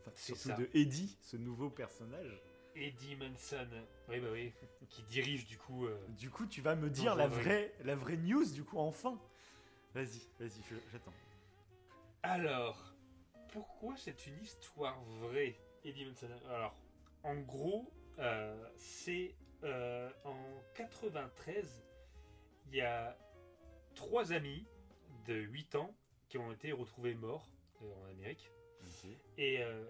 Enfin, 0.00 0.10
surtout 0.16 0.48
ça. 0.48 0.56
de 0.56 0.68
Eddie, 0.74 1.16
ce 1.22 1.36
nouveau 1.36 1.70
personnage. 1.70 2.40
Eddie 2.74 3.14
Manson, 3.16 3.66
oui 4.08 4.20
bah 4.20 4.28
oui, 4.32 4.52
qui 4.88 5.02
dirige 5.04 5.44
du 5.46 5.56
coup. 5.58 5.86
euh, 5.86 5.98
Du 6.16 6.30
coup, 6.30 6.46
tu 6.46 6.60
vas 6.62 6.74
me 6.76 6.90
dire 6.90 7.14
la 7.16 7.26
vraie, 7.28 7.72
la 7.84 7.94
vraie 7.96 8.16
news, 8.16 8.44
du 8.52 8.64
coup, 8.64 8.78
enfin. 8.78 9.20
Vas-y, 9.94 10.20
vas-y, 10.40 10.60
j'attends. 10.92 11.12
Alors, 12.22 12.94
pourquoi 13.52 13.94
c'est 13.96 14.26
une 14.26 14.38
histoire 14.40 15.00
vraie, 15.20 15.56
Eddie 15.84 16.04
Manson? 16.06 16.28
Alors, 16.48 16.76
en 17.22 17.36
gros, 17.36 17.90
euh, 18.18 18.68
c'est 18.76 19.34
euh, 19.64 20.10
en 20.24 20.36
93, 20.74 21.84
il 22.68 22.74
y 22.76 22.80
a 22.80 23.16
trois 23.94 24.32
amis 24.32 24.64
de 25.28 25.34
8 25.34 25.74
ans 25.76 25.94
qui 26.28 26.38
ont 26.38 26.50
été 26.52 26.72
retrouvés 26.72 27.14
morts 27.14 27.48
euh, 27.82 27.94
en 28.02 28.06
Amérique 28.10 28.50
et, 29.36 29.62
euh, 29.62 29.84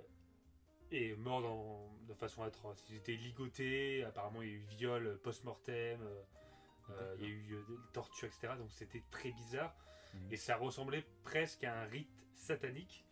et 0.90 1.14
morts 1.16 1.42
dans- 1.42 1.88
de 2.06 2.14
façon 2.14 2.42
atroce. 2.42 2.84
Ils 2.90 2.96
étaient 2.96 3.12
ligotés, 3.12 4.04
apparemment 4.04 4.42
il 4.42 4.48
y 4.48 4.52
a 4.52 4.54
eu 4.54 4.64
viol 4.78 5.18
post-mortem, 5.22 6.00
euh, 6.02 6.22
euh, 6.90 7.16
il 7.18 7.24
y 7.24 7.26
a 7.26 7.30
eu 7.30 7.64
des 7.68 7.76
tortures, 7.92 8.28
etc. 8.28 8.54
Donc 8.58 8.70
c'était 8.72 9.02
très 9.10 9.30
bizarre. 9.32 9.74
Mhm. 10.14 10.32
Et 10.32 10.36
ça 10.36 10.56
ressemblait 10.56 11.04
presque 11.22 11.64
à 11.64 11.80
un 11.82 11.84
rite 11.84 12.10
satanique 12.34 13.04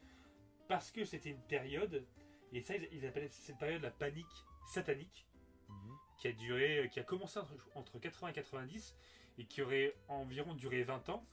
parce 0.69 0.91
que 0.91 1.05
c'était 1.05 1.31
une 1.31 1.43
période, 1.43 2.05
et 2.53 2.61
ça 2.63 2.75
ils, 2.75 2.89
ils 2.93 3.07
appelaient 3.07 3.29
cette 3.29 3.59
période 3.59 3.83
la 3.83 3.91
panique 3.93 4.27
satanique, 4.67 5.27
Mhm. 5.69 5.97
qui 6.19 6.29
a 6.29 6.33
duré, 6.33 6.89
qui 6.93 6.99
a 7.01 7.03
commencé 7.05 7.39
entre, 7.39 7.55
entre 7.75 7.99
80 7.99 8.29
et 8.31 8.33
90 8.33 8.97
et 9.39 9.45
qui 9.45 9.63
aurait 9.63 9.95
environ 10.09 10.55
duré 10.55 10.83
20 10.83 11.09
ans. 11.11 11.25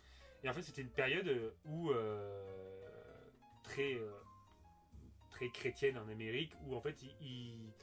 Et 0.44 0.49
en 0.49 0.53
fait, 0.53 0.61
c'était 0.61 0.82
une 0.82 0.90
période 0.91 1.28
euh, 1.28 1.52
où 1.65 1.91
euh, 1.91 2.44
très 3.64 3.94
euh, 3.95 4.11
très 5.30 5.49
chrétienne 5.49 5.98
en 5.98 6.07
Amérique, 6.10 6.53
où 6.65 6.76
en 6.76 6.82
fait 6.82 7.02
ils, 7.02 7.15
ils 7.22 7.74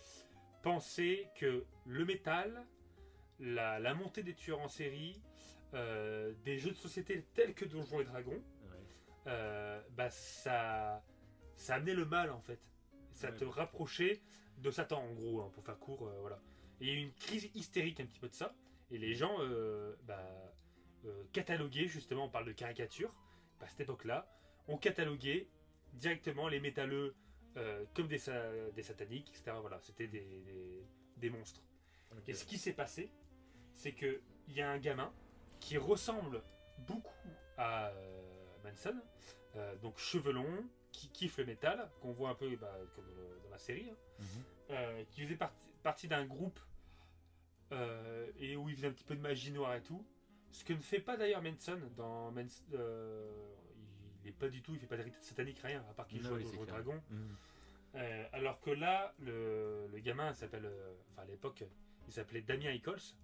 pensaient 0.63 1.31
que 1.37 1.65
le 1.87 2.05
métal, 2.05 2.67
la, 3.39 3.79
la 3.81 3.95
montée 3.95 4.23
des 4.23 4.35
tueurs 4.35 4.61
en 4.61 4.69
série, 4.69 5.21
euh, 5.75 6.35
des 6.45 6.59
jeux 6.59 6.71
de 6.71 6.77
société 6.77 7.25
tels 7.35 7.55
que 7.55 7.65
Donjons 7.65 8.01
et 8.01 8.05
Dragons, 8.05 8.43
Ouais. 8.71 8.77
euh, 9.29 9.83
bah 9.93 10.11
ça, 10.11 11.03
ça 11.57 11.77
amenait 11.77 11.95
le 11.95 12.05
mal 12.05 12.31
en 12.31 12.41
fait. 12.41 12.61
Ça 13.13 13.31
Ouais. 13.31 13.37
te 13.37 13.45
rapprochait 13.45 14.21
de 14.59 14.71
Satan 14.71 15.03
en 15.03 15.13
gros, 15.15 15.41
hein, 15.43 15.51
pour 15.55 15.65
faire 15.65 15.79
court, 15.79 16.07
euh, 16.07 16.19
voilà. 16.21 16.41
Et 16.81 16.85
il 16.85 16.89
y 16.89 16.91
a 16.93 16.95
eu 16.95 17.03
une 17.05 17.15
crise 17.15 17.51
hystérique 17.55 18.01
un 18.01 18.07
petit 18.07 18.19
peu 18.21 18.29
de 18.29 18.35
ça, 18.35 18.55
et 18.91 18.99
les 18.99 19.15
gens 19.15 19.35
euh, 19.41 19.97
bah, 20.05 20.55
euh, 21.07 21.25
cataloguaient 21.33 21.87
justement, 21.89 22.25
on 22.27 22.29
parle 22.31 22.47
de 22.47 22.53
caricature, 22.53 23.13
bah, 23.59 23.67
à 23.67 23.69
cette 23.69 23.81
époque-là, 23.81 24.27
on 24.69 24.77
cataloguait 24.79 25.49
directement 25.95 26.49
les 26.49 26.61
métalleux 26.61 27.15
euh, 27.57 27.85
comme 27.95 28.07
des, 28.07 28.19
sa- 28.19 28.71
des 28.71 28.83
sataniques, 28.83 29.29
etc. 29.31 29.57
Voilà, 29.61 29.81
c'était 29.81 30.07
des, 30.07 30.21
des- 30.21 30.85
des 31.17 31.31
monstres. 31.31 31.63
Et 32.27 32.35
ce 32.35 32.45
qui 32.45 32.59
s'est 32.59 32.73
passé, 32.73 33.11
c'est 33.75 33.93
que 33.93 34.21
il 34.49 34.55
y 34.55 34.61
a 34.63 34.71
un 34.71 34.79
gamin 34.79 35.13
qui 35.61 35.77
ressemble 35.79 36.43
beaucoup 36.79 37.29
à 37.57 37.89
euh, 37.89 38.23
Manson, 38.65 39.01
euh, 39.57 39.77
donc 39.77 39.99
cheveux 39.99 40.33
longs, 40.33 40.65
qui 40.93 41.09
kiffe 41.09 41.39
le 41.39 41.45
métal, 41.47 41.89
qu'on 42.01 42.11
voit 42.13 42.31
un 42.31 42.35
peu 42.35 42.55
bah, 42.57 42.73
comme 42.95 43.05
dans, 43.07 43.21
le- 43.23 43.41
dans 43.45 43.51
la 43.51 43.59
série, 43.59 43.91
hein, 43.91 43.97
Mhm. 44.21 45.05
qui 45.11 45.23
faisait 45.23 45.37
partie, 45.37 45.57
partie 45.83 46.09
d'un 46.09 46.25
groupe 46.27 46.61
et 48.39 48.57
où 48.57 48.69
il 48.69 48.75
faisait 48.77 48.89
un 48.89 48.93
petit 48.93 49.05
peu 49.05 49.15
de 49.15 49.21
magie 49.21 49.53
noire 49.53 49.75
et 49.75 49.83
tout. 49.83 50.05
Ce 50.53 50.65
que 50.65 50.73
ne 50.73 50.81
fait 50.81 51.01
pas 51.01 51.17
d'ailleurs 51.17 51.43
Manson 51.43 51.81
dans 51.97 52.31
Mans- 52.33 52.65
euh, 52.75 53.55
il 54.23 54.27
n'est 54.27 54.33
pas 54.37 54.49
du 54.49 54.63
tout, 54.63 54.73
il 54.75 54.81
fait 54.81 54.87
pas 54.87 54.97
de 54.97 55.03
rite 55.03 55.21
satanique 55.23 55.59
rien, 55.61 55.85
à 55.89 55.95
part 55.95 56.07
qu'il 56.07 56.23
joue 56.23 56.35
au. 56.35 56.65
Dragons. 56.67 57.03
Mhm. 57.11 57.37
Euh, 57.97 58.29
alors 58.33 58.61
que 58.61 58.71
là, 58.71 59.15
le, 59.19 59.89
le 59.89 59.99
gamin 60.01 60.33
s'appelle, 60.35 60.67
euh, 60.67 60.95
enfin 61.11 61.23
à 61.23 61.25
l'époque, 61.25 61.65
il 62.07 62.13
s'appelait 62.13 62.43
Damien 62.43 62.71
Eccles. 62.71 63.15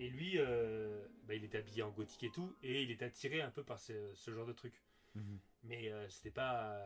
Et 0.00 0.08
lui, 0.10 0.38
euh, 0.38 1.06
bah, 1.22 1.34
il 1.34 1.44
était 1.44 1.58
habillé 1.58 1.82
en 1.82 1.90
gothique 1.90 2.24
et 2.24 2.30
tout, 2.30 2.54
et 2.62 2.82
il 2.82 2.90
était 2.90 3.04
attiré 3.04 3.40
un 3.42 3.50
peu 3.50 3.62
par 3.62 3.78
ce, 3.78 4.12
ce 4.14 4.30
genre 4.32 4.46
de 4.46 4.52
truc. 4.52 4.82
Mhm. 5.14 5.38
Mais 5.62 5.92
c'était 6.10 6.30
pas 6.32 6.82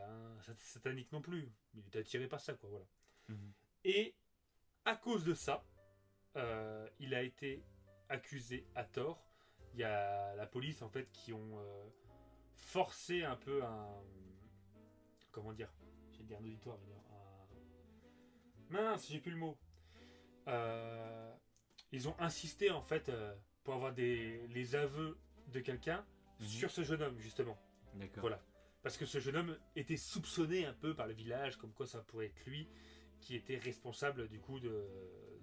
satanique 0.56 1.10
non 1.12 1.20
plus. 1.22 1.50
Il 1.74 1.80
était 1.86 2.00
attiré 2.00 2.28
par 2.28 2.40
ça, 2.40 2.54
quoi, 2.54 2.68
voilà. 2.68 2.84
Mhm. 3.28 3.52
Et 3.84 4.14
à 4.84 4.94
cause 4.96 5.24
de 5.24 5.34
ça, 5.34 5.64
il 7.00 7.14
a 7.14 7.22
été 7.22 7.62
accusé 8.08 8.66
à 8.74 8.84
tort. 8.84 9.27
Il 9.74 9.80
y 9.80 9.84
a 9.84 10.34
la 10.34 10.46
police 10.46 10.82
en 10.82 10.88
fait 10.88 11.10
qui 11.12 11.32
ont 11.32 11.58
euh, 11.58 11.84
forcé 12.54 13.22
un 13.22 13.36
peu 13.36 13.62
un 13.64 13.86
comment 15.30 15.52
dire, 15.52 15.70
j'ai 16.12 16.24
dit 16.24 16.34
un 16.34 16.38
auditoire, 16.44 16.76
un- 16.78 17.48
mince, 18.70 19.06
j'ai 19.08 19.20
plus 19.20 19.30
le 19.32 19.36
mot. 19.38 19.56
Euh, 20.48 21.32
ils 21.92 22.08
ont 22.08 22.16
insisté 22.18 22.70
en 22.70 22.82
fait 22.82 23.08
euh, 23.08 23.34
pour 23.62 23.74
avoir 23.74 23.92
des 23.92 24.46
les 24.48 24.74
aveux 24.74 25.18
de 25.48 25.60
quelqu'un 25.60 26.04
Mhm. 26.40 26.46
sur 26.46 26.70
ce 26.70 26.82
jeune 26.82 27.02
homme 27.02 27.18
justement. 27.18 27.58
D'accord. 27.94 28.20
Voilà. 28.20 28.40
Parce 28.82 28.96
que 28.96 29.06
ce 29.06 29.18
jeune 29.18 29.36
homme 29.36 29.58
était 29.76 29.96
soupçonné 29.96 30.66
un 30.66 30.72
peu 30.72 30.94
par 30.94 31.06
le 31.08 31.12
village, 31.12 31.56
comme 31.56 31.72
quoi 31.72 31.86
ça 31.86 32.00
pourrait 32.02 32.26
être 32.26 32.44
lui 32.46 32.68
qui 33.20 33.34
était 33.34 33.58
responsable 33.58 34.28
du 34.28 34.40
coup 34.40 34.60
de, 34.60 34.68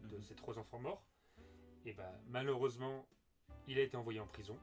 de 0.10 0.16
Mhm. 0.18 0.24
ces 0.24 0.36
trois 0.36 0.58
enfants 0.58 0.80
morts. 0.80 1.04
Et 1.86 1.94
bah 1.94 2.12
malheureusement, 2.28 3.08
il 3.68 3.80
a 3.80 3.82
été 3.82 3.98
envoyé 3.98 4.20
en 4.20 4.28
prison, 4.28 4.58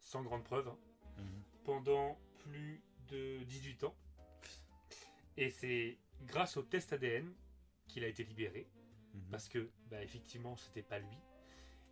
sans 0.00 0.22
grande 0.22 0.44
preuve, 0.44 0.68
hein, 0.68 0.78
Mhm. 1.18 1.42
pendant 1.64 2.18
plus 2.38 2.82
de 3.08 3.42
18 3.44 3.84
ans. 3.84 3.96
Et 5.36 5.50
c'est 5.50 5.98
grâce 6.22 6.56
au 6.56 6.62
test 6.62 6.92
ADN 6.92 7.32
qu'il 7.86 8.04
a 8.04 8.08
été 8.08 8.24
libéré, 8.24 8.68
Mhm. 9.14 9.22
parce 9.30 9.48
que 9.48 9.70
bah, 9.90 10.02
effectivement 10.02 10.56
c'était 10.56 10.82
pas 10.82 10.98
lui. 10.98 11.16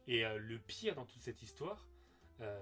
Et 0.08 0.24
euh, 0.24 0.38
le 0.38 0.58
pire 0.58 0.94
dans 0.94 1.04
toute 1.06 1.22
cette 1.22 1.42
histoire, 1.42 1.86
euh, 2.40 2.60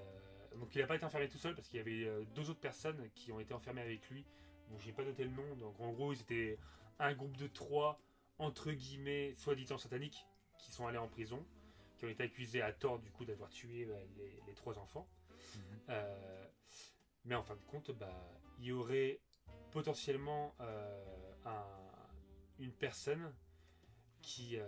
donc 0.56 0.74
il 0.74 0.80
n'a 0.80 0.86
pas 0.86 0.96
été 0.96 1.04
enfermé 1.04 1.28
tout 1.28 1.38
seul 1.38 1.54
parce 1.54 1.68
qu'il 1.68 1.78
y 1.78 1.80
avait 1.80 2.04
euh, 2.04 2.24
deux 2.34 2.48
autres 2.50 2.60
personnes 2.60 3.10
qui 3.14 3.32
ont 3.32 3.40
été 3.40 3.52
enfermées 3.54 3.82
avec 3.82 4.08
lui. 4.10 4.24
Donc 4.70 4.80
j'ai 4.80 4.92
pas 4.92 5.04
noté 5.04 5.24
le 5.24 5.30
nom. 5.30 5.56
Donc 5.56 5.78
en 5.80 5.92
gros 5.92 6.12
ils 6.12 6.20
étaient 6.22 6.58
un 6.98 7.12
groupe 7.14 7.36
de 7.36 7.46
trois 7.48 8.00
entre 8.38 8.72
guillemets 8.72 9.34
soi-disant 9.34 9.78
sataniques 9.78 10.26
qui 10.58 10.70
sont 10.70 10.86
allés 10.86 10.98
en 10.98 11.08
prison, 11.08 11.44
qui 12.04 12.10
ont 12.10 12.12
été 12.12 12.22
accusés 12.24 12.62
à 12.62 12.72
tort 12.72 12.98
du 12.98 13.10
coup 13.10 13.24
d'avoir 13.24 13.50
tué 13.50 13.86
euh, 13.86 14.04
les, 14.16 14.40
les 14.46 14.54
trois 14.54 14.78
enfants. 14.78 15.08
Mhm. 15.54 15.60
Euh, 15.90 16.46
mais 17.24 17.34
en 17.34 17.42
fin 17.42 17.56
de 17.56 17.62
compte, 17.62 17.90
bah, 17.92 18.40
il 18.58 18.66
y 18.66 18.72
aurait 18.72 19.20
potentiellement 19.70 20.54
euh, 20.60 21.32
un- 21.46 22.08
une 22.58 22.72
personne 22.72 23.34
qui, 24.22 24.56
euh, 24.56 24.64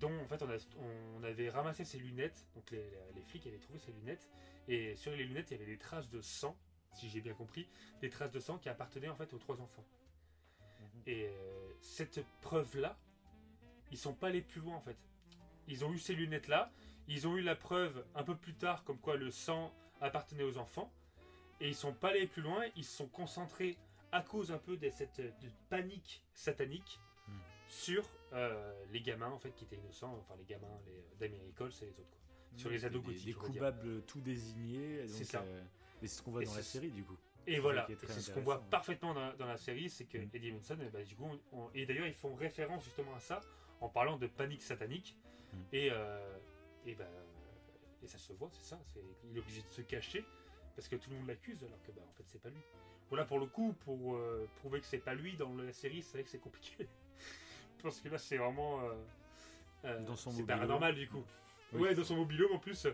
dont 0.00 0.16
en 0.20 0.26
fait 0.26 0.42
on, 0.42 0.50
a- 0.50 0.76
on 1.16 1.22
avait 1.22 1.48
ramassé 1.48 1.84
ses 1.84 1.98
lunettes, 1.98 2.46
donc 2.54 2.70
les, 2.70 2.90
les 3.14 3.22
flics 3.22 3.46
avaient 3.46 3.58
trouvé 3.58 3.78
ses 3.78 3.92
lunettes, 3.92 4.28
et 4.68 4.96
sur 4.96 5.12
les 5.12 5.24
lunettes 5.24 5.50
il 5.50 5.54
y 5.58 5.62
avait 5.62 5.70
des 5.70 5.78
traces 5.78 6.10
de 6.10 6.20
sang, 6.20 6.56
si 6.92 7.08
j'ai 7.08 7.20
bien 7.20 7.34
compris, 7.34 7.68
des 8.00 8.10
traces 8.10 8.30
de 8.32 8.40
sang 8.40 8.58
qui 8.58 8.68
appartenaient 8.68 9.08
en 9.08 9.16
fait 9.16 9.32
aux 9.32 9.38
trois 9.38 9.60
enfants. 9.60 9.84
Mhm. 10.80 11.02
Et 11.06 11.30
cette 11.80 12.24
preuve-là, 12.40 12.98
ils 13.90 13.98
sont 13.98 14.14
pas 14.14 14.28
allés 14.28 14.42
plus 14.42 14.60
loin 14.60 14.76
en 14.76 14.80
fait. 14.80 14.96
Ils 15.68 15.84
ont 15.84 15.92
eu 15.92 15.98
ces 15.98 16.14
lunettes-là, 16.14 16.70
ils 17.08 17.26
ont 17.26 17.36
eu 17.36 17.42
la 17.42 17.54
preuve 17.56 18.04
un 18.14 18.22
peu 18.22 18.34
plus 18.36 18.54
tard 18.54 18.84
comme 18.84 18.98
quoi 18.98 19.16
le 19.16 19.30
sang 19.30 19.72
appartenait 20.00 20.42
aux 20.44 20.58
enfants, 20.58 20.92
et 21.60 21.68
ils 21.68 21.74
sont 21.74 21.92
pas 21.92 22.08
allés 22.10 22.26
plus 22.26 22.42
loin, 22.42 22.62
ils 22.76 22.84
se 22.84 22.96
sont 22.96 23.06
concentrés 23.08 23.76
à 24.12 24.20
cause 24.20 24.52
un 24.52 24.58
peu 24.58 24.76
de 24.76 24.90
cette 24.90 25.20
de 25.20 25.48
panique 25.70 26.22
satanique 26.34 27.00
Hmm. 27.26 27.32
sur 27.68 28.04
euh, 28.34 28.74
les 28.92 29.00
gamins 29.00 29.30
en 29.30 29.38
fait 29.38 29.50
qui 29.54 29.64
étaient 29.64 29.76
innocents, 29.76 30.14
enfin 30.20 30.34
les 30.38 30.44
gamins, 30.44 30.68
les 30.86 31.02
Damien 31.28 31.38
c'est 31.70 31.86
les 31.86 31.92
autres 31.92 32.10
quoi. 32.10 32.18
Sur 32.58 32.68
les 32.68 32.84
ados 32.84 33.02
gothiques, 33.02 33.24
dire. 33.24 33.38
coupables 33.38 34.02
tout 34.02 34.20
désignés. 34.20 35.06
C'est 35.08 35.24
ça. 35.24 35.40
euh, 35.40 35.62
et 36.02 36.06
c'est 36.06 36.18
ce 36.18 36.22
qu'on 36.22 36.32
voit 36.32 36.42
Et 36.42 36.44
dans 36.44 36.54
la 36.54 36.62
série 36.62 36.90
du 36.90 37.02
coup. 37.02 37.16
Et 37.46 37.58
voilà, 37.60 37.86
et 37.90 37.96
c'est 38.06 38.20
ce 38.20 38.30
qu'on 38.30 38.42
voit 38.42 38.60
parfaitement 38.70 39.14
dans, 39.14 39.32
dans 39.36 39.46
la 39.46 39.56
série, 39.56 39.88
c'est 39.88 40.04
que 40.04 40.18
Mm. 40.18 40.30
Eddie 40.34 40.52
Munson, 40.52 40.76
eh 40.82 40.90
ben, 40.90 41.02
du 41.04 41.16
coup, 41.16 41.28
on- 41.52 41.70
et 41.74 41.86
d'ailleurs 41.86 42.06
ils 42.06 42.12
font 42.14 42.34
référence 42.34 42.84
justement 42.84 43.14
à 43.14 43.20
ça 43.20 43.40
en 43.80 43.88
parlant 43.88 44.18
de 44.18 44.26
panique 44.26 44.62
satanique, 44.62 45.16
Mm. 45.54 45.62
et, 45.72 45.88
euh, 45.92 46.38
et, 46.86 46.94
ben, 46.94 47.08
et 48.02 48.06
ça 48.06 48.18
se 48.18 48.32
voit, 48.32 48.48
c'est 48.52 48.64
ça, 48.64 48.78
c'est, 48.92 49.00
il 49.30 49.36
est 49.36 49.40
obligé 49.40 49.62
de 49.62 49.68
se 49.68 49.80
cacher 49.82 50.24
parce 50.74 50.88
que 50.88 50.96
tout 50.96 51.10
le 51.10 51.16
monde 51.16 51.28
l'accuse 51.28 51.62
alors 51.64 51.80
que 51.82 51.92
bah, 51.92 52.02
en 52.08 52.12
fait 52.12 52.24
c'est 52.26 52.40
pas 52.42 52.50
lui. 52.50 52.60
Voilà 53.08 53.24
pour 53.24 53.38
le 53.38 53.46
coup, 53.46 53.72
pour 53.84 54.16
euh, 54.16 54.48
prouver 54.56 54.80
que 54.80 54.86
c'est 54.86 54.98
pas 54.98 55.14
lui 55.14 55.36
dans 55.36 55.54
la 55.54 55.72
série, 55.72 56.02
c'est 56.02 56.14
vrai 56.18 56.24
que 56.24 56.30
c'est 56.30 56.38
compliqué. 56.38 56.88
parce 57.82 58.00
que 58.00 58.08
là 58.08 58.18
c'est 58.18 58.38
vraiment. 58.38 58.80
euh, 59.84 60.00
Dans 60.04 60.16
son 60.16 60.30
c'est 60.30 60.42
paranormal 60.44 60.94
du 60.94 61.08
coup. 61.08 61.24
Oui. 61.72 61.80
Ouais, 61.82 61.94
dans 61.94 62.04
son 62.04 62.16
mobile 62.16 62.44
en 62.52 62.58
plus. 62.58 62.86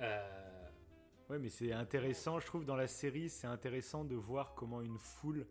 Ouais, 0.00 1.38
mais 1.38 1.50
c'est 1.50 1.72
intéressant, 1.72 2.40
je 2.40 2.46
trouve, 2.46 2.64
dans 2.64 2.74
la 2.76 2.86
série, 2.86 3.28
c'est 3.28 3.46
intéressant 3.46 4.02
de 4.04 4.14
voir 4.14 4.54
comment 4.54 4.80
une 4.80 4.98
foule, 4.98 5.46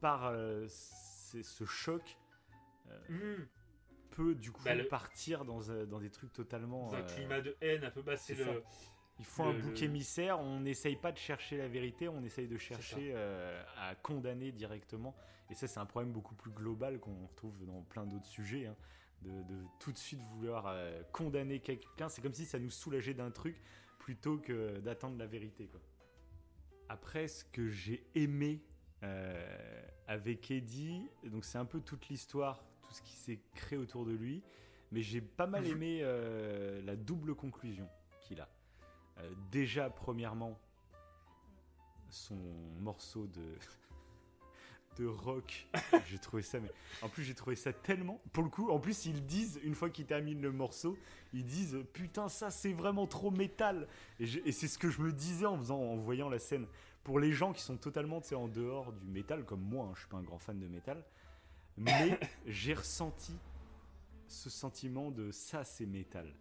par 0.00 0.32
ce 0.68 1.64
choc, 1.64 2.16
euh, 2.88 3.38
hmm, 3.38 3.46
peut 4.14 4.34
du 4.34 4.50
coup 4.52 4.62
Bah, 4.64 4.74
le- 4.74 4.86
partir 4.88 5.44
dans, 5.44 5.68
euh, 5.70 5.86
dans 5.86 5.98
des 6.00 6.10
trucs 6.10 6.32
totalement. 6.32 6.88
dans 6.88 6.94
un 6.94 7.00
euh, 7.00 7.06
climat 7.14 7.40
de 7.40 7.56
haine 7.60 7.84
un 7.84 7.90
peu 7.90 8.02
bas, 8.02 8.16
c'est 8.16 8.34
le. 8.34 8.62
Il 9.20 9.24
faut 9.24 9.44
un 9.44 9.52
bouc 9.52 9.78
le- 9.78 9.84
émissaire, 9.84 10.40
on 10.40 10.60
n'essaye 10.60 10.96
pas 10.96 11.12
de 11.12 11.18
chercher 11.18 11.56
la 11.56 11.68
vérité, 11.68 12.08
on 12.08 12.22
essaye 12.24 12.48
de 12.48 12.58
chercher 12.58 13.12
euh, 13.14 13.62
à 13.78 13.94
condamner 13.94 14.50
directement. 14.50 15.14
Et 15.50 15.54
ça, 15.54 15.68
c'est 15.68 15.78
un 15.78 15.86
problème 15.86 16.12
beaucoup 16.12 16.34
plus 16.34 16.50
global 16.50 16.98
qu'on 16.98 17.26
retrouve 17.26 17.64
dans 17.64 17.82
plein 17.82 18.06
d'autres 18.06 18.26
sujets. 18.26 18.66
hein. 18.66 18.76
de, 19.22 19.30
de 19.42 19.62
tout 19.78 19.92
de 19.92 19.98
suite 19.98 20.20
vouloir 20.34 20.66
euh, 20.66 21.02
condamner 21.12 21.60
quelqu'un, 21.60 22.08
c'est 22.08 22.22
comme 22.22 22.34
si 22.34 22.44
ça 22.44 22.58
nous 22.58 22.70
soulageait 22.70 23.14
d'un 23.14 23.30
truc 23.30 23.60
plutôt 23.98 24.36
que 24.38 24.80
d'attendre 24.80 25.16
la 25.16 25.26
vérité. 25.26 25.66
Quoi. 25.68 25.80
Après, 26.88 27.28
ce 27.28 27.44
que 27.44 27.68
j'ai 27.70 28.04
aimé 28.14 28.60
euh, 29.02 29.82
avec 30.06 30.50
Eddie, 30.50 31.08
donc 31.24 31.44
c'est 31.44 31.58
un 31.58 31.64
peu 31.64 31.80
toute 31.80 32.08
l'histoire, 32.08 32.64
ce 32.94 33.02
qui 33.02 33.14
s'est 33.16 33.40
créé 33.54 33.78
autour 33.78 34.06
de 34.06 34.12
lui, 34.12 34.42
mais 34.92 35.02
j'ai 35.02 35.20
pas 35.20 35.46
mal 35.46 35.66
aimé 35.66 36.00
euh, 36.02 36.80
la 36.82 36.96
double 36.96 37.34
conclusion 37.34 37.88
qu'il 38.20 38.40
a. 38.40 38.48
Euh, 39.18 39.30
déjà, 39.50 39.90
premièrement, 39.90 40.58
son 42.10 42.36
morceau 42.78 43.26
de, 43.26 43.58
de 44.96 45.06
rock, 45.06 45.66
j'ai 46.06 46.18
trouvé 46.18 46.42
ça, 46.42 46.60
mais 46.60 46.70
en 47.02 47.08
plus 47.08 47.24
j'ai 47.24 47.34
trouvé 47.34 47.56
ça 47.56 47.72
tellement. 47.72 48.20
Pour 48.32 48.44
le 48.44 48.50
coup, 48.50 48.70
en 48.70 48.78
plus 48.78 49.06
ils 49.06 49.26
disent, 49.26 49.58
une 49.64 49.74
fois 49.74 49.90
qu'ils 49.90 50.06
terminent 50.06 50.40
le 50.40 50.52
morceau, 50.52 50.96
ils 51.32 51.44
disent 51.44 51.78
putain, 51.92 52.28
ça 52.28 52.50
c'est 52.50 52.72
vraiment 52.72 53.06
trop 53.08 53.32
métal. 53.32 53.88
Et, 54.20 54.52
c'est 54.52 54.68
ce 54.68 54.78
que 54.78 54.90
je 54.90 55.00
me 55.00 55.12
disais 55.12 55.46
en, 55.46 55.58
faisant, 55.58 55.80
en 55.80 55.96
voyant 55.96 56.28
la 56.28 56.38
scène. 56.38 56.66
Pour 57.02 57.18
les 57.18 57.32
gens 57.32 57.52
qui 57.52 57.62
sont 57.62 57.76
totalement 57.76 58.22
en 58.32 58.48
dehors 58.48 58.92
du 58.92 59.08
métal, 59.08 59.44
comme 59.44 59.60
moi, 59.60 59.86
hein, 59.86 59.92
je 59.94 60.00
suis 60.00 60.08
pas 60.08 60.16
un 60.16 60.22
grand 60.22 60.38
fan 60.38 60.58
de 60.58 60.68
métal, 60.68 61.04
mais 61.76 62.18
j'ai 62.46 62.74
ressenti 62.74 63.36
ce 64.28 64.50
sentiment 64.50 65.10
de 65.10 65.30
ça 65.30 65.64
c'est 65.64 65.86
métal 65.86 66.34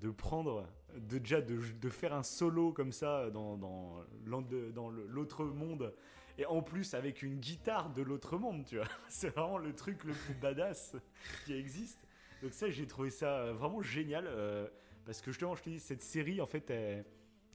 de 0.00 0.10
prendre, 0.10 0.68
de 0.94 1.18
déjà 1.18 1.40
de, 1.40 1.58
de 1.80 1.88
faire 1.88 2.14
un 2.14 2.22
solo 2.22 2.72
comme 2.72 2.92
ça 2.92 3.30
dans, 3.30 4.04
l'autre 4.24 5.44
monde, 5.44 5.94
et 6.38 6.46
en 6.46 6.62
plus 6.62 6.94
avec 6.94 7.22
une 7.22 7.36
guitare 7.36 7.90
de 7.90 8.02
l'autre 8.02 8.38
monde, 8.38 8.64
tu 8.64 8.76
vois. 8.76 8.88
C'est 9.08 9.30
vraiment 9.30 9.58
le 9.58 9.74
truc 9.74 10.04
le 10.04 10.12
plus 10.12 10.34
badass 10.34 10.96
qui 11.44 11.54
existe. 11.54 12.06
Donc 12.42 12.52
ça, 12.52 12.68
j'ai 12.68 12.86
trouvé 12.86 13.10
ça 13.10 13.52
vraiment 13.52 13.80
génial, 13.80 14.26
euh, 14.26 14.68
parce 15.06 15.22
que 15.22 15.30
justement, 15.30 15.54
je 15.54 15.62
te 15.62 15.70
dis, 15.70 15.80
cette 15.80 16.02
série, 16.02 16.40
en 16.40 16.46
fait, 16.46 16.68
elle, 16.70 17.06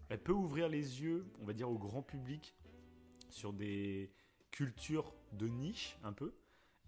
elle 0.09 0.19
peut 0.19 0.33
ouvrir 0.33 0.67
les 0.67 1.03
yeux, 1.03 1.25
on 1.39 1.45
va 1.45 1.53
dire, 1.53 1.69
au 1.69 1.77
grand 1.77 2.01
public 2.01 2.55
sur 3.29 3.53
des 3.53 4.11
cultures 4.49 5.13
de 5.33 5.47
niche, 5.47 5.97
un 6.03 6.11
peu. 6.11 6.33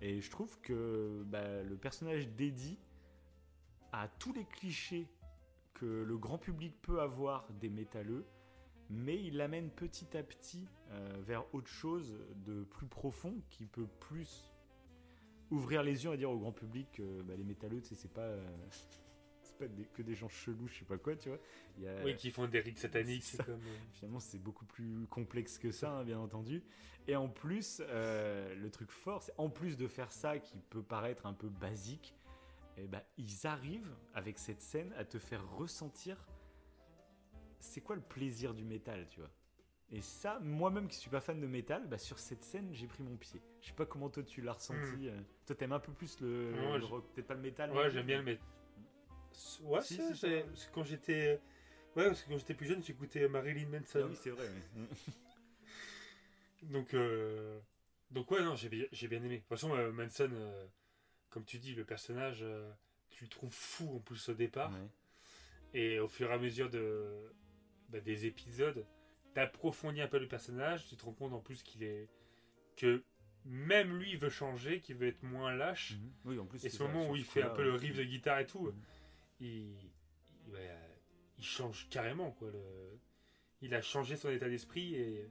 Et 0.05 0.19
je 0.19 0.29
trouve 0.29 0.59
que 0.59 1.23
bah, 1.27 1.63
le 1.63 1.77
personnage 1.77 2.27
d'Eddie 2.27 2.77
a 3.93 4.09
tous 4.19 4.33
les 4.33 4.43
clichés 4.43 5.07
que 5.73 5.85
le 5.85 6.17
grand 6.17 6.37
public 6.37 6.75
peut 6.81 6.99
avoir 6.99 7.47
des 7.53 7.69
métalleux, 7.69 8.25
mais 8.89 9.15
il 9.23 9.37
l'amène 9.37 9.69
petit 9.69 10.17
à 10.17 10.21
petit 10.21 10.67
euh, 10.91 11.15
vers 11.21 11.45
autre 11.55 11.69
chose 11.69 12.19
de 12.45 12.65
plus 12.65 12.85
profond 12.85 13.33
qui 13.49 13.65
peut 13.65 13.87
plus 14.01 14.51
ouvrir 15.51 15.83
les 15.83 16.03
yeux, 16.03 16.09
va 16.09 16.17
dire, 16.17 16.31
au 16.31 16.37
grand 16.37 16.51
public 16.51 16.91
que 16.91 17.21
bah, 17.21 17.35
les 17.37 17.45
métalleux, 17.45 17.79
c'est 17.81 18.11
pas, 18.11 18.23
euh, 18.23 18.45
pas 19.63 19.73
des- 19.73 19.85
que 19.85 20.01
des 20.01 20.15
gens 20.15 20.29
chelous, 20.29 20.67
je 20.67 20.79
sais 20.79 20.85
pas 20.85 20.97
quoi, 20.97 21.15
tu 21.15 21.29
vois. 21.29 21.39
Il 21.77 21.83
y 21.83 21.87
a- 21.87 22.03
Oui, 22.03 22.15
qui 22.15 22.31
font 22.31 22.47
des 22.47 22.59
rites 22.59 22.79
sataniques, 22.79 23.37
comme. 23.45 23.53
euh, 23.55 23.77
Finalement, 23.93 24.19
c'est 24.19 24.39
beaucoup 24.39 24.65
plus 24.65 25.05
complexe 25.09 25.57
que 25.57 25.71
ça, 25.71 25.91
hein, 25.91 26.03
bien 26.03 26.19
entendu. 26.19 26.63
Et 27.07 27.15
en 27.15 27.27
plus, 27.29 27.81
euh, 27.85 28.55
le 28.55 28.69
truc 28.69 28.91
fort, 28.91 29.23
c'est 29.23 29.33
en 29.37 29.49
plus 29.49 29.77
de 29.77 29.87
faire 29.87 30.11
ça 30.11 30.39
qui 30.39 30.57
peut 30.69 30.83
paraître 30.83 31.25
un 31.25 31.33
peu 31.33 31.49
basique, 31.49 32.15
eh 32.77 32.87
ben, 32.87 33.01
ils 33.17 33.45
arrivent 33.45 33.95
avec 34.13 34.39
cette 34.39 34.61
scène 34.61 34.93
à 34.97 35.05
te 35.05 35.19
faire 35.19 35.47
ressentir 35.57 36.25
c'est 37.59 37.81
quoi 37.81 37.95
le 37.95 38.01
plaisir 38.01 38.53
du 38.53 38.65
métal, 38.65 39.07
tu 39.09 39.19
vois. 39.19 39.29
Et 39.91 40.01
ça, 40.01 40.39
moi-même 40.41 40.87
qui 40.87 40.97
suis 40.97 41.09
pas 41.09 41.21
fan 41.21 41.39
de 41.39 41.47
métal, 41.47 41.87
bah, 41.87 41.97
sur 41.97 42.17
cette 42.19 42.43
scène, 42.43 42.69
j'ai 42.73 42.87
pris 42.87 43.03
mon 43.03 43.15
pied. 43.15 43.41
Je 43.61 43.67
sais 43.67 43.73
pas 43.73 43.85
comment 43.85 44.09
toi 44.09 44.23
tu 44.23 44.41
l'as 44.41 44.53
ressenti. 44.53 45.07
euh. 45.07 45.17
Toi, 45.45 45.55
t'aimes 45.55 45.71
un 45.71 45.79
peu 45.79 45.91
plus 45.93 46.19
le, 46.19 46.51
Non, 46.55 46.77
le 46.77 46.83
rock, 46.85 47.05
peut-être 47.13 47.27
pas 47.27 47.35
le 47.35 47.41
métal. 47.41 47.71
Ouais, 47.71 47.89
j'aime 47.91 48.05
bien 48.05 48.17
le 48.17 48.23
métal. 48.23 48.45
Ouais, 49.63 49.81
Si, 49.81 49.95
ça- 50.15 50.27
parce 50.45 50.65
que 50.65 50.73
quand 50.73 50.83
j'étais. 50.83 51.39
Ouais, 51.95 52.05
parce 52.07 52.21
que 52.23 52.29
quand 52.29 52.37
j'étais 52.37 52.53
plus 52.53 52.67
jeune, 52.67 52.83
j'écoutais 52.83 53.27
Marilyn 53.27 53.67
Manson. 53.69 54.01
Ah 54.03 54.07
oui, 54.09 54.17
c'est 54.21 54.29
vrai. 54.31 54.47
Donc, 56.63 56.93
euh, 56.93 57.59
donc 58.11 58.31
ouais, 58.31 58.41
non, 58.41 58.55
j'ai 58.55 58.69
bien, 58.69 58.85
bien 58.91 59.17
aimé. 59.23 59.35
De 59.35 59.39
toute 59.39 59.49
façon, 59.49 59.75
euh, 59.75 59.91
Manson, 59.91 60.29
euh, 60.31 60.65
comme 61.29 61.43
tu 61.43 61.57
dis, 61.57 61.73
le 61.75 61.83
personnage, 61.83 62.45
tu 63.09 63.23
le 63.25 63.29
trouves 63.29 63.53
fou 63.53 63.97
en 63.97 63.99
plus 63.99 64.29
au 64.29 64.33
départ. 64.33 64.71
Ouais. 64.71 64.87
Et 65.73 65.99
au 65.99 66.07
fur 66.07 66.29
et 66.29 66.33
à 66.33 66.37
mesure 66.37 66.69
de, 66.69 67.33
bah, 67.89 67.99
des 67.99 68.25
épisodes, 68.25 68.85
t'approfondis 69.33 70.01
un 70.01 70.07
peu 70.07 70.19
le 70.19 70.27
personnage, 70.27 70.87
tu 70.87 70.95
te 70.95 71.03
rends 71.03 71.13
compte 71.13 71.33
en 71.33 71.39
plus 71.39 71.63
qu'il 71.63 71.83
est. 71.83 72.07
que 72.77 73.03
même 73.45 73.97
lui 73.99 74.15
veut 74.15 74.29
changer, 74.29 74.79
qu'il 74.79 74.95
veut 74.95 75.07
être 75.09 75.21
moins 75.21 75.53
lâche. 75.53 75.93
Mhm. 75.95 76.11
Oui, 76.25 76.39
en 76.39 76.45
plus. 76.45 76.63
Et 76.65 76.69
ce 76.69 76.81
moment 76.81 77.09
où 77.09 77.15
il 77.17 77.25
fait 77.25 77.43
un 77.43 77.49
peu 77.49 77.61
le 77.63 77.73
riff 77.73 77.95
de 77.97 78.03
guitare 78.03 78.39
et 78.39 78.47
tout, 78.47 78.67
Mhm. 78.67 78.81
Il, 79.43 79.75
il, 81.37 81.43
change 81.43 81.87
carrément. 81.89 82.31
Quoi, 82.31 82.51
le, 82.51 82.99
il 83.61 83.73
a 83.73 83.81
changé 83.81 84.15
son 84.15 84.29
état 84.29 84.47
d'esprit 84.47 84.95
et 84.95 85.29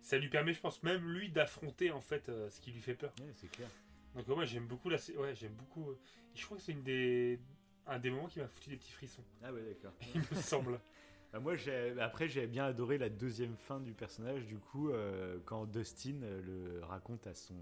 ça 0.00 0.18
lui 0.18 0.28
permet, 0.28 0.52
je 0.52 0.60
pense, 0.60 0.82
même 0.82 1.10
lui 1.10 1.30
d'affronter 1.30 1.90
en 1.90 2.00
fait 2.00 2.28
euh, 2.28 2.48
ce 2.50 2.60
qui 2.60 2.72
lui 2.72 2.80
fait 2.80 2.94
peur. 2.94 3.12
Ouais, 3.20 3.32
c'est 3.34 3.50
clair. 3.50 3.68
Donc 4.14 4.26
ouais, 4.28 4.34
moi 4.34 4.44
j'aime 4.44 4.66
beaucoup 4.66 4.88
la, 4.88 4.96
ouais, 5.18 5.34
j'aime 5.34 5.54
beaucoup. 5.54 5.90
euh, 5.90 5.98
je 6.34 6.44
crois 6.44 6.56
que 6.56 6.62
c'est 6.62 6.72
une 6.72 6.82
des, 6.82 7.38
un 7.86 7.98
des 7.98 8.10
moments 8.10 8.26
qui 8.28 8.38
m'a 8.40 8.48
foutu 8.48 8.70
des 8.70 8.76
petits 8.76 8.92
frissons. 8.92 9.24
Ah 9.42 9.52
ouais, 9.52 9.62
d'accord. 9.62 9.92
Il 10.14 10.20
me 10.20 10.42
semble. 10.42 10.80
Bah, 11.32 11.38
moi, 11.38 11.54
j'ai, 11.54 11.94
après, 12.00 12.28
j'ai 12.28 12.46
bien 12.48 12.64
adoré 12.64 12.98
la 12.98 13.08
deuxième 13.08 13.54
fin 13.56 13.78
du 13.78 13.92
personnage, 13.92 14.46
du 14.46 14.58
coup, 14.58 14.90
euh, 14.90 15.38
quand 15.44 15.64
Dustin 15.66 16.18
le 16.20 16.80
raconte 16.82 17.24
à 17.28 17.34
son, 17.34 17.54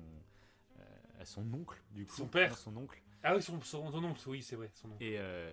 euh, 0.78 0.82
à 1.20 1.26
son 1.26 1.52
oncle, 1.52 1.78
du 1.90 2.06
coup. 2.06 2.16
Son 2.16 2.28
père. 2.28 2.48
Non, 2.50 2.56
Son 2.56 2.76
oncle. 2.78 3.02
Ah 3.24 3.34
oui, 3.34 3.42
son, 3.42 3.60
son, 3.62 3.90
son 3.90 4.04
oncle, 4.04 4.20
oui, 4.28 4.42
c'est 4.42 4.54
vrai, 4.56 4.70
son. 4.74 4.88
Et 5.00 5.16
euh, 5.18 5.50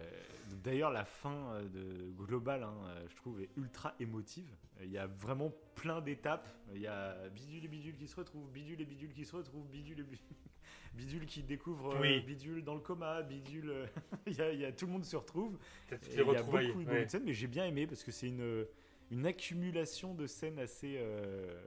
d'ailleurs, 0.63 0.91
la 0.91 1.03
fin 1.05 1.53
euh, 1.53 1.63
de 1.67 2.11
Global, 2.11 2.63
hein, 2.63 2.75
euh, 2.85 3.05
je 3.09 3.15
trouve, 3.15 3.41
est 3.41 3.49
ultra 3.57 3.95
émotive. 3.99 4.47
Il 4.83 4.91
y 4.91 4.97
a 4.97 5.07
vraiment 5.07 5.51
plein 5.73 6.01
d'étapes. 6.01 6.47
Il 6.73 6.81
y 6.81 6.87
a 6.87 7.15
Bidule 7.29 7.65
et 7.65 7.67
Bidule 7.67 7.95
qui 7.95 8.07
se 8.07 8.15
retrouvent, 8.15 8.51
Bidule 8.51 8.81
et 8.81 8.85
Bidule 8.85 9.13
qui 9.13 9.25
se 9.25 9.35
retrouvent, 9.35 9.67
Bidule 9.69 9.99
et 10.01 10.03
Bidule, 10.03 10.35
Bidule 10.93 11.25
qui 11.25 11.41
découvre 11.43 11.95
euh. 11.95 12.19
Bidule 12.19 12.63
dans 12.63 12.75
le 12.75 12.81
coma, 12.81 13.21
Bidule. 13.23 13.87
il, 14.27 14.33
y 14.35 14.41
a, 14.41 14.51
il 14.51 14.59
y 14.59 14.65
a- 14.65 14.71
tout 14.71 14.85
le 14.85 14.91
monde 14.91 15.05
se 15.05 15.15
retrouve. 15.15 15.57
Et 15.91 15.95
Il 16.11 16.17
y 16.17 16.19
a 16.21 16.23
beaucoup, 16.43 16.51
beaucoup 16.51 16.79
ouais. 16.83 17.05
de 17.05 17.09
scènes, 17.09 17.23
mais 17.25 17.33
j'ai 17.33 17.47
bien 17.47 17.65
aimé 17.65 17.87
parce 17.87 18.03
que 18.03 18.11
c'est 18.11 18.27
une, 18.27 18.65
une 19.11 19.25
accumulation 19.25 20.13
de 20.13 20.27
scènes 20.27 20.59
assez, 20.59 20.97
euh, 20.99 21.59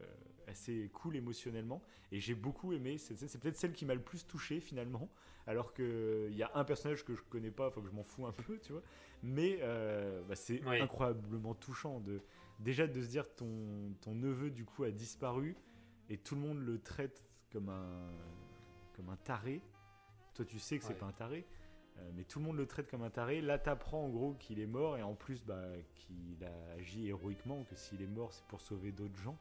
assez 0.46 0.90
cool 0.92 1.16
émotionnellement. 1.16 1.82
Et 2.12 2.20
j'ai 2.20 2.34
beaucoup 2.34 2.72
aimé 2.72 2.98
cette 2.98 3.18
scène. 3.18 3.28
C'est 3.28 3.40
peut-être 3.40 3.56
celle 3.56 3.72
qui 3.72 3.84
m'a 3.84 3.94
le 3.94 4.02
plus 4.02 4.26
touché 4.26 4.60
finalement. 4.60 5.10
Alors 5.48 5.72
qu'il 5.72 6.34
y 6.34 6.42
a 6.42 6.50
un 6.54 6.62
personnage 6.64 7.06
que 7.06 7.14
je 7.14 7.22
connais 7.22 7.50
pas, 7.50 7.70
faut 7.70 7.80
que 7.80 7.88
je 7.88 7.94
m'en 7.94 8.02
fous 8.04 8.26
un 8.26 8.32
peu, 8.32 8.58
tu 8.58 8.72
vois. 8.72 8.82
Mais 9.22 9.58
euh, 9.62 10.22
bah, 10.28 10.36
c'est 10.36 10.62
Oui. 10.66 10.78
incroyablement 10.78 11.54
touchant. 11.54 12.00
De, 12.00 12.20
déjà 12.58 12.86
de 12.86 13.00
se 13.00 13.08
dire 13.08 13.24
ton, 13.34 13.94
ton 14.02 14.14
neveu 14.14 14.50
du 14.50 14.66
coup 14.66 14.84
a 14.84 14.90
disparu 14.90 15.56
et 16.10 16.18
tout 16.18 16.34
le 16.34 16.42
monde 16.42 16.58
le 16.60 16.78
traite 16.78 17.26
comme 17.50 17.70
un, 17.70 18.10
comme 18.94 19.08
un 19.08 19.16
taré. 19.16 19.62
Toi, 20.34 20.44
tu 20.44 20.58
sais 20.58 20.76
que 20.78 20.84
c'est 20.84 20.92
Ouais. 20.92 20.98
pas 20.98 21.06
un 21.06 21.12
taré, 21.12 21.46
euh, 21.96 22.10
mais 22.14 22.24
tout 22.24 22.40
le 22.40 22.44
monde 22.44 22.58
le 22.58 22.66
traite 22.66 22.90
comme 22.90 23.02
un 23.02 23.08
taré. 23.10 23.40
Là, 23.40 23.58
t'apprends 23.58 24.04
en 24.04 24.10
gros 24.10 24.34
qu'il 24.34 24.60
est 24.60 24.66
mort 24.66 24.98
et 24.98 25.02
en 25.02 25.14
plus, 25.14 25.42
bah, 25.46 25.64
qu'il 25.94 26.44
a 26.44 26.72
agi 26.74 27.08
héroïquement, 27.08 27.64
que 27.64 27.74
s'il 27.74 28.02
est 28.02 28.06
mort, 28.06 28.34
c'est 28.34 28.44
pour 28.48 28.60
sauver 28.60 28.92
d'autres 28.92 29.16
gens. 29.18 29.38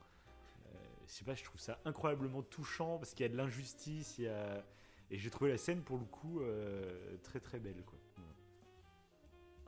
Euh, 0.68 0.78
je 1.06 1.12
sais 1.12 1.26
pas, 1.26 1.36
je 1.36 1.44
trouve 1.44 1.60
ça 1.60 1.80
incroyablement 1.84 2.44
touchant 2.44 2.98
parce 2.98 3.14
qu'il 3.14 3.26
y 3.26 3.30
a 3.30 3.32
de 3.32 3.36
l'injustice, 3.38 4.18
il 4.20 4.24
y 4.24 4.28
a... 4.30 4.64
et 5.10 5.18
j'ai 5.18 5.30
trouvé 5.30 5.52
la 5.52 5.58
scène 5.58 5.82
pour 5.84 5.98
le 5.98 6.06
coup 6.06 6.42
euh, 6.42 7.18
très 7.24 7.40
très 7.40 7.60
belle, 7.60 7.84
quoi. 7.86 7.98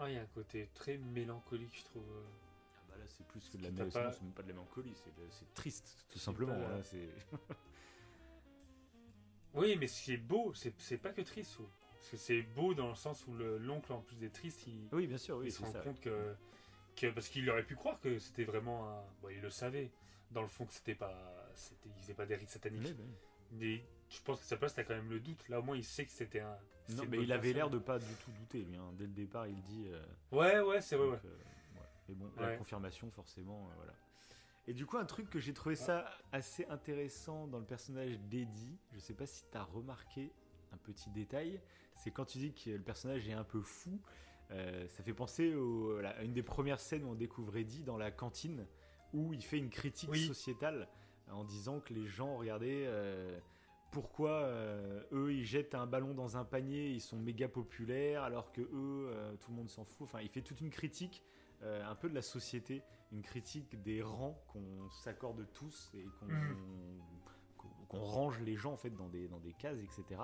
Ah, 0.02 0.10
il 0.10 0.16
y 0.16 0.18
a 0.18 0.22
un 0.22 0.26
côté 0.28 0.70
très 0.74 0.98
mélancolique, 0.98 1.76
je 1.78 1.84
trouve. 1.84 2.10
euh. 2.10 2.24
Ah 2.78 2.84
bah 2.90 2.98
là, 2.98 3.04
c'est 3.08 3.26
plus 3.28 3.50
que 3.50 3.58
de 3.58 3.64
la 3.64 3.72
mélancolie, 3.72 3.92
pas- 4.06 4.12
c'est 4.14 4.22
même 4.24 4.32
pas 4.34 4.44
de 4.44 4.48
la 4.48 4.54
mélancolie, 4.54 4.94
c'est 4.96 5.14
de- 5.14 5.30
c'est 5.30 5.54
triste, 5.54 6.06
tout 6.10 6.18
C'est 6.18 6.24
simplement. 6.26 6.54
pas- 6.54 6.70
là, 6.78 6.84
c'est- 6.84 7.10
Oui, 9.54 9.76
mais 9.78 9.88
ce 9.88 10.04
qui 10.04 10.14
est 10.14 10.18
beau, 10.18 10.54
c'est 10.54 10.74
c'est 10.80 10.98
pas 10.98 11.12
que 11.12 11.22
triste. 11.22 11.60
ou- 11.60 11.68
Parce 11.98 12.12
que 12.12 12.18
c'est 12.18 12.42
beau 12.44 12.74
dans 12.74 12.88
le 12.88 12.96
sens 12.96 13.28
où 13.28 13.34
le- 13.34 13.58
l'oncle, 13.58 13.92
en 13.92 14.00
plus 14.02 14.16
d'être 14.16 14.34
triste, 14.34 14.66
il, 14.68 14.88
oui, 14.94 15.06
bien 15.08 15.18
sûr, 15.18 15.38
oui, 15.38 15.48
il 15.48 15.52
se 15.52 15.58
c'est 15.58 15.66
rend 15.66 15.72
ça. 15.74 15.80
compte 15.82 16.00
que, 16.00 16.34
que- 16.96 17.08
Parce 17.12 17.28
qu'il 17.28 17.50
aurait 17.50 17.66
pu 17.66 17.76
croire 17.76 18.00
que 18.00 18.20
c'était 18.20 18.46
vraiment 18.46 18.90
un. 18.90 19.04
Bon, 19.22 19.30
il 19.30 19.42
le 19.42 19.50
savait, 19.50 19.92
dans 20.32 20.42
le 20.42 20.48
fond, 20.48 20.66
que 20.66 20.72
c'était 20.74 20.96
pas. 20.96 21.50
c'était- 21.56 21.90
Il 21.98 22.02
faisait 22.02 22.14
pas 22.14 22.26
des 22.26 22.36
rites 22.36 22.50
sataniques. 22.50 22.96
Mais 23.52 23.84
je 24.10 24.22
pense 24.24 24.40
que 24.40 24.46
sa 24.46 24.58
place, 24.58 24.74
t'as 24.74 24.84
quand 24.84 24.96
même 24.96 25.10
le 25.10 25.20
doute. 25.20 25.48
Là, 25.50 25.60
au 25.60 25.64
moins, 25.64 25.78
il 25.78 25.84
sait 25.84 26.06
que 26.06 26.12
c'était 26.12 26.40
un. 26.40 26.58
Non, 26.96 27.04
mais 27.08 27.22
il 27.22 27.32
avait 27.32 27.54
l'air 27.54 27.70
de 27.70 27.78
pas 27.78 28.00
du 28.00 28.14
tout 28.24 28.32
douter, 28.32 28.64
lui. 28.64 28.76
hein. 28.78 28.92
Dès 28.94 29.06
le 29.06 29.12
départ, 29.14 29.48
il 29.48 29.62
dit. 29.62 29.86
euh, 29.90 30.04
Ouais, 30.32 30.60
ouais, 30.60 30.82
c'est 30.82 30.96
vrai, 30.96 31.08
ouais. 31.10 31.20
euh, 31.26 31.38
ouais. 31.76 31.86
Mais 32.10 32.16
bon, 32.16 32.32
la 32.38 32.58
confirmation, 32.58 33.12
forcément, 33.12 33.68
euh, 33.70 33.74
voilà. 33.78 33.94
Et 34.68 34.74
du 34.74 34.86
coup, 34.86 34.98
un 34.98 35.06
truc 35.06 35.30
que 35.30 35.40
j'ai 35.40 35.54
trouvé 35.54 35.76
ça 35.76 36.10
assez 36.32 36.66
intéressant 36.68 37.48
dans 37.48 37.60
le 37.60 37.66
personnage 37.66 38.20
d'Eddie, 38.22 38.78
je 38.92 39.00
sais 39.00 39.14
pas 39.14 39.26
si 39.26 39.44
tu 39.52 39.58
as 39.58 39.64
remarqué 39.64 40.32
un 40.72 40.78
petit 40.78 41.10
détail, 41.12 41.60
c'est 41.96 42.12
quand 42.12 42.26
tu 42.26 42.38
dis 42.40 42.54
que 42.54 42.70
le 42.72 42.82
personnage 42.82 43.28
est 43.28 43.34
un 43.34 43.44
peu 43.44 43.62
fou, 43.62 44.00
ça 44.52 45.04
fait 45.04 45.14
penser 45.14 45.54
au- 45.56 45.98
à 46.04 46.22
une 46.24 46.34
des 46.34 46.44
premières 46.44 46.80
scènes 46.80 47.04
où 47.04 47.10
on 47.10 47.16
découvre 47.16 47.56
Eddie 47.58 47.84
dans 47.84 47.98
la 47.98 48.12
cantine, 48.12 48.66
où 49.14 49.34
il 49.34 49.44
fait 49.44 49.58
une 49.58 49.70
critique 49.72 50.10
Oui. 50.12 50.26
sociétale 50.28 50.88
en 51.32 51.44
disant 51.44 51.80
que 51.80 51.94
les 51.94 52.06
gens, 52.06 52.38
regardez, 52.38 52.86
pourquoi 53.92 54.44
euh, 54.44 55.02
eux 55.12 55.34
ils 55.34 55.46
jettent 55.46 55.76
un 55.76 55.88
ballon 55.88 56.14
dans 56.14 56.38
un 56.38 56.46
panier, 56.46 56.90
ils 56.90 57.02
sont 57.02 57.18
méga 57.18 57.48
populaires, 57.48 58.24
alors 58.24 58.52
que 58.52 58.62
eux, 58.62 59.10
euh, 59.10 59.36
tout 59.38 59.52
le 59.52 59.58
monde 59.58 59.70
s'en 59.70 59.86
fout. 59.86 60.08
Enfin, 60.08 60.22
il 60.22 60.30
fait 60.30 60.42
toute 60.42 60.62
une 60.62 60.70
critique 60.70 61.24
euh, 61.64 61.84
un 61.86 61.96
peu 61.96 62.10
de 62.10 62.16
la 62.16 62.22
société, 62.22 62.84
une 63.12 63.22
critique 63.22 63.82
des 63.82 64.02
rangs 64.02 64.40
qu'on 64.48 64.90
s'accorde 64.92 65.46
tous 65.54 65.92
et 65.96 66.06
qu'on 66.20 66.28
qu'on 67.90 68.04
range 68.04 68.40
les 68.42 68.56
gens 68.56 68.74
en 68.74 68.78
fait 68.78 68.92
dans 68.92 69.10
des, 69.10 69.28
dans 69.28 69.40
des 69.40 69.54
cases, 69.54 69.80
etc. 69.80 70.22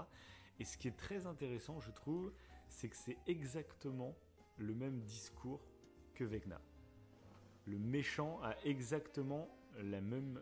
Et 0.60 0.66
ce 0.66 0.78
qui 0.78 0.88
est 0.88 0.96
très 0.96 1.26
intéressant, 1.26 1.80
je 1.80 1.92
trouve, 1.92 2.32
c'est 2.70 2.88
que 2.90 2.96
c'est 2.96 3.18
exactement 3.26 4.16
le 4.58 4.74
même 4.74 5.02
discours 5.02 5.68
que 6.14 6.24
Vecna. 6.24 6.62
Le 7.66 7.80
méchant 7.80 8.40
a 8.44 8.56
exactement 8.64 9.50
la 9.80 10.00
même 10.00 10.40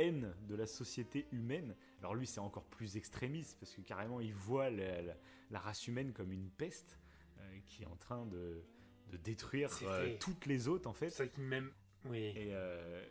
haine 0.00 0.34
de 0.48 0.54
la 0.54 0.66
société 0.66 1.26
humaine. 1.32 1.74
Alors 2.00 2.14
lui, 2.14 2.26
c'est 2.26 2.40
encore 2.40 2.64
plus 2.64 2.96
extrémiste 2.96 3.58
parce 3.60 3.72
que 3.74 3.80
carrément, 3.82 4.20
il 4.20 4.34
voit 4.34 4.70
la, 4.70 5.02
la- 5.02 5.16
la 5.50 5.58
race 5.58 5.86
humaine 5.88 6.12
comme 6.12 6.32
une 6.32 6.48
peste 6.50 6.98
euh, 7.38 7.58
qui 7.66 7.82
est 7.82 7.86
en 7.86 7.96
train 7.96 8.24
de, 8.26 8.62
de 9.10 9.16
détruire 9.16 9.70
euh, 9.82 10.16
toutes 10.20 10.46
les 10.46 10.68
autres 10.68 10.88
en 10.88 10.92
fait. 10.92 11.10
C'est 11.10 11.24
ça 11.24 11.26
qui 11.26 11.40
m'aime. 11.40 11.70
Oui. 12.06 12.18
Et 12.36 12.50
euh, 12.52 13.04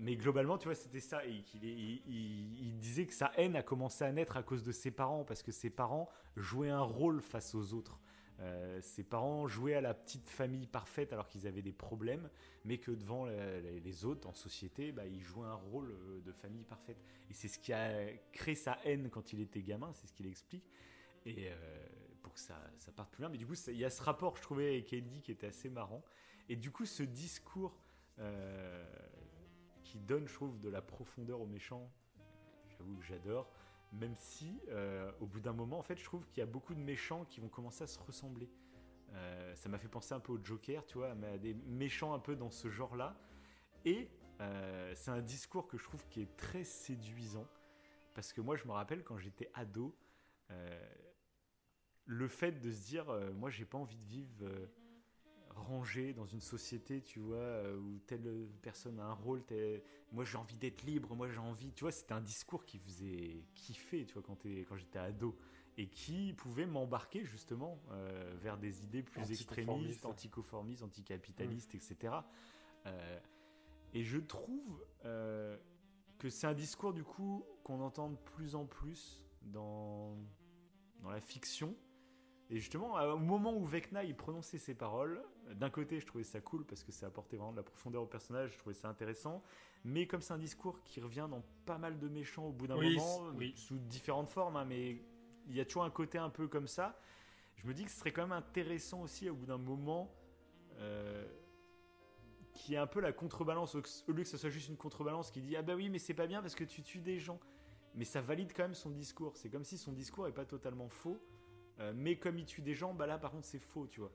mais 0.00 0.16
globalement, 0.16 0.58
tu 0.58 0.66
vois, 0.68 0.74
c'était 0.76 1.00
ça. 1.00 1.24
Et 1.26 1.42
il 2.06 2.78
disait 2.78 3.06
que 3.06 3.12
sa 3.14 3.32
haine 3.36 3.56
a 3.56 3.62
commencé 3.62 4.04
à 4.04 4.12
naître 4.12 4.36
à 4.36 4.42
cause 4.42 4.62
de 4.62 4.70
ses 4.72 4.90
parents, 4.92 5.24
parce 5.24 5.42
que 5.42 5.50
ses 5.52 5.70
parents 5.70 6.08
jouaient 6.36 6.70
un 6.70 6.82
rôle 6.82 7.20
face 7.20 7.54
aux 7.54 7.72
autres. 7.74 7.98
Euh, 8.40 8.80
ses 8.80 9.02
parents 9.02 9.48
jouaient 9.48 9.74
à 9.74 9.80
la 9.80 9.94
petite 9.94 10.28
famille 10.28 10.66
parfaite 10.66 11.12
alors 11.12 11.26
qu'ils 11.28 11.46
avaient 11.46 11.62
des 11.62 11.72
problèmes, 11.72 12.30
mais 12.64 12.78
que 12.78 12.92
devant 12.92 13.26
les 13.26 14.04
autres 14.04 14.28
en 14.28 14.34
société, 14.34 14.92
bah, 14.92 15.06
ils 15.06 15.22
jouaient 15.22 15.48
un 15.48 15.54
rôle 15.54 15.90
euh, 15.90 16.20
de 16.20 16.32
famille 16.32 16.64
parfaite. 16.64 16.98
Et 17.30 17.34
c'est 17.34 17.48
ce 17.48 17.58
qui 17.58 17.72
a 17.72 18.12
créé 18.32 18.54
sa 18.54 18.78
haine 18.84 19.10
quand 19.10 19.32
il 19.32 19.40
était 19.40 19.62
gamin, 19.62 19.92
c'est 19.92 20.06
ce 20.06 20.12
qu'il 20.12 20.26
explique. 20.26 20.70
Et 21.26 21.48
euh, 21.48 21.86
pour 22.22 22.32
que 22.32 22.40
ça, 22.40 22.60
ça 22.76 22.92
parte 22.92 23.10
plus 23.10 23.22
loin. 23.22 23.30
Mais 23.30 23.38
du 23.38 23.46
coup, 23.46 23.54
il 23.68 23.76
y 23.76 23.84
a 23.84 23.90
ce 23.90 24.02
rapport, 24.02 24.36
je 24.36 24.42
trouvais, 24.42 24.68
avec 24.68 24.92
Eddie 24.92 25.20
qui 25.20 25.32
était 25.32 25.48
assez 25.48 25.68
marrant. 25.68 26.04
Et 26.48 26.56
du 26.56 26.70
coup, 26.70 26.86
ce 26.86 27.02
discours 27.02 27.80
qui 29.84 30.00
donne, 30.00 30.26
je 30.26 30.34
trouve, 30.34 30.58
de 30.58 30.68
la 30.68 30.82
profondeur 30.82 31.40
aux 31.40 31.46
méchants, 31.46 31.88
j'avoue 32.76 32.96
que 32.96 33.04
j'adore. 33.04 33.48
Même 33.92 34.14
si, 34.14 34.60
euh, 34.68 35.10
au 35.20 35.26
bout 35.26 35.40
d'un 35.40 35.52
moment, 35.52 35.78
en 35.78 35.82
fait, 35.82 35.96
je 35.96 36.04
trouve 36.04 36.26
qu'il 36.26 36.38
y 36.38 36.42
a 36.42 36.46
beaucoup 36.46 36.74
de 36.74 36.80
méchants 36.80 37.24
qui 37.24 37.40
vont 37.40 37.48
commencer 37.48 37.84
à 37.84 37.86
se 37.86 37.98
ressembler. 37.98 38.50
Euh, 39.14 39.54
ça 39.54 39.68
m'a 39.68 39.78
fait 39.78 39.88
penser 39.88 40.12
un 40.12 40.20
peu 40.20 40.32
au 40.32 40.44
Joker, 40.44 40.84
tu 40.84 40.98
vois, 40.98 41.10
à 41.10 41.38
des 41.38 41.54
méchants 41.54 42.12
un 42.12 42.18
peu 42.18 42.36
dans 42.36 42.50
ce 42.50 42.68
genre-là. 42.68 43.16
Et 43.84 44.10
euh, 44.40 44.92
c'est 44.94 45.10
un 45.10 45.22
discours 45.22 45.66
que 45.66 45.78
je 45.78 45.84
trouve 45.84 46.06
qui 46.08 46.20
est 46.20 46.36
très 46.36 46.64
séduisant. 46.64 47.46
Parce 48.14 48.32
que 48.32 48.40
moi, 48.40 48.56
je 48.56 48.64
me 48.64 48.72
rappelle 48.72 49.02
quand 49.04 49.16
j'étais 49.16 49.50
ado, 49.54 49.96
le 52.04 52.28
fait 52.28 52.52
de 52.52 52.70
se 52.70 52.86
dire, 52.86 53.06
moi, 53.34 53.50
j'ai 53.50 53.64
pas 53.64 53.78
envie 53.78 53.98
de 53.98 54.06
vivre 54.06 54.30
rangé 55.58 56.12
dans 56.12 56.26
une 56.26 56.40
société, 56.40 57.02
tu 57.02 57.20
vois, 57.20 57.36
euh, 57.36 57.78
où 57.78 57.98
telle 58.06 58.48
personne 58.62 58.98
a 59.00 59.04
un 59.04 59.14
rôle, 59.14 59.42
moi 60.12 60.24
j'ai 60.24 60.38
envie 60.38 60.56
d'être 60.56 60.82
libre, 60.82 61.14
moi 61.14 61.28
j'ai 61.28 61.38
envie, 61.38 61.72
tu 61.72 61.84
vois, 61.84 61.92
c'était 61.92 62.14
un 62.14 62.20
discours 62.20 62.64
qui 62.64 62.78
faisait 62.78 63.44
kiffer, 63.54 64.06
tu 64.06 64.14
vois, 64.14 64.22
quand, 64.22 64.76
j'étais 64.76 64.98
ado, 64.98 65.36
et 65.76 65.88
qui 65.88 66.32
pouvait 66.32 66.66
m'embarquer 66.66 67.24
justement 67.24 67.80
euh, 67.90 68.34
vers 68.40 68.58
des 68.58 68.84
idées 68.84 69.02
plus 69.02 69.20
Anticonformistes. 69.20 69.60
extrémistes, 69.60 70.06
anticonformistes, 70.06 70.82
anticapitalistes, 70.82 71.74
etc. 71.74 72.14
Euh, 72.86 73.20
et 73.94 74.02
je 74.02 74.18
trouve 74.18 74.84
euh, 75.04 75.56
que 76.18 76.28
c'est 76.28 76.46
un 76.46 76.54
discours 76.54 76.92
du 76.92 77.04
coup 77.04 77.44
qu'on 77.64 77.80
entend 77.80 78.10
de 78.10 78.16
plus 78.16 78.54
en 78.54 78.66
plus 78.66 79.22
dans, 79.42 80.16
dans 81.00 81.10
la 81.10 81.20
fiction. 81.20 81.74
Et 82.50 82.56
justement, 82.58 82.94
au 82.94 83.18
moment 83.18 83.54
où 83.54 83.64
Vecna 83.66 84.04
il 84.04 84.16
prononçait 84.16 84.56
ces 84.58 84.74
paroles, 84.74 85.22
d'un 85.54 85.68
côté 85.68 86.00
je 86.00 86.06
trouvais 86.06 86.24
ça 86.24 86.40
cool 86.40 86.64
parce 86.64 86.82
que 86.82 86.92
ça 86.92 87.06
apportait 87.06 87.36
vraiment 87.36 87.52
de 87.52 87.58
la 87.58 87.62
profondeur 87.62 88.02
au 88.02 88.06
personnage, 88.06 88.52
je 88.52 88.58
trouvais 88.58 88.74
ça 88.74 88.88
intéressant. 88.88 89.42
Mais 89.84 90.06
comme 90.06 90.22
c'est 90.22 90.32
un 90.32 90.38
discours 90.38 90.82
qui 90.82 91.00
revient 91.00 91.26
dans 91.30 91.42
pas 91.66 91.76
mal 91.78 91.98
de 91.98 92.08
méchants 92.08 92.46
au 92.46 92.52
bout 92.52 92.66
d'un 92.66 92.78
Oui, 92.78 92.96
moment, 92.96 93.26
oui. 93.36 93.52
sous 93.54 93.78
différentes 93.78 94.30
formes, 94.30 94.56
hein, 94.56 94.64
mais 94.64 95.02
il 95.46 95.54
y 95.54 95.60
a 95.60 95.64
toujours 95.66 95.84
un 95.84 95.90
côté 95.90 96.16
un 96.16 96.30
peu 96.30 96.48
comme 96.48 96.66
ça. 96.66 96.98
Je 97.56 97.66
me 97.66 97.74
dis 97.74 97.84
que 97.84 97.90
ce 97.90 97.98
serait 97.98 98.12
quand 98.12 98.22
même 98.22 98.32
intéressant 98.32 99.02
aussi 99.02 99.28
au 99.28 99.34
bout 99.34 99.46
d'un 99.46 99.58
moment 99.58 100.10
euh, 100.78 101.26
qui 102.54 102.74
est 102.74 102.78
un 102.78 102.86
peu 102.86 103.00
la 103.00 103.12
contrebalance, 103.12 103.74
au 103.74 103.82
au 104.08 104.12
lieu 104.12 104.22
que 104.22 104.28
ce 104.28 104.36
soit 104.38 104.50
juste 104.50 104.68
une 104.68 104.76
contrebalance 104.76 105.30
qui 105.30 105.42
dit 105.42 105.54
Ah 105.56 105.62
bah 105.62 105.74
oui, 105.74 105.90
mais 105.90 105.98
c'est 105.98 106.14
pas 106.14 106.26
bien 106.26 106.40
parce 106.40 106.54
que 106.54 106.64
tu 106.64 106.82
tues 106.82 107.00
des 107.00 107.18
gens. 107.18 107.38
Mais 107.94 108.04
ça 108.04 108.20
valide 108.20 108.52
quand 108.54 108.62
même 108.62 108.74
son 108.74 108.90
discours. 108.90 109.36
C'est 109.36 109.50
comme 109.50 109.64
si 109.64 109.76
son 109.76 109.92
discours 109.92 110.26
est 110.28 110.32
pas 110.32 110.44
totalement 110.44 110.88
faux, 110.88 111.20
euh, 111.80 111.92
mais 111.94 112.16
comme 112.18 112.38
il 112.38 112.44
tue 112.46 112.62
des 112.62 112.74
gens, 112.74 112.94
bah 112.94 113.06
là 113.06 113.18
par 113.18 113.30
contre 113.30 113.46
c'est 113.46 113.58
faux, 113.58 113.86
tu 113.86 114.00
vois. 114.00 114.12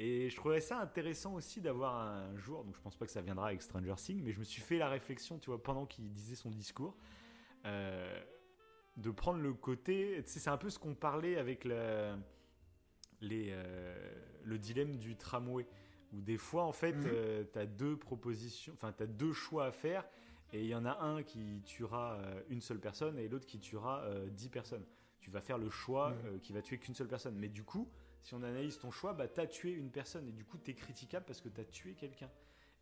Et 0.00 0.30
je 0.30 0.36
trouvais 0.36 0.60
ça 0.60 0.78
intéressant 0.78 1.34
aussi 1.34 1.60
d'avoir 1.60 1.96
un 1.96 2.36
jour, 2.36 2.64
donc 2.64 2.76
je 2.76 2.80
pense 2.80 2.96
pas 2.96 3.04
que 3.04 3.10
ça 3.10 3.20
viendra 3.20 3.48
avec 3.48 3.62
Stranger 3.62 3.94
Things, 3.96 4.22
mais 4.22 4.30
je 4.32 4.38
me 4.38 4.44
suis 4.44 4.62
fait 4.62 4.78
la 4.78 4.88
réflexion, 4.88 5.38
tu 5.38 5.46
vois, 5.50 5.60
pendant 5.62 5.86
qu'il 5.86 6.08
disait 6.12 6.36
son 6.36 6.50
discours, 6.50 6.96
euh, 7.64 8.22
de 8.96 9.10
prendre 9.10 9.40
le 9.40 9.52
côté, 9.54 10.22
tu 10.24 10.30
sais, 10.30 10.38
c'est 10.38 10.50
un 10.50 10.56
peu 10.56 10.70
ce 10.70 10.78
qu'on 10.78 10.94
parlait 10.94 11.36
avec 11.36 11.64
la- 11.64 12.16
les, 13.20 13.48
euh, 13.50 14.14
le 14.44 14.58
dilemme 14.58 14.96
du 14.96 15.16
tramway, 15.16 15.66
où 16.12 16.20
des 16.20 16.38
fois, 16.38 16.62
en 16.62 16.72
fait, 16.72 16.92
Mhm. 16.92 17.46
tu 17.52 17.58
as 17.58 17.66
deux 17.66 17.96
propositions, 17.96 18.72
enfin, 18.74 18.92
tu 18.92 19.02
as 19.02 19.06
deux 19.06 19.32
choix 19.32 19.66
à 19.66 19.72
faire, 19.72 20.08
et 20.52 20.60
il 20.62 20.68
y 20.68 20.74
en 20.74 20.84
a 20.86 21.00
un 21.00 21.22
qui 21.24 21.60
tuera 21.64 22.18
une 22.48 22.60
seule 22.60 22.78
personne 22.80 23.18
et 23.18 23.28
l'autre 23.28 23.46
qui 23.46 23.58
tuera 23.58 24.08
dix 24.30 24.48
personnes. 24.48 24.84
Tu 25.20 25.30
vas 25.30 25.40
faire 25.40 25.58
le 25.58 25.70
choix 25.70 26.10
Mhm. 26.10 26.26
euh, 26.26 26.38
qui 26.38 26.52
va 26.52 26.62
tuer 26.62 26.78
qu'une 26.78 26.94
seule 26.94 27.08
personne. 27.08 27.36
Mais 27.36 27.48
du 27.48 27.64
coup, 27.64 27.88
si 28.22 28.34
on 28.34 28.42
analyse 28.42 28.78
ton 28.78 28.90
choix, 28.90 29.12
bah, 29.12 29.28
tu 29.28 29.40
as 29.40 29.46
tué 29.46 29.72
une 29.72 29.90
personne, 29.90 30.28
et 30.28 30.32
du 30.32 30.44
coup, 30.44 30.58
tu 30.58 30.70
es 30.70 30.74
critiquable 30.74 31.24
parce 31.26 31.40
que 31.40 31.48
tu 31.48 31.60
as 31.60 31.64
tué 31.64 31.94
quelqu'un. 31.94 32.30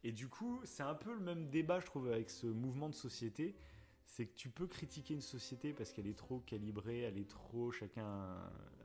Et 0.04 0.12
du 0.12 0.28
coup, 0.28 0.60
c'est 0.64 0.82
un 0.82 0.94
peu 0.94 1.12
le 1.14 1.20
même 1.20 1.48
débat, 1.48 1.80
je 1.80 1.86
trouve, 1.86 2.08
avec 2.12 2.30
ce 2.30 2.46
mouvement 2.46 2.88
de 2.88 2.94
société. 2.94 3.56
C'est 4.04 4.26
que 4.26 4.36
tu 4.36 4.50
peux 4.50 4.68
critiquer 4.68 5.14
une 5.14 5.20
société 5.20 5.72
parce 5.72 5.92
qu'elle 5.92 6.06
est 6.06 6.16
trop 6.16 6.38
calibrée, 6.40 7.00
elle 7.00 7.18
est 7.18 7.28
trop, 7.28 7.72
chacun 7.72 8.06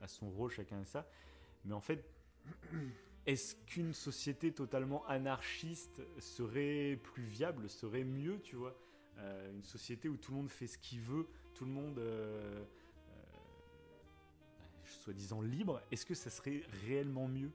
a 0.00 0.08
son 0.08 0.28
rôle, 0.30 0.50
chacun 0.50 0.80
a 0.80 0.84
ça. 0.84 1.08
Mais 1.64 1.74
en 1.74 1.80
fait, 1.80 2.04
est-ce 3.26 3.54
qu'une 3.54 3.92
société 3.92 4.52
totalement 4.52 5.06
anarchiste 5.06 6.02
serait 6.18 6.98
plus 7.04 7.22
viable, 7.22 7.68
serait 7.70 8.02
mieux, 8.04 8.40
tu 8.42 8.56
vois? 8.56 8.76
Euh, 9.18 9.52
Une 9.52 9.62
société 9.62 10.08
où 10.08 10.16
tout 10.16 10.32
le 10.32 10.38
monde 10.38 10.50
fait 10.50 10.66
ce 10.66 10.76
qu'il 10.78 11.00
veut, 11.00 11.28
tout 11.54 11.64
le 11.64 11.70
monde, 11.70 11.98
euh, 12.00 12.64
soi-disant 15.02 15.40
libre, 15.42 15.82
est-ce 15.90 16.06
que 16.06 16.14
ça 16.14 16.30
serait 16.30 16.62
réellement 16.86 17.28
mieux? 17.28 17.50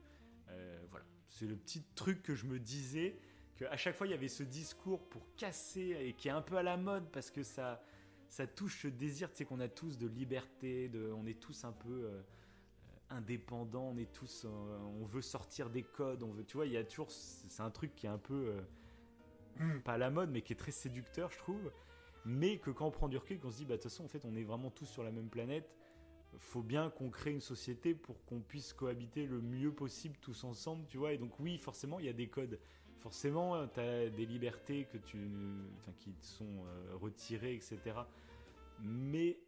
Euh, 0.50 0.86
Voilà, 0.90 1.06
c'est 1.28 1.46
le 1.46 1.56
petit 1.56 1.84
truc 1.96 2.22
que 2.24 2.36
je 2.36 2.46
me 2.46 2.60
disais, 2.60 3.18
qu'à 3.56 3.78
chaque 3.78 3.96
fois 3.96 4.08
il 4.08 4.12
y 4.12 4.14
avait 4.14 4.28
ce 4.28 4.44
discours 4.44 5.08
pour 5.10 5.24
casser, 5.36 5.96
et 6.00 6.14
qui 6.14 6.28
est 6.28 6.32
un 6.32 6.42
peu 6.42 6.58
à 6.58 6.64
la 6.64 6.78
mode 6.78 7.10
parce 7.12 7.32
que 7.32 7.44
ça, 7.44 7.82
ça 8.28 8.46
touche 8.48 8.82
ce 8.82 8.88
désir, 8.88 9.30
tu 9.32 9.38
sais, 9.38 9.46
qu'on 9.46 9.60
a 9.60 9.70
tous 9.70 9.98
de 9.98 10.08
liberté, 10.08 10.90
de, 10.90 11.12
on 11.12 11.26
est 11.26 11.40
tous 11.40 11.64
un 11.64 11.72
peu 11.72 12.06
euh, 12.06 12.22
indépendants, 13.10 13.90
on 13.94 13.98
est 13.98 14.12
tous, 14.12 14.46
euh, 14.46 14.78
on 15.02 15.06
veut 15.06 15.22
sortir 15.22 15.70
des 15.70 15.84
codes, 15.84 16.24
on 16.24 16.32
veut, 16.34 16.44
tu 16.44 16.58
vois, 16.58 16.66
il 16.66 16.74
y 16.74 16.78
a 16.78 16.84
toujours, 16.84 17.10
c'est 17.12 17.62
un 17.62 17.72
truc 17.72 17.96
qui 17.96 18.06
est 18.06 18.10
un 18.10 18.18
peu, 18.18 18.56
Mm. 19.60 19.80
pas 19.80 19.94
à 19.94 19.98
la 19.98 20.10
mode, 20.10 20.30
mais 20.30 20.42
qui 20.42 20.54
est 20.54 20.58
très 20.58 20.72
séducteur, 20.72 21.32
je 21.32 21.38
trouve. 21.40 21.72
Mais 22.26 22.60
que 22.60 22.70
quand 22.70 22.86
on 22.86 22.92
prend 22.92 23.08
du 23.08 23.18
recul, 23.18 23.40
qu'on 23.40 23.52
se 23.52 23.58
dit, 23.58 23.66
bah 23.66 23.78
de 23.78 23.82
toute 23.82 23.90
façon, 23.90 24.04
en 24.04 24.08
fait, 24.08 24.24
on 24.26 24.36
est 24.36 24.44
vraiment 24.44 24.70
tous 24.70 24.86
sur 24.86 25.04
la 25.04 25.12
même 25.12 25.30
planète. 25.30 25.77
Faut 26.40 26.62
bien 26.62 26.90
qu'on 26.90 27.10
crée 27.10 27.32
une 27.32 27.42
société 27.42 27.96
pour 27.96 28.24
qu'on 28.26 28.40
puisse 28.40 28.74
cohabiter 28.74 29.26
le 29.26 29.42
mieux 29.42 29.72
possible 29.72 30.18
tous 30.22 30.44
ensemble, 30.44 30.86
tu 30.88 30.98
vois. 30.98 31.14
Et 31.14 31.18
donc 31.18 31.40
oui, 31.40 31.58
forcément, 31.58 32.00
il 32.00 32.06
y 32.06 32.10
a 32.10 32.14
des 32.14 32.28
codes. 32.28 32.60
Forcément, 33.00 33.68
tu 33.68 33.80
as 33.80 34.10
des 34.10 34.26
libertés 34.26 34.86
que 34.86 34.98
tu, 34.98 35.30
qui 36.00 36.14
te 36.14 36.26
sont 36.26 36.66
euh, 36.66 36.96
retirées, 36.96 37.56
etc. 37.56 37.80
Mais 38.80 39.40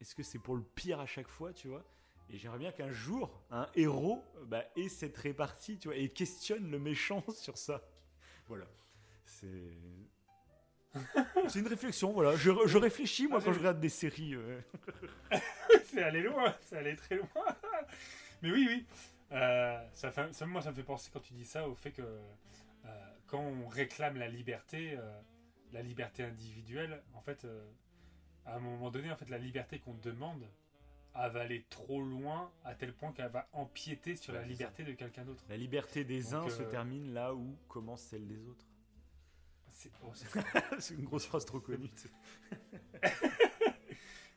est-ce 0.00 0.14
que 0.14 0.22
c'est 0.22 0.38
pour 0.38 0.56
le 0.56 0.62
pire 0.62 1.00
à 1.00 1.06
chaque 1.06 1.28
fois, 1.28 1.52
tu 1.52 1.68
vois? 1.68 1.84
Et 2.28 2.38
j'aimerais 2.38 2.58
bien 2.58 2.72
qu'un 2.72 2.90
jour, 2.90 3.30
un 3.50 3.68
héros 3.74 4.22
bah, 4.46 4.64
ait 4.74 4.88
cette 4.88 5.16
répartie, 5.16 5.78
tu 5.78 5.88
vois, 5.88 5.96
et 5.96 6.08
questionne 6.08 6.70
le 6.70 6.78
méchant 6.78 7.24
sur 7.34 7.56
ça. 7.56 7.82
Voilà. 8.48 8.66
C'est. 9.24 9.72
C'est 11.48 11.60
une 11.60 11.66
réflexion, 11.68 12.12
voilà. 12.12 12.36
Je, 12.36 12.50
je 12.66 12.78
réfléchis, 12.78 13.28
moi, 13.28 13.38
Ah, 13.40 13.44
quand 13.44 13.52
je 13.52 13.58
regarde 13.58 13.80
des 13.80 13.88
séries. 13.88 14.34
euh. 14.34 14.60
c'est 15.84 16.02
allé 16.02 16.22
loin, 16.22 16.54
c'est 16.62 16.76
allé 16.78 16.96
très 16.96 17.16
loin. 17.16 17.28
Mais 18.42 18.50
oui, 18.50 18.66
oui. 18.68 18.86
Euh, 19.32 19.80
ça 19.92 20.10
fait, 20.10 20.32
ça, 20.32 20.46
moi, 20.46 20.62
ça 20.62 20.70
me 20.70 20.76
fait 20.76 20.82
penser 20.82 21.10
quand 21.12 21.20
tu 21.20 21.32
dis 21.34 21.44
ça 21.44 21.68
au 21.68 21.74
fait 21.74 21.90
que 21.92 22.02
euh, 22.02 22.88
quand 23.26 23.40
on 23.40 23.66
réclame 23.66 24.16
la 24.16 24.28
liberté, 24.28 24.94
euh, 24.96 25.20
la 25.72 25.82
liberté 25.82 26.22
individuelle, 26.22 27.02
en 27.14 27.20
fait, 27.20 27.44
euh, 27.44 27.64
à 28.44 28.56
un 28.56 28.60
moment 28.60 28.90
donné, 28.90 29.10
en 29.10 29.16
fait, 29.16 29.28
la 29.28 29.38
liberté 29.38 29.78
qu'on 29.80 29.94
demande, 29.94 30.46
elle 31.18 31.30
va 31.32 31.40
aller 31.40 31.64
trop 31.70 32.02
loin 32.02 32.52
à 32.64 32.74
tel 32.74 32.92
point 32.92 33.10
qu'elle 33.12 33.30
va 33.30 33.48
empiéter 33.52 34.16
sur 34.16 34.34
Ouais, 34.34 34.40
la 34.40 34.46
liberté 34.46 34.84
de 34.84 34.92
quelqu'un 34.92 35.24
d'autre. 35.24 35.44
La 35.48 35.56
liberté 35.56 36.04
des 36.04 36.22
Donc, 36.30 36.46
uns 36.46 36.50
se 36.50 36.62
termine 36.62 37.12
là 37.14 37.34
où 37.34 37.56
commence 37.68 38.02
celle 38.02 38.26
des 38.28 38.46
autres. 38.46 38.66
C'est- 39.76 39.90
oh, 40.02 40.10
une 40.98 41.04
grosse 41.04 41.26
phrase 41.26 41.44
trop 41.44 41.60
connue. 41.60 41.90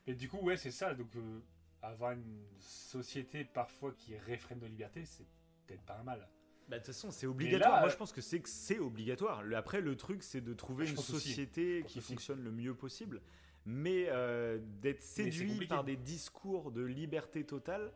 Mais 0.06 0.14
du 0.14 0.28
coup, 0.28 0.38
ouais, 0.38 0.56
c'est 0.56 0.70
ça. 0.70 0.94
Donc, 0.94 1.14
euh, 1.16 1.40
avoir 1.82 2.12
une 2.12 2.44
société 2.58 3.44
parfois 3.44 3.92
qui 3.92 4.16
réfrène 4.16 4.58
nos 4.60 4.66
libertés, 4.66 5.04
c'est 5.06 5.26
peut-être 5.66 5.82
pas 5.82 5.98
un 5.98 6.02
mal. 6.02 6.28
Bah, 6.68 6.76
de 6.78 6.84
toute 6.84 6.94
façon, 6.94 7.10
c'est 7.10 7.26
obligatoire. 7.26 7.72
là, 7.72 7.78
Moi, 7.80 7.88
euh, 7.88 7.92
je 7.92 7.96
pense 7.96 8.12
que 8.12 8.20
c'est 8.20 8.78
obligatoire. 8.78 9.42
Le- 9.42 9.56
après, 9.56 9.80
le 9.80 9.96
truc, 9.96 10.22
c'est 10.22 10.40
de 10.42 10.52
trouver 10.54 10.88
une 10.88 10.96
société 10.96 11.84
qui 11.86 12.00
fonctionne 12.02 12.42
le 12.44 12.50
mieux 12.52 12.74
possible. 12.74 13.22
Mais 13.66 14.06
euh, 14.08 14.58
d'être 14.80 15.02
séduit 15.02 15.66
par 15.66 15.84
des 15.84 15.96
discours 15.96 16.70
de 16.70 16.82
liberté 16.82 17.44
totale, 17.44 17.92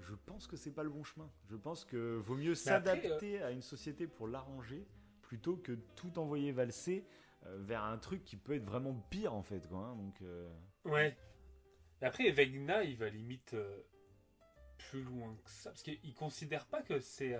je 0.00 0.14
pense 0.14 0.46
que 0.46 0.56
c'est 0.56 0.70
pas 0.72 0.82
le 0.82 0.90
bon 0.90 1.04
chemin. 1.04 1.30
Je 1.50 1.56
pense 1.56 1.84
que 1.84 2.16
vaut 2.16 2.34
mieux 2.36 2.52
euh, 2.52 2.54
s'adapter 2.54 3.42
à 3.42 3.50
une 3.50 3.62
société 3.62 4.06
pour 4.06 4.26
l'arranger 4.28 4.86
plutôt 5.32 5.56
que 5.56 5.72
tout 5.96 6.18
envoyer 6.18 6.52
valser 6.52 7.06
euh, 7.46 7.56
vers 7.60 7.84
un 7.84 7.96
truc 7.96 8.22
qui 8.22 8.36
peut 8.36 8.52
être 8.54 8.66
vraiment 8.66 8.92
pire 9.08 9.32
en 9.32 9.42
fait. 9.42 9.66
Quoi, 9.66 9.78
hein. 9.78 9.96
Donc, 9.96 10.20
euh, 10.20 10.46
Ouais. 10.84 11.16
Après, 12.02 12.30
Vegna, 12.32 12.84
il 12.84 12.98
va 12.98 13.08
limite 13.08 13.54
euh, 13.54 13.80
plus 14.76 15.02
loin 15.02 15.34
que 15.42 15.50
ça. 15.50 15.70
Parce 15.70 15.82
qu'il 15.82 16.14
considère 16.14 16.66
pas 16.66 16.82
que 16.82 17.00
c'est. 17.00 17.34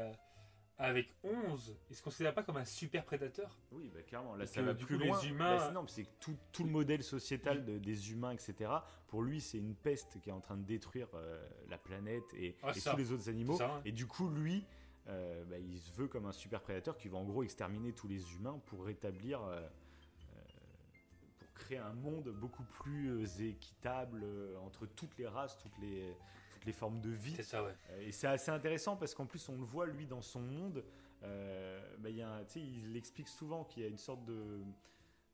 avec 0.79 1.15
11, 1.23 1.77
il 1.91 1.95
se 1.97 2.03
considère 2.03 2.33
pas 2.33 2.43
comme 2.43 2.57
un 2.57 2.65
super 2.65 3.05
prédateur. 3.05 3.59
Oui, 3.73 3.91
bah, 3.95 4.01
clairement, 4.03 4.37
là 4.37 4.47
ça 4.47 4.63
va 4.63 4.75
plus 4.75 4.97
coup, 4.97 5.03
les 5.03 5.09
loin. 5.09 5.21
humains- 5.21 5.71
non, 5.73 5.87
c'est 5.87 6.05
que 6.05 6.11
tout, 6.19 6.37
tout 6.51 6.65
le 6.65 6.71
modèle 6.71 7.03
sociétal 7.05 7.65
de- 7.67 7.77
des 7.79 8.11
humains, 8.11 8.31
etc., 8.33 8.71
pour 9.07 9.21
lui, 9.23 9.43
c'est 9.43 9.59
une 9.59 9.75
peste 9.75 10.19
qui 10.23 10.31
est 10.31 10.33
en 10.33 10.41
train 10.41 10.57
de 10.57 10.65
détruire 10.65 11.09
euh, 11.15 11.47
la 11.69 11.77
planète 11.77 12.33
et, 12.35 12.57
Ah, 12.63 12.73
tous 12.73 12.97
les 12.97 13.13
autres 13.13 13.29
animaux. 13.29 13.59
Ça. 13.59 13.83
Et 13.85 13.93
du 13.93 14.07
coup, 14.07 14.29
lui, 14.31 14.65
euh, 15.09 15.45
bah, 15.45 15.59
il 15.59 15.79
se 15.81 15.91
veut 15.93 16.09
comme 16.09 16.27
un 16.27 16.33
super 16.33 16.61
prédateur 16.63 16.97
qui 16.97 17.09
va 17.09 17.19
en 17.19 17.25
gros 17.25 17.43
exterminer 17.43 17.93
tous 17.93 18.09
les 18.09 18.35
humains 18.35 18.61
pour 18.67 18.85
rétablir. 18.85 19.43
euh, 19.43 19.61
euh, 19.61 20.41
pour 21.39 21.53
créer 21.55 21.79
un 21.79 21.93
monde 21.93 22.29
beaucoup 22.31 22.65
plus 22.65 23.41
équitable 23.43 24.25
entre 24.65 24.87
toutes 24.87 25.17
les 25.19 25.27
races, 25.27 25.57
toutes 25.59 25.77
les, 25.79 26.17
toutes 26.53 26.65
les 26.65 26.73
formes 26.73 27.01
de 27.01 27.11
vie. 27.11 27.35
C'est 27.37 27.43
ça, 27.43 27.63
ouais. 27.65 27.75
Et 28.01 28.13
c'est 28.13 28.27
assez 28.27 28.51
intéressant 28.51 28.97
parce 28.97 29.15
qu'en 29.15 29.27
plus 29.27 29.49
on 29.49 29.57
le 29.59 29.65
voit 29.65 29.87
lui 29.87 30.07
dans 30.07 30.23
son 30.23 30.41
monde. 30.41 30.85
euh, 31.25 31.97
bah, 31.99 32.11
il 32.11 32.17
y 32.17 32.23
a 32.23 32.29
un- 32.33 32.45
tu 32.45 32.55
sais, 32.55 32.61
il 32.61 32.97
explique 32.97 33.29
souvent 33.29 33.65
qu'il 33.65 33.83
y 33.83 33.87
a 33.87 33.89
une 33.89 33.99
sorte 33.99 34.25
de, 34.25 34.61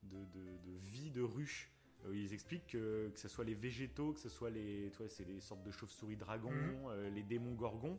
de, 0.03 0.19
de- 0.35 0.59
de 0.67 0.77
vie 0.83 1.11
de 1.11 1.23
ruche. 1.23 1.71
Ils 2.13 2.33
expliquent 2.33 2.67
que, 2.69 3.09
que 3.09 3.19
ce 3.19 3.27
soit 3.29 3.45
les 3.45 3.55
végétaux, 3.55 4.13
que 4.13 4.21
ce 4.21 4.29
soit 4.29 4.51
les, 4.51 4.91
tu 4.93 4.99
vois, 4.99 5.09
c'est 5.09 5.25
les 5.25 5.41
sortes 5.41 5.63
de 5.63 5.71
chauves-souris 5.71 6.17
dragons, 6.17 6.51
Mhm. 6.53 6.87
euh, 6.91 7.11
les 7.11 7.23
démons 7.23 7.55
gorgons. 7.55 7.99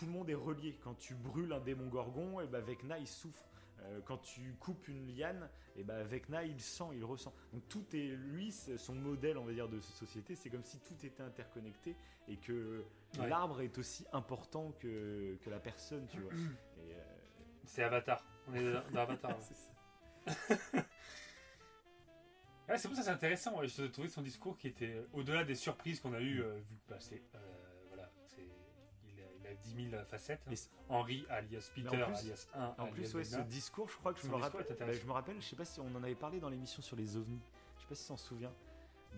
Tout 0.00 0.06
le 0.06 0.12
monde 0.12 0.30
est 0.30 0.34
relié. 0.34 0.74
Quand 0.82 0.94
tu 0.94 1.14
brûles 1.14 1.52
un 1.52 1.60
démon 1.60 1.86
gorgon, 1.88 2.40
et 2.40 2.46
ben 2.46 2.60
Vecna 2.60 2.98
il 2.98 3.06
souffre. 3.06 3.44
Euh, 3.82 4.00
quand 4.06 4.16
tu 4.18 4.54
coupes 4.60 4.88
une 4.88 5.14
liane, 5.14 5.48
et 5.76 5.84
ben 5.84 6.02
Vecna 6.04 6.42
il 6.44 6.58
sent, 6.60 6.84
il 6.94 7.04
ressent. 7.04 7.34
Donc 7.52 7.68
tout 7.68 7.84
est 7.94 8.08
lui, 8.16 8.50
son 8.78 8.94
modèle, 8.94 9.36
on 9.36 9.44
va 9.44 9.52
dire, 9.52 9.68
de 9.68 9.78
société. 9.80 10.34
C'est 10.36 10.48
comme 10.48 10.64
si 10.64 10.78
tout 10.80 10.94
était 11.04 11.22
interconnecté 11.22 11.94
et 12.28 12.36
que 12.36 12.82
Ouais. 13.18 13.28
l'arbre 13.28 13.60
est 13.60 13.76
aussi 13.76 14.04
important 14.12 14.72
que, 14.80 15.36
que 15.44 15.50
la 15.50 15.58
personne, 15.60 16.06
tu 16.12 16.18
vois. 16.20 16.32
Euh, 16.32 17.02
C'est 17.66 17.82
Avatar. 17.82 18.22
On 18.48 18.54
est 18.54 18.72
dans, 18.72 18.82
dans 18.92 19.00
Avatar. 19.02 19.36
c'est 20.26 20.34
ça. 20.46 20.84
Ouais, 22.68 22.78
c'est 22.78 22.86
pour 22.88 22.96
ça 22.96 23.02
c'est 23.02 23.10
intéressant. 23.10 23.58
ouais. 23.58 23.68
Je 23.68 23.82
trouvais 23.84 24.08
son 24.08 24.22
discours 24.22 24.56
qui 24.56 24.68
était 24.68 24.94
euh, 24.94 25.04
au-delà 25.12 25.44
des 25.44 25.56
surprises 25.56 26.00
qu'on 26.00 26.12
a 26.14 26.20
eues, 26.20 26.40
euh, 26.42 26.54
vu 26.54 26.76
que 26.76 26.90
bah, 26.90 26.96
c'est. 27.00 27.20
euh, 27.34 27.38
10 29.64 29.90
000 29.90 30.02
facettes. 30.10 30.40
Mais 30.48 30.56
Henri 30.88 31.24
alias 31.28 31.70
Peter 31.74 31.88
plus- 31.88 32.02
alias 32.02 32.46
1 32.54 32.64
En 32.78 32.84
alias 32.84 32.92
plus, 32.92 33.14
ouais, 33.14 33.24
ce 33.24 33.38
discours, 33.40 33.88
je 33.90 33.96
crois 33.96 34.12
que 34.14 34.20
je 34.20 34.26
me 34.28 34.36
rappelle. 34.36 34.66
bah, 34.78 34.92
je 34.92 35.06
me 35.06 35.12
rappelle, 35.12 35.36
je 35.40 35.46
sais 35.46 35.56
pas 35.56 35.64
si 35.64 35.80
on 35.80 35.94
en 35.96 36.02
avait 36.02 36.14
parlé 36.14 36.40
dans 36.40 36.48
l'émission 36.48 36.82
sur 36.82 36.96
les 36.96 37.16
ovnis. 37.16 37.40
Je 37.76 37.82
sais 37.82 37.88
pas 37.88 37.94
si 37.94 38.02
tu 38.02 38.08
t'en 38.08 38.16
souviens. 38.16 38.52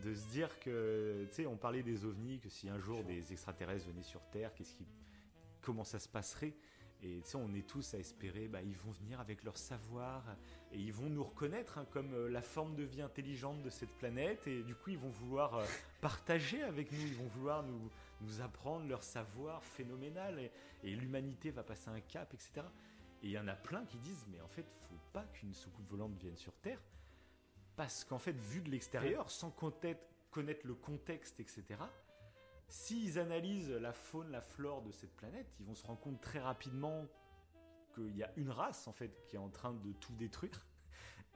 De 0.05 0.15
se 0.15 0.25
dire 0.33 0.49
que, 0.61 1.27
tu 1.31 1.35
sais, 1.35 1.47
on 1.47 1.57
parlait 1.57 1.83
des 1.83 2.05
ovnis, 2.07 2.39
que 2.39 2.49
si 2.49 2.69
un 2.69 2.79
jour 2.79 3.03
des 3.05 3.31
extraterrestres 3.33 3.87
venaient 3.89 4.03
sur 4.03 4.21
Terre, 4.33 4.51
qu'est-ce 4.57 4.73
qui, 4.73 4.85
comment 5.63 5.85
ça 5.85 5.99
se 5.99 6.09
passerait? 6.09 6.53
Et 7.05 7.21
tu 7.25 7.31
sais, 7.31 7.37
on 7.37 7.53
est 7.55 7.67
tous 7.67 7.95
à 7.95 7.99
espérer, 7.99 8.47
bah, 8.49 8.61
ils 8.63 8.77
vont 8.79 8.93
venir 9.03 9.21
avec 9.21 9.43
leur 9.45 9.59
savoir 9.59 10.23
et 10.73 10.79
ils 10.79 10.93
vont 10.93 11.11
nous 11.11 11.25
reconnaître 11.25 11.77
hein, 11.77 11.85
comme 11.93 12.11
euh, 12.15 12.31
la 12.31 12.41
forme 12.41 12.75
de 12.77 12.85
vie 12.85 13.03
intelligente 13.03 13.61
de 13.63 13.69
cette 13.71 13.91
planète. 13.99 14.47
Et 14.47 14.63
du 14.63 14.75
coup, 14.75 14.91
ils 14.91 14.99
vont 14.99 15.11
vouloir 15.11 15.55
euh, 15.57 15.65
partager 16.01 16.63
avec 16.63 16.91
nous, 16.93 17.01
ils 17.01 17.17
vont 17.17 17.29
vouloir 17.37 17.63
nous, 17.65 17.91
nous 18.23 18.41
apprendre 18.41 18.87
leur 18.89 19.03
savoir 19.03 19.65
phénoménal. 19.65 20.39
Et, 20.39 20.51
et 20.85 20.95
l'humanité 20.95 21.51
va 21.51 21.63
passer 21.63 21.89
un 21.89 22.01
cap, 22.01 22.33
etc. 22.35 22.67
Et 23.23 23.29
il 23.29 23.31
y 23.31 23.39
en 23.39 23.49
a 23.49 23.55
plein 23.55 23.85
qui 23.85 23.99
disent, 23.99 24.25
mais 24.33 24.41
en 24.41 24.49
fait, 24.49 24.65
faut 24.89 25.13
pas 25.13 25.25
qu'une 25.35 25.55
soucoupe 25.55 25.89
volante 25.91 26.13
vienne 26.21 26.37
sur 26.37 26.53
Terre. 26.55 26.81
Parce 27.77 28.05
qu'en 28.05 28.19
fait, 28.19 28.33
vu 28.33 28.61
de 28.61 28.71
l'extérieur, 28.71 29.31
sans 29.31 29.51
connaître, 29.51 30.03
connaître 30.31 30.67
le 30.67 30.75
contexte, 30.75 31.39
etc., 31.41 31.65
s'ils 32.69 33.19
analysent 33.19 33.71
la 33.71 33.93
faune, 33.93 34.31
la 34.31 34.41
flore 34.41 34.83
de 34.83 34.91
cette 34.93 35.15
planète, 35.17 35.47
ils 35.61 35.67
vont 35.67 35.75
se 35.75 35.87
rendre 35.87 36.01
compte 36.01 36.21
très 36.21 36.41
rapidement 36.41 37.07
qu'il 37.95 38.17
y 38.17 38.23
a 38.23 38.31
une 38.37 38.51
race, 38.51 38.89
en 38.89 38.93
fait, 38.93 39.11
qui 39.29 39.37
est 39.37 39.39
en 39.39 39.51
train 39.51 39.73
de 39.73 39.93
tout 40.01 40.13
détruire. 40.15 40.61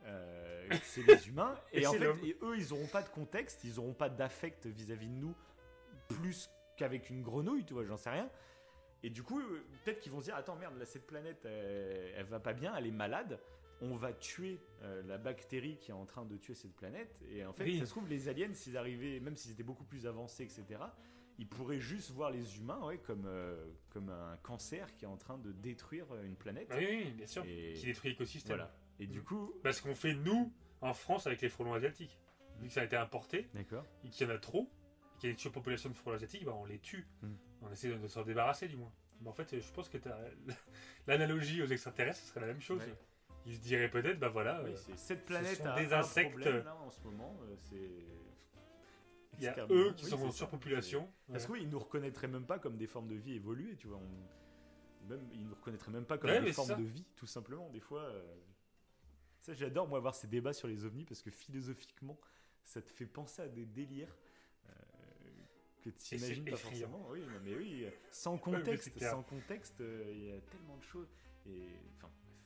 Euh, 0.04 0.68
c'est 0.84 1.02
les 1.02 1.28
humains. 1.28 1.54
Et, 1.72 1.82
Et 1.82 1.86
en 1.86 1.92
fait, 1.92 2.04
et 2.24 2.36
eux, 2.42 2.58
ils 2.58 2.68
n'auront 2.70 2.86
pas 2.86 3.02
de 3.02 3.08
contexte, 3.08 3.64
ils 3.64 3.74
n'auront 3.74 3.92
pas 3.94 4.08
d'affect 4.08 4.66
vis-à-vis 4.66 5.08
de 5.08 5.12
nous, 5.12 5.34
plus 6.08 6.48
qu'avec 6.76 7.10
une 7.10 7.22
grenouille, 7.22 7.64
tu 7.64 7.74
vois, 7.74 7.84
j'en 7.84 7.96
sais 7.96 8.10
rien. 8.10 8.28
Et 9.02 9.10
du 9.10 9.22
coup, 9.22 9.40
peut-être 9.84 10.00
qu'ils 10.00 10.12
vont 10.12 10.20
se 10.20 10.24
dire 10.26 10.36
Attends, 10.36 10.56
merde, 10.56 10.76
là, 10.78 10.84
cette 10.86 11.06
planète, 11.06 11.44
elle, 11.44 12.12
elle 12.16 12.26
va 12.26 12.40
pas 12.40 12.52
bien, 12.52 12.74
elle 12.76 12.86
est 12.86 12.90
malade. 12.92 13.38
On 13.82 13.94
va 13.94 14.12
tuer 14.14 14.58
euh, 14.82 15.02
la 15.06 15.18
bactérie 15.18 15.76
qui 15.76 15.90
est 15.90 15.94
en 15.94 16.06
train 16.06 16.24
de 16.24 16.36
tuer 16.38 16.54
cette 16.54 16.74
planète. 16.74 17.14
Et 17.30 17.44
en 17.44 17.52
fait, 17.52 17.64
Oui. 17.64 17.78
ça 17.78 17.84
se 17.84 17.90
trouve, 17.90 18.08
les 18.08 18.28
aliens, 18.28 18.52
s'ils 18.54 18.76
arrivaient, 18.78 19.20
même 19.20 19.36
s'ils 19.36 19.52
étaient 19.52 19.62
beaucoup 19.62 19.84
plus 19.84 20.06
avancés, 20.06 20.44
etc., 20.44 20.80
ils 21.38 21.46
pourraient 21.46 21.78
juste 21.80 22.10
voir 22.12 22.30
les 22.30 22.56
humains 22.56 22.80
ouais, 22.86 22.96
comme, 22.96 23.26
euh, 23.26 23.54
comme 23.90 24.08
un 24.08 24.38
cancer 24.42 24.94
qui 24.96 25.04
est 25.04 25.08
en 25.08 25.18
train 25.18 25.36
de 25.36 25.52
détruire 25.52 26.06
une 26.24 26.34
planète. 26.36 26.72
Oui, 26.74 26.86
oui, 26.88 27.10
bien 27.10 27.26
sûr. 27.26 27.44
Et- 27.46 27.74
Qui 27.74 27.84
détruit 27.84 28.10
l'écosystème. 28.12 28.56
Voilà. 28.56 28.72
Et 28.98 29.06
du 29.06 29.22
coup. 29.22 29.52
Parce 29.62 29.82
qu'on 29.82 29.94
fait, 29.94 30.14
nous, 30.14 30.50
en 30.80 30.94
France, 30.94 31.26
avec 31.26 31.42
les 31.42 31.50
frelons 31.50 31.74
asiatiques. 31.74 32.18
Vu 32.60 32.68
que 32.68 32.72
ça 32.72 32.80
a 32.80 32.84
été 32.84 32.96
importé, 32.96 33.46
et 33.54 34.08
qu'il 34.08 34.26
y 34.26 34.30
en 34.30 34.34
a 34.34 34.38
trop, 34.38 34.70
qu'il 35.16 35.28
y 35.28 35.30
a 35.30 35.32
une 35.32 35.38
surpopulation 35.38 35.88
de 35.90 35.94
frelons 35.94 36.16
asiatiques, 36.16 36.44
bah, 36.44 36.54
on 36.54 36.64
les 36.64 36.78
tue. 36.78 37.06
Mm. 37.22 37.26
On 37.62 37.72
essaie 37.72 37.88
de, 37.88 37.96
de 37.98 38.06
s'en 38.08 38.22
débarrasser, 38.22 38.68
du 38.68 38.76
moins. 38.76 38.92
Mais 39.20 39.28
en 39.28 39.32
fait, 39.32 39.58
je 39.58 39.72
pense 39.72 39.88
que 39.88 39.98
l'analogie 41.06 41.62
aux 41.62 41.66
exterrestres, 41.66 42.18
ce 42.20 42.26
serait 42.26 42.40
la 42.40 42.46
même 42.48 42.60
chose. 42.60 42.80
Ouais. 42.80 42.94
Ils 43.46 43.54
se 43.56 43.60
diraient 43.60 43.90
peut-être, 43.90 44.18
bah 44.18 44.28
voilà, 44.28 44.60
Oui, 44.64 44.72
euh, 44.72 44.92
cette 44.96 45.24
planète 45.24 45.58
sont 45.58 45.66
a 45.66 45.76
des 45.80 45.92
un 45.92 46.00
insectes. 46.00 46.30
problème 46.30 46.64
là, 46.64 46.74
en 46.76 46.90
ce 46.90 47.00
moment. 47.02 47.36
euh, 47.44 47.54
c'est. 47.70 47.90
il 49.38 49.42
y 49.44 49.46
a 49.48 49.66
eux 49.70 49.92
qui 49.96 50.04
Oui, 50.04 50.10
sont 50.10 50.22
en 50.22 50.30
ça. 50.30 50.38
surpopulation. 50.38 51.08
Parce 51.30 51.46
que 51.46 51.52
Ouais. 51.52 51.58
oui, 51.58 51.64
ils 51.64 51.70
nous 51.70 51.78
reconnaîtraient 51.78 52.26
même 52.28 52.44
pas 52.46 52.58
comme 52.58 52.76
des 52.76 52.86
formes 52.86 53.06
de 53.08 53.14
vie 53.14 53.34
évoluées, 53.34 53.76
tu 53.76 53.86
vois. 53.86 53.98
on- 53.98 55.08
Même, 55.08 55.28
ils 55.32 55.46
nous 55.46 55.54
reconnaîtraient 55.54 55.92
même 55.92 56.04
pas 56.06 56.18
comme 56.18 56.30
Ouais, 56.30 56.42
des 56.42 56.52
formes 56.52 56.68
ça. 56.68 56.74
de 56.74 56.82
vie, 56.82 57.04
tout 57.14 57.26
simplement. 57.28 57.70
Des 57.70 57.78
fois, 57.78 58.00
euh, 58.02 58.22
ça, 59.38 59.54
j'adore 59.54 59.86
moi 59.86 59.98
avoir 59.98 60.16
ces 60.16 60.26
débats 60.26 60.52
sur 60.52 60.66
les 60.66 60.84
ovnis 60.84 61.04
parce 61.04 61.22
que 61.22 61.30
philosophiquement, 61.30 62.18
ça 62.64 62.82
te 62.82 62.90
fait 62.90 63.06
penser 63.06 63.42
à 63.42 63.46
des 63.48 63.64
délires 63.66 64.16
que 65.90 65.98
tu 66.02 66.14
imagines 66.16 66.44
pas 66.44 66.50
effrayant. 66.52 66.88
forcément. 66.90 67.08
Oui, 67.10 67.20
non, 67.20 67.40
mais 67.44 67.54
oui, 67.54 67.84
euh, 67.84 67.90
sans 68.10 68.38
contexte, 68.38 68.98
sans 69.00 69.22
contexte, 69.22 69.80
euh, 69.80 70.12
il 70.14 70.24
y 70.24 70.32
a 70.32 70.40
tellement 70.40 70.76
de 70.76 70.82
choses. 70.84 71.08
Et 71.46 71.68
enfin, 71.96 72.08
bref, 72.22 72.36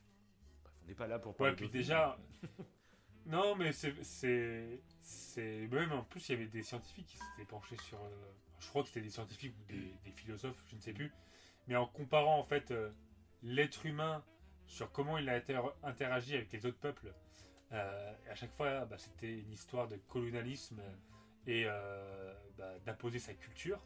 Bref, 0.65 0.75
on 0.83 0.87
n'est 0.89 0.95
pas 0.95 1.07
là 1.07 1.19
pour 1.19 1.35
parler. 1.35 1.53
Ouais, 1.53 1.57
puis 1.57 1.69
déjà- 1.69 2.19
Non, 3.27 3.55
mais 3.55 3.73
c'est. 3.73 3.95
c'est 4.03 5.69
Même 5.71 5.93
en 5.93 6.05
plus, 6.05 6.29
il 6.29 6.33
y 6.33 6.35
avait 6.37 6.49
des 6.49 6.62
scientifiques 6.62 7.07
qui 7.07 7.17
s'étaient 7.19 7.49
penchés 7.49 7.77
sur. 7.87 7.99
euh, 8.03 8.09
Je 8.61 8.69
crois 8.69 8.83
que 8.83 8.89
c'était 8.89 9.03
des 9.03 9.11
scientifiques 9.11 9.55
ou 9.61 9.65
des, 9.73 9.95
des 10.05 10.11
philosophes, 10.12 10.62
je 10.69 10.77
ne 10.77 10.81
sais 10.81 10.93
plus. 10.93 11.12
Mais 11.69 11.77
en 11.77 11.87
comparant 11.87 12.39
en 12.39 12.45
fait 12.45 12.71
euh, 12.71 12.91
l'être 13.43 13.85
humain 13.87 14.25
sur 14.67 14.91
comment 14.93 15.19
il 15.19 15.29
a 15.29 15.35
inter- 15.35 15.61
interagi 15.83 16.35
avec 16.35 16.51
les 16.53 16.65
autres 16.67 16.79
peuples, 16.79 17.12
euh, 17.73 18.15
à 18.31 18.35
chaque 18.35 18.53
fois, 18.57 18.85
bah, 18.87 18.99
c'était 18.99 19.39
une 19.39 19.53
histoire 19.53 19.87
de 19.87 19.97
colonialisme 20.09 20.81
et 21.51 21.64
euh, 21.66 22.32
bah, 22.56 22.78
d'imposer 22.85 23.18
sa 23.18 23.35
culture. 23.35 23.82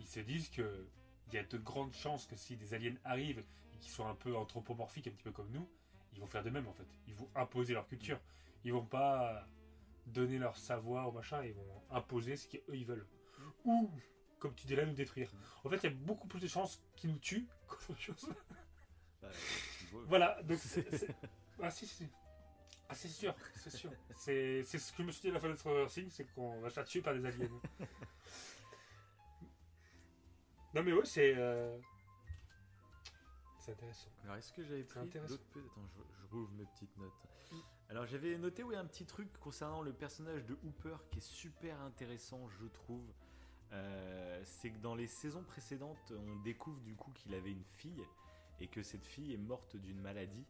Ils 0.00 0.06
se 0.06 0.20
disent 0.20 0.50
que 0.50 0.86
il 1.28 1.34
y 1.34 1.38
a 1.38 1.44
de 1.44 1.58
grandes 1.58 1.92
chances 1.94 2.26
que 2.26 2.36
si 2.36 2.56
des 2.56 2.74
aliens 2.74 2.96
arrivent 3.04 3.44
et 3.74 3.78
qu'ils 3.78 3.92
soient 3.92 4.08
un 4.08 4.14
peu 4.14 4.34
anthropomorphiques, 4.36 5.06
un 5.06 5.10
petit 5.10 5.22
peu 5.22 5.30
comme 5.32 5.50
nous, 5.50 5.68
ils 6.14 6.20
vont 6.20 6.26
faire 6.26 6.42
de 6.42 6.50
même 6.50 6.66
en 6.66 6.72
fait. 6.72 6.86
Ils 7.06 7.14
vont 7.14 7.28
imposer 7.34 7.74
leur 7.74 7.86
culture. 7.86 8.18
Ils 8.64 8.72
vont 8.72 8.84
pas 8.84 9.46
donner 10.06 10.38
leur 10.38 10.56
savoir 10.56 11.08
ou 11.08 11.12
machin, 11.12 11.44
ils 11.44 11.52
vont 11.52 11.82
imposer 11.90 12.36
ce 12.36 12.48
qu'eux 12.48 12.62
ils 12.74 12.86
veulent. 12.86 13.06
Ou, 13.64 13.90
comme 14.38 14.54
tu 14.54 14.66
dis 14.66 14.74
là, 14.74 14.86
nous 14.86 14.94
détruire. 14.94 15.30
En 15.64 15.68
fait, 15.68 15.76
il 15.76 15.84
y 15.84 15.86
a 15.86 15.90
beaucoup 15.90 16.26
plus 16.26 16.40
de 16.40 16.48
chances 16.48 16.82
qu'ils 16.96 17.10
nous 17.10 17.18
tuent 17.18 17.46
qu'autre 17.68 18.00
chose. 18.00 18.28
Bah, 19.22 19.28
Voilà, 20.06 20.42
donc 20.42 20.58
c'est. 20.62 20.90
c'est- 20.96 21.14
Ah, 21.62 21.70
si, 21.70 21.86
si. 21.86 22.08
Ah, 22.90 22.94
c'est 22.94 23.08
sûr, 23.08 23.34
c'est 23.54 23.70
sûr. 23.70 23.90
C'est 24.16 24.62
c'est 24.64 24.78
ce 24.78 24.92
que 24.92 25.02
je 25.02 25.06
me 25.08 25.12
suis 25.12 25.22
dit 25.22 25.28
à 25.28 25.34
la 25.34 25.40
fin 25.40 25.50
de 25.50 25.54
Stranger 25.56 25.86
Things, 25.88 26.10
c'est 26.10 26.24
qu'on 26.32 26.60
va 26.60 26.70
se 26.70 26.74
faire 26.74 26.84
tuer 26.86 27.02
par 27.02 27.14
des 27.14 27.24
aliens. 27.26 27.48
non, 30.74 30.82
mais 30.82 30.92
ouais, 30.92 31.04
c'est. 31.04 31.34
euh, 31.36 31.78
C'est 33.58 33.72
intéressant. 33.72 34.08
Alors, 34.24 34.36
est-ce 34.36 34.52
que 34.52 34.62
j'avais 34.62 34.84
pris 34.84 35.00
d'autres 35.00 35.44
Attends, 35.54 35.88
je, 35.96 36.02
je 36.22 36.26
rouvre 36.30 36.50
mes 36.52 36.64
petites 36.66 36.96
notes. 36.98 37.12
Alors, 37.90 38.06
j'avais 38.06 38.36
noté 38.38 38.62
oui, 38.62 38.76
un 38.76 38.84
petit 38.84 39.06
truc 39.06 39.32
concernant 39.38 39.80
le 39.82 39.92
personnage 39.92 40.44
de 40.44 40.56
Hooper 40.62 40.96
qui 41.10 41.18
est 41.18 41.22
super 41.22 41.80
intéressant, 41.80 42.48
je 42.60 42.66
trouve. 42.66 43.06
Euh, 43.72 44.40
c'est 44.44 44.70
que 44.70 44.78
dans 44.78 44.94
les 44.94 45.06
saisons 45.06 45.42
précédentes, 45.42 46.12
on 46.12 46.36
découvre 46.36 46.80
du 46.80 46.94
coup 46.94 47.12
qu'il 47.12 47.34
avait 47.34 47.52
une 47.52 47.64
fille 47.76 48.02
et 48.60 48.66
que 48.66 48.82
cette 48.82 49.06
fille 49.06 49.34
est 49.34 49.38
morte 49.38 49.76
d'une 49.76 50.00
maladie. 50.00 50.46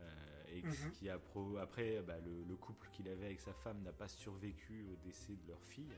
Euh, 0.00 0.27
et 0.54 0.62
Mhm. 0.62 0.90
qui 0.92 1.08
a 1.10 1.18
pro- 1.18 1.56
après, 1.58 2.00
bah, 2.02 2.18
le, 2.24 2.44
le 2.44 2.56
couple 2.56 2.88
qu'il 2.92 3.08
avait 3.08 3.26
avec 3.26 3.40
sa 3.40 3.52
femme 3.52 3.82
n'a 3.82 3.92
pas 3.92 4.08
survécu 4.08 4.86
au 4.92 4.96
décès 5.06 5.32
de 5.32 5.48
leur 5.48 5.62
fille. 5.62 5.92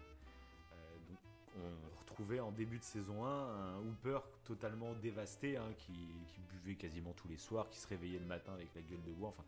Euh, 0.72 0.98
donc, 1.09 1.18
on 1.56 1.98
retrouvait 2.01 2.40
en 2.40 2.52
début 2.52 2.78
de 2.78 2.85
saison 2.85 3.24
1 3.24 3.28
un 3.28 3.78
Hooper 3.81 4.20
totalement 4.44 4.94
dévasté, 4.94 5.56
hein, 5.56 5.72
qui, 5.78 5.93
qui 6.28 6.40
buvait 6.43 6.77
quasiment 6.77 7.12
tous 7.12 7.28
les 7.28 7.36
soirs, 7.39 7.68
qui 7.70 7.78
se 7.78 7.89
réveillait 7.89 8.18
le 8.20 8.27
matin 8.27 8.52
avec 8.52 8.74
la 8.74 8.82
gueule 8.82 9.02
de 9.05 9.12
bois, 9.12 9.28
enfin. 9.31 9.44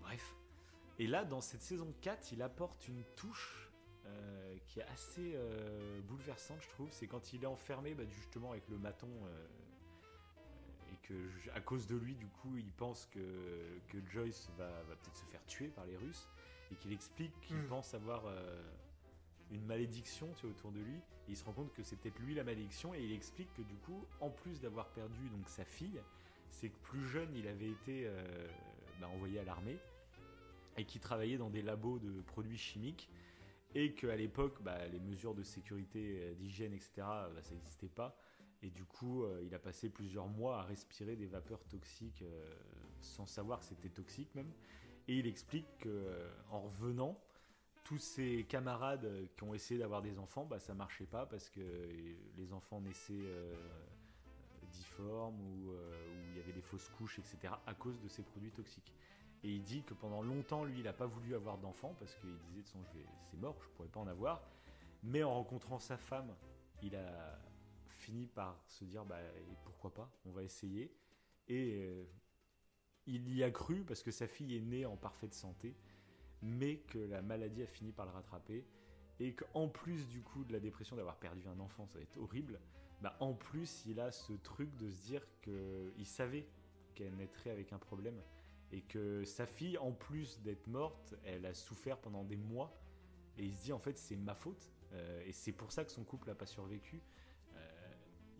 Bref. 0.00 0.34
Et 0.98 1.06
là, 1.06 1.24
dans 1.24 1.40
cette 1.40 1.62
saison 1.62 1.92
4, 2.02 2.32
il 2.32 2.42
apporte 2.42 2.86
une 2.88 3.02
touche 3.16 3.70
euh, 4.06 4.56
qui 4.66 4.80
est 4.80 4.84
assez 4.84 5.32
euh, 5.34 6.00
bouleversante, 6.02 6.60
je 6.62 6.68
trouve. 6.70 6.88
C'est 6.92 7.06
quand 7.06 7.32
il 7.32 7.42
est 7.42 7.46
enfermé, 7.46 7.94
bah, 7.94 8.04
justement, 8.06 8.50
avec 8.52 8.68
le 8.68 8.78
maton. 8.78 9.08
euh, 9.26 9.46
que, 11.10 11.28
je- 11.28 11.50
à 11.50 11.60
cause 11.60 11.86
de 11.88 11.96
lui, 11.96 12.14
du 12.14 12.28
coup, 12.28 12.56
il 12.56 12.70
pense 12.72 13.06
que, 13.06 13.80
que 13.88 13.98
Joyce 14.06 14.48
va, 14.56 14.70
va 14.84 14.94
peut-être 14.96 15.16
se 15.16 15.24
faire 15.24 15.44
tuer 15.46 15.68
par 15.68 15.84
les 15.86 15.96
Russes. 15.96 16.28
Et 16.70 16.76
qu'il 16.76 16.92
explique 16.92 17.40
qu'il 17.40 17.56
Mm. 17.56 17.66
pense 17.66 17.94
avoir 17.94 18.26
euh, 18.26 18.62
une 19.50 19.64
malédiction 19.66 20.32
tu 20.34 20.46
autour 20.46 20.70
de 20.70 20.80
lui. 20.80 20.98
Et 21.26 21.32
il 21.32 21.36
se 21.36 21.44
rend 21.44 21.52
compte 21.52 21.72
que 21.74 21.82
c'est 21.82 21.96
peut-être 21.96 22.20
lui 22.20 22.34
la 22.34 22.44
malédiction. 22.44 22.94
Et 22.94 23.02
il 23.02 23.12
explique 23.12 23.52
que, 23.54 23.62
du 23.62 23.76
coup, 23.76 24.06
en 24.20 24.30
plus 24.30 24.60
d'avoir 24.60 24.92
perdu 24.92 25.28
donc, 25.30 25.48
sa 25.48 25.64
fille, 25.64 26.00
c'est 26.50 26.70
que 26.70 26.78
plus 26.78 27.04
jeune, 27.08 27.34
il 27.34 27.48
avait 27.48 27.70
été 27.70 28.04
euh, 28.06 28.48
bah, 29.00 29.08
envoyé 29.08 29.40
à 29.40 29.44
l'armée 29.44 29.80
et 30.76 30.84
qui 30.84 31.00
travaillait 31.00 31.38
dans 31.38 31.50
des 31.50 31.62
labos 31.62 31.98
de 31.98 32.22
produits 32.22 32.56
chimiques 32.58 33.08
et 33.74 33.94
qu'à 33.94 34.14
l'époque, 34.16 34.62
bah, 34.62 34.86
les 34.86 35.00
mesures 35.00 35.34
de 35.34 35.42
sécurité, 35.42 36.18
euh, 36.20 36.34
d'hygiène, 36.34 36.72
etc., 36.72 36.90
bah, 37.34 37.42
ça 37.42 37.54
n'existait 37.54 37.88
pas. 37.88 38.16
Et 38.62 38.70
du 38.70 38.84
coup, 38.84 39.24
euh, 39.24 39.42
il 39.44 39.54
a 39.54 39.58
passé 39.58 39.88
plusieurs 39.88 40.28
mois 40.28 40.60
à 40.60 40.62
respirer 40.62 41.16
des 41.16 41.26
vapeurs 41.26 41.64
toxiques 41.64 42.22
euh, 42.22 42.54
sans 43.00 43.26
savoir 43.26 43.60
que 43.60 43.66
c'était 43.66 43.88
toxique 43.88 44.34
même. 44.34 44.52
Et 45.08 45.18
il 45.18 45.26
explique 45.26 45.66
qu'en 45.82 46.60
revenant, 46.60 47.18
tous 47.84 47.98
ses 47.98 48.44
camarades 48.44 49.04
euh, 49.06 49.26
qui 49.36 49.44
ont 49.44 49.54
essayé 49.54 49.80
d'avoir 49.80 50.02
des 50.02 50.18
enfants, 50.18 50.44
bah, 50.44 50.60
ça 50.60 50.74
marchait 50.74 51.06
pas 51.06 51.26
parce 51.26 51.48
que 51.48 51.60
euh, 51.60 52.14
les 52.36 52.52
enfants 52.52 52.80
naissaient 52.80 53.14
euh, 53.14 53.54
difformes 54.70 55.40
ou 55.40 55.72
euh, 55.72 56.06
il 56.30 56.36
y 56.36 56.40
avait 56.40 56.52
des 56.52 56.60
fausses 56.62 56.88
couches, 56.90 57.18
etc., 57.18 57.54
à 57.66 57.74
cause 57.74 57.98
de 58.00 58.08
ces 58.08 58.22
produits 58.22 58.52
toxiques. 58.52 58.92
Et 59.42 59.48
il 59.48 59.62
dit 59.62 59.82
que 59.82 59.94
pendant 59.94 60.22
longtemps, 60.22 60.64
lui, 60.64 60.80
il 60.80 60.84
n'a 60.84 60.92
pas 60.92 61.06
voulu 61.06 61.34
avoir 61.34 61.56
d'enfants 61.56 61.96
parce 61.98 62.14
qu'il 62.16 62.36
disait, 62.50 62.62
de 62.62 62.98
vais- 62.98 63.06
c'est 63.30 63.38
mort, 63.38 63.56
je 63.62 63.68
pourrais 63.70 63.88
pas 63.88 64.00
en 64.00 64.06
avoir. 64.06 64.42
Mais 65.02 65.22
en 65.22 65.32
rencontrant 65.32 65.78
sa 65.78 65.96
femme, 65.96 66.34
il 66.82 66.94
a 66.94 67.38
fini 68.10 68.26
par 68.26 68.60
se 68.66 68.84
dire, 68.84 69.04
bah, 69.04 69.20
pourquoi 69.64 69.94
pas, 69.94 70.10
on 70.24 70.32
va 70.32 70.42
essayer. 70.42 70.92
Et 71.46 71.74
euh, 71.74 72.04
il 73.06 73.32
y 73.34 73.44
a 73.44 73.50
cru 73.50 73.84
parce 73.84 74.02
que 74.02 74.10
sa 74.10 74.26
fille 74.26 74.56
est 74.56 74.60
née 74.60 74.84
en 74.84 74.96
parfaite 74.96 75.32
santé, 75.32 75.76
mais 76.42 76.78
que 76.78 76.98
la 76.98 77.22
maladie 77.22 77.62
a 77.62 77.66
fini 77.66 77.92
par 77.92 78.06
le 78.06 78.12
rattraper. 78.12 78.66
Et 79.20 79.34
qu'en 79.34 79.68
plus 79.68 80.08
du 80.08 80.22
coup 80.22 80.44
de 80.44 80.52
la 80.52 80.60
dépression 80.60 80.96
d'avoir 80.96 81.18
perdu 81.18 81.46
un 81.46 81.60
enfant, 81.60 81.86
ça 81.86 81.98
va 81.98 82.02
être 82.02 82.16
horrible, 82.16 82.58
bah, 83.00 83.16
en 83.20 83.34
plus 83.34 83.84
il 83.86 84.00
a 84.00 84.10
ce 84.10 84.32
truc 84.32 84.74
de 84.76 84.90
se 84.90 85.02
dire 85.06 85.24
qu'il 85.42 86.06
savait 86.06 86.48
qu'elle 86.94 87.14
naîtrait 87.14 87.50
avec 87.50 87.72
un 87.72 87.78
problème 87.78 88.20
et 88.72 88.82
que 88.82 89.24
sa 89.24 89.46
fille, 89.46 89.78
en 89.78 89.92
plus 89.92 90.40
d'être 90.40 90.66
morte, 90.66 91.14
elle 91.24 91.46
a 91.46 91.54
souffert 91.54 91.98
pendant 91.98 92.24
des 92.24 92.36
mois. 92.36 92.76
Et 93.36 93.44
il 93.44 93.56
se 93.56 93.64
dit 93.64 93.72
en 93.72 93.78
fait 93.78 93.98
c'est 93.98 94.16
ma 94.16 94.34
faute. 94.34 94.70
Euh, 94.92 95.22
et 95.26 95.32
c'est 95.32 95.52
pour 95.52 95.70
ça 95.70 95.84
que 95.84 95.92
son 95.92 96.02
couple 96.02 96.28
n'a 96.28 96.34
pas 96.34 96.46
survécu. 96.46 97.02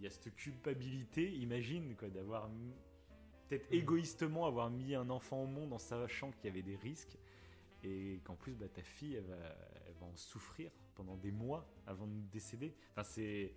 Il 0.00 0.04
y 0.04 0.06
a 0.06 0.10
cette 0.10 0.34
culpabilité, 0.34 1.30
imagine, 1.30 1.94
quoi, 1.94 2.08
d'avoir 2.08 2.48
peut-être 3.48 3.70
Mhm. 3.70 3.76
égoïstement 3.78 4.46
avoir 4.46 4.70
mis 4.70 4.94
un 4.94 5.10
enfant 5.10 5.42
au 5.42 5.46
monde 5.46 5.74
en 5.74 5.78
sachant 5.78 6.32
qu'il 6.32 6.46
y 6.46 6.48
avait 6.48 6.62
des 6.62 6.76
risques. 6.76 7.18
Et 7.82 8.20
qu'en 8.24 8.34
plus 8.34 8.54
bah, 8.54 8.68
ta 8.68 8.82
fille 8.82 9.14
elle 9.14 9.24
va, 9.24 9.36
elle 9.86 9.94
va 10.00 10.06
en 10.06 10.16
souffrir 10.16 10.70
pendant 10.94 11.16
des 11.16 11.30
mois 11.30 11.66
avant 11.86 12.06
de 12.06 12.18
décéder. 12.30 12.74
Enfin 12.92 13.04
c'est... 13.04 13.54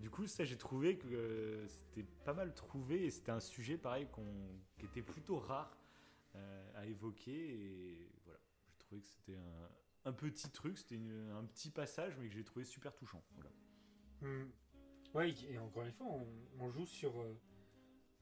Du 0.00 0.10
coup, 0.10 0.26
ça, 0.26 0.44
j'ai 0.44 0.56
trouvé 0.58 0.98
que 0.98 1.06
euh, 1.06 1.68
c'était 1.68 2.02
pas 2.24 2.34
mal 2.34 2.52
trouvé 2.52 3.04
et 3.04 3.10
c'était 3.10 3.30
un 3.30 3.38
sujet 3.38 3.78
pareil 3.78 4.08
qu'on- 4.10 4.58
qui 4.76 4.86
était 4.86 5.02
plutôt 5.02 5.38
rare 5.38 5.78
euh, 6.34 6.70
à 6.74 6.84
évoquer. 6.86 7.30
Et 7.32 8.10
voilà, 8.24 8.40
j'ai 8.66 8.76
trouvé 8.80 9.00
que 9.00 9.06
c'était 9.06 9.36
un, 9.36 9.70
un 10.10 10.12
petit 10.12 10.50
truc, 10.50 10.76
c'était 10.78 10.98
un 11.32 11.44
petit 11.44 11.70
passage, 11.70 12.16
mais 12.18 12.26
que 12.28 12.34
j'ai 12.34 12.42
trouvé 12.42 12.64
super 12.64 12.92
touchant. 12.96 13.22
Voilà. 13.36 13.50
Hmm. 14.22 14.50
Ouais, 15.14 15.32
et 15.50 15.58
encore 15.58 15.84
une 15.84 15.92
fois, 15.92 16.06
on, 16.08 16.26
on 16.60 16.68
joue 16.70 16.86
sur 16.86 17.10
euh, 17.20 17.36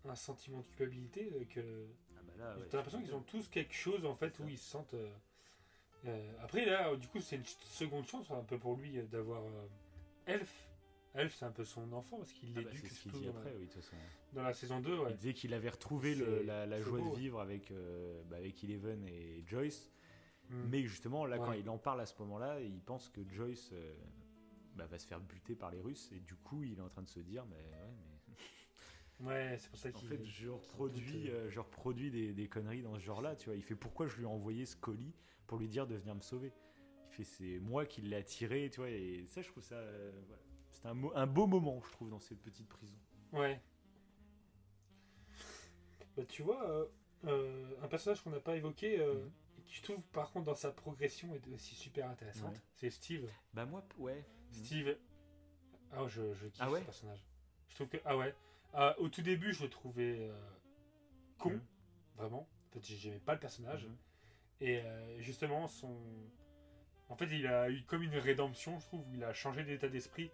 un 0.05 0.15
sentiment 0.15 0.59
de 0.59 0.65
culpabilité 0.67 1.33
euh, 1.35 1.45
que 1.47 1.87
Ah 2.17 2.21
bah 2.27 2.33
là, 2.39 2.59
ouais, 2.59 2.67
t'as 2.69 2.77
l'impression 2.79 3.01
qu'ils 3.03 3.15
ont 3.15 3.23
tous 3.23 3.49
quelque 3.49 3.75
chose 3.75 4.05
en 4.05 4.15
fait 4.15 4.39
où 4.41 4.49
ils 4.49 4.59
se 4.59 4.71
sentent. 4.71 4.95
euh, 4.95 5.11
euh, 6.07 6.33
après 6.43 6.65
là, 6.67 6.95
du 6.97 7.07
coup, 7.09 7.21
c'est 7.21 7.37
une 7.37 7.45
seconde 7.45 8.07
chance 8.07 8.31
un 8.31 8.43
peu 8.45 8.59
pour 8.59 8.77
lui 8.77 8.99
euh, 8.99 9.07
d'avoir 9.07 9.43
euh, 9.45 9.67
Elf. 10.27 10.69
Elf, 11.15 11.35
c'est 11.39 11.45
un 11.45 11.51
peu 11.53 11.65
son 11.65 11.93
enfant 11.93 12.19
parce 12.19 12.33
qu'il 12.33 12.51
Ah 12.57 12.61
bah, 12.63 12.71
l'éduque 12.71 12.87
c'est 12.89 12.95
ce 12.95 13.01
qu'il 13.03 13.11
surtout 13.13 13.19
dit 13.21 13.27
dans, 13.27 13.37
après, 13.39 13.51
la- 13.53 13.57
oui, 13.57 13.67
de 13.67 13.73
toute 13.73 13.83
façon. 13.83 13.97
dans 14.33 14.43
la 14.43 14.53
saison 14.55 14.81
2. 14.81 14.99
Ouais. 14.99 15.11
Il 15.11 15.17
disait 15.17 15.35
qu'il 15.35 15.55
avait 15.55 15.69
retrouvé 15.69 16.15
le- 16.15 16.39
C'est- 16.41 16.45
la, 16.45 16.67
la 16.67 16.79
c'est 16.79 16.83
joie 16.85 16.99
beau, 16.99 17.05
de 17.07 17.11
ouais. 17.11 17.21
vivre 17.21 17.41
avec, 17.41 17.71
euh, 17.71 18.23
bah, 18.31 18.37
avec 18.37 18.63
Eleven 18.65 19.07
et 19.07 19.43
Joyce. 19.47 19.91
Hmm. 20.51 20.65
Mais 20.71 20.83
justement, 20.83 21.25
là, 21.27 21.39
quand 21.39 21.51
Ouais. 21.51 21.61
il 21.61 21.69
en 21.71 21.79
parle 21.79 22.01
à 22.01 22.07
ce 22.07 22.19
moment-là, 22.21 22.61
il 22.61 22.81
pense 22.83 23.09
que 23.09 23.21
Joyce 23.29 23.71
euh, 23.73 23.95
bah, 24.77 24.87
va 24.87 24.99
se 24.99 25.07
faire 25.07 25.21
buter 25.21 25.55
par 25.55 25.71
les 25.71 25.81
Russes. 25.81 26.11
Et 26.13 26.21
du 26.21 26.35
coup, 26.37 26.63
il 26.63 26.79
est 26.79 26.83
en 26.83 26.89
train 26.89 27.03
de 27.03 27.09
se 27.09 27.21
dire, 27.21 27.45
mais 27.47 27.57
ouais, 27.57 27.95
mais 27.99 28.35
Ouais, 29.21 29.57
c'est 29.59 29.69
pour 29.71 29.79
ça 29.79 29.89
En 29.91 29.93
qu'il. 29.93 30.09
fait, 30.09 30.25
je 30.25 30.49
reproduis, 30.49 31.25
doute, 31.25 31.31
euh, 31.33 31.49
je 31.51 31.61
reproduis 31.61 32.11
des, 32.11 32.33
des 32.33 32.49
conneries 32.49 32.83
dans 32.83 32.95
ce 32.95 33.01
genre-là, 33.05 33.37
tu 33.37 33.47
vois. 33.47 33.57
Il 33.57 33.63
fait 33.63 33.77
pourquoi 33.77 34.07
je 34.09 34.17
lui 34.17 34.23
ai 34.25 34.27
envoyé 34.27 34.67
ce 34.67 34.75
colis 34.77 35.15
pour 35.47 35.59
lui 35.59 35.69
dire 35.69 35.87
de 35.87 35.95
venir 35.95 36.15
me 36.15 36.21
sauver? 36.23 36.53
Il 37.11 37.15
fait 37.15 37.25
c'est 37.25 37.59
moi 37.61 37.87
qui 37.87 38.01
l'ai 38.03 38.17
attiré, 38.17 38.69
tu 38.73 38.81
vois. 38.81 38.91
Et 38.91 39.27
ça, 39.29 39.43
je 39.43 39.49
trouve 39.49 39.63
ça, 39.63 39.77
euh, 39.77 40.11
voilà. 40.27 40.43
C'était 40.73 40.89
un, 40.89 41.27
beau 41.27 41.47
moment, 41.47 41.81
je 41.87 41.93
trouve, 41.93 42.11
dans 42.11 42.19
cette 42.19 42.41
petite 42.43 42.69
prison. 42.69 42.97
Ouais. 43.33 43.61
Bah, 46.17 46.25
tu 46.27 46.43
vois, 46.43 46.69
euh, 46.69 46.87
euh, 47.27 47.75
un 47.83 47.89
personnage 47.89 48.23
qu'on 48.23 48.31
n'a 48.31 48.41
pas 48.41 48.57
évoqué, 48.57 48.99
euh, 49.01 49.15
Mhm. 49.15 49.31
et 49.59 49.63
qui 49.63 49.75
je 49.77 49.83
trouve 49.83 50.03
par 50.09 50.31
contre 50.33 50.47
dans 50.47 50.55
sa 50.55 50.71
progression 50.73 51.35
est 51.35 51.47
aussi 51.49 51.75
super 51.75 52.09
intéressante, 52.09 52.55
Ouais. 52.55 52.61
c'est 52.75 52.91
Steve. 52.91 53.29
Bah 53.55 53.67
moi, 53.67 53.85
ouais. 53.99 54.25
Steve. 54.53 54.97
Ah, 55.93 56.07
je, 56.09 56.33
je 56.35 56.47
kiffe 56.47 56.61
Ah 56.61 56.71
ouais 56.71 56.81
ce 56.81 56.85
personnage. 56.85 57.25
Je 57.69 57.75
trouve 57.75 57.89
que. 57.89 57.97
Ah 58.05 58.17
ouais. 58.17 58.35
Ah, 58.73 58.95
au 58.99 59.09
tout 59.09 59.23
début, 59.23 59.53
je 59.53 59.63
le 59.65 59.69
trouvais 59.71 60.19
euh, 60.21 60.33
con, 61.39 61.51
Mhm. 61.51 61.61
vraiment. 62.17 62.49
En 62.69 62.73
fait, 62.73 62.81
j'aimais 62.85 63.19
pas 63.19 63.35
le 63.35 63.41
personnage. 63.41 63.85
Mhm. 63.87 63.97
Et 64.61 64.81
euh, 64.81 65.21
justement, 65.21 65.69
son. 65.69 65.95
En 67.09 67.17
fait, 67.17 67.27
il 67.27 67.47
a 67.47 67.69
eu 67.71 67.83
comme 67.85 68.03
une 68.03 68.17
rédemption, 68.17 68.79
je 68.79 68.87
trouve, 68.87 69.07
où 69.09 69.15
il 69.15 69.23
a 69.25 69.35
changé 69.35 69.65
d'état 69.65 69.89
d'esprit 69.89 70.31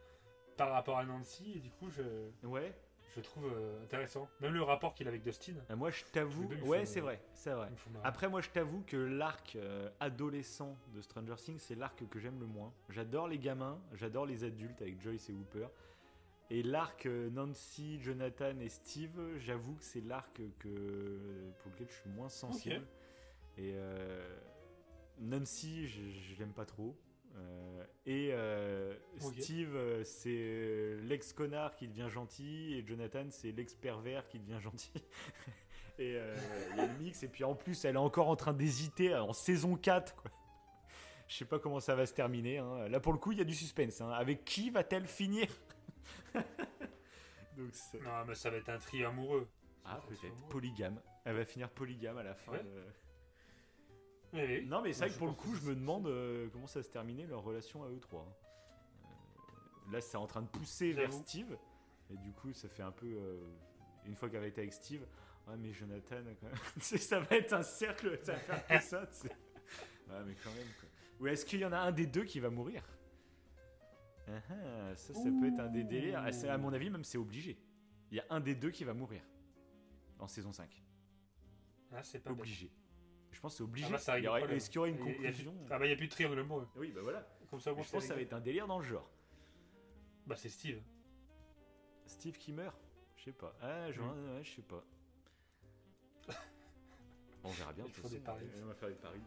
par 0.56 0.70
rapport 0.70 0.98
à 0.98 1.04
Nancy, 1.04 1.52
et 1.56 1.60
du 1.60 1.70
coup, 1.70 1.88
je, 1.90 2.02
Ouais. 2.44 2.72
Je 3.14 3.20
trouve 3.20 3.46
euh, 3.52 3.82
intéressant. 3.84 4.28
Même 4.40 4.54
le 4.54 4.62
rapport 4.62 4.94
qu'il 4.94 5.06
a 5.06 5.10
avec 5.10 5.22
Dustin. 5.22 5.54
Euh, 5.70 5.76
Moi, 5.76 5.90
je 5.90 6.04
t'avoue. 6.04 6.48
Ouais, 6.64 6.84
c'est 6.86 7.00
vrai, 7.00 7.20
c'est 7.34 7.52
vrai. 7.52 7.68
Après, 8.04 8.28
moi, 8.28 8.40
je 8.40 8.50
t'avoue 8.50 8.82
que 8.86 8.96
l'arc 8.96 9.56
euh, 9.56 9.88
adolescent 10.00 10.76
de 10.94 11.00
Stranger 11.00 11.34
Things, 11.36 11.58
c'est 11.58 11.74
l'arc 11.74 12.06
que 12.08 12.18
j'aime 12.18 12.38
le 12.40 12.46
moins. 12.46 12.72
J'adore 12.90 13.28
les 13.28 13.38
gamins, 13.38 13.80
j'adore 13.94 14.26
les 14.26 14.44
adultes 14.44 14.80
avec 14.82 15.00
Joyce 15.00 15.28
et 15.30 15.32
Hooper. 15.32 15.66
Et 16.50 16.62
l'arc 16.62 17.04
euh, 17.06 17.28
Nancy, 17.30 18.00
Jonathan 18.00 18.58
et 18.60 18.68
Steve, 18.68 19.20
j'avoue 19.38 19.74
que 19.76 19.84
c'est 19.84 20.00
l'arc 20.00 20.40
que 20.58 21.52
pour 21.58 21.72
lequel 21.72 21.88
je 21.88 21.94
suis 21.94 22.10
moins 22.10 22.28
sensible. 22.30 22.86
Et 23.58 23.72
euh, 23.74 24.38
Nancy, 25.18 25.88
je, 25.88 26.00
je 26.08 26.38
l'aime 26.38 26.52
pas 26.52 26.64
trop. 26.64 26.96
Euh, 27.38 27.84
et 28.06 28.30
euh. 28.32 28.94
Steve, 29.18 29.74
euh, 29.76 30.02
c'est 30.04 30.96
l'ex-connard 31.06 31.76
qui 31.76 31.88
devient 31.88 32.08
gentil, 32.10 32.74
et 32.74 32.86
Jonathan, 32.86 33.26
c'est 33.30 33.52
l'ex-pervers 33.52 34.26
qui 34.28 34.38
devient 34.38 34.60
gentil. 34.60 34.90
et 35.98 36.16
euh, 36.16 36.34
il 36.72 36.76
y 36.76 36.80
a 36.80 36.86
le 36.86 36.98
mix, 36.98 37.22
et 37.22 37.28
puis 37.28 37.44
en 37.44 37.54
plus, 37.54 37.84
elle 37.84 37.94
est 37.96 37.98
encore 37.98 38.28
en 38.28 38.36
train 38.36 38.52
d'hésiter 38.52 39.14
en 39.14 39.32
saison 39.32 39.76
4. 39.76 40.14
Quoi. 40.16 40.30
Je 41.28 41.34
sais 41.36 41.44
pas 41.44 41.58
comment 41.58 41.80
ça 41.80 41.94
va 41.94 42.06
se 42.06 42.14
terminer. 42.14 42.58
hein. 42.58 42.88
Là, 42.88 43.00
pour 43.00 43.12
le 43.12 43.18
coup, 43.18 43.32
il 43.32 43.38
y 43.38 43.42
a 43.42 43.44
du 43.44 43.54
suspense. 43.54 44.00
hein. 44.00 44.10
Avec 44.10 44.44
qui 44.44 44.70
va-t-elle 44.70 45.06
finir? 45.06 45.46
Donc, 46.34 47.72
Non, 48.02 48.24
mais 48.26 48.34
ça 48.34 48.50
va 48.50 48.56
être 48.56 48.68
un 48.68 48.78
trio 48.78 49.08
amoureux. 49.08 49.48
Ah, 49.84 49.98
Ça 50.00 50.06
va 50.08 50.14
être 50.14 50.20
peut-être. 50.20 50.48
Polygame. 50.48 51.00
Elle 51.24 51.36
va 51.36 51.44
finir 51.44 51.68
polygame 51.70 52.16
à 52.18 52.22
la 52.22 52.34
fin. 52.34 52.52
Ouais. 52.52 52.62
de- 52.62 52.84
Oui. 54.32 54.66
Non, 54.66 54.82
mais 54.82 54.92
c'est 54.92 55.04
vrai 55.06 55.10
que 55.14 55.18
pour 55.18 55.26
le 55.28 55.32
coup, 55.32 55.54
je 55.54 55.62
me 55.68 55.74
demande 55.74 56.06
euh, 56.06 56.48
comment 56.52 56.66
ça 56.66 56.80
va 56.80 56.82
se 56.82 56.90
terminer 56.90 57.26
leur 57.26 57.42
relation 57.42 57.82
à 57.84 57.88
eux 57.88 57.98
trois. 58.00 58.22
hein. 58.28 59.06
Euh, 59.88 59.92
là, 59.92 60.00
c'est 60.00 60.16
en 60.16 60.26
train 60.26 60.42
de 60.42 60.48
pousser 60.48 60.92
vers 60.92 61.10
J'avoue. 61.10 61.22
Steve. 61.22 61.56
Et 62.10 62.16
du 62.18 62.32
coup, 62.32 62.52
ça 62.52 62.68
fait 62.68 62.82
un 62.82 62.92
peu. 62.92 63.06
euh, 63.06 63.40
une 64.06 64.14
fois 64.16 64.28
qu'elle 64.30 64.40
va 64.40 64.46
être 64.46 64.58
avec 64.58 64.72
Steve, 64.72 65.02
ouais, 65.46 65.56
mais 65.58 65.72
Jonathan, 65.72 66.16
quand 66.40 66.46
même. 66.46 66.56
Tu 66.74 66.80
sais, 66.80 66.98
ça 66.98 67.20
va 67.20 67.36
être 67.36 67.52
un 67.52 67.62
cercle, 67.62 68.18
ça 68.22 68.32
va 68.32 68.38
faire 68.38 68.66
que 68.66 68.84
ça. 68.84 69.06
tu 69.06 69.14
sais. 69.18 69.28
Ouais, 70.08 70.24
mais 70.26 70.34
quand 70.42 70.52
même. 70.52 70.66
Quoi. 70.80 70.88
Ou 71.20 71.26
est-ce 71.26 71.44
qu'il 71.44 71.60
y 71.60 71.64
en 71.64 71.72
a 71.72 71.78
un 71.78 71.92
des 71.92 72.06
deux 72.06 72.24
qui 72.24 72.40
va 72.40 72.48
mourir? 72.50 72.82
Ah, 74.28 74.32
ah, 74.50 74.94
Ça, 74.96 75.14
ça 75.14 75.22
peut 75.22 75.46
être 75.48 75.60
un 75.60 75.68
des 75.68 75.84
délires. 75.84 76.22
Ah, 76.24 76.32
c'est- 76.32 76.48
à 76.48 76.58
mon 76.58 76.72
avis, 76.72 76.90
même, 76.90 77.04
c'est 77.04 77.18
obligé. 77.18 77.58
Il 78.10 78.16
y 78.16 78.20
a 78.20 78.24
un 78.30 78.40
des 78.40 78.54
deux 78.54 78.70
qui 78.70 78.84
va 78.84 78.94
mourir 78.94 79.22
en 80.18 80.28
saison 80.28 80.52
5. 80.52 80.82
Ah, 81.92 82.02
c'est 82.02 82.18
pas 82.20 82.30
bête. 82.30 82.40
Obligé. 82.40 82.70
Je 83.32 83.40
pense 83.40 83.52
que 83.52 83.56
c'est 83.58 83.62
obligé. 83.64 83.86
Ah 83.88 83.92
bah, 83.92 83.98
ça 83.98 84.12
Il 84.12 84.14
règle 84.14 84.22
y 84.22 84.24
le 84.24 84.30
aurait- 84.30 84.40
problème. 84.40 84.56
Est-ce 84.56 84.70
qu'il 84.70 84.76
y 84.76 84.78
aurait 84.78 84.90
une 84.90 84.96
Il 84.96 85.00
y 85.00 85.02
a- 85.02 85.06
il 85.06 85.10
y 85.10 85.12
a 85.12 85.16
plus- 85.18 85.44
conclusion 85.44 85.54
Ah 85.70 85.78
bah, 85.78 85.84
il 85.84 85.88
n'y 85.88 85.94
a 85.94 85.96
plus 85.96 86.06
de 86.06 86.12
triangle 86.12 86.38
amoureux. 86.40 86.68
Oui, 86.76 86.90
bah 86.92 87.00
voilà. 87.02 87.26
Comme 87.50 87.60
ça, 87.60 87.72
moi, 87.72 87.82
je 87.82 87.90
pense 87.90 88.02
que 88.02 88.08
ça 88.08 88.14
va 88.14 88.20
être 88.20 88.32
un 88.32 88.40
délire 88.40 88.66
dans 88.66 88.78
le 88.78 88.84
genre. 88.84 89.08
Bah, 90.26 90.36
c'est 90.36 90.48
Steve. 90.48 90.80
Steve 92.06 92.36
qui 92.38 92.52
meurt 92.52 92.76
Je 93.16 93.24
sais 93.24 93.32
pas. 93.32 93.54
Ah, 93.60 93.90
je, 93.92 94.00
Mm. 94.00 94.36
ouais, 94.36 94.42
je 94.44 94.50
sais 94.56 94.62
pas. 94.62 94.82
On 97.44 97.50
verra 97.50 97.72
bien. 97.72 97.84
Il 97.86 97.92
de 97.92 97.96
faut 97.96 98.08
des 98.08 98.18
paris. 98.18 98.46
On 98.62 98.66
va 98.66 98.74
faire 98.74 98.88
des 98.88 98.94
paris. 98.96 99.20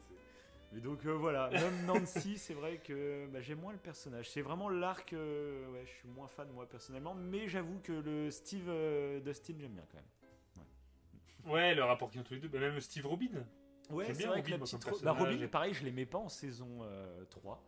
Mais 0.73 0.79
donc 0.79 1.05
euh, 1.05 1.11
voilà, 1.11 1.49
même 1.49 1.85
Nancy, 1.85 2.37
c'est 2.37 2.53
vrai 2.53 2.77
que 2.77 3.27
bah, 3.27 3.41
j'aime 3.41 3.59
moins 3.59 3.73
le 3.73 3.77
personnage. 3.79 4.29
C'est 4.29 4.41
vraiment 4.41 4.69
l'arc. 4.69 5.11
euh, 5.13 5.69
ouais, 5.71 5.83
je 5.85 5.91
suis 5.91 6.07
moins 6.07 6.27
fan 6.27 6.49
moi 6.51 6.67
personnellement, 6.69 7.13
mais 7.13 7.47
j'avoue 7.49 7.79
que 7.81 7.91
le 7.91 8.31
Steve 8.31 8.69
euh, 8.69 9.19
Dustin 9.19 9.55
j'aime 9.59 9.73
bien 9.73 9.85
quand 9.91 9.97
même. 9.97 11.51
Ouais, 11.53 11.73
le 11.75 11.83
rapport 11.83 12.09
qu'ils 12.11 12.21
ont 12.21 12.23
tous 12.23 12.35
les 12.35 12.39
deux. 12.39 12.47
Bah, 12.47 12.59
même 12.59 12.79
Steve 12.79 13.05
Robin. 13.07 13.45
Ouais, 13.91 14.05
c'est 14.13 14.13
vrai 14.25 14.27
Robin, 14.27 14.41
que 14.43 14.51
la 14.51 14.57
petite. 14.59 14.83
Ro- 14.83 14.99
Bah. 15.03 15.11
Robin, 15.13 15.47
pareil, 15.47 15.73
je 15.73 15.83
l'aimais 15.83 16.05
pas 16.05 16.17
en 16.19 16.29
saison 16.29 16.79
euh, 16.83 17.25
3 17.25 17.63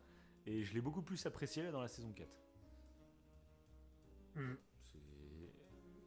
et 0.46 0.64
je 0.64 0.74
l'ai 0.74 0.82
beaucoup 0.82 1.02
plus 1.02 1.26
apprécié 1.26 1.64
là 1.64 1.72
dans 1.72 1.82
la 1.82 1.88
saison 1.88 2.12
4. 2.12 2.28
Hmm. 4.36 4.54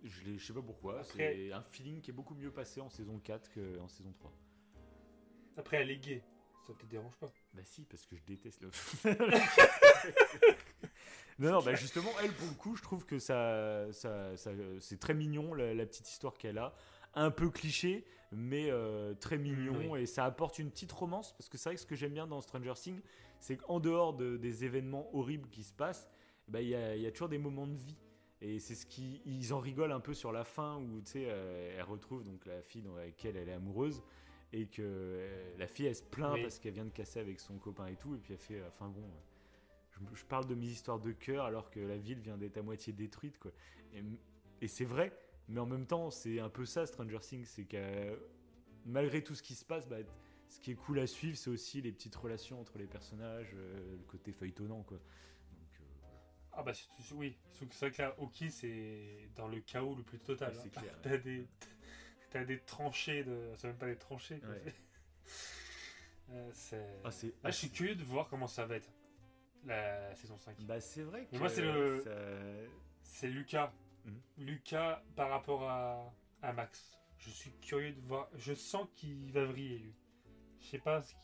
Je, 0.05 0.37
je 0.37 0.45
sais 0.47 0.53
pas 0.53 0.63
pourquoi, 0.63 1.03
c'est 1.05 1.53
un 1.53 1.63
feeling 1.63 2.01
qui 2.01 2.11
est 2.11 2.15
beaucoup 2.15 2.35
mieux 2.35 2.53
passé 2.53 2.81
en 2.81 2.89
saison 2.91 3.19
4 3.19 3.51
qu'en 3.53 3.89
saison 3.89 4.13
3. 4.13 4.33
Après, 5.57 5.79
elle 5.79 5.91
est 5.91 5.99
gay. 5.99 6.23
Ça 6.67 6.75
te 6.75 6.85
dérange 6.87 7.17
pas? 7.17 7.33
Bah 7.55 7.63
si, 7.65 7.85
parce 7.85 8.05
que 8.07 8.17
je 8.17 8.23
déteste 8.25 8.61
le... 8.61 8.71
non, 11.39 11.53
non, 11.53 11.63
bah 11.63 11.75
justement, 11.75 12.11
elle, 12.23 12.33
pour 12.33 12.49
le 12.49 12.55
coup, 12.55 12.77
je 12.77 12.83
trouve 12.83 13.05
que 13.07 13.19
ça, 13.19 13.87
ça, 13.93 14.37
ça- 14.37 14.51
c'est 14.81 14.99
très 14.99 15.15
mignon, 15.15 15.55
la, 15.55 15.75
la 15.75 15.87
petite 15.87 16.09
histoire 16.11 16.37
qu'elle 16.39 16.59
a. 16.59 16.75
Un 17.15 17.31
peu 17.31 17.51
cliché, 17.51 18.05
mais 18.33 18.71
euh, 18.71 19.15
très 19.15 19.39
mignon, 19.39 19.93
Oui. 19.93 20.03
et 20.03 20.07
ça 20.07 20.25
apporte 20.25 20.59
une 20.59 20.71
petite 20.71 20.93
romance, 20.93 21.33
parce 21.35 21.49
que 21.49 21.57
c'est 21.59 21.69
vrai 21.71 21.75
que 21.77 21.81
ce 21.81 21.87
que 21.87 21.95
j'aime 21.97 22.13
bien 22.13 22.27
dans 22.27 22.41
Stranger 22.41 22.75
Things, 22.75 23.01
c'est 23.41 23.57
qu'en 23.57 23.81
dehors 23.81 24.15
de- 24.15 24.37
des 24.37 24.65
événements 24.65 25.09
horribles 25.15 25.49
qui 25.51 25.63
se 25.63 25.73
passent, 25.73 26.09
bah, 26.49 26.61
il 26.61 26.69
y, 26.69 26.75
a, 26.75 26.97
il 26.97 27.03
y 27.03 27.07
a 27.07 27.11
toujours 27.13 27.29
des 27.29 27.39
moments 27.39 27.67
de 27.67 27.77
vie. 27.77 27.97
Et 28.43 28.59
c'est 28.59 28.75
ce 28.75 28.85
qui. 28.85 29.23
Ils 29.25 29.55
en 29.55 29.59
rigolent 29.61 29.93
un 29.93 30.01
peu 30.01 30.13
sur 30.13 30.31
la 30.31 30.45
fin 30.45 30.77
où, 30.79 31.01
tu 31.01 31.13
sais, 31.13 31.25
euh, 31.27 31.75
elle 31.79 31.85
retrouve 31.85 32.23
donc 32.23 32.45
la 32.45 32.61
fille 32.63 32.85
avec 32.87 33.07
laquelle 33.17 33.37
elle 33.37 33.49
est 33.49 33.53
amoureuse 33.55 34.03
et 34.53 34.67
que 34.67 34.83
euh, 34.83 35.55
la 35.59 35.67
fille 35.67 35.87
elle 35.87 35.97
se 35.97 36.03
plaint 36.03 36.35
Oui. 36.35 36.43
parce 36.43 36.59
qu'elle 36.59 36.75
vient 36.75 36.85
de 36.85 36.91
casser 36.91 37.19
avec 37.19 37.41
son 37.41 37.57
copain 37.59 37.87
et 37.87 37.97
tout. 37.97 38.15
Et 38.15 38.19
puis 38.19 38.35
elle 38.35 38.39
fait. 38.39 38.63
Enfin 38.69 38.89
bon. 38.89 39.03
Je, 39.91 40.01
je 40.19 40.25
parle 40.27 40.47
de 40.47 40.55
mes 40.55 40.67
histoires 40.67 40.99
de 41.01 41.13
cœur 41.13 41.47
alors 41.47 41.71
que 41.71 41.81
la 41.81 41.97
ville 41.97 42.19
vient 42.21 42.37
d'être 42.37 42.59
à 42.59 42.63
moitié 42.63 42.93
détruite, 42.93 43.39
quoi. 43.39 43.53
Et, 43.95 44.03
et 44.61 44.69
c'est 44.69 44.85
vrai, 44.85 45.13
mais 45.49 45.61
en 45.61 45.67
même 45.67 45.87
temps, 45.87 46.11
c'est 46.11 46.41
un 46.41 46.49
peu 46.49 46.65
ça, 46.65 46.87
Stranger 46.87 47.21
Things, 47.21 47.45
c'est 47.45 47.65
que 47.65 48.19
malgré 48.85 49.23
tout 49.23 49.35
ce 49.35 49.43
qui 49.43 49.55
se 49.55 49.65
passe, 49.65 49.87
bah, 49.89 49.99
ce 50.49 50.61
qui 50.61 50.73
est 50.73 50.75
cool 50.77 50.99
à 51.01 51.07
suivre, 51.07 51.37
c'est 51.37 51.51
aussi 51.51 51.81
les 51.83 51.93
petites 51.93 52.15
relations 52.17 52.61
entre 52.61 52.79
les 52.79 52.87
personnages, 52.87 53.53
euh, 53.55 53.97
le 53.97 54.05
côté 54.05 54.33
feuilletonnant, 54.33 54.83
quoi. 54.83 54.99
Donc, 54.99 55.81
euh, 55.81 55.85
Ah 56.53 56.63
bah 56.63 56.73
oui, 57.15 57.37
c'est 57.53 57.81
vrai 57.81 57.91
que 57.91 58.03
là, 58.03 58.15
Hawkins 58.19 58.51
c'est 58.51 59.29
dans 59.35 59.49
le 59.49 59.61
chaos 59.61 59.95
le 59.95 60.03
plus 60.03 60.19
total. 60.19 60.53
Ouais, 60.53 60.59
hein. 60.59 60.61
c'est 60.63 60.71
clair. 60.71 60.99
T'as 62.31 62.45
des, 62.45 62.61
tranchées 62.61 63.25
de, 63.25 63.53
c'est 63.57 63.69
même 63.69 63.79
pas 63.79 63.87
des 63.87 63.97
tranchées. 63.97 64.41
Ouais. 64.45 64.73
Euh, 66.29 66.51
c'est. 66.53 66.85
ah, 67.05 67.11
c'est 67.13 67.33
Ah, 67.45 67.53
je 67.53 67.57
suis 67.57 67.71
curieux 67.71 67.95
de 67.95 68.03
voir 68.03 68.29
comment 68.29 68.49
ça 68.49 68.67
va 68.67 68.75
être 68.75 68.91
la 69.65 70.13
saison 70.17 70.37
5. 70.37 70.61
Bah, 70.65 70.81
c'est 70.81 71.03
vrai 71.03 71.25
que. 71.25 71.29
Mais 71.33 71.39
moi, 71.39 71.49
c'est 71.49 71.63
le- 71.63 72.01
ça- 72.01 72.11
C'est 73.03 73.29
Lucas. 73.29 73.73
Mhm. 74.07 74.21
Lucas 74.39 75.03
par 75.15 75.29
rapport 75.31 75.69
à, 75.69 76.15
à 76.43 76.53
Max. 76.53 76.99
Je 77.19 77.31
suis 77.31 77.51
curieux 77.61 77.93
de 77.93 78.01
voir. 78.07 78.29
Je 78.37 78.55
sens 78.55 78.87
qu'il 78.95 79.31
va 79.33 79.45
vriller 79.45 79.79
lui. 79.79 79.95
Je 80.61 80.67
sais 80.67 80.79
pas. 80.79 81.03
Ce 81.03 81.13
qui- 81.13 81.21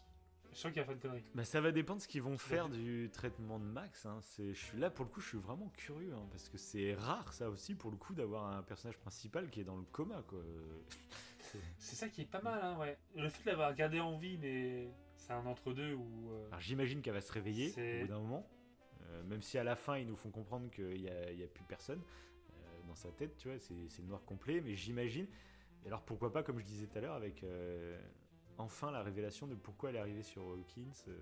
Je 0.52 0.56
sens 0.58 0.70
qu'il 0.72 0.82
va 0.82 0.86
faire 0.86 0.94
une 0.94 1.00
connerie. 1.00 1.24
Bah, 1.34 1.44
ça 1.44 1.60
va 1.62 1.72
dépendre 1.72 1.98
de 1.98 2.02
ce 2.02 2.08
qu'ils 2.08 2.20
vont 2.22 2.36
faire 2.36 2.68
du 2.68 3.08
traitement 3.12 3.58
de 3.58 3.64
Max. 3.64 4.04
Hein. 4.04 4.18
C'est, 4.20 4.52
je 4.52 4.62
suis 4.62 4.78
là 4.78 4.90
pour 4.90 5.04
le 5.06 5.10
coup, 5.10 5.20
je 5.22 5.28
suis 5.28 5.38
vraiment 5.38 5.68
curieux 5.70 6.12
hein, 6.14 6.26
parce 6.30 6.48
que 6.50 6.58
c'est 6.58 6.92
rare 6.94 7.32
ça 7.32 7.48
aussi 7.48 7.74
pour 7.74 7.90
le 7.90 7.96
coup 7.96 8.12
d'avoir 8.14 8.46
un 8.54 8.62
personnage 8.62 8.98
principal 8.98 9.48
qui 9.48 9.60
est 9.60 9.64
dans 9.64 9.76
le 9.76 9.84
coma 9.84 10.22
quoi. 10.28 10.40
C'est 11.78 11.96
ça 11.96 12.08
qui 12.08 12.22
est 12.22 12.30
pas 12.30 12.40
mal, 12.40 12.60
hein, 12.62 12.78
ouais. 12.78 12.96
Le 13.14 13.28
fait 13.28 13.42
de 13.44 13.50
l'avoir 13.50 13.74
gardé 13.74 14.00
en 14.00 14.16
vie, 14.16 14.38
mais 14.38 14.88
c'est 15.16 15.32
un 15.32 15.44
entre-deux 15.44 15.92
où. 15.94 16.30
euh, 16.32 16.46
Alors 16.48 16.60
j'imagine 16.60 17.02
qu'elle 17.02 17.12
va 17.14 17.20
se 17.20 17.32
réveiller 17.32 17.68
au 17.70 18.02
bout 18.02 18.08
d'un 18.08 18.18
moment, 18.20 18.48
euh, 19.02 19.22
même 19.24 19.42
si 19.42 19.58
à 19.58 19.64
la 19.64 19.76
fin 19.76 19.98
ils 19.98 20.06
nous 20.06 20.16
font 20.16 20.30
comprendre 20.30 20.70
qu'il 20.70 21.02
n'y 21.02 21.08
a, 21.10 21.46
plus 21.52 21.64
personne 21.64 22.00
dans 22.92 22.96
sa 22.96 23.10
tête, 23.10 23.38
tu 23.38 23.48
vois, 23.48 23.58
c'est, 23.58 24.02
noir 24.02 24.22
complet, 24.24 24.60
mais 24.60 24.76
j'imagine. 24.76 25.26
Et 25.84 25.86
alors 25.86 26.02
pourquoi 26.02 26.30
pas, 26.30 26.42
comme 26.42 26.58
je 26.58 26.64
disais 26.64 26.86
tout 26.86 26.98
à 26.98 27.00
l'heure, 27.00 27.14
avec 27.14 27.42
euh, 27.42 27.98
enfin 28.58 28.90
la 28.90 29.02
révélation 29.02 29.46
de 29.46 29.54
pourquoi 29.54 29.88
elle 29.88 29.96
est 29.96 30.00
arrivée 30.00 30.22
sur 30.22 30.42
Hawkins. 30.42 30.92
euh, 31.08 31.18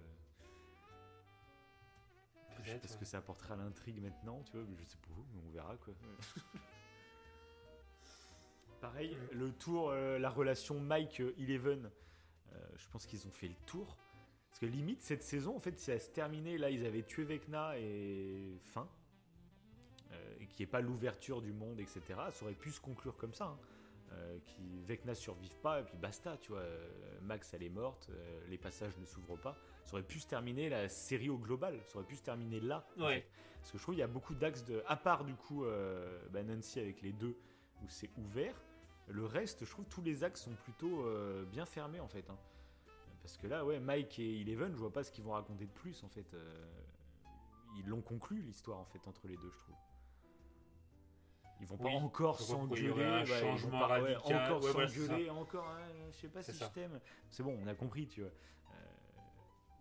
je 2.50 2.56
sais 2.56 2.72
peut-être, 2.72 2.82
pas 2.82 2.88
ce 2.88 2.94
ouais. 2.94 2.98
que 2.98 3.04
ça 3.04 3.18
apportera 3.18 3.54
à 3.54 3.56
l'intrigue 3.56 4.02
maintenant, 4.02 4.42
tu 4.42 4.56
vois, 4.56 4.66
je 4.76 4.84
sais 4.84 4.98
pas 4.98 5.12
où, 5.16 5.24
mais 5.32 5.40
on 5.46 5.50
verra 5.50 5.76
quoi. 5.76 5.94
Pareil, 8.80 9.16
le 9.32 9.52
tour, 9.52 9.90
euh, 9.90 10.18
la 10.18 10.30
relation 10.30 10.80
Mike-Eleven, 10.80 11.88
euh, 12.52 12.58
je 12.76 12.88
pense 12.88 13.06
qu'ils 13.06 13.28
ont 13.28 13.32
fait 13.32 13.48
le 13.48 13.54
tour. 13.66 13.96
Parce 14.48 14.58
que 14.58 14.66
limite, 14.66 15.02
cette 15.02 15.22
saison, 15.22 15.54
en 15.54 15.60
fait, 15.60 15.78
si 15.78 15.92
elle 15.92 16.00
se 16.00 16.10
terminait, 16.10 16.58
là, 16.58 16.70
ils 16.70 16.84
avaient 16.84 17.04
tué 17.04 17.22
Vecna 17.22 17.78
et 17.78 18.58
fin. 18.64 18.88
Euh, 20.30 20.34
et 20.40 20.46
qu'il 20.46 20.64
n'y 20.64 20.68
ait 20.68 20.72
pas 20.72 20.80
l'ouverture 20.80 21.42
du 21.42 21.52
monde, 21.52 21.80
etc. 21.80 22.00
Ça 22.30 22.44
aurait 22.44 22.54
pu 22.54 22.70
se 22.70 22.80
conclure 22.80 23.16
comme 23.16 23.34
ça. 23.34 23.46
hein. 23.46 23.58
Euh, 24.12 24.38
qui 24.44 24.80
Vecna 24.82 25.14
survive 25.14 25.54
pas, 25.62 25.80
et 25.80 25.84
puis 25.84 25.96
basta, 25.96 26.36
tu 26.38 26.50
vois. 26.50 26.62
euh, 26.62 27.20
Max, 27.22 27.54
elle 27.54 27.62
est 27.62 27.68
morte, 27.68 28.08
euh, 28.10 28.40
les 28.48 28.58
passages 28.58 28.96
ne 28.98 29.04
s'ouvrent 29.04 29.38
pas. 29.38 29.56
Ça 29.84 29.92
aurait 29.94 30.02
pu 30.02 30.18
se 30.18 30.26
terminer 30.26 30.68
la 30.68 30.88
série 30.88 31.28
au 31.30 31.38
global. 31.38 31.78
Ça 31.86 31.98
aurait 31.98 32.06
pu 32.08 32.16
se 32.16 32.22
terminer 32.24 32.58
là. 32.58 32.84
en 32.98 33.04
Ouais. 33.04 33.20
fait. 33.20 33.26
Parce 33.60 33.70
que 33.70 33.78
je 33.78 33.82
trouve 33.84 33.94
qu'il 33.94 34.00
y 34.00 34.02
a 34.02 34.08
beaucoup 34.08 34.34
d'axes 34.34 34.64
de. 34.64 34.82
À 34.88 34.96
part 34.96 35.24
du 35.24 35.34
coup 35.36 35.64
euh, 35.64 36.20
bah, 36.30 36.42
Nancy 36.42 36.80
avec 36.80 37.02
les 37.02 37.12
deux 37.12 37.36
où 37.84 37.88
c'est 37.88 38.10
ouvert, 38.18 38.60
le 39.06 39.24
reste, 39.26 39.64
je 39.64 39.70
trouve 39.70 39.84
tous 39.86 40.02
les 40.02 40.24
axes 40.24 40.42
sont 40.42 40.54
plutôt 40.64 41.04
euh, 41.06 41.44
bien 41.44 41.64
fermés 41.64 42.00
en 42.00 42.08
fait. 42.08 42.28
hein. 42.30 42.38
Parce 43.22 43.36
que 43.36 43.46
là, 43.46 43.64
ouais, 43.64 43.78
Mike 43.78 44.18
et 44.18 44.40
Eleven, 44.40 44.72
je 44.72 44.78
vois 44.78 44.92
pas 44.92 45.04
ce 45.04 45.12
qu'ils 45.12 45.22
vont 45.22 45.32
raconter 45.34 45.66
de 45.66 45.72
plus 45.72 46.02
en 46.02 46.08
fait. 46.08 46.34
euh, 46.34 46.66
ils 47.76 47.86
l'ont 47.86 48.00
conclu 48.02 48.42
l'histoire 48.42 48.78
en 48.80 48.86
fait 48.86 49.06
entre 49.06 49.28
les 49.28 49.36
deux, 49.36 49.50
je 49.52 49.58
trouve. 49.58 49.76
Ils 51.60 51.66
vont 51.66 51.76
pas 51.76 51.84
Oui, 51.84 51.94
encore 51.96 52.40
s'engueuler, 52.40 53.04
un 53.04 53.24
changement 53.24 53.78
pas- 53.80 54.00
ouais, 54.00 54.14
radical. 54.14 54.52
encore 54.52 54.64
Ouais, 54.74 54.88
s'engueuler, 54.88 55.30
encore, 55.30 55.66
hein, 55.68 55.88
je 56.10 56.16
sais 56.16 56.28
pas 56.28 56.42
si 56.42 56.52
ça. 56.54 56.66
je 56.66 56.70
t'aime. 56.72 56.98
C'est 57.28 57.42
bon, 57.42 57.58
on 57.62 57.66
a 57.66 57.74
compris, 57.74 58.08
tu 58.08 58.22
vois. 58.22 58.30
Euh, 58.30 58.74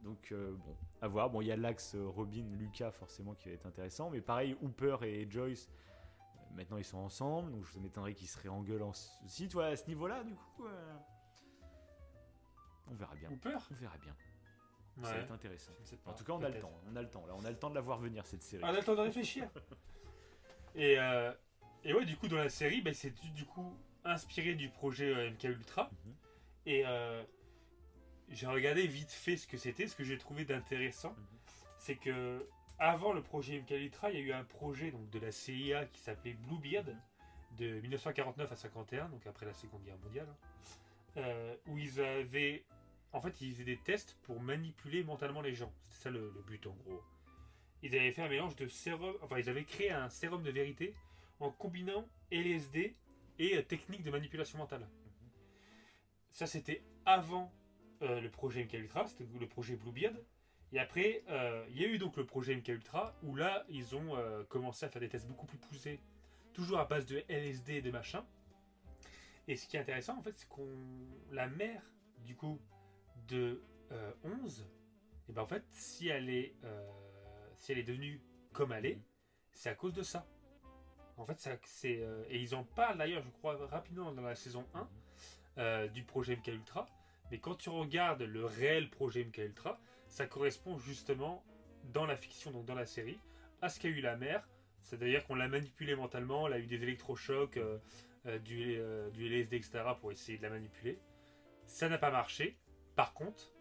Donc 0.03 0.31
euh, 0.33 0.53
bon, 0.57 0.75
à 1.01 1.07
voir. 1.07 1.29
Bon, 1.29 1.41
il 1.41 1.47
y 1.47 1.51
a 1.51 1.55
l'axe 1.57 1.95
euh, 1.95 2.05
Robin, 2.07 2.45
Lucas 2.57 2.91
forcément 2.91 3.33
qui 3.33 3.47
va 3.47 3.55
être 3.55 3.65
intéressant, 3.65 4.09
mais 4.09 4.19
pareil, 4.21 4.57
Hooper 4.61 4.97
et 5.03 5.29
Joyce, 5.29 5.69
euh, 5.69 6.55
maintenant 6.55 6.77
ils 6.77 6.83
sont 6.85 6.97
ensemble, 6.97 7.51
donc 7.51 7.63
je 7.65 7.79
m'étonnerais 7.79 8.13
qu'ils 8.13 8.27
se 8.27 8.37
réengueulent 8.39 8.83
aussi. 8.83 9.47
Tu 9.47 9.53
vois, 9.53 9.67
à 9.67 9.75
ce 9.77 9.87
niveau-là, 9.87 10.23
du 10.25 10.35
coup, 10.35 10.65
on 12.91 12.95
verra 12.95 13.15
bien. 13.15 13.29
Ou 13.31 13.37
peur 13.37 13.67
On 13.71 13.75
verra 13.75 13.97
bien. 13.97 14.15
Ça 15.01 15.13
va 15.13 15.19
être 15.19 15.31
intéressant. 15.31 15.71
Pas, 16.03 16.11
En 16.11 16.13
tout 16.13 16.25
cas, 16.25 16.33
on 16.33 16.43
a 16.43 16.49
le 16.49 16.59
temps. 16.59 16.73
On 16.91 16.95
a 16.97 17.01
le 17.01 17.09
temps. 17.09 17.25
Là, 17.25 17.33
on 17.37 17.45
a 17.45 17.49
le 17.49 17.57
temps 17.57 17.69
de 17.69 17.75
la 17.75 17.81
voir 17.81 17.99
venir 17.99 18.25
cette 18.25 18.43
série. 18.43 18.63
On 18.65 18.67
a 18.67 18.73
le 18.73 18.83
temps 18.83 18.95
de 18.95 18.99
réfléchir. 19.01 19.49
Et, 20.75 20.99
euh, 20.99 21.33
et 21.83 21.93
ouais, 21.93 22.05
du 22.05 22.15
coup, 22.17 22.27
dans 22.27 22.37
la 22.37 22.49
série, 22.49 22.81
bah, 22.81 22.93
c'est 22.93 23.11
du, 23.11 23.29
du 23.31 23.45
coup 23.45 23.73
inspiré 24.03 24.55
du 24.55 24.69
projet 24.69 25.13
euh, 25.13 25.31
MK 25.31 25.43
Ultra. 25.45 25.89
Mhm. 26.05 26.13
Et 26.65 26.83
euh, 26.85 27.23
j'ai 28.29 28.47
regardé 28.47 28.85
vite 28.87 29.11
fait 29.11 29.37
ce 29.37 29.47
que 29.47 29.57
c'était. 29.57 29.87
Ce 29.87 29.95
que 29.95 30.03
j'ai 30.03 30.17
trouvé 30.17 30.45
d'intéressant, 30.45 31.11
Mhm. 31.11 31.25
c'est 31.77 31.95
que 31.95 32.45
avant 32.77 33.11
le 33.13 33.21
projet 33.21 33.59
MK 33.59 33.71
Ultra, 33.71 34.11
il 34.11 34.19
y 34.19 34.21
a 34.21 34.25
eu 34.25 34.31
un 34.31 34.43
projet 34.43 34.91
donc, 34.91 35.09
de 35.09 35.19
la 35.19 35.31
CIA 35.31 35.85
qui 35.85 35.99
s'appelait 36.01 36.33
Bluebeard 36.33 36.95
de 37.57 37.79
1949 37.81 38.51
à 38.51 38.55
51, 38.55 39.09
donc 39.09 39.25
après 39.27 39.45
la 39.45 39.53
Seconde 39.53 39.83
Guerre 39.83 39.97
mondiale, 39.97 40.33
euh, 41.17 41.55
où 41.67 41.77
ils 41.77 41.99
avaient, 41.99 42.63
en 43.11 43.19
fait, 43.19 43.41
ils 43.41 43.51
faisaient 43.51 43.63
des 43.65 43.77
tests 43.77 44.15
pour 44.23 44.39
manipuler 44.39 45.03
mentalement 45.03 45.41
les 45.41 45.53
gens. 45.55 45.73
C'était 45.89 46.03
ça 46.03 46.09
le, 46.11 46.31
le 46.33 46.41
but 46.43 46.65
en 46.67 46.73
gros. 46.85 47.01
Ils 47.81 47.93
avaient 47.95 48.11
fait 48.11 48.21
un 48.21 48.29
mélange 48.29 48.55
de 48.55 48.67
sérum, 48.67 49.13
enfin 49.21 49.39
ils 49.39 49.49
avaient 49.49 49.63
créé 49.65 49.91
un 49.91 50.09
sérum 50.09 50.43
de 50.43 50.51
vérité 50.51 50.93
en 51.39 51.51
combinant 51.51 52.07
LSD 52.31 52.95
et 53.39 53.57
euh, 53.57 53.61
techniques 53.61 54.03
de 54.03 54.11
manipulation 54.11 54.57
mentale. 54.57 54.87
Ça 56.31 56.47
c'était 56.47 56.83
avant 57.05 57.51
euh, 58.01 58.21
le 58.21 58.29
projet 58.29 58.63
MK 58.63 58.73
Ultra, 58.73 59.07
c'était 59.07 59.25
le 59.39 59.47
projet 59.47 59.75
Bluebeard. 59.75 60.15
Et 60.71 60.79
après, 60.79 61.23
euh, 61.29 61.65
il 61.71 61.81
y 61.81 61.83
a 61.83 61.87
eu 61.87 61.97
donc 61.97 62.15
le 62.15 62.25
projet 62.25 62.55
MK 62.55 62.67
Ultra 62.67 63.15
où 63.23 63.35
là 63.35 63.65
ils 63.69 63.95
ont 63.95 64.15
commencé 64.49 64.85
à 64.85 64.89
faire 64.89 65.01
des 65.01 65.09
tests 65.09 65.27
beaucoup 65.27 65.47
plus 65.47 65.57
poussés, 65.57 65.99
toujours 66.53 66.79
à 66.79 66.85
base 66.85 67.05
de 67.07 67.23
LSD 67.27 67.75
et 67.75 67.81
de 67.81 67.89
machin. 67.89 68.25
Et 69.47 69.55
ce 69.55 69.67
qui 69.67 69.77
est 69.77 69.79
intéressant 69.79 70.17
en 70.17 70.21
fait, 70.21 70.37
c'est 70.37 70.47
qu'on 70.47 70.67
la 71.31 71.47
mère 71.47 71.81
du 72.23 72.35
coup 72.35 72.59
de 73.27 73.63
euh, 73.91 74.11
11, 74.23 74.67
et 75.27 75.33
ben 75.33 75.41
en 75.41 75.47
fait 75.47 75.63
si 75.71 76.07
elle 76.07 76.29
est 76.29 76.53
si 77.57 77.71
elle 77.71 77.79
est 77.79 77.83
devenue 77.83 78.21
comme 78.53 78.71
elle 78.71 78.85
est, 78.85 79.01
c'est 79.51 79.69
à 79.69 79.75
cause 79.75 79.93
de 79.93 80.03
ça. 80.03 80.27
En 81.19 81.25
fait, 81.25 81.59
c'est 81.65 82.01
euh, 82.01 82.23
et 82.29 82.39
ils 82.39 82.55
en 82.55 82.63
parlent 82.63 82.97
d'ailleurs, 82.97 83.21
je 83.21 83.29
crois, 83.29 83.57
rapidement 83.67 84.11
dans 84.13 84.21
la 84.21 84.35
saison 84.35 84.65
1 84.73 84.89
euh, 85.57 85.87
du 85.87 86.03
projet 86.03 86.35
MK 86.37 86.47
Ultra. 86.47 86.87
Mais 87.29 87.39
quand 87.39 87.55
tu 87.55 87.69
regardes 87.69 88.21
le 88.21 88.45
réel 88.45 88.89
projet 88.89 89.25
MK 89.25 89.37
Ultra, 89.39 89.79
ça 90.07 90.25
correspond 90.25 90.79
justement 90.79 91.43
dans 91.93 92.05
la 92.05 92.15
fiction, 92.15 92.51
donc 92.51 92.65
dans 92.65 92.75
la 92.75 92.85
série, 92.85 93.19
à 93.61 93.69
ce 93.69 93.79
qu'a 93.79 93.89
eu 93.89 94.01
la 94.01 94.15
mère. 94.15 94.47
C'est-à-dire 94.81 95.27
qu'on 95.27 95.35
l'a 95.35 95.49
manipulée 95.49 95.95
mentalement, 95.95 96.47
elle 96.47 96.53
a 96.53 96.59
eu 96.59 96.65
des 96.65 96.81
électrochocs, 96.81 97.57
euh, 97.57 97.77
du, 98.39 98.79
du 99.13 99.27
LSD, 99.27 99.55
etc. 99.57 99.83
pour 99.99 100.11
essayer 100.11 100.37
de 100.37 100.43
la 100.43 100.49
manipuler. 100.49 100.99
Ça 101.65 101.89
n'a 101.89 101.97
pas 101.97 102.11
marché. 102.11 102.57
Par 102.95 103.13
contre, 103.13 103.51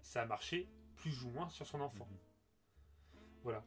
ça 0.00 0.22
a 0.22 0.26
marché 0.26 0.68
plus 0.96 1.24
ou 1.24 1.30
moins 1.30 1.48
sur 1.48 1.66
son 1.66 1.80
enfant. 1.80 2.06
Mhm. 2.10 3.20
Voilà. 3.42 3.64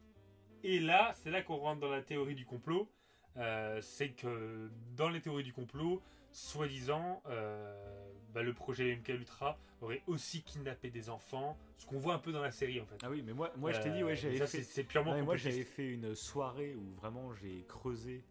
Et 0.64 0.80
là, 0.80 1.14
c'est 1.14 1.30
là 1.30 1.42
qu'on 1.42 1.58
rentre 1.58 1.82
dans 1.82 1.92
la 1.92 2.02
théorie 2.02 2.36
du 2.36 2.46
complot. 2.46 2.90
Euh, 3.38 3.80
c'est 3.82 4.10
que 4.10 4.70
dans 4.96 5.10
les 5.10 5.22
théories 5.22 5.44
du 5.44 5.54
complot, 5.54 6.02
soi-disant, 6.32 7.22
euh, 7.28 8.10
bah, 8.34 8.44
le 8.44 8.54
projet 8.54 8.96
MK 8.96 9.10
Ultra 9.10 9.58
aurait 9.82 10.02
aussi 10.08 10.42
kidnappé 10.42 10.90
des 10.90 11.10
enfants, 11.10 11.58
ce 11.78 11.86
qu'on 11.86 11.98
voit 12.00 12.14
un 12.14 12.20
peu 12.20 12.32
dans 12.32 12.42
la 12.42 12.52
série 12.52 12.80
en 12.80 12.86
fait. 12.86 12.96
Ah 13.04 13.10
oui, 13.10 13.24
mais 13.26 13.34
moi, 13.34 13.52
moi 13.58 13.72
je 13.72 13.82
t'ai 13.82 13.90
dit, 13.92 14.02
Euh, 14.02 14.06
ouais, 14.06 14.12
mais 14.12 14.16
j'avais 14.16 14.38
fait. 14.48 14.64
c'est- 14.64 14.84
purement 14.84 15.12
Ouais, 15.14 15.22
moi, 15.22 15.36
j'avais 15.36 15.64
fait 15.64 15.88
une 15.90 16.16
soirée 16.16 16.76
où 16.76 16.94
vraiment 17.00 17.34
j'ai 17.36 17.64
creusé. 17.68 18.24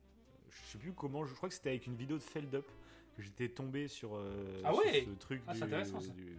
Je 0.50 0.72
sais 0.72 0.78
plus 0.78 0.92
comment, 0.92 1.24
je 1.24 1.34
crois 1.34 1.48
que 1.48 1.54
c'était 1.54 1.70
avec 1.70 1.86
une 1.86 1.96
vidéo 1.96 2.16
de 2.16 2.22
Feldup 2.22 2.64
que 3.16 3.22
j'étais 3.22 3.48
tombé 3.48 3.88
sur, 3.88 4.16
euh, 4.16 4.60
Ah 4.64 4.72
sur 4.72 4.78
ouais 4.84 5.04
ce 5.06 5.10
truc 5.18 5.42
Ah, 5.46 5.52
c'est 5.52 5.58
du, 5.60 5.64
intéressant, 5.66 6.00
ça. 6.00 6.12
du- 6.12 6.36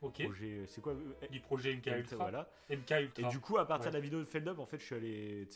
projet. 0.00 0.62
C'est 0.66 0.80
quoi 0.80 0.92
euh, 0.92 1.26
Du 1.28 1.40
projet 1.40 1.74
MK 1.74 1.86
Ultra. 1.88 2.16
Voilà. 2.16 2.48
MK 2.70 2.90
Et 2.92 3.02
Ultra. 3.02 3.28
du 3.30 3.40
coup, 3.40 3.58
à 3.58 3.66
partir 3.66 3.86
Ouais. 3.86 3.90
de 3.92 3.96
la 3.96 4.00
vidéo 4.02 4.20
de 4.20 4.24
Feldup, 4.24 4.58
en 4.60 4.66
fait, 4.66 4.78
je 4.78 4.84
suis 4.84 4.94
allé, 4.94 5.46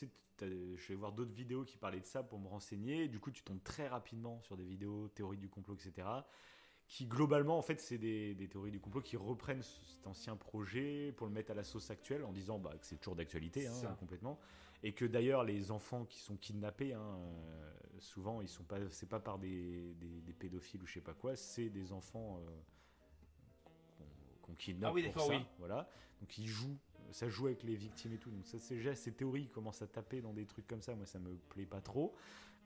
je 0.48 0.86
allé 0.86 0.96
voir 0.96 1.12
d'autres 1.12 1.32
vidéos 1.32 1.64
qui 1.64 1.76
parlaient 1.76 2.00
de 2.00 2.06
ça 2.06 2.22
pour 2.22 2.38
me 2.38 2.48
renseigner. 2.48 3.08
Du 3.08 3.20
coup, 3.20 3.30
tu 3.30 3.42
tombes 3.42 3.62
très 3.62 3.88
rapidement 3.88 4.40
sur 4.42 4.56
des 4.56 4.64
vidéos 4.64 5.08
théories 5.08 5.38
du 5.38 5.48
complot, 5.48 5.74
etc. 5.74 6.26
Qui 6.88 7.06
globalement, 7.06 7.56
en 7.56 7.62
fait, 7.62 7.80
c'est 7.80 7.96
des, 7.98 8.34
des 8.34 8.48
théories 8.48 8.70
du 8.70 8.80
complot 8.80 9.00
qui 9.00 9.16
reprennent 9.16 9.62
cet 9.62 10.06
ancien 10.06 10.36
projet 10.36 11.12
pour 11.16 11.26
le 11.26 11.32
mettre 11.32 11.50
à 11.52 11.54
la 11.54 11.64
sauce 11.64 11.90
actuelle 11.90 12.24
en 12.24 12.32
disant 12.32 12.58
bah, 12.58 12.74
que 12.78 12.86
c'est 12.86 12.98
toujours 12.98 13.16
d'actualité, 13.16 13.66
hein, 13.66 13.96
complètement. 13.98 14.38
Et 14.82 14.92
que 14.92 15.04
d'ailleurs, 15.04 15.44
les 15.44 15.70
enfants 15.70 16.04
qui 16.04 16.18
sont 16.20 16.36
kidnappés, 16.36 16.92
hein, 16.92 17.00
euh, 17.00 17.72
souvent, 18.00 18.42
ils 18.42 18.48
sont 18.48 18.64
pas, 18.64 18.78
c'est 18.90 19.08
pas 19.08 19.20
par 19.20 19.38
des, 19.38 19.94
des- 19.94 20.20
des 20.20 20.32
pédophiles 20.32 20.82
ou 20.82 20.86
je 20.86 20.94
sais 20.94 21.00
pas 21.00 21.14
quoi, 21.14 21.36
c'est 21.36 21.70
des 21.70 21.92
enfants 21.92 22.40
euh, 22.40 22.50
qu'on 24.42 24.54
kidnappe 24.54 24.90
Ah 24.90 24.94
oui, 24.94 25.02
pour 25.02 25.12
d'accord, 25.12 25.26
ça. 25.28 25.34
oui. 25.34 25.44
Voilà. 25.58 25.88
Donc 26.20 26.38
ils 26.38 26.46
jouent, 26.46 26.78
ça 27.10 27.28
joue 27.28 27.46
avec 27.46 27.62
les 27.62 27.74
victimes 27.74 28.12
et 28.14 28.18
tout. 28.18 28.30
Donc 28.30 28.46
ça, 28.46 28.58
c'est 28.58 28.76
déjà 28.76 28.94
ces 28.94 29.12
théories 29.12 29.48
commencent 29.48 29.82
à 29.82 29.86
taper 29.86 30.20
dans 30.20 30.32
des 30.32 30.46
trucs 30.46 30.66
comme 30.66 30.82
ça. 30.82 30.94
Moi, 30.94 31.06
ça 31.06 31.18
me 31.18 31.34
plaît 31.50 31.66
pas 31.66 31.80
trop. 31.80 32.14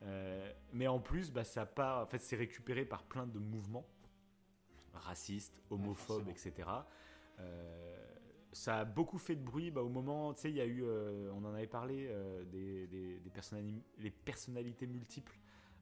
Euh, 0.03 0.51
mais 0.73 0.87
en 0.87 0.99
plus, 0.99 1.31
bah, 1.31 1.43
ça 1.43 1.65
part. 1.65 2.03
En 2.03 2.05
fait, 2.07 2.19
c'est 2.19 2.35
récupéré 2.35 2.85
par 2.85 3.03
plein 3.03 3.25
de 3.25 3.39
mouvements 3.39 3.87
racistes, 4.93 5.61
homophobes, 5.69 6.27
etc. 6.29 6.69
Euh, 7.39 7.95
ça 8.51 8.79
a 8.79 8.85
beaucoup 8.85 9.17
fait 9.17 9.35
de 9.35 9.43
bruit 9.43 9.71
bah, 9.71 9.81
au 9.83 9.89
moment, 9.89 10.33
tu 10.33 10.41
sais, 10.41 10.49
il 10.49 10.55
y 10.55 10.61
a 10.61 10.65
eu, 10.65 10.83
euh, 10.83 11.31
on 11.33 11.43
en 11.45 11.53
avait 11.53 11.67
parlé, 11.67 12.07
euh, 12.09 12.43
des, 12.45 12.87
des, 12.87 13.19
des 13.19 13.29
personnali- 13.29 13.83
les 13.99 14.09
personnalités 14.11 14.87
multiples. 14.87 15.37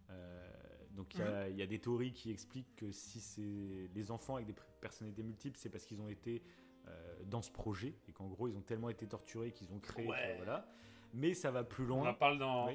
Euh, 0.10 0.52
donc 0.92 1.14
il 1.16 1.20
y, 1.22 1.24
Mhm. 1.24 1.58
y 1.58 1.62
a 1.62 1.68
des 1.68 1.80
théories 1.80 2.14
qui 2.14 2.32
expliquent 2.32 2.76
que 2.76 2.92
si 2.92 3.20
c'est 3.20 3.90
les 3.94 4.12
enfants 4.12 4.36
avec 4.36 4.48
des 4.48 4.56
personnalités 4.82 5.24
multiples, 5.24 5.58
c'est 5.58 5.70
parce 5.70 5.86
qu'ils 5.86 6.02
ont 6.02 6.10
été 6.10 6.42
euh, 6.88 7.24
dans 7.26 7.42
ce 7.42 7.52
projet 7.52 7.96
et 8.08 8.12
qu'en 8.12 8.28
gros 8.28 8.48
ils 8.48 8.56
ont 8.56 8.62
tellement 8.62 8.90
été 8.90 9.08
torturés 9.08 9.52
qu'ils 9.52 9.72
ont 9.74 9.80
créé. 9.80 10.08
Ouais. 10.08 10.32
que, 10.34 10.38
voilà. 10.38 10.68
Mais 11.14 11.34
ça 11.34 11.52
va 11.52 11.64
plus 11.64 11.86
On 11.92 12.00
en 12.00 12.04
loin. 12.04 12.14
parle 12.14 12.38
dans, 12.40 12.70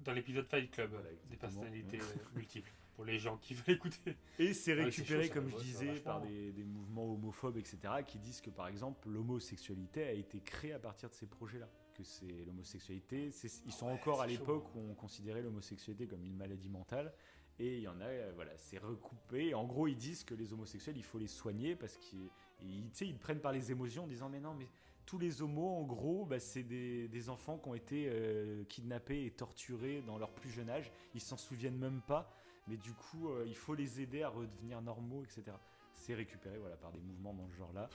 dans 0.00 0.12
l'épisode 0.12 0.46
Fight 0.46 0.70
Club, 0.70 0.90
Voilà, 0.90 1.08
des 1.28 1.36
personnalités 1.36 1.98
euh, 2.00 2.34
multiples, 2.34 2.72
pour 2.94 3.04
les 3.04 3.18
gens 3.18 3.36
qui 3.38 3.54
veulent 3.54 3.76
écouter. 3.76 4.16
Et 4.38 4.52
c'est 4.52 4.54
c'est 4.54 4.74
récupéré, 4.74 5.26
chaud, 5.28 5.32
comme 5.34 5.48
je 5.48 5.56
disais, 5.56 5.94
par 6.00 6.20
des, 6.20 6.52
des 6.52 6.64
mouvements 6.64 7.12
homophobes, 7.14 7.56
etc., 7.56 7.78
qui 8.06 8.18
disent 8.18 8.40
que 8.42 8.50
par 8.50 8.68
exemple 8.68 9.08
l'homosexualité 9.08 10.04
a 10.04 10.12
été 10.12 10.40
créée 10.40 10.72
à 10.74 10.78
partir 10.78 11.08
de 11.08 11.14
ces 11.14 11.26
projets-là. 11.26 11.68
Que 11.94 12.04
c'est 12.04 12.44
l'homosexualité, 12.46 13.30
ils 13.66 13.72
sont 13.72 13.86
Ouais, 13.86 13.92
encore 13.92 14.20
à 14.22 14.26
l'époque 14.26 14.64
chaud. 14.72 14.78
où 14.80 14.90
on 14.90 14.94
considérait 14.94 15.42
l'homosexualité 15.42 16.06
comme 16.06 16.24
une 16.24 16.36
maladie 16.36 16.68
mentale. 16.68 17.12
Et 17.58 17.76
il 17.76 17.82
y 17.82 17.88
en 17.88 18.00
a, 18.00 18.04
euh, 18.04 18.32
voilà, 18.34 18.56
c'est 18.56 18.78
recoupé. 18.78 19.54
En 19.54 19.64
gros, 19.66 19.86
ils 19.86 19.96
disent 19.96 20.24
que 20.24 20.34
les 20.34 20.52
homosexuels, 20.54 20.96
il 20.96 21.02
faut 21.04 21.18
les 21.18 21.26
soigner 21.26 21.76
parce 21.76 21.96
qu'ils 21.98 22.30
ils- 22.62 22.90
te 22.90 23.18
prennent 23.20 23.40
par 23.40 23.52
les 23.52 23.70
émotions 23.72 24.04
en 24.04 24.06
disant 24.06 24.28
Mais 24.28 24.40
non, 24.40 24.54
mais 24.54 24.68
tous 25.06 25.18
les 25.18 25.42
homos, 25.42 25.68
en 25.78 25.82
gros, 25.82 26.24
bah, 26.24 26.38
c'est 26.38 26.62
des, 26.62 27.08
des 27.08 27.28
enfants 27.30 27.58
qui 27.58 27.68
ont 27.68 27.74
été 27.74 28.06
euh, 28.08 28.62
kidnappés 28.64 29.24
et 29.26 29.30
torturés 29.30 30.02
dans 30.06 30.18
leur 30.18 30.30
plus 30.30 30.50
jeune 30.50 30.70
âge. 30.70 30.90
Ils 31.14 31.20
s'en 31.20 31.36
souviennent 31.36 31.78
même 31.78 32.00
pas. 32.06 32.32
Mais 32.68 32.76
du 32.76 32.92
coup, 32.92 33.30
euh, 33.30 33.44
il 33.46 33.56
faut 33.56 33.74
les 33.74 34.00
aider 34.00 34.22
à 34.22 34.28
redevenir 34.28 34.80
normaux, 34.82 35.24
etc. 35.24 35.56
C'est 35.94 36.14
récupéré 36.14 36.58
voilà, 36.58 36.76
par 36.76 36.92
des 36.92 37.00
mouvements 37.00 37.34
dans 37.34 37.48
ce 37.48 37.56
genre-là. 37.56 37.88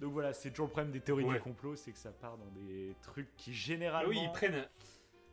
Donc 0.00 0.12
voilà, 0.12 0.32
c'est 0.32 0.50
toujours 0.50 0.66
le 0.66 0.72
problème 0.72 0.92
des 0.92 1.00
théories 1.00 1.24
Ouais. 1.24 1.34
du 1.36 1.40
complot, 1.42 1.76
c'est 1.76 1.92
que 1.92 1.98
ça 1.98 2.10
part 2.12 2.36
dans 2.36 2.50
des 2.50 2.94
trucs 3.02 3.34
qui 3.36 3.50
Ah 3.50 3.54
généralement 3.54 4.08
oui, 4.10 4.20
ils 4.22 4.32
prennent 4.32 4.66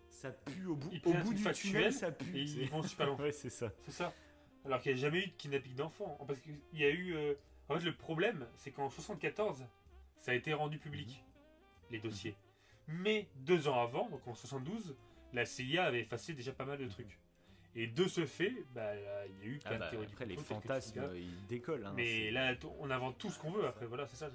ça 0.09 0.32
pue 0.32 0.66
au 0.66 0.76
bout, 0.76 0.90
au 0.90 1.11
du 1.34 1.53
tunnel, 1.53 1.93
ça 1.93 2.11
pue. 2.11 2.38
et 2.38 2.48
c'est- 2.48 2.59
ils 2.61 2.69
vont 2.69 2.84
super 2.84 3.08
loin. 3.08 3.18
ouais, 3.18 3.32
c'est 3.32 3.50
ça. 3.50 3.72
C'est 3.85 3.92
ça. 3.92 4.14
Alors 4.66 4.82
qu'il 4.82 4.93
n'y 4.93 5.00
a 5.00 5.01
jamais 5.01 5.24
eu 5.24 5.27
de 5.27 5.34
kidnapping 5.34 5.76
d'enfants. 5.76 6.18
Parce 6.27 6.40
qu'il 6.40 6.56
y 6.74 6.84
a 6.84 6.90
eu. 6.90 7.16
euh, 7.16 7.34
En 7.69 7.77
fait, 7.77 7.85
le 7.85 7.93
problème, 7.95 8.48
c'est 8.56 8.72
qu'en 8.72 8.89
74, 8.89 9.65
ça 10.17 10.31
a 10.31 10.33
été 10.33 10.53
rendu 10.53 10.80
public, 10.80 11.23
Mhm. 11.23 11.91
les 11.91 11.99
dossiers. 11.99 12.35
Mais 12.88 13.30
deux 13.35 13.67
ans 13.67 13.80
avant, 13.81 14.09
donc 14.09 14.27
en 14.27 14.33
72, 14.33 14.95
la 15.33 15.45
CIA 15.45 15.85
avait 15.85 15.99
effacé 16.01 16.33
déjà 16.33 16.51
pas 16.51 16.65
mal 16.65 16.80
de 16.80 16.88
trucs. 16.88 17.19
Et 17.75 17.85
de 17.85 18.07
ce 18.07 18.25
fait, 18.25 18.65
bah, 18.73 18.95
là, 18.95 19.27
il 19.27 19.38
y 19.38 19.41
a 19.43 19.45
eu 19.45 19.59
plein 19.59 19.72
Ah 19.73 19.77
bah, 19.77 19.85
de 19.85 19.91
théories 19.91 20.07
du 20.07 20.14
après, 20.14 20.25
les 20.25 20.38
fantasmes, 20.38 20.99
euh, 20.99 21.19
ils 21.19 21.45
décollent. 21.45 21.85
hein, 21.85 21.93
Mais 21.95 22.31
là, 22.31 22.56
on 22.80 22.89
invente 22.89 23.19
tout 23.19 23.30
ce 23.30 23.38
qu'on 23.38 23.51
veut 23.51 23.67
après. 23.67 23.85
Voilà, 23.85 24.07
c'est 24.07 24.15
ça. 24.17 24.31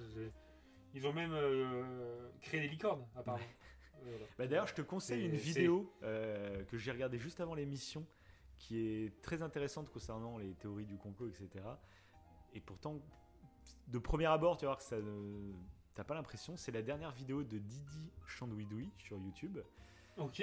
Ils 0.94 1.04
ont 1.08 1.12
même 1.12 1.32
euh, 1.32 2.28
créé 2.40 2.60
des 2.60 2.68
licornes, 2.68 3.04
apparemment. 3.16 3.44
Voilà. 4.02 4.26
Bah, 4.38 4.46
D'ailleurs, 4.46 4.66
je 4.66 4.74
te 4.74 4.82
conseille 4.82 5.24
une 5.24 5.34
vidéo 5.34 5.90
euh, 6.02 6.62
que 6.64 6.76
j'ai 6.76 6.92
regardée 6.92 7.18
juste 7.18 7.40
avant 7.40 7.54
l'émission, 7.54 8.06
qui 8.58 8.78
est 8.86 9.22
très 9.22 9.40
intéressante 9.40 9.88
concernant 9.90 10.36
les 10.36 10.52
théories 10.54 10.84
du 10.84 10.98
complot, 10.98 11.26
etc. 11.28 11.64
Et 12.52 12.60
pourtant, 12.60 13.00
de 13.89 13.99
premier 13.99 14.26
abord, 14.26 14.57
tu 14.57 14.65
vas 14.65 14.70
voir 14.73 14.78
que 14.78 14.84
ça, 14.84 15.01
ne- 15.01 15.52
t'as 15.94 16.05
pas 16.05 16.15
l'impression. 16.15 16.57
C'est 16.57 16.73
la 16.73 16.83
dernière 16.83 17.12
vidéo 17.12 17.43
de 17.44 17.59
Didi 17.59 18.10
Chandouidoui 18.26 18.91
sur 18.99 19.18
YouTube. 19.18 19.59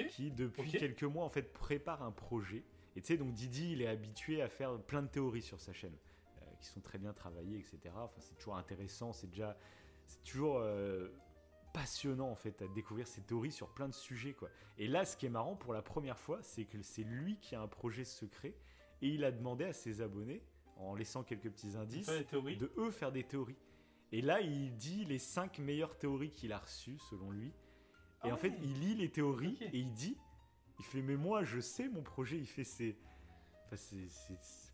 Qui 0.08 0.30
depuis 0.30 0.62
quelques 0.78 1.04
mois 1.04 1.24
en 1.24 1.30
fait 1.30 1.52
prépare 1.52 2.02
un 2.02 2.12
projet. 2.12 2.62
Et 2.94 3.00
tu 3.00 3.06
sais 3.08 3.16
donc 3.16 3.32
Didi 3.32 3.72
il 3.72 3.80
est 3.82 3.86
habitué 3.86 4.42
à 4.42 4.48
faire 4.48 4.78
plein 4.82 5.02
de 5.02 5.08
théories 5.08 5.40
sur 5.42 5.60
sa 5.60 5.72
chaîne 5.72 5.96
euh, 6.42 6.44
qui 6.60 6.66
sont 6.68 6.80
très 6.82 6.98
bien 6.98 7.12
travaillées 7.14 7.56
etc. 7.58 7.78
Enfin 7.96 8.20
c'est 8.20 8.34
toujours 8.36 8.56
intéressant, 8.56 9.12
c'est 9.14 9.28
déjà 9.30 9.56
c'est 10.04 10.22
toujours 10.24 10.58
euh, 10.58 11.08
passionnant 11.72 12.28
en 12.30 12.34
fait 12.36 12.60
à 12.60 12.68
découvrir 12.68 13.06
ses 13.08 13.22
théories 13.22 13.50
sur 13.52 13.68
plein 13.70 13.88
de 13.88 13.94
sujets 13.94 14.34
quoi. 14.34 14.50
Et 14.76 14.88
là, 14.88 15.06
ce 15.06 15.16
qui 15.16 15.24
est 15.24 15.30
marrant 15.30 15.56
pour 15.56 15.72
la 15.72 15.80
première 15.80 16.18
fois, 16.18 16.38
c'est 16.42 16.64
que 16.66 16.82
c'est 16.82 17.02
lui 17.04 17.38
qui 17.38 17.54
a 17.54 17.62
un 17.62 17.68
projet 17.68 18.04
secret 18.04 18.54
et 19.00 19.08
il 19.08 19.24
a 19.24 19.32
demandé 19.32 19.64
à 19.64 19.72
ses 19.72 20.02
abonnés, 20.02 20.42
en 20.82 20.94
laissant 20.94 21.22
quelques 21.22 21.50
petits 21.50 21.76
indices, 21.76 22.08
de 22.08 22.72
eux 22.76 22.90
faire 22.90 23.12
des 23.12 23.24
théories. 23.24 23.58
Et 24.12 24.20
là, 24.20 24.40
il 24.40 24.76
dit 24.76 25.04
les 25.04 25.18
5 25.18 25.58
meilleures 25.58 25.96
théories 25.96 26.30
qu'il 26.30 26.52
a 26.52 26.58
reçues 26.58 26.98
selon 27.10 27.30
lui. 27.30 27.48
Et 28.24 28.30
Ah 28.30 28.34
en 28.34 28.36
fait, 28.36 28.52
il 28.62 28.80
lit 28.80 28.94
les 28.94 29.10
théories 29.10 29.58
et 29.60 29.78
il 29.78 29.92
dit, 29.92 30.16
il 30.78 30.84
fait 30.84 31.02
mais 31.02 31.16
moi 31.16 31.44
je 31.44 31.60
sais 31.60 31.88
mon 31.88 32.02
projet, 32.02 32.36
il 32.36 32.46
fait 32.46 32.64
c'est, 32.64 32.96
enfin, 33.64 33.76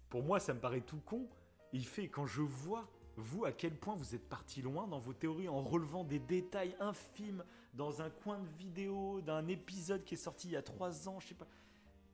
pour 0.09 0.23
moi 0.23 0.41
ça 0.41 0.55
me 0.55 0.61
paraît 0.61 0.81
tout 0.81 1.01
con. 1.01 1.29
Et 1.73 1.77
il 1.77 1.87
fait 1.87 2.09
quand 2.09 2.27
je 2.27 2.43
vois 2.43 2.89
vous 3.17 3.45
à 3.45 3.53
quel 3.53 3.75
point 3.75 3.95
vous 3.95 4.15
êtes 4.15 4.29
parti 4.29 4.63
loin 4.63 4.87
dans 4.87 5.01
vos 5.01 5.13
théories 5.13 5.49
en 5.49 5.63
relevant 5.63 6.05
des 6.05 6.19
détails 6.19 6.77
infimes 6.79 7.45
dans 7.75 8.01
un 8.01 8.11
coin 8.11 8.39
de 8.39 8.49
vidéo 8.59 9.21
d'un 9.21 9.47
épisode 9.49 10.05
qui 10.05 10.15
est 10.15 10.19
sorti 10.19 10.49
il 10.49 10.53
y 10.53 10.57
a 10.57 10.63
3 10.63 11.09
ans, 11.09 11.21
je 11.21 11.29
sais 11.29 11.35
pas. 11.35 11.49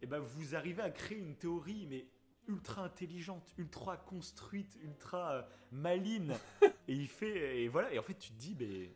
Et 0.03 0.07
ben 0.07 0.19
vous 0.19 0.55
arrivez 0.55 0.83
à 0.83 0.91
créer 0.91 1.19
une 1.19 1.37
théorie 1.37 1.87
mais 1.89 2.07
ultra 2.49 2.83
intelligente, 2.85 3.53
ultra 3.59 3.97
construite, 3.97 4.77
ultra 4.83 5.33
euh, 5.35 5.43
maligne. 5.73 6.35
et 6.89 6.95
il 6.95 7.09
fait 7.09 7.63
et 7.63 7.69
voilà 7.69 7.93
et 7.93 7.99
en 7.99 8.03
fait 8.03 8.15
tu 8.15 8.31
te 8.33 8.39
dis 8.39 8.57
mais 8.59 8.91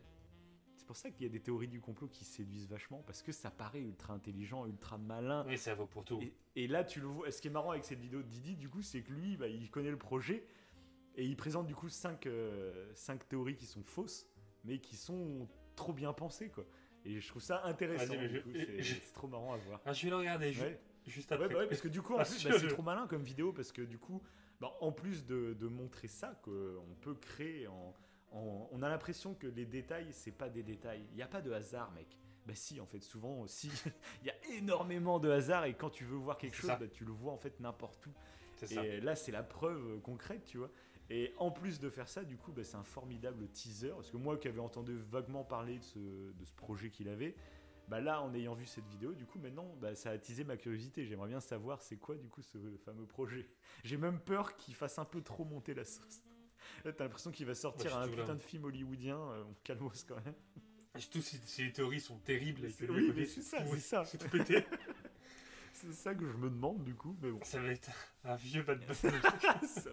c'est 0.75 0.85
pour 0.85 0.95
ça 0.95 1.11
qu'il 1.11 1.23
y 1.23 1.29
a 1.29 1.31
des 1.31 1.39
théories 1.41 1.67
du 1.67 1.81
complot 1.81 2.07
qui 2.07 2.23
séduisent 2.25 2.67
vachement 2.67 3.03
parce 3.05 3.21
que 3.21 3.31
ça 3.31 3.51
paraît 3.51 3.81
ultra 3.81 4.13
intelligent, 4.13 4.65
ultra 4.65 4.97
malin. 4.97 5.45
Oui, 5.47 5.57
ça 5.57 5.75
vaut 5.75 5.85
pour 5.85 6.03
tout. 6.05 6.19
Et, 6.21 6.33
et 6.55 6.67
là, 6.67 6.83
tu 6.83 6.99
le 6.99 7.05
vois. 7.05 7.29
Ce 7.31 7.41
qui 7.41 7.47
est 7.47 7.51
marrant 7.51 7.71
avec 7.71 7.83
cette 7.83 7.99
vidéo 7.99 8.21
de 8.23 8.27
Didi, 8.27 8.55
du 8.55 8.69
coup, 8.69 8.81
c'est 8.81 9.01
que 9.01 9.11
lui, 9.11 9.37
bah, 9.37 9.47
il 9.47 9.69
connaît 9.69 9.91
le 9.91 9.97
projet 9.97 10.47
et 11.15 11.25
il 11.25 11.35
présente 11.35 11.67
du 11.67 11.75
coup 11.75 11.89
5 11.89 12.27
théories 13.27 13.55
qui 13.55 13.65
sont 13.67 13.83
fausses, 13.83 14.25
mais 14.63 14.79
qui 14.79 14.95
sont 14.95 15.47
trop 15.75 15.93
bien 15.93 16.13
pensées, 16.13 16.49
quoi. 16.49 16.65
Et 17.05 17.19
je 17.19 17.27
trouve 17.27 17.41
ça 17.41 17.63
intéressant. 17.65 18.13
Je- 18.13 18.27
je- 18.27 18.41
c'est 18.53 18.81
je- 18.81 19.13
trop 19.13 19.27
marrant 19.27 19.53
à 19.53 19.57
voir. 19.57 19.81
Ah, 19.85 19.93
je 19.93 20.03
vais 20.05 20.09
le 20.09 20.15
regarder 20.17 20.57
Ouais. 20.59 20.79
Juste 21.09 21.31
Ouais, 21.31 21.35
après. 21.37 21.49
bah 21.53 21.59
ouais, 21.59 21.67
parce 21.67 21.81
que 21.81 21.87
du 21.87 22.01
coup, 22.01 22.13
en 22.15 22.19
Ah, 22.19 22.23
bah, 22.23 22.57
c'est 22.59 22.67
trop 22.67 22.81
malin 22.83 23.07
comme 23.07 23.23
vidéo 23.23 23.51
parce 23.53 23.71
que 23.71 23.81
du 23.81 23.97
coup, 23.97 24.21
bah, 24.61 24.71
en 24.81 24.91
plus 24.91 25.25
de, 25.25 25.53
de 25.53 25.67
montrer 25.67 26.07
ça, 26.07 26.39
qu'on 26.43 26.95
peut 27.01 27.15
créer 27.15 27.67
en, 27.67 27.95
en- 28.31 28.69
on 28.71 28.81
a 28.83 28.89
l'impression 28.89 29.33
que 29.33 29.47
les 29.47 29.65
détails, 29.65 30.07
c'est 30.11 30.31
pas 30.31 30.49
des 30.49 30.63
détails. 30.63 31.05
Il 31.11 31.15
n'y 31.15 31.21
a 31.23 31.27
pas 31.27 31.41
de 31.41 31.51
hasard, 31.51 31.91
mec. 31.93 32.17
Bah 32.45 32.55
si, 32.55 32.79
en 32.79 32.85
fait, 32.85 33.01
souvent, 33.01 33.45
si, 33.47 33.69
il 34.21 34.27
y 34.27 34.29
a 34.29 34.35
énormément 34.57 35.19
de 35.19 35.29
hasard 35.29 35.65
et 35.65 35.73
quand 35.75 35.89
tu 35.89 36.03
veux 36.05 36.17
voir 36.17 36.37
quelque 36.37 36.55
chose, 36.55 36.71
bah, 36.79 36.87
tu 36.91 37.05
le 37.05 37.11
vois 37.11 37.33
en 37.33 37.37
fait 37.37 37.59
n'importe 37.59 38.05
où. 38.07 38.11
Ça. 38.55 38.83
Et 38.85 38.99
là, 38.99 39.15
c'est 39.15 39.31
la 39.31 39.43
preuve 39.43 39.81
euh, 39.93 39.99
concrète, 39.99 40.43
tu 40.45 40.57
vois. 40.57 40.69
Et 41.11 41.33
en 41.37 41.49
plus 41.49 41.79
de 41.79 41.89
faire 41.89 42.09
ça, 42.09 42.23
du 42.25 42.35
coup, 42.37 42.51
bah, 42.51 42.63
c'est 42.63 42.75
un 42.75 42.83
formidable 42.83 43.47
teaser. 43.49 43.91
Parce 43.95 44.11
que 44.11 44.17
moi 44.17 44.37
qui 44.37 44.47
avais 44.49 44.59
entendu 44.59 44.95
vaguement 45.09 45.43
parler 45.45 45.77
de 45.79 45.83
ce, 45.83 45.97
de 45.97 46.45
ce 46.45 46.53
projet 46.55 46.89
qu'il 46.89 47.07
avait, 47.07 47.35
bah 47.89 47.99
là, 47.99 48.21
en 48.21 48.33
ayant 48.35 48.53
vu 48.53 48.65
cette 48.65 48.87
vidéo, 48.87 49.13
du 49.13 49.25
coup, 49.25 49.39
maintenant, 49.39 49.75
bah, 49.81 49.95
ça 49.95 50.11
a 50.11 50.13
attisé 50.13 50.43
ma 50.43 50.57
curiosité. 50.57 51.05
J'aimerais 51.05 51.27
bien 51.29 51.39
savoir 51.39 51.81
c'est 51.81 51.97
quoi, 51.97 52.15
du 52.15 52.27
coup, 52.29 52.41
ce 52.43 52.57
fameux 52.85 53.05
projet. 53.05 53.47
J'ai 53.83 53.97
même 53.97 54.19
peur 54.19 54.55
qu'il 54.57 54.75
fasse 54.75 54.99
un 54.99 55.05
peu 55.05 55.21
trop 55.21 55.43
monter 55.43 55.73
la 55.73 55.83
sauce. 55.85 56.21
Là, 56.85 56.93
t'as 56.93 57.03
l'impression 57.05 57.31
qu'il 57.31 57.45
va 57.47 57.55
sortir 57.55 57.91
Bah, 57.91 57.97
je 57.97 58.03
un 58.03 58.05
tout 58.05 58.11
putain 58.15 58.27
là. 58.27 58.35
de 58.35 58.43
film 58.43 58.63
hollywoodien. 58.65 59.17
euh, 59.17 59.43
on 59.49 59.55
calmos 59.63 60.03
quand 60.07 60.23
même. 60.23 60.35
Surtout 60.97 61.21
si, 61.21 61.37
si 61.45 61.63
les 61.65 61.71
théories 61.73 61.99
sont 61.99 62.17
terribles 62.19 62.65
et 62.65 62.71
que 62.73 62.85
Oui, 62.85 63.07
le 63.07 63.13
mais 63.13 63.25
c'est 63.25 63.41
ça, 63.41 63.65
c'est 63.65 63.79
ça. 63.79 64.05
C'est 64.05 64.17
tout 64.17 64.29
pété. 64.29 64.63
C'est 65.73 65.93
ça 65.93 66.13
que 66.13 66.27
je 66.29 66.35
me 66.35 66.49
demande, 66.49 66.83
du 66.83 66.93
coup. 66.93 67.15
Mais 67.21 67.31
bon. 67.31 67.39
ça 67.43 67.59
va 67.61 67.69
être 67.69 67.89
un 68.25 68.35
vieux 68.35 68.63
bad 68.63 68.85
buzz. 68.85 68.97
ça, 68.97 69.09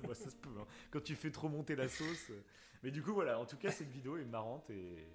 bah, 0.02 0.14
ça 0.14 0.30
se 0.30 0.36
peut. 0.36 0.50
hein. 0.58 0.66
Quand 0.90 1.00
tu 1.00 1.14
fais 1.14 1.30
trop 1.30 1.48
monter 1.48 1.76
la 1.76 1.88
sauce. 1.88 2.32
Mais 2.82 2.90
du 2.90 3.02
coup, 3.02 3.12
voilà. 3.14 3.38
En 3.38 3.46
tout 3.46 3.56
cas, 3.56 3.70
cette 3.70 3.90
vidéo 3.90 4.16
est 4.16 4.24
marrante 4.24 4.68
et, 4.70 5.06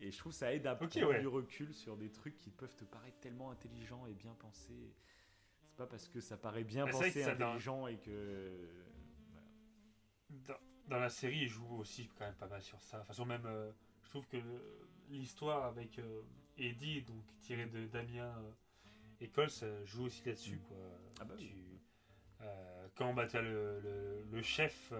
et 0.00 0.10
je 0.10 0.18
trouve 0.18 0.32
que 0.32 0.38
ça 0.38 0.52
aide 0.54 0.66
à 0.66 0.74
Ok, 0.80 0.92
prendre 0.94 1.10
ouais. 1.10 1.20
du 1.20 1.26
recul 1.26 1.72
sur 1.74 1.96
des 1.96 2.10
trucs 2.10 2.38
qui 2.38 2.50
peuvent 2.50 2.74
te 2.76 2.84
paraître 2.84 3.18
tellement 3.20 3.50
intelligents 3.50 4.06
et 4.06 4.14
bien 4.14 4.34
pensés. 4.34 4.94
C'est 5.62 5.76
pas 5.76 5.86
parce 5.86 6.08
que 6.08 6.20
ça 6.20 6.36
paraît 6.36 6.64
bien 6.64 6.86
Ah, 6.86 6.90
vrai 6.90 7.08
pensé, 7.08 7.24
intelligent 7.24 7.86
et 7.86 7.98
que. 7.98 8.56
voilà. 9.32 9.46
dans, 10.30 10.54
dans 10.88 10.98
la 10.98 11.10
série, 11.10 11.40
il 11.42 11.48
joue 11.48 11.76
aussi 11.78 12.08
quand 12.18 12.24
même 12.24 12.34
pas 12.34 12.48
mal 12.48 12.62
sur 12.62 12.80
ça. 12.80 12.98
De 12.98 13.02
toute 13.02 13.08
façon, 13.08 13.26
même, 13.26 13.46
euh, 13.46 13.70
je 14.04 14.10
trouve 14.10 14.26
que 14.26 14.38
l'histoire 15.08 15.64
avec 15.64 15.98
euh, 15.98 16.22
Eddie, 16.58 17.02
donc 17.02 17.22
tiré 17.40 17.66
de 17.66 17.86
Damien 17.86 18.34
euh, 18.38 18.50
et 19.20 19.28
Coles, 19.28 19.50
joue 19.84 20.04
aussi 20.04 20.22
là-dessus. 20.26 20.56
Mm. 20.56 20.62
Quoi. 20.68 20.78
Ah 21.20 21.24
bah 21.24 21.34
oui. 21.38 21.48
Tu- 21.48 21.80
euh, 22.42 22.88
quand 22.94 23.14
bah, 23.14 23.26
tu 23.26 23.36
as 23.36 23.42
le, 23.42 23.80
le- 23.80 24.24
le 24.30 24.42
chef, 24.42 24.92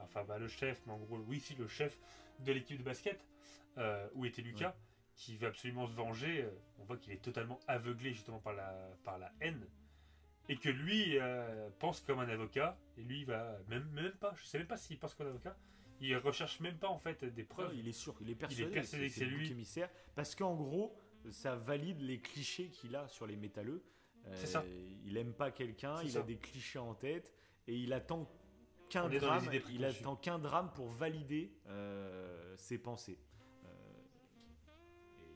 enfin 0.00 0.24
bah, 0.24 0.38
le 0.38 0.48
chef, 0.48 0.80
mais 0.86 0.92
en 0.92 0.98
gros, 0.98 1.18
oui, 1.28 1.40
si, 1.40 1.54
le 1.54 1.66
chef 1.68 1.98
de 2.40 2.52
l'équipe 2.52 2.78
de 2.78 2.82
basket, 2.82 3.24
euh, 3.78 4.08
où 4.14 4.24
était 4.24 4.42
Lucas, 4.42 4.74
qui 5.16 5.36
veut 5.36 5.48
absolument 5.48 5.86
se 5.86 5.92
venger, 5.92 6.42
euh, 6.42 6.50
on 6.78 6.84
voit 6.84 6.96
qu'il 6.96 7.12
est 7.12 7.22
totalement 7.22 7.60
aveuglé 7.68 8.12
justement 8.12 8.38
par 8.40 8.54
la, 8.54 8.72
par 9.04 9.18
la 9.18 9.32
haine. 9.40 9.66
Et 10.48 10.56
que 10.56 10.68
lui 10.68 11.18
euh, 11.18 11.68
pense 11.78 12.00
comme 12.00 12.18
un 12.18 12.28
avocat, 12.28 12.76
et 12.96 13.02
lui 13.02 13.20
il 13.20 13.26
va 13.26 13.56
même, 13.68 13.88
même 13.90 14.12
pas, 14.12 14.32
je 14.36 14.44
sais 14.44 14.58
même 14.58 14.66
pas 14.66 14.76
s'il 14.76 14.98
pense 14.98 15.14
comme 15.14 15.26
un 15.26 15.30
avocat, 15.30 15.56
il 16.00 16.16
recherche 16.16 16.60
même 16.60 16.78
pas 16.78 16.88
en 16.88 16.98
fait 16.98 17.24
des 17.24 17.44
preuves. 17.44 17.72
Non, 17.72 17.78
il 17.78 17.86
est 17.86 17.92
sûr, 17.92 18.16
il 18.20 18.30
est 18.30 18.34
persuadé, 18.34 18.70
persuadé 18.72 19.08
que 19.08 19.14
c'est 19.14 19.26
lui. 19.26 19.50
émissaire. 19.50 19.90
Parce 20.14 20.34
qu'en 20.34 20.54
gros, 20.54 20.96
ça 21.30 21.54
valide 21.56 22.00
les 22.00 22.20
clichés 22.20 22.68
qu'il 22.70 22.96
a 22.96 23.06
sur 23.06 23.26
les 23.26 23.36
métalleux. 23.36 23.84
Euh, 24.26 24.32
C'est 24.34 24.46
ça. 24.46 24.64
Il 25.04 25.16
aime 25.18 25.34
pas 25.34 25.50
quelqu'un, 25.50 26.02
il 26.02 26.12
ça. 26.12 26.20
a 26.20 26.22
des 26.22 26.36
clichés 26.38 26.78
en 26.78 26.94
tête 26.94 27.32
et 27.66 27.76
il 27.76 27.92
attend 27.92 28.28
qu'un 28.88 29.08
drame. 29.08 29.48
Il 29.70 29.84
attend 29.84 30.16
qu'un 30.16 30.38
drame 30.38 30.72
pour 30.74 30.88
valider 30.88 31.52
euh, 31.68 32.56
ses 32.56 32.78
pensées. 32.78 33.18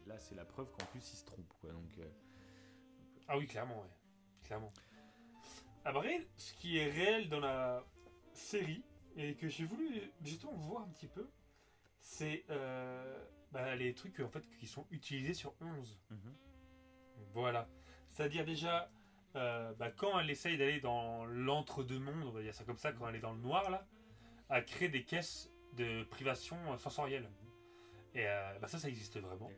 Là, 0.07 0.19
c'est 0.19 0.35
la 0.35 0.45
preuve 0.45 0.71
qu'en 0.73 0.85
plus, 0.87 1.13
il 1.13 1.17
se 1.17 1.25
trompe. 1.25 1.53
Quoi. 1.61 1.73
Donc, 1.73 1.99
euh, 1.99 2.09
Ah 3.29 3.39
oui, 3.39 3.47
clairement, 3.47 3.81
ouais. 3.81 3.91
Clairement. 4.43 4.73
Après, 5.85 6.27
ce 6.37 6.53
qui 6.55 6.79
est 6.79 6.91
réel 6.91 7.29
dans 7.29 7.41
la 7.41 7.85
série, 8.33 8.83
et 9.17 9.35
que 9.35 9.49
j'ai 9.49 9.65
voulu 9.65 10.13
justement 10.23 10.53
voir 10.55 10.83
un 10.83 10.89
petit 10.89 11.07
peu, 11.07 11.29
c'est 12.01 12.45
euh, 12.51 13.25
bah, 13.53 13.75
les 13.77 13.95
trucs 13.95 14.21
en 14.21 14.29
fait, 14.29 14.45
qui 14.59 14.67
sont 14.67 14.87
utilisés 14.91 15.35
sur 15.35 15.55
11. 15.61 16.01
Voilà. 17.33 17.69
C'est-à-dire 18.11 18.45
déjà, 18.45 18.91
euh, 19.37 19.73
bah, 19.75 19.91
quand 19.91 20.19
elle 20.19 20.31
essaye 20.31 20.57
d'aller 20.57 20.81
dans 20.81 21.25
l'entre-deux-mondes, 21.27 22.25
on 22.25 22.33
va 22.33 22.43
dire 22.43 22.55
ça 22.55 22.65
comme 22.65 22.79
ça, 22.79 22.93
quand 22.93 23.09
elle 23.09 23.17
est 23.17 23.21
dans 23.21 23.33
le 23.33 23.41
noir, 23.41 23.71
là, 23.71 23.87
à 24.49 24.61
créer 24.61 24.89
des 24.89 25.05
caisses 25.05 25.51
de 25.75 26.05
privation 26.05 26.57
sensorielle. 26.79 27.29
Et 28.15 28.27
euh, 28.27 28.59
bah, 28.61 28.69
ça, 28.69 28.79
ça 28.79 28.89
existe 28.89 29.19
vraiment. 29.19 29.51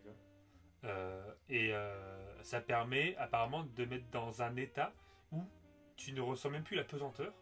Euh, 0.85 1.33
et 1.49 1.73
euh, 1.73 2.43
ça 2.43 2.61
permet 2.61 3.17
apparemment 3.17 3.65
de 3.65 3.85
mettre 3.85 4.09
dans 4.11 4.43
un 4.43 4.55
état 4.57 4.93
où 5.33 5.43
tu 5.97 6.13
ne 6.13 6.21
ressens 6.21 6.51
même 6.51 6.63
plus 6.63 6.77
la 6.77 6.85
pesanteur, 6.85 7.33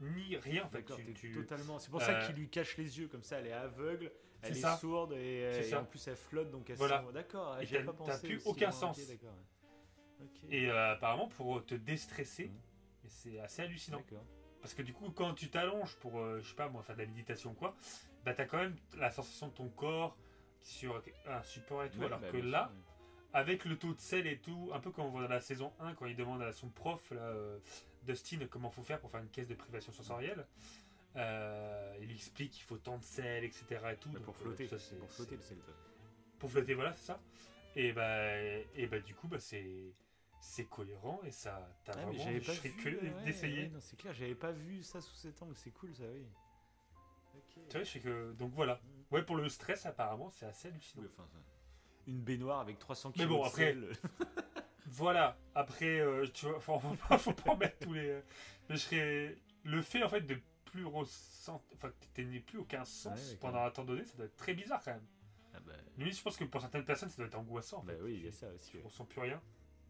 ni 0.00 0.36
rien 0.36 0.64
en 0.64 0.68
fait. 0.68 0.82
Tu- 0.84 1.14
tu- 1.14 1.32
totalement. 1.32 1.78
C'est 1.78 1.90
pour 1.90 2.02
ça 2.02 2.18
euh, 2.18 2.26
qu'il 2.26 2.36
lui 2.36 2.48
cache 2.48 2.76
les 2.76 2.98
yeux 2.98 3.08
comme 3.08 3.22
ça. 3.22 3.38
Elle 3.38 3.46
est 3.48 3.52
aveugle, 3.52 4.10
elle 4.42 4.56
est, 4.56 4.76
sourde 4.78 5.12
et, 5.12 5.74
en 5.74 5.84
plus 5.84 6.06
elle 6.08 6.16
flotte 6.16 6.50
donc 6.50 6.68
elle 6.70 6.76
Voilà. 6.76 7.04
sent- 7.06 7.12
D'accord, 7.12 7.58
t'as- 7.58 7.82
pas 7.82 7.92
pensé 7.92 8.26
plus 8.26 8.42
aucun 8.46 8.66
ouais, 8.66 8.72
sens. 8.72 8.98
Et 10.50 10.70
euh, 10.70 10.92
apparemment 10.92 11.28
pour 11.28 11.64
te 11.64 11.74
déstresser, 11.74 12.44
et 13.04 13.08
c'est 13.08 13.38
assez 13.38 13.62
hallucinant. 13.62 14.02
Parce 14.60 14.74
que 14.74 14.82
du 14.82 14.92
coup, 14.94 15.10
quand 15.10 15.34
tu 15.34 15.48
t'allonges 15.50 15.94
pour, 15.96 16.18
euh, 16.18 16.40
je 16.40 16.48
sais 16.48 16.56
pas 16.56 16.68
moi, 16.68 16.82
faire 16.82 16.96
de 16.96 17.02
la 17.02 17.06
méditation 17.06 17.50
ou 17.50 17.54
quoi, 17.54 17.76
bah 18.24 18.34
t'as 18.34 18.46
quand 18.46 18.56
même 18.58 18.74
la 18.96 19.10
sensation 19.10 19.48
de 19.48 19.52
ton 19.52 19.68
corps 19.68 20.16
sur 20.66 21.02
un 21.26 21.42
support 21.42 21.84
et 21.84 21.90
tout. 21.90 21.98
Ouais, 22.00 22.06
alors 22.06 22.18
bah, 22.20 22.28
que 22.30 22.36
là, 22.38 22.70
sûr, 22.72 22.92
avec 23.32 23.64
le 23.64 23.78
taux 23.78 23.94
de 23.94 24.00
sel 24.00 24.26
et 24.26 24.38
tout, 24.38 24.70
un 24.74 24.80
peu 24.80 24.90
comme 24.90 25.06
on 25.06 25.10
voit 25.10 25.22
dans 25.22 25.28
la 25.28 25.40
saison 25.40 25.72
1 25.80 25.94
quand 25.94 26.06
il 26.06 26.16
demande 26.16 26.42
à 26.42 26.52
son 26.52 26.68
prof, 26.68 27.10
là, 27.12 27.20
euh, 27.22 27.58
Dustin, 28.02 28.38
comment 28.50 28.70
faut 28.70 28.82
faire 28.82 29.00
pour 29.00 29.10
faire 29.10 29.20
une 29.20 29.28
caisse 29.30 29.48
de 29.48 29.54
privation 29.54 29.92
sensorielle. 29.92 30.46
Euh, 31.16 31.96
il 32.02 32.10
explique 32.12 32.50
qu'il 32.52 32.64
faut 32.64 32.76
tant 32.78 32.98
de 32.98 33.04
sel, 33.04 33.44
etc. 33.44 33.64
Et 33.92 33.96
tout. 33.96 34.10
donc, 34.10 34.22
pour 34.22 34.34
euh, 34.34 34.38
flotter, 34.38 34.68
ça, 34.68 34.76
pour 34.98 35.10
flotter 35.10 35.30
c'est- 35.30 35.36
le 35.36 35.42
sel. 35.42 35.58
toi. 35.58 35.74
Pour 36.38 36.50
flotter, 36.50 36.74
voilà, 36.74 36.94
c'est 36.96 37.06
ça. 37.06 37.20
Et 37.74 37.92
bah, 37.92 38.36
et 38.74 38.86
bah 38.86 39.00
du 39.00 39.14
coup, 39.14 39.28
bah, 39.28 39.38
c'est 39.38 39.92
c'est 40.40 40.66
cohérent 40.66 41.20
et 41.24 41.30
ça, 41.30 41.68
t'as 41.84 41.92
Ah, 41.92 41.96
vraiment. 42.02 42.12
j'avais 42.12 42.40
pas 42.40 42.52
ouais, 42.52 43.24
d'essayer. 43.24 43.62
ouais, 43.64 43.72
c'est 43.80 43.96
clair, 43.96 44.14
j'avais 44.14 44.34
pas 44.34 44.52
vu 44.52 44.82
ça 44.82 45.00
sous 45.00 45.14
cet 45.14 45.42
angle, 45.42 45.54
c'est 45.56 45.70
cool 45.70 45.94
ça, 45.94 46.04
oui. 46.12 46.26
Tu 47.68 47.76
vois, 47.76 47.82
je 47.84 47.90
sais 47.90 48.00
que 48.00 48.32
donc 48.32 48.52
voilà. 48.54 48.80
Ouais, 49.10 49.22
pour 49.22 49.36
le 49.36 49.48
stress, 49.48 49.86
apparemment, 49.86 50.30
c'est 50.30 50.46
assez 50.46 50.68
hallucinant. 50.68 51.02
Oui, 51.04 51.08
enfin, 51.12 51.26
ça- 51.32 51.38
Une 52.06 52.20
baignoire 52.20 52.60
avec 52.60 52.78
300 52.78 53.12
Mais 53.16 53.24
kg 53.24 53.28
bon, 53.28 53.42
de 53.42 53.46
après-. 53.46 53.76
Voilà. 54.86 55.36
Après, 55.54 55.98
euh, 56.00 56.26
tu 56.32 56.46
vois, 56.46 56.60
faut, 56.60 56.78
pas, 57.08 57.18
faut 57.18 57.32
pas 57.32 57.52
en 57.52 57.56
mettre 57.56 57.78
tous 57.80 57.92
les. 57.92 58.08
euh, 58.08 58.20
Mais 58.68 58.76
je 58.76 58.80
serais 58.82 59.36
le 59.64 59.82
fait 59.82 60.02
en 60.04 60.08
fait 60.08 60.20
de 60.20 60.38
plus 60.66 60.84
ressentir, 60.84 61.66
enfin, 61.74 61.90
que 61.90 62.06
t'aies 62.14 62.40
plus 62.40 62.58
aucun 62.58 62.84
sens 62.84 63.30
Ouais, 63.32 63.36
pendant 63.40 63.64
un 63.64 63.70
temps 63.70 63.84
donné, 63.84 64.04
ça 64.04 64.16
doit 64.16 64.26
être 64.26 64.36
très 64.36 64.54
bizarre 64.54 64.80
quand 64.84 64.92
même. 64.92 65.06
Ah 65.54 65.60
bah, 65.60 65.72
je 65.98 66.22
pense 66.22 66.36
que 66.36 66.44
pour 66.44 66.60
certaines 66.60 66.84
personnes, 66.84 67.08
ça 67.08 67.16
doit 67.16 67.26
être 67.26 67.38
angoissant. 67.38 67.78
En 67.78 67.84
bah 67.84 67.94
fait. 67.94 68.02
oui, 68.02 68.12
il 68.14 68.18
y 68.18 68.22
tu, 68.22 68.28
a 68.28 68.32
ça 68.32 68.48
aussi. 68.52 68.70
tu 68.70 68.76
ouais. 68.76 68.82
ressens 68.84 69.04
plus 69.06 69.20
rien. 69.20 69.40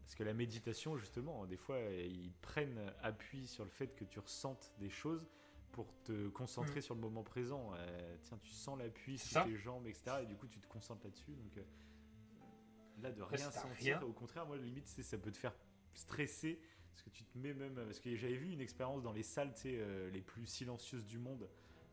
Parce 0.03 0.15
que 0.15 0.23
la 0.23 0.33
méditation, 0.33 0.97
justement, 0.97 1.45
des 1.45 1.57
fois, 1.57 1.77
ils 1.79 2.31
prennent 2.41 2.91
appui 3.03 3.45
sur 3.47 3.65
le 3.65 3.69
fait 3.69 3.87
que 3.93 4.05
tu 4.05 4.19
ressentes 4.19 4.71
des 4.79 4.89
choses 4.89 5.27
pour 5.77 5.93
te 6.01 6.27
concentrer 6.29 6.79
Mm. 6.79 6.81
sur 6.81 6.95
le 6.95 7.01
moment 7.01 7.21
présent. 7.21 7.71
Euh, 7.75 8.17
tiens, 8.23 8.39
tu 8.39 8.49
sens 8.49 8.79
l'appui 8.79 9.19
sur 9.19 9.43
tes 9.45 9.55
jambes, 9.57 9.85
etc. 9.85 10.17
Et 10.23 10.25
du 10.25 10.35
coup, 10.35 10.47
tu 10.47 10.59
te 10.59 10.65
concentres 10.67 11.03
là-dessus. 11.03 11.35
Donc 11.35 11.55
euh, 11.55 11.63
là, 13.03 13.11
de 13.11 13.21
rien 13.21 13.45
t'as 13.51 13.51
sentir, 13.61 13.99
rien- 13.99 14.01
au 14.01 14.11
contraire, 14.11 14.47
moi, 14.47 14.57
limite, 14.57 14.87
c'est- 14.87 15.03
ça 15.03 15.19
peut 15.19 15.31
te 15.31 15.37
faire 15.37 15.55
stresser. 15.93 16.59
Parce 16.89 17.03
que 17.03 17.09
tu 17.11 17.23
te 17.25 17.37
mets 17.37 17.53
même. 17.53 17.75
Parce 17.75 17.99
que 17.99 18.15
j'avais 18.15 18.37
vu 18.37 18.51
une 18.51 18.59
expérience 18.61 19.03
dans 19.03 19.11
les 19.11 19.21
salles, 19.21 19.53
tu 19.53 19.61
sais, 19.61 19.77
euh, 19.77 20.09
les 20.09 20.21
plus 20.21 20.47
silencieuses 20.47 21.05
du 21.05 21.19
monde, 21.19 21.47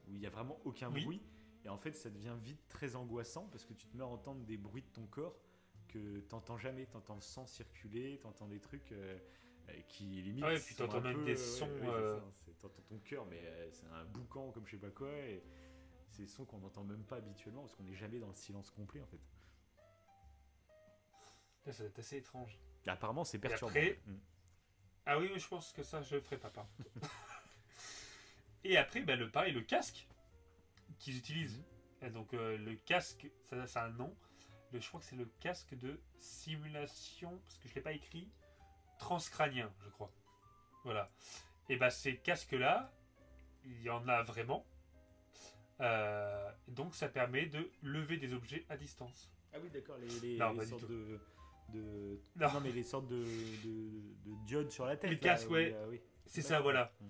où 0.09 0.15
il 0.15 0.19
n'y 0.21 0.27
a 0.27 0.31
vraiment 0.31 0.59
aucun 0.65 0.91
Oui. 0.91 1.05
bruit. 1.05 1.23
Et 1.67 1.69
en 1.69 1.77
fait, 1.77 1.93
ça 1.93 2.09
devient 2.09 2.37
vite 2.43 2.67
très 2.69 2.97
angoissant 2.97 3.47
parce 3.51 3.67
que 3.67 3.75
tu 3.75 3.87
te 3.87 3.95
mets 3.99 4.03
à 4.03 4.07
entendre 4.07 4.43
des 4.47 4.57
bruits 4.57 4.81
de 4.83 4.89
ton 4.95 5.07
corps 5.07 5.37
que 5.89 6.21
t'entends 6.21 6.57
jamais. 6.57 6.87
T'entends 6.87 7.17
le 7.17 7.21
sang 7.21 7.47
circuler, 7.47 8.19
t'entends 8.23 8.49
des 8.49 8.61
trucs 8.61 8.93
euh, 8.93 9.19
qui 9.89 10.05
limite. 10.23 10.45
Ah 10.45 10.49
ouais, 10.49 10.61
puis 10.61 10.75
t'entends 10.75 11.01
même 11.01 11.19
peu, 11.19 11.25
des 11.25 11.33
euh, 11.33 11.37
sons, 11.37 11.69
ouais, 11.69 11.89
euh, 11.89 12.21
T'entends 12.61 12.83
ton 12.89 12.99
cœur, 13.01 13.27
mais 13.27 13.41
euh, 13.45 13.71
c'est 13.71 13.87
un 13.87 14.05
boucan 14.07 14.51
comme 14.53 14.67
je 14.67 14.73
sais 14.73 14.77
pas 14.79 14.91
quoi. 14.91 15.11
Et 15.13 15.43
c'est 16.11 16.23
des 16.23 16.29
sons 16.29 16.45
qu'on 16.45 16.59
n'entend 16.59 16.85
même 16.85 17.05
pas 17.05 17.17
habituellement 17.17 17.63
parce 17.63 17.75
qu'on 17.75 17.83
n'est 17.85 17.95
jamais 17.95 18.19
dans 18.19 18.29
le 18.29 18.35
silence 18.35 18.71
complet 18.71 19.01
en 19.03 19.07
fait. 19.07 19.21
Là, 21.67 21.73
ça 21.73 21.79
doit 21.83 21.89
être 21.91 21.99
assez 21.99 22.17
étrange. 22.19 22.59
Apparemment, 22.87 23.25
c'est 23.25 23.39
perturbant. 23.39 23.71
après- 23.71 24.01
Mm. 24.07 24.17
Ah 25.07 25.19
oui, 25.19 25.31
je 25.37 25.49
pense 25.49 25.73
que 25.73 25.83
ça, 25.83 26.01
je 26.03 26.15
le 26.17 26.21
ferai 26.23 26.39
pas. 26.39 26.51
Et 28.65 28.77
après, 28.79 29.03
ben, 29.03 29.19
le 29.19 29.31
pareil, 29.31 29.53
le 29.53 29.61
casque 29.63 30.07
qu'ils 30.99 31.19
utilisent. 31.19 31.63
Et 32.01 32.11
donc, 32.11 32.33
euh, 32.35 32.57
le 32.59 32.75
casque, 32.77 33.31
ça, 33.45 33.67
ça 33.67 33.83
a 33.83 33.87
un 33.87 33.91
nom. 33.91 34.15
Le, 34.73 34.81
je 34.81 34.89
crois 34.89 35.01
que 35.01 35.07
c'est 35.07 35.17
le 35.17 35.27
casque 35.41 35.75
de 35.75 36.01
simulation, 36.19 37.39
parce 37.39 37.59
que 37.59 37.69
je 37.69 37.75
l'ai 37.75 37.81
pas 37.83 37.93
écrit, 37.93 38.31
transcranien, 38.99 39.73
je 39.85 39.89
crois. 39.91 40.11
Voilà. 40.85 41.11
Et 41.69 41.77
ben, 41.77 41.91
ces 41.91 42.17
casques-là, 42.17 42.93
il 43.65 43.83
y 43.83 43.91
en 43.91 44.07
a 44.09 44.23
vraiment. 44.23 44.67
Euh, 45.81 46.51
donc, 46.69 46.95
ça 46.95 47.09
permet 47.09 47.47
de 47.47 47.71
lever 47.83 48.17
des 48.17 48.33
objets 48.33 48.65
à 48.69 48.77
distance. 48.77 49.31
Ah 49.53 49.59
oui, 49.63 49.71
d'accord, 49.71 49.97
les, 49.99 50.09
les- 50.21 50.37
Non, 50.39 50.55
sortes 50.63 50.89
de. 50.89 51.19
de- 51.71 52.21
Non. 52.37 52.53
Non. 52.53 52.61
mais 52.61 52.71
les 52.73 52.83
sortes 52.83 53.09
de, 53.09 53.23
de, 53.23 54.31
de 54.31 54.35
diodes 54.47 54.71
sur 54.71 54.87
la 54.87 54.97
tête. 54.97 55.11
Les 55.11 55.19
casques, 55.19 55.51
ouais. 55.51 55.69
il 55.69 55.73
y 55.73 55.75
a- 55.75 55.89
oui. 55.89 56.01
C'est 56.27 56.43
ça, 56.43 56.61
voilà. 56.61 56.93
Mm. 57.01 57.07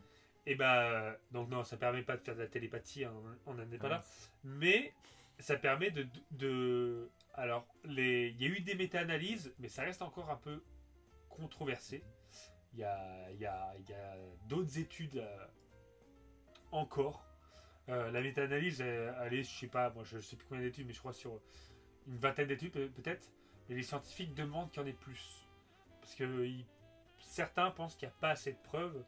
Et 0.47 0.55
bah, 0.57 1.17
donc 1.31 1.49
non, 1.49 1.65
ça 1.65 1.77
permet 1.77 2.03
pas 2.03 2.17
de 2.17 2.23
faire 2.23 2.35
de 2.37 2.41
la 2.43 2.47
télépathie, 2.49 3.05
hein, 3.05 3.15
on 3.47 3.55
n'en 3.55 3.71
est 3.71 3.79
pas 3.79 3.87
Ah, 3.87 3.91
là. 3.91 4.05
Mais 4.45 4.93
ça 5.39 5.57
permet 5.57 5.91
de. 5.91 6.07
de 6.33 7.09
alors, 7.35 7.67
les, 7.85 8.29
il 8.29 8.41
y 8.41 8.45
a 8.45 8.49
eu 8.49 8.61
des 8.61 8.75
méta-analyses, 8.75 9.55
mais 9.59 9.69
ça 9.69 9.83
reste 9.83 10.03
encore 10.03 10.31
un 10.31 10.37
peu 10.37 10.63
controversé. 11.37 12.03
Il 12.73 12.81
y 12.81 12.85
a, 12.85 13.31
y 13.33 13.47
a, 13.47 13.75
il 13.79 13.89
y 13.89 13.95
a 13.95 14.17
d'autres 14.49 14.79
études 14.79 15.17
euh, 15.19 15.47
encore. 16.73 17.25
Euh, 17.89 18.11
la 18.11 18.21
méta-analyse, 18.21 18.81
elle, 18.81 19.35
est, 19.35 19.43
je 19.45 19.59
sais 19.61 19.67
pas, 19.69 19.91
moi 19.91 20.05
je 20.05 20.19
sais 20.19 20.37
plus 20.37 20.47
combien 20.49 20.65
d'études, 20.65 20.87
mais 20.87 20.93
je 20.93 20.99
crois 20.99 21.13
sur 21.13 21.41
une 22.07 22.17
vingtaine 22.17 22.49
d'études 22.49 22.73
peut- 22.73 22.91
peut-être. 22.91 23.31
Mais 23.69 23.77
les 23.77 23.83
scientifiques 23.83 24.35
demandent 24.35 24.71
qu'il 24.71 24.83
y 24.83 24.85
en 24.85 24.89
ait 24.89 24.93
plus. 24.93 25.47
Parce 26.01 26.15
que 26.15 26.49
certains 27.19 27.71
pensent 27.71 27.95
qu'il 27.97 28.09
n'y 28.09 28.15
a 28.15 28.17
pas 28.21 28.31
assez 28.31 28.53
de 28.53 28.59
preuves 28.59 29.05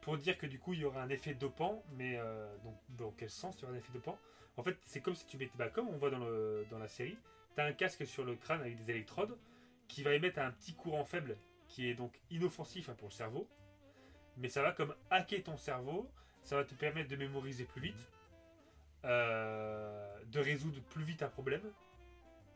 pour 0.00 0.16
dire 0.16 0.38
que 0.38 0.46
du 0.46 0.58
coup 0.58 0.74
il 0.74 0.80
y 0.80 0.84
aura 0.84 1.02
un 1.02 1.08
effet 1.08 1.34
dopant, 1.34 1.82
mais 1.92 2.16
euh, 2.18 2.56
donc 2.64 2.76
dans 2.90 3.10
quel 3.12 3.30
sens 3.30 3.56
il 3.58 3.62
y 3.62 3.64
aura 3.64 3.74
un 3.74 3.78
effet 3.78 3.92
dopant? 3.92 4.18
En 4.56 4.62
fait, 4.62 4.76
c'est 4.84 5.00
comme 5.00 5.14
si 5.14 5.24
tu 5.26 5.36
mettais, 5.38 5.56
bah, 5.56 5.68
comme 5.68 5.88
on 5.88 5.96
voit 5.96 6.10
dans, 6.10 6.18
le, 6.18 6.66
dans 6.70 6.78
la 6.78 6.88
série, 6.88 7.16
tu 7.54 7.60
as 7.60 7.64
un 7.64 7.72
casque 7.72 8.04
sur 8.06 8.24
le 8.24 8.34
crâne 8.34 8.60
avec 8.60 8.76
des 8.76 8.90
électrodes 8.90 9.38
qui 9.86 10.02
va 10.02 10.14
émettre 10.14 10.40
un 10.40 10.50
petit 10.50 10.74
courant 10.74 11.04
faible 11.04 11.36
qui 11.68 11.88
est 11.88 11.94
donc 11.94 12.20
inoffensif 12.30 12.90
pour 12.92 13.08
le 13.08 13.12
cerveau, 13.12 13.48
mais 14.36 14.48
ça 14.48 14.62
va 14.62 14.72
comme 14.72 14.94
hacker 15.10 15.42
ton 15.42 15.56
cerveau, 15.56 16.10
ça 16.42 16.56
va 16.56 16.64
te 16.64 16.74
permettre 16.74 17.08
de 17.08 17.16
mémoriser 17.16 17.64
plus 17.64 17.80
vite, 17.80 18.10
euh, 19.04 20.24
de 20.26 20.40
résoudre 20.40 20.80
plus 20.82 21.04
vite 21.04 21.22
un 21.22 21.28
problème, 21.28 21.62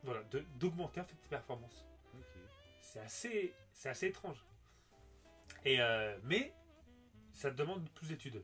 voilà, 0.03 0.23
d'augmenter 0.55 1.01
en 1.01 1.05
fait 1.05 1.15
tes 1.15 1.29
performances. 1.29 1.85
C'est 2.79 2.99
assez, 2.99 3.53
c'est 3.71 3.89
assez 3.89 4.07
étrange. 4.07 4.43
Et 5.65 5.79
euh, 5.79 6.17
mais 6.23 6.53
ça 7.31 7.51
demande 7.51 7.89
plus 7.91 8.09
d'études. 8.09 8.43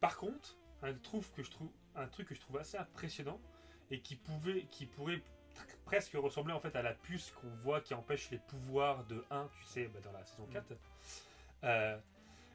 Par 0.00 0.16
contre, 0.16 0.56
un 0.82 0.94
truc 0.94 1.24
que 1.34 1.42
je 1.42 1.50
trouve, 1.50 1.70
un 1.94 2.06
truc 2.06 2.28
que 2.28 2.34
je 2.34 2.40
trouve 2.40 2.58
assez 2.58 2.76
impressionnant 2.76 3.40
et 3.90 4.00
qui 4.00 4.16
pouvait, 4.16 4.66
qui 4.66 4.86
pourrait 4.86 5.22
presque 5.84 6.12
ressembler 6.14 6.52
en 6.52 6.60
fait 6.60 6.76
à 6.76 6.82
la 6.82 6.92
puce 6.92 7.30
qu'on 7.32 7.48
voit 7.62 7.80
qui 7.80 7.94
empêche 7.94 8.30
les 8.30 8.38
pouvoirs 8.38 9.04
de 9.04 9.24
1, 9.30 9.48
tu 9.58 9.64
sais, 9.64 9.88
bah, 9.88 10.00
dans 10.02 10.12
la 10.12 10.24
saison 10.24 10.46
4. 10.52 10.66
Euh, 11.64 11.98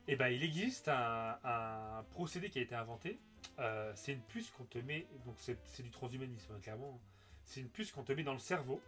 et 0.08 0.16
ben 0.16 0.28
il 0.28 0.44
existe 0.44 0.88
un, 0.88 1.40
un 1.44 2.04
procédé 2.12 2.50
qui 2.50 2.60
a 2.60 2.62
été 2.62 2.76
inventé. 2.76 3.20
Euh, 3.60 3.92
c'est 3.96 4.14
une 4.14 4.22
puce 4.22 4.52
qu'on 4.52 4.66
te 4.66 4.78
met, 4.78 5.08
donc 5.26 5.36
c'est 5.38 5.58
c'est 5.66 5.84
du 5.84 5.92
transhumanisme 5.92 6.54
hein, 6.54 6.60
clairement. 6.62 7.00
C'est 7.44 7.60
une 7.60 7.70
puce 7.70 7.92
qu'on 7.92 8.04
te 8.04 8.14
met 8.14 8.24
dans 8.24 8.34
le 8.34 8.40
cerveau. 8.40 8.82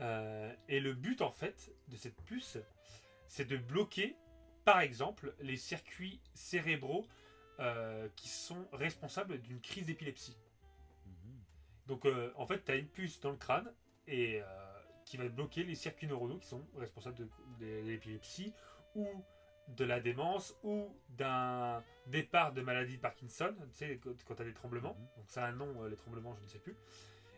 Euh, 0.00 0.52
et 0.68 0.80
le 0.80 0.92
but 0.92 1.22
en 1.22 1.30
fait 1.30 1.70
de 1.88 1.96
cette 1.96 2.20
puce, 2.22 2.58
c'est 3.28 3.44
de 3.44 3.56
bloquer, 3.56 4.16
par 4.64 4.80
exemple, 4.80 5.34
les 5.40 5.56
circuits 5.56 6.20
cérébraux 6.34 7.06
qui 8.16 8.28
sont 8.28 8.66
responsables 8.72 9.40
d'une 9.40 9.60
crise 9.60 9.86
d'épilepsie. 9.86 10.36
Donc 11.86 12.06
euh, 12.06 12.32
en 12.36 12.46
fait, 12.46 12.64
tu 12.64 12.72
as 12.72 12.76
une 12.76 12.88
puce 12.88 13.20
dans 13.20 13.30
le 13.30 13.36
crâne 13.36 13.70
et 14.06 14.40
euh, 14.40 14.44
qui 15.04 15.16
va 15.16 15.28
bloquer 15.28 15.64
les 15.64 15.74
circuits 15.74 16.06
neuronaux 16.06 16.38
qui 16.38 16.48
sont 16.48 16.64
responsables 16.76 17.16
de, 17.16 17.28
de 17.60 17.80
l'épilepsie 17.86 18.52
ou 18.94 19.06
de 19.68 19.84
la 19.84 20.00
démence 20.00 20.56
ou 20.62 20.94
d'un 21.10 21.82
départ 22.06 22.52
de 22.52 22.60
maladie 22.60 22.96
de 22.96 23.00
Parkinson, 23.00 23.54
tu 23.70 23.76
sais, 23.76 24.00
quand, 24.26 24.34
tu 24.34 24.42
as 24.42 24.44
des 24.44 24.52
tremblements. 24.52 24.94
Mhm. 24.94 25.08
Donc 25.16 25.30
ça 25.30 25.44
a 25.44 25.48
un 25.48 25.52
nom, 25.52 25.82
euh, 25.82 25.88
les 25.88 25.96
tremblements, 25.96 26.34
je 26.36 26.42
ne 26.42 26.48
sais 26.48 26.58
plus. 26.58 26.76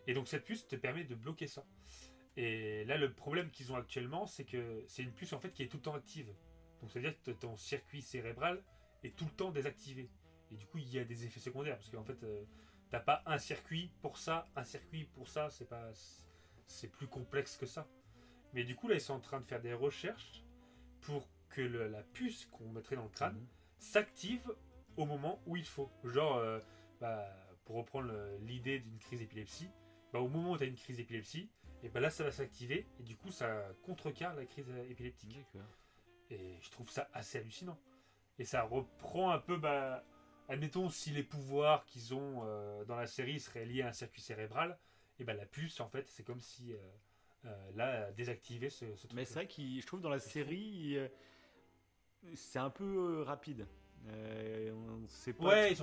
Et 0.07 0.15
donc 0.15 0.28
cette 0.28 0.44
puce 0.44 0.66
te 0.66 0.76
permet 0.76 1.05
de 1.05 1.15
bloquer 1.15 1.47
ça. 1.47 1.65
Et 2.36 2.84
là, 2.84 2.99
le 2.99 3.12
problème 3.12 3.50
qu'ils 3.50 3.73
ont 3.73 3.76
actuellement, 3.76 4.26
c'est 4.26 4.44
que 4.44 4.84
c'est 4.89 5.02
une 5.02 5.12
puce 5.12 5.33
en 5.33 5.41
fait 5.41 5.52
qui 5.52 5.62
est 5.62 5.68
tout 5.68 5.78
le 5.78 5.83
temps 5.83 5.94
active. 5.94 6.33
Donc 6.81 6.91
ça 6.91 6.99
veut 6.99 7.08
dire 7.08 7.20
que 7.23 7.31
ton 7.31 7.57
circuit 7.57 8.02
cérébral 8.02 8.62
est 9.02 9.16
tout 9.16 9.25
le 9.25 9.31
temps 9.31 9.50
désactivé. 9.50 10.10
Et 10.52 10.57
du 10.57 10.66
coup, 10.66 10.78
il 10.78 10.92
y 10.92 10.99
a 10.99 11.05
des 11.05 11.25
effets 11.25 11.41
secondaires 11.41 11.76
parce 11.76 11.91
qu'en 11.91 12.05
fait, 12.05 12.23
euh, 12.23 12.44
t'as 12.90 13.00
pas 13.00 13.23
un 13.26 13.39
circuit 13.39 13.90
pour 14.00 14.16
ça, 14.18 14.47
un 14.56 14.65
circuit 14.65 15.05
pour 15.05 15.28
ça. 15.28 15.50
C'est 15.50 15.68
pas, 15.68 15.90
c'est 16.66 16.89
plus 16.89 17.06
complexe 17.08 17.56
que 17.56 17.66
ça. 17.66 17.86
Mais 18.52 18.65
du 18.65 18.74
coup, 18.76 18.89
là, 18.89 18.94
ils 18.94 19.00
sont 19.00 19.15
en 19.15 19.20
train 19.20 19.40
de 19.40 19.44
faire 19.47 19.60
des 19.60 19.73
recherches 19.74 20.42
pour 21.02 21.28
que 21.50 21.60
le- 21.60 21.89
la 21.89 22.02
puce 22.02 22.47
qu'on 22.47 22.68
mettrait 22.70 22.97
dans 22.97 23.05
le 23.05 23.08
crâne 23.10 23.34
Mhm. 23.36 23.47
s'active 23.78 24.55
au 24.97 25.05
moment 25.06 25.40
où 25.47 25.56
il 25.56 25.65
faut. 25.66 25.90
Genre, 26.05 26.36
euh, 26.36 26.58
bah, 27.00 27.26
pour 27.65 27.76
reprendre 27.76 28.08
le- 28.08 28.39
l'idée 28.39 28.78
d'une 28.81 28.98
crise 28.98 29.20
d'épilepsie, 29.20 29.70
bah, 30.12 30.20
au 30.20 30.28
moment 30.28 30.52
où 30.52 30.56
tu 30.58 30.65
as 30.65 30.66
une 30.66 30.76
crise 30.76 30.97
d'épilepsie, 30.97 31.50
et 31.82 31.89
bah 31.90 32.00
là 32.00 32.08
ça 32.10 32.24
va 32.24 32.31
s'activer 32.31 32.89
et 32.98 33.02
du 33.02 33.16
coup 33.16 33.31
ça 33.31 33.68
contrecarre 33.82 34.34
la 34.34 34.47
crise 34.47 34.68
euh, 34.70 34.89
épileptique. 34.90 35.36
Et 36.31 36.58
je 36.60 36.70
trouve 36.70 36.90
ça 36.90 37.08
assez 37.12 37.39
hallucinant. 37.39 37.78
Et 38.39 38.44
ça 38.44 38.62
reprend 38.62 39.31
un 39.31 39.39
peu, 39.39 39.56
bah, 39.56 40.05
admettons, 40.49 40.89
si 40.91 41.10
les 41.10 41.23
pouvoirs 41.23 41.84
qu'ils 41.86 42.15
ont 42.15 42.42
euh, 42.44 42.84
dans 42.84 42.97
la 42.97 43.07
série 43.07 43.41
seraient 43.41 43.66
liés 43.66 43.83
à 43.83 43.89
un 43.89 43.92
circuit 43.92 44.23
cérébral, 44.23 44.78
et 45.18 45.25
bah 45.25 45.34
la 45.34 45.47
puce 45.47 45.81
en 45.81 45.89
fait 45.89 46.07
c'est 46.08 46.23
comme 46.25 46.41
si 46.41 46.73
euh, 46.73 46.76
euh, 47.47 47.70
là 47.75 48.12
désactivait 48.12 48.70
ce, 48.70 48.94
ce 48.97 49.07
truc. 49.07 49.12
Mais 49.15 49.25
c'est 49.25 49.34
vrai 49.34 49.47
que 49.47 49.55
je 49.55 49.86
trouve 49.86 50.00
dans 50.00 50.10
la 50.10 50.18
série, 50.18 50.97
euh, 50.99 51.08
c'est 52.34 52.58
un 52.58 52.70
peu 52.70 53.23
rapide. 53.23 53.66
On 54.08 55.07
sait 55.08 55.33
pas 55.33 55.49
Ouais, 55.49 55.73
ils 55.73 55.83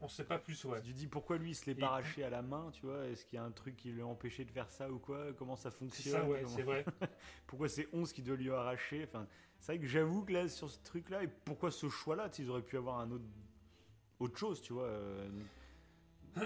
On 0.00 0.08
sait 0.08 0.24
pas 0.24 0.38
plus, 0.38 0.64
ouais. 0.64 0.80
Tu 0.82 0.92
dis 0.92 1.06
pourquoi 1.06 1.38
lui 1.38 1.50
il 1.50 1.54
se 1.54 1.66
l'est 1.66 1.74
pas 1.78 1.88
arraché 1.88 2.24
à 2.24 2.30
la 2.30 2.42
main, 2.42 2.70
tu 2.72 2.86
vois? 2.86 3.06
Est-ce 3.06 3.24
qu'il 3.24 3.36
y 3.36 3.40
a 3.40 3.44
un 3.44 3.50
truc 3.50 3.76
qui 3.76 3.92
l'a 3.92 4.06
empêché 4.06 4.44
de 4.44 4.50
faire 4.50 4.70
ça 4.70 4.90
ou 4.90 4.98
quoi? 4.98 5.32
Comment 5.36 5.56
ça 5.56 5.70
C'est 5.70 5.76
fonctionne? 5.78 6.12
ça, 6.12 6.24
ouais, 6.24 6.40
Comment- 6.42 6.56
c'est 6.56 6.62
vrai. 6.62 6.84
Pourquoi 7.46 7.68
c'est 7.68 7.88
11 7.92 8.12
qui 8.12 8.22
doit 8.22 8.36
lui 8.36 8.50
arracher? 8.50 9.04
Enfin, 9.08 9.26
c'est 9.58 9.72
vrai 9.72 9.80
que 9.80 9.86
j'avoue 9.86 10.24
que 10.24 10.32
là, 10.32 10.48
sur 10.48 10.70
ce 10.70 10.78
truc-là, 10.84 11.22
et 11.24 11.28
pourquoi 11.28 11.70
ce 11.70 11.88
choix-là? 11.88 12.30
Ils 12.38 12.50
auraient 12.50 12.62
pu 12.62 12.76
avoir 12.76 12.98
un 13.00 13.10
autre, 13.10 13.24
autre 14.20 14.36
chose, 14.38 14.60
tu 14.62 14.72
vois. 14.72 14.84
euh, 14.84 15.28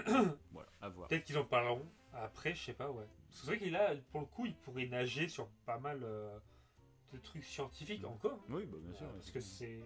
voilà, 0.51 0.69
à 0.81 0.89
voir. 0.89 1.07
Peut-être 1.09 1.25
qu'ils 1.25 1.37
en 1.37 1.45
parleront 1.45 1.85
après, 2.13 2.53
je 2.55 2.63
sais 2.63 2.73
pas, 2.73 2.91
ouais. 2.91 3.05
C'est 3.31 3.47
vrai 3.47 3.57
qu'il 3.57 3.75
a, 3.75 3.95
pour 4.11 4.21
le 4.21 4.27
coup, 4.27 4.45
il 4.45 4.55
pourrait 4.55 4.85
nager 4.85 5.27
sur 5.27 5.47
pas 5.65 5.79
mal 5.79 6.01
euh, 6.03 6.37
de 7.11 7.17
trucs 7.17 7.43
scientifiques 7.43 8.03
Mm. 8.03 8.05
encore. 8.05 8.39
Oui, 8.49 8.65
bah, 8.65 8.77
bien 8.79 8.93
sûr. 8.93 9.05
Euh, 9.07 9.13
parce 9.13 9.31
que 9.31 9.39
c'est 9.39 9.79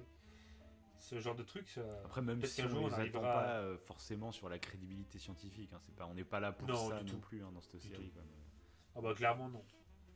ce 0.97 1.19
genre 1.19 1.35
de 1.35 1.43
truc. 1.43 1.69
ça- 1.69 1.81
Après, 2.05 2.21
même 2.21 2.43
si 2.43 2.61
on 2.63 2.67
jour, 2.69 2.81
on 2.83 2.87
les 2.87 2.93
attend 2.93 2.99
arrivera 3.01 3.21
pas 3.21 3.59
euh, 3.59 3.77
forcément 3.77 4.31
sur 4.31 4.49
la 4.49 4.59
crédibilité 4.59 5.19
scientifique, 5.19 5.71
hein, 5.73 5.79
c'est 5.85 5.95
pas, 5.95 6.05
on 6.07 6.13
n'est 6.13 6.25
pas 6.25 6.39
là 6.41 6.51
pour 6.51 6.67
Non, 6.67 6.89
ça 6.89 6.97
du 6.99 7.05
non 7.05 7.11
tout. 7.11 7.19
plus 7.21 7.43
hein, 7.43 7.51
dans 7.53 7.61
cette 7.61 7.77
Du 7.79 7.87
série. 7.89 8.11
Ah 8.95 9.01
bah 9.01 9.13
clairement 9.13 9.47
non. 9.47 9.63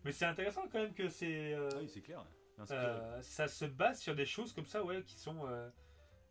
Mais 0.03 0.11
c'est 0.11 0.25
intéressant 0.25 0.63
quand 0.71 0.79
même 0.79 0.93
que 0.93 1.07
c'est. 1.07 1.53
euh, 1.53 1.69
Ah 1.73 1.77
oui, 1.79 1.87
c'est 1.87 2.01
clair. 2.01 2.25
euh, 2.71 3.21
ça 3.21 3.47
se 3.47 3.65
base 3.65 3.99
sur 4.01 4.15
des 4.15 4.25
choses 4.25 4.51
comme 4.53 4.65
ça, 4.65 4.83
ouais, 4.83 5.03
qui 5.03 5.17
sont. 5.19 5.45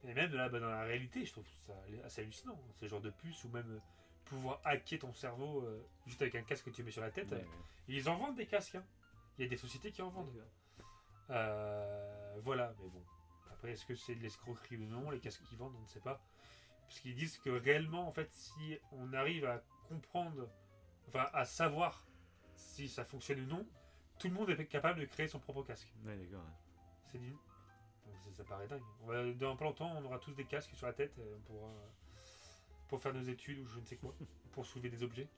Et 0.05 0.15
même 0.15 0.33
là, 0.33 0.49
bah, 0.49 0.61
dans 0.61 0.71
la 0.71 0.83
réalité, 0.83 1.25
je 1.25 1.33
trouve 1.33 1.47
ça 1.67 1.75
assez 2.05 2.23
hallucinant. 2.23 2.59
Ce 2.81 2.87
genre 2.87 3.01
de 3.01 3.11
puce 3.11 3.45
ou 3.45 3.49
même 3.51 3.71
euh, 3.71 3.81
pouvoir 4.25 4.61
hacker 4.65 4.99
ton 5.01 5.13
cerveau 5.13 5.63
euh, 5.63 5.85
juste 6.07 6.23
avec 6.23 6.35
un 6.35 6.43
casque 6.43 6.65
que 6.67 6.71
tu 6.71 6.83
mets 6.83 6.91
sur 6.91 7.03
la 7.03 7.11
tête. 7.11 7.31
Ouais, 7.31 7.39
euh, 7.39 7.41
ouais. 7.41 7.65
Ils 7.89 8.09
en 8.09 8.17
vendent 8.17 8.37
des 8.37 8.47
casques. 8.47 8.77
hein. 8.77 8.85
Il 9.39 9.45
y 9.45 9.47
a 9.47 9.51
des 9.51 9.57
sociétés 9.57 9.91
qui 9.93 10.03
en 10.03 10.11
vendent. 10.11 10.45
Euh, 11.31 12.41
voilà, 12.43 12.75
mais 12.81 12.89
bon. 12.89 13.03
Après, 13.53 13.73
est-ce 13.73 13.85
que 13.85 13.95
c'est 13.95 14.15
de 14.15 14.21
l'escroquerie 14.23 14.79
ou 14.79 14.87
non, 14.87 15.11
les 15.11 15.21
casques 15.21 15.43
qu'ils 15.45 15.59
vendent, 15.59 15.75
on 15.77 15.83
ne 15.83 15.87
sait 15.87 16.01
pas. 16.01 16.21
Parce 16.89 17.01
qu'ils 17.01 17.15
disent 17.15 17.39
que 17.39 17.51
réellement, 17.51 18.09
en 18.09 18.13
fait, 18.13 18.33
si 18.33 18.79
on 18.93 19.13
arrive 19.13 19.45
à 19.45 19.63
comprendre, 19.89 20.49
enfin, 21.09 21.27
à 21.33 21.45
savoir 21.45 22.05
si 22.57 22.89
ça 22.89 23.05
fonctionne 23.05 23.41
ou 23.41 23.47
non, 23.47 23.67
tout 24.19 24.29
le 24.29 24.35
monde 24.35 24.51
est 24.51 24.67
capable 24.67 25.01
de 25.01 25.05
créer 25.07 25.29
son 25.29 25.39
propre 25.39 25.63
casque. 25.63 25.93
Ouais, 26.05 26.17
d'accord. 26.17 26.45
C'est 27.13 27.19
ça, 28.25 28.33
ça 28.39 28.45
paraît 28.45 28.67
dingue. 28.69 28.83
On 29.03 29.07
va- 29.07 29.33
dans 29.33 29.57
pas 29.57 29.65
longtemps, 29.65 29.93
on 29.97 30.05
aura 30.05 30.19
tous 30.19 30.33
des 30.35 30.45
casques 30.45 30.75
sur 30.75 30.87
la 30.87 30.93
tête 30.93 31.19
euh, 31.19 31.37
pour, 31.47 31.71
pour 32.89 33.01
faire 33.01 33.15
nos 33.15 33.23
études 33.23 33.59
ou 33.61 33.67
je 33.67 33.79
ne 33.79 33.85
sais 33.85 33.97
quoi, 33.97 34.15
pour 34.53 34.67
soulever 34.67 34.89
des 34.91 35.03
objets. 35.03 35.29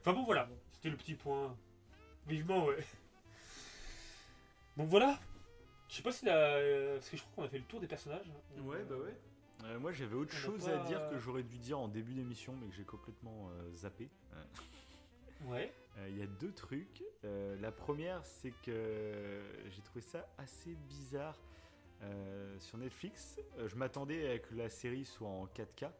Enfin 0.00 0.12
bon, 0.12 0.24
voilà. 0.24 0.48
C'était 0.72 0.90
le 0.90 0.96
petit 0.96 1.14
point. 1.14 1.56
Vivement, 2.26 2.64
ouais. 2.66 2.78
Donc 4.76 4.88
voilà. 4.88 5.18
Je 5.88 5.96
sais 5.96 6.02
pas 6.02 6.12
si 6.12 6.24
la. 6.24 6.36
euh, 6.36 6.94
Parce 6.96 7.08
que 7.10 7.16
je 7.16 7.22
crois 7.22 7.34
qu'on 7.36 7.44
a 7.44 7.48
fait 7.48 7.58
le 7.58 7.64
tour 7.64 7.80
des 7.80 7.86
personnages. 7.86 8.30
Ouais, 8.58 8.82
bah 8.84 8.96
ouais. 8.96 9.16
Euh, 9.64 9.78
moi 9.78 9.92
j'avais 9.92 10.14
autre 10.16 10.34
On 10.34 10.38
chose 10.38 10.64
pas- 10.64 10.80
à 10.80 10.84
dire 10.86 11.08
que 11.10 11.18
j'aurais 11.18 11.42
dû 11.44 11.58
dire 11.58 11.78
en 11.78 11.88
début 11.88 12.12
d'émission 12.12 12.54
mais 12.60 12.66
que 12.68 12.74
j'ai 12.74 12.84
complètement 12.84 13.48
euh, 13.50 13.72
zappé. 13.72 14.08
Euh. 15.52 15.66
Euh, 15.98 16.08
Il 16.08 16.18
y 16.18 16.22
a 16.22 16.26
deux 16.26 16.52
trucs. 16.52 17.04
Euh, 17.24 17.56
la 17.60 17.72
première, 17.72 18.24
c'est 18.24 18.52
que 18.62 19.40
j'ai 19.70 19.82
trouvé 19.82 20.00
ça 20.00 20.28
assez 20.38 20.74
bizarre 20.88 21.38
euh, 22.02 22.58
sur 22.58 22.78
Netflix. 22.78 23.38
Je 23.64 23.74
m'attendais 23.76 24.32
à 24.32 24.38
que 24.38 24.54
la 24.54 24.68
série 24.68 25.04
soit 25.04 25.28
en 25.28 25.46
4K, 25.46 25.84
hein, 25.84 25.90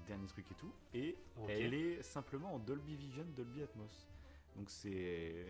le 0.00 0.06
dernier 0.06 0.26
truc 0.26 0.46
et 0.50 0.54
tout, 0.54 0.72
et 0.94 1.16
elle 1.48 1.74
est 1.74 2.02
simplement 2.02 2.54
en 2.54 2.58
Dolby 2.58 2.96
Vision, 2.96 3.24
Dolby 3.34 3.62
Atmos. 3.62 4.06
Donc 4.56 4.70
c'est 4.70 5.46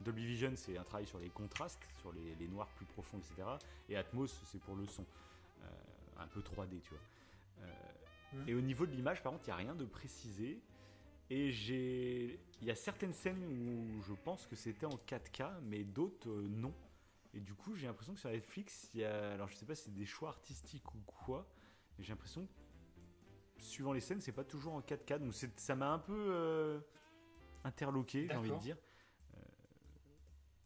Dolby 0.00 0.26
Vision, 0.26 0.52
c'est 0.56 0.76
un 0.76 0.84
travail 0.84 1.06
sur 1.06 1.18
les 1.18 1.30
contrastes, 1.30 1.86
sur 2.00 2.12
les, 2.12 2.34
les 2.34 2.48
noirs 2.48 2.68
plus 2.76 2.86
profonds, 2.86 3.18
etc. 3.18 3.48
Et 3.88 3.96
Atmos, 3.96 4.40
c'est 4.44 4.60
pour 4.60 4.76
le 4.76 4.86
son, 4.86 5.04
un 6.18 6.26
peu 6.26 6.40
3D, 6.40 6.80
tu 6.80 6.90
vois. 6.90 7.68
Mhm. 8.32 8.48
Et 8.48 8.54
au 8.54 8.60
niveau 8.60 8.86
de 8.86 8.92
l'image, 8.92 9.22
par 9.22 9.32
contre, 9.32 9.44
il 9.46 9.48
n'y 9.48 9.54
a 9.54 9.56
rien 9.56 9.74
de 9.74 9.84
précisé. 9.84 10.58
Et 11.32 11.50
j'ai. 11.50 12.38
Il 12.60 12.66
y 12.66 12.70
a 12.70 12.74
certaines 12.74 13.14
scènes 13.14 13.42
où 13.42 14.02
je 14.02 14.12
pense 14.12 14.46
que 14.46 14.54
c'était 14.54 14.84
en 14.84 14.98
4K, 15.08 15.60
mais 15.62 15.82
d'autres 15.82 16.28
euh, 16.28 16.46
non. 16.46 16.74
Et 17.32 17.40
du 17.40 17.54
coup, 17.54 17.74
j'ai 17.74 17.86
l'impression 17.86 18.12
que 18.12 18.20
sur 18.20 18.28
Netflix, 18.28 18.90
il 18.92 19.00
y 19.00 19.04
a. 19.04 19.32
Alors, 19.32 19.48
je 19.48 19.56
sais 19.56 19.64
pas 19.64 19.74
si 19.74 19.84
c'est 19.84 19.94
des 19.94 20.04
choix 20.04 20.28
artistiques 20.28 20.94
ou 20.94 20.98
quoi, 21.06 21.48
mais 21.96 22.04
j'ai 22.04 22.12
l'impression 22.12 22.46
que, 22.46 23.62
suivant 23.62 23.94
les 23.94 24.00
scènes, 24.00 24.20
c'est 24.20 24.32
pas 24.32 24.44
toujours 24.44 24.74
en 24.74 24.82
4K. 24.82 25.20
Donc, 25.20 25.32
ça 25.56 25.74
m'a 25.74 25.90
un 25.90 25.98
peu 25.98 26.12
euh, 26.12 26.80
interloqué, 27.64 28.28
j'ai 28.28 28.36
envie 28.36 28.50
de 28.50 28.58
dire. 28.58 28.76
Euh, 29.34 29.38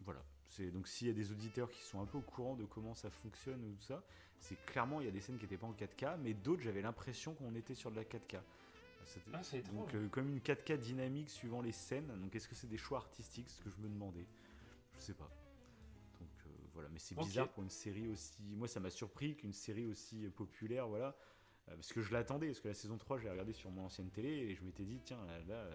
voilà. 0.00 0.24
Donc 0.72 0.88
s'il 0.88 1.06
y 1.06 1.10
a 1.10 1.12
des 1.12 1.30
auditeurs 1.30 1.70
qui 1.70 1.82
sont 1.82 2.00
un 2.00 2.06
peu 2.06 2.16
au 2.16 2.22
courant 2.22 2.56
de 2.56 2.64
comment 2.64 2.94
ça 2.94 3.10
fonctionne 3.10 3.62
ou 3.62 3.74
tout 3.74 3.82
ça, 3.82 4.02
c'est 4.40 4.56
clairement 4.64 5.02
il 5.02 5.04
y 5.04 5.08
a 5.08 5.12
des 5.12 5.20
scènes 5.20 5.36
qui 5.36 5.42
n'étaient 5.42 5.58
pas 5.58 5.66
en 5.66 5.74
4K, 5.74 6.16
mais 6.18 6.32
d'autres 6.32 6.62
j'avais 6.62 6.80
l'impression 6.80 7.34
qu'on 7.34 7.54
était 7.54 7.74
sur 7.74 7.90
de 7.90 7.96
la 7.96 8.04
4K. 8.04 8.40
Ah, 9.32 9.42
c'est 9.42 9.62
donc 9.62 9.94
euh, 9.94 10.08
comme 10.08 10.28
une 10.28 10.38
4K 10.40 10.78
dynamique 10.78 11.30
suivant 11.30 11.60
les 11.62 11.72
scènes. 11.72 12.06
Donc 12.20 12.34
est-ce 12.34 12.48
que 12.48 12.54
c'est 12.54 12.66
des 12.66 12.76
choix 12.78 12.98
artistiques, 12.98 13.48
ce 13.50 13.60
que 13.62 13.70
je 13.70 13.78
me 13.78 13.88
demandais? 13.88 14.26
Je 14.98 15.00
sais 15.00 15.14
pas. 15.14 15.30
Donc 16.20 16.28
euh, 16.46 16.50
voilà, 16.72 16.88
mais 16.90 16.98
c'est 16.98 17.14
bizarre 17.16 17.48
pour 17.50 17.62
une 17.62 17.70
série 17.70 18.08
aussi. 18.08 18.42
Moi 18.56 18.68
ça 18.68 18.80
m'a 18.80 18.90
surpris 18.90 19.36
qu'une 19.36 19.52
série 19.52 19.86
aussi 19.86 20.24
euh, 20.26 20.30
populaire, 20.30 20.88
voilà, 20.88 21.16
Euh, 21.68 21.74
parce 21.74 21.92
que 21.92 22.00
je 22.00 22.12
l'attendais, 22.12 22.46
parce 22.48 22.60
que 22.60 22.68
la 22.68 22.74
saison 22.74 22.96
3 22.96 23.18
j'ai 23.18 23.28
regardé 23.30 23.52
sur 23.52 23.70
mon 23.70 23.84
ancienne 23.86 24.10
télé 24.10 24.28
et 24.28 24.54
je 24.54 24.62
m'étais 24.64 24.84
dit 24.84 25.00
tiens 25.04 25.24
là, 25.26 25.38
là, 25.48 25.68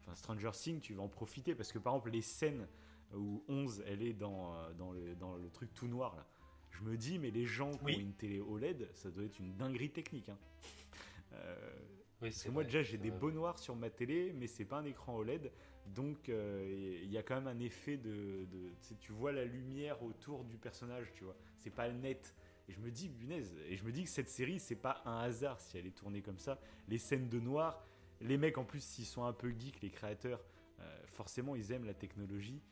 enfin 0.00 0.14
Stranger 0.14 0.52
Things 0.52 0.80
tu 0.80 0.94
vas 0.94 1.02
en 1.02 1.08
profiter 1.08 1.54
parce 1.56 1.72
que 1.72 1.78
par 1.80 1.92
exemple 1.94 2.10
les 2.10 2.22
scènes 2.22 2.68
où 3.12 3.42
11 3.48 3.82
elle 3.86 4.02
est 4.02 4.12
dans, 4.14 4.54
dans, 4.74 4.92
le, 4.92 5.14
dans 5.16 5.36
le 5.36 5.50
truc 5.50 5.72
tout 5.74 5.88
noir 5.88 6.14
là. 6.16 6.26
Je 6.70 6.82
me 6.82 6.96
dis, 6.96 7.18
mais 7.20 7.30
les 7.30 7.46
gens 7.46 7.70
qui 7.78 7.84
Oui. 7.84 7.96
ont 7.96 8.00
une 8.00 8.14
télé 8.14 8.40
OLED, 8.40 8.90
ça 8.94 9.08
doit 9.10 9.22
être 9.24 9.38
une 9.38 9.54
dinguerie 9.56 9.90
technique. 9.92 10.28
hein. 10.28 10.38
Euh, 11.32 11.56
Oui, 12.24 12.30
parce 12.30 12.42
c'est 12.42 12.48
que 12.48 12.52
moi 12.52 12.62
vrai, 12.62 12.72
déjà 12.72 12.82
j'ai 12.82 12.98
des 12.98 13.10
beaux 13.10 13.30
noirs 13.30 13.58
sur 13.58 13.76
ma 13.76 13.90
télé, 13.90 14.32
mais 14.34 14.46
c'est 14.46 14.64
pas 14.64 14.78
un 14.78 14.84
écran 14.84 15.16
OLED, 15.16 15.52
donc 15.86 16.28
euh, 16.28 17.00
il 17.02 17.10
y 17.10 17.18
a 17.18 17.22
quand 17.22 17.34
même 17.34 17.46
un 17.46 17.60
effet 17.60 17.96
de, 17.96 18.46
tu 19.00 19.12
vois 19.12 19.32
la 19.32 19.44
lumière 19.44 20.02
autour 20.02 20.44
du 20.44 20.56
personnage, 20.56 21.12
tu 21.12 21.24
vois, 21.24 21.36
c'est 21.58 21.70
pas 21.70 21.88
net. 21.90 22.34
Et 22.66 22.72
je 22.72 22.80
me 22.80 22.90
dis, 22.90 23.10
punaise, 23.10 23.54
et 23.68 23.76
je 23.76 23.84
me 23.84 23.92
dis 23.92 24.04
que 24.04 24.10
cette 24.10 24.30
série 24.30 24.58
c'est 24.58 24.74
pas 24.74 25.02
un 25.04 25.18
hasard 25.18 25.60
si 25.60 25.76
elle 25.76 25.86
est 25.86 25.94
tournée 25.96 26.22
comme 26.22 26.38
ça. 26.38 26.58
Les 26.88 26.98
scènes 26.98 27.28
de 27.28 27.38
noir, 27.38 27.86
les 28.20 28.38
mecs 28.38 28.56
en 28.56 28.64
plus 28.64 28.82
s'ils 28.82 29.04
sont 29.04 29.24
un 29.24 29.34
peu 29.34 29.50
geeks, 29.50 29.82
les 29.82 29.90
créateurs, 29.90 30.42
euh, 30.80 31.02
forcément 31.08 31.54
ils 31.56 31.72
aiment 31.72 31.84
la 31.84 31.94
technologie. 31.94 32.62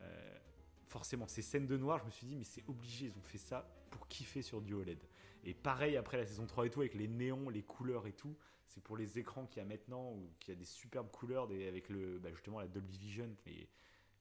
Euh, 0.00 0.38
forcément, 0.86 1.26
ces 1.26 1.42
scènes 1.42 1.66
de 1.66 1.76
noir, 1.76 1.98
je 1.98 2.04
me 2.04 2.10
suis 2.10 2.26
dit, 2.26 2.36
mais 2.36 2.44
c'est 2.44 2.64
obligé, 2.68 3.06
ils 3.06 3.18
ont 3.18 3.22
fait 3.22 3.38
ça 3.38 3.66
pour 3.90 4.08
kiffer 4.08 4.42
sur 4.42 4.60
du 4.60 4.74
OLED. 4.74 5.02
Et 5.44 5.54
pareil, 5.54 5.96
après 5.96 6.18
la 6.18 6.26
saison 6.26 6.46
3 6.46 6.66
et 6.66 6.70
tout, 6.70 6.80
avec 6.80 6.94
les 6.94 7.08
néons, 7.08 7.48
les 7.48 7.62
couleurs 7.62 8.06
et 8.06 8.12
tout, 8.12 8.36
c'est 8.74 8.82
pour 8.82 8.96
les 8.96 9.18
écrans 9.18 9.46
qu'il 9.46 9.58
y 9.58 9.64
a 9.64 9.68
maintenant, 9.68 10.12
ou 10.12 10.30
qu'il 10.40 10.54
y 10.54 10.56
a 10.56 10.58
des 10.58 10.64
superbes 10.64 11.10
couleurs, 11.10 11.46
des, 11.46 11.68
avec 11.68 11.88
le, 11.88 12.18
bah, 12.18 12.30
justement 12.32 12.58
la 12.60 12.68
Dolby 12.68 12.96
Vision, 12.96 13.28
les, 13.46 13.68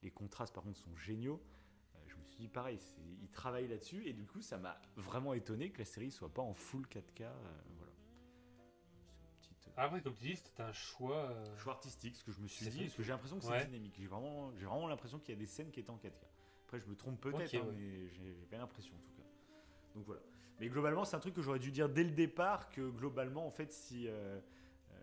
les 0.04 0.12
contrastes 0.12 0.54
par 0.54 0.64
contre 0.64 0.78
sont 0.78 0.96
géniaux. 0.98 1.42
Euh, 1.96 2.00
je 2.08 2.16
me 2.18 2.24
suis 2.26 2.36
dit, 2.38 2.48
pareil, 2.50 2.78
ils 3.22 3.30
travaillent 3.30 3.68
là-dessus, 3.70 4.06
et 4.08 4.14
du 4.14 4.26
coup, 4.26 4.42
ça 4.42 4.58
m'a 4.58 4.80
vraiment 4.98 5.34
étonné 5.34 5.72
que 5.72 5.80
la 5.80 5.86
série 5.86 6.12
soit 6.12 6.34
pas 6.34 6.42
en 6.42 6.54
full 6.54 6.86
4K. 6.88 7.22
euh, 7.24 7.32
voilà. 7.78 7.92
Petite. 9.40 9.68
euh, 9.68 9.72
Après, 9.78 10.02
comme 10.02 10.16
tu 10.16 10.24
dis, 10.26 10.36
c'était 10.36 10.64
un 10.64 10.74
choix. 10.74 11.34
choix 11.58 11.74
artistique, 11.74 12.16
ce 12.16 12.24
que 12.26 12.32
je 12.32 12.42
me 12.42 12.48
suis 12.48 12.68
dit, 12.70 12.82
parce 12.84 12.96
que 12.96 13.04
j'ai 13.04 13.12
l'impression 13.12 13.38
que 13.38 13.44
c'est 13.46 13.52
Ouais. 13.52 13.66
dynamique. 13.66 13.96
J'ai 13.98 14.08
vraiment, 14.08 14.54
j'ai 14.58 14.66
vraiment 14.66 14.88
l'impression 14.88 15.20
qu'il 15.20 15.34
y 15.34 15.38
a 15.38 15.40
des 15.40 15.48
scènes 15.48 15.72
qui 15.72 15.80
étaient 15.80 15.90
en 15.92 15.98
4K. 15.98 16.26
Après, 16.66 16.80
je 16.80 16.88
me 16.88 16.96
trompe 16.96 17.20
peut-être, 17.22 17.54
Ok, 17.54 17.54
hein, 17.54 17.66
ouais. 17.68 18.10
mais 18.20 18.34
pas 18.50 18.58
l'impression 18.58 18.96
en 18.96 19.00
tout 19.02 19.12
cas. 19.14 19.28
Donc 19.96 20.06
voilà. 20.06 20.22
Mais 20.62 20.70
globalement, 20.70 21.04
c'est 21.06 21.16
un 21.16 21.20
truc 21.20 21.34
que 21.34 21.42
j'aurais 21.42 21.58
dû 21.58 21.72
dire 21.72 21.90
dès 21.90 22.04
le 22.04 22.12
départ 22.12 22.70
que 22.70 22.88
globalement, 22.92 23.48
en 23.48 23.50
fait, 23.52 23.74
si 23.74 24.08
euh, 24.08 24.40
euh, 24.92 24.96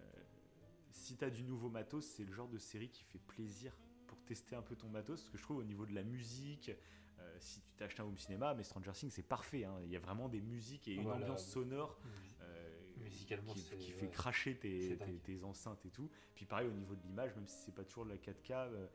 si 0.93 1.17
t'as 1.17 1.31
du 1.31 1.43
nouveau 1.43 1.69
matos, 1.69 2.07
c'est 2.07 2.23
le 2.23 2.33
genre 2.33 2.47
de 2.49 2.59
série 2.59 2.89
qui 2.91 3.03
fait 3.03 3.19
plaisir 3.19 3.77
pour 4.07 4.19
tester 4.23 4.55
un 4.55 4.63
peu 4.63 4.77
ton 4.77 4.89
matos. 4.89 5.21
Parce 5.21 5.31
que 5.31 5.37
je 5.37 5.43
trouve 5.43 5.57
au 5.57 5.65
niveau 5.65 5.85
de 5.85 5.93
la 5.97 6.05
musique, 6.05 6.71
euh, 7.19 7.37
si 7.41 7.61
tu 7.61 7.67
t'achètes 7.77 7.99
un 7.99 8.05
home 8.05 8.17
cinéma, 8.19 8.55
mais 8.55 8.63
Stranger 8.63 8.93
Things, 8.93 9.11
c'est 9.11 9.27
parfait. 9.27 9.65
hein. 9.65 9.75
Il 9.85 9.91
y 9.91 9.97
a 9.97 9.99
vraiment 9.99 10.29
des 10.29 10.41
musiques 10.41 10.87
et 10.87 10.95
une 10.95 11.03
Voilà. 11.03 11.23
ambiance 11.25 11.45
sonore. 11.45 11.99
euh, 12.43 12.81
Musicalement, 12.99 13.53
qui, 13.53 13.59
ouais. 13.75 13.77
fait 13.99 14.11
cracher 14.11 14.57
tes, 14.59 14.97
tes- 14.97 15.19
tes 15.19 15.43
enceintes 15.43 15.85
et 15.87 15.91
tout. 15.91 16.09
Puis 16.37 16.45
pareil 16.47 16.69
au 16.69 16.73
niveau 16.73 16.95
de 16.95 17.03
l'image, 17.03 17.35
même 17.35 17.49
si 17.49 17.57
c'est 17.65 17.75
pas 17.75 17.85
toujours 17.85 18.05
de 18.05 18.11
la 18.11 18.17
4K, 18.19 18.53
euh, 18.53 18.87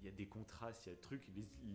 il 0.00 0.04
y 0.06 0.08
a 0.08 0.12
des 0.12 0.26
contrastes, 0.26 0.86
il 0.86 0.88
y 0.88 0.92
a 0.92 0.94
des 0.96 1.00
trucs, 1.00 1.28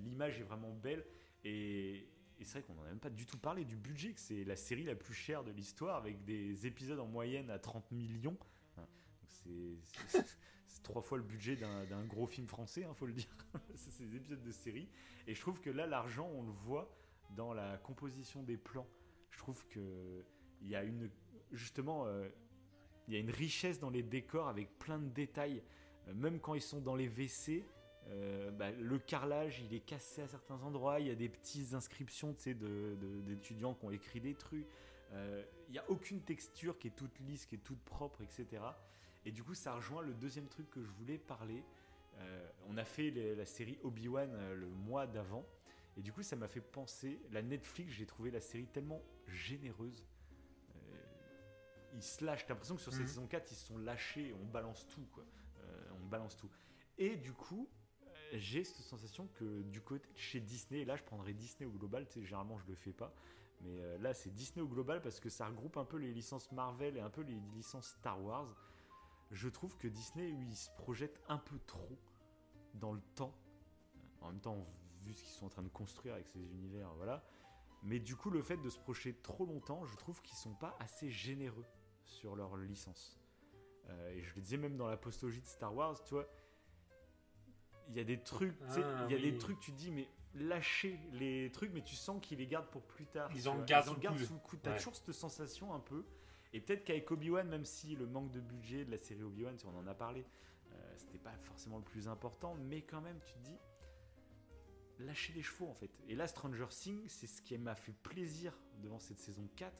l'image 0.03 0.39
est 0.41 0.43
vraiment 0.43 0.73
belle. 0.73 1.05
Et, 1.45 2.09
et 2.39 2.43
c'est 2.45 2.59
vrai 2.59 2.63
qu'on 2.63 2.73
n'en 2.75 2.83
a 2.83 2.89
même 2.89 2.99
pas 2.99 3.09
du 3.09 3.25
tout 3.25 3.37
parlé 3.37 3.63
du 3.65 3.75
budget, 3.77 4.13
que 4.13 4.19
c'est 4.19 4.43
la 4.43 4.55
série 4.55 4.83
la 4.83 4.95
plus 4.95 5.13
chère 5.13 5.43
de 5.43 5.51
l'histoire, 5.51 5.95
avec 5.97 6.23
des 6.25 6.65
épisodes 6.67 6.99
en 6.99 7.07
moyenne 7.07 7.49
à 7.49 7.59
30 7.59 7.91
millions. 7.91 8.37
Hein, 8.77 8.85
c'est- 9.27 10.23
trois 10.83 11.01
fois 11.01 11.17
le 11.17 11.23
budget 11.23 11.55
d'un 11.55 12.05
gros 12.05 12.27
film 12.27 12.47
français, 12.47 12.85
il 12.87 12.93
faut 12.95 13.07
le 13.07 13.13
dire. 13.13 13.25
C'est 13.75 14.05
des 14.07 14.17
épisodes 14.17 14.43
de 14.43 14.51
série. 14.51 14.87
Et 15.25 15.33
je 15.33 15.41
trouve 15.41 15.59
que 15.59 15.71
là, 15.71 15.87
l'argent, 15.87 16.29
on 16.31 16.43
le 16.43 16.51
voit 16.51 16.95
dans 17.35 17.53
la 17.53 17.77
composition 17.77 18.43
des 18.43 18.55
plans. 18.57 18.87
Je 19.31 19.39
trouve 19.39 19.65
que 19.67 20.23
il 20.61 20.67
y 20.67 20.75
a 20.75 20.83
une 20.83 21.09
justement 21.51 22.05
euh, 22.05 22.29
il 23.07 23.15
y 23.15 23.17
a 23.17 23.19
une 23.19 23.31
richesse 23.31 23.79
dans 23.79 23.89
les 23.89 24.03
décors 24.03 24.47
avec 24.47 24.77
plein 24.77 24.99
de 24.99 25.09
détails 25.09 25.63
Euh, 26.07 26.13
même 26.13 26.39
quand 26.39 26.53
ils 26.53 26.61
sont 26.61 26.81
dans 26.81 26.95
les 26.95 27.07
WC 27.09 27.65
euh, 28.07 28.51
bah, 28.51 28.71
le 28.71 28.99
carrelage 28.99 29.59
il 29.61 29.73
est 29.73 29.79
cassé 29.79 30.21
à 30.21 30.27
certains 30.27 30.61
endroits 30.63 30.99
il 30.99 31.07
y 31.07 31.11
a 31.11 31.15
des 31.15 31.29
petites 31.29 31.73
inscriptions 31.73 32.33
tu 32.33 32.41
sais, 32.41 32.53
de- 32.53 32.95
de- 33.01 33.21
d'étudiants 33.21 33.73
qui 33.73 33.85
ont 33.85 33.91
écrit 33.91 34.19
des 34.21 34.35
trucs 34.35 34.65
Euh, 35.13 35.43
il 35.67 35.71
n'y 35.73 35.77
a 35.79 35.89
aucune 35.89 36.19
texture 36.21 36.77
qui 36.79 36.87
est 36.87 36.95
toute 36.95 37.17
lisse 37.19 37.45
qui 37.45 37.55
est 37.55 37.63
toute 37.63 37.79
propre 37.85 38.21
etc 38.23 38.61
et 39.23 39.31
du 39.31 39.43
coup 39.43 39.53
ça 39.53 39.73
rejoint 39.75 40.01
le 40.01 40.13
deuxième 40.15 40.47
truc 40.47 40.69
que 40.69 40.81
je 40.83 40.89
voulais 40.91 41.17
parler 41.17 41.63
Euh, 42.17 42.49
on 42.69 42.77
a 42.77 42.85
fait 42.85 43.09
les- 43.11 43.35
la 43.35 43.45
série 43.45 43.77
Obi-Wan 43.83 44.31
le 44.53 44.67
mois 44.67 45.05
d'avant 45.05 45.45
et 45.97 46.01
du 46.01 46.11
coup 46.13 46.23
ça 46.23 46.35
m'a 46.35 46.47
fait 46.47 46.61
penser 46.61 47.19
la 47.31 47.41
Netflix 47.41 47.91
j'ai 47.93 48.05
trouvé 48.05 48.31
la 48.31 48.41
série 48.41 48.67
tellement 48.67 49.01
généreuse 49.27 50.03
ils 51.93 52.03
se 52.03 52.25
lâchent. 52.25 52.45
T'as 52.45 52.53
l'impression 52.53 52.75
que 52.75 52.81
sur 52.81 52.91
Mhm. 52.91 52.97
cette 52.99 53.07
saison 53.07 53.25
4, 53.27 53.51
ils 53.51 53.55
se 53.55 53.65
sont 53.67 53.77
lâchés. 53.77 54.33
On 54.41 54.45
balance 54.45 54.85
tout, 54.87 55.05
quoi. 55.13 55.23
On 56.01 56.05
balance 56.07 56.35
tout. 56.35 56.49
Et 56.97 57.15
du 57.15 57.31
coup, 57.33 57.69
j'ai 58.39 58.63
cette 58.63 58.85
sensation 58.85 59.27
que 59.35 59.61
du 59.63 59.81
côté 59.81 60.07
de 60.11 60.17
chez 60.17 60.39
Disney, 60.39 60.85
là 60.85 60.95
je 60.95 61.03
prendrais 61.03 61.33
Disney 61.33 61.65
au 61.65 61.71
global, 61.71 62.07
tu 62.07 62.13
sais, 62.13 62.25
généralement 62.25 62.57
je 62.57 62.67
le 62.67 62.75
fais 62.75 62.93
pas, 62.93 63.13
mais 63.61 63.79
euh, 63.79 63.97
là 63.99 64.13
c'est 64.13 64.33
Disney 64.33 64.61
au 64.61 64.67
global 64.67 65.01
parce 65.01 65.19
que 65.19 65.29
ça 65.29 65.47
regroupe 65.47 65.77
un 65.77 65.85
peu 65.85 65.97
les 65.97 66.13
licences 66.13 66.51
Marvel 66.51 66.97
et 66.97 67.01
un 67.01 67.09
peu 67.09 67.21
les 67.21 67.39
licences 67.55 67.95
Star 67.99 68.21
Wars. 68.21 68.47
Je 69.31 69.49
trouve 69.49 69.75
que 69.77 69.87
Disney, 69.87 70.31
lui, 70.31 70.49
il 70.49 70.55
se 70.55 70.69
projette 70.77 71.19
un 71.27 71.37
peu 71.37 71.57
trop 71.65 71.97
dans 72.75 72.93
le 72.93 73.01
temps. 73.15 73.33
En 74.21 74.27
même 74.31 74.39
temps, 74.39 74.65
vu 75.03 75.13
ce 75.13 75.21
qu'ils 75.21 75.33
sont 75.33 75.47
en 75.47 75.49
train 75.49 75.63
de 75.63 75.69
construire 75.69 76.13
avec 76.13 76.27
ces 76.27 76.39
univers, 76.39 76.93
voilà. 76.95 77.23
Mais 77.83 77.99
du 77.99 78.15
coup, 78.15 78.29
le 78.29 78.41
fait 78.41 78.57
de 78.57 78.69
se 78.69 78.79
projeter 78.79 79.13
trop 79.13 79.45
longtemps, 79.45 79.85
je 79.85 79.95
trouve 79.95 80.21
qu'ils 80.21 80.37
sont 80.37 80.53
pas 80.53 80.75
assez 80.79 81.09
généreux 81.09 81.65
sur 82.03 82.35
leur 82.35 82.55
licence. 82.57 83.19
Euh, 83.89 84.09
et 84.09 84.23
je 84.23 84.35
le 84.35 84.41
disais 84.41 84.57
même 84.57 84.77
dans 84.77 84.87
la 84.87 84.97
postologie 84.97 85.41
de 85.41 85.47
Star 85.47 85.73
Wars, 85.75 86.01
tu 86.03 86.15
vois, 86.15 86.27
il 87.89 87.95
y 87.95 87.99
a 87.99 88.03
des 88.03 88.19
trucs, 88.19 88.55
Ah, 88.69 89.05
il 89.09 89.15
y 89.15 89.19
a 89.19 89.21
des 89.31 89.37
trucs, 89.37 89.59
tu 89.59 89.71
te 89.71 89.77
dis, 89.77 89.91
mais 89.91 90.07
lâchez 90.35 90.99
les 91.13 91.51
trucs, 91.51 91.71
mais 91.73 91.81
tu 91.83 91.95
sens 91.95 92.19
qu'ils 92.21 92.39
les 92.39 92.47
gardent 92.47 92.69
pour 92.69 92.81
plus 92.83 93.05
tard. 93.05 93.29
Ils 93.35 93.47
en 93.47 93.63
gardent 93.63 93.87
Ils 93.87 93.89
sous 93.89 94.01
le 94.01 94.09
coude. 94.09 94.19
sous 94.27 94.33
le 94.33 94.39
coude. 94.39 94.59
T'as 94.63 94.71
Ouais. 94.71 94.77
toujours 94.77 94.95
cette 94.95 95.11
sensation 95.13 95.73
un 95.73 95.79
peu. 95.79 96.03
Et 96.53 96.59
peut-être 96.61 96.83
qu'avec 96.85 97.09
Obi-Wan, 97.11 97.47
même 97.47 97.65
si 97.65 97.95
le 97.95 98.05
manque 98.05 98.31
de 98.31 98.39
budget 98.39 98.85
de 98.85 98.91
la 98.91 98.97
série 98.97 99.23
Obi-Wan, 99.23 99.57
si 99.57 99.65
on 99.65 99.77
en 99.77 99.87
a 99.87 99.93
parlé, 99.93 100.25
euh, 100.71 100.93
c'était 100.97 101.17
pas 101.19 101.35
forcément 101.43 101.77
le 101.77 101.83
plus 101.83 102.07
important, 102.07 102.55
mais 102.55 102.81
quand 102.81 103.01
même, 103.01 103.19
tu 103.25 103.33
te 103.33 103.39
dis, 103.39 103.57
lâchez 104.99 105.33
les 105.33 105.41
chevaux 105.41 105.67
en 105.67 105.73
fait. 105.73 105.91
Et 106.07 106.15
là, 106.15 106.27
Stranger 106.27 106.67
Things, 106.69 107.03
c'est 107.07 107.27
ce 107.27 107.41
qui 107.41 107.57
m'a 107.57 107.75
fait 107.75 107.91
plaisir 107.91 108.57
devant 108.81 108.99
cette 108.99 109.19
saison 109.19 109.47
4, 109.55 109.73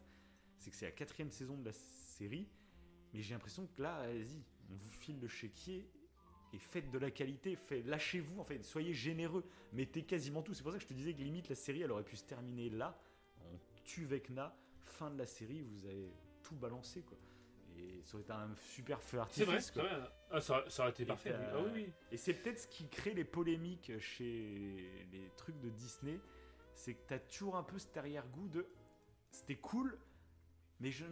c'est 0.58 0.70
que 0.70 0.76
c'est 0.76 0.86
la 0.86 0.92
quatrième 0.92 1.32
saison 1.32 1.58
de 1.58 1.66
la 1.66 1.74
série, 1.74 2.50
mais 3.14 3.22
j'ai 3.22 3.34
l'impression 3.34 3.68
que 3.68 3.82
là, 3.82 4.02
vas-y, 4.08 4.44
on 4.70 4.76
vous 4.76 4.90
file 4.90 5.20
le 5.20 5.28
chéquier 5.28 5.90
et 6.54 6.60
faites 6.60 6.90
de 6.92 6.98
la 6.98 7.12
qualité, 7.12 7.58
lâchez-vous 7.86 8.40
en 8.40 8.44
fait, 8.46 8.64
soyez 8.64 8.94
généreux, 8.94 9.44
mettez 9.74 10.04
quasiment 10.04 10.42
tout. 10.42 10.54
C'est 10.54 10.64
pour 10.64 10.72
ça 10.72 10.78
que 10.78 10.84
je 10.84 10.88
te 10.88 10.94
disais 10.94 11.14
que 11.14 11.22
limite 11.22 11.50
la 11.50 11.56
série 11.56 11.82
elle 11.82 11.92
aurait 11.92 12.04
pu 12.04 12.16
se 12.16 12.24
terminer 12.24 12.70
là, 12.70 12.98
on 13.42 13.58
tue 13.84 14.06
Vecna, 14.06 14.56
fin 14.86 15.10
de 15.12 15.18
la 15.18 15.26
série, 15.26 15.62
vous 15.62 15.86
avez 15.86 16.12
tout 16.44 16.56
balancé 16.56 17.02
quoi. 17.02 17.18
Et 17.78 18.02
ça 18.06 18.16
aurait 18.16 18.24
été 18.24 18.32
un 18.32 18.56
super 18.56 19.02
feu 19.02 19.20
C'est 19.30 19.44
vrai, 19.44 19.56
artifice. 19.56 19.74
c'est 19.74 19.80
quoi. 19.82 19.84
vrai. 19.98 20.10
Ah, 20.32 20.40
ça, 20.40 20.64
ça 20.70 20.84
aurait 20.84 20.92
été 20.92 21.04
Et 21.04 21.06
parfait. 21.06 21.34
Ah 21.36 21.60
oui, 21.62 21.72
oui. 21.74 21.90
Et 22.12 22.18
c'est 22.18 22.34
peut-être 22.34 22.60
ce 22.60 22.68
qui 22.68 22.88
crée 22.88 23.14
les 23.14 23.26
polémiques 23.26 23.92
chez 24.00 25.06
les 25.12 25.30
trucs 25.36 25.60
de 25.60 25.70
Disney, 25.70 26.20
c'est 26.74 26.94
que 26.94 27.02
t'as 27.08 27.20
toujours 27.20 27.58
un 27.58 27.64
peu 27.64 27.78
cet 27.78 27.98
arrière-goût 27.98 28.48
de 28.48 28.66
c'était 29.30 29.58
cool, 29.58 29.98
mais 30.80 30.90
je 30.92 31.06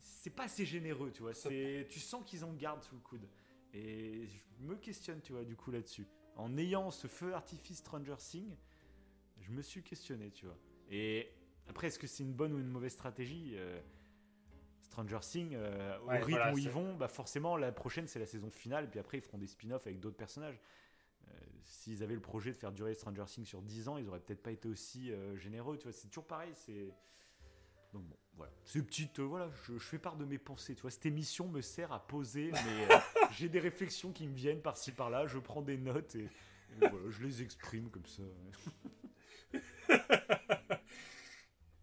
c'est 0.00 0.30
pas 0.30 0.44
assez 0.44 0.64
généreux, 0.64 1.10
tu 1.10 1.22
vois. 1.22 1.34
C'est 1.34 1.86
tu 1.90 1.98
sens 1.98 2.22
qu'ils 2.24 2.44
en 2.44 2.52
gardent 2.52 2.82
sous 2.82 2.94
le 2.94 3.00
coude. 3.00 3.26
Et 3.74 4.26
je 4.26 4.64
me 4.64 4.76
questionne, 4.76 5.20
tu 5.20 5.32
vois, 5.32 5.44
du 5.44 5.56
coup 5.56 5.70
là-dessus. 5.70 6.06
En 6.36 6.56
ayant 6.56 6.90
ce 6.90 7.06
feu 7.06 7.30
d'artifice 7.30 7.78
Stranger 7.78 8.16
Things, 8.18 8.56
je 9.40 9.50
me 9.50 9.62
suis 9.62 9.82
questionné, 9.82 10.30
tu 10.30 10.46
vois. 10.46 10.56
Et 10.90 11.28
après, 11.68 11.88
est-ce 11.88 11.98
que 11.98 12.06
c'est 12.06 12.22
une 12.22 12.32
bonne 12.32 12.52
ou 12.52 12.58
une 12.58 12.68
mauvaise 12.68 12.92
stratégie 12.92 13.52
Euh, 13.56 13.80
Stranger 14.82 15.18
Things, 15.22 15.54
euh, 15.54 15.98
au 15.98 16.06
rythme 16.06 16.30
voilà, 16.30 16.52
où 16.52 16.58
ils 16.58 16.70
vont, 16.70 16.94
bah 16.94 17.08
forcément 17.08 17.56
la 17.56 17.72
prochaine 17.72 18.06
c'est 18.06 18.20
la 18.20 18.26
saison 18.26 18.48
finale, 18.50 18.88
puis 18.88 19.00
après 19.00 19.18
ils 19.18 19.22
feront 19.22 19.38
des 19.38 19.48
spin-offs 19.48 19.84
avec 19.88 19.98
d'autres 19.98 20.16
personnages. 20.16 20.60
Euh, 21.26 21.32
S'ils 21.64 22.04
avaient 22.04 22.14
le 22.14 22.20
projet 22.20 22.52
de 22.52 22.56
faire 22.56 22.70
durer 22.70 22.94
Stranger 22.94 23.24
Things 23.26 23.44
sur 23.44 23.60
10 23.60 23.88
ans, 23.88 23.98
ils 23.98 24.06
auraient 24.06 24.20
peut-être 24.20 24.42
pas 24.42 24.52
été 24.52 24.68
aussi 24.68 25.10
généreux, 25.34 25.78
tu 25.78 25.84
vois. 25.84 25.92
C'est 25.92 26.06
toujours 26.08 26.26
pareil, 26.26 26.52
c'est. 26.54 26.94
Donc 27.94 28.02
bon, 28.04 28.16
voilà. 28.36 28.52
C'est 28.64 28.82
petite, 28.82 29.20
euh, 29.20 29.22
voilà, 29.22 29.48
je, 29.66 29.78
je 29.78 29.84
fais 29.86 29.98
part 29.98 30.16
de 30.16 30.24
mes 30.24 30.38
pensées, 30.38 30.74
tu 30.74 30.82
vois. 30.82 30.90
Cette 30.90 31.06
émission 31.06 31.48
me 31.48 31.62
sert 31.62 31.92
à 31.92 32.06
poser, 32.06 32.50
mais 32.52 32.92
euh, 32.92 32.98
j'ai 33.30 33.48
des 33.48 33.60
réflexions 33.60 34.12
qui 34.12 34.26
me 34.26 34.34
viennent 34.34 34.60
par-ci 34.60 34.92
par-là, 34.92 35.26
je 35.26 35.38
prends 35.38 35.62
des 35.62 35.78
notes 35.78 36.16
et, 36.16 36.24
et 36.24 36.28
voilà, 36.80 37.08
je 37.08 37.22
les 37.22 37.40
exprime 37.40 37.88
comme 37.88 38.06
ça. 38.06 38.22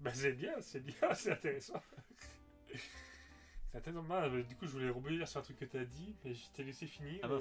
Bah, 0.02 0.12
c'est 0.16 0.34
bien, 0.34 0.54
c'est 0.62 0.80
bien, 0.80 0.96
c'est 1.14 1.32
intéressant. 1.32 1.80
c'est 3.72 3.78
intéressant. 3.78 4.04
Euh, 4.10 4.42
du 4.42 4.56
coup, 4.56 4.66
je 4.66 4.72
voulais 4.72 4.90
rebondir 4.90 5.28
sur 5.28 5.40
un 5.40 5.44
truc 5.44 5.58
que 5.58 5.66
tu 5.66 5.78
as 5.78 5.86
dit, 5.86 6.16
mais 6.26 6.34
je 6.34 6.50
t'ai 6.50 6.64
laissé 6.64 6.88
finir. 6.88 7.20
Ah 7.24 7.38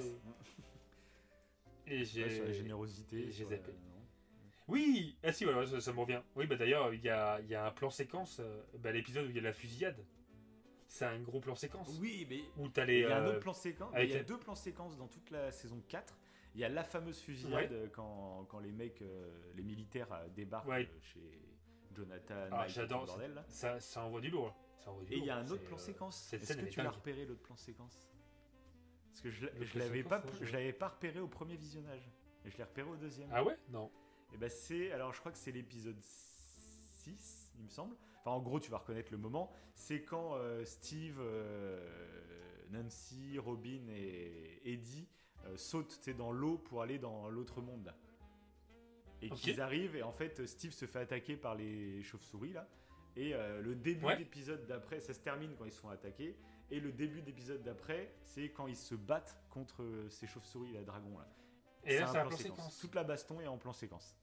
et, 1.87 2.01
et 2.01 2.05
j'ai. 2.05 2.23
Ouais, 2.23 2.29
sur 2.29 2.45
la 2.45 2.51
générosité. 2.53 3.31
j'ai 3.31 3.45
zappé. 3.45 3.73
Oui, 4.71 5.17
ah 5.23 5.31
si, 5.31 5.43
voilà, 5.45 5.65
ça, 5.65 5.79
ça 5.81 5.93
me 5.93 5.99
revient. 5.99 6.21
Oui, 6.35 6.47
bah 6.47 6.55
d'ailleurs, 6.55 6.93
il 6.93 7.01
y 7.03 7.09
a, 7.09 7.39
il 7.41 7.47
y 7.47 7.55
a 7.55 7.65
un 7.65 7.71
plan 7.71 7.89
séquence, 7.89 8.39
euh, 8.39 8.63
bah, 8.79 8.91
l'épisode 8.91 9.25
où 9.27 9.29
il 9.29 9.35
y 9.35 9.39
a 9.39 9.41
la 9.43 9.53
fusillade. 9.53 10.03
C'est 10.87 11.05
un 11.05 11.19
gros 11.21 11.39
plan 11.39 11.55
séquence. 11.55 11.97
Oui, 12.01 12.25
mais 12.29 12.41
Où 12.57 12.67
t'as 12.67 12.85
les. 12.85 12.99
il 12.99 13.01
y 13.01 13.05
a 13.05 13.17
un 13.17 13.25
euh, 13.25 13.29
autre 13.31 13.39
plan 13.39 13.53
séquence. 13.53 13.93
avec 13.95 14.09
Il 14.09 14.11
y 14.11 14.15
a 14.15 14.17
la- 14.19 14.23
deux 14.25 14.37
plans 14.37 14.55
séquences 14.55 14.97
dans 14.97 15.07
toute 15.07 15.29
la 15.31 15.51
saison 15.51 15.81
4. 15.87 16.17
Il 16.53 16.59
y 16.59 16.65
a 16.65 16.69
la 16.69 16.83
fameuse 16.83 17.19
fusillade 17.21 17.71
euh, 17.71 17.87
quand, 17.93 18.45
quand 18.49 18.59
les 18.59 18.73
mecs, 18.73 19.01
euh, 19.01 19.31
les 19.55 19.63
militaires 19.63 20.11
euh, 20.11 20.27
débarquent 20.35 20.67
Ouais. 20.67 20.85
euh, 20.91 20.99
chez 21.01 21.39
Jonathan. 21.93 22.35
Ah, 22.51 22.57
Mike, 22.57 22.69
j'adore 22.71 22.99
tout 23.01 23.05
le 23.05 23.11
bordel, 23.11 23.33
là. 23.35 23.45
Ça, 23.47 23.79
ça 23.79 24.03
envoie 24.03 24.19
du 24.19 24.29
lourd. 24.29 24.47
là. 24.47 24.55
Ça 24.79 24.91
envoie 24.91 25.05
du 25.05 25.13
Et 25.13 25.17
il 25.17 25.23
y 25.25 25.29
a 25.29 25.37
un 25.37 25.45
autre 25.49 25.61
C'est, 25.61 25.67
plan 25.67 25.77
euh, 25.77 25.79
séquence. 25.79 26.17
cette 26.23 26.41
Est-ce 26.41 26.47
scène, 26.47 26.57
que 26.57 26.61
elle 26.63 26.67
est 26.67 26.71
tu 26.71 26.77
l'as 26.79 26.83
dingue. 26.85 26.93
repéré 26.95 27.25
l'autre 27.25 27.41
plan 27.41 27.55
séquence? 27.55 28.11
Parce 29.09 29.21
que 29.21 29.29
je 29.29 29.45
l'a- 29.45 29.51
Le 29.53 29.63
je 29.65 29.71
plan 29.71 29.79
l'avais 29.79 29.97
séquence, 30.03 30.09
pas, 30.09 30.19
non, 30.27 30.33
je- 30.39 30.45
je 30.45 30.51
l'avais 30.53 30.73
pas 30.73 30.87
repéré 30.89 31.19
au 31.21 31.27
premier 31.29 31.55
visionnage. 31.55 32.09
Et 32.43 32.49
je 32.49 32.57
l'ai 32.57 32.63
repéré 32.63 32.89
au 32.89 32.95
deuxième. 32.97 33.29
Ah 33.31 33.43
ouais? 33.45 33.57
Non. 33.69 33.89
Et 34.33 34.37
ben 34.37 34.49
c'est, 34.49 34.91
alors 34.91 35.13
je 35.13 35.19
crois 35.19 35.31
que 35.31 35.37
c'est 35.37 35.51
l'épisode 35.51 35.99
6, 36.01 37.51
il 37.57 37.63
me 37.65 37.69
semble. 37.69 37.95
Enfin, 38.19 38.31
en 38.31 38.39
gros, 38.39 38.59
tu 38.59 38.69
vas 38.71 38.77
reconnaître 38.77 39.11
le 39.11 39.17
moment. 39.17 39.51
C'est 39.73 40.03
quand 40.03 40.35
euh, 40.35 40.63
Steve, 40.65 41.17
euh, 41.19 41.79
Nancy, 42.69 43.37
Robin 43.39 43.87
et 43.89 44.61
Eddie 44.63 45.07
euh, 45.45 45.57
sautent 45.57 46.09
dans 46.11 46.31
l'eau 46.31 46.57
pour 46.57 46.81
aller 46.81 46.99
dans 46.99 47.29
l'autre 47.29 47.61
monde 47.61 47.85
là. 47.85 47.95
Et 49.23 49.29
qu'ils 49.29 49.61
arrivent 49.61 49.95
et 49.95 50.01
en 50.03 50.11
fait 50.11 50.47
Steve 50.47 50.71
se 50.71 50.85
fait 50.85 50.99
attaquer 50.99 51.37
par 51.37 51.53
les 51.55 52.01
chauves-souris 52.03 52.53
là. 52.53 52.67
Et 53.15 53.33
euh, 53.35 53.61
le 53.61 53.75
début 53.75 54.05
Ouais. 54.05 54.17
d'épisode 54.17 54.65
d'après, 54.67 54.99
ça 54.99 55.13
se 55.13 55.19
termine 55.19 55.53
quand 55.57 55.65
ils 55.65 55.71
se 55.71 55.79
font 55.79 55.89
attaquer. 55.89 56.35
Et 56.71 56.79
le 56.79 56.91
début 56.91 57.21
d'épisode 57.21 57.61
d'après, 57.61 58.13
c'est 58.23 58.49
quand 58.49 58.67
ils 58.67 58.77
se 58.77 58.95
battent 58.95 59.37
contre 59.49 59.83
ces 60.09 60.25
chauves-souris, 60.25 60.71
la 60.71 60.83
dragon 60.83 61.17
là. 61.17 61.27
Et 61.83 61.99
là, 61.99 62.07
c'est 62.07 62.17
un 62.19 62.27
plan 62.27 62.37
séquence. 62.37 62.79
Toute 62.79 62.95
la 62.95 63.03
baston 63.03 63.41
est 63.41 63.47
en 63.47 63.57
plan 63.57 63.73
séquence. 63.73 64.15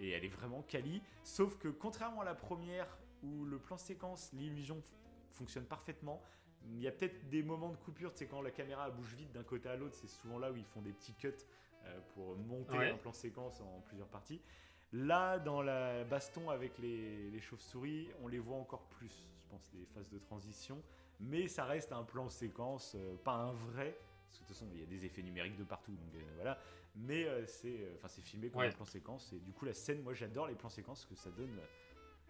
Et 0.00 0.10
elle 0.10 0.24
est 0.24 0.28
vraiment 0.28 0.62
quali. 0.62 1.00
Sauf 1.22 1.56
que 1.58 1.68
contrairement 1.68 2.22
à 2.22 2.24
la 2.24 2.34
première, 2.34 2.98
où 3.22 3.44
le 3.44 3.58
plan 3.58 3.76
séquence, 3.76 4.32
l'illusion 4.32 4.82
fonctionne 5.30 5.64
parfaitement, 5.66 6.22
il 6.66 6.80
y 6.80 6.88
a 6.88 6.92
peut-être 6.92 7.28
des 7.28 7.42
moments 7.42 7.68
de 7.70 7.76
coupure, 7.76 8.10
c'est 8.14 8.26
quand 8.26 8.40
la 8.42 8.50
caméra 8.50 8.90
bouge 8.90 9.14
vite 9.14 9.30
d'un 9.32 9.44
côté 9.44 9.68
à 9.68 9.76
l'autre, 9.76 9.94
c'est 9.94 10.08
souvent 10.08 10.38
là 10.38 10.50
où 10.50 10.56
ils 10.56 10.64
font 10.64 10.82
des 10.82 10.92
petits 10.92 11.14
cuts 11.14 11.32
euh, 11.84 12.00
pour 12.14 12.36
monter 12.36 12.76
Ouais. 12.76 12.90
un 12.90 12.96
plan 12.96 13.12
séquence 13.12 13.60
en 13.60 13.80
plusieurs 13.86 14.08
parties. 14.08 14.40
Là, 14.92 15.38
dans 15.38 15.62
la 15.62 16.02
baston 16.04 16.50
avec 16.50 16.76
les, 16.78 17.30
les 17.30 17.40
chauves-souris, 17.40 18.08
on 18.22 18.28
les 18.28 18.38
voit 18.40 18.56
encore 18.56 18.82
plus, 18.88 19.28
je 19.38 19.46
pense, 19.48 19.70
les 19.72 19.84
phases 19.86 20.10
de 20.10 20.18
transition. 20.18 20.82
Mais 21.20 21.46
ça 21.48 21.64
reste 21.64 21.92
un 21.92 22.02
plan 22.02 22.28
séquence, 22.28 22.94
euh, 22.98 23.16
pas 23.22 23.34
un 23.34 23.52
vrai, 23.52 23.96
parce 24.30 24.38
que 24.38 24.44
de 24.44 24.48
toute 24.48 24.56
façon, 24.56 24.68
il 24.72 24.80
y 24.80 24.82
a 24.82 24.86
des 24.86 25.04
effets 25.04 25.22
numériques 25.22 25.56
de 25.56 25.64
partout, 25.64 25.92
donc 25.92 26.14
euh, 26.14 26.18
voilà. 26.36 26.58
Mais 26.96 27.24
euh, 27.24 27.44
c'est, 27.46 27.68
euh, 27.82 27.94
enfin, 27.96 28.08
c'est 28.08 28.22
filmé 28.22 28.48
comme 28.48 28.60
Ouais. 28.60 28.68
un 28.68 28.72
plan 28.72 28.84
séquence, 28.84 29.32
et 29.32 29.38
du 29.40 29.52
coup, 29.52 29.64
la 29.64 29.74
scène, 29.74 30.02
moi, 30.02 30.14
j'adore 30.14 30.46
les 30.46 30.54
plans 30.54 30.68
séquences, 30.68 31.04
parce 31.04 31.20
que 31.20 31.28
ça 31.28 31.30
donne, 31.36 31.58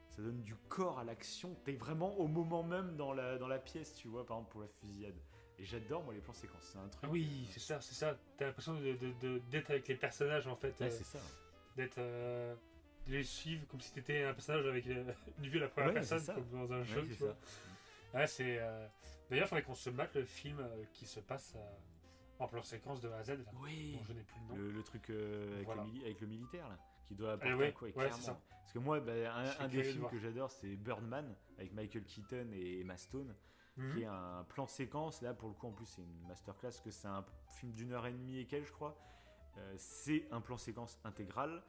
ça 0.08 0.22
donne 0.22 0.42
du 0.42 0.54
corps 0.68 0.98
à 0.98 1.04
l'action. 1.04 1.54
T'es 1.64 1.72
vraiment 1.72 2.14
au 2.18 2.26
moment 2.26 2.62
même 2.62 2.96
dans 2.96 3.12
la, 3.12 3.38
dans 3.38 3.48
la 3.48 3.58
pièce, 3.58 3.94
tu 3.94 4.08
vois, 4.08 4.24
par 4.26 4.38
exemple 4.38 4.52
pour 4.52 4.60
la 4.62 4.68
fusillade. 4.68 5.14
Et 5.58 5.64
j'adore, 5.64 6.02
moi, 6.04 6.14
les 6.14 6.20
plans 6.20 6.32
séquences. 6.32 6.70
C'est 6.72 6.78
un 6.78 6.88
truc. 6.88 7.10
Oui, 7.12 7.46
c'est 7.52 7.60
ça, 7.60 7.80
c'est 7.82 7.94
ça. 7.94 8.18
T'as 8.38 8.46
l'impression 8.46 8.74
de, 8.80 8.92
de- 8.94 9.12
de- 9.20 9.38
d'être 9.50 9.70
avec 9.70 9.86
les 9.88 9.94
personnages 9.94 10.46
en 10.46 10.56
fait. 10.56 10.78
Ouais, 10.80 10.86
euh, 10.86 10.90
c'est 10.90 11.04
ça. 11.04 11.18
d'être. 11.76 11.98
euh, 11.98 12.54
de 13.06 13.12
les 13.14 13.24
suivre 13.24 13.66
comme 13.68 13.80
si 13.80 13.92
t'étais 13.92 14.22
un 14.24 14.34
personnage 14.34 14.66
avec 14.66 14.86
euh, 14.86 15.10
une 15.38 15.48
vue 15.48 15.56
à 15.58 15.62
la 15.62 15.68
première 15.68 15.88
Ouais, 15.88 15.94
personne, 15.94 16.24
comme 16.34 16.48
dans 16.50 16.72
un 16.72 16.82
jeu. 16.84 17.00
Ouais, 17.00 17.06
tu 17.08 17.14
c'est 17.14 17.24
vois. 17.24 17.36
Ouais, 18.14 18.26
c'est. 18.26 18.56
D'ailleurs, 19.28 19.46
il 19.46 19.48
faudrait 19.48 19.62
qu'on 19.62 19.74
se 19.74 19.90
mate 19.90 20.14
le 20.16 20.24
film 20.24 20.58
qui 20.92 21.06
se 21.06 21.20
passe 21.20 21.54
en 22.40 22.48
plan 22.48 22.62
séquence 22.62 23.00
de 23.00 23.08
A 23.10 23.18
à 23.18 23.22
Z. 23.24 23.30
Là. 23.30 23.36
Oui. 23.60 23.94
Bon, 23.96 24.04
je 24.04 24.12
n'ai 24.12 24.22
plus 24.22 24.40
le 24.40 24.46
nom. 24.48 24.54
Le, 24.56 24.70
le 24.70 24.82
truc 24.82 25.10
euh, 25.10 25.54
avec, 25.54 25.64
Voilà. 25.66 25.82
le 25.82 25.88
mili- 25.88 26.04
avec 26.04 26.20
le 26.20 26.26
militaire, 26.26 26.68
là, 26.68 26.78
qui 27.06 27.14
doit 27.14 27.32
apporter 27.32 27.50
Eh 27.52 27.54
ouais, 27.54 27.68
un 27.68 27.72
quoi, 27.72 27.88
ouais, 27.88 27.92
clairement. 27.94 28.40
Parce 28.60 28.72
que 28.72 28.78
moi, 28.78 29.00
bah, 29.00 29.12
un, 29.58 29.68
des 29.68 29.78
de 29.78 29.82
films 29.82 30.08
que 30.08 30.18
j'adore, 30.18 30.50
c'est 30.50 30.76
Birdman, 30.76 31.34
avec 31.58 31.72
Michael 31.72 32.04
Keaton 32.04 32.48
et 32.52 32.80
Emma 32.80 32.96
Stone. 32.96 33.34
Mhm. 33.76 33.94
qui 33.94 34.02
est 34.02 34.06
un 34.06 34.44
plan 34.48 34.66
séquence. 34.66 35.22
Là, 35.22 35.32
pour 35.32 35.48
le 35.48 35.54
coup, 35.54 35.68
en 35.68 35.72
plus, 35.72 35.86
c'est 35.86 36.02
une 36.02 36.26
masterclass, 36.26 36.68
parce 36.70 36.80
que 36.80 36.90
c'est 36.90 37.06
un 37.08 37.24
film 37.46 37.72
d'une 37.72 37.92
heure 37.92 38.04
et 38.06 38.12
demie 38.12 38.38
et 38.38 38.46
quelques, 38.46 38.66
je 38.66 38.72
crois. 38.72 38.96
Euh, 39.58 39.74
c'est 39.78 40.26
un 40.32 40.40
plan 40.40 40.58
séquence 40.58 40.98
intégral 41.04 41.62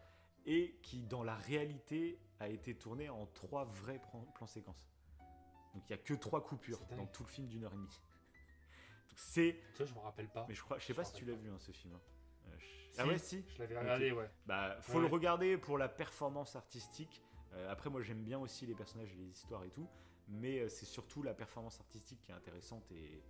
et 0.46 0.76
qui, 0.82 1.04
dans 1.04 1.24
la 1.24 1.36
réalité, 1.36 2.20
a 2.40 2.50
été 2.50 2.76
tourné 2.76 3.08
en 3.10 3.28
trois 3.28 3.66
vrais 3.66 4.00
plans, 4.00 4.48
séquences. 4.48 4.84
Donc, 5.76 5.84
il 5.90 5.94
n'y 5.94 6.00
a 6.00 6.04
que 6.04 6.16
trois 6.16 6.44
coupures 6.44 6.82
dans 6.98 7.06
tout 7.06 7.24
le 7.24 7.30
film 7.30 7.48
d'une 7.48 7.64
heure 7.64 7.74
et 7.74 7.78
demie. 7.78 8.02
C'est. 9.16 9.60
Vois, 9.78 9.86
je 9.86 9.94
me 9.94 10.00
rappelle 10.00 10.30
pas. 10.30 10.46
Mais 10.48 10.54
je 10.56 10.62
crois, 10.64 10.78
je 10.80 10.86
sais 10.86 10.94
Je 10.94 10.98
pas 10.98 11.04
si 11.04 11.14
tu 11.14 11.26
l'as 11.26 11.36
vu, 11.36 11.50
hein, 11.50 11.58
ce 11.60 11.72
film. 11.72 11.94
hein. 11.96 12.00
Euh, 12.48 12.56
je- 12.58 12.66
Si, 12.94 13.00
Ah 13.00 13.08
ouais, 13.08 13.18
si. 13.18 13.46
Je 13.48 13.60
l'avais 13.60 13.78
regardé, 13.80 14.12
ouais. 14.12 14.30
Bah, 14.46 14.78
faut 14.82 14.96
Ouais. 14.96 15.02
le 15.02 15.08
regarder 15.08 15.58
pour 15.58 15.78
la 15.78 15.88
performance 15.88 16.56
artistique. 16.56 17.22
Euh, 17.54 17.72
après, 17.72 17.90
moi, 17.90 18.02
j'aime 18.02 18.24
bien 18.24 18.40
aussi 18.40 18.66
les 18.66 18.76
personnages 18.76 19.12
et 19.14 19.16
les 19.18 19.30
histoires 19.30 19.64
et 19.64 19.70
tout, 19.70 19.88
mais 20.28 20.60
euh, 20.60 20.70
c'est 20.70 20.86
surtout 20.86 21.24
la 21.24 21.34
performance 21.34 21.80
artistique 21.80 22.20
qui 22.22 22.32
est 22.32 22.36
intéressante 22.36 22.90
et 22.92 23.22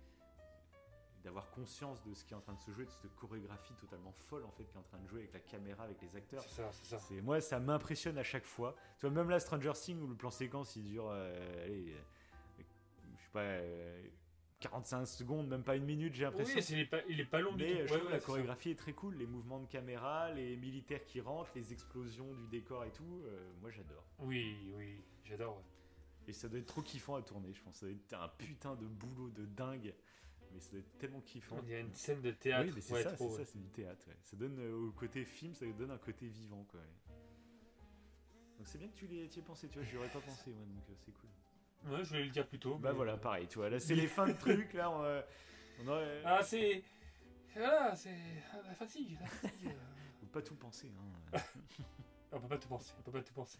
d'avoir 1.24 1.50
conscience 1.52 2.02
de 2.02 2.12
ce 2.14 2.24
qui 2.24 2.34
est 2.34 2.36
en 2.36 2.40
train 2.40 2.54
de 2.54 2.60
se 2.60 2.72
jouer, 2.72 2.84
de 2.84 2.90
cette 2.90 3.14
chorégraphie 3.14 3.74
totalement 3.74 4.10
folle 4.12 4.44
en 4.44 4.50
fait 4.50 4.64
qui 4.64 4.74
est 4.74 4.80
en 4.80 4.82
train 4.82 4.98
de 4.98 5.06
jouer 5.06 5.20
avec 5.20 5.32
la 5.34 5.38
caméra, 5.40 5.84
avec 5.84 6.02
les 6.02 6.16
acteurs. 6.16 6.42
C'est 6.42 6.48
ça, 6.62 6.72
c'est 6.72 6.98
ça. 6.98 7.22
Moi, 7.22 7.40
ça 7.40 7.60
m'impressionne 7.60 8.18
à 8.18 8.24
chaque 8.24 8.44
fois. 8.44 8.74
Tu 8.98 9.06
vois, 9.06 9.14
même 9.14 9.30
là, 9.30 9.38
Stranger 9.38 9.72
Things 9.74 10.00
où 10.00 10.08
le 10.08 10.16
plan 10.16 10.30
séquence 10.32 10.74
il 10.74 10.82
dure, 10.82 11.08
euh, 11.08 11.64
allez, 11.64 11.92
euh, 11.92 12.62
je 13.16 13.22
sais 13.22 13.30
pas, 13.32 13.40
euh, 13.40 14.02
45 14.62 15.06
secondes, 15.06 15.48
même 15.48 15.62
pas 15.64 15.76
une 15.76 15.84
minute, 15.84 16.14
j'ai 16.14 16.24
l'impression. 16.24 16.54
Oui, 16.56 16.62
c'est- 16.62 16.72
il 16.74 16.80
est 16.80 16.86
pas, 16.86 17.00
il 17.08 17.20
est 17.20 17.24
pas 17.24 17.40
long 17.40 17.52
du 17.54 17.64
Mais 17.64 17.70
tout. 17.72 17.78
euh, 17.78 17.86
je 17.86 17.92
Ouais, 17.92 17.98
trouve 17.98 18.06
ouais, 18.06 18.12
la 18.14 18.20
ça. 18.20 18.26
chorégraphie 18.26 18.70
est 18.70 18.78
très 18.78 18.92
cool, 18.92 19.16
les 19.16 19.26
mouvements 19.26 19.60
de 19.60 19.66
caméra, 19.66 20.30
les 20.32 20.56
militaires 20.56 21.04
qui 21.04 21.20
rentrent, 21.20 21.50
les 21.54 21.72
explosions 21.72 22.32
du 22.34 22.46
décor 22.48 22.84
et 22.84 22.90
tout, 22.92 23.22
euh, 23.26 23.50
moi 23.60 23.70
j'adore. 23.70 24.04
Oui, 24.20 24.56
oui, 24.76 25.02
j'adore. 25.24 25.56
ouais. 25.56 25.62
Et 26.28 26.32
ça 26.32 26.48
doit 26.48 26.60
être 26.60 26.66
trop 26.66 26.82
kiffant 26.82 27.16
à 27.16 27.22
tourner, 27.22 27.52
je 27.52 27.60
pense. 27.62 27.76
Ça 27.76 27.86
doit 27.86 27.94
être 27.94 28.14
un 28.14 28.28
putain 28.28 28.74
de 28.76 28.86
boulot 28.86 29.30
de 29.30 29.44
dingue. 29.44 29.92
mais 30.52 30.60
ça 30.60 30.70
doit 30.72 30.80
être 30.80 30.98
tellement 30.98 31.20
kiffant. 31.22 31.56
On 31.58 31.62
dirait 31.62 31.80
une 31.80 31.94
scène 31.94 32.20
de 32.20 32.30
théâtre. 32.30 32.66
Oui, 32.68 32.72
mais 32.74 32.80
c'est 32.82 33.02
ça, 33.02 33.16
c'est 33.16 33.58
du 33.58 33.68
théâtre. 33.70 34.06
Ça 34.22 34.36
donne 34.36 34.58
euh, 34.58 34.88
au 34.88 34.92
côté 34.92 35.24
film, 35.24 35.54
ça 35.54 35.64
donne 35.66 35.90
un 35.90 35.96
côté 35.98 36.26
vivant, 36.28 36.62
quoi. 36.70 36.80
Donc 38.58 38.68
c'est 38.68 38.78
bien 38.78 38.88
que 38.88 38.94
tu 38.94 39.06
y 39.06 39.18
aies 39.18 39.42
pensé, 39.44 39.68
tu 39.68 39.78
vois, 39.78 39.88
j'y 39.88 39.96
aurais 39.96 40.10
pas 40.10 40.20
pensé, 40.20 40.50
moi, 40.52 40.64
donc 40.66 40.84
euh, 40.90 40.94
c'est 41.04 41.12
cool. 41.12 41.30
Ouais, 41.86 42.04
je 42.04 42.08
voulais 42.10 42.24
le 42.24 42.30
dire 42.30 42.46
plus 42.46 42.58
tôt. 42.58 42.76
Bah 42.76 42.90
mais- 42.90 42.96
voilà, 42.96 43.16
pareil, 43.16 43.46
tu 43.48 43.58
vois, 43.58 43.68
là 43.70 43.78
c'est 43.80 43.94
les 43.94 44.06
fins 44.08 44.26
de 44.28 44.32
trucs, 44.34 44.72
là, 44.74 44.90
on, 44.90 45.02
euh, 45.04 45.22
on 45.82 45.88
aurait... 45.88 46.22
Ah, 46.24 46.42
c'est. 46.42 46.82
Voilà, 47.54 47.94
c'est. 47.96 48.16
ah, 48.52 48.56
La 48.66 48.74
fatigue. 48.74 49.18
La 49.20 49.26
fatigue. 49.28 49.66
euh. 49.68 49.72
Faut 50.20 50.26
pas 50.26 50.42
tout 50.42 50.54
penser, 50.56 50.90
hein. 51.34 51.38
on 52.32 52.40
peut 52.40 52.48
pas 52.48 52.58
tout 52.58 52.68
penser. 52.68 52.94
On 52.98 53.02
peut 53.02 53.12
pas 53.12 53.22
tout 53.22 53.34
penser. 53.34 53.58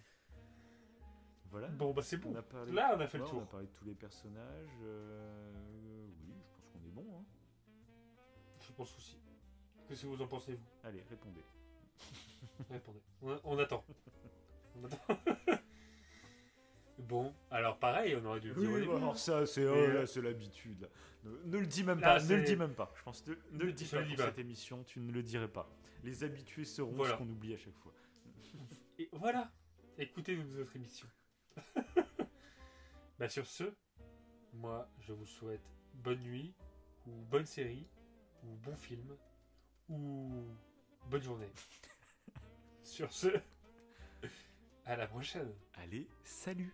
Voilà. 1.50 1.68
Bon, 1.68 1.92
bah 1.92 2.00
c'est 2.02 2.16
On 2.24 2.30
bon. 2.30 2.42
parlé... 2.42 2.72
Là, 2.72 2.94
on 2.96 3.00
a 3.00 3.06
fait 3.06 3.18
le 3.18 3.24
Ouais, 3.24 3.30
On 3.30 3.36
a 3.36 3.40
tour. 3.40 3.48
parlé 3.48 3.66
de 3.66 3.72
tous 3.72 3.84
les 3.84 3.94
personnages. 3.94 4.70
euh, 4.84 6.06
Oui, 6.26 6.34
je 6.40 6.48
pense 6.54 6.66
qu'on 6.72 6.78
est 6.88 6.90
bon. 6.92 7.18
Hein. 7.18 7.24
Je 8.66 8.72
pense 8.72 8.96
aussi. 8.96 9.18
Qu'est-ce 9.86 10.02
que 10.02 10.06
vous 10.06 10.22
en 10.22 10.26
pensez, 10.28 10.54
vous? 10.54 10.64
Allez, 10.84 11.02
répondez. 11.10 11.44
Répondez. 12.70 13.02
On, 13.20 13.38
on 13.44 13.58
attend. 13.58 13.84
On 14.80 14.84
attend. 14.84 15.18
Bon, 16.98 17.32
alors 17.50 17.78
pareil, 17.78 18.16
on 18.16 18.24
aurait 18.24 18.40
dû 18.40 18.48
le 18.48 18.54
dire 18.54 18.70
au 18.70 18.74
Oui, 18.74 18.80
début. 18.80 18.94
alors 18.96 19.16
ça, 19.18 19.46
c'est 19.46 19.66
oh, 19.66 19.74
euh, 19.74 20.06
l'habitude. 20.22 20.88
Ne, 21.24 21.30
ne 21.46 21.58
le 21.58 21.66
dis 21.66 21.84
même 21.84 22.00
Là, 22.00 22.18
pas. 22.18 22.24
Ne 22.24 22.36
le 22.36 22.42
dis 22.42 22.56
même 22.56 22.74
pas. 22.74 22.92
Je 22.96 23.02
pense 23.02 23.22
que 23.22 23.30
ne 23.52 23.58
Ne- 23.58 23.64
le 23.64 23.72
dis 23.72 23.84
pas 23.86 24.02
pour 24.02 24.16
cette 24.18 24.38
émission. 24.38 24.82
Tu 24.84 25.00
ne 25.00 25.12
le 25.12 25.22
dirais 25.22 25.48
pas. 25.48 25.68
Les 26.04 26.24
habitués 26.24 26.64
seront 26.64 26.92
Voilà. 26.92 27.14
ce 27.14 27.18
qu'on 27.18 27.28
oublie 27.28 27.54
à 27.54 27.58
chaque 27.58 27.76
fois. 27.78 27.92
Et 28.98 29.08
voilà. 29.12 29.50
Écoutez 29.98 30.36
nos 30.36 30.60
autres 30.60 30.74
émissions. 30.76 31.08
bah 33.18 33.28
sur 33.28 33.46
ce, 33.46 33.64
moi, 34.54 34.88
je 35.00 35.12
vous 35.12 35.26
souhaite 35.26 35.62
bonne 35.94 36.20
nuit, 36.20 36.54
ou 37.06 37.10
bonne 37.30 37.46
série, 37.46 37.86
ou 38.42 38.56
bon 38.56 38.74
film, 38.76 39.16
ou 39.88 40.44
bonne 41.08 41.22
journée. 41.22 41.52
sur 42.82 43.12
ce, 43.12 43.28
à 44.86 44.96
la 44.96 45.06
prochaine. 45.06 45.52
Allez, 45.74 46.08
salut 46.24 46.72